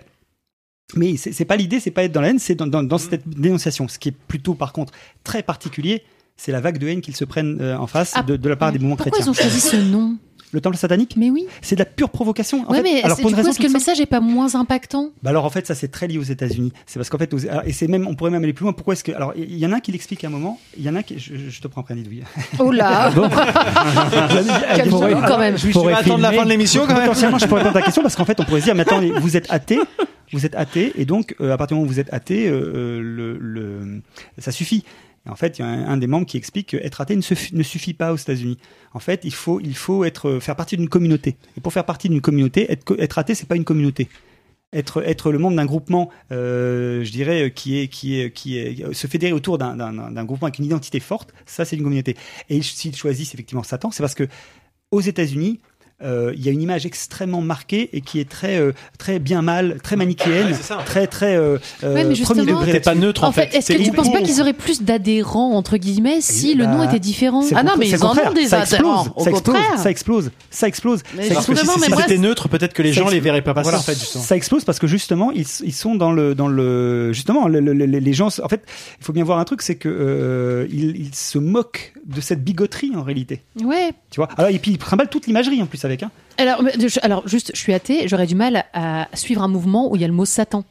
Mais 0.95 1.17
c'est 1.17 1.45
pas 1.45 1.55
l'idée, 1.55 1.80
c'est 1.80 1.91
pas 1.91 2.03
être 2.03 2.11
dans 2.11 2.21
la 2.21 2.30
haine, 2.30 2.39
c'est 2.39 2.55
dans, 2.55 2.65
dans, 2.65 2.81
dans 2.81 2.97
cette 2.97 3.27
dénonciation. 3.27 3.88
Ce 3.88 3.99
qui 3.99 4.09
est 4.09 4.15
plutôt, 4.27 4.55
par 4.55 4.73
contre, 4.73 4.91
très 5.23 5.43
particulier, 5.43 6.01
c'est 6.35 6.51
la 6.51 6.61
vague 6.61 6.80
de 6.80 6.88
haine 6.88 7.01
qu'ils 7.01 7.15
se 7.15 7.26
prennent 7.26 7.61
euh, 7.61 7.77
en 7.77 7.85
face 7.85 8.13
Ah, 8.15 8.23
de, 8.23 8.38
de 8.38 8.49
la 8.49 8.55
part 8.55 8.71
des 8.71 8.80
mouvements 8.80 8.95
Pourquoi 8.95 9.11
chrétiens. 9.11 9.27
ils 9.27 9.30
ont 9.30 9.34
choisi 9.39 9.59
ce 9.59 9.76
nom? 9.76 10.17
Le 10.51 10.61
temple 10.61 10.77
satanique 10.77 11.15
Mais 11.17 11.30
oui. 11.30 11.45
C'est 11.61 11.76
de 11.76 11.80
la 11.81 11.85
pure 11.85 12.09
provocation. 12.09 12.65
En 12.67 12.71
ouais, 12.71 12.77
fait, 12.77 12.84
mais 12.84 13.03
alors 13.03 13.17
pour 13.17 13.27
du 13.27 13.34
une 13.34 13.38
raison 13.38 13.49
est-ce 13.51 13.59
que 13.59 13.67
le 13.67 13.73
message 13.73 13.99
est 13.99 14.05
pas 14.05 14.19
moins 14.19 14.55
impactant? 14.55 15.09
Bah 15.21 15.30
alors 15.30 15.45
en 15.45 15.49
fait 15.49 15.67
ça 15.67 15.76
c'est 15.76 15.89
très 15.89 16.07
lié 16.07 16.17
aux 16.17 16.23
États-Unis. 16.23 16.73
C'est 16.85 16.99
parce 16.99 17.09
qu'en 17.09 17.17
fait 17.17 17.34
aux- 17.34 17.39
et 17.39 17.71
c'est 17.71 17.88
même 17.88 18.07
on 18.07 18.15
pourrait 18.15 18.31
même 18.31 18.43
aller 18.43 18.53
plus 18.53 18.63
loin. 18.63 18.73
Pourquoi 18.73 18.93
est-ce 18.93 19.03
que 19.03 19.11
alors 19.11 19.34
il 19.35 19.57
y 19.57 19.65
en 19.65 19.71
a 19.71 19.76
un 19.76 19.80
qui 19.80 19.91
l'explique 19.91 20.23
à 20.23 20.27
un 20.27 20.31
moment. 20.31 20.59
Il 20.77 20.84
y 20.84 20.89
en 20.89 20.95
a 20.95 20.99
un 20.99 21.03
qui 21.03 21.19
je, 21.19 21.34
je 21.49 21.61
te 21.61 21.67
prends 21.67 21.84
Prénit, 21.84 22.05
oui. 22.09 22.23
Oh 22.59 22.71
là 22.71 23.09
Alors, 24.69 25.39
même. 25.39 25.57
je 25.57 25.67
vas 25.80 25.97
attendre 25.97 26.21
la 26.21 26.31
fin 26.31 26.43
de 26.43 26.49
l'émission, 26.49 26.85
quand 26.85 26.93
même. 26.93 27.03
Potentiellement, 27.07 27.38
je 27.38 27.45
pourrais 27.47 27.61
répondre 27.61 27.77
à 27.77 27.80
ta 27.81 27.85
question 27.85 28.01
parce 28.01 28.15
qu'en 28.15 28.26
fait, 28.26 28.39
on 28.39 28.43
pourrait 28.43 28.59
se 28.59 28.65
dire, 28.65 28.76
mais 28.76 28.81
attends, 28.81 29.01
vous 29.19 29.38
êtes 29.38 29.47
athée, 29.49 29.80
vous 30.31 30.45
êtes 30.45 30.55
athée, 30.55 30.93
et 30.95 31.05
donc 31.05 31.35
euh, 31.41 31.53
à 31.53 31.57
partir 31.57 31.76
du 31.76 31.80
moment 31.81 31.89
où 31.89 31.93
vous 31.93 31.99
êtes 31.99 32.13
athée, 32.13 32.47
euh, 32.47 32.53
euh, 32.76 33.01
le, 33.01 33.38
le, 33.38 34.01
ça 34.38 34.51
suffit. 34.51 34.84
En 35.30 35.35
fait, 35.35 35.60
il 35.60 35.61
y 35.61 35.65
a 35.65 35.68
un, 35.68 35.97
des 35.97 36.07
membres 36.07 36.26
qui 36.26 36.38
explique 36.38 36.69
qu'être 36.69 37.01
athée 37.01 37.15
ne, 37.15 37.22
suffi- 37.22 37.56
ne 37.56 37.64
suffit 37.64 37.93
pas 37.93 38.11
aux 38.14 38.18
États-Unis. 38.18 38.57
En 38.93 38.99
fait, 38.99 39.22
il 39.23 39.34
faut, 39.34 39.60
il 39.60 39.76
faut 39.76 40.03
être, 40.03 40.39
faire 40.39 40.56
partie 40.56 40.77
d'une 40.77 40.89
communauté. 40.89 41.38
Et 41.57 41.61
pour 41.61 41.73
faire 41.73 41.85
partie 41.85 42.10
d'une 42.10 42.22
communauté, 42.22 42.72
être, 42.72 42.99
être 42.99 43.18
athée, 43.18 43.35
c'est 43.35 43.47
pas 43.47 43.56
une 43.56 43.64
communauté. 43.64 44.10
Être, 44.72 45.01
être 45.03 45.31
le 45.31 45.39
membre 45.39 45.56
d'un 45.56 45.65
groupement, 45.65 46.10
euh, 46.31 47.03
je 47.03 47.11
dirais, 47.11 47.45
euh, 47.45 47.49
qui 47.49 47.80
est, 47.80 47.88
qui 47.88 48.19
est, 48.19 48.31
qui 48.31 48.57
est, 48.57 48.93
se 48.93 49.07
fédérer 49.07 49.34
autour 49.34 49.57
d'un, 49.57 50.23
groupement 50.26 50.47
avec 50.47 50.60
une 50.60 50.65
identité 50.65 50.99
forte, 50.99 51.34
ça 51.47 51.65
c'est 51.65 51.76
une 51.76 51.84
communauté. 51.84 52.15
Et 52.49 52.61
s'ils 52.61 52.95
choisissent 52.95 53.34
effectivement 53.34 53.64
Satan, 53.64 53.89
c'est 53.89 54.03
parce 54.03 54.14
que 54.14 54.27
aux 54.91 55.01
États-Unis, 55.01 55.60
euh, 55.60 55.69
il 56.01 56.41
y 56.45 56.49
a 56.49 56.51
une 56.51 56.61
image 56.61 56.85
extrêmement 56.85 57.41
marquée 57.41 57.89
et 57.93 58.01
qui 58.01 58.19
est 58.19 58.30
très, 58.30 58.57
euh, 58.59 58.71
très 58.97 59.19
bien 59.19 59.41
mal, 59.41 59.80
très 59.84 59.95
manichéenne, 59.95 60.55
très, 60.85 61.07
très 61.07 61.35
euh, 61.35 61.57
euh, 61.84 61.93
Ouais, 61.93 62.03
mais 62.05 62.15
premier 62.15 62.45
degré. 62.45 62.73
là-dessus. 62.73 63.19
En 63.23 63.31
fait, 63.31 63.53
est-ce 63.53 63.73
que 63.73 63.84
tu 63.84 63.91
penses 63.91 64.11
pas 64.11 64.21
qu'ils 64.21 64.39
auraient 64.41 64.53
plus 64.53 64.81
d'adhérents 64.81 65.51
entre 65.55 65.77
guillemets 65.77 66.21
si 66.21 66.55
le 66.55 66.65
bah, 66.65 66.71
nom 66.76 66.84
était 66.84 66.99
différent? 66.99 67.41
c'est 67.41 67.55
le 67.55 67.61
contra- 67.61 67.84
c'est 69.17 69.30
le 69.30 69.31
contraire. 69.35 69.77
ça 69.77 69.89
explose, 69.89 70.31
ça 70.49 70.67
explose, 70.67 71.01
ça 71.19 71.26
explose, 71.27 71.30
ça 71.30 71.34
explose. 71.34 71.59
Mais 71.80 71.95
si 71.95 72.01
c'était 72.01 72.17
neutre, 72.17 72.47
peut-être 72.49 72.73
que 72.73 72.81
les 72.81 72.93
gens 72.93 73.09
les 73.09 73.19
verraient 73.19 73.41
pas 73.41 73.53
passer, 73.53 73.65
Voilà. 73.69 73.80
en 73.80 73.84
fait. 73.84 73.95
Ça 73.95 74.35
explose 74.35 74.63
parce 74.63 74.80
que 74.80 74.88
justement, 74.88 75.31
ils, 75.31 75.45
ils 75.63 75.73
sont 75.73 75.95
dans 75.95 76.11
le, 76.11 76.35
dans 76.35 76.47
le, 76.47 77.11
justement, 77.13 77.47
le- 77.47 77.59
le- 77.59 77.73
le- 77.73 77.85
les 77.85 78.13
gens, 78.13 78.27
en 78.27 78.47
fait, 78.49 78.63
il 78.99 79.03
faut 79.05 79.13
bien 79.13 79.23
voir 79.23 79.39
un 79.39 79.43
truc, 79.45 79.61
c'est 79.61 79.76
que 79.76 79.89
euh, 79.89 80.67
ils, 80.71 80.95
ils 80.95 81.15
se 81.15 81.38
moquent 81.38 81.93
de 82.05 82.21
cette 82.21 82.43
bigoterie 82.43 82.91
en 82.95 83.03
réalité. 83.03 83.41
Ouais. 83.63 83.91
Tu 84.11 84.19
vois? 84.19 84.30
Alors 84.38 84.49
et 84.51 84.59
puis 84.59 84.71
ils 84.71 84.77
trimballent 84.77 85.09
toute 85.09 85.27
l'imagerie 85.27 85.61
en 85.61 85.65
plus 85.65 85.85
avec. 85.90 86.03
Alors, 86.38 86.64
mais 86.64 86.72
je- 86.88 86.99
alors 87.03 87.28
juste, 87.28 87.52
je 87.53 87.60
suis 87.60 87.74
athée, 87.74 88.07
j'aurais 88.07 88.28
du 88.28 88.36
mal 88.36 88.66
à 88.74 89.07
suivre 89.14 89.41
un 89.44 89.48
mouvement 89.48 89.91
où 89.91 89.95
il 89.95 90.02
y 90.02 90.06
a 90.06 90.07
le 90.07 90.14
mot 90.14 90.26
Satan. 90.26 90.64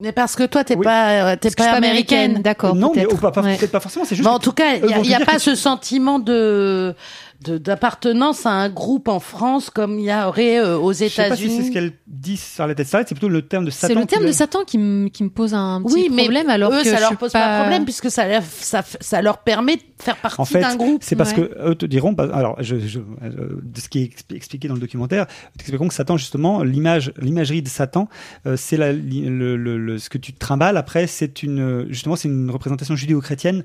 Mais 0.00 0.12
parce 0.12 0.36
que 0.36 0.44
toi, 0.44 0.62
t'es 0.62 0.76
pas, 0.76 1.32
euh, 1.32 1.36
t'es 1.36 1.50
pas 1.50 1.64
suis 1.64 1.70
pas 1.72 1.76
américaine. 1.76 2.18
américaine, 2.18 2.42
d'accord, 2.42 2.76
Non, 2.76 2.92
mais 2.94 3.02
peut-être. 3.02 3.14
oh, 3.14 3.20
pas- 3.20 3.32
pas- 3.32 3.42
Ouais. 3.42 3.56
peut-être 3.56 3.72
pas 3.72 3.80
forcément. 3.80 4.04
C'est 4.04 4.14
juste. 4.14 4.28
Mais 4.28 4.32
en 4.32 4.38
tout 4.38 4.52
cas, 4.52 4.76
il 4.76 4.84
n'y 4.86 5.12
a, 5.14 5.20
y 5.20 5.24
pas 5.24 5.40
ce 5.40 5.56
sentiment 5.56 6.20
de- 6.20 6.94
d'appartenance 7.40 8.46
à 8.46 8.50
un 8.50 8.68
groupe 8.68 9.06
en 9.08 9.20
France 9.20 9.70
comme 9.70 9.98
il 9.98 10.06
y 10.06 10.12
aurait 10.12 10.58
euh, 10.58 10.76
aux 10.76 10.92
Je 10.92 11.06
sais 11.08 11.28
pas 11.28 11.36
si 11.36 11.42
c'est 11.42 11.48
ce 11.48 11.54
États-Unis. 11.54 11.70
qu'elle 11.72 11.92
dit 12.06 12.36
sur 12.36 12.66
la 12.66 12.74
tête 12.74 12.86
Starlight, 12.88 13.08
c'est 13.08 13.14
plutôt 13.14 13.28
le 13.28 13.42
terme 13.42 13.64
de 13.64 13.70
Satan. 13.70 13.94
C'est 13.94 14.00
le 14.00 14.06
terme 14.06 14.26
de 14.26 14.32
Satan 14.32 14.64
qui 14.64 14.76
me, 14.78 15.08
qui 15.08 15.22
me 15.22 15.30
pose 15.30 15.54
un 15.54 15.80
petit 15.82 15.94
Oui, 15.94 16.08
mais 16.12 16.22
problème 16.24 16.50
alors 16.50 16.72
eux, 16.72 16.82
que 16.82 16.88
ça 16.88 16.98
leur 16.98 17.16
pose 17.16 17.32
pas 17.32 17.58
de 17.58 17.60
problème 17.62 17.84
puisque 17.84 18.10
ça, 18.10 18.26
leur- 18.26 18.42
ça, 18.42 18.82
ça 19.00 19.22
leur 19.22 19.38
permet 19.38 19.76
de 19.76 19.82
faire 20.00 20.16
partie 20.16 20.40
En 20.40 20.44
fait, 20.44 20.60
d'un 20.60 20.74
groupe. 20.76 21.02
c'est 21.04 21.14
parce 21.16 21.30
Ouais. 21.32 21.48
que 21.48 21.68
eux 21.70 21.74
te 21.76 21.86
diront, 21.86 22.12
bah, 22.12 22.28
alors, 22.32 22.56
je, 22.60 22.78
je- 22.80 22.98
euh, 22.98 23.60
de 23.62 23.80
ce 23.80 23.88
qui 23.88 24.00
est 24.02 24.04
expli- 24.06 24.34
expliqué 24.36 24.66
dans 24.68 24.74
le 24.74 24.80
documentaire, 24.80 25.26
ils 25.54 25.58
t'expliqueront 25.58 25.88
que 25.88 25.94
Satan, 25.94 26.16
justement, 26.16 26.62
l'image, 26.64 27.12
l'imagerie 27.20 27.62
de 27.62 27.68
Satan, 27.68 28.08
euh, 28.46 28.56
c'est 28.56 28.76
la, 28.76 28.92
li- 28.92 29.22
le, 29.26 29.56
le- 29.56 29.78
le- 29.78 29.98
ce 29.98 30.10
que 30.10 30.18
tu 30.18 30.32
te 30.32 30.38
trimbales. 30.38 30.76
Après, 30.76 31.06
c'est 31.06 31.42
une, 31.44 31.86
justement, 31.88 32.16
c'est 32.16 32.28
une 32.28 32.50
représentation 32.50 32.96
judéo-chrétienne 32.96 33.64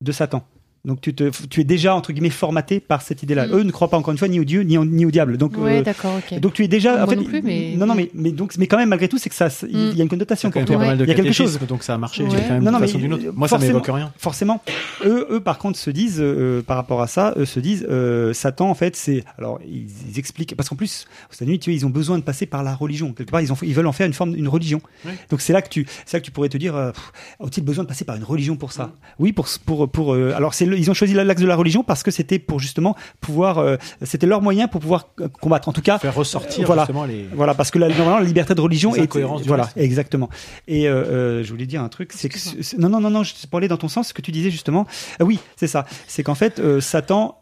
de 0.00 0.12
Satan. 0.12 0.42
Donc 0.86 1.02
tu, 1.02 1.14
te, 1.14 1.30
tu 1.50 1.60
es 1.60 1.64
déjà 1.64 1.94
entre 1.94 2.10
guillemets 2.12 2.30
formaté 2.30 2.80
par 2.80 3.02
cette 3.02 3.22
idée-là. 3.22 3.46
Mm. 3.46 3.52
Eux 3.52 3.62
ne 3.64 3.70
croient 3.70 3.90
pas 3.90 3.98
encore 3.98 4.12
une 4.12 4.18
fois 4.18 4.28
ni 4.28 4.40
au 4.40 4.44
Dieu 4.44 4.62
ni, 4.62 4.78
au- 4.78 4.84
ni 4.86 5.04
au 5.04 5.10
diable. 5.10 5.36
Donc 5.36 5.58
Ouais, 5.58 5.80
euh, 5.80 5.82
d'accord, 5.82 6.14
ok. 6.16 6.40
donc 6.40 6.54
tu 6.54 6.64
es 6.64 6.68
déjà 6.68 7.04
en 7.04 7.06
fait, 7.06 7.16
non 7.16 7.24
plus, 7.24 7.42
mais- 7.42 7.74
non 7.76 7.84
non 7.86 7.94
mais 7.94 8.10
mais 8.14 8.32
donc 8.32 8.54
mais 8.56 8.66
quand 8.66 8.78
même 8.78 8.88
malgré 8.88 9.06
tout 9.06 9.18
c'est 9.18 9.28
que 9.28 9.34
ça 9.34 9.48
il 9.68 9.76
Mm. 9.76 9.96
y 9.96 10.00
a 10.00 10.02
une 10.04 10.08
connotation 10.08 10.50
quand 10.50 10.60
même 10.60 10.98
il 11.00 11.06
y 11.06 11.10
a 11.10 11.14
quelque 11.14 11.32
chose. 11.32 11.58
donc 11.68 11.82
ça 11.82 11.94
a 11.94 11.98
marché 11.98 12.22
Ouais. 12.24 12.30
quand 12.30 12.54
même 12.54 12.62
Non, 12.64 12.72
non, 12.72 12.78
mais, 12.80 12.86
façon 12.86 12.98
d'une 12.98 13.12
autre. 13.12 13.24
Moi, 13.34 13.46
ça 13.46 13.58
m'évoque 13.58 13.86
rien. 13.88 14.10
Forcément, 14.16 14.62
eux, 15.04 15.26
eux 15.30 15.40
par 15.40 15.58
contre 15.58 15.78
se 15.78 15.90
disent 15.90 16.18
euh, 16.20 16.62
par 16.62 16.76
rapport 16.78 17.02
à 17.02 17.06
ça, 17.06 17.34
eux 17.36 17.44
se 17.44 17.60
disent 17.60 17.86
euh, 17.90 18.32
Satan 18.32 18.70
en 18.70 18.74
fait 18.74 18.96
c'est 18.96 19.22
alors 19.36 19.60
ils, 19.68 19.86
ils 20.10 20.18
expliquent 20.18 20.56
parce 20.56 20.70
qu'en 20.70 20.76
plus 20.76 21.06
aux 21.30 21.34
États-Unis 21.34 21.58
tu 21.58 21.70
vois 21.70 21.76
ils 21.76 21.84
ont 21.84 21.90
besoin 21.90 22.16
de 22.18 22.22
passer 22.24 22.46
par 22.46 22.62
la 22.62 22.74
religion 22.74 23.12
quelque 23.12 23.30
part 23.30 23.42
ils 23.42 23.52
ont 23.52 23.56
ils 23.62 23.74
veulent 23.74 23.86
en 23.86 23.92
faire 23.92 24.06
une 24.06 24.14
forme 24.14 24.34
une 24.34 24.48
religion. 24.48 24.80
Oui. 25.04 25.12
Donc 25.28 25.42
c'est 25.42 25.52
là 25.52 25.60
que 25.60 25.68
tu 25.68 25.86
c'est 26.06 26.16
là 26.16 26.20
que 26.20 26.24
tu 26.24 26.30
pourrais 26.30 26.48
te 26.48 26.56
dire 26.56 26.74
euh, 26.74 26.90
ont-ils 27.38 27.62
besoin 27.62 27.84
de 27.84 27.88
passer 27.88 28.06
par 28.06 28.16
une 28.16 28.24
religion 28.24 28.56
pour 28.56 28.72
ça? 28.72 28.92
Oui 29.18 29.32
pour 29.34 29.46
pour 29.66 29.88
pour 29.90 30.14
euh, 30.14 30.32
alors 30.34 30.54
c'est 30.54 30.64
le- 30.66 30.69
ils 30.76 30.90
ont 30.90 30.94
choisi 30.94 31.14
l'axe 31.14 31.40
de 31.42 31.46
la 31.46 31.56
religion 31.56 31.82
parce 31.84 32.02
que 32.02 32.10
c'était 32.10 32.38
pour 32.38 32.60
justement 32.60 32.96
pouvoir 33.20 33.58
euh, 33.58 33.76
c'était 34.02 34.26
leur 34.26 34.42
moyen 34.42 34.68
pour 34.68 34.80
pouvoir 34.80 35.08
euh, 35.20 35.28
combattre. 35.40 35.68
En 35.68 35.72
tout 35.72 35.82
cas 35.82 35.98
Faire 35.98 36.14
ressortir, 36.14 36.66
voilà. 36.66 36.82
justement, 36.82 37.04
les- 37.04 37.26
voilà 37.34 37.54
parce 37.54 37.70
que 37.70 37.78
la, 37.78 37.88
normalement 37.88 38.18
la 38.18 38.24
liberté 38.24 38.54
de 38.54 38.60
religion 38.60 38.92
Les 38.92 39.02
est 39.02 39.06
voilà 39.46 39.64
reste. 39.64 39.76
exactement. 39.76 40.28
Et 40.68 40.88
euh, 40.88 41.04
euh, 41.04 41.44
je 41.44 41.50
voulais 41.50 41.66
dire 41.66 41.82
un 41.82 41.88
truc 41.88 42.12
c'est 42.14 42.28
que 42.28 42.38
c'est- 42.38 42.78
non 42.78 42.88
non 42.88 43.00
non 43.00 43.10
non 43.10 43.22
je 43.22 43.34
aller 43.58 43.68
dans 43.68 43.76
ton 43.76 43.88
sens 43.88 44.08
ce 44.08 44.14
que 44.14 44.22
tu 44.22 44.30
disais 44.32 44.50
justement. 44.50 44.86
Oui 45.20 45.38
c'est 45.56 45.66
ça. 45.66 45.84
C'est 46.06 46.22
qu'en 46.22 46.34
fait 46.34 46.58
euh, 46.60 46.80
Satan 46.80 47.36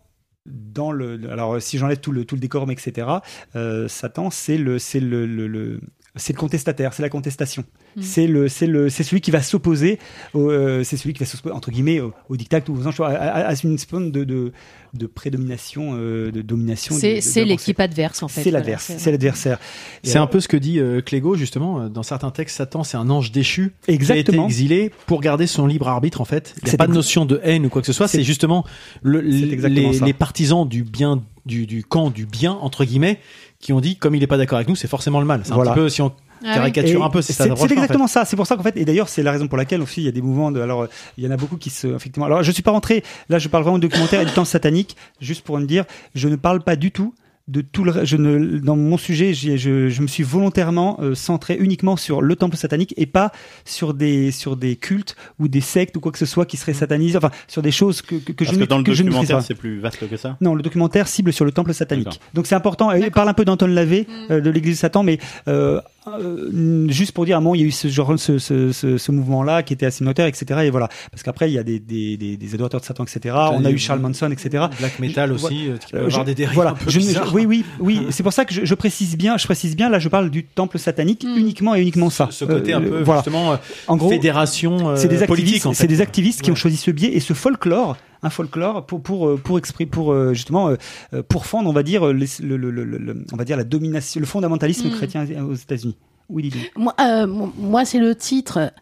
dans 0.46 0.92
le 0.92 1.20
alors 1.30 1.54
euh, 1.56 1.60
si 1.60 1.76
j'enlève 1.76 1.98
tout 1.98 2.10
le 2.12 2.24
tout 2.24 2.34
le 2.34 2.40
décorum 2.40 2.70
etc 2.70 3.06
euh, 3.54 3.86
Satan 3.88 4.30
c'est 4.30 4.56
le 4.56 4.78
c'est 4.78 5.00
le, 5.00 5.26
le, 5.26 5.46
le- 5.46 5.80
c'est 6.18 6.32
le 6.34 6.38
contestataire, 6.38 6.92
c'est 6.92 7.02
la 7.02 7.08
contestation. 7.08 7.64
Mm. 7.96 8.02
C'est 8.02 8.26
le, 8.26 8.48
c'est 8.48 8.66
le, 8.66 8.90
c'est 8.90 9.02
celui 9.02 9.20
qui 9.20 9.30
va 9.30 9.40
s'opposer, 9.42 9.98
au, 10.34 10.50
euh, 10.50 10.84
c'est 10.84 10.96
celui 10.96 11.14
qui 11.14 11.20
va 11.20 11.26
s'opposer 11.26 11.54
entre 11.54 11.70
guillemets 11.70 12.00
au, 12.00 12.12
au 12.28 12.36
dictat 12.36 12.60
ou 12.68 12.76
aux 12.78 12.86
anges, 12.86 13.00
à, 13.00 13.06
à- 13.06 13.48
à 13.50 13.54
une 13.64 13.78
forme 13.78 14.10
de, 14.10 14.24
de, 14.24 14.52
de 14.94 15.06
prédomination, 15.06 15.92
euh, 15.94 16.30
de 16.30 16.42
domination. 16.42 16.94
C'est 16.94 17.44
l'équipe 17.44 17.80
adverse 17.80 18.22
en 18.22 18.28
fait. 18.28 18.42
C'est 18.42 18.50
Voilà, 18.50 18.78
c'est 18.78 19.10
l'adversaire. 19.10 19.58
C'est 20.02 20.12
un 20.16 20.22
alors- 20.22 20.30
peu 20.30 20.40
ce 20.40 20.48
que 20.48 20.56
dit 20.56 20.78
euh, 20.80 21.00
Clégo 21.00 21.36
justement 21.36 21.80
euh, 21.82 21.88
dans 21.88 22.02
certains 22.02 22.30
textes. 22.30 22.56
Satan, 22.56 22.82
c'est 22.84 22.96
un 22.96 23.08
ange 23.10 23.32
déchu 23.32 23.72
Exactement. 23.86 24.24
qui 24.24 24.30
a 24.30 24.34
été 24.34 24.44
exilé 24.44 24.92
pour 25.06 25.20
garder 25.20 25.46
son 25.46 25.66
libre 25.66 25.88
arbitre. 25.88 26.20
En 26.20 26.24
fait, 26.24 26.54
il 26.62 26.68
n'y 26.68 26.74
a 26.74 26.76
pas 26.78 26.86
de 26.86 26.92
notion 26.94 27.24
de 27.24 27.40
haine 27.42 27.66
ou 27.66 27.68
quoi 27.68 27.82
que 27.82 27.86
ce 27.86 27.92
soit. 27.92 28.08
C'est 28.08 28.22
justement 28.24 28.64
le, 29.02 29.20
les, 29.20 29.56
les 29.56 30.12
partisans 30.12 30.66
du 30.68 30.82
bien, 30.82 31.22
du, 31.46 31.66
du 31.66 31.84
camp 31.84 32.10
du 32.10 32.26
bien 32.26 32.52
entre 32.52 32.84
guillemets, 32.84 33.18
qui 33.60 33.72
ont 33.72 33.80
dit 33.80 33.96
comme 33.96 34.14
il 34.14 34.20
n'est 34.20 34.26
pas 34.26 34.36
d'accord 34.36 34.56
avec 34.56 34.68
nous, 34.68 34.76
c'est 34.76 34.88
forcément 34.88 35.20
le 35.20 35.26
mal. 35.26 35.40
C'est 35.44 35.52
Voilà. 35.52 35.70
un 35.70 35.74
petit 35.74 35.80
peu 35.82 35.88
si 35.88 36.02
on 36.02 36.12
Ah 36.44 36.54
caricature 36.54 37.00
Et 37.00 37.04
un 37.04 37.10
peu. 37.10 37.20
C'est 37.22 37.32
c'est 37.32 37.50
en 37.50 37.56
fait. 37.56 37.72
exactement 37.72 38.06
ça. 38.06 38.24
C'est 38.24 38.36
pour 38.36 38.46
ça 38.46 38.56
qu'en 38.56 38.62
fait, 38.62 38.76
et 38.76 38.84
d'ailleurs, 38.84 39.08
c'est 39.08 39.24
la 39.24 39.32
raison 39.32 39.48
pour 39.48 39.58
laquelle 39.58 39.82
aussi 39.82 40.02
il 40.02 40.04
y 40.04 40.08
a 40.08 40.12
des 40.12 40.22
mouvements 40.22 40.52
de. 40.52 40.60
Alors, 40.60 40.86
il 41.16 41.24
y 41.24 41.26
en 41.26 41.30
a 41.32 41.36
beaucoup 41.36 41.56
qui 41.56 41.68
se. 41.70 41.88
Effectivement. 41.88 42.26
Alors, 42.26 42.42
je 42.44 42.52
suis 42.52 42.62
pas 42.62 42.70
rentré. 42.70 43.02
Là, 43.28 43.38
je 43.40 43.48
parle 43.48 43.64
vraiment 43.64 43.78
de 43.78 43.82
documentaire 43.88 44.20
et 44.20 44.24
du 44.24 44.30
temps 44.32 44.44
satanique. 44.44 44.96
Juste 45.20 45.44
pour 45.44 45.58
me 45.58 45.66
dire, 45.66 45.84
je 46.14 46.28
ne 46.28 46.36
parle 46.36 46.62
pas 46.62 46.76
du 46.76 46.92
tout 46.92 47.12
de 47.48 47.60
tout 47.62 47.82
le. 47.82 48.04
Je 48.04 48.16
ne. 48.16 48.58
Dans 48.58 48.76
mon 48.76 48.96
sujet, 48.98 49.30
ai- 49.30 49.34
je, 49.58 49.88
je 49.88 50.02
me 50.02 50.06
suis 50.06 50.22
volontairement 50.22 50.98
euh, 51.00 51.14
centré 51.14 51.56
uniquement 51.58 51.96
sur 51.96 52.22
le 52.22 52.36
temple 52.36 52.56
satanique 52.56 52.94
et 52.96 53.06
pas 53.06 53.32
sur 53.64 53.94
des 53.94 54.30
sur 54.30 54.56
des 54.56 54.76
cultes 54.76 55.16
ou 55.38 55.48
des 55.48 55.60
sectes 55.60 55.96
ou 55.96 56.00
quoi 56.00 56.12
que 56.12 56.18
ce 56.18 56.26
soit 56.26 56.46
qui 56.46 56.56
seraient 56.56 56.74
satanisés. 56.74 57.16
Enfin, 57.16 57.30
sur 57.48 57.62
des 57.62 57.70
choses 57.72 58.02
que 58.02 58.16
que, 58.16 58.32
que 58.32 58.44
je 58.44 58.52
ne 58.52 58.58
que 58.58 58.64
dans 58.68 58.78
le 58.78 58.84
que 58.84 58.92
je 58.92 59.02
documentaire, 59.02 59.36
pas. 59.38 59.42
c'est 59.42 59.54
plus 59.54 59.80
vaste 59.80 60.08
que 60.08 60.16
ça. 60.16 60.36
Non, 60.40 60.54
le 60.54 60.62
documentaire 60.62 61.08
cible 61.08 61.32
sur 61.32 61.44
le 61.44 61.52
temple 61.52 61.72
satanique. 61.74 62.20
Donc 62.34 62.46
c'est 62.46 62.54
important. 62.54 62.92
Il 62.92 63.10
parle 63.10 63.28
un 63.28 63.34
peu 63.34 63.44
d'Anton 63.44 63.66
Lavey, 63.66 64.06
Mm. 64.08 64.32
euh, 64.32 64.40
de 64.40 64.50
l'Église 64.50 64.76
de 64.76 64.78
Satan, 64.80 65.02
mais 65.02 65.18
euh, 65.48 65.80
euh, 66.20 66.88
juste 66.88 67.12
pour 67.12 67.24
dire, 67.24 67.36
à 67.36 67.38
un 67.38 67.40
moment, 67.40 67.54
il 67.54 67.60
y 67.60 67.64
a 67.64 67.66
eu 67.66 67.70
ce 67.70 67.88
genre, 67.88 68.18
ce, 68.18 68.38
ce, 68.38 68.72
ce, 68.72 68.98
ce 68.98 69.12
mouvement-là 69.12 69.62
qui 69.62 69.72
était 69.72 69.86
assez 69.86 70.04
notaire, 70.04 70.26
etc. 70.26 70.60
Et 70.64 70.70
voilà, 70.70 70.88
parce 71.10 71.22
qu'après 71.22 71.50
il 71.50 71.54
y 71.54 71.58
a 71.58 71.62
des, 71.62 71.78
des, 71.78 72.16
des, 72.16 72.36
des 72.36 72.54
adorateurs 72.54 72.80
de 72.80 72.86
Satan, 72.86 73.04
etc. 73.04 73.34
On 73.52 73.64
a 73.64 73.70
eu 73.70 73.78
Charles 73.78 74.00
Manson, 74.00 74.30
etc. 74.30 74.64
Black 74.78 74.98
metal 74.98 75.28
Je- 75.30 75.34
aussi, 75.34 75.68
euh, 75.70 75.76
qui 75.76 75.92
peut 75.92 75.98
Euh, 75.98 76.06
avoir 76.06 76.20
je- 76.20 76.26
des 76.26 76.34
dérives 76.34 76.54
Voilà. 76.54 76.70
un 76.70 76.74
peu 76.74 76.90
Je 76.90 76.98
ne- 76.98 77.04
bizarres. 77.04 77.28
je- 77.28 77.34
oui, 77.34 77.46
oui, 77.46 77.64
oui. 77.80 78.06
C'est 78.10 78.22
pour 78.22 78.32
ça 78.32 78.44
que 78.44 78.52
je, 78.54 78.64
je 78.64 78.74
précise 78.74 79.16
bien, 79.16 79.36
je 79.36 79.44
précise 79.44 79.76
bien. 79.76 79.88
Là, 79.88 79.98
je 79.98 80.08
parle 80.08 80.30
du 80.30 80.44
temple 80.44 80.78
satanique 80.78 81.24
uniquement 81.24 81.74
et 81.74 81.80
uniquement 81.82 82.10
ça. 82.10 82.28
Ce 82.30 82.44
côté 82.44 82.72
un 82.72 82.80
peu 82.80 83.02
voilà. 83.02 83.20
justement 83.20 83.52
euh, 83.52 83.56
En 83.86 83.96
gros, 83.96 84.08
fédération 84.10 84.90
euh, 84.90 84.96
c'est 84.96 85.08
des 85.08 85.16
politique. 85.26 85.30
activistes, 85.56 85.66
en 85.66 85.70
fait. 85.72 85.74
c'est 85.82 85.86
des 85.86 86.00
activistes 86.00 86.42
qui 86.42 86.50
ont 86.50 86.54
choisi 86.54 86.76
ce 86.76 86.90
biais 86.90 87.10
et 87.14 87.20
ce 87.20 87.32
folklore, 87.34 87.96
un 88.22 88.30
folklore 88.30 88.84
pour 88.86 89.02
pour 89.02 89.28
euh, 89.28 89.36
pour 89.36 89.58
exprimer, 89.58 89.88
pour 89.90 90.12
euh, 90.12 90.34
justement 90.34 90.68
euh, 90.68 90.76
euh, 91.14 91.22
pourfendre, 91.22 91.68
on 91.68 91.72
va 91.72 91.82
dire 91.82 92.04
le, 92.06 92.26
le, 92.40 92.56
le, 92.56 92.70
le- 92.84 93.24
on 93.32 93.36
va 93.36 93.44
dire 93.44 93.56
la 93.56 93.64
domination, 93.64 94.20
le 94.20 94.26
fondamentalisme 94.26 94.88
Mm. 94.88 94.92
chrétien 94.92 95.26
aux 95.44 95.54
États-Unis. 95.54 95.96
Oui, 96.28 96.42
Lydie. 96.44 96.68
Moi, 96.76 96.94
euh, 97.00 97.26
mo- 97.26 97.52
moi 97.56 97.84
c'est 97.84 97.98
le 98.00 98.14
titre 98.14 98.72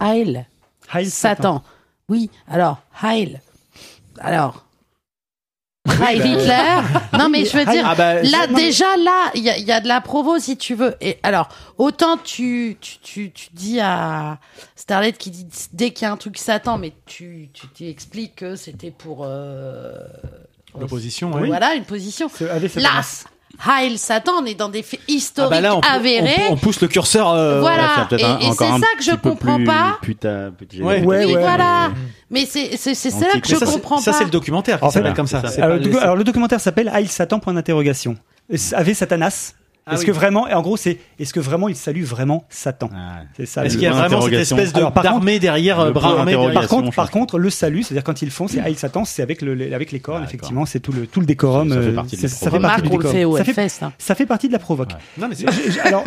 Heil. 0.00 0.46
Heil 0.94 1.08
Satan. 1.08 1.62
Oui, 2.08 2.30
alors, 2.48 2.82
Heil. 3.02 3.40
Alors. 4.18 4.66
Bah, 5.86 6.12
Hitler. 6.12 6.80
Non, 7.18 7.28
mais 7.30 7.44
je 7.46 7.56
veux 7.56 7.64
dire, 7.64 7.84
Ah 7.86 7.94
bah, 7.94 8.14
là, 8.16 8.22
c'est- 8.24 8.46
non, 8.48 8.56
mais- 8.56 8.62
déjà, 8.64 8.96
là, 8.98 9.30
il 9.34 9.42
y 9.42 9.48
a, 9.50 9.56
il 9.56 9.64
y 9.64 9.72
a 9.72 9.80
de 9.80 9.88
la 9.88 10.00
provo, 10.00 10.38
si 10.38 10.56
tu 10.56 10.74
veux. 10.74 10.94
Et 11.00 11.18
alors, 11.22 11.48
autant 11.78 12.16
tu, 12.18 12.76
tu, 12.80 12.98
tu, 12.98 13.30
tu 13.32 13.48
dis 13.54 13.80
à 13.80 14.38
Starlet 14.76 15.12
qui 15.12 15.30
dit 15.30 15.46
dès 15.72 15.90
qu'il 15.92 16.04
y 16.06 16.08
a 16.08 16.12
un 16.12 16.16
truc 16.18 16.36
Satan, 16.38 16.76
mais 16.78 16.92
tu, 17.06 17.48
tu, 17.54 17.66
tu 17.68 17.88
expliques 17.88 18.36
que 18.36 18.56
c'était 18.56 18.90
pour. 18.90 19.24
euh, 19.24 19.94
L'opposition, 20.78 21.32
oui. 21.34 21.48
Voilà, 21.48 21.74
une 21.74 21.84
position. 21.84 22.30
avec 22.50 22.74
Là. 22.76 23.00
Heil 23.68 23.98
Satan, 23.98 24.32
on 24.40 24.44
est 24.46 24.54
dans 24.54 24.68
des 24.68 24.82
faits 24.82 25.00
Ah 25.02 25.12
historiques 25.12 25.50
bah 25.50 25.60
là, 25.60 25.76
on, 25.76 25.80
avérés. 25.80 26.34
on- 26.48 26.52
on 26.52 26.56
pousse 26.56 26.80
le 26.80 26.88
curseur. 26.88 27.30
euh, 27.30 27.60
Voilà. 27.60 28.06
peut-être 28.08 28.22
Et- 28.40 28.46
et 28.46 28.52
c'est 28.52 28.64
ça 28.68 28.86
que 28.96 29.02
je 29.04 29.10
comprends 29.16 29.56
plus 29.56 29.64
pas. 29.64 29.98
putain- 30.02 30.50
putain- 30.56 30.78
Ouais. 30.82 31.02
Ouais, 31.02 31.24
oui, 31.26 31.34
ouais. 31.34 31.40
voilà. 31.40 31.90
Mais 32.30 32.46
c'est 32.46 32.76
c'est 32.76 32.94
c'est 32.94 33.10
ça 33.10 33.26
que 33.40 33.48
je 33.48 33.56
ça, 33.56 33.66
comprends 33.66 33.98
ça, 33.98 34.12
pas. 34.12 34.18
c'est 34.18 34.24
le 34.24 34.30
documentaire 34.30 34.78
qui 34.78 34.84
En 34.86 34.90
fait, 34.90 35.12
comme 35.14 35.26
ça. 35.26 35.42
Alors, 35.58 35.76
le, 35.76 35.82
les- 35.82 35.90
docu- 35.90 35.98
alors, 35.98 36.16
le 36.16 36.24
documentaire 36.24 36.60
s'appelle 36.60 36.90
Heil 36.94 37.06
Satan 37.08 37.38
point 37.40 37.52
d'interrogation. 37.54 38.16
Avec 38.72 38.96
Satanas. 38.96 39.54
Ah 39.90 39.94
est-ce 39.94 40.02
oui. 40.02 40.06
que 40.06 40.12
vraiment, 40.12 40.48
et 40.48 40.54
en 40.54 40.62
gros, 40.62 40.76
c'est 40.76 40.98
est-ce 41.18 41.34
que 41.34 41.40
vraiment 41.40 41.68
il 41.68 41.76
salue 41.76 42.02
vraiment 42.02 42.44
Satan 42.48 42.90
C'est 43.36 43.46
ça. 43.46 43.64
Est-ce 43.64 43.74
qu'il 43.74 43.84
y 43.84 43.86
a 43.86 43.92
vraiment 43.92 44.20
cette 44.22 44.32
espèce 44.32 44.72
de 44.72 44.78
Alors, 44.78 44.92
par 44.92 45.02
contre- 45.02 45.14
d'armée 45.16 45.38
derrière, 45.38 45.80
euh, 45.80 45.90
bras 45.90 46.24
derrière 46.24 46.52
Par 46.52 46.68
contre, 46.68 46.94
par 46.94 47.10
contre, 47.10 47.38
le 47.38 47.50
salut, 47.50 47.82
c'est-à-dire 47.82 48.04
quand 48.04 48.22
ils 48.22 48.30
font, 48.30 48.48
c'est 48.48 48.60
Heil 48.60 48.76
Satan, 48.76 49.04
c'est 49.04 49.22
avec 49.22 49.42
le, 49.42 49.74
avec 49.74 49.92
les 49.92 50.00
cornes, 50.00 50.24
effectivement, 50.24 50.66
c'est 50.66 50.80
tout 50.80 50.92
le 50.92 51.06
tout 51.06 51.20
le 51.20 51.26
décorum. 51.26 51.70
Ça 51.70 51.80
fait 51.80 51.88
euh, 51.88 51.94
partie 51.94 52.16
de 52.16 52.26
ça 52.28 52.50
fait 52.50 52.60
partie 52.60 52.82
du 52.82 52.88
décorum. 52.88 53.44
Ça 53.44 53.86
hein. 53.86 53.92
ça 53.98 54.14
fait 54.14 54.26
partie 54.26 54.48
de 54.48 54.52
la 54.52 54.58
provoque. 54.58 54.92
Non 55.18 55.28
mais 55.28 55.34
c'est 55.34 55.46
non 55.90 56.02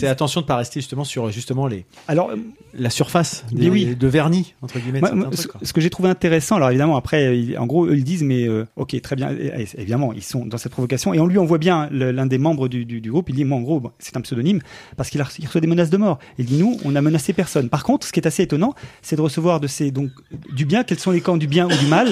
mais 0.00 0.08
attention 0.08 0.40
de 0.40 0.46
pas 0.46 0.56
rester 0.56 0.80
justement 0.80 1.04
sur 1.04 1.30
justement 1.30 1.66
les 1.66 1.84
alors, 2.08 2.30
la 2.74 2.90
surface 2.90 3.44
Mais 3.52 3.62
des, 3.62 3.70
oui. 3.70 3.96
de 3.96 4.08
vernis 4.08 4.54
entre 4.62 4.78
guillemets. 4.78 5.00
Moi, 5.00 5.12
moi, 5.12 5.28
ce, 5.32 5.36
trucs, 5.36 5.52
quoi. 5.52 5.60
ce 5.62 5.72
que 5.72 5.80
j'ai 5.80 5.90
trouvé 5.90 6.08
intéressant, 6.08 6.56
alors 6.56 6.70
évidemment, 6.70 6.96
après, 6.96 7.56
en 7.56 7.66
gros, 7.66 7.86
eux, 7.86 7.96
ils 7.96 8.04
disent, 8.04 8.22
mais 8.22 8.46
euh, 8.46 8.66
ok, 8.76 9.00
très 9.00 9.16
bien, 9.16 9.30
évidemment, 9.76 10.12
ils 10.12 10.22
sont 10.22 10.46
dans 10.46 10.58
cette 10.58 10.72
provocation, 10.72 11.14
et 11.14 11.20
on 11.20 11.26
lui 11.26 11.38
on 11.38 11.44
voit 11.44 11.58
bien 11.58 11.88
l'un 11.90 12.26
des 12.26 12.38
membres 12.38 12.68
du, 12.68 12.84
du, 12.92 13.00
du 13.00 13.10
groupe, 13.10 13.28
il 13.30 13.34
dit, 13.34 13.44
moi, 13.44 13.58
en 13.58 13.62
gros, 13.62 13.80
bon, 13.80 13.90
c'est 13.98 14.16
un 14.16 14.20
pseudonyme, 14.20 14.60
parce 14.96 15.08
qu'il 15.10 15.20
reçoit 15.22 15.60
des 15.60 15.66
menaces 15.66 15.90
de 15.90 15.96
mort. 15.96 16.18
Il 16.38 16.44
dit, 16.44 16.58
nous, 16.58 16.76
on 16.84 16.90
n'a 16.90 17.00
menacé 17.02 17.32
personne. 17.32 17.68
Par 17.68 17.84
contre, 17.84 18.06
ce 18.06 18.12
qui 18.12 18.20
est 18.20 18.26
assez 18.26 18.42
étonnant, 18.42 18.74
c'est 19.00 19.16
de 19.16 19.20
recevoir 19.22 19.60
de 19.60 19.66
ces, 19.66 19.90
donc, 19.90 20.10
du 20.54 20.64
bien, 20.66 20.84
quels 20.84 20.98
sont 20.98 21.10
les 21.10 21.20
camps 21.20 21.36
du 21.38 21.46
bien 21.46 21.66
ou 21.66 21.76
du 21.76 21.86
mal? 21.86 22.08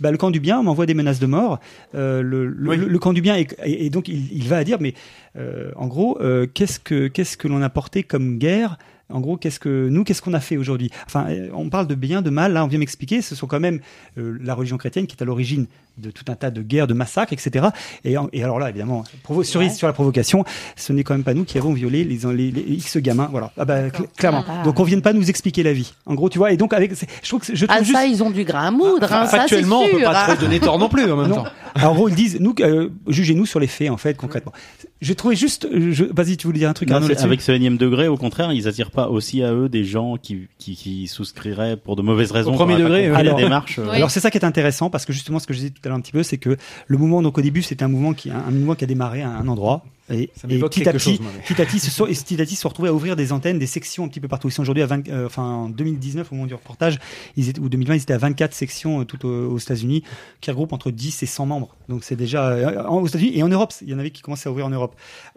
Bah, 0.00 0.10
le 0.10 0.16
camp 0.16 0.30
du 0.30 0.40
bien 0.40 0.62
m'envoie 0.62 0.86
des 0.86 0.94
menaces 0.94 1.20
de 1.20 1.26
mort. 1.26 1.60
Euh, 1.94 2.22
le, 2.22 2.46
le, 2.46 2.68
Oui. 2.70 2.76
le- 2.76 2.88
le 2.88 2.98
camp 2.98 3.12
du 3.12 3.20
bien, 3.20 3.36
est- 3.36 3.54
et, 3.64 3.86
et 3.86 3.90
donc 3.90 4.08
il, 4.08 4.32
il 4.32 4.48
va 4.48 4.56
à 4.56 4.64
dire, 4.64 4.78
mais 4.80 4.94
euh, 5.36 5.70
en 5.76 5.86
gros, 5.86 6.18
euh, 6.20 6.46
qu'est-ce 6.52 6.80
que 6.80 7.06
qu'est-ce 7.08 7.36
que 7.36 7.46
l'on 7.46 7.62
a 7.62 7.68
porté 7.68 8.02
comme 8.02 8.38
guerre? 8.38 8.78
En 9.10 9.20
gros, 9.20 9.36
qu'est-ce 9.36 9.60
que 9.60 9.88
nous, 9.90 10.02
qu'est-ce 10.04 10.22
qu'on 10.22 10.32
a 10.32 10.40
fait 10.40 10.56
aujourd'hui? 10.56 10.90
Enfin, 11.06 11.26
on 11.54 11.68
parle 11.68 11.86
de 11.86 11.94
bien, 11.94 12.22
de 12.22 12.30
mal. 12.30 12.54
Là, 12.54 12.64
on 12.64 12.68
vient 12.68 12.78
m'expliquer. 12.78 13.20
Ce 13.20 13.34
sont 13.34 13.46
quand 13.46 13.60
même 13.60 13.80
la 14.16 14.54
religion 14.54 14.78
chrétienne 14.78 15.06
qui 15.06 15.14
est 15.16 15.22
à 15.22 15.26
l'origine 15.26 15.66
de 15.98 16.10
tout 16.10 16.24
un 16.28 16.34
tas 16.34 16.50
de 16.50 16.62
guerres, 16.62 16.86
de 16.86 16.94
massacres, 16.94 17.32
etc. 17.32 17.66
Et, 18.04 18.16
alors 18.42 18.58
là, 18.58 18.70
évidemment, 18.70 19.04
cerise 19.42 19.76
sur 19.76 19.86
la 19.86 19.92
provocation, 19.92 20.44
ce 20.76 20.92
n'est 20.92 21.04
quand 21.04 21.14
même 21.14 21.24
pas 21.24 21.34
nous 21.34 21.44
qui 21.44 21.58
avons 21.58 21.72
violé 21.72 22.04
les, 22.04 22.18
les, 22.34 22.50
les 22.50 22.72
X 22.74 22.96
gamins. 22.98 23.28
Voilà, 23.30 23.52
ah 23.58 23.64
bah, 23.64 23.88
cl- 23.88 24.06
clairement. 24.16 24.44
Ah. 24.48 24.62
Donc, 24.64 24.78
on 24.80 24.84
vient 24.84 25.00
pas 25.00 25.12
nous 25.12 25.28
expliquer 25.28 25.62
la 25.62 25.72
vie. 25.72 25.94
En 26.06 26.14
gros, 26.14 26.28
tu 26.28 26.38
vois. 26.38 26.52
Et 26.52 26.56
donc, 26.56 26.72
avec, 26.72 26.92
je 27.22 27.28
trouve 27.28 27.40
que 27.40 27.54
je 27.54 27.66
trouve 27.66 27.76
Ah, 27.78 27.82
juste. 27.82 27.94
ça, 27.96 28.06
ils 28.06 28.22
ont 28.22 28.30
du 28.30 28.44
grain 28.44 28.66
à 28.68 28.70
moudre. 28.70 29.04
hein, 29.12 29.26
ça, 29.26 29.30
c'est 29.30 29.36
Factuellement, 29.38 29.80
on 29.82 29.88
peut 29.88 30.02
pas 30.02 30.24
hein. 30.24 30.34
trop 30.34 30.40
donner 30.40 30.60
tort 30.60 30.78
non 30.78 30.88
plus 30.88 31.10
en 31.10 31.16
même 31.16 31.28
Non. 31.28 31.36
temps. 31.36 31.44
Alors, 31.74 31.92
en 31.92 31.94
gros, 31.94 32.08
ils 32.08 32.14
disent, 32.14 32.38
nous, 32.40 32.54
euh, 32.60 32.88
jugez-nous 33.08 33.46
sur 33.46 33.60
les 33.60 33.66
faits, 33.66 33.90
en 33.90 33.96
fait, 33.96 34.16
concrètement. 34.16 34.52
J'ai 35.00 35.14
trouvé 35.14 35.34
juste. 35.36 35.66
je- 35.72 36.04
Vas-y, 36.04 36.36
tu 36.36 36.46
voulais 36.46 36.60
dire 36.60 36.68
un 36.68 36.74
truc, 36.74 36.88
Non, 36.88 37.00
là-dessus 37.00 37.24
avec 37.24 37.40
ce 37.42 37.50
énième 37.52 37.76
degré, 37.76 38.08
au 38.08 38.16
contraire, 38.16 38.52
ils 38.52 38.68
attirent 38.68 38.90
pas 38.92 39.08
aussi 39.08 39.42
à 39.42 39.52
eux 39.52 39.68
des 39.68 39.84
gens 39.84 40.16
qui, 40.16 40.46
qui, 40.58 40.76
qui 40.76 41.06
souscriraient 41.08 41.76
pour 41.76 41.96
de 41.96 42.02
mauvaises 42.02 42.30
raisons. 42.30 42.52
premier 42.52 42.74
auraient 42.74 42.82
pas 42.82 42.88
degré, 42.88 43.06
alors- 43.06 43.36
la 43.38 43.42
démarche. 43.42 43.78
euh, 43.78 43.88
Alors 43.90 44.10
c'est 44.10 44.20
ça 44.20 44.30
qui 44.30 44.38
est 44.38 44.44
intéressant 44.44 44.90
parce 44.90 45.04
que 45.04 45.12
justement 45.12 45.38
ce 45.40 45.46
que 45.46 45.54
je 45.54 45.58
disais 45.58 45.72
tout 45.82 45.88
à 45.88 45.90
l'heure 45.90 45.98
un 45.98 46.00
petit 46.00 46.12
peu 46.12 46.22
c'est 46.22 46.38
que 46.38 46.56
le 46.86 46.98
mouvement 46.98 47.20
donc 47.22 47.36
au 47.38 47.42
début 47.42 47.62
c'était 47.62 47.82
un 47.84 47.88
mouvement 47.88 48.14
qui 48.14 48.30
un, 48.30 48.36
un 48.38 48.50
mouvement 48.50 48.74
qui 48.74 48.84
a 48.84 48.86
démarré 48.86 49.22
à 49.22 49.28
un 49.28 49.48
endroit. 49.48 49.84
Et, 50.10 50.28
et 50.48 50.58
petit 50.58 50.88
à 50.88 50.92
petit 50.92 51.16
chose, 51.16 51.26
petit 51.46 51.62
à 51.62 51.64
petit 51.64 51.78
se 51.78 51.90
sont 51.90 52.06
et 52.06 52.10
petit 52.12 52.34
à 52.34 52.44
petit 52.44 52.56
se 52.56 52.62
sont 52.62 52.68
retrouvés 52.68 52.88
à 52.88 52.92
ouvrir 52.92 53.14
des 53.16 53.32
antennes 53.32 53.58
des 53.58 53.68
sections 53.68 54.04
un 54.04 54.08
petit 54.08 54.18
peu 54.20 54.26
partout. 54.28 54.48
Ils 54.48 54.52
sont 54.52 54.60
aujourd'hui 54.62 54.82
à 54.82 54.86
20 54.86 55.08
euh, 55.08 55.26
enfin 55.26 55.42
en 55.44 55.68
2019 55.68 56.30
au 56.30 56.34
moment 56.34 56.46
du 56.48 56.54
reportage 56.54 56.98
ils 57.36 57.48
étaient 57.48 57.60
ou 57.60 57.68
2020 57.68 57.94
ils 57.94 58.02
étaient 58.02 58.12
à 58.12 58.18
24 58.18 58.52
sections 58.52 59.00
euh, 59.00 59.04
tout 59.04 59.24
aux, 59.26 59.52
aux 59.52 59.58
États-Unis 59.58 60.02
qui 60.40 60.50
regroupent 60.50 60.72
entre 60.72 60.90
10 60.90 61.22
et 61.22 61.26
100 61.26 61.46
membres. 61.46 61.76
Donc 61.88 62.02
c'est 62.04 62.16
déjà 62.16 62.48
euh, 62.50 62.84
en- 62.84 63.00
aux 63.00 63.06
États-Unis 63.06 63.32
et 63.38 63.42
en 63.44 63.48
Europe. 63.48 63.72
Il 63.80 63.88
y 63.90 63.94
en 63.94 63.98
avait 64.00 64.10
qui 64.10 64.22
commençaient 64.22 64.48
à 64.48 64.52
ouvrir 64.52 64.66
en 64.66 64.70
Europe. 64.70 64.96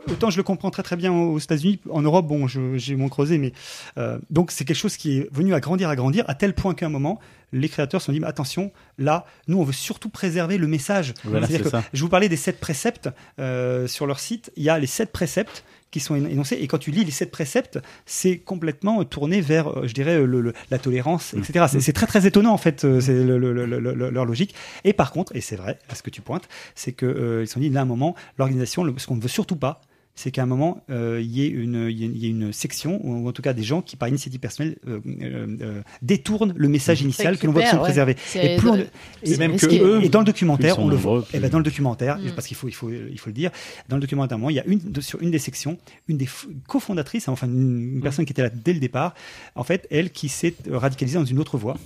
Autant 0.10 0.30
je 0.32 0.38
le 0.38 0.44
comprends 0.44 0.72
très 0.72 0.84
très 0.84 0.96
bien 0.98 1.14
aux 1.14 1.38
États-Unis. 1.40 1.80
En 1.90 2.02
Europe 2.02 2.28
bon 2.28 2.48
j'ai 2.48 2.96
mon 2.96 3.08
creusé 3.08 3.38
mais 3.38 3.54
euh, 3.98 4.18
donc 4.32 4.52
c'est 4.52 4.66
quelque 4.66 4.76
chose 4.78 4.98
qui 4.98 5.20
est 5.20 5.30
venu 5.32 5.54
à 5.54 5.60
grandir 5.60 5.90
à 5.90 5.96
grandir 5.96 6.26
à 6.28 6.34
tel 6.34 6.54
point 6.54 6.74
qu'à 6.74 6.88
un 6.88 6.90
moment 6.90 7.20
les 7.54 7.70
créateurs 7.70 8.02
se 8.02 8.06
sont 8.08 8.12
dit 8.12 8.20
mais 8.20 8.28
attention, 8.28 8.72
là, 8.98 9.26
nous 9.48 9.60
on 9.60 9.64
veut 9.64 9.74
surtout 9.74 10.10
préserver 10.10 10.58
le 10.58 10.68
message. 10.68 11.14
Voilà, 11.24 11.48
que 11.48 11.54
je 11.94 12.02
vous 12.02 12.10
parlais 12.10 12.30
des 12.30 12.36
sept 12.38 12.60
préceptes 12.60 13.10
euh, 13.40 13.88
sur 13.88 14.06
leur 14.08 14.20
site. 14.20 14.52
Il 14.56 14.64
y 14.64 14.70
a 14.70 14.78
les 14.80 14.88
sept 14.88 15.12
préceptes 15.12 15.64
qui 15.92 16.00
sont 16.02 16.16
énon- 16.16 16.28
énoncés 16.30 16.58
et 16.60 16.68
quand 16.68 16.78
tu 16.80 16.92
lis 16.92 17.06
les 17.06 17.12
sept 17.12 17.32
préceptes, 17.32 17.80
c'est 18.06 18.38
complètement 18.38 19.00
euh, 19.02 19.04
tourné 19.06 19.40
vers, 19.40 19.70
euh, 19.70 19.88
je 19.88 19.94
dirais, 19.94 20.18
le- 20.26 20.42
le- 20.42 20.54
la 20.70 20.78
tolérance, 20.80 21.34
Mm. 21.34 21.40
etc. 21.40 21.66
C'est- 21.70 21.80
C'est 21.80 21.94
très 21.94 22.08
très 22.08 22.28
étonnant 22.28 22.52
en 22.52 22.58
fait, 22.58 22.82
c'est 23.00 23.14
le- 23.24 23.38
le- 23.38 23.54
le- 23.54 23.66
le- 23.66 23.80
le- 23.94 24.10
leur 24.10 24.26
logique. 24.26 24.54
Et 24.84 24.92
par 24.92 25.12
contre, 25.12 25.34
et 25.36 25.42
c'est 25.42 25.56
vrai, 25.56 25.80
à 25.88 25.96
ce 25.96 26.04
que 26.04 26.10
tu 26.10 26.22
pointes, 26.22 26.50
c'est 26.74 26.92
que 26.92 27.06
euh, 27.06 27.46
se 27.46 27.54
sont 27.54 27.60
dit 27.62 27.70
là 27.70 27.82
un 27.82 27.86
moment, 27.86 28.16
l'organisation, 28.38 28.84
ce 28.98 29.08
qu'on 29.08 29.16
ne 29.16 29.22
veut 29.22 29.30
surtout 29.30 29.56
pas, 29.56 29.80
c'est 30.18 30.32
qu'à 30.32 30.44
un 30.44 30.46
moment, 30.46 30.82
euh, 30.90 31.20
il 31.22 31.30
y, 31.30 31.44
ait 31.44 31.50
une- 31.50 31.88
il 31.90 31.98
y 32.00 32.06
ait- 32.06 32.12
il 32.14 32.18
y 32.18 32.26
ait 32.28 32.30
une 32.30 32.54
section, 32.54 33.00
ou 33.06 33.28
en 33.28 33.32
tout 33.34 33.42
cas 33.42 33.52
des 33.54 33.64
gens 33.64 33.82
qui, 33.82 33.98
par 33.98 34.08
initiative 34.08 34.40
personnelle, 34.40 34.78
euh, 34.88 35.00
euh, 35.22 35.48
euh, 35.62 35.82
détournent 36.02 36.54
le 36.56 36.70
message 36.70 37.02
initial 37.02 37.38
que 37.38 37.46
l'on 37.48 37.54
absolument 37.56 37.82
ouais. 37.82 37.88
préserver. 37.90 38.16
C'est- 38.26 38.54
Et 38.54 38.58
plus 38.58 38.70
on- 38.70 38.86
c'est 39.24 39.34
et- 39.34 39.38
même 39.38 39.58
que 39.58 39.66
eux, 39.66 40.04
et 40.04 40.08
dans 40.10 40.20
le 40.20 40.26
documentaire, 40.26 40.80
on 40.80 40.88
le 40.88 40.96
voit. 40.96 41.24
plus- 41.26 41.38
Et 41.38 41.40
ben 41.42 41.50
dans 41.50 41.58
le 41.58 41.66
documentaire, 41.66 42.18
Mm. 42.18 42.32
parce 42.34 42.48
qu'il 42.48 42.56
faut, 42.56 42.68
il 42.70 42.74
faut, 42.74 42.90
il 42.90 43.20
faut 43.20 43.30
le 43.30 43.34
dire, 43.34 43.52
dans 43.90 43.98
le 43.98 44.02
documentaire, 44.02 44.38
il 44.50 44.54
y 44.56 44.60
a 44.60 44.66
une 44.66 44.80
de- 44.80 45.02
sur 45.02 45.22
une 45.22 45.32
des 45.32 45.40
sections, 45.40 45.78
une 46.08 46.18
des 46.18 46.30
cofondatrices, 46.68 47.28
enfin 47.28 47.48
une, 47.48 47.96
une 47.96 48.02
personne 48.02 48.24
qui 48.26 48.32
était 48.32 48.42
là 48.44 48.50
dès 48.50 48.72
le 48.74 48.80
départ, 48.80 49.14
en 49.56 49.64
fait, 49.64 49.86
elle 49.92 50.12
qui 50.12 50.30
s'est 50.30 50.56
radicalisée 50.72 51.18
dans 51.20 51.26
une 51.26 51.40
autre 51.40 51.58
voie. 51.58 51.78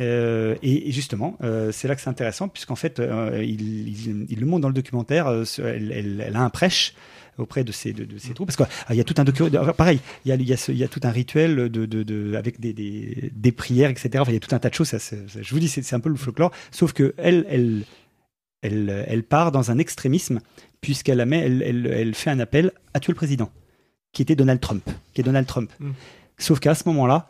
Euh, 0.00 0.54
et, 0.62 0.88
et 0.88 0.92
justement, 0.92 1.36
euh, 1.42 1.72
c'est 1.72 1.88
là 1.88 1.96
que 1.96 2.00
c'est 2.00 2.08
intéressant, 2.10 2.46
puisqu'en 2.48 2.76
fait, 2.76 3.00
euh, 3.00 3.42
il, 3.42 3.88
il- 3.88 4.26
il 4.28 4.38
le 4.38 4.46
montre 4.46 4.60
dans 4.62 4.68
le 4.68 4.74
documentaire, 4.74 5.26
euh, 5.26 5.44
elle- 5.58 6.22
elle 6.24 6.36
a 6.36 6.40
un 6.42 6.50
prêche 6.50 6.94
auprès 7.38 7.64
de 7.64 7.72
ces, 7.72 7.92
de, 7.92 8.04
de 8.04 8.18
ces 8.18 8.34
troupes. 8.34 8.48
Parce 8.54 8.70
qu'il 8.86 8.96
y 8.96 9.00
a 9.00 9.04
tout 9.04 9.14
un 9.18 9.24
document, 9.24 9.48
pareil, 9.72 10.00
il 10.24 10.28
y 10.28 10.32
a, 10.32 10.34
il 10.34 10.48
y, 10.48 10.52
a 10.52 10.56
ce- 10.56 10.72
il 10.72 10.78
y 10.78 10.84
a 10.84 10.88
tout 10.88 11.00
un 11.04 11.10
rituel 11.10 11.56
de, 11.68 11.86
de, 11.86 12.02
de- 12.02 12.34
avec 12.36 12.60
des, 12.60 12.72
des, 12.72 13.30
des 13.34 13.52
prières, 13.52 13.90
etc. 13.90 14.10
Enfin, 14.18 14.30
il 14.32 14.34
y 14.34 14.36
a 14.36 14.40
tout 14.40 14.54
un 14.54 14.58
tas 14.58 14.68
de 14.70 14.74
choses. 14.74 14.88
Ça, 14.88 14.98
c'est- 14.98 15.28
ça- 15.28 15.40
je 15.42 15.50
vous 15.54 15.60
dis, 15.60 15.68
c'est 15.68 15.94
un 15.94 16.00
peu 16.00 16.08
le 16.08 16.16
folklore. 16.16 16.50
Sauf 16.70 16.92
que 16.92 17.14
elle, 17.16 17.46
elle, 17.48 17.82
elle, 18.62 19.04
elle 19.08 19.22
part 19.22 19.52
dans 19.52 19.70
un 19.70 19.78
extrémisme, 19.78 20.40
puisqu'elle 20.80 21.20
elle, 21.20 21.62
elle, 21.62 21.86
elle 21.86 22.14
fait 22.14 22.30
un 22.30 22.40
appel 22.40 22.72
à 22.94 23.00
tuer 23.00 23.12
le 23.12 23.16
président, 23.16 23.50
qui 24.12 24.22
était 24.22 24.36
Donald 24.36 24.60
Trump. 24.60 24.88
Qui 25.14 25.20
est 25.20 25.24
Donald 25.24 25.46
Trump. 25.46 25.70
Mm. 25.80 25.90
Sauf 26.38 26.60
qu'à 26.60 26.74
ce 26.74 26.82
moment-là, 26.86 27.28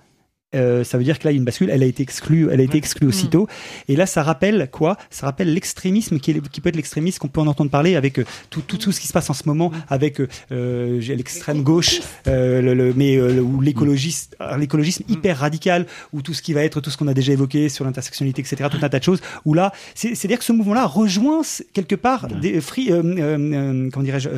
euh, 0.54 0.82
ça 0.82 0.96
veut 0.96 1.04
dire 1.04 1.18
que 1.18 1.24
là, 1.24 1.30
il 1.30 1.34
y 1.34 1.36
a 1.36 1.40
une 1.40 1.44
bascule. 1.44 1.68
Elle 1.70 1.82
a 1.82 1.86
été 1.86 2.02
exclue. 2.02 2.48
Elle 2.50 2.60
a 2.60 2.62
été 2.62 2.78
exclue 2.78 3.06
aussitôt. 3.06 3.46
Et 3.88 3.96
là, 3.96 4.06
ça 4.06 4.22
rappelle 4.22 4.68
quoi? 4.72 4.96
Ça 5.10 5.26
rappelle 5.26 5.52
l'extrémisme 5.52 6.18
qui, 6.18 6.32
peut 6.32 6.68
être 6.68 6.76
l'extrémisme 6.76 7.18
qu'on 7.18 7.28
peut 7.28 7.40
en 7.40 7.46
entendre 7.46 7.70
parler 7.70 7.96
avec 7.96 8.18
euh, 8.18 8.24
tout, 8.50 8.62
tout, 8.62 8.78
tout 8.78 8.92
ce 8.92 9.00
qui 9.00 9.06
se 9.08 9.12
passe 9.12 9.28
en 9.28 9.34
ce 9.34 9.42
moment, 9.46 9.70
avec 9.88 10.20
euh, 10.52 11.00
l'extrême 11.00 11.62
gauche, 11.62 12.00
euh, 12.26 12.62
le, 12.62 12.74
le- 12.74 12.94
mais 12.94 13.16
euh, 13.16 13.40
ou 13.40 13.60
l'écologiste, 13.60 14.36
alors, 14.40 14.56
l'écologisme 14.58 15.04
hyper 15.08 15.38
radical, 15.38 15.86
ou 16.12 16.22
tout 16.22 16.32
ce 16.34 16.40
qui 16.42 16.52
va 16.54 16.62
être 16.62 16.80
tout 16.80 16.90
ce 16.90 16.96
qu'on 16.96 17.08
a 17.08 17.14
déjà 17.14 17.32
évoqué 17.32 17.68
sur 17.68 17.84
l'intersectionnalité, 17.84 18.40
etc. 18.42 18.68
Tout 18.70 18.78
un 18.82 18.88
tas 18.88 18.98
de 18.98 19.04
choses. 19.04 19.20
Où 19.44 19.54
là, 19.54 19.72
c'est 19.94 20.14
c'est 20.14 20.28
dire 20.28 20.38
que 20.38 20.44
ce 20.44 20.52
mouvement-là 20.52 20.86
rejoint 20.86 21.42
quelque 21.72 21.94
part 21.94 22.26
des 22.28 22.60
free, 22.60 22.90
euh, 22.90 23.02
euh, 23.02 23.38
euh, 23.38 23.90
comment 23.92 24.04
dirais-je, 24.04 24.30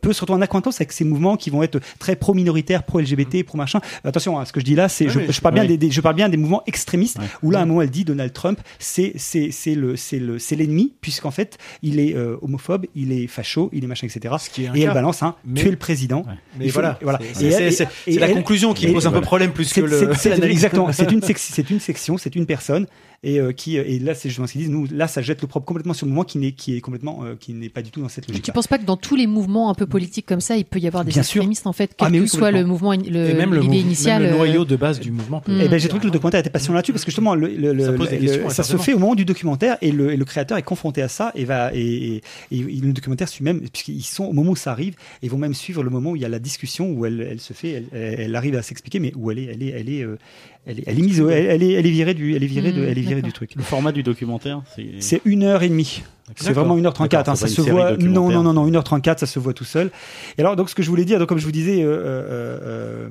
peut 0.00 0.12
se 0.12 0.20
retrouver 0.20 0.38
en 0.38 0.42
acquaintance 0.42 0.76
avec 0.76 0.92
ces 0.92 1.04
mouvements 1.04 1.36
qui 1.36 1.50
vont 1.50 1.62
être 1.62 1.80
très 1.98 2.16
pro-minoritaires, 2.16 2.82
pro-LGBT, 2.82 3.44
pro-machin. 3.44 3.80
Attention, 4.02 4.38
hein, 4.38 4.44
ce 4.44 4.52
que 4.52 4.60
je 4.60 4.64
dis 4.64 4.74
là, 4.74 4.88
c'est 4.88 5.08
je, 5.08 5.20
je 5.30 5.40
parle 5.44 5.54
bien 5.54 5.64
des, 5.64 5.76
des- 5.76 5.90
je 5.90 6.00
parle 6.00 6.16
bien 6.16 6.28
des 6.28 6.36
mouvements 6.36 6.62
extrémistes 6.66 7.18
où 7.42 7.50
là 7.52 7.60
à 7.60 7.62
un 7.62 7.66
moment 7.66 7.82
elle 7.82 7.90
dit 7.90 8.04
Donald 8.04 8.32
Trump 8.32 8.60
c'est 8.78 9.12
c'est 9.16 9.50
c'est 9.52 9.74
le 9.76 9.94
c'est 9.96 10.18
le 10.18 10.38
c'est 10.40 10.56
l'ennemi 10.56 10.92
puisqu'en 11.00 11.30
fait 11.30 11.58
il 11.82 12.00
est 12.00 12.16
euh, 12.16 12.36
homophobe 12.42 12.86
il 12.96 13.12
est 13.12 13.26
facho 13.28 13.70
il 13.72 13.84
est 13.84 13.86
machin 13.86 14.06
etc 14.08 14.34
est 14.58 14.66
un 14.66 14.74
et 14.74 14.80
elle 14.80 14.92
balance 14.92 15.22
hein, 15.22 15.36
Mais- 15.44 15.60
tuer 15.60 15.70
le 15.70 15.76
président. 15.76 16.24
Mais 16.58 16.66
Il 16.66 16.70
faut- 16.70 16.80
voilà, 16.80 16.98
voilà. 17.02 17.18
C'est- 17.32 18.18
la 18.18 18.28
conclusion 18.28 18.74
qui 18.74 18.88
pose 18.88 19.06
un 19.06 19.12
peu 19.12 19.20
problème 19.20 19.52
plus 19.52 19.72
que 19.72 19.80
le- 19.80 20.10
exactement 20.50 20.92
c'est 20.92 21.12
une 21.12 21.22
sec- 21.28 21.38
c'est 21.38 21.70
une 21.70 21.80
section 21.80 22.18
c'est 22.18 22.34
une 22.34 22.46
personne 22.46 22.86
et 23.24 23.40
euh, 23.40 23.52
qui 23.52 23.76
et 23.76 23.98
là 23.98 24.14
c'est 24.14 24.28
justement 24.28 24.46
ce 24.46 24.52
qu'ils 24.52 24.60
disent 24.62 24.70
nous 24.70 24.86
là 24.92 25.08
ça 25.08 25.22
jette 25.22 25.42
le 25.42 25.48
propre 25.48 25.66
complètement 25.66 25.94
sur 25.94 26.06
le 26.06 26.10
mouvement 26.10 26.24
qui 26.24 26.38
n'est 26.38 26.52
qui 26.52 26.76
est 26.76 26.80
complètement 26.80 27.24
euh, 27.24 27.34
qui 27.40 27.52
n'est 27.54 27.68
pas 27.70 27.82
du 27.82 27.90
tout 27.90 28.00
dans 28.00 28.08
cette 28.08 28.28
logique 28.28 28.44
Tu 28.44 28.52
penses 28.52 28.66
pas 28.68 28.78
que 28.78 28.84
dans 28.84 28.96
tous 28.96 29.16
les 29.16 29.26
mouvements 29.26 29.70
un 29.70 29.74
peu 29.74 29.86
politiques 29.86 30.26
comme 30.26 30.40
ça, 30.40 30.56
il 30.56 30.64
peut 30.64 30.78
y 30.78 30.86
avoir 30.86 31.04
des 31.04 31.10
Bien 31.12 31.22
sûr. 31.22 31.40
extrémistes 31.40 31.66
en 31.66 31.72
fait, 31.72 31.90
Ah, 31.94 32.04
quel 32.04 32.12
mais 32.12 32.18
que 32.18 32.22
oui, 32.24 32.28
soit 32.28 32.50
le 32.50 32.64
mouvement, 32.64 32.92
le, 32.92 33.30
Et 33.30 33.34
même 33.34 33.54
l'idée 33.54 33.78
initiale. 33.78 34.22
même 34.22 34.30
le 34.30 34.36
euh, 34.36 34.38
noyau 34.38 34.64
de 34.64 34.76
base 34.76 35.00
du 35.00 35.10
mouvement. 35.10 35.40
peut- 35.40 35.58
Eh 35.60 35.68
ben, 35.68 35.78
j'ai 35.80 35.88
trouvé 35.88 36.00
que 36.02 36.06
le 36.06 36.12
documentaire 36.12 36.40
était 36.40 36.50
passionnant 36.50 36.76
là-dessus 36.76 36.92
parce 36.92 37.04
que 37.04 37.10
justement, 37.10 37.34
le, 37.34 37.48
le- 37.48 37.84
Ça 37.84 37.92
questions, 38.06 38.48
ça 38.50 38.62
se 38.62 38.76
fait 38.76 38.92
au 38.92 38.98
moment 38.98 39.14
du 39.14 39.24
documentaire 39.24 39.78
et 39.80 39.90
le, 39.90 40.12
et 40.12 40.16
le 40.16 40.24
créateur 40.24 40.58
est 40.58 40.62
confronté 40.62 41.00
à 41.02 41.08
ça 41.08 41.32
et 41.34 41.44
va 41.44 41.72
et, 41.74 42.20
et- 42.50 42.58
et 42.58 42.58
le 42.80 42.92
documentaire 42.92 43.28
suit 43.28 43.44
même 43.44 43.60
puisqu'ils 43.60 44.02
sont 44.04 44.24
au 44.24 44.32
moment 44.32 44.50
où 44.52 44.56
ça 44.56 44.70
arrive 44.72 44.94
et 45.22 45.28
vont 45.28 45.38
même 45.38 45.54
suivre 45.54 45.82
le 45.82 45.90
moment 45.90 46.10
où 46.10 46.16
il 46.16 46.22
y 46.22 46.24
a 46.24 46.28
la 46.28 46.38
discussion 46.38 46.90
où 46.90 47.06
elle, 47.06 47.20
elle 47.30 47.40
se 47.40 47.52
fait, 47.52 47.84
elle, 47.92 48.34
arrive 48.36 48.54
à 48.56 48.62
s'expliquer 48.62 49.00
mais 49.00 49.12
où 49.16 49.30
elle 49.30 49.38
est, 49.38 49.44
elle 49.44 49.62
est, 49.62 49.68
elle 49.68 49.88
est, 49.88 50.02
euh, 50.02 50.18
elle 50.66 50.80
est, 50.80 50.84
elle 50.86 50.98
est 50.98 51.02
mise, 51.02 51.20
au- 51.20 51.28
elle, 51.30 51.46
elle 51.46 51.62
est, 51.62 51.72
elle 51.72 51.86
est 51.86 51.90
virée 51.90 52.14
du, 52.14 52.34
elle 52.34 52.42
est 52.42 52.46
virée 52.46 52.72
de, 52.72 52.80
Mmh, 52.80 52.88
elle 52.88 52.98
est 52.98 53.02
virée 53.02 53.22
du 53.22 53.32
truc. 53.32 53.54
Le 53.56 53.62
format 53.62 53.92
du 53.92 54.02
documentaire, 54.02 54.62
c'est. 54.74 54.86
C'est 55.00 55.20
une 55.24 55.42
heure 55.42 55.62
et 55.62 55.68
demie. 55.68 56.02
C'est 56.36 56.54
vraiment 56.54 56.74
1h34, 56.78 57.08
D'accord, 57.08 57.28
hein, 57.34 57.36
ça 57.36 57.48
se 57.48 57.60
voit. 57.60 57.98
Non, 57.98 58.30
non, 58.30 58.42
non, 58.42 58.54
non, 58.54 58.66
1h34, 58.70 59.18
ça 59.18 59.26
se 59.26 59.38
voit 59.38 59.52
tout 59.52 59.64
seul. 59.64 59.90
Et 60.38 60.40
alors, 60.40 60.56
donc, 60.56 60.70
ce 60.70 60.74
que 60.74 60.82
je 60.82 60.88
voulais 60.88 61.04
dire, 61.04 61.18
donc, 61.18 61.28
comme 61.28 61.36
je 61.38 61.44
vous 61.44 61.52
disais, 61.52 61.82
euh, 61.82 61.88
euh, 61.88 63.08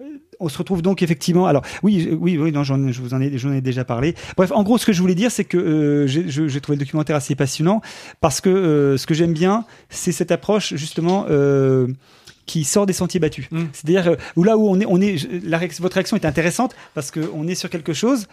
euh, 0.00 0.06
on 0.38 0.48
se 0.48 0.56
retrouve 0.58 0.80
donc 0.80 1.02
effectivement. 1.02 1.46
Alors, 1.46 1.62
oui, 1.82 2.08
oui, 2.20 2.38
oui, 2.38 2.52
non, 2.52 2.62
j'en, 2.62 2.92
je 2.92 3.00
vous 3.00 3.14
en 3.14 3.20
ai, 3.20 3.36
j'en 3.36 3.52
ai 3.52 3.60
déjà 3.60 3.84
parlé. 3.84 4.14
Bref, 4.36 4.52
en 4.52 4.62
gros, 4.62 4.78
ce 4.78 4.86
que 4.86 4.92
je 4.92 5.00
voulais 5.00 5.16
dire, 5.16 5.32
c'est 5.32 5.44
que 5.44 5.56
euh, 5.56 6.06
j'ai 6.06 6.60
trouvé 6.60 6.76
le 6.76 6.84
documentaire 6.84 7.16
assez 7.16 7.34
passionnant 7.34 7.80
parce 8.20 8.40
que 8.40 8.48
euh, 8.50 8.96
ce 8.96 9.06
que 9.08 9.14
j'aime 9.14 9.32
bien, 9.32 9.64
c'est 9.90 10.12
cette 10.12 10.30
approche 10.30 10.74
justement. 10.76 11.26
Euh, 11.28 11.88
qui 12.46 12.64
sort 12.64 12.86
des 12.86 12.92
sentiers 12.92 13.20
battus. 13.20 13.48
C'est-à-dire 13.72 14.08
euh, 14.08 14.16
où 14.36 14.44
là 14.44 14.56
où 14.56 14.68
on 14.68 14.80
est, 14.80 14.86
on 14.86 15.00
est, 15.00 15.26
la 15.44 15.58
votre 15.80 15.94
réaction 15.94 16.16
est 16.16 16.24
intéressante 16.24 16.74
parce 16.94 17.10
que 17.10 17.20
on 17.34 17.46
est 17.46 17.54
sur 17.54 17.70
quelque 17.70 17.92
chose. 17.92 18.26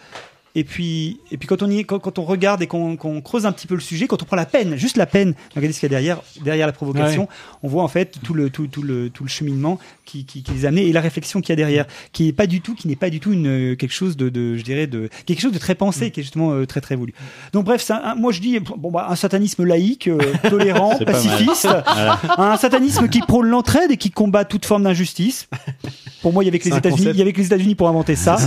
Et 0.56 0.62
puis, 0.62 1.18
et 1.32 1.36
puis 1.36 1.48
quand 1.48 1.62
on 1.62 1.70
y 1.70 1.78
est, 1.80 1.84
quand, 1.84 1.98
quand 1.98 2.18
on 2.20 2.24
regarde 2.24 2.62
et 2.62 2.68
qu'on 2.68 2.96
qu'on 2.96 3.20
creuse 3.20 3.44
un 3.44 3.50
petit 3.50 3.66
peu 3.66 3.74
le 3.74 3.80
sujet, 3.80 4.06
quand 4.06 4.22
on 4.22 4.24
prend 4.24 4.36
la 4.36 4.46
peine, 4.46 4.76
juste 4.76 4.96
la 4.96 5.06
peine, 5.06 5.32
de 5.32 5.36
regarder 5.56 5.72
ce 5.72 5.80
qu'il 5.80 5.86
y 5.90 5.92
a 5.92 5.96
derrière, 5.98 6.20
derrière 6.44 6.66
la 6.68 6.72
provocation, 6.72 7.22
Ouais. 7.22 7.28
on 7.64 7.68
voit 7.68 7.82
en 7.82 7.88
fait 7.88 8.18
tout 8.22 8.34
le 8.34 8.50
tout, 8.50 8.68
tout 8.68 8.82
le 8.82 9.10
tout 9.10 9.24
le 9.24 9.28
cheminement 9.28 9.80
qui, 10.04 10.24
qui, 10.24 10.44
qui 10.44 10.52
les 10.52 10.64
a 10.64 10.68
amenés 10.68 10.86
et 10.86 10.92
la 10.92 11.00
réflexion 11.00 11.40
qu'il 11.40 11.50
y 11.50 11.54
a 11.54 11.56
derrière, 11.56 11.86
qui 12.12 12.28
est 12.28 12.32
pas 12.32 12.46
du 12.46 12.60
tout, 12.60 12.74
qui 12.76 12.86
n'est 12.86 12.94
pas 12.94 13.10
du 13.10 13.18
tout 13.18 13.32
une 13.32 13.46
euh, 13.72 13.74
quelque 13.74 13.92
chose 13.92 14.16
de, 14.16 14.28
de 14.28 14.56
je 14.56 14.62
dirais 14.62 14.86
de 14.86 15.08
quelque 15.26 15.40
chose 15.40 15.50
de 15.52 15.58
très 15.58 15.74
pensé, 15.74 16.12
qui 16.12 16.20
est 16.20 16.22
justement 16.22 16.52
euh, 16.52 16.66
très 16.66 16.80
très 16.80 16.94
voulu. 16.94 17.14
Donc 17.52 17.64
bref, 17.64 17.90
un- 17.90 18.14
moi 18.14 18.30
je 18.30 18.40
dis 18.40 18.60
bon 18.60 18.92
bah 18.92 19.08
un 19.10 19.16
satanisme 19.16 19.64
laïque, 19.64 20.06
euh, 20.06 20.18
tolérant, 20.48 20.96
pacifiste, 21.04 21.66
un 22.38 22.56
satanisme 22.58 23.08
qui 23.08 23.18
prône 23.20 23.48
l'entraide 23.48 23.90
et 23.90 23.96
qui 23.96 24.12
combat 24.12 24.44
toute 24.44 24.66
forme 24.66 24.84
d'injustice. 24.84 25.48
Pour 26.24 26.32
moi, 26.32 26.42
il 26.42 26.46
y 26.46 26.48
avait 26.48 26.58
que 26.58 26.68
les 26.70 26.76
États-Unis, 26.76 27.10
il 27.10 27.16
y 27.18 27.20
avait 27.22 27.34
que 27.34 27.38
les 27.38 27.46
États-Unis 27.46 27.74
pour 27.74 27.86
inventer 27.86 28.16
ça. 28.16 28.36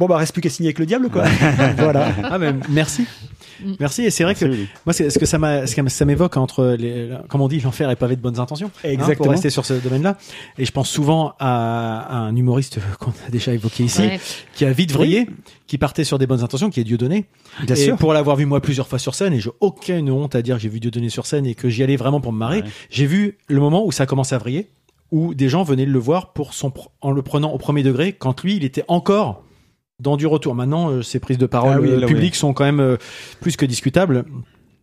Bon 0.00 0.06
bah 0.06 0.16
reste 0.16 0.32
plus 0.32 0.40
qu'à 0.40 0.48
signer 0.48 0.68
avec 0.68 0.78
le 0.78 0.86
diable 0.86 1.08
quoi. 1.10 1.24
voilà. 1.76 2.12
Ah 2.22 2.38
mais 2.38 2.54
merci. 2.68 3.04
Merci 3.80 4.04
et 4.04 4.10
c'est 4.10 4.22
vrai 4.22 4.36
que 4.36 4.44
moi 4.86 4.92
c'est 4.92 5.10
ce 5.10 5.18
que 5.18 5.26
ça 5.26 5.38
m'a 5.38 5.66
ce 5.66 5.74
que 5.74 5.88
ça 5.88 6.04
m'évoque 6.04 6.36
entre 6.36 6.76
les 6.78 7.10
comme 7.28 7.40
on 7.40 7.48
dit 7.48 7.58
l'enfer 7.58 7.90
est 7.90 7.96
pavé 7.96 8.14
de 8.14 8.20
bonnes 8.20 8.38
intentions 8.38 8.70
hein, 8.84 8.88
Exactement. 8.90 9.24
pour 9.24 9.32
rester 9.32 9.50
sur 9.50 9.66
ce 9.66 9.74
domaine-là 9.74 10.16
et 10.56 10.64
je 10.64 10.70
pense 10.70 10.88
souvent 10.88 11.34
à, 11.40 11.98
à 12.08 12.16
un 12.18 12.36
humoriste 12.36 12.78
qu'on 13.00 13.10
a 13.26 13.30
déjà 13.32 13.52
évoqué 13.52 13.82
ici 13.82 14.02
Ouais. 14.02 14.20
qui 14.54 14.64
a 14.64 14.70
vite 14.70 14.92
vrillé 14.92 15.26
qui 15.66 15.78
partait 15.78 16.04
sur 16.04 16.20
des 16.20 16.28
bonnes 16.28 16.44
intentions 16.44 16.70
qui 16.70 16.78
est 16.78 16.84
Dieudonné 16.84 17.24
Bien 17.64 17.74
et 17.74 17.78
sûr. 17.86 17.96
pour 17.96 18.12
l'avoir 18.12 18.36
vu 18.36 18.46
moi 18.46 18.60
plusieurs 18.60 18.86
fois 18.86 19.00
sur 19.00 19.16
scène 19.16 19.32
et 19.32 19.40
j'ai 19.40 19.50
aucune 19.58 20.08
honte 20.12 20.36
à 20.36 20.42
dire 20.42 20.54
que 20.54 20.62
j'ai 20.62 20.68
vu 20.68 20.78
Dieudonné 20.78 21.08
sur 21.08 21.26
scène 21.26 21.44
et 21.44 21.56
que 21.56 21.68
j'y 21.68 21.82
allais 21.82 21.96
vraiment 21.96 22.20
pour 22.20 22.32
me 22.32 22.38
marrer 22.38 22.62
j'ai 22.90 23.06
vu 23.06 23.36
le 23.48 23.58
moment 23.58 23.84
où 23.84 23.90
ça 23.90 24.04
a 24.04 24.06
commencé 24.06 24.36
à 24.36 24.38
vriller 24.38 24.68
où 25.10 25.34
des 25.34 25.48
gens 25.48 25.62
venaient 25.62 25.86
le 25.86 25.98
voir 25.98 26.32
pour 26.32 26.54
son 26.54 26.72
en 27.00 27.10
le 27.10 27.22
prenant 27.22 27.52
au 27.52 27.58
premier 27.58 27.82
degré 27.82 28.12
quand 28.12 28.42
lui 28.42 28.56
il 28.56 28.64
était 28.64 28.84
encore 28.88 29.42
dans 30.00 30.16
du 30.16 30.26
retour. 30.26 30.54
Maintenant, 30.54 30.90
euh, 30.90 31.02
ses 31.02 31.18
prises 31.18 31.38
de 31.38 31.46
parole 31.46 31.74
Ah 31.76 31.80
oui, 31.80 31.90
euh, 31.90 32.06
publiques 32.06 32.36
sont 32.36 32.52
quand 32.52 32.64
même 32.64 32.80
euh, 32.80 32.96
plus 33.40 33.56
que 33.56 33.66
discutables. 33.66 34.24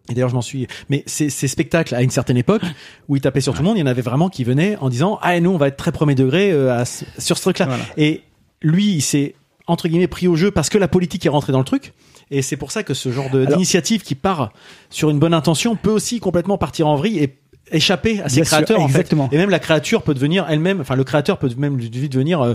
Et 0.09 0.13
d'ailleurs, 0.13 0.29
je 0.29 0.35
m'en 0.35 0.41
suis. 0.41 0.67
Mais 0.89 1.03
ces, 1.07 1.29
ces 1.29 1.47
spectacles 1.47 1.95
à 1.95 2.01
une 2.01 2.09
certaine 2.09 2.37
époque 2.37 2.61
où 3.07 3.15
il 3.15 3.21
tapait 3.21 3.41
sur 3.41 3.53
tout 3.53 3.59
le 3.59 3.65
monde, 3.65 3.77
il 3.77 3.79
y 3.79 3.83
en 3.83 3.87
avait 3.87 4.01
vraiment 4.01 4.29
qui 4.29 4.43
venaient 4.43 4.77
en 4.77 4.89
disant 4.89 5.19
ah 5.21 5.39
nous 5.39 5.51
on 5.51 5.57
va 5.57 5.67
être 5.67 5.77
très 5.77 5.91
premier 5.91 6.15
degré 6.15 6.51
euh, 6.51 6.77
à 6.77 6.85
sur 6.85 7.37
ce 7.37 7.41
truc-là. 7.41 7.69
Et 7.97 8.21
lui, 8.61 8.93
il 8.93 9.01
s'est 9.01 9.35
entre 9.67 9.87
guillemets 9.87 10.07
pris 10.07 10.27
au 10.27 10.35
jeu 10.35 10.51
parce 10.51 10.69
que 10.69 10.77
la 10.77 10.87
politique 10.87 11.25
est 11.25 11.29
rentrée 11.29 11.51
dans 11.51 11.59
le 11.59 11.65
truc. 11.65 11.93
Et 12.31 12.41
c'est 12.41 12.57
pour 12.57 12.71
ça 12.71 12.83
que 12.83 12.93
ce 12.93 13.11
genre 13.11 13.29
d'initiative 13.29 14.01
qui 14.01 14.15
part 14.15 14.51
sur 14.89 15.11
une 15.11 15.19
bonne 15.19 15.33
intention 15.33 15.75
peut 15.75 15.91
aussi 15.91 16.19
complètement 16.19 16.57
partir 16.57 16.87
en 16.87 16.95
vrille 16.95 17.19
et 17.19 17.35
échapper 17.71 18.21
à 18.21 18.29
ses 18.29 18.35
Bien 18.37 18.43
sûr, 18.45 18.57
créateurs. 18.57 18.79
en 18.81 18.87
fait. 18.87 18.91
exactement. 18.99 19.29
Et 19.31 19.37
même 19.37 19.49
la 19.49 19.59
créature 19.59 20.01
peut 20.03 20.13
devenir 20.13 20.45
elle-même, 20.49 20.81
enfin 20.81 20.95
le 20.95 21.03
créateur 21.03 21.37
peut 21.37 21.49
même 21.57 21.77
devenir 21.77 22.41
euh, 22.41 22.53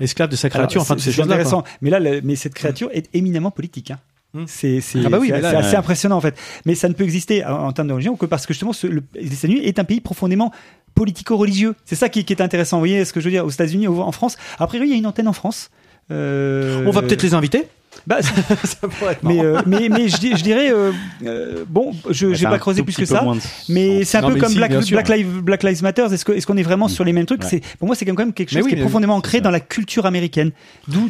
esclave 0.00 0.28
de 0.28 0.36
sa 0.36 0.48
créature. 0.50 0.80
Alors, 0.80 0.82
enfin 0.82 0.94
de 0.96 1.00
c'est- 1.00 1.12
ces 1.12 1.20
intéressant. 1.22 1.62
quoi. 1.62 1.70
Mais 1.82 1.90
là, 1.90 2.00
le- 2.00 2.20
mais 2.22 2.36
cette 2.36 2.54
créature 2.54 2.88
est 2.92 3.08
éminemment 3.14 3.50
politique. 3.50 3.90
Hein. 3.92 3.98
C'est 4.46 4.80
c'est 4.82 4.98
Ah 5.06 5.08
bah 5.08 5.18
oui, 5.18 5.28
c'est 5.30 5.42
assez 5.44 5.74
euh, 5.74 5.78
impressionnant 5.78 6.16
en 6.16 6.20
fait. 6.20 6.36
Mais 6.66 6.74
ça 6.74 6.88
ne 6.88 6.92
peut 6.94 7.04
exister 7.04 7.44
en, 7.46 7.66
en 7.68 7.72
termes 7.72 7.88
d'origine 7.88 8.16
que 8.18 8.26
parce 8.26 8.46
que 8.46 8.52
justement 8.52 8.72
ce, 8.74 8.86
le, 8.86 9.02
les 9.14 9.26
États-Unis 9.32 9.60
est 9.64 9.78
un 9.78 9.84
pays 9.84 10.00
profondément 10.00 10.52
politico-religieux. 10.94 11.74
C'est 11.84 11.94
ça 11.94 12.08
qui, 12.08 12.24
qui 12.24 12.32
est 12.32 12.42
intéressant. 12.42 12.76
Vous 12.76 12.82
voyez 12.82 13.04
ce 13.04 13.12
que 13.12 13.20
je 13.20 13.24
veux 13.24 13.30
dire 13.30 13.44
aux 13.46 13.50
États-Unis, 13.50 13.86
en 13.88 14.12
France. 14.12 14.36
A 14.58 14.66
priori, 14.66 14.88
il 14.88 14.90
y 14.90 14.94
a 14.94 14.98
une 14.98 15.06
antenne 15.06 15.28
en 15.28 15.32
France. 15.32 15.70
Euh, 16.10 16.84
On 16.86 16.90
va 16.90 17.02
peut-être 17.02 17.22
les 17.22 17.34
inviter. 17.34 17.64
Bah, 18.06 18.18
mais, 19.22 19.40
euh, 19.44 19.60
mais 19.66 19.88
mais 19.88 20.08
je, 20.08 20.42
dirais 20.42 20.70
euh, 20.72 20.92
euh, 21.24 21.64
bon, 21.68 21.92
je 22.10 22.26
Bah, 22.26 22.32
j'ai 22.34 22.44
c'est 22.44 22.50
pas 22.50 22.58
creusé 22.58 22.82
plus 22.82 22.96
que 22.96 23.04
ça, 23.04 23.20
de 23.20 23.38
mais 23.72 24.04
c'est 24.04 24.18
un 24.18 24.22
Non, 24.22 24.28
peu 24.30 24.36
comme 24.40 24.50
si, 24.50 24.56
Black. 24.56 24.72
Black 24.72 25.08
Lives 25.08 25.42
Black 25.42 25.62
Lives 25.62 25.82
Matter. 25.82 26.06
Est-ce 26.12 26.24
que 26.24 26.32
est-ce 26.32 26.46
qu'on 26.46 26.56
est 26.56 26.62
vraiment 26.62 26.88
sur 26.88 27.04
les 27.04 27.12
mêmes 27.12 27.26
trucs? 27.26 27.44
Ouais. 27.44 27.60
Pour 27.78 27.86
moi 27.86 27.96
c'est 27.96 28.04
quand 28.04 28.16
même 28.16 28.32
quelque 28.32 28.50
chose 28.50 28.62
oui, 28.62 28.68
qui 28.68 28.74
est 28.74 28.76
mais- 28.76 28.82
profondément 28.82 29.16
ancré 29.16 29.40
dans 29.40 29.50
la 29.50 29.60
culture 29.60 30.06
américaine. 30.06 30.52
D'où 30.88 31.08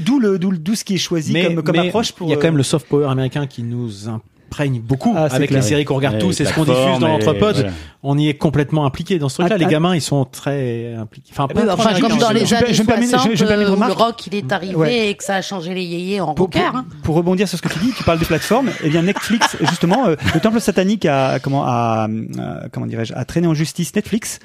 ce 0.75 0.85
qui 0.85 0.95
est 0.95 0.99
choisi 0.99 1.33
comme 1.33 1.63
comme 1.63 1.77
mais 1.77 1.89
approche 1.89 2.13
pour. 2.13 2.29
Il 2.29 2.31
y 2.31 2.35
a 2.35 2.37
quand 2.37 2.49
même 2.49 2.57
le 2.57 2.63
soft 2.63 2.87
power 2.89 3.07
américain 3.09 3.47
qui 3.47 3.63
nous 3.63 4.09
imprègne 4.49 4.81
beaucoup 4.81 5.13
Ah, 5.17 5.29
c'est 5.29 5.37
avec 5.37 5.51
clair. 5.51 5.61
les 5.63 5.67
séries 5.69 5.85
qu'on 5.85 5.95
regarde 5.97 6.15
Ouais, 6.17 6.21
tous 6.21 6.41
et 6.41 6.45
ce 6.45 6.53
qu'on 6.55 6.63
diffuse 6.65 6.75
plateformes 6.77 7.01
dans 7.01 7.19
voilà. 7.19 7.71
On 8.03 8.17
y 8.17 8.29
est 8.29 8.35
complètement 8.35 8.87
impliqué 8.87 9.19
dans 9.19 9.29
ce 9.29 9.37
truc-là. 9.37 9.57
Ah, 9.57 9.59
les 9.59 9.65
ah. 9.67 9.69
gamins, 9.69 9.95
ils 9.95 10.01
sont 10.01 10.25
très 10.25 10.95
impliqués. 10.95 11.31
Enfin, 11.33 11.49
pas 11.49 11.75
enfin, 11.75 11.91
comme 12.01 12.17
dans 12.19 12.29
je 12.31 12.35
les 12.35 12.55
années 12.55 12.73
je 12.73 12.83
me 12.83 12.87
permets- 12.87 13.05
je- 13.07 13.11
60, 13.11 13.31
je 13.35 13.43
me 13.45 13.49
permets 13.49 13.65
de 13.65 13.71
euh, 13.71 13.75
où 13.77 13.83
le 13.83 13.93
rock 13.93 14.27
il 14.27 14.35
est 14.37 14.53
arrivé 14.53 14.75
Ouais. 14.75 15.09
et 15.11 15.15
que 15.15 15.25
ça 15.25 15.35
a 15.37 15.43
changé 15.43 15.75
les 15.75 15.83
yéyés 15.83 16.21
en 16.21 16.35
pour- 16.35 16.49
hein. 16.55 16.87
pour 17.03 17.15
rebondir 17.17 17.49
sur 17.49 17.59
ce 17.59 17.63
que 17.63 17.69
tu 17.69 17.79
dis, 17.81 17.93
tu 17.97 18.05
parles 18.05 18.21
de 18.21 18.25
plateforme. 18.25 18.71
Eh 18.83 18.89
bien, 18.89 19.03
Netflix, 19.03 19.57
justement, 19.69 20.07
euh, 20.09 20.17
le 20.35 20.41
temple 20.41 20.61
satanique 20.61 21.05
a 21.07 21.39
comment 21.41 21.65
a, 21.67 22.07
a- 22.39 22.69
comment 22.73 22.87
dirais-je 22.87 23.13
a 23.15 23.25
traîné 23.25 23.47
en 23.49 23.55
justice 23.55 23.95
Netflix 23.95 24.39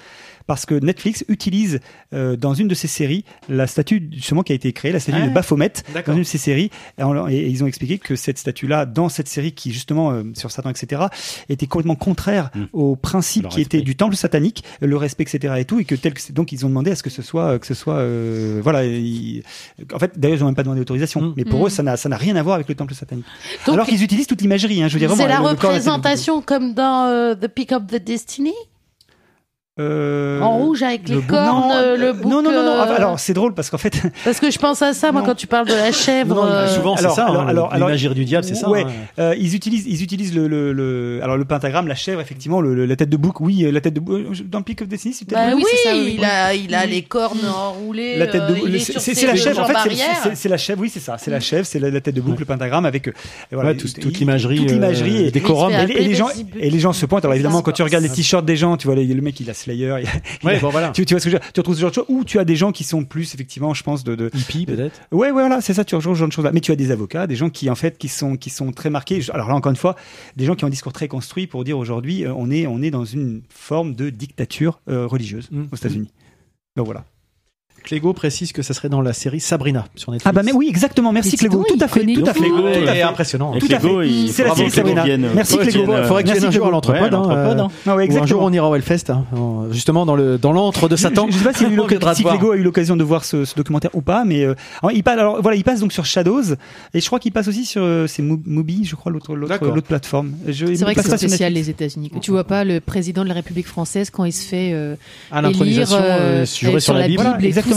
parce 0.48 0.66
que 0.66 0.76
Netflix 0.76 1.24
utilise 1.28 1.80
euh, 2.14 2.36
dans 2.36 2.54
une 2.54 2.68
de 2.68 2.76
ses 2.76 2.88
séries 2.88 3.24
la 3.50 3.68
statue 3.68 4.10
justement 4.12 4.44
qui 4.44 4.52
a 4.52 4.56
été 4.56 4.72
créée, 4.74 4.92
la 4.92 5.00
statue 5.00 5.18
Ah, 5.22 5.28
de 5.28 5.34
Baphomet 5.34 5.74
dans 6.06 6.14
une 6.14 6.20
de 6.20 6.24
ses 6.24 6.38
séries. 6.38 6.70
Et, 6.98 7.04
en- 7.04 7.28
et 7.28 7.48
ils 7.48 7.64
ont 7.64 7.68
expliqué 7.68 7.98
que 7.98 8.16
cette 8.16 8.38
statue-là, 8.38 8.86
dans 8.86 9.10
cette 9.10 9.28
série 9.28 9.52
qui 9.54 9.72
justement 9.72 10.12
euh, 10.12 10.24
sur 10.36 10.52
Satan, 10.52 10.70
etc., 10.70 11.04
était 11.50 11.68
complètement 11.68 11.96
contraire 11.96 12.50
Mm. 12.56 12.64
au 12.74 12.96
principe 12.96 13.48
qui 13.50 13.62
était 13.62 13.82
du 13.82 13.96
temple 13.96 14.16
satanique, 14.16 14.64
le 14.82 14.96
respect, 14.98 15.24
etc. 15.24 15.54
et 15.60 15.66
tout, 15.66 15.80
et 15.80 15.86
que 15.86 15.96
tel 15.96 16.14
que 16.14 16.22
c'est- 16.22 16.34
donc 16.34 16.52
ils 16.52 16.66
ont 16.66 16.70
demandé 16.70 16.92
à 16.92 16.96
ce 16.96 17.04
que 17.04 17.10
ce 17.10 17.22
soit 17.22 17.58
que 17.60 17.66
ce 17.66 17.74
soit 17.74 17.96
euh, 17.96 18.60
voilà. 18.64 18.84
ils- 18.86 19.44
en 19.94 20.00
fait, 20.00 20.18
d'ailleurs, 20.20 20.38
ils 20.40 20.44
ont 20.44 20.48
même 20.48 20.56
pas 20.56 20.64
demandé 20.64 20.80
d'autorisation, 20.82 21.22
Mm. 21.22 21.34
mais 21.38 21.46
pour 21.46 21.62
Mm. 21.62 21.66
eux, 21.66 21.70
ça 21.70 21.84
n'a 21.84 21.98
ça 21.98 22.10
n'a 22.10 22.18
rien 22.18 22.36
à 22.36 22.44
voir 22.44 22.56
avec 22.56 22.68
le 22.68 22.76
temple 22.76 22.94
satanique. 22.94 23.26
Donc, 23.66 23.76
Alors 23.76 23.88
qu'ils 23.88 24.04
utilisent 24.04 24.28
toute 24.28 24.42
l'imagerie, 24.42 24.84
hein, 24.84 24.88
je 24.88 24.94
veux 24.94 25.00
dire 25.00 25.10
vraiment. 25.10 25.24
c'est 25.24 25.30
la 25.30 25.40
représentation 25.40 26.42
comme 26.42 26.74
dans 26.74 27.06
euh, 27.08 27.36
The 27.36 27.48
Pick 27.48 27.72
of 27.72 27.88
the 27.88 27.96
Destiny? 28.04 28.54
Euh, 29.80 30.40
en 30.40 30.58
rouge 30.60 30.84
avec 30.84 31.10
les 31.10 31.20
cornes, 31.22 31.70
non, 31.70 31.72
euh, 31.74 31.98
le 31.98 32.14
bouc. 32.14 32.26
Non, 32.32 32.44
non, 32.44 32.52
non, 32.52 32.64
non. 32.64 32.72
euh, 32.74 32.96
Alors, 32.96 33.20
c'est 33.20 33.34
drôle 33.34 33.56
parce 33.56 33.72
qu'en 33.72 33.80
fait. 33.80 34.04
Parce 34.24 34.40
que 34.40 34.52
je 34.52 34.60
pense 34.60 34.84
à 34.84 34.94
ça, 34.94 35.12
moi, 35.12 35.22
Non. 35.22 35.28
quand 35.28 35.34
tu 35.36 35.48
parles 35.48 35.68
de 35.68 35.74
la 35.74 35.92
chèvre. 35.92 36.36
Non, 36.36 36.44
non, 36.44 36.52
euh, 36.52 36.68
Souvent, 36.68 36.96
c'est 36.96 37.10
ça. 37.10 37.26
alors, 37.26 37.42
hein, 37.42 37.48
alors, 37.48 37.74
alors, 37.74 37.88
L'imagerie 37.90 38.14
du 38.14 38.24
diable, 38.26 38.44
c'est 38.46 38.54
ça. 38.54 38.70
Ouais. 38.70 38.84
hein. 38.84 38.92
Euh, 39.18 39.36
ils 39.40 39.56
utilisent, 39.56 39.86
ils 39.88 40.04
utilisent 40.04 40.36
le, 40.36 40.48
le, 40.48 40.74
le, 40.74 41.20
alors 41.24 41.38
le 41.38 41.46
pentagramme, 41.46 41.88
la 41.88 41.96
chèvre, 41.96 42.22
effectivement, 42.22 42.62
le, 42.62 42.76
le- 42.76 42.86
la 42.86 42.96
tête 42.96 43.10
de 43.10 43.18
bouc. 43.18 43.42
Oui, 43.42 43.68
la 43.72 43.82
tête 43.82 43.96
de 43.96 44.00
bouc. 44.00 44.22
Dans 44.48 44.60
le 44.60 44.64
Pick 44.64 44.84
of 44.84 44.88
Destiny, 44.90 45.16
c'est 45.16 45.26
peut-être. 45.28 45.42
Bah 45.42 45.50
le- 45.50 45.56
oui, 45.56 45.64
c'est 45.68 45.90
ça, 45.90 45.96
oui, 45.96 46.16
il, 46.20 46.24
a, 46.24 46.54
il 46.54 46.76
a 46.76 46.84
Oui. 46.84 46.92
les 46.92 47.02
cornes 47.02 47.40
enroulées. 47.44 48.18
La 48.18 48.28
tête 48.28 48.46
de 48.48 48.54
bouc. 48.54 48.70
C'est 48.78 49.26
la 49.26 49.36
chèvre. 49.36 49.60
En 49.62 49.66
fait, 49.66 49.74
c'est- 49.74 49.80
arrière. 49.80 50.06
c'est- 50.22 50.36
c'est 50.36 50.50
la 50.50 50.58
chèvre. 50.58 50.82
Oui, 50.82 50.92
c'est 50.94 51.00
ça. 51.00 51.18
C'est 51.18 51.32
la 51.32 51.40
chèvre. 51.40 51.66
C'est 51.66 51.80
la, 51.80 51.90
la 51.90 52.00
tête 52.00 52.14
de 52.14 52.22
bouc, 52.22 52.40
le 52.40 52.46
pentagramme 52.46 52.86
avec. 52.86 53.08
euh, 53.08 53.14
voilà, 53.52 53.74
toute 53.74 53.98
l'imagerie, 54.20 54.58
toute 54.60 54.70
l'imagerie 54.70 55.26
et 55.26 55.32
les- 56.04 56.14
gens, 56.14 56.28
et 56.60 56.70
les 56.70 56.80
gens 56.80 56.94
se 56.94 57.08
pointent. 57.08 57.26
Alors 57.26 57.34
évidemment, 57.34 57.64
quand 57.64 57.72
tu 57.72 57.82
regardes 57.82 58.04
les 58.04 58.10
t-shirts 58.10 58.46
des 58.46 58.56
gens, 58.56 58.78
tu 58.78 58.86
vois 58.86 58.96
le 58.96 59.22
mec, 59.22 59.40
il 59.40 59.50
a 59.50 59.54
Slayer. 59.64 59.86
Il 59.86 59.92
a, 59.92 60.00
il 60.02 60.46
Ouais, 60.46 60.56
a- 60.56 60.60
bon, 60.60 60.70
voilà. 60.70 60.90
tu, 60.92 61.06
tu 61.06 61.14
vois 61.14 61.20
ce 61.20 61.26
que 61.26 61.30
je 61.32 61.36
veux 61.36 61.40
dire? 61.42 61.52
Tu 61.54 61.60
retrouves 61.60 61.76
ce 61.76 61.82
genre 61.82 61.90
de 61.90 61.96
choses. 61.96 62.06
Ou 62.10 62.24
tu 62.24 62.40
as 62.40 62.46
des 62.46 62.56
gens 62.56 62.72
qui 62.72 62.84
sont 62.84 63.04
plus, 63.04 63.34
effectivement, 63.34 63.74
je 63.74 63.84
pense, 63.84 64.04
de, 64.04 64.16
de 64.16 64.30
Hippie, 64.34 64.66
peut-être. 64.66 65.00
Ouais, 65.12 65.28
ouais, 65.28 65.32
voilà, 65.32 65.62
c'est 65.62 65.74
ça, 65.74 65.84
tu 65.86 65.96
rejoins 65.96 66.14
ce 66.14 66.20
genre 66.20 66.28
de 66.28 66.34
choses-là. 66.34 66.52
Mais 66.54 66.62
tu 66.62 66.72
as 66.72 66.76
des 66.76 66.92
avocats, 66.92 67.28
des 67.28 67.36
gens 67.36 67.50
qui, 67.50 67.70
en 67.70 67.76
fait, 67.76 67.98
qui 67.98 68.08
sont, 68.08 68.36
qui 68.38 68.50
sont 68.50 68.72
très 68.72 68.90
marqués. 68.90 69.20
Alors 69.34 69.48
là, 69.50 69.56
encore 69.56 69.70
une 69.72 69.76
fois, 69.76 69.96
des 70.36 70.46
gens 70.46 70.56
qui 70.56 70.64
ont 70.64 70.68
un 70.68 70.72
discours 70.72 70.94
très 70.94 71.08
construit 71.08 71.48
pour 71.48 71.64
dire 71.64 71.78
aujourd'hui, 71.78 72.26
euh, 72.26 72.34
on 72.36 72.52
est, 72.52 72.68
on 72.68 72.82
est 72.82 72.92
dans 72.92 73.06
une 73.06 73.42
forme 73.50 73.96
de 73.96 74.10
dictature 74.10 74.80
euh, 74.90 75.08
religieuse 75.08 75.50
Mm. 75.52 75.64
aux 75.72 75.76
États-Unis. 75.76 76.10
Donc 76.76 76.86
voilà. 76.86 77.06
Clégo 77.84 78.14
précise 78.14 78.52
que 78.54 78.62
ça 78.62 78.74
serait 78.74 78.90
dans 78.90 79.02
la 79.02 79.14
série 79.14 79.40
Sabrina 79.40 79.86
sur 79.96 80.12
Netflix. 80.12 80.30
Ah 80.30 80.32
bah 80.32 80.42
mais 80.44 80.54
oui, 80.54 80.68
exactement. 80.70 81.12
Merci 81.12 81.38
Clégo. 81.38 81.64
Tout 81.68 81.76
il 81.76 81.84
à 81.84 81.88
fait, 81.88 82.06
tout 82.06 82.24
à 82.26 82.34
fait, 82.34 82.86
fait. 82.86 83.02
impressionnant. 83.02 83.52
Tout 83.52 83.66
à 83.66 83.78
Clégo, 83.78 84.02
fait. 84.02 84.10
il 84.10 84.32
C'est 84.32 84.44
la 84.44 84.56
série 84.56 84.72
Sabrina. 84.72 85.06
Merci 85.36 85.58
Clégo. 85.58 85.92
euh, 85.92 86.06
Faudrait 86.08 86.24
que 86.24 86.30
tu 86.30 86.34
viennes 86.36 86.46
un 86.46 86.52
jour 86.52 86.68
à 86.68 86.72
l'entrepode. 86.72 87.14
Hein, 87.14 87.24
euh, 87.30 87.92
un 87.92 88.00
exactement. 88.00 88.26
jour 88.26 88.42
on 88.44 88.54
ira 88.54 88.70
au 88.70 88.76
Hellfest, 88.76 89.10
hein, 89.10 89.26
en- 89.36 89.72
justement 89.72 90.06
dans 90.06 90.16
le 90.16 90.38
dans 90.38 90.54
l'antre 90.54 90.88
de 90.88 90.96
Satan. 90.96 91.28
Je, 91.30 91.38
sais 91.38 91.44
pas 91.44 91.54
si. 91.54 91.66
Clégo 92.24 92.52
a 92.52 92.56
eu 92.56 92.64
l'occasion 92.64 92.96
de 92.96 93.04
voir 93.04 93.26
ce, 93.26 93.44
documentaire 93.56 93.92
ou 93.94 94.02
pas, 94.02 94.24
mais 94.26 94.44
euh, 94.44 94.56
alors, 94.82 94.92
il 94.96 95.04
passe, 95.04 95.20
alors 95.20 95.42
voilà, 95.42 95.58
il 95.58 95.64
passe 95.64 95.82
donc 95.82 95.92
sur 95.92 96.06
Shadows 96.06 96.54
et 96.94 97.00
je 97.00 97.06
crois 97.06 97.20
qu'il 97.20 97.32
passe 97.32 97.48
aussi 97.48 97.66
sur 97.66 97.84
euh, 97.84 98.08
c'est 98.08 98.24
Mubi, 98.24 98.86
je 98.86 98.96
crois 98.96 99.12
l'autre 99.12 99.82
plateforme. 99.82 100.34
Il 100.48 100.56
C'est 100.56 100.84
vrai 100.84 100.96
que 100.96 101.02
c'est 101.02 101.18
spécial 101.18 101.54
les 101.54 101.70
États-Unis. 101.70 102.12
Tu 102.22 102.32
vois 102.32 102.46
pas 102.46 102.64
le 102.64 102.80
président 102.80 103.24
de 103.24 103.28
la 103.30 103.36
République 103.36 103.68
française 103.68 104.10
quand 104.10 104.24
il 104.26 104.34
se 104.34 104.48
fait 104.48 104.74
À 105.32 105.42
élire 105.42 105.88
sur 105.88 106.94
la 106.94 107.08
Bible. 107.08 107.24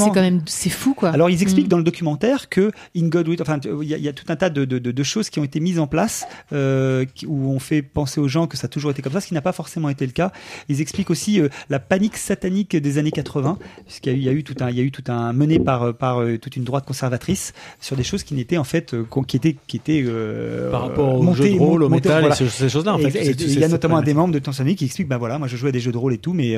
C'est 0.04 0.10
quand 0.10 0.20
même 0.22 0.42
c'est 0.46 0.70
fou 0.70 0.94
quoi. 0.94 1.10
Alors 1.10 1.30
ils 1.30 1.42
expliquent 1.42 1.66
Mm. 1.66 1.70
dans 1.70 1.78
le 1.78 1.84
documentaire 1.84 2.48
que 2.48 2.70
In 2.96 3.08
God 3.08 3.28
We- 3.28 3.40
enfin 3.40 3.58
il 3.64 3.88
y, 3.88 3.94
a- 3.94 3.96
il 3.96 4.02
y 4.04 4.08
a 4.08 4.12
tout 4.12 4.24
un 4.28 4.36
tas 4.36 4.50
de, 4.50 4.64
de, 4.64 4.78
de, 4.78 4.90
de 4.92 5.02
choses 5.02 5.30
qui 5.30 5.38
ont 5.38 5.44
été 5.44 5.60
mises 5.60 5.78
en 5.78 5.86
place 5.86 6.24
euh, 6.52 7.04
qui- 7.14 7.26
où 7.26 7.50
on 7.50 7.58
fait 7.58 7.82
penser 7.82 8.20
aux 8.20 8.28
gens 8.28 8.46
que 8.46 8.56
ça 8.56 8.66
a 8.66 8.68
toujours 8.68 8.90
été 8.90 9.02
comme 9.02 9.12
ça, 9.12 9.20
ce 9.20 9.26
qui 9.28 9.34
n'a 9.34 9.40
pas 9.42 9.52
forcément 9.52 9.88
été 9.88 10.06
le 10.06 10.12
cas. 10.12 10.32
Ils 10.68 10.80
expliquent 10.80 11.10
aussi 11.10 11.40
euh, 11.40 11.48
la 11.70 11.78
panique 11.78 12.16
satanique 12.16 12.76
des 12.76 12.98
années 12.98 13.10
80, 13.12 13.58
puisqu'il 13.86 14.12
y 14.12 14.14
a 14.14 14.16
eu, 14.16 14.18
il 14.18 14.24
y 14.24 14.28
a 14.28 14.32
eu 14.32 14.44
tout 14.44 14.54
un, 14.60 14.70
il 14.70 14.76
y 14.76 14.80
a 14.80 14.82
eu 14.82 14.90
tout 14.90 15.04
un 15.08 15.32
mené 15.32 15.58
par 15.58 15.94
par 15.94 16.20
euh, 16.22 16.38
toute 16.38 16.56
une 16.56 16.64
droite 16.64 16.84
conservatrice 16.86 17.52
sur 17.80 17.96
des 17.96 18.02
choses 18.04 18.22
qui 18.22 18.34
n'étaient 18.34 18.58
en 18.58 18.64
fait 18.64 18.94
euh, 18.94 19.04
qui 19.26 19.36
étaient 19.36 19.56
qui 19.66 19.76
étaient 19.76 20.02
euh, 20.06 20.70
Par 20.70 20.82
rapport 20.82 21.14
aux 21.18 21.22
montées- 21.22 21.48
jeux 21.50 21.54
de 21.54 21.58
rôle, 21.58 21.82
au 21.82 21.88
montées- 21.88 22.08
métal 22.08 22.18
et 22.18 22.20
voilà. 22.28 22.34
ce- 22.34 22.48
ces 22.48 22.68
choses-là, 22.68 22.94
en 22.94 22.98
fait. 22.98 23.34
Il 23.38 23.58
y 23.58 23.64
a 23.64 23.68
notamment 23.68 23.96
un 23.98 24.02
des 24.02 24.14
membres 24.14 24.32
de 24.34 24.38
ton 24.38 24.52
qui 24.52 24.84
explique 24.86 25.06
ben 25.08 25.18
voilà 25.18 25.38
moi 25.38 25.48
je 25.48 25.56
jouais 25.56 25.68
à 25.68 25.72
des 25.72 25.80
jeux 25.80 25.92
de 25.92 25.98
rôle 25.98 26.14
et 26.14 26.18
tout 26.18 26.32
mais 26.32 26.56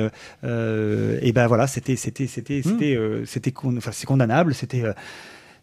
et 1.21 1.31
ben 1.31 1.47
voilà 1.47 1.67
c'était 1.67 1.95
c'était 1.95 2.27
c'était 2.27 2.61
c'était 2.63 2.95
euh, 2.95 3.25
c'était 3.29 3.51
con- 3.51 3.75
enfin 3.77 3.91
c'est 3.93 4.05
condamnable 4.05 4.53
c'était 4.53 4.83
euh, 4.83 4.93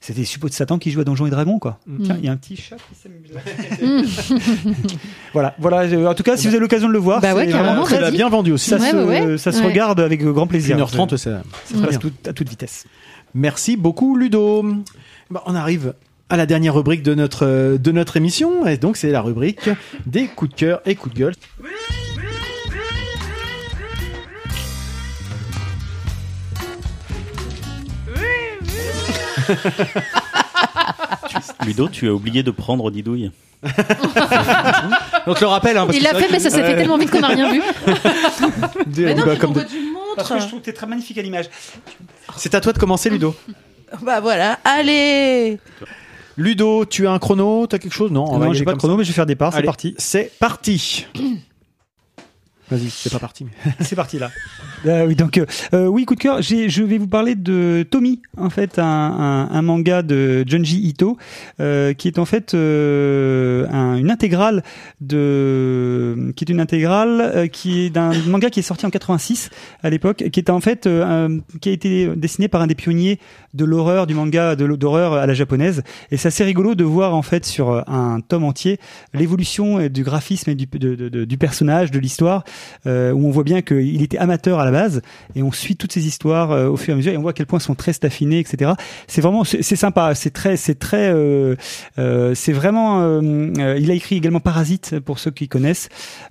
c'était 0.00 0.24
suppôts 0.24 0.48
de 0.48 0.54
Satan 0.54 0.78
qui 0.78 0.90
jouent 0.90 1.00
à 1.00 1.04
Donjons 1.04 1.26
et 1.26 1.30
Dragons 1.30 1.58
quoi. 1.58 1.78
Hmm. 1.86 2.02
Tiens, 2.04 2.16
il 2.18 2.24
y 2.26 2.28
a 2.28 2.32
un 2.32 2.36
petit 2.36 2.54
chat 2.56 2.76
qui 2.76 2.94
s'amuse 2.94 3.32
là. 3.32 3.40
voilà, 5.32 5.54
voilà. 5.58 5.78
euh, 5.82 6.06
En 6.06 6.14
tout 6.14 6.22
cas, 6.22 6.36
si 6.36 6.46
vous 6.46 6.52
avez 6.54 6.60
l'occasion 6.60 6.86
de 6.88 6.92
le 6.92 6.98
voir, 6.98 7.20
Bah 7.20 7.34
ouais, 7.34 7.46
c'est 7.46 7.52
vraiment 7.56 7.84
Ça 7.86 7.96
très- 7.98 8.10
bien 8.12 8.28
vendu 8.28 8.52
aussi. 8.52 8.70
Ça 8.70 8.76
Ouais, 8.76 8.90
se, 8.90 8.96
ouais, 8.96 9.26
ouais. 9.26 9.38
ça 9.38 9.52
se 9.52 9.60
Ouais. 9.60 9.66
regarde 9.66 9.98
avec 10.00 10.22
grand 10.22 10.46
plaisir. 10.46 10.76
1h30, 10.76 11.16
c'est 11.16 11.30
ça 11.30 11.42
très 11.74 11.86
passe 11.86 11.98
tout- 11.98 12.12
à 12.26 12.32
toute 12.32 12.48
vitesse. 12.48 12.84
Merci 13.34 13.76
beaucoup 13.76 14.16
Ludo. 14.16 14.64
Bah, 15.30 15.42
on 15.46 15.54
arrive 15.54 15.94
à 16.28 16.36
la 16.36 16.46
dernière 16.46 16.74
rubrique 16.74 17.02
de 17.02 17.14
notre 17.14 17.46
euh, 17.46 17.78
de 17.78 17.90
notre 17.90 18.16
émission 18.16 18.66
et 18.66 18.76
donc 18.76 18.96
c'est 18.96 19.10
la 19.10 19.22
rubrique 19.22 19.68
des 20.06 20.26
coups 20.26 20.50
de 20.52 20.56
cœur 20.56 20.80
et 20.84 20.94
coups 20.94 21.14
de 21.14 21.20
gueule. 21.20 21.34
Ludo, 31.64 31.88
tu 31.88 32.08
as 32.08 32.12
oublié 32.12 32.42
de 32.42 32.50
prendre 32.50 32.90
Didouille. 32.90 33.30
Donc 35.26 35.40
le 35.40 35.46
rappel 35.46 35.76
hein, 35.76 35.86
parce 35.86 35.96
Il 35.96 36.04
que 36.04 36.04
l'a 36.04 36.10
c'est 36.10 36.16
fait 36.20 36.26
vrai 36.26 36.32
mais 36.32 36.38
ça 36.38 36.50
s'est 36.50 36.62
fait 36.62 36.76
tellement 36.76 36.98
vite 36.98 37.10
qu'on 37.10 37.20
n'a 37.20 37.28
rien 37.28 37.50
vu. 37.52 37.62
Mais 38.96 39.14
non, 39.14 39.24
bah, 39.24 39.32
mais 39.32 39.38
comme 39.38 39.52
pourquoi 39.54 39.64
de- 39.64 39.68
tu 39.68 39.80
me 39.80 40.14
Parce 40.14 40.28
que 40.28 40.34
je 40.34 40.38
montres 40.40 40.48
trouve 40.48 40.60
que 40.60 40.64
t'es 40.66 40.72
très 40.72 40.86
magnifique 40.86 41.18
à 41.18 41.22
l'image. 41.22 41.46
C'est 42.36 42.54
à 42.54 42.60
toi 42.60 42.72
de 42.72 42.78
commencer 42.78 43.08
Ludo. 43.10 43.34
Bah 44.02 44.20
voilà, 44.20 44.58
allez 44.64 45.58
Ludo, 46.36 46.84
tu 46.84 47.06
as 47.06 47.12
un 47.12 47.18
chrono, 47.18 47.66
t'as 47.66 47.78
quelque 47.78 47.94
chose? 47.94 48.10
Non, 48.10 48.24
on 48.24 48.32
va 48.32 48.36
y 48.36 48.38
Non, 48.40 48.46
aller 48.50 48.58
j'ai 48.58 48.64
pas 48.64 48.72
de 48.72 48.74
comme 48.74 48.78
chrono, 48.80 48.94
ça. 48.94 48.98
mais 48.98 49.04
je 49.04 49.08
vais 49.10 49.14
faire 49.14 49.26
des 49.26 49.36
parts. 49.36 49.52
C'est 49.52 49.58
Allez, 49.58 49.66
parti. 49.66 49.94
C'est 49.96 50.32
parti. 50.38 51.06
Vas-y, 52.70 52.90
c'est 52.90 53.12
pas 53.12 53.20
parti. 53.20 53.46
C'est 53.80 53.94
parti 53.94 54.18
là. 54.18 54.30
Euh, 54.86 55.06
oui, 55.06 55.14
donc 55.14 55.38
euh, 55.38 55.46
euh, 55.72 55.86
oui, 55.86 56.04
coup 56.04 56.16
de 56.16 56.20
cœur. 56.20 56.42
j'ai- 56.42 56.68
Je 56.68 56.82
vais 56.82 56.98
vous 56.98 57.06
parler 57.06 57.36
de 57.36 57.86
Tommy, 57.88 58.22
en 58.36 58.50
fait, 58.50 58.80
un, 58.80 58.84
un, 58.84 59.48
un 59.50 59.62
manga 59.62 60.02
de 60.02 60.44
Junji 60.48 60.80
Ito, 60.88 61.16
euh, 61.60 61.92
qui 61.94 62.08
est 62.08 62.18
en 62.18 62.24
fait 62.24 62.54
euh, 62.54 63.66
un- 63.70 63.94
une 63.96 64.10
intégrale 64.10 64.64
de, 65.00 65.85
qui 66.34 66.44
est 66.44 66.50
une 66.50 66.60
intégrale 66.60 67.20
euh, 67.34 67.46
qui 67.46 67.80
est 67.86 67.90
d'un 67.90 68.12
manga 68.26 68.50
qui 68.50 68.60
est 68.60 68.62
sorti 68.62 68.86
en 68.86 68.90
86 68.90 69.50
à 69.82 69.90
l'époque, 69.90 70.24
qui 70.32 70.40
est 70.40 70.50
en 70.50 70.60
fait 70.60 70.86
euh, 70.86 71.38
qui 71.60 71.68
a 71.68 71.72
été 71.72 72.08
dessiné 72.16 72.48
par 72.48 72.60
un 72.62 72.66
des 72.66 72.74
pionniers 72.74 73.18
de 73.54 73.64
l'horreur 73.64 74.06
du 74.06 74.14
manga 74.14 74.56
de 74.56 74.64
l'hor- 74.64 74.78
d'horreur 74.78 75.12
à 75.14 75.26
la 75.26 75.34
japonaise. 75.34 75.82
Et 76.10 76.16
c'est 76.16 76.28
assez 76.28 76.44
rigolo 76.44 76.74
de 76.74 76.84
voir 76.84 77.14
en 77.14 77.22
fait 77.22 77.44
sur 77.46 77.70
euh, 77.70 77.82
un 77.86 78.20
tome 78.20 78.44
entier 78.44 78.78
l'évolution 79.14 79.78
euh, 79.80 79.88
du 79.88 80.02
graphisme 80.04 80.50
et 80.50 80.54
du, 80.54 80.66
du 80.66 81.38
personnage, 81.38 81.90
de 81.90 81.98
l'histoire 81.98 82.44
euh, 82.86 83.12
où 83.12 83.26
on 83.26 83.30
voit 83.30 83.44
bien 83.44 83.62
qu'il 83.62 84.02
était 84.02 84.18
amateur 84.18 84.58
à 84.60 84.64
la 84.64 84.70
base 84.70 85.02
et 85.34 85.42
on 85.42 85.52
suit 85.52 85.76
toutes 85.76 85.92
ces 85.92 86.06
histoires 86.06 86.50
euh, 86.52 86.68
au 86.68 86.76
fur 86.76 86.90
et 86.90 86.92
à 86.92 86.96
mesure 86.96 87.12
et 87.12 87.16
on 87.16 87.22
voit 87.22 87.30
à 87.30 87.34
quel 87.34 87.46
point 87.46 87.58
elles 87.58 87.64
sont 87.64 87.74
très 87.74 87.92
staffinées 87.92 88.38
etc 88.38 88.72
c'est 89.06 89.20
vraiment 89.20 89.44
c'est 89.44 89.62
sympa 89.76 90.14
c'est 90.14 90.30
très 90.30 90.56
c'est 90.56 90.74
très 90.78 91.10
euh, 91.12 91.54
euh, 91.98 92.34
c'est 92.34 92.52
vraiment 92.52 93.00
euh, 93.02 93.20
euh, 93.58 93.78
il 93.80 93.90
a 93.90 93.94
écrit 93.94 94.16
également 94.16 94.40
Parasite 94.40 95.00
pour 95.00 95.18
ceux 95.18 95.30
qui 95.30 95.48
connaissent 95.48 95.85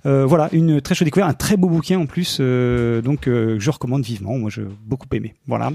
Euh, 0.06 0.24
voilà 0.26 0.48
une 0.52 0.80
très 0.80 0.94
chouette 0.94 1.06
découverte 1.06 1.30
un 1.30 1.34
très 1.34 1.56
beau 1.56 1.68
bouquin 1.68 1.98
en 1.98 2.06
plus 2.06 2.38
euh, 2.40 3.02
donc 3.02 3.26
euh, 3.28 3.56
je 3.58 3.70
recommande 3.70 4.02
vivement 4.04 4.36
moi 4.38 4.50
j'ai 4.52 4.64
beaucoup 4.84 5.06
aimé 5.12 5.34
voilà 5.46 5.72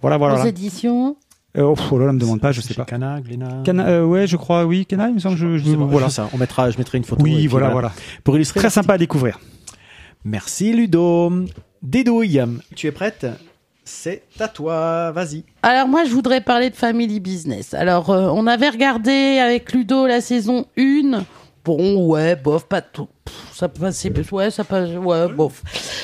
voilà 0.00 0.16
voilà, 0.18 0.34
voilà. 0.34 0.48
éditions. 0.48 1.16
Oh, 1.56 1.74
oh 1.92 1.98
là 1.98 2.06
là 2.06 2.12
me 2.12 2.18
demande 2.18 2.40
pas 2.40 2.50
je 2.52 2.60
sais 2.60 2.74
pas 2.74 2.84
Cana, 2.84 3.20
Glénat. 3.20 3.62
Cana, 3.64 3.86
euh, 3.88 4.04
ouais 4.04 4.26
je 4.26 4.36
crois 4.36 4.64
oui 4.64 4.86
Cana 4.86 5.08
il 5.08 5.14
me 5.14 5.18
semble 5.20 5.36
je, 5.36 5.56
je, 5.56 5.64
Je 5.64 5.70
sais 5.70 5.76
pas, 5.76 5.84
voilà 5.84 6.10
ça. 6.10 6.28
On 6.32 6.38
mettra, 6.38 6.70
je 6.70 6.78
mettrai 6.78 6.98
une 6.98 7.04
photo. 7.04 7.22
oui 7.22 7.46
voilà 7.46 7.68
voilà 7.70 7.92
Pour 8.24 8.34
illustrer. 8.36 8.60
très 8.60 8.70
sympa 8.70 8.94
à 8.94 8.98
découvrir 8.98 9.38
Merci 10.24 10.72
Ludo. 10.72 11.30
Dédouille, 11.82 12.40
tu 12.74 12.86
es 12.86 12.92
prête? 12.92 13.26
C'est 13.84 14.22
à 14.40 14.48
toi. 14.48 15.12
Vas-y. 15.12 15.44
Alors 15.62 15.86
moi, 15.86 16.04
je 16.06 16.10
voudrais 16.10 16.40
parler 16.40 16.70
de 16.70 16.74
Family 16.74 17.20
Business. 17.20 17.74
Alors, 17.74 18.08
euh, 18.08 18.30
on 18.32 18.46
avait 18.46 18.70
regardé 18.70 19.38
avec 19.38 19.72
Ludo 19.72 20.06
la 20.06 20.22
saison 20.22 20.64
1. 20.78 21.24
Bon, 21.64 22.06
ouais, 22.06 22.36
bof, 22.36 22.66
pas 22.66 22.80
tout. 22.80 23.08
Pff, 23.26 23.53
Ça 23.56 23.68
passait, 23.68 24.12
ouais, 24.32 24.50
ça 24.50 24.64
passe, 24.64 24.88
ouais, 25.00 25.28
bof. 25.28 25.52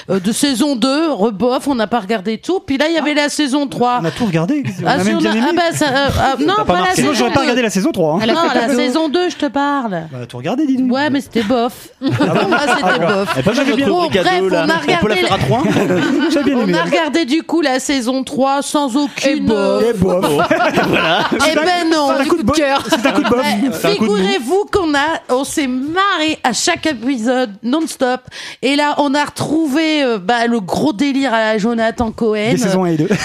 Euh, 0.08 0.20
de 0.20 0.30
saison 0.30 0.76
2, 0.76 1.10
rebof, 1.10 1.66
on 1.66 1.74
n'a 1.74 1.88
pas 1.88 1.98
regardé 1.98 2.38
tout. 2.38 2.60
Puis 2.60 2.78
là, 2.78 2.86
il 2.88 2.94
y 2.94 2.98
avait 2.98 3.12
la 3.14 3.28
saison 3.28 3.66
3. 3.66 3.98
On 4.02 4.04
a 4.04 4.10
tout 4.12 4.26
regardé. 4.26 4.62
On 4.82 4.86
Ah, 4.86 4.92
a 4.92 4.98
si, 5.00 5.06
même 5.06 5.16
on 5.16 5.18
bien 5.18 5.32
a- 5.32 5.36
aimé. 5.36 5.46
ah, 5.50 5.52
bah, 5.56 5.76
ça, 5.76 5.86
euh, 5.88 6.08
ah, 6.20 6.34
non, 6.38 6.54
T'as 6.58 6.64
pas, 6.64 6.72
la 6.74 6.78
marqué. 6.80 6.94
Sinon, 6.96 7.08
saison 7.08 7.18
j'aurais 7.18 7.30
pas 7.32 7.36
2. 7.38 7.42
regardé 7.42 7.62
la 7.62 7.70
saison 7.70 7.90
3. 7.90 8.14
hein. 8.22 8.26
Non, 8.26 8.34
la 8.54 8.68
saison 8.76 9.08
2, 9.08 9.30
je 9.30 9.36
te 9.36 9.46
parle. 9.46 9.90
Bah, 10.12 10.26
tout 10.28 10.36
regardé, 10.36 10.64
dis 10.66 10.76
donc. 10.76 10.92
Ouais, 10.92 11.10
mais 11.10 11.20
c'était 11.20 11.42
bof. 11.42 11.88
Pour 11.98 12.08
moi, 12.08 12.58
c'était 12.76 12.98
bof. 13.04 13.34
Eh 13.36 13.42
ben, 13.42 13.52
j'avais 13.52 13.72
bien- 13.74 13.88
Bon, 13.88 14.06
bref, 14.08 14.26
on 14.42 14.52
a 14.52 14.62
On 14.62 14.68
peut 14.68 14.68
la 14.68 14.76
regardé. 14.76 15.14
faire 15.16 15.32
à 15.32 15.38
trois 15.38 15.62
J'ai 16.32 16.42
bien 16.44 16.58
aimé. 16.60 16.72
On 16.72 16.78
a 16.78 16.84
regardé 16.84 17.24
du 17.24 17.42
coup 17.42 17.60
la 17.62 17.80
saison 17.80 18.22
3 18.22 18.62
sans 18.62 18.96
aucune. 18.96 19.46
bof. 19.46 19.82
Et 19.82 19.92
bof. 19.94 20.24
Voilà. 20.88 21.20
Eh 21.34 21.40
C'est 21.40 21.58
un- 21.58 21.62
ben 21.64 21.90
non. 21.92 22.10
c'est 22.16 22.22
un 22.22 22.24
coup 22.26 22.36
de 22.36 22.42
bo- 22.42 22.52
c'est 22.54 22.64
un 23.06 23.12
coup 23.12 23.22
de 23.22 23.28
bof. 23.28 23.44
C'est 23.72 23.86
un 23.88 23.94
coup 23.96 24.04
de 24.06 24.10
mou. 24.10 24.16
Figurez-vous 24.16 24.66
qu'on 24.72 24.94
a, 24.94 25.20
on 25.34 25.42
s'est 25.44 25.66
marré 25.66 26.38
à 26.44 26.52
chaque 26.52 26.86
épisode 26.86 27.39
non-stop. 27.62 28.22
Et 28.62 28.76
là, 28.76 28.94
on 28.98 29.14
a 29.14 29.24
retrouvé 29.24 30.02
euh, 30.02 30.18
bah, 30.18 30.46
le 30.46 30.60
gros 30.60 30.92
délire 30.92 31.32
à 31.34 31.40
la 31.40 31.58
Jonathan 31.58 32.10
Cohen. 32.10 32.52
Des 32.52 32.58
saisons 32.58 32.84
1 32.84 32.88
et 32.88 32.96
2. 32.96 33.08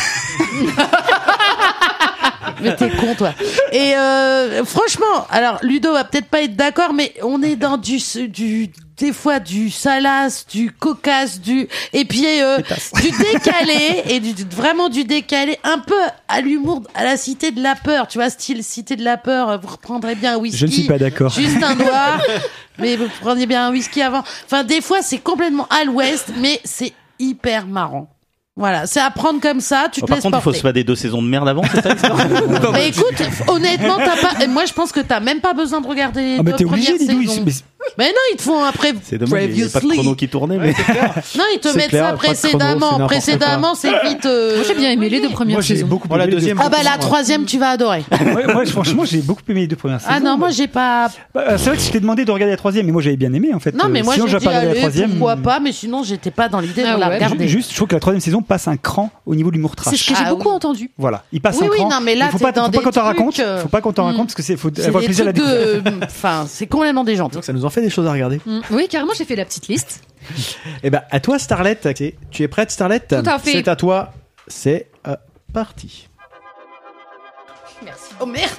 Mais 2.61 2.75
t'es 2.75 2.89
con, 2.89 3.15
toi. 3.15 3.33
Et 3.71 3.95
euh, 3.95 4.63
franchement, 4.65 5.27
alors 5.29 5.59
Ludo 5.61 5.93
va 5.93 6.03
peut-être 6.03 6.27
pas 6.27 6.41
être 6.41 6.55
d'accord, 6.55 6.93
mais 6.93 7.13
on 7.21 7.41
est 7.41 7.55
dans 7.55 7.77
du, 7.77 7.99
du 8.27 8.71
des 8.97 9.11
fois 9.11 9.39
du 9.39 9.69
salace, 9.69 10.45
du 10.47 10.71
cocasse, 10.71 11.41
du 11.41 11.67
et 11.93 12.05
puis 12.05 12.25
euh, 12.41 12.57
du 13.01 13.11
décalé 13.11 14.03
et 14.09 14.19
du, 14.19 14.33
vraiment 14.55 14.89
du 14.89 15.03
décalé, 15.03 15.57
un 15.63 15.79
peu 15.79 15.99
à 16.27 16.41
l'humour, 16.41 16.83
à 16.93 17.03
la 17.03 17.17
cité 17.17 17.51
de 17.51 17.61
la 17.61 17.75
peur, 17.75 18.07
tu 18.07 18.17
vois, 18.17 18.29
style 18.29 18.63
cité 18.63 18.95
de 18.95 19.03
la 19.03 19.17
peur. 19.17 19.59
Vous 19.59 19.67
reprendrez 19.67 20.15
bien 20.15 20.35
un 20.35 20.37
whisky. 20.37 20.57
Je 20.57 20.65
ne 20.65 20.71
suis 20.71 20.83
pas 20.83 20.97
d'accord. 20.97 21.31
Juste 21.31 21.61
un 21.61 21.75
doigt, 21.75 22.19
mais 22.79 22.95
vous 22.95 23.09
preniez 23.21 23.45
bien 23.45 23.67
un 23.67 23.71
whisky 23.71 24.01
avant. 24.01 24.23
Enfin, 24.45 24.63
des 24.63 24.81
fois, 24.81 25.01
c'est 25.01 25.19
complètement 25.19 25.67
à 25.69 25.83
l'ouest, 25.83 26.31
mais 26.37 26.59
c'est 26.63 26.93
hyper 27.19 27.67
marrant. 27.67 28.14
Voilà, 28.57 28.85
c'est 28.87 29.01
à 29.01 29.09
prendre 29.11 29.41
comme 29.41 29.59
ça, 29.59 29.87
tu 29.91 29.99
te 29.99 30.05
Oh, 30.05 30.07
Par 30.07 30.15
laisses 30.15 30.23
contre, 30.23 30.37
il 30.37 30.39
faut 30.39 30.43
porter. 30.45 30.59
se 30.59 30.63
fader 30.63 30.83
deux 30.85 30.95
saisons 30.95 31.21
de 31.21 31.27
merde 31.27 31.49
avant, 31.49 31.61
c'est 31.73 31.81
ça 31.81 31.93
Mais 32.71 32.87
écoute, 32.87 33.21
honnêtement, 33.49 33.97
t'as 33.97 34.15
pas. 34.15 34.41
et 34.41 34.47
Moi, 34.47 34.63
je 34.65 34.71
pense 34.71 34.93
que 34.93 35.01
t'as 35.01 35.19
même 35.19 35.41
pas 35.41 35.53
besoin 35.53 35.81
de 35.81 35.87
regarder 35.87 36.21
les 36.21 36.35
Ah, 36.39 36.43
mais 36.43 36.51
deux 36.51 36.57
t'es 36.59 36.63
obligé, 36.65 36.93
premières 36.93 37.07
saisons. 37.27 37.43
mais- 37.45 37.51
Mais 37.99 38.07
non, 38.07 38.13
ils 38.33 38.37
te 38.37 38.41
font 38.41 38.63
après. 38.63 38.93
C'est 39.03 39.17
dommage, 39.17 39.43
il 39.43 39.51
n'y 39.53 39.61
avait 39.61 39.69
pas 39.71 39.79
de 39.79 39.85
Previously. 39.85 39.97
chrono 39.99 40.15
qui 40.15 40.27
tournait. 40.29 40.57
Mais... 40.57 40.69
Non, 41.37 41.43
ils 41.53 41.59
te 41.59 41.67
C'est 41.67 41.75
mettent 41.75 41.89
clair, 41.89 42.05
ça 42.05 42.09
pas 42.11 42.13
de 42.13 42.17
chrono, 42.17 42.33
c'est 42.33 42.47
précédemment. 42.49 42.91
n'importe 42.93 43.05
précédemment, 43.07 43.75
c'est 43.75 43.91
vite. 44.07 44.25
euh, 44.25 44.55
Moi, 44.55 44.65
j'ai 44.67 44.73
bien 44.73 44.89
aimé 44.91 45.09
les 45.09 45.19
deux 45.21 45.29
premières 45.29 45.55
Moi, 45.57 45.61
j'ai 45.61 45.75
saisons. 45.75 45.87
beaucoup 45.87 46.07
Bon, 46.07 46.15
la 46.15 46.23
aimé 46.23 46.31
les 46.31 46.37
deuxième, 46.39 46.57
deux 46.57 46.63
Ah 46.65 46.69
bah 46.69 46.77
la 46.83 46.97
troisième, 46.97 47.43
tu 47.45 47.59
vas 47.59 47.69
adorer. 47.71 48.03
Ouais, 48.09 48.51
moi, 48.53 48.65
franchement, 48.65 49.03
j'ai 49.05 49.19
beaucoup 49.19 49.41
aimé 49.49 49.61
les 49.61 49.67
deux 49.67 49.75
premières 49.75 49.99
saisons. 49.99 50.13
Ah 50.15 50.19
non, 50.21 50.37
moi 50.37 50.49
j'ai 50.49 50.67
pas. 50.67 51.09
Bah, 51.33 51.43
euh, 51.49 51.57
c'est 51.57 51.67
vrai 51.69 51.77
que 51.77 51.83
je 51.83 51.91
t'ai 51.91 51.99
demandé 51.99 52.23
de 52.25 52.31
regarder 52.31 52.51
la 52.53 52.57
troisième, 52.57 52.85
mais 52.87 52.91
moi 52.93 53.01
j'avais 53.01 53.17
bien 53.17 53.31
aimé 53.33 53.49
en 53.53 53.59
fait. 53.59 53.73
Non, 53.75 53.89
mais 53.89 53.99
Euh, 53.99 54.03
moi 54.05 54.13
sinon, 54.15 54.25
j'ai 54.27 54.31
j'aurais 54.31 54.39
dit 54.39 54.45
pas 54.45 54.49
regardé 54.51 54.65
la 54.67 54.71
allez, 54.71 54.79
troisième. 54.79 55.09
pourquoi 55.11 55.35
pas, 55.35 55.59
mais 55.59 55.71
sinon 55.73 56.03
j'étais 56.03 56.31
pas 56.31 56.47
dans 56.49 56.61
l'idée 56.61 56.83
Ah 56.87 56.95
de 56.95 56.99
la 56.99 57.09
ouais. 57.09 57.15
regarder. 57.15 57.47
Juste, 57.47 57.69
je 57.71 57.75
trouve 57.75 57.87
que 57.89 57.95
la 57.95 57.99
troisième 57.99 58.21
saison 58.21 58.41
passe 58.45 58.67
un 58.67 58.77
cran 58.77 59.11
au 59.25 59.35
niveau 59.35 59.49
de 59.49 59.55
l'humour 59.55 59.75
trash. 59.75 59.93
C'est 59.95 60.03
ce 60.03 60.09
que 60.09 60.15
j'ai 60.17 60.23
Ah 60.25 60.29
beaucoup 60.29 60.49
oui. 60.49 60.55
entendu. 60.55 60.91
Voilà, 60.97 61.23
il 61.31 61.41
passe 61.41 61.57
Oui, 61.59 61.67
un 61.67 61.69
oui, 61.69 61.77
cran. 61.77 61.89
non, 61.89 62.01
mais 62.01 62.15
là, 62.15 62.25
il 62.27 62.31
faut 62.31 62.37
pas, 62.37 62.53
faut 62.53 62.53
pas 62.53 62.71
qu'on 62.71 62.83
t'en 62.83 62.91
trucs, 62.91 63.03
raconte. 63.03 63.39
euh, 63.39 63.61
Faut 63.61 63.67
pas 63.67 63.81
qu'on 63.81 63.93
t'en 63.93 64.03
hmm. 64.03 64.11
raconte 64.11 64.27
parce 64.27 64.35
que 64.35 64.43
c'est 64.43 64.55
faut 64.57 64.69
avoir 64.79 65.01
des 65.01 65.07
plaisir 65.07 65.23
à 65.23 65.27
la 65.27 65.33
de. 65.33 65.83
Enfin, 66.05 66.45
c'est 66.47 66.67
complètement 66.67 67.03
déjanté. 67.03 67.35
Donc 67.35 67.43
ça 67.43 67.53
nous 67.53 67.65
en 67.65 67.69
fait 67.69 67.81
des 67.81 67.89
choses 67.89 68.07
à 68.07 68.11
regarder. 68.11 68.39
Mm. 68.45 68.59
Oui, 68.71 68.87
carrément, 68.87 69.13
j'ai 69.17 69.25
fait 69.25 69.35
la 69.35 69.45
petite 69.45 69.67
liste. 69.67 70.01
Eh 70.83 70.89
ben, 70.89 71.01
à 71.11 71.19
toi, 71.19 71.37
Starlet. 71.39 71.77
Tu 72.31 72.43
es 72.43 72.47
prête, 72.47 72.71
Starlet 72.71 72.99
Tout 73.01 73.15
à 73.25 73.39
fait. 73.39 73.51
C'est 73.51 73.67
à 73.67 73.75
toi. 73.75 74.13
C'est 74.47 74.87
euh, 75.07 75.15
parti. 75.53 76.07
Oh 78.19 78.25
merde 78.25 78.49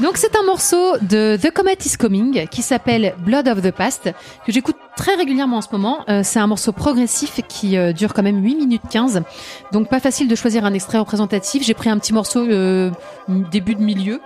Donc 0.00 0.16
c'est 0.16 0.34
un 0.36 0.42
morceau 0.42 0.96
de 1.02 1.38
The 1.40 1.52
Comet 1.52 1.78
is 1.84 1.96
Coming 1.96 2.48
qui 2.48 2.62
s'appelle 2.62 3.14
Blood 3.18 3.46
of 3.48 3.62
the 3.62 3.70
Past 3.70 4.10
que 4.44 4.52
j'écoute 4.52 4.76
très 4.96 5.14
régulièrement 5.14 5.58
en 5.58 5.60
ce 5.60 5.68
moment. 5.70 6.04
Euh, 6.08 6.22
c'est 6.24 6.40
un 6.40 6.46
morceau 6.46 6.72
progressif 6.72 7.40
qui 7.48 7.76
euh, 7.76 7.92
dure 7.92 8.12
quand 8.12 8.22
même 8.22 8.42
8 8.42 8.56
minutes 8.56 8.82
15. 8.90 9.22
Donc 9.72 9.88
pas 9.88 10.00
facile 10.00 10.26
de 10.26 10.34
choisir 10.34 10.64
un 10.64 10.72
extrait 10.72 10.98
représentatif. 10.98 11.62
J'ai 11.64 11.74
pris 11.74 11.90
un 11.90 11.98
petit 11.98 12.12
morceau 12.12 12.40
euh, 12.40 12.90
début 13.28 13.76
de 13.76 13.82
milieu. 13.82 14.20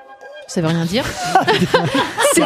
Ça 0.46 0.62
veut 0.62 0.68
rien 0.68 0.86
dire. 0.86 1.04
C'est-. 2.32 2.42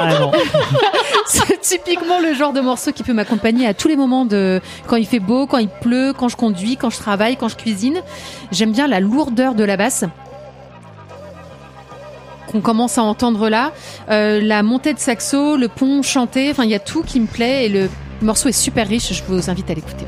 C'est 1.27 1.61
typiquement 1.61 2.19
le 2.19 2.35
genre 2.35 2.53
de 2.53 2.61
morceau 2.61 2.91
qui 2.91 3.05
peut 3.05 3.13
m'accompagner 3.13 3.69
à 3.69 3.75
tous 3.75 3.87
les 3.87 3.95
moments 3.95 4.25
de 4.25 4.61
quand 4.89 4.97
il 4.97 5.07
fait 5.07 5.21
beau, 5.21 5.47
quand 5.47 5.59
il 5.59 5.69
pleut, 5.69 6.13
quand 6.13 6.29
je 6.29 6.37
conduis, 6.37 6.77
quand 6.77 6.91
je 6.91 6.99
travaille, 6.99 7.37
quand 7.37 7.49
je 7.49 7.57
cuisine. 7.57 8.03
J'aime 8.51 8.73
bien 8.73 8.89
la 8.89 8.99
lourdeur 8.99 9.55
de 9.55 9.63
la 9.63 9.77
basse 9.77 10.05
qu'on 12.53 12.61
commence 12.61 12.99
à 12.99 13.03
entendre 13.03 13.49
là, 13.49 13.73
Euh, 14.11 14.41
la 14.41 14.63
montée 14.63 14.95
de 14.95 14.99
saxo, 14.99 15.57
le 15.57 15.69
pont 15.69 16.03
chanté, 16.03 16.51
enfin 16.51 16.65
il 16.65 16.71
y 16.71 16.75
a 16.75 16.79
tout 16.79 17.03
qui 17.03 17.19
me 17.21 17.27
plaît 17.27 17.67
et 17.67 17.69
le 17.69 17.89
morceau 18.21 18.49
est 18.49 18.53
super 18.53 18.87
riche. 18.89 19.13
Je 19.13 19.23
vous 19.27 19.51
invite 19.51 19.71
à 19.71 19.75
l'écouter. 19.75 20.07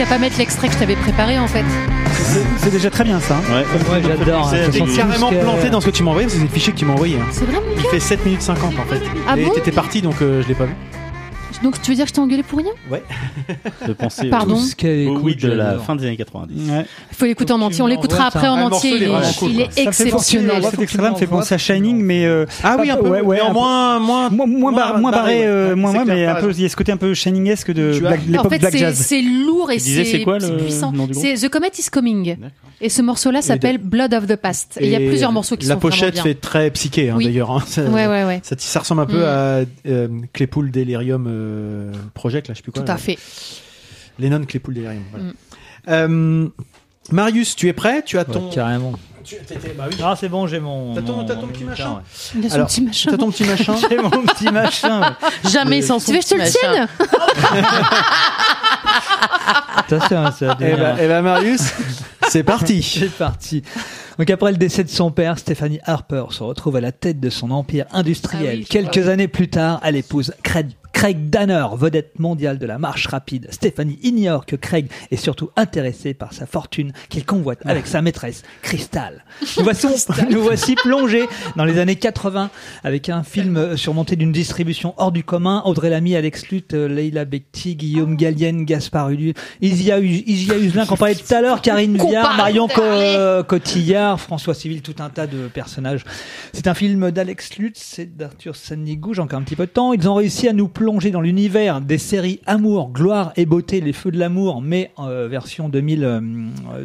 Qu'à 0.00 0.06
pas 0.06 0.18
mettre 0.18 0.38
l'extrait 0.38 0.68
que 0.68 0.72
je 0.74 0.78
t'avais 0.78 0.96
préparé 0.96 1.38
en 1.38 1.46
fait. 1.46 1.64
C'est- 2.58 2.70
déjà 2.70 2.88
très 2.88 3.04
bien 3.04 3.20
ça. 3.20 3.36
hein. 3.36 3.52
Ouais, 3.52 3.92
Ouais, 3.92 4.02
j'adore. 4.02 4.48
hein. 4.48 4.86
Carrément 4.96 5.30
planté 5.30 5.68
dans 5.68 5.80
ce 5.82 5.86
que 5.86 5.90
tu 5.90 6.02
m'as 6.02 6.10
envoyé, 6.10 6.26
c'est 6.30 6.38
le 6.38 6.48
fichier 6.48 6.72
que 6.72 6.78
tu 6.78 6.86
m'as 6.86 6.94
envoyé. 6.94 7.16
hein. 7.18 7.26
C'est 7.32 7.44
vraiment 7.44 7.66
Il 7.76 7.82
fait 7.84 8.00
7 8.00 8.24
minutes 8.24 8.40
50 8.40 8.74
en 8.78 8.84
fait. 8.90 9.02
Ah 9.28 9.34
Et 9.36 9.44
bon 9.44 9.50
t'étais 9.50 9.72
parti 9.72 10.00
donc 10.00 10.14
euh, 10.22 10.42
je 10.42 10.48
l'ai 10.48 10.54
pas 10.54 10.64
vu. 10.64 10.72
Donc 11.62 11.80
tu 11.82 11.90
veux 11.90 11.94
dire 11.94 12.04
que 12.06 12.08
je 12.10 12.14
t'ai 12.14 12.20
engueulé 12.20 12.42
pour 12.42 12.58
rien 12.58 12.70
Ouais. 12.90 13.02
de 13.86 13.92
penser 13.92 14.28
Pardon. 14.30 14.54
au 14.54 14.58
Tout 14.58 14.64
ce 14.64 14.74
qu'elle 14.76 15.00
écoute, 15.08 15.20
oui 15.22 15.36
de 15.36 15.48
la 15.52 15.78
fin 15.78 15.94
des 15.94 16.06
années 16.06 16.16
90. 16.16 16.70
Ouais. 16.70 16.86
Il 17.10 17.16
faut 17.16 17.24
l'écouter 17.26 17.52
en 17.52 17.60
entier. 17.60 17.82
On 17.82 17.84
me 17.86 17.90
l'écoutera 17.90 18.26
après 18.26 18.48
en 18.48 18.58
entier. 18.62 18.92
il 18.96 19.02
est 19.04 19.36
cool, 19.38 19.50
il 19.52 19.60
est 19.60 19.78
exceptionnel. 19.78 20.62
cet 20.64 20.80
extrait-là 20.80 21.10
me 21.10 21.16
fait 21.16 21.26
penser 21.26 21.54
à 21.54 21.58
Shining, 21.58 22.00
mais 22.02 22.24
euh, 22.26 22.46
Ah 22.62 22.76
oui, 22.80 22.90
un 22.90 22.96
peu. 22.96 23.08
ouais, 23.08 23.20
ouais, 23.20 23.36
mais 23.36 23.42
en 23.42 23.46
un 23.46 23.48
peu- 23.48 23.54
moins, 23.54 23.98
moins, 24.00 24.30
moins, 24.30 24.46
moins, 24.46 24.72
bar- 24.72 24.98
moins 24.98 25.10
barré, 25.10 25.46
euh, 25.46 25.76
moins, 25.76 25.92
clair, 25.92 26.04
mais 26.06 26.26
un 26.26 26.34
peu, 26.36 26.50
il 26.52 26.62
y 26.62 26.64
a 26.64 26.68
ce 26.68 26.76
côté 26.76 26.92
un 26.92 26.96
peu 26.96 27.12
Shining-esque 27.14 27.72
de 27.72 27.98
Black- 27.98 28.20
En 28.28 28.30
l'époque 28.32 28.50
fait, 28.52 28.58
Black 28.58 28.72
c'est 28.72 28.78
Jazz. 28.78 28.96
c'est 28.98 29.22
lourd 29.22 29.70
et 29.70 29.78
c'est 29.78 30.04
c'est 30.04 30.22
quoi 30.22 30.38
le 30.38 30.46
c'est 30.46 30.56
puissant. 30.56 30.92
C'est 31.12 31.34
The 31.34 31.48
Comet 31.48 31.70
is 31.78 31.90
Coming. 31.90 32.36
Et 32.82 32.88
ce 32.88 33.02
morceau-là 33.02 33.42
s'appelle 33.42 33.76
Blood 33.76 34.14
of 34.14 34.26
the 34.26 34.36
Past. 34.36 34.78
Et 34.80 34.86
il 34.86 34.90
y 34.92 34.96
a 34.96 35.00
plusieurs 35.00 35.32
morceaux 35.32 35.56
qui 35.56 35.66
La 35.66 35.74
sont 35.74 35.80
pochette 35.80 36.14
vraiment 36.14 36.22
fait 36.30 36.34
très 36.34 36.70
psyché 36.70 37.10
hein, 37.10 37.14
Oui. 37.18 37.24
d'ailleurs. 37.24 37.62
Ça, 37.66 37.82
ouais, 37.82 38.06
ouais. 38.06 38.40
ça, 38.42 38.56
ça 38.58 38.80
ressemble 38.80 39.02
un 39.02 39.06
peu 39.06 39.20
Mm. 39.20 39.22
à 39.24 39.60
euh, 39.86 40.08
Claypool 40.32 40.70
Delirium 40.70 41.26
euh, 41.28 41.49
Project, 42.14 42.48
là, 42.48 42.54
je 42.54 42.58
sais 42.58 42.62
plus 42.62 42.72
quoi. 42.72 42.82
Tout 42.82 42.90
à 42.90 42.94
là. 42.94 42.98
fait. 43.00 43.18
Lennon 44.18 44.44
Claypool 44.44 44.74
Delirium. 44.74 45.02
Voilà. 45.10 45.26
Mm. 45.26 45.34
Euh, 45.88 46.48
Marius, 47.12 47.56
tu 47.56 47.68
es 47.68 47.72
prêt? 47.72 48.02
Tu 48.04 48.18
as 48.18 48.22
Ouais, 48.28 48.32
ton. 48.32 48.50
carrément. 48.50 48.92
Tu- 49.24 49.36
bah 49.76 49.84
oui. 49.90 49.96
Ah, 50.02 50.14
c'est 50.18 50.28
bon, 50.30 50.46
j'ai 50.46 50.60
mon. 50.60 50.94
T'as 50.94 51.02
ton- 51.02 51.16
mon- 51.16 51.24
t'as 51.24 51.34
ton 51.34 51.42
mon 51.42 51.48
petit 51.48 51.64
machin 51.64 52.02
son 52.12 52.54
Alors, 52.54 52.66
petit 52.68 52.80
machin. 52.82 53.10
T'as 53.10 53.16
ton 53.18 53.30
petit 53.30 53.44
machin 53.44 53.74
J'ai 53.90 53.96
mon 53.98 54.10
petit 54.10 54.50
machin. 54.50 55.16
Jamais 55.50 55.82
sans 55.82 55.98
Tu 56.04 56.12
veux 56.12 56.18
que 56.18 56.24
je 56.24 56.28
te 56.30 56.34
le 56.36 56.44
tienne 56.48 56.88
Attention, 59.76 60.30
ça 60.38 60.56
Eh 60.60 60.64
ben, 60.74 60.96
eh 61.00 61.06
ben, 61.06 61.22
Marius, 61.22 61.72
c'est 62.28 62.42
parti. 62.42 62.82
C'est 63.00 63.10
parti. 63.10 63.62
Donc 64.18 64.28
après 64.30 64.52
le 64.52 64.58
décès 64.58 64.84
de 64.84 64.88
son 64.90 65.10
père, 65.10 65.38
Stephanie 65.38 65.80
Harper 65.84 66.24
se 66.30 66.42
retrouve 66.42 66.76
à 66.76 66.80
la 66.80 66.92
tête 66.92 67.20
de 67.20 67.30
son 67.30 67.50
empire 67.50 67.86
industriel. 67.92 68.50
Ah 68.52 68.58
oui, 68.58 68.64
Quelques 68.68 69.08
années 69.08 69.28
plus 69.28 69.48
tard, 69.48 69.80
elle 69.82 69.96
épouse 69.96 70.32
Craig, 70.42 70.70
Craig 70.92 71.30
Danner, 71.30 71.66
vedette 71.76 72.18
mondiale 72.18 72.58
de 72.58 72.66
la 72.66 72.78
marche 72.78 73.06
rapide. 73.06 73.46
Stephanie 73.50 73.98
ignore 74.02 74.44
que 74.44 74.56
Craig 74.56 74.90
est 75.10 75.16
surtout 75.16 75.50
intéressé 75.56 76.14
par 76.14 76.32
sa 76.32 76.46
fortune 76.46 76.92
qu'il 77.08 77.24
convoite 77.24 77.60
avec 77.64 77.86
sa 77.86 78.02
maîtresse, 78.02 78.42
Crystal. 78.62 79.24
Nous 79.56 79.64
voici, 79.64 79.86
nous 80.30 80.42
voici 80.42 80.74
plongés 80.74 81.24
dans 81.56 81.64
les 81.64 81.78
années 81.78 81.96
80 81.96 82.50
avec 82.84 83.08
un 83.08 83.22
film 83.22 83.56
euh, 83.56 83.76
surmonté 83.76 84.16
d'une 84.16 84.32
distribution 84.32 84.94
hors 84.96 85.12
du 85.12 85.24
commun. 85.24 85.62
Audrey 85.64 85.90
Lamy, 85.90 86.16
Alex 86.16 86.48
Luth, 86.50 86.74
euh, 86.74 86.88
Leila 86.88 87.24
Bekti, 87.24 87.76
Guillaume 87.76 88.16
Gallienne, 88.16 88.64
Gaspard 88.64 89.10
Ullier, 89.10 89.34
Isia 89.62 89.98
Huselin 90.00 90.86
qu'on 90.86 90.96
parlait 90.96 91.14
tout 91.14 91.32
à 91.34 91.40
l'heure, 91.40 91.62
Karine 91.62 91.96
Viard, 91.96 92.36
Marion 92.36 92.68
Co- 92.68 92.82
euh, 92.82 93.42
Cotillard, 93.42 94.20
François 94.20 94.54
Civil, 94.54 94.82
tout 94.82 94.96
un 94.98 95.08
tas 95.08 95.26
de 95.26 95.48
personnages. 95.48 96.04
C'est 96.52 96.66
un 96.66 96.74
film 96.74 97.10
d'Alex 97.10 97.56
Lutz, 97.58 97.80
c'est 97.80 98.16
d'Arthur 98.16 98.56
Sanigou, 98.56 99.14
j'ai 99.14 99.22
encore 99.22 99.38
un 99.38 99.42
petit 99.42 99.56
peu 99.56 99.66
de 99.66 99.70
temps. 99.70 99.92
Ils 99.92 100.08
ont 100.08 100.14
réussi 100.14 100.48
à 100.48 100.52
nous 100.52 100.68
plonger 100.80 101.10
dans 101.10 101.20
l'univers 101.20 101.82
des 101.82 101.98
séries 101.98 102.40
Amour, 102.46 102.88
Gloire 102.90 103.34
et 103.36 103.44
Beauté, 103.44 103.82
les 103.82 103.92
Feux 103.92 104.10
de 104.10 104.18
l'amour, 104.18 104.62
mais 104.62 104.92
euh, 104.98 105.28
version 105.28 105.68
2000, 105.68 106.04
euh, 106.04 106.20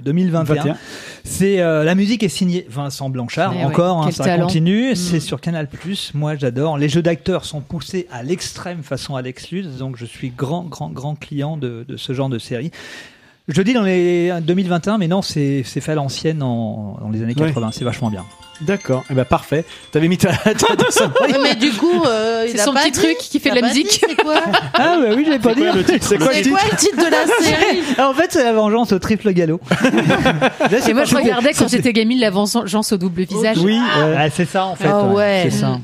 2021. 0.04 0.56
21. 0.56 0.78
C'est 1.24 1.62
euh, 1.62 1.86
la 1.86 1.96
musique 1.96 2.22
est 2.22 2.28
signée 2.28 2.68
Vincent 2.70 3.10
Blanchard. 3.10 3.54
Eh 3.56 3.60
ouais, 3.60 3.64
encore, 3.64 4.06
hein, 4.06 4.12
ça 4.12 4.26
talent. 4.26 4.48
continue. 4.48 4.92
Mm. 4.92 4.96
C'est 4.96 5.22
sur 5.22 5.40
Canal+. 5.40 5.70
Moi, 6.14 6.36
j'adore. 6.36 6.78
Les 6.78 6.90
jeux 6.90 7.02
d'acteurs 7.02 7.46
sont 7.46 7.62
poussés 7.62 8.06
à 8.12 8.22
l'extrême 8.22 8.84
façon 8.84 9.16
Alex 9.16 9.52
Lutz, 9.52 9.78
donc 9.78 9.96
je 9.96 10.04
suis 10.04 10.30
grand, 10.30 10.64
grand, 10.64 10.90
grand 10.90 11.16
client 11.16 11.56
de, 11.56 11.86
de 11.88 11.96
ce 11.96 12.12
genre 12.12 12.28
de 12.28 12.38
série. 12.38 12.72
Je 13.48 13.62
dis 13.62 13.74
dans 13.74 13.84
les 13.84 14.32
2021, 14.42 14.98
mais 14.98 15.08
non, 15.08 15.22
c'est 15.22 15.62
c'est 15.66 15.80
fait 15.82 15.92
à 15.92 15.96
l'ancienne 15.96 16.42
en, 16.42 16.98
dans 17.00 17.10
les 17.10 17.22
années 17.22 17.36
Ouais. 17.38 17.48
80. 17.50 17.70
C'est 17.74 17.84
vachement 17.86 18.10
bien. 18.10 18.26
D'accord. 18.62 19.04
Eh 19.12 19.14
ben 19.14 19.26
parfait. 19.26 19.66
T'avais 19.92 20.08
mis 20.08 20.18
ta, 20.18 20.32
ta, 20.34 20.54
ta 20.54 20.66
sonnerie. 20.92 21.32
Ouais, 21.34 21.38
mais 21.44 21.56
du 21.56 21.72
coup, 21.72 22.04
euh, 22.06 22.48
C'est 22.50 22.58
son 22.58 22.74
pas 22.74 22.84
petit 22.84 22.92
dit. 22.92 23.00
truc 23.00 23.18
qui 23.20 23.40
fait 23.40 23.52
de 23.52 23.56
la 23.60 23.68
musique. 23.68 23.92
C'est 24.08 24.16
quoi 24.16 24.36
Ah 24.74 24.98
bah 25.00 25.10
oui, 25.16 25.24
je 25.28 25.32
l'ai 25.32 25.40
pas 25.40 25.54
dit. 25.54 25.62
quoi 25.62 25.74
le 25.74 25.84
titre 25.84 26.08
C'est 26.08 26.18
quoi 26.18 26.28
le 26.30 26.34
C'est 26.36 26.42
titre 26.44 26.58
quoi 26.58 26.70
le 26.72 26.78
titre 26.78 26.98
de 26.98 27.12
la 27.12 27.28
série 27.46 27.82
en 28.02 28.14
fait, 28.14 28.32
c'est 28.32 28.44
la 28.44 28.54
vengeance 28.54 28.92
au 28.94 29.00
triple 29.00 29.32
galop. 29.34 29.60
Et 30.88 30.94
moi, 30.94 31.04
je 31.04 31.16
regardais 31.16 31.54
quand 31.54 31.68
j'étais 31.68 31.94
gamine 31.94 32.20
la 32.20 32.30
vengeance 32.32 32.94
au 32.94 32.98
double 32.98 33.24
visage. 33.26 33.58
Oui, 33.60 33.78
euh, 33.98 34.16
ah, 34.18 34.30
c'est 34.32 34.46
ça 34.46 34.66
en 34.66 34.76
fait. 34.76 34.88
Ah 34.88 35.04
ouais. 35.06 35.50
C'est 35.50 35.60
ça. 35.60 35.78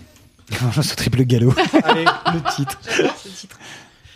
Ce 0.81 0.95
triple 0.95 1.23
galop. 1.25 1.53
Allez. 1.83 2.05
le 2.33 2.55
titre. 2.55 2.79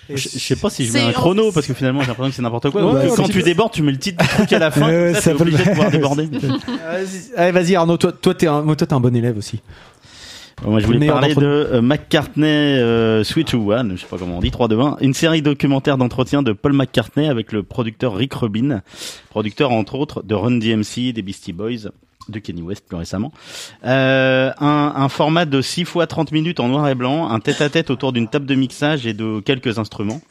Je, 0.10 0.16
je 0.18 0.40
sais 0.40 0.56
pas 0.56 0.70
si 0.70 0.86
je 0.86 0.94
mets 0.94 1.02
un 1.02 1.12
chrono 1.12 1.52
parce 1.52 1.66
que 1.66 1.74
finalement 1.74 2.02
j'ai 2.02 2.08
l'impression 2.08 2.30
que 2.30 2.36
c'est 2.36 2.42
n'importe 2.42 2.70
quoi. 2.70 2.94
Ouais, 2.94 3.08
quand 3.16 3.28
tu 3.28 3.42
débordes, 3.42 3.74
tu 3.74 3.82
mets 3.82 3.92
le 3.92 3.98
titre 3.98 4.22
du 4.24 4.30
truc 4.30 4.54
à 4.54 4.60
la 4.60 4.72
fin. 4.72 4.88
Ouais, 4.88 5.14
ça, 5.14 5.22
ça 5.22 5.32
t'es 5.32 5.38
peut 5.38 5.44
obligé 5.44 5.64
de 5.64 5.70
pouvoir 5.70 5.92
déborder. 5.92 6.26
Vas-y, 6.32 7.36
Allez, 7.36 7.52
vas-y 7.52 7.76
Arnaud, 7.76 7.98
toi, 7.98 8.12
toi 8.12 8.34
t'es 8.34 8.48
un, 8.48 8.62
moi, 8.62 8.76
toi, 8.76 8.86
t'es 8.88 8.94
un 8.94 9.00
bon 9.00 9.16
élève 9.16 9.38
aussi. 9.38 9.62
Moi, 10.64 10.80
je 10.80 10.86
voulais 10.86 11.08
parler 11.08 11.36
de 11.36 11.46
euh, 11.46 11.82
McCartney 11.82 12.46
euh, 12.46 13.24
Switch 13.26 13.52
to 13.52 13.74
One, 13.74 13.94
je 13.96 14.02
sais 14.02 14.08
pas 14.08 14.18
comment 14.18 14.38
on 14.38 14.40
dit, 14.40 14.52
3 14.52 14.70
2 14.70 14.80
1, 14.80 14.98
une 15.02 15.14
série 15.14 15.42
documentaire 15.42 15.98
d'entretien 15.98 16.44
de 16.44 16.54
Paul 16.54 16.72
McCartney 16.74 17.28
avec 17.28 17.52
le 17.52 17.64
producteur 17.64 18.16
Rick 18.16 18.34
Rubin, 18.36 18.82
producteur 19.30 19.72
entre 19.72 19.96
autres 19.96 20.24
de 20.24 20.34
Run 20.34 20.58
DMC, 20.60 21.12
des 21.14 21.22
Beastie 21.22 21.52
Boys, 21.52 21.90
de 22.30 22.40
Kenny 22.40 22.62
West 22.62 22.86
plus 22.88 22.98
récemment. 22.98 23.32
Euh, 23.86 24.52
un, 24.60 24.94
un 24.96 25.10
format 25.10 25.46
de 25.46 25.62
6 25.62 25.86
fois 25.86 26.08
30 26.08 26.32
minutes 26.32 26.60
en 26.60 26.68
noir 26.68 26.88
et 26.88 26.96
blanc, 26.96 27.30
un 27.30 27.40
tête-à-tête 27.40 27.90
autour 27.90 28.14
d'une 28.14 28.28
table 28.28 28.46
de 28.46 28.56
mixage 28.56 29.06
et 29.06 29.14
de 29.14 29.40
quelques 29.40 29.80
instruments. 29.80 30.22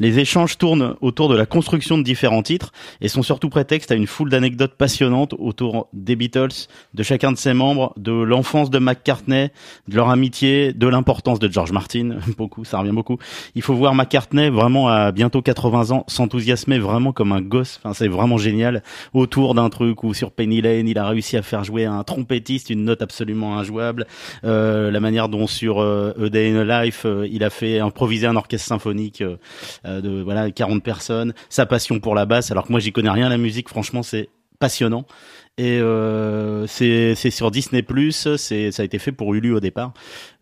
Les 0.00 0.20
échanges 0.20 0.58
tournent 0.58 0.94
autour 1.00 1.28
de 1.28 1.34
la 1.34 1.44
construction 1.44 1.98
de 1.98 2.04
différents 2.04 2.42
titres 2.42 2.72
et 3.00 3.08
sont 3.08 3.22
surtout 3.22 3.48
prétexte 3.48 3.90
à 3.90 3.96
une 3.96 4.06
foule 4.06 4.30
d'anecdotes 4.30 4.74
passionnantes 4.74 5.34
autour 5.38 5.88
des 5.92 6.14
Beatles, 6.14 6.68
de 6.94 7.02
chacun 7.02 7.32
de 7.32 7.36
ses 7.36 7.52
membres, 7.52 7.92
de 7.96 8.12
l'enfance 8.12 8.70
de 8.70 8.78
McCartney, 8.78 9.50
de 9.88 9.96
leur 9.96 10.08
amitié, 10.08 10.72
de 10.72 10.86
l'importance 10.86 11.40
de 11.40 11.50
George 11.50 11.72
Martin, 11.72 12.18
beaucoup, 12.38 12.64
ça 12.64 12.78
revient 12.78 12.92
beaucoup. 12.92 13.18
Il 13.56 13.62
faut 13.62 13.74
voir 13.74 13.94
McCartney 13.94 14.50
vraiment 14.50 14.88
à 14.88 15.10
bientôt 15.10 15.42
80 15.42 15.90
ans 15.90 16.04
s'enthousiasmer 16.06 16.78
vraiment 16.78 17.12
comme 17.12 17.32
un 17.32 17.40
gosse, 17.40 17.80
enfin 17.82 17.92
c'est 17.92 18.08
vraiment 18.08 18.38
génial, 18.38 18.84
autour 19.14 19.56
d'un 19.56 19.68
truc 19.68 20.04
où 20.04 20.14
sur 20.14 20.30
Penny 20.30 20.60
Lane 20.60 20.86
il 20.86 20.98
a 20.98 21.08
réussi 21.08 21.36
à 21.36 21.37
faire 21.42 21.64
jouer 21.64 21.84
un 21.84 22.02
trompettiste 22.04 22.70
une 22.70 22.84
note 22.84 23.02
absolument 23.02 23.58
injouable, 23.58 24.06
euh, 24.44 24.90
la 24.90 25.00
manière 25.00 25.28
dont 25.28 25.46
sur 25.46 25.80
euh, 25.80 26.12
A 26.22 26.28
Day 26.28 26.50
in 26.52 26.68
a 26.68 26.84
Life 26.84 27.02
euh, 27.04 27.26
il 27.30 27.44
a 27.44 27.50
fait 27.50 27.78
improviser 27.80 28.26
un 28.26 28.36
orchestre 28.36 28.68
symphonique 28.68 29.20
euh, 29.22 29.36
euh, 29.86 30.00
de 30.00 30.22
voilà 30.22 30.50
40 30.50 30.82
personnes, 30.82 31.32
sa 31.48 31.66
passion 31.66 32.00
pour 32.00 32.14
la 32.14 32.26
basse 32.26 32.50
alors 32.50 32.66
que 32.66 32.72
moi 32.72 32.80
j'y 32.80 32.92
connais 32.92 33.10
rien 33.10 33.26
à 33.26 33.30
la 33.30 33.38
musique, 33.38 33.68
franchement 33.68 34.02
c'est 34.02 34.28
passionnant 34.58 35.04
et 35.56 35.78
euh, 35.80 36.66
c'est 36.66 37.14
c'est 37.14 37.30
sur 37.30 37.50
Disney 37.50 37.82
Plus, 37.82 38.28
c'est 38.36 38.70
ça 38.72 38.82
a 38.82 38.84
été 38.84 38.98
fait 38.98 39.12
pour 39.12 39.34
Hulu 39.34 39.54
au 39.54 39.60
départ. 39.60 39.92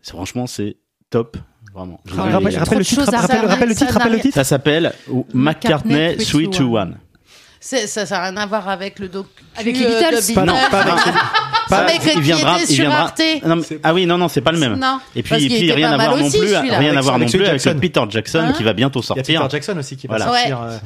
C'est- 0.01 0.11
Franchement, 0.13 0.45
c'est 0.47 0.77
top, 1.09 1.37
vraiment. 1.73 1.99
Je- 2.05 2.13
Rappelle, 2.59 2.77
le 2.79 2.85
titre, 2.85 3.13
à 3.13 3.21
rappelle, 3.21 3.45
rappelle 3.45 3.69
le 3.69 3.75
titre, 3.75 3.93
rappelle 3.93 4.11
le 4.13 4.19
titre. 4.19 4.35
Ça 4.35 4.43
s'appelle 4.43 4.93
McCartney 5.33 6.19
Sweet 6.19 6.51
to 6.57 6.77
One. 6.77 6.97
Ça 7.59 8.05
n'a 8.05 8.21
rien 8.23 8.37
à 8.37 8.45
voir 8.45 8.69
avec 8.69 8.99
le 8.99 9.07
doc. 9.07 9.27
Avec 9.57 9.77
les 9.77 9.85
Beatles. 9.85 10.33
Pas- 10.35 10.45
non, 10.45 10.53
pas 10.71 10.79
avec 10.81 11.13
Pas 11.69 11.77
avec 11.79 12.01
il 12.05 12.11
qui 12.13 12.21
viendra, 12.21 12.55
était 12.61 12.71
il 12.71 12.75
sur 12.75 12.83
viendra. 12.85 12.99
Arte. 13.01 13.21
Non, 13.45 13.55
mais- 13.57 13.79
ah 13.83 13.93
oui, 13.93 14.05
non, 14.05 14.17
non, 14.17 14.27
c'est 14.27 14.41
pas 14.41 14.51
le 14.51 14.59
même. 14.59 14.75
Non, 14.79 14.99
Et 15.15 15.23
puis, 15.23 15.45
et 15.45 15.47
puis 15.49 15.71
rien 15.71 15.91
à 15.91 15.97
voir 15.97 16.17
non 16.17 16.29
plus, 16.29 16.39
rien 16.39 16.71
à 16.71 16.75
Avec- 16.77 17.03
voir 17.03 17.19
non 17.19 17.25
plus 17.27 17.45
avec. 17.45 17.61
Peter 17.81 18.01
Jackson 18.09 18.39
Hein 18.49 18.53
qui 18.53 18.63
va 18.63 18.73
bientôt 18.73 18.99
Il 18.99 19.03
y 19.03 19.05
a 19.05 19.07
sortir. 19.07 19.41
Peter 19.41 19.51
Jackson 19.51 19.77
aussi 19.77 19.97
qui 19.97 20.07
va 20.07 20.17
Voilà. 20.17 20.31
sortir. 20.31 20.61
euh, 20.61 20.77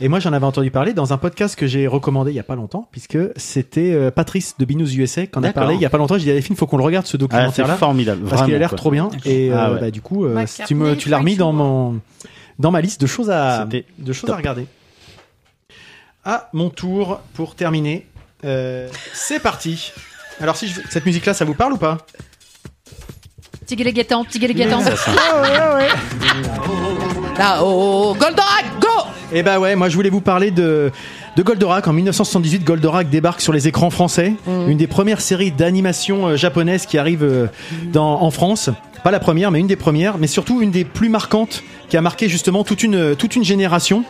Et 0.00 0.08
moi, 0.08 0.18
j'en 0.20 0.32
avais 0.32 0.46
entendu 0.46 0.70
parler 0.70 0.92
dans 0.92 1.12
un 1.12 1.18
podcast 1.18 1.56
que 1.56 1.66
j'ai 1.66 1.86
recommandé 1.86 2.32
il 2.32 2.34
y 2.34 2.40
a 2.40 2.44
pas 2.44 2.56
longtemps, 2.56 2.88
puisque 2.90 3.18
c'était 3.36 3.92
euh, 3.92 4.10
Patrice 4.10 4.54
de 4.58 4.64
Binous 4.64 4.92
USA 4.96 5.26
qui 5.26 5.38
en 5.38 5.42
a 5.44 5.52
parlé 5.52 5.74
il 5.74 5.80
y 5.80 5.86
a 5.86 5.90
pas 5.90 5.98
longtemps. 5.98 6.16
J'ai 6.18 6.24
dit 6.24 6.30
à 6.30 6.34
Delphine, 6.34 6.56
faut 6.56 6.66
qu'on 6.66 6.78
le 6.78 6.84
regarde 6.84 7.06
ce 7.06 7.10
Ah, 7.10 7.12
c'est 7.12 7.18
documentaire-là. 7.18 7.76
formidable, 7.76 8.22
parce 8.28 8.42
qu'il 8.44 8.54
a 8.54 8.58
l'air 8.58 8.74
trop 8.74 8.90
bien. 8.90 9.08
Et 9.24 9.50
Ah 9.52 9.66
euh, 9.68 9.74
ouais. 9.74 9.80
bah, 9.80 9.90
du 9.90 10.00
coup, 10.00 10.24
euh, 10.24 10.44
tu 10.66 10.74
me, 10.74 10.96
tu 10.96 11.08
l'as 11.10 11.18
remis 11.18 11.36
dans 11.36 11.52
mon, 11.52 12.00
dans 12.58 12.70
ma 12.70 12.80
liste 12.80 13.00
de 13.00 13.06
choses 13.06 13.30
à, 13.30 13.66
C'était 13.70 13.84
de 13.98 14.12
choses 14.12 14.26
top. 14.26 14.34
à 14.34 14.38
regarder. 14.38 14.66
À 16.24 16.48
mon 16.52 16.70
tour 16.70 17.20
pour 17.34 17.54
terminer. 17.54 18.06
Euh, 18.44 18.88
c'est 19.12 19.40
parti. 19.40 19.92
Alors, 20.40 20.56
si 20.56 20.68
je... 20.68 20.80
cette 20.90 21.06
musique-là, 21.06 21.34
ça 21.34 21.44
vous 21.44 21.54
parle 21.54 21.74
ou 21.74 21.76
pas? 21.76 21.98
Petit 23.66 23.76
petit 23.76 24.38
guéléguétant. 24.38 24.80
Là-haut, 27.38 28.14
Goldorak, 28.14 28.64
go 28.80 28.88
Eh 29.32 29.42
bah 29.42 29.58
ouais, 29.58 29.74
moi 29.74 29.88
je 29.88 29.96
voulais 29.96 30.10
vous 30.10 30.20
parler 30.20 30.50
de, 30.50 30.92
de 31.36 31.42
Goldorak. 31.42 31.88
En 31.88 31.92
1978, 31.92 32.64
Goldorak 32.64 33.10
débarque 33.10 33.40
sur 33.40 33.52
les 33.52 33.66
écrans 33.68 33.90
français. 33.90 34.34
Une 34.46 34.76
des 34.76 34.86
premières 34.86 35.20
séries 35.20 35.50
d'animation 35.50 36.28
euh, 36.28 36.36
japonaise 36.36 36.86
qui 36.86 36.98
arrive 36.98 37.22
euh, 37.24 37.46
dans, 37.92 38.22
en 38.22 38.30
France. 38.30 38.70
Pas 39.04 39.10
la 39.10 39.20
première, 39.20 39.50
mais 39.50 39.60
une 39.60 39.66
des 39.66 39.76
premières, 39.76 40.16
mais 40.16 40.26
surtout 40.26 40.62
une 40.62 40.70
des 40.70 40.86
plus 40.86 41.10
marquantes 41.10 41.62
qui 41.90 41.98
a 41.98 42.00
marqué 42.00 42.26
justement 42.30 42.64
toute 42.64 42.82
une, 42.82 43.14
toute 43.14 43.36
une 43.36 43.44
génération. 43.44 44.02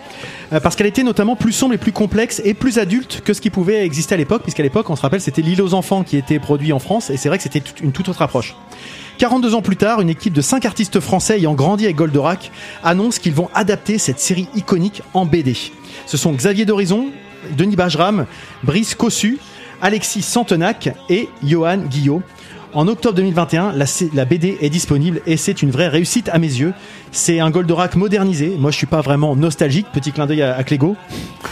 Euh, 0.52 0.60
parce 0.60 0.76
qu'elle 0.76 0.86
était 0.86 1.02
notamment 1.02 1.34
plus 1.34 1.50
sombre 1.50 1.74
et 1.74 1.78
plus 1.78 1.90
complexe 1.90 2.40
et 2.44 2.54
plus 2.54 2.78
adulte 2.78 3.20
que 3.24 3.34
ce 3.34 3.40
qui 3.40 3.50
pouvait 3.50 3.84
exister 3.84 4.14
à 4.14 4.16
l'époque, 4.16 4.42
puisqu'à 4.42 4.62
l'époque, 4.62 4.88
on 4.90 4.94
se 4.94 5.02
rappelle, 5.02 5.20
c'était 5.20 5.42
L'île 5.42 5.62
aux 5.62 5.74
enfants 5.74 6.04
qui 6.04 6.16
était 6.16 6.38
produit 6.38 6.72
en 6.72 6.78
France, 6.78 7.10
et 7.10 7.16
c'est 7.16 7.28
vrai 7.28 7.38
que 7.38 7.42
c'était 7.42 7.60
une 7.82 7.90
toute 7.90 8.08
autre 8.08 8.22
approche. 8.22 8.54
42 9.18 9.56
ans 9.56 9.62
plus 9.62 9.74
tard, 9.74 10.00
une 10.00 10.10
équipe 10.10 10.32
de 10.32 10.40
5 10.40 10.64
artistes 10.64 11.00
français 11.00 11.38
ayant 11.38 11.54
grandi 11.54 11.86
avec 11.86 11.96
Goldorak 11.96 12.52
annonce 12.84 13.18
qu'ils 13.18 13.34
vont 13.34 13.48
adapter 13.52 13.98
cette 13.98 14.20
série 14.20 14.46
iconique 14.54 15.02
en 15.12 15.26
BD. 15.26 15.56
Ce 16.06 16.16
sont 16.16 16.32
Xavier 16.32 16.66
Dorison, 16.66 17.08
Denis 17.58 17.74
Bajram, 17.74 18.26
Brice 18.62 18.94
Cossu, 18.94 19.38
Alexis 19.82 20.22
Santenac 20.22 20.90
et 21.08 21.28
Johan 21.42 21.78
Guillot. 21.78 22.22
En 22.74 22.88
octobre 22.88 23.14
2021, 23.14 23.72
la, 23.72 24.24
BD 24.24 24.58
est 24.60 24.68
disponible 24.68 25.20
et 25.26 25.36
c'est 25.36 25.62
une 25.62 25.70
vraie 25.70 25.86
réussite 25.86 26.28
à 26.30 26.40
mes 26.40 26.48
yeux. 26.48 26.74
C'est 27.12 27.38
un 27.38 27.50
Goldorak 27.50 27.94
modernisé. 27.94 28.56
Moi, 28.58 28.72
je 28.72 28.76
suis 28.76 28.86
pas 28.88 29.00
vraiment 29.00 29.36
nostalgique. 29.36 29.86
Petit 29.92 30.10
clin 30.10 30.26
d'œil 30.26 30.42
à, 30.42 30.56
à 30.56 30.64
Clégo. 30.64 30.96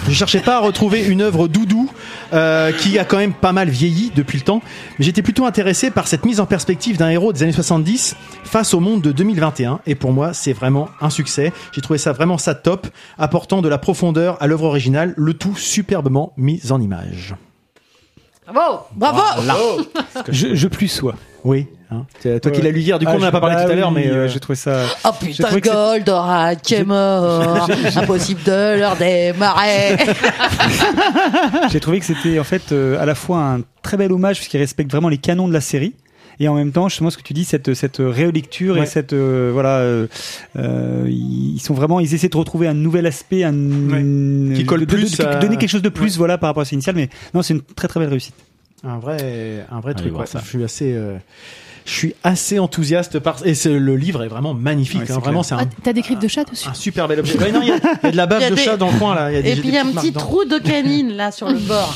Je 0.09 0.15
cherchais 0.15 0.41
pas 0.41 0.57
à 0.57 0.59
retrouver 0.59 1.07
une 1.07 1.21
œuvre 1.23 1.47
doudou 1.47 1.89
euh, 2.33 2.73
qui 2.73 2.99
a 2.99 3.05
quand 3.05 3.19
même 3.19 3.35
pas 3.35 3.53
mal 3.53 3.69
vieilli 3.69 4.11
depuis 4.17 4.39
le 4.39 4.43
temps. 4.43 4.63
Mais 4.99 5.05
j'étais 5.05 5.23
plutôt 5.23 5.47
intéressé 5.47 5.93
par 5.93 6.09
cette 6.09 6.25
mise 6.25 6.41
en 6.41 6.47
perspective 6.47 6.97
d'un 6.97 7.11
héros 7.11 7.33
des 7.33 7.45
années 7.45 7.53
70 7.53 8.17
face 8.43 8.75
au 8.75 8.81
monde 8.81 9.01
de 9.01 9.13
2021. 9.13 9.79
Et 9.87 9.95
pour 9.95 10.13
moi, 10.13 10.33
c'est 10.33 10.53
vraiment 10.53 10.89
un 11.01 11.11
succès. 11.11 11.53
J'ai 11.71 11.83
trouvé 11.83 11.99
ça 11.99 12.13
vraiment 12.13 12.37
ça 12.37 12.57
top, 12.57 12.89
apportant 13.17 13.63
de 13.63 13.69
la 13.69 13.79
profondeur 13.79 14.43
à 14.43 14.49
l'œuvre 14.49 14.65
originale, 14.65 15.15
le 15.17 15.35
tout 15.35 15.55
superbement 15.57 16.33
mis 16.37 16.73
en 16.73 16.81
image. 16.81 17.37
Bravo 18.53 18.79
Bravo 18.95 19.21
Je, 20.29 20.55
je 20.55 20.69
plus 20.69 20.89
sois. 20.89 21.15
Oui. 21.45 21.67
hein. 21.91 22.05
C'est 22.21 22.39
Toi 22.41 22.53
qui 22.53 22.59
Ouais. 22.59 22.65
l'as 22.67 22.71
lu 22.71 22.81
hier, 22.81 22.99
du 22.99 23.05
coup 23.07 23.13
Ah, 23.13 23.17
on 23.19 23.21
en 23.21 23.25
a 23.25 23.27
je- 23.27 23.33
pas 23.33 23.41
parlé 23.41 23.57
bah 23.57 23.65
tout 23.65 23.71
à 23.73 23.75
l'heure, 23.75 23.89
oui, 23.89 24.03
mais 24.05 24.07
euh, 24.11 24.29
j'ai 24.29 24.39
trouvé 24.39 24.55
ça. 24.57 24.85
Oh 25.05 25.11
j'ai 25.21 25.29
putain, 25.29 25.45
trouvé 25.45 25.61
que 25.61 25.69
c'est- 25.69 25.75
Goldorak 25.75 26.63
qui 26.63 26.75
est 26.75 26.85
mort 26.85 27.69
Impossible 27.97 28.43
de 28.45 28.79
leur 28.79 28.95
démarrer 28.97 29.97
J'ai 31.71 31.81
trouvé 31.81 31.99
que 32.01 32.07
c'était 32.07 32.39
en 32.39 32.45
fait 32.45 32.73
euh, 32.73 33.01
à 33.01 33.07
la 33.07 33.15
fois 33.15 33.39
un 33.39 33.61
très 33.83 33.97
bel 33.97 34.13
hommage 34.13 34.37
puisqu'il 34.37 34.59
respecte 34.59 34.91
vraiment 34.91 35.09
les 35.09 35.19
canons 35.19 35.49
de 35.49 35.53
la 35.53 35.61
série. 35.61 35.95
Et 36.41 36.49
en 36.49 36.55
même 36.55 36.73
temps, 36.73 36.89
justement, 36.89 37.11
ce 37.11 37.17
que 37.19 37.23
tu 37.23 37.33
dis, 37.35 37.45
cette 37.45 37.75
cette 37.75 37.99
rélecture 37.99 38.75
Ouais. 38.75 38.83
et 38.83 38.87
cette 38.87 39.13
euh, 39.13 39.51
voilà, 39.53 39.79
euh, 39.79 40.07
euh, 40.57 41.07
ils 41.09 41.61
sont 41.61 41.75
vraiment, 41.75 42.01
ils 42.01 42.15
essaient 42.15 42.29
de 42.29 42.37
retrouver 42.37 42.67
un 42.69 42.75
nouvel 42.75 43.07
aspect, 43.07 43.45
un 43.45 43.53
Qui 44.55 44.65
colle 44.65 44.81
de- 44.81 44.85
plus 44.87 45.17
de- 45.17 45.25
à- 45.25 45.37
donner 45.37 45.57
quelque 45.57 45.71
chose 45.71 45.83
de 45.83 45.89
plus, 45.89 46.17
voilà, 46.19 46.39
par 46.39 46.49
rapport 46.51 46.63
à 46.63 46.67
l'initial. 46.71 46.95
Mais 46.97 47.09
non, 47.35 47.43
c'est 47.43 47.55
une 47.55 47.63
très 47.63 47.89
très 47.89 48.01
belle 48.01 48.09
réussite. 48.11 48.35
un 48.85 48.99
vrai, 48.99 49.65
un 49.71 49.81
vrai 49.81 49.93
Allez 49.97 50.11
truc. 50.11 50.15
Je 50.43 50.49
suis 50.49 50.65
assez, 50.65 50.93
euh, 50.95 51.17
je 51.85 51.93
suis 51.93 52.15
assez 52.25 52.59
enthousiaste 52.59 53.19
par 53.19 53.37
et 53.45 53.55
le 53.65 53.97
livre 53.97 54.23
est 54.23 54.29
vraiment 54.29 54.55
magnifique. 54.55 55.03
Ouais, 55.03 55.13
hein. 55.13 55.19
Vraiment, 55.19 55.43
c'est 55.43 55.55
Ah, 55.55 55.61
un, 55.63 55.67
T'as 55.83 55.93
des 55.93 56.03
griffes 56.03 56.19
de 56.19 56.29
chat 56.29 56.45
dessus. 56.45 56.69
un 56.69 56.75
super 56.75 57.09
bel 57.09 57.21
objet. 57.21 57.39
Ouais, 57.39 57.51
il 57.51 57.69
y, 57.69 57.73
a- 57.73 57.77
il 57.77 58.05
y 58.05 58.07
a 58.09 58.11
de 58.11 58.17
la 58.17 58.27
bave 58.27 58.51
de 58.51 58.55
des- 58.55 58.61
chat 58.63 58.77
dans 58.77 58.91
le 58.91 58.99
coin 58.99 59.15
là. 59.15 59.31
Il 59.31 59.35
y 59.35 59.39
a 59.39 59.43
des, 59.43 59.51
Et 59.53 59.57
puis 59.57 59.69
il 59.69 59.75
y 59.75 59.79
a 59.79 59.83
un 59.83 59.91
petit 59.93 60.13
trou 60.13 60.45
de 60.45 60.59
canine 60.59 61.13
là 61.15 61.33
sur 61.33 61.49
le 61.49 61.59
bord. 61.59 61.95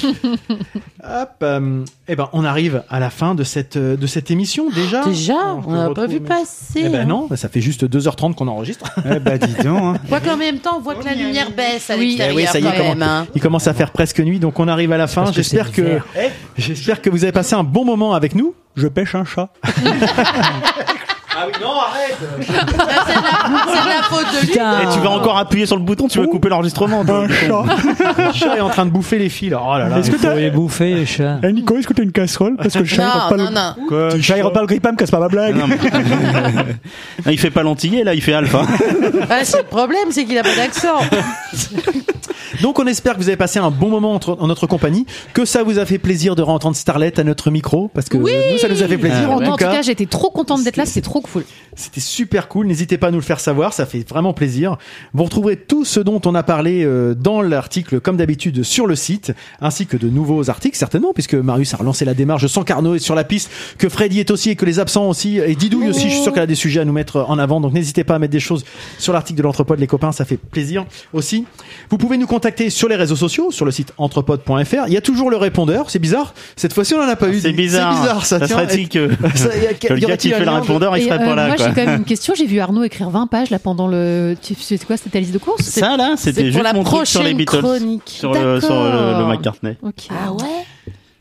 Hop, 1.05 1.31
euh, 1.43 1.85
eh 2.09 2.17
ben, 2.17 2.29
on 2.33 2.45
arrive 2.45 2.83
à 2.91 2.99
la 2.99 3.11
fin 3.11 3.35
de 3.37 3.45
cette, 3.45 3.77
euh, 3.77 3.97
de 3.97 4.07
cette 4.07 4.31
émission 4.31 4.71
déjà. 4.71 5.05
Déjà 5.05 5.35
que 5.35 5.67
On 5.69 5.73
n'a 5.73 5.91
pas 5.91 6.07
vu 6.07 6.21
passer. 6.21 6.83
Eh 6.85 6.89
ben 6.89 7.03
hein. 7.03 7.05
non, 7.05 7.29
ça 7.37 7.49
fait 7.49 7.61
juste 7.61 7.85
2h30 7.85 8.35
qu'on 8.35 8.49
enregistre. 8.49 8.87
Eh 9.09 9.21
bah 9.21 9.39
dis 9.39 9.53
donc. 9.63 9.67
hein. 9.67 9.95
Quoi 10.09 10.21
qu'en 10.21 10.37
même 10.37 10.59
temps, 10.59 10.79
on 10.79 10.81
voit 10.81 10.97
que 10.97 11.05
la 11.05 11.15
lumière 11.15 11.51
baisse 11.53 11.91
à 11.91 11.97
Oui. 11.97 12.19
Eh 12.21 12.33
oui, 12.35 12.45
ça 12.47 12.59
y 12.59 12.67
est, 12.67 12.71
il 12.71 12.77
commence, 12.77 13.03
hein. 13.09 13.27
il 13.35 13.41
commence 13.41 13.67
à 13.69 13.75
faire 13.75 13.93
presque 13.93 14.19
nuit, 14.21 14.41
donc 14.41 14.59
on 14.59 14.67
arrive 14.69 14.91
à 14.93 14.97
la 14.97 15.07
fin. 15.07 15.25
Que, 15.73 16.01
j'espère 16.57 17.01
que 17.03 17.11
vous 17.11 17.23
avez 17.25 17.33
passé 17.33 17.55
un 17.55 17.63
bon 17.65 17.85
moment 17.85 18.15
avec 18.15 18.35
nous. 18.35 18.55
Je 18.77 18.87
pêche 18.89 19.15
un 19.15 19.25
chat. 19.25 19.51
Ah 21.39 21.45
oui, 21.47 21.53
non, 21.61 21.73
arrête 21.73 22.17
C'est 22.41 22.53
de, 22.73 22.79
la- 22.79 23.67
c'est 23.69 23.85
de 23.85 23.89
la 23.89 24.03
faute 24.05 24.27
de 24.33 24.47
lui. 24.47 24.53
Et 24.53 24.95
tu 24.95 25.01
vas 25.01 25.11
encore 25.11 25.37
appuyer 25.37 25.67
sur 25.67 25.77
le 25.77 25.83
bouton, 25.83 26.09
tu 26.09 26.19
vas 26.19 26.27
couper 26.27 26.49
l'enregistrement. 26.49 27.05
toi. 27.05 27.27
Le 27.27 28.33
chat 28.33 28.57
est 28.57 28.61
en 28.61 28.71
train 28.71 28.87
de 28.87 28.91
bouffer 28.91 29.19
les 29.19 29.29
fils. 29.29 29.53
Oh 29.55 29.77
là 29.79 29.89
là. 29.89 29.99
Est-ce 29.99 30.11
que 30.11 30.17
t'as- 30.17 30.35
les 30.35 30.51
bouffer, 30.51 30.95
les 30.95 31.07
chats 31.07 31.39
Eh, 31.43 31.53
Nico, 31.53 31.77
est-ce 31.77 31.87
que 31.87 31.93
t'as 31.93 32.03
une 32.05 32.13
casserole 32.13 32.57
Parce 32.57 32.75
que 32.75 32.79
le 32.81 32.85
chat, 32.87 33.03
il 33.03 33.07
Non, 33.07 33.13
rentre 33.13 33.29
pas 33.29 33.37
non, 33.37 33.45
le... 33.45 33.55
non. 33.83 33.87
Quoi, 33.89 34.15
le 34.17 34.23
chat, 34.23 34.39
il 34.39 34.51
pas 34.51 34.61
le 34.61 34.67
grille-pain, 34.67 34.93
me 34.93 34.97
casse 34.97 35.11
pas 35.11 35.21
ma 35.21 35.29
blague. 35.29 35.57
Non, 35.57 35.67
mais- 35.67 35.77
il 37.33 37.39
fait 37.39 37.51
pas 37.51 37.63
l'antillais, 37.63 38.05
là, 38.05 38.15
il 38.15 38.23
fait 38.23 38.33
alpha. 38.35 38.63
Ouais, 39.29 39.45
c'est 39.45 39.59
le 39.59 39.65
problème, 39.65 40.09
c'est 40.11 40.25
qu'il 40.25 40.39
a 40.39 40.43
pas 40.43 40.55
d'accent. 40.57 40.99
Donc 42.63 42.79
on 42.79 42.87
espère 42.87 43.15
que 43.15 43.19
vous 43.19 43.29
avez 43.29 43.37
passé 43.37 43.59
un 43.59 43.71
bon 43.71 43.89
moment 43.89 44.15
entre- 44.15 44.37
en 44.41 44.47
notre 44.47 44.67
compagnie, 44.67 45.05
que 45.35 45.45
ça 45.45 45.63
vous 45.63 45.79
a 45.79 45.85
fait 45.85 45.99
plaisir 45.99 46.35
de 46.37 46.43
entendre 46.43 46.77
Starlet 46.77 47.19
à 47.19 47.25
notre 47.25 47.51
micro, 47.51 47.91
parce 47.93 48.09
que 48.09 48.17
nous 48.17 48.27
ça 48.59 48.69
nous 48.69 48.83
a 48.83 48.87
fait 48.87 48.97
plaisir. 48.99 49.27
Moi, 49.27 49.37
en, 49.37 49.39
tout 49.41 49.51
tout 49.51 49.57
cas, 49.57 49.73
cas, 49.73 49.83
j'étais 49.83 50.07
trop 50.07 50.31
contente 50.31 50.63
d'être 50.65 50.77
là, 50.77 50.87
c'était 50.87 51.01
trop 51.03 51.21
cool. 51.33 51.45
c'était 51.75 52.01
super 52.01 52.49
cool. 52.49 52.67
N'hésitez 52.67 52.99
pas 52.99 53.09
à 53.09 53.11
nous 53.11 53.19
le 53.19 53.23
faire 53.25 53.41
savoir, 53.41 53.73
ça 53.73 53.87
fait 53.87 54.09
vraiment 54.09 54.33
plaisir. 54.33 54.77
Vous 55.15 55.25
retrouverez 55.25 55.57
tout 55.57 55.85
ce 55.85 56.01
dont 56.01 56.21
on 56.25 56.35
a 56.35 56.43
parlé 56.43 56.85
euh, 56.85 57.15
dans 57.15 57.43
l'article, 57.43 58.01
comme 58.01 58.17
d'habitude, 58.17 58.63
sur 58.63 58.87
le 58.87 58.97
site, 58.97 59.33
ainsi 59.61 59.87
que 59.87 59.97
de 59.97 60.09
nouveaux 60.09 60.49
articles 60.51 60.77
certainement, 60.77 61.13
puisque 61.13 61.35
Marius 61.35 61.75
a 61.75 61.77
relancé 61.77 62.05
la 62.05 62.15
démarche. 62.15 62.43
Je 62.43 62.47
sens 62.49 62.65
qu'Arnaud 62.65 62.95
est 62.95 62.99
sur 62.99 63.15
la 63.15 63.25
piste, 63.25 63.51
que 63.79 63.89
Freddy 63.89 64.21
est 64.21 64.31
aussi, 64.31 64.51
et 64.51 64.57
que 64.57 64.65
les 64.65 64.79
absents 64.79 65.09
aussi, 65.09 65.39
et 65.39 65.55
Didouille 65.55 65.89
aussi. 65.89 66.09
Je 66.09 66.15
suis 66.15 66.23
sûr 66.23 66.33
qu'elle 66.33 66.43
a 66.45 66.47
des 66.47 66.55
sujets 66.55 66.81
à 66.81 66.85
nous 66.85 66.93
mettre 66.93 67.25
en 67.29 67.39
avant, 67.39 67.61
donc 67.61 67.73
n'hésitez 67.73 68.05
pas 68.05 68.15
à 68.15 68.19
mettre 68.19 68.33
des 68.33 68.41
choses 68.41 68.65
sur 68.99 69.13
l'article 69.13 69.39
de 69.39 69.43
l'Entrepode, 69.43 69.79
les 69.81 69.87
copains, 69.87 70.13
ça 70.13 70.25
fait 70.25 70.37
plaisir 70.39 70.85
aussi. 71.13 71.45
Vous 71.91 71.99
pouvez 71.99 72.17
nous 72.17 72.27
contacter 72.27 72.71
sur 72.71 72.89
les 72.89 72.97
réseaux 72.97 73.17
sociaux, 73.17 73.51
sur 73.51 73.65
le 73.65 73.71
site 73.71 73.93
entrepode.fr. 73.99 74.87
Il 74.87 74.93
y 74.93 74.97
a 74.97 75.01
toujours 75.01 75.31
le 75.31 75.37
répondeur, 75.37 75.91
c'est 75.91 75.99
bizarre. 75.99 76.35
Cette 76.57 76.73
fois-ci, 76.73 76.95
on 76.95 76.99
en 77.01 77.09
a 77.09 77.17
pas 77.17 77.29
eu. 77.29 77.41
C'est 77.41 77.53
bizarre. 77.53 77.95
C'est 77.95 78.01
bizarre, 78.01 78.27
ça. 78.27 78.39
Ça 78.41 78.49
serait-il 78.49 78.89
que, 78.89 79.11
Ça, 79.35 79.57
y 79.57 79.67
a- 79.67 79.75
que 79.75 79.93
le 79.93 80.01
gars 80.01 80.17
qui 80.17 80.31
fait 80.31 80.45
le 80.45 80.51
répondeur, 80.51 80.97
il 80.97 81.07
Euh, 81.21 81.25
pas 81.27 81.35
là, 81.35 81.47
moi, 81.49 81.57
j'ai 81.57 81.65
quand 81.65 81.85
même 81.87 81.99
une 81.99 82.05
question. 82.15 82.35
J'ai 82.37 82.47
vu 82.47 82.59
Arnaud 82.61 82.83
écrire 82.85 83.11
20 83.11 83.27
pages 83.27 83.51
là 83.51 83.59
pendant 83.59 83.89
le. 83.89 84.35
tu- 84.41 84.55
C'était 84.55 84.85
quoi 84.85 84.97
C'était 84.97 85.11
ta 85.11 85.19
liste 85.21 85.33
de 85.33 85.39
courses 85.39 85.63
Ça, 85.63 85.97
là, 85.97 86.15
c'était 86.17 86.37
c'est 86.37 86.43
pour 86.45 86.53
juste 86.53 86.65
la 86.65 86.73
mon 86.73 86.85
truc 86.85 87.07
sur 87.07 87.23
les 87.23 87.35
Beatles. 87.35 87.59
chronique. 87.59 88.03
Sur 88.07 88.33
le, 88.35 88.61
sur 88.61 88.75
le, 88.75 88.91
le 88.91 88.91
D'accord. 89.13 89.29
McCartney. 89.29 89.77
Ah 90.11 90.33
ouais? 90.33 90.65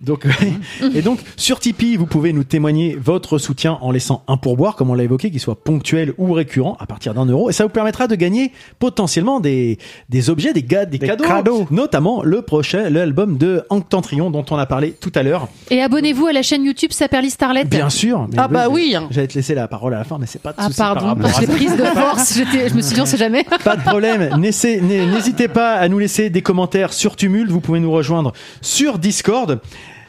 Donc, 0.02 0.26
et 0.94 1.02
donc 1.02 1.20
sur 1.38 1.60
Tipeee, 1.60 1.96
vous 1.96 2.06
pouvez 2.06 2.34
nous 2.34 2.44
témoigner 2.44 2.98
votre 3.02 3.38
soutien 3.38 3.78
en 3.82 3.92
laissant 3.92 4.24
un 4.28 4.38
pourboire, 4.38 4.76
comme 4.76 4.90
on 4.90 4.94
l'a 4.94 5.04
évoqué, 5.04 5.32
qui 5.32 5.40
soit 5.40 5.64
ponctuel 5.64 6.14
ou 6.18 6.34
récurrent, 6.34 6.78
à 6.80 6.86
partir 6.86 7.14
d'un 7.14 7.26
euro, 7.26 7.50
et 7.50 7.54
ça 7.54 7.64
vous 7.64 7.70
permettra 7.70 8.08
de 8.08 8.16
gagner 8.16 8.52
potentiellement 8.80 9.40
des, 9.40 9.78
des 10.10 10.30
objets, 10.30 10.54
des, 10.54 10.64
ga- 10.64 10.86
des, 10.86 10.98
Des 10.98 11.08
cadeaux, 11.08 11.24
cadeaux. 11.24 11.68
notamment 11.72 12.24
le 12.24 12.42
prochain, 12.42 12.90
l'album 12.90 13.38
de 13.38 13.64
Hank 13.70 13.88
Tantrion 13.90 14.30
dont 14.32 14.46
on 14.52 14.58
a 14.58 14.66
parlé 14.66 14.92
tout 14.92 15.12
à 15.16 15.24
l'heure. 15.24 15.48
Et 15.72 15.82
abonnez-vous 15.82 16.28
à 16.28 16.34
la 16.34 16.42
chaîne 16.42 16.64
YouTube 16.66 16.92
Saperly 16.92 17.30
Starlet. 17.30 17.64
Bien 17.66 17.90
sûr. 17.90 18.28
mais 18.30 18.36
Ah 18.38 18.48
bah 18.48 18.68
oui. 18.70 18.90
j'allais- 18.92 19.06
J'allais 19.12 19.28
te 19.28 19.34
laisser 19.36 19.56
la 19.56 19.68
parole 19.68 19.94
à 19.94 20.00
la 20.00 20.04
fin, 20.04 20.18
mais 20.20 20.26
c'est 20.28 20.42
pas 20.42 20.52
de 20.52 20.58
Ah 20.60 20.68
pardon, 20.76 21.16
ça. 21.28 21.42
prise 21.48 21.76
de 21.78 21.84
force. 21.84 22.34
J'étais- 22.36 22.70
Je 22.70 22.74
me 22.76 22.82
suis 22.82 22.96
dit 22.96 23.02
on 23.02 23.06
sait 23.06 23.18
jamais. 23.18 23.44
Pas 23.64 23.76
de 23.78 23.82
problème. 23.82 24.30
N'hésitez 24.40 25.48
pas 25.48 25.74
à 25.74 25.88
nous 25.88 26.00
laisser 26.00 26.30
des 26.30 26.42
commentaires 26.42 26.94
sur 26.94 27.16
Tumult. 27.16 27.50
Vous 27.50 27.62
pouvez 27.62 27.80
nous 27.80 27.92
rejoindre 27.92 28.34
sur 28.62 29.00
Discord. 29.00 29.60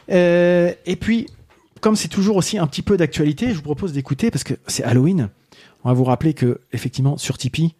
Euh, 0.09 0.73
et 0.85 0.95
puis, 0.95 1.27
comme 1.81 1.95
c'est 1.95 2.07
toujours 2.07 2.37
aussi 2.37 2.57
un 2.57 2.67
petit 2.67 2.81
peu 2.81 2.97
d'actualité, 2.97 3.49
je 3.49 3.55
vous 3.55 3.61
propose 3.61 3.93
d'écouter 3.93 4.31
parce 4.31 4.43
que 4.43 4.53
c'est 4.67 4.83
Halloween. 4.83 5.29
On 5.83 5.89
va 5.89 5.93
vous 5.93 6.03
rappeler 6.03 6.33
que 6.33 6.59
effectivement 6.73 7.17
sur 7.17 7.37
Tipeee, 7.37 7.75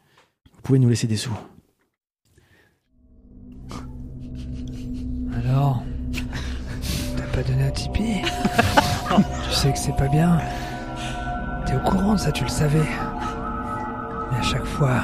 vous 0.54 0.62
pouvez 0.62 0.80
nous 0.80 0.90
laisser 0.90 1.08
des 1.08 1.18
sous. 1.18 1.38
Alors, 5.36 5.84
t'as 7.16 7.28
pas 7.28 7.44
donné 7.44 7.64
un 7.64 7.72
Tipeee 7.72 8.22
Tu 9.50 9.56
sais 9.56 9.72
que 9.72 9.80
c'est 9.80 9.96
pas 9.96 10.08
bien. 10.08 10.40
T'es 11.66 11.76
au 11.76 11.80
courant 11.80 12.14
de 12.14 12.20
ça, 12.20 12.32
tu 12.32 12.44
le 12.44 12.50
savais. 12.50 12.86
Mais 14.32 14.38
à 14.38 14.42
chaque 14.42 14.66
fois, 14.66 15.04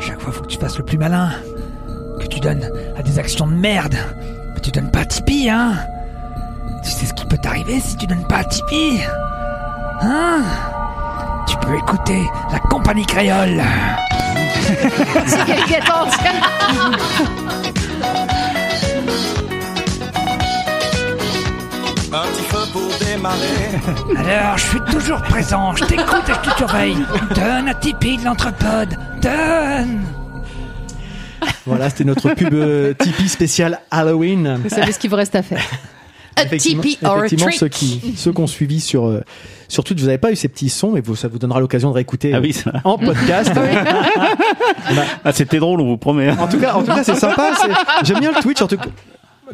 chaque 0.00 0.20
fois, 0.20 0.32
faut 0.32 0.42
que 0.42 0.48
tu 0.48 0.58
fasses 0.58 0.78
le 0.78 0.84
plus 0.84 0.98
malin. 0.98 1.30
Que 2.20 2.26
tu 2.26 2.40
donnes 2.40 2.70
à 2.96 3.02
des 3.02 3.18
actions 3.18 3.46
de 3.46 3.54
merde. 3.54 3.96
Mais 4.54 4.60
tu 4.60 4.70
donnes 4.70 4.90
pas 4.90 5.00
à 5.00 5.04
Tipeee, 5.06 5.48
hein 5.50 5.74
Tu 6.84 6.90
sais 6.90 7.06
ce 7.06 7.14
qui 7.14 7.24
peut 7.26 7.38
t'arriver 7.38 7.80
si 7.80 7.96
tu 7.96 8.06
donnes 8.06 8.26
pas 8.26 8.38
à 8.38 8.44
Tipeee 8.44 9.00
Hein? 10.02 10.42
Tu 11.46 11.56
peux 11.58 11.74
écouter 11.76 12.22
la 12.52 12.58
compagnie 12.58 13.06
créole. 13.06 13.62
C'est 15.26 15.44
quelqu'un 15.44 15.80
Un 22.12 22.26
petit 22.28 22.42
feu 22.44 22.58
pour 22.72 22.88
démarrer. 23.06 23.38
Alors, 24.16 24.56
je 24.58 24.66
suis 24.66 24.80
toujours 24.82 25.20
présent, 25.22 25.74
je 25.74 25.84
t'écoute 25.84 26.22
et 26.28 26.32
je 26.34 26.50
te 26.50 26.56
surveille. 26.56 26.96
Donne 27.34 27.68
à 27.68 27.74
Tipeee 27.74 28.18
de 28.18 28.24
l'entrepode. 28.24 28.96
Donne 29.20 30.02
Voilà, 31.66 31.90
c'était 31.90 32.04
notre 32.04 32.30
pub 32.34 32.54
euh, 32.54 32.94
Tipeee 32.94 33.28
spécial 33.28 33.80
Halloween. 33.90 34.60
Vous 34.62 34.68
savez 34.68 34.92
ce 34.92 34.98
qu'il 34.98 35.10
vous 35.10 35.16
reste 35.16 35.34
à 35.34 35.42
faire. 35.42 35.60
A 36.36 36.42
Effectivement, 36.44 36.82
effectivement, 36.82 37.50
ceux 37.52 37.68
qui 37.68 38.14
ceux 38.16 38.32
qui 38.32 38.40
ont 38.40 38.46
suivi 38.46 38.80
sur 38.80 39.06
euh, 39.06 39.22
sur 39.68 39.84
Twitch, 39.84 40.00
vous 40.00 40.06
n'avez 40.06 40.18
pas 40.18 40.32
eu 40.32 40.36
ces 40.36 40.48
petits 40.48 40.68
sons, 40.68 40.92
mais 40.92 41.00
vous, 41.00 41.14
ça 41.16 41.28
vous 41.28 41.38
donnera 41.38 41.60
l'occasion 41.60 41.90
de 41.90 41.94
réécouter 41.94 42.32
Ah 42.34 42.38
euh, 42.38 42.40
oui, 42.42 42.52
ça. 42.52 42.72
en 42.84 42.98
podcast. 42.98 43.52
Ah, 45.24 45.32
c'était 45.32 45.58
drôle, 45.58 45.80
on 45.80 45.86
vous 45.86 45.96
promet. 45.96 46.30
En 46.30 46.46
tout 46.48 46.58
cas, 46.58 46.74
en 46.74 46.80
tout 46.82 46.92
cas, 46.92 47.02
c'est 47.04 47.14
sympa. 47.16 47.52
c'est- 47.60 48.06
J'aime 48.06 48.20
bien 48.20 48.32
le 48.32 48.40
Twitch. 48.42 48.60
En 48.62 48.68
tout 48.68 48.76
cas, 48.76 48.84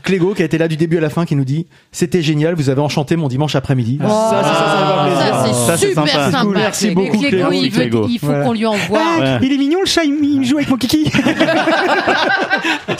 Clégo 0.03 0.35
qui 0.35 0.43
a 0.43 0.45
été 0.45 0.59
là 0.59 0.69
du 0.69 0.77
début 0.77 0.99
à 0.99 1.01
la 1.01 1.11
fin, 1.11 1.25
qui 1.25 1.37
nous 1.37 1.45
dit 1.45 1.67
c'était 1.93 2.23
génial, 2.23 2.55
vous 2.55 2.69
avez 2.71 2.81
enchanté 2.81 3.17
mon 3.17 3.29
dimanche 3.29 3.55
après-midi. 3.55 3.99
ça, 4.01 4.09
ça, 4.09 4.45
ça, 4.45 5.45
c'est 5.47 5.53
Ça, 5.55 5.77
c'est 5.77 5.89
super 5.89 6.07
sympa. 6.09 6.31
sympa. 6.31 6.45
Merci 6.59 6.87
Clégo. 6.87 7.01
beaucoup, 7.03 7.19
Clégo, 7.19 7.29
Clégo. 7.49 7.51
il, 7.53 7.71
veut- 7.71 7.81
Clégo. 7.81 8.07
il 8.09 8.19
faut 8.19 8.27
Voilà. 8.27 8.45
qu'on 8.45 8.53
lui 8.53 8.67
envoie. 8.67 8.99
Ouais. 9.21 9.39
Il 9.43 9.53
est 9.53 9.59
mignon 9.59 9.81
le 9.81 9.87
chat, 9.87 10.05
il, 10.05 10.15
il 10.23 10.45
joue 10.45 10.57
avec 10.57 10.69
mon 10.71 10.77
kiki. 10.77 11.11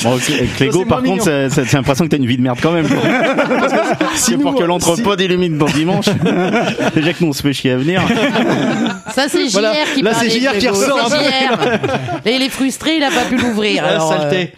Bon, 0.03 0.17
et 0.17 0.47
Clégo, 0.57 0.81
c'est 0.81 0.89
par 0.89 1.03
contre, 1.03 1.25
j'ai 1.25 1.77
l'impression 1.77 2.05
que 2.05 2.11
t'as 2.11 2.17
une 2.17 2.27
vie 2.27 2.37
de 2.37 2.43
merde 2.43 2.59
quand 2.63 2.73
même. 2.73 2.87
C'est 4.15 4.37
pour 4.39 4.55
que 4.55 4.65
l'entrepode 4.65 5.21
illumine 5.21 5.59
dans 5.59 5.67
dimanche. 5.67 6.07
Déjà 6.95 7.13
que 7.13 7.23
nous 7.23 7.29
on 7.29 7.33
se 7.33 7.43
fait 7.43 7.53
chier 7.53 7.73
à 7.73 7.77
venir. 7.77 8.03
Ça, 9.15 9.29
c'est 9.29 9.47
JR 9.49 9.53
Voilà. 9.53 9.73
qui 9.95 10.03
Là, 10.03 10.15
c'est 10.15 10.31
JR 10.31 10.53
qui 10.59 10.69
ressort 10.69 11.09
C'est. 11.11 12.31
Et 12.31 12.35
il 12.37 12.43
est 12.43 12.49
frustré, 12.49 12.97
il 12.97 13.03
a 13.03 13.09
pas 13.11 13.25
pu 13.29 13.37
l'ouvrir. 13.37 13.85
Ah, 13.87 13.95
euh, 13.95 13.99
saleté. 14.09 14.53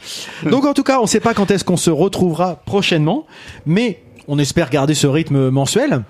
Donc 0.49 0.65
en 0.67 0.73
tout 0.75 0.83
cas, 0.83 0.99
on 0.99 1.03
ne 1.03 1.07
sait 1.07 1.21
pas 1.21 1.35
quand 1.35 1.51
est-ce 1.51 1.65
qu'on 1.65 1.77
se 1.77 1.91
retrouvera 2.33 2.57
prochainement, 2.65 3.27
mais 3.67 4.03
on 4.29 4.39
espère 4.39 4.71
garder 4.71 4.95
ce 4.95 5.07
rythme 5.07 5.51
mensuel. 5.51 6.03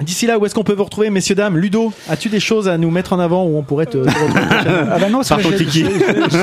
D'ici 0.00 0.26
là, 0.26 0.40
où 0.40 0.44
est-ce 0.46 0.56
qu'on 0.56 0.64
peut 0.64 0.72
vous 0.72 0.82
retrouver, 0.82 1.08
messieurs, 1.08 1.36
dames? 1.36 1.56
Ludo, 1.56 1.92
as-tu 2.10 2.28
des 2.28 2.40
choses 2.40 2.68
à 2.68 2.76
nous 2.78 2.90
mettre 2.90 3.12
en 3.12 3.20
avant 3.20 3.44
où 3.44 3.56
on 3.56 3.62
pourrait 3.62 3.86
te, 3.86 3.98
te 3.98 3.98
retrouver? 3.98 4.40
Ah 4.92 4.98
bah 4.98 5.08
non, 5.08 5.18
Par 5.22 5.38
c'est 5.40 5.42
ton 5.44 5.50
kiki. 5.52 5.84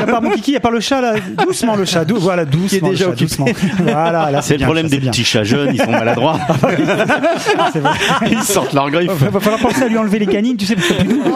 part 0.09 0.21
mon 0.21 0.29
kiki, 0.31 0.55
à 0.55 0.61
part 0.61 0.71
le 0.71 0.79
chat 0.79 1.01
là, 1.01 1.15
doucement 1.45 1.75
le 1.75 1.83
chat, 1.83 2.05
dou- 2.05 2.15
voilà, 2.17 2.45
doucement. 2.45 2.67
Qui 2.69 2.75
est 2.77 2.81
déjà 2.81 3.07
le 3.09 3.15
chat, 3.17 3.23
occupé. 3.25 3.25
doucement. 3.25 3.45
Voilà, 3.83 4.31
là 4.31 4.41
C'est 4.41 4.53
le 4.53 4.57
bien, 4.59 4.67
problème 4.67 4.87
ça, 4.87 4.95
des 4.97 5.01
petits 5.05 5.25
chats 5.25 5.43
jeunes, 5.43 5.71
ils 5.73 5.81
sont 5.81 5.91
maladroits. 5.91 6.39
C'est 7.73 7.79
vrai. 7.79 7.91
Ils 8.31 8.41
sortent 8.43 8.71
leurs 8.73 8.89
griffes. 8.89 9.11
Va 9.11 9.29
va 9.31 9.39
falloir 9.41 9.59
penser 9.61 9.83
à 9.83 9.87
lui 9.89 9.97
enlever 9.97 10.19
les 10.19 10.27
canines, 10.27 10.55
tu 10.55 10.65
sais, 10.65 10.75
parce 10.75 10.87
que 10.87 10.93
plus 10.93 11.07
doux. 11.09 11.21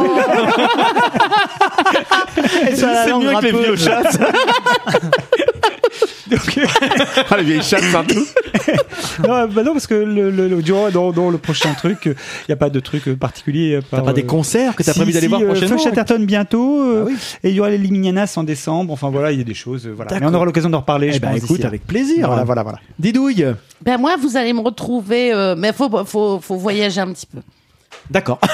C'est 2.76 3.14
mieux 3.14 3.34
que 3.42 3.46
les 3.46 3.52
vieux 3.52 3.76
chats. 3.76 4.04
Ça. 6.38 6.62
Ah, 7.30 7.38
les 7.38 7.44
vieilles 7.44 7.62
chattes 7.64 7.92
partout. 7.92 8.26
non, 9.28 9.48
bah 9.48 9.64
non, 9.64 9.74
parce 9.74 9.88
que 9.88 9.94
le, 9.96 10.30
le, 10.30 10.48
le- 10.48 10.62
durant- 10.62 10.90
dans, 10.90 11.12
dans 11.12 11.30
le 11.30 11.38
prochain 11.38 11.74
truc, 11.74 12.00
il 12.06 12.16
n'y 12.50 12.54
a 12.54 12.56
pas 12.58 12.70
de 12.70 12.80
truc 12.80 13.08
euh, 13.08 13.16
particulier. 13.16 13.80
T'as 13.90 14.02
pas 14.02 14.14
des 14.14 14.24
concerts 14.26 14.76
que 14.76 14.84
t'as 14.84 14.94
prévu 14.94 15.12
d'aller 15.12 15.28
voir 15.28 15.42
prochainement 15.44 15.78
Chatterton 15.78 16.24
bientôt, 16.26 16.82
euh, 16.84 17.04
Ah 17.06 17.10
oui. 17.10 17.18
et 17.44 17.50
il 17.50 17.56
y 17.56 17.60
aura 17.60 17.70
les 17.70 17.78
Liminianas 17.78 18.34
en 18.38 18.44
décembre. 18.44 18.94
Enfin 18.94 19.10
voilà, 19.10 19.32
il 19.32 19.38
y 19.38 19.42
a 19.42 19.46
des 19.46 19.54
choses. 19.54 19.86
euh, 19.88 19.94
Voilà. 19.96 20.20
Mais 20.20 20.26
on 20.26 20.34
aura 20.34 20.46
l'occasion 20.46 20.70
d'en 20.70 20.80
reparler. 20.80 21.08
Eh 21.10 21.14
je 21.14 21.20
ben, 21.20 21.32
pense, 21.32 21.44
écoute, 21.44 21.66
avec 21.66 21.86
plaisir. 21.86 22.28
Voilà, 22.28 22.44
voilà, 22.44 22.64
voilà. 22.64 22.80
Didouille. 23.00 23.46
Ben 23.84 23.98
moi, 23.98 24.16
vous 24.22 24.38
allez 24.38 24.54
me 24.54 24.62
retrouver, 24.62 25.34
euh, 25.34 25.56
mais 25.58 25.74
faut, 25.74 25.90
faut, 26.06 26.40
faut 26.40 26.56
voyager 26.58 27.02
un 27.02 27.12
petit 27.12 27.26
peu. 27.28 27.40
D'accord. 28.10 28.40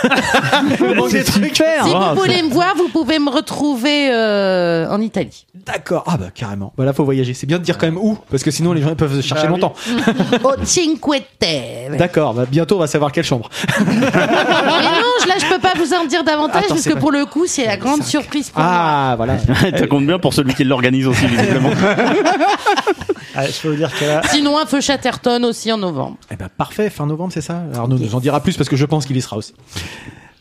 Si 0.72 0.78
vous 0.78 2.16
voulez 2.16 2.42
me 2.44 2.50
voir, 2.52 2.74
vous 2.76 2.88
pouvez 2.90 3.20
me 3.20 3.30
retrouver 3.30 4.10
euh, 4.12 4.88
en 4.90 5.02
Italie. 5.02 5.46
D'accord. 5.66 6.04
Ah 6.08 6.18
bah 6.18 6.28
carrément. 6.34 6.74
Bah 6.78 6.86
là, 6.86 6.94
faut 6.94 7.04
voyager. 7.04 7.34
C'est 7.34 7.46
bien 7.48 7.58
de 7.60 7.64
dire 7.64 7.78
quand 7.78 7.86
même 7.88 7.98
où, 7.98 8.18
parce 8.30 8.44
que 8.44 8.52
sinon 8.52 8.74
les 8.74 8.82
gens 8.82 8.96
peuvent 8.96 9.22
chercher 9.22 9.48
Bah 9.48 9.54
oui. 9.54 9.60
longtemps. 9.62 9.74
Au 10.44 10.54
Cinque 10.64 11.00
Terre. 11.40 11.92
D'accord. 11.98 12.34
Bah, 12.34 12.46
bientôt, 12.50 12.76
on 12.78 12.80
va 12.80 12.88
savoir 12.88 13.12
quelle 13.12 13.24
chambre. 13.26 13.50
Mais 13.86 13.94
non, 13.96 14.10
je- 15.38 15.50
peux 15.50 15.51
pas 15.74 15.80
vous 15.80 15.94
en 15.94 16.06
dire 16.06 16.24
davantage 16.24 16.64
Attends, 16.66 16.68
parce 16.70 16.82
c'est 16.82 16.94
que 16.94 17.00
pour 17.00 17.12
le 17.12 17.26
coup, 17.26 17.46
c'est 17.48 17.66
la 17.66 17.78
grande 17.78 18.04
surprise 18.04 18.50
pour 18.50 18.62
moi. 18.62 18.72
Ah 18.74 19.14
voilà. 19.18 19.38
Ça 19.78 19.88
compte 19.88 20.06
bien 20.06 20.20
pour 20.20 20.34
celui 20.34 20.54
qui 20.54 20.64
l'organise 20.64 21.08
aussi, 21.08 21.26
visiblement. 21.26 21.70
Ah, 23.34 23.48
je 23.48 23.62
peux 23.62 23.70
vous 23.70 23.76
dire 23.76 23.98
que 23.98 24.04
là, 24.04 24.22
Sinon, 24.30 24.58
un 24.58 24.66
feu 24.66 24.82
Chatterton 24.82 25.46
aussi 25.46 25.72
en 25.72 25.78
novembre. 25.78 26.18
Eh 26.32 26.36
ben 26.36 26.50
parfait, 26.50 26.90
fin 26.90 27.06
novembre, 27.06 27.32
c'est 27.34 27.40
ça 27.42 27.64
Arnaud 27.74 27.98
nous 27.98 28.14
en 28.14 28.20
dira 28.20 28.42
plus 28.42 28.58
parce 28.58 28.68
que 28.68 28.76
je 28.76 28.86
pense 28.86 29.06
qu'il 29.06 29.16
y 29.16 29.22
sera 29.22 29.38
aussi. 29.38 29.54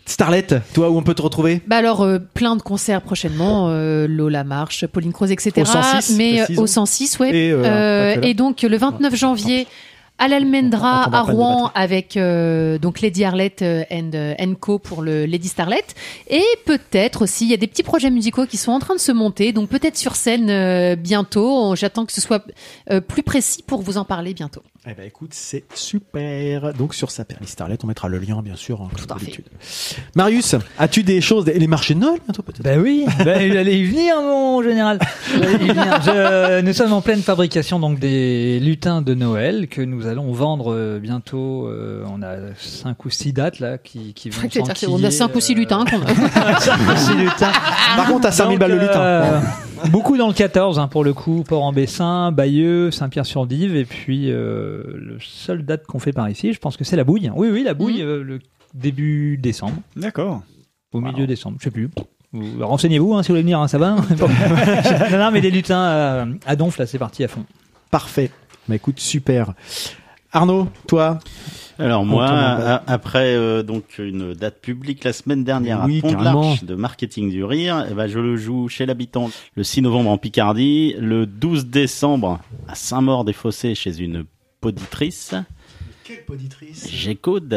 Starlet, 0.06 0.44
toi 0.74 0.90
où 0.90 0.98
on 0.98 1.02
peut 1.02 1.14
te 1.14 1.22
retrouver? 1.22 1.62
Bah 1.68 1.76
alors, 1.76 2.02
euh, 2.02 2.18
plein 2.18 2.56
de 2.56 2.62
concerts 2.62 3.00
prochainement, 3.00 3.68
euh, 3.68 4.08
Lola 4.08 4.42
Marche, 4.42 4.84
Pauline 4.86 5.12
Croze, 5.12 5.30
etc. 5.30 5.52
Au 5.60 5.64
106, 5.64 6.16
mais 6.16 6.40
euh, 6.40 6.46
au 6.56 6.66
106, 6.66 7.20
ouais. 7.20 7.30
Et, 7.32 7.52
euh, 7.52 7.62
Euh, 7.64 8.14
pas 8.14 8.16
que 8.16 8.24
là. 8.24 8.28
et 8.28 8.34
donc, 8.34 8.62
le 8.62 8.76
29 8.76 9.14
janvier, 9.14 9.68
à 10.20 10.28
l'Almendra 10.28 11.12
à 11.16 11.22
Rouen 11.22 11.72
avec 11.74 12.16
euh, 12.16 12.78
donc 12.78 13.00
Lady 13.00 13.24
Arlette 13.24 13.62
euh, 13.62 13.82
and, 13.90 14.10
euh, 14.14 14.34
and 14.38 14.54
Co 14.60 14.78
pour 14.78 15.00
le 15.00 15.24
Lady 15.24 15.48
Starlet. 15.48 15.82
Et 16.28 16.44
peut-être 16.66 17.22
aussi 17.22 17.46
il 17.46 17.50
y 17.50 17.54
a 17.54 17.56
des 17.56 17.66
petits 17.66 17.82
projets 17.82 18.10
musicaux 18.10 18.44
qui 18.44 18.58
sont 18.58 18.70
en 18.70 18.80
train 18.80 18.94
de 18.94 19.00
se 19.00 19.12
monter 19.12 19.52
donc 19.52 19.70
peut-être 19.70 19.96
sur 19.96 20.14
scène 20.16 20.50
euh, 20.50 20.94
bientôt. 20.94 21.74
J'attends 21.74 22.04
que 22.04 22.12
ce 22.12 22.20
soit 22.20 22.44
euh, 22.90 23.00
plus 23.00 23.22
précis 23.22 23.64
pour 23.66 23.80
vous 23.80 23.96
en 23.96 24.04
parler 24.04 24.34
bientôt 24.34 24.62
Eh 24.88 24.94
ben 24.94 25.04
écoute, 25.06 25.32
c'est 25.34 25.64
super. 25.74 26.72
Donc 26.72 26.94
sur 26.94 27.10
sa 27.10 27.26
Perly 27.26 27.46
Starlet, 27.46 27.76
on 27.84 27.86
mettra 27.86 28.08
le 28.08 28.18
lien 28.18 28.40
bien 28.40 28.56
sûr, 28.56 28.80
hein, 28.80 28.88
comme 28.96 29.18
d'habitude. 29.18 29.44
Marius, 30.14 30.54
as-tu 30.78 31.02
des 31.02 31.20
choses, 31.20 31.44
des- 31.44 31.58
les 31.58 31.66
marchés 31.66 31.92
de 31.92 31.98
Noël 31.98 32.18
bientôt 32.24 32.42
peut-être? 32.42 32.62
Ben 32.62 32.80
oui, 32.80 33.04
ben, 33.22 33.42
il 33.42 33.58
allait 33.58 33.78
y 33.78 33.84
venir 33.84 34.14
mon 34.22 34.62
général. 34.62 34.98
Il 35.36 35.42
allait 35.44 35.52
y 35.66 35.68
venir. 35.68 36.00
Je- 36.02 36.60
nous 36.62 36.72
sommes 36.72 36.94
en 36.94 37.02
pleine 37.02 37.20
fabrication 37.20 37.78
donc 37.78 37.98
des 37.98 38.58
lutins 38.58 39.02
de 39.02 39.12
Noël 39.12 39.68
que 39.68 39.82
nous 39.82 40.06
allons 40.06 40.32
vendre 40.32 40.72
euh, 40.72 40.98
bientôt. 40.98 41.66
euh, 41.68 42.02
on 42.10 42.22
a 42.22 42.36
cinq 42.56 43.04
ou 43.04 43.10
six 43.10 43.34
dates 43.34 43.60
là 43.60 43.76
qui, 43.76 44.14
qui 44.14 44.30
vont 44.30 44.40
on 44.42 44.46
a 44.46 44.50
s'enquiller, 44.74 45.10
cinq 45.10 45.34
ou 45.36 45.40
six 45.40 45.54
lutins 45.54 45.84
qu'on 45.84 46.00
Cinq 46.58 46.78
ou 46.80 46.96
six 46.96 47.14
lutins. 47.16 47.52
Par 47.96 48.06
contre, 48.06 48.22
t'as 48.22 48.32
5000 48.32 48.58
Donc, 48.58 48.60
balles 48.60 48.78
le 48.78 48.86
lutin. 48.86 49.00
euh, 49.02 49.40
beaucoup 49.90 50.16
dans 50.16 50.28
le 50.28 50.32
14 50.32 50.78
hein, 50.78 50.88
pour 50.88 51.04
le 51.04 51.12
coup, 51.12 51.44
Port-en-Bessin, 51.46 52.32
Bayeux, 52.32 52.90
Saint-Pierre-sur-Dive 52.90 53.76
et 53.76 53.84
puis 53.84 54.30
euh, 54.30 54.69
le 54.96 55.18
seul 55.20 55.64
date 55.64 55.86
qu'on 55.86 55.98
fait 55.98 56.12
par 56.12 56.28
ici, 56.28 56.52
je 56.52 56.58
pense 56.58 56.76
que 56.76 56.84
c'est 56.84 56.96
la 56.96 57.04
Bouille. 57.04 57.30
Oui 57.34 57.48
oui, 57.50 57.62
la 57.62 57.74
Bouille 57.74 58.02
euh, 58.02 58.22
le 58.22 58.38
début 58.74 59.36
décembre. 59.38 59.76
D'accord. 59.96 60.42
Au 60.92 61.00
milieu 61.00 61.26
décembre, 61.26 61.56
je 61.60 61.64
sais 61.64 61.70
plus. 61.70 61.88
Vous- 62.32 62.64
Renseignez-vous 62.64 63.14
hein, 63.14 63.22
si 63.22 63.28
vous 63.28 63.32
voulez 63.34 63.42
venir, 63.42 63.60
hein, 63.60 63.68
ça 63.68 63.78
va. 63.78 63.96
non, 65.10 65.18
non, 65.18 65.30
mais 65.32 65.40
des 65.40 65.50
lutins 65.50 65.82
euh, 65.84 66.26
à 66.46 66.56
Donf 66.56 66.78
là, 66.78 66.86
c'est 66.86 66.98
parti 66.98 67.24
à 67.24 67.28
fond. 67.28 67.44
Parfait. 67.90 68.30
Bah 68.68 68.76
écoute, 68.76 69.00
super. 69.00 69.54
Arnaud, 70.32 70.68
toi? 70.86 71.18
Alors 71.80 72.04
moi, 72.04 72.26
a- 72.28 72.82
après 72.92 73.34
euh, 73.34 73.62
donc 73.64 73.98
une 73.98 74.34
date 74.34 74.60
publique 74.60 75.02
la 75.02 75.12
semaine 75.12 75.42
dernière 75.44 75.82
Oui, 75.86 75.98
à 75.98 76.02
Pont 76.02 76.12
de 76.18 76.22
l'Arche 76.24 76.62
de 76.62 76.74
Marketing 76.74 77.30
du 77.30 77.42
Rire, 77.42 77.86
eh 77.90 77.94
ben, 77.94 78.06
je 78.06 78.18
le 78.20 78.36
joue 78.36 78.68
chez 78.68 78.84
l'habitant 78.86 79.30
le 79.56 79.64
6 79.64 79.82
novembre 79.82 80.10
en 80.10 80.18
Picardie, 80.18 80.94
le 81.00 81.24
12 81.26 81.66
décembre 81.66 82.38
à 82.68 82.74
Saint-Maur-des-Fossés 82.74 83.74
chez 83.74 83.98
une 83.98 84.24
poditrice. 84.60 85.34
Quelle 86.04 86.24
poditrice 86.24 86.88
J'écoute. 86.90 87.54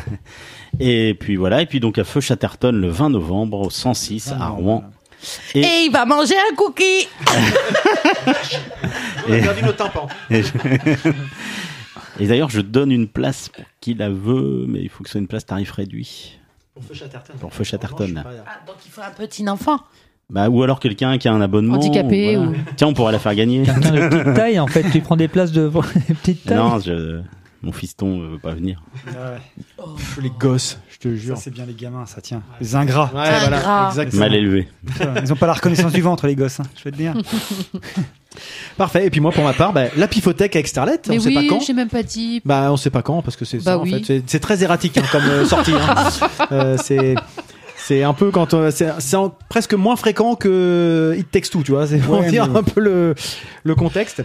et 0.80 1.14
puis 1.18 1.36
voilà, 1.36 1.62
et 1.62 1.66
puis 1.66 1.80
donc 1.80 1.98
à 1.98 2.04
Feu 2.04 2.20
Chatterton 2.20 2.72
le 2.72 2.88
20 2.88 3.10
novembre 3.10 3.60
au 3.60 3.70
106 3.70 4.32
à 4.32 4.48
Rouen. 4.48 4.84
Et... 5.54 5.60
il 5.86 5.90
va 5.92 6.04
manger 6.06 6.34
un 6.50 6.54
cookie 6.54 7.08
On 9.28 9.32
a 9.32 9.38
perdu 9.40 9.62
nos 9.64 9.72
tympans. 9.72 10.08
Et, 10.30 10.42
je- 10.42 10.52
Et 12.20 12.26
d'ailleurs, 12.26 12.50
je 12.50 12.60
donne 12.60 12.90
une 12.92 13.08
place 13.08 13.48
pour 13.48 13.64
qui 13.80 13.94
la 13.94 14.10
veut, 14.10 14.64
mais 14.68 14.80
il 14.80 14.88
faut 14.88 15.02
que 15.02 15.08
ce 15.08 15.12
soit 15.12 15.20
une 15.20 15.28
place 15.28 15.46
tarif 15.46 15.70
réduit. 15.72 16.38
Pour 16.74 16.84
Feu 16.84 16.94
Chatterton. 16.94 17.34
Pour 17.40 17.52
Feu 17.54 17.64
Chatterton. 17.64 18.22
Ah, 18.46 18.60
Donc 18.66 18.76
il 18.86 18.90
faut 18.92 19.00
un 19.00 19.10
petit 19.10 19.48
enfant. 19.48 19.80
Bah, 20.30 20.48
ou 20.50 20.62
alors 20.62 20.78
quelqu'un 20.78 21.16
qui 21.16 21.26
a 21.28 21.32
un 21.32 21.40
abonnement. 21.40 21.74
Handicapé 21.76 22.36
voilà. 22.36 22.50
ou- 22.50 22.54
Tiens, 22.76 22.88
on 22.88 22.92
pourrait 22.94 23.12
la 23.12 23.18
faire 23.18 23.34
gagner. 23.34 23.62
Quelqu'un 23.62 23.90
de 23.92 24.08
petite 24.08 24.34
taille 24.34 24.58
en 24.60 24.66
fait, 24.66 24.84
tu 24.90 25.00
prends 25.00 25.16
des 25.16 25.28
places 25.28 25.52
de 25.52 25.68
petite 26.22 26.44
taille. 26.44 26.56
Non, 26.58 26.78
je... 26.80 27.20
mon 27.62 27.72
fiston 27.72 28.20
veut 28.32 28.38
pas 28.38 28.52
venir. 28.52 28.82
Les 30.20 30.30
gosses, 30.38 30.78
je 30.90 30.98
te 30.98 31.14
jure. 31.14 31.38
C'est 31.38 31.50
bien 31.50 31.64
les 31.64 31.72
gamins, 31.72 32.04
ça 32.04 32.20
tient. 32.20 32.42
Les 32.60 32.76
ingrats. 32.76 33.10
Ouais, 33.14 33.38
voilà. 33.48 33.90
Mal 34.14 34.34
élevé. 34.34 34.68
Ils 35.22 35.32
ont 35.32 35.36
pas 35.36 35.46
la 35.46 35.54
reconnaissance 35.54 35.92
du 35.92 36.02
ventre, 36.02 36.26
les 36.26 36.34
gosses. 36.36 36.60
hein, 36.60 36.64
Je 36.76 36.84
vais 36.84 36.90
te 36.90 36.96
dire. 36.96 37.14
Parfait. 38.76 39.06
Et 39.06 39.10
puis 39.10 39.20
moi, 39.20 39.32
pour 39.32 39.42
ma 39.44 39.52
part, 39.54 39.72
bah, 39.72 39.84
la 39.96 40.06
pifothèque 40.06 40.54
avec 40.54 40.68
Starlet, 40.68 41.00
mais 41.08 41.16
on 41.16 41.20
sait 41.20 41.32
pas 41.32 41.40
oui 41.40 41.46
quand. 41.48 41.60
j'ai 41.60 41.72
même 41.72 41.88
pas 41.88 42.02
dit 42.02 42.40
Bah, 42.44 42.68
on 42.70 42.76
sait 42.76 42.90
pas 42.90 43.02
quand 43.02 43.22
parce 43.22 43.36
que 43.36 43.44
c'est 43.44 43.56
Bah 43.58 43.64
ça 43.64 43.78
en 43.78 43.82
oui. 43.82 43.90
fait. 43.90 44.04
C'est- 44.04 44.22
C'est 44.26 44.38
très 44.40 44.62
erratique 44.62 44.96
hein, 44.98 45.02
comme 45.10 45.24
euh, 45.24 45.44
sortie. 45.46 45.72
hein. 45.72 45.94
Euh, 46.52 46.76
c'est 46.82 47.14
c'est 47.88 48.02
un 48.02 48.12
peu 48.12 48.30
quand 48.30 48.52
on- 48.54 48.70
c'est 48.70 48.88
presque 49.48 49.72
moins 49.74 49.96
fréquent 49.96 50.34
que 50.34 51.14
It 51.18 51.30
Takes 51.30 51.50
Two, 51.50 51.62
tu 51.62 51.72
vois. 51.72 51.86
C'est 51.86 51.98
pour 51.98 52.20
Ouais, 52.20 52.28
dire 52.30 52.46
mais- 52.48 52.58
un 52.58 52.62
peu 52.62 52.80
le 52.80 53.14
le 53.64 53.74
contexte. 53.74 54.22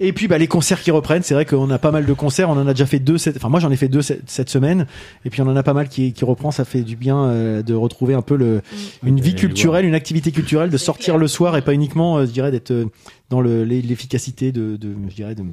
Et 0.00 0.12
puis 0.12 0.26
bah 0.26 0.38
les 0.38 0.48
concerts 0.48 0.80
qui 0.80 0.90
reprennent, 0.90 1.22
c'est 1.22 1.34
vrai 1.34 1.44
qu'on 1.44 1.70
a 1.70 1.78
pas 1.78 1.90
mal 1.92 2.06
de 2.06 2.12
concerts. 2.14 2.48
On 2.50 2.54
en 2.54 2.66
a 2.66 2.72
déjà 2.72 2.86
fait 2.86 2.98
deux. 2.98 3.18
Cette... 3.18 3.36
Enfin 3.36 3.48
moi 3.50 3.60
j'en 3.60 3.70
ai 3.70 3.76
fait 3.76 3.88
deux 3.88 4.02
cette, 4.02 4.28
cette 4.28 4.48
semaine. 4.48 4.86
Et 5.24 5.30
puis 5.30 5.42
on 5.42 5.46
en 5.46 5.54
a 5.54 5.62
pas 5.62 5.74
mal 5.74 5.88
qui 5.88 6.12
qui 6.12 6.24
reprend. 6.24 6.50
Ça 6.50 6.64
fait 6.64 6.80
du 6.82 6.96
bien 6.96 7.18
euh, 7.24 7.62
de 7.62 7.74
retrouver 7.74 8.14
un 8.14 8.22
peu 8.22 8.36
le 8.36 8.62
une 9.04 9.20
vie 9.20 9.34
culturelle, 9.34 9.84
une 9.84 9.94
activité 9.94 10.32
culturelle, 10.32 10.70
de 10.70 10.76
sortir 10.78 11.18
le 11.18 11.28
soir 11.28 11.56
et 11.56 11.62
pas 11.62 11.74
uniquement, 11.74 12.16
euh, 12.18 12.26
je 12.26 12.30
dirais, 12.32 12.50
d'être 12.50 12.70
euh, 12.72 12.86
dans 13.30 13.40
le 13.42 13.64
l'e- 13.64 13.82
l'efficacité 13.82 14.50
de, 14.50 14.76
de 14.76 14.88
je 15.08 15.14
dirais 15.14 15.34
de 15.34 15.44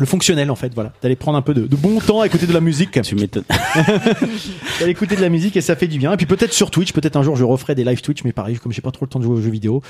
le 0.00 0.06
fonctionnel 0.06 0.50
en 0.50 0.56
fait 0.56 0.72
voilà. 0.74 0.92
D'aller 1.02 1.14
prendre 1.16 1.38
un 1.38 1.42
peu 1.42 1.54
de, 1.54 1.66
de 1.66 1.76
bon 1.76 2.00
temps 2.00 2.22
à 2.22 2.26
écouter 2.26 2.46
de 2.46 2.52
la 2.52 2.60
musique. 2.60 3.00
Tu 3.02 3.14
m'étonnes. 3.14 3.44
D'aller 4.80 4.90
écouter 4.92 5.14
de 5.16 5.20
la 5.20 5.28
musique 5.28 5.56
et 5.56 5.60
ça 5.60 5.76
fait 5.76 5.86
du 5.86 5.98
bien. 5.98 6.12
Et 6.12 6.16
puis 6.16 6.26
peut-être 6.26 6.52
sur 6.52 6.70
Twitch 6.70 6.92
peut-être 6.92 7.16
un 7.16 7.22
jour 7.22 7.36
je 7.36 7.44
referai 7.44 7.74
des 7.74 7.84
live 7.84 8.00
Twitch 8.00 8.24
mais 8.24 8.32
pareil 8.32 8.56
comme 8.58 8.72
j'ai 8.72 8.82
pas 8.82 8.90
trop 8.90 9.04
le 9.04 9.10
temps 9.10 9.18
de 9.18 9.24
jouer 9.24 9.34
aux 9.36 9.40
jeux 9.40 9.50
vidéo. 9.50 9.82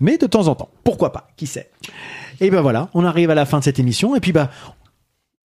Mais 0.00 0.16
de 0.18 0.26
temps 0.26 0.48
en 0.48 0.54
temps 0.54 0.70
pourquoi 0.84 1.12
pas 1.12 1.28
qui 1.36 1.46
sait. 1.46 1.68
Et 2.40 2.50
ben 2.50 2.60
voilà 2.60 2.88
on 2.94 3.04
arrive 3.04 3.30
à 3.30 3.34
la 3.34 3.44
fin 3.46 3.58
de 3.58 3.64
cette 3.64 3.78
émission. 3.78 4.16
Et 4.16 4.20
puis 4.20 4.32
bah 4.32 4.50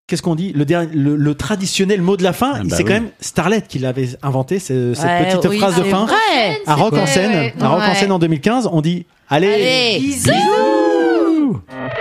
Qu'est-ce 0.07 0.23
qu'on 0.23 0.37
dit? 0.37 0.55
Le, 0.55 0.65
dernier, 0.65 0.89
le, 0.95 1.17
le 1.17 1.35
traditionnel 1.35 2.01
mot 2.01 2.17
de 2.17 2.23
la 2.23 2.33
fin, 2.33 2.53
Ah 2.55 2.61
bah 2.65 2.75
c'est 2.75 2.83
quand 2.83 2.95
même 2.95 3.11
Starlet 3.21 3.61
qui 3.69 3.79
l'avait 3.79 4.09
inventé, 4.23 4.59
cette 4.59 4.75
Ouais, 4.99 5.27
petite 5.29 5.51
oui, 5.51 5.59
phrase 5.59 5.77
de 5.77 5.83
fin. 5.83 6.07
vrai. 6.07 6.63
À 6.67 6.77
Rock 6.77 6.95
en 6.95 7.05
scène, 7.05 7.31
ouais. 7.33 7.55
à 7.61 7.69
Rock 7.69 7.83
en 7.83 7.95
scène 7.95 8.13
en 8.13 8.19
2015, 8.19 8.71
on 8.73 8.81
dit 8.81 9.05
allez, 9.29 9.53
Allez, 9.53 9.99
bisous. 10.01 10.31
Quesadilla, 10.31 11.98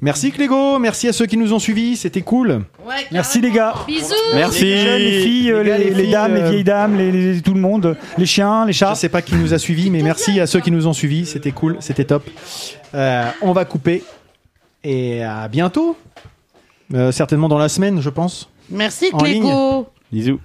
Merci 0.00 0.32
Clégo, 0.32 0.78
merci 0.78 1.08
à 1.08 1.12
ceux 1.12 1.26
qui 1.26 1.36
nous 1.36 1.52
ont 1.52 1.58
suivis, 1.58 1.96
c'était 1.96 2.22
cool. 2.22 2.64
Merci 3.10 3.40
les 3.40 3.50
gars. 3.50 3.74
Bisous. 3.86 4.14
Merci. 4.34 4.64
Les 4.64 4.78
jeunes, 4.84 4.98
les 5.02 5.22
filles, 5.22 5.52
Les 5.52 5.62
les, 5.62 5.70
gars, 5.70 5.78
les 5.78 5.90
les 5.90 5.94
filles, 5.94 6.10
dames, 6.12 6.32
euh, 6.32 6.34
les 6.44 6.50
vieilles 6.50 6.64
dames, 6.64 6.96
les, 6.98 7.12
les- 7.34 7.42
tout 7.42 7.52
le 7.54 7.60
monde, 7.60 7.96
les 8.16 8.26
chiens, 8.26 8.64
les 8.64 8.72
Je 8.72 8.78
chats. 8.78 8.94
sais 8.94 9.08
pas 9.10 9.20
qui 9.20 9.34
nous 9.34 9.52
a 9.52 9.58
suivis, 9.58 9.90
mais 9.90 10.02
merci 10.02 10.40
à 10.40 10.46
ceux 10.46 10.60
qui 10.60 10.70
nous 10.70 10.86
ont 10.86 10.92
suivis. 10.94 11.26
C'était 11.26 11.52
cool, 11.52 11.76
c'était 11.80 12.04
top. 12.04 12.24
Euh, 12.94 13.28
on 13.42 13.52
va 13.52 13.64
couper 13.66 14.02
et 14.82 15.22
à 15.22 15.48
bientôt. 15.48 15.96
Euh, 16.94 17.12
certainement 17.12 17.48
dans 17.48 17.58
la 17.58 17.68
semaine, 17.68 18.00
je 18.00 18.10
pense. 18.10 18.48
Merci. 18.70 19.10
Clégo. 19.18 19.86
Bisous. 20.12 20.40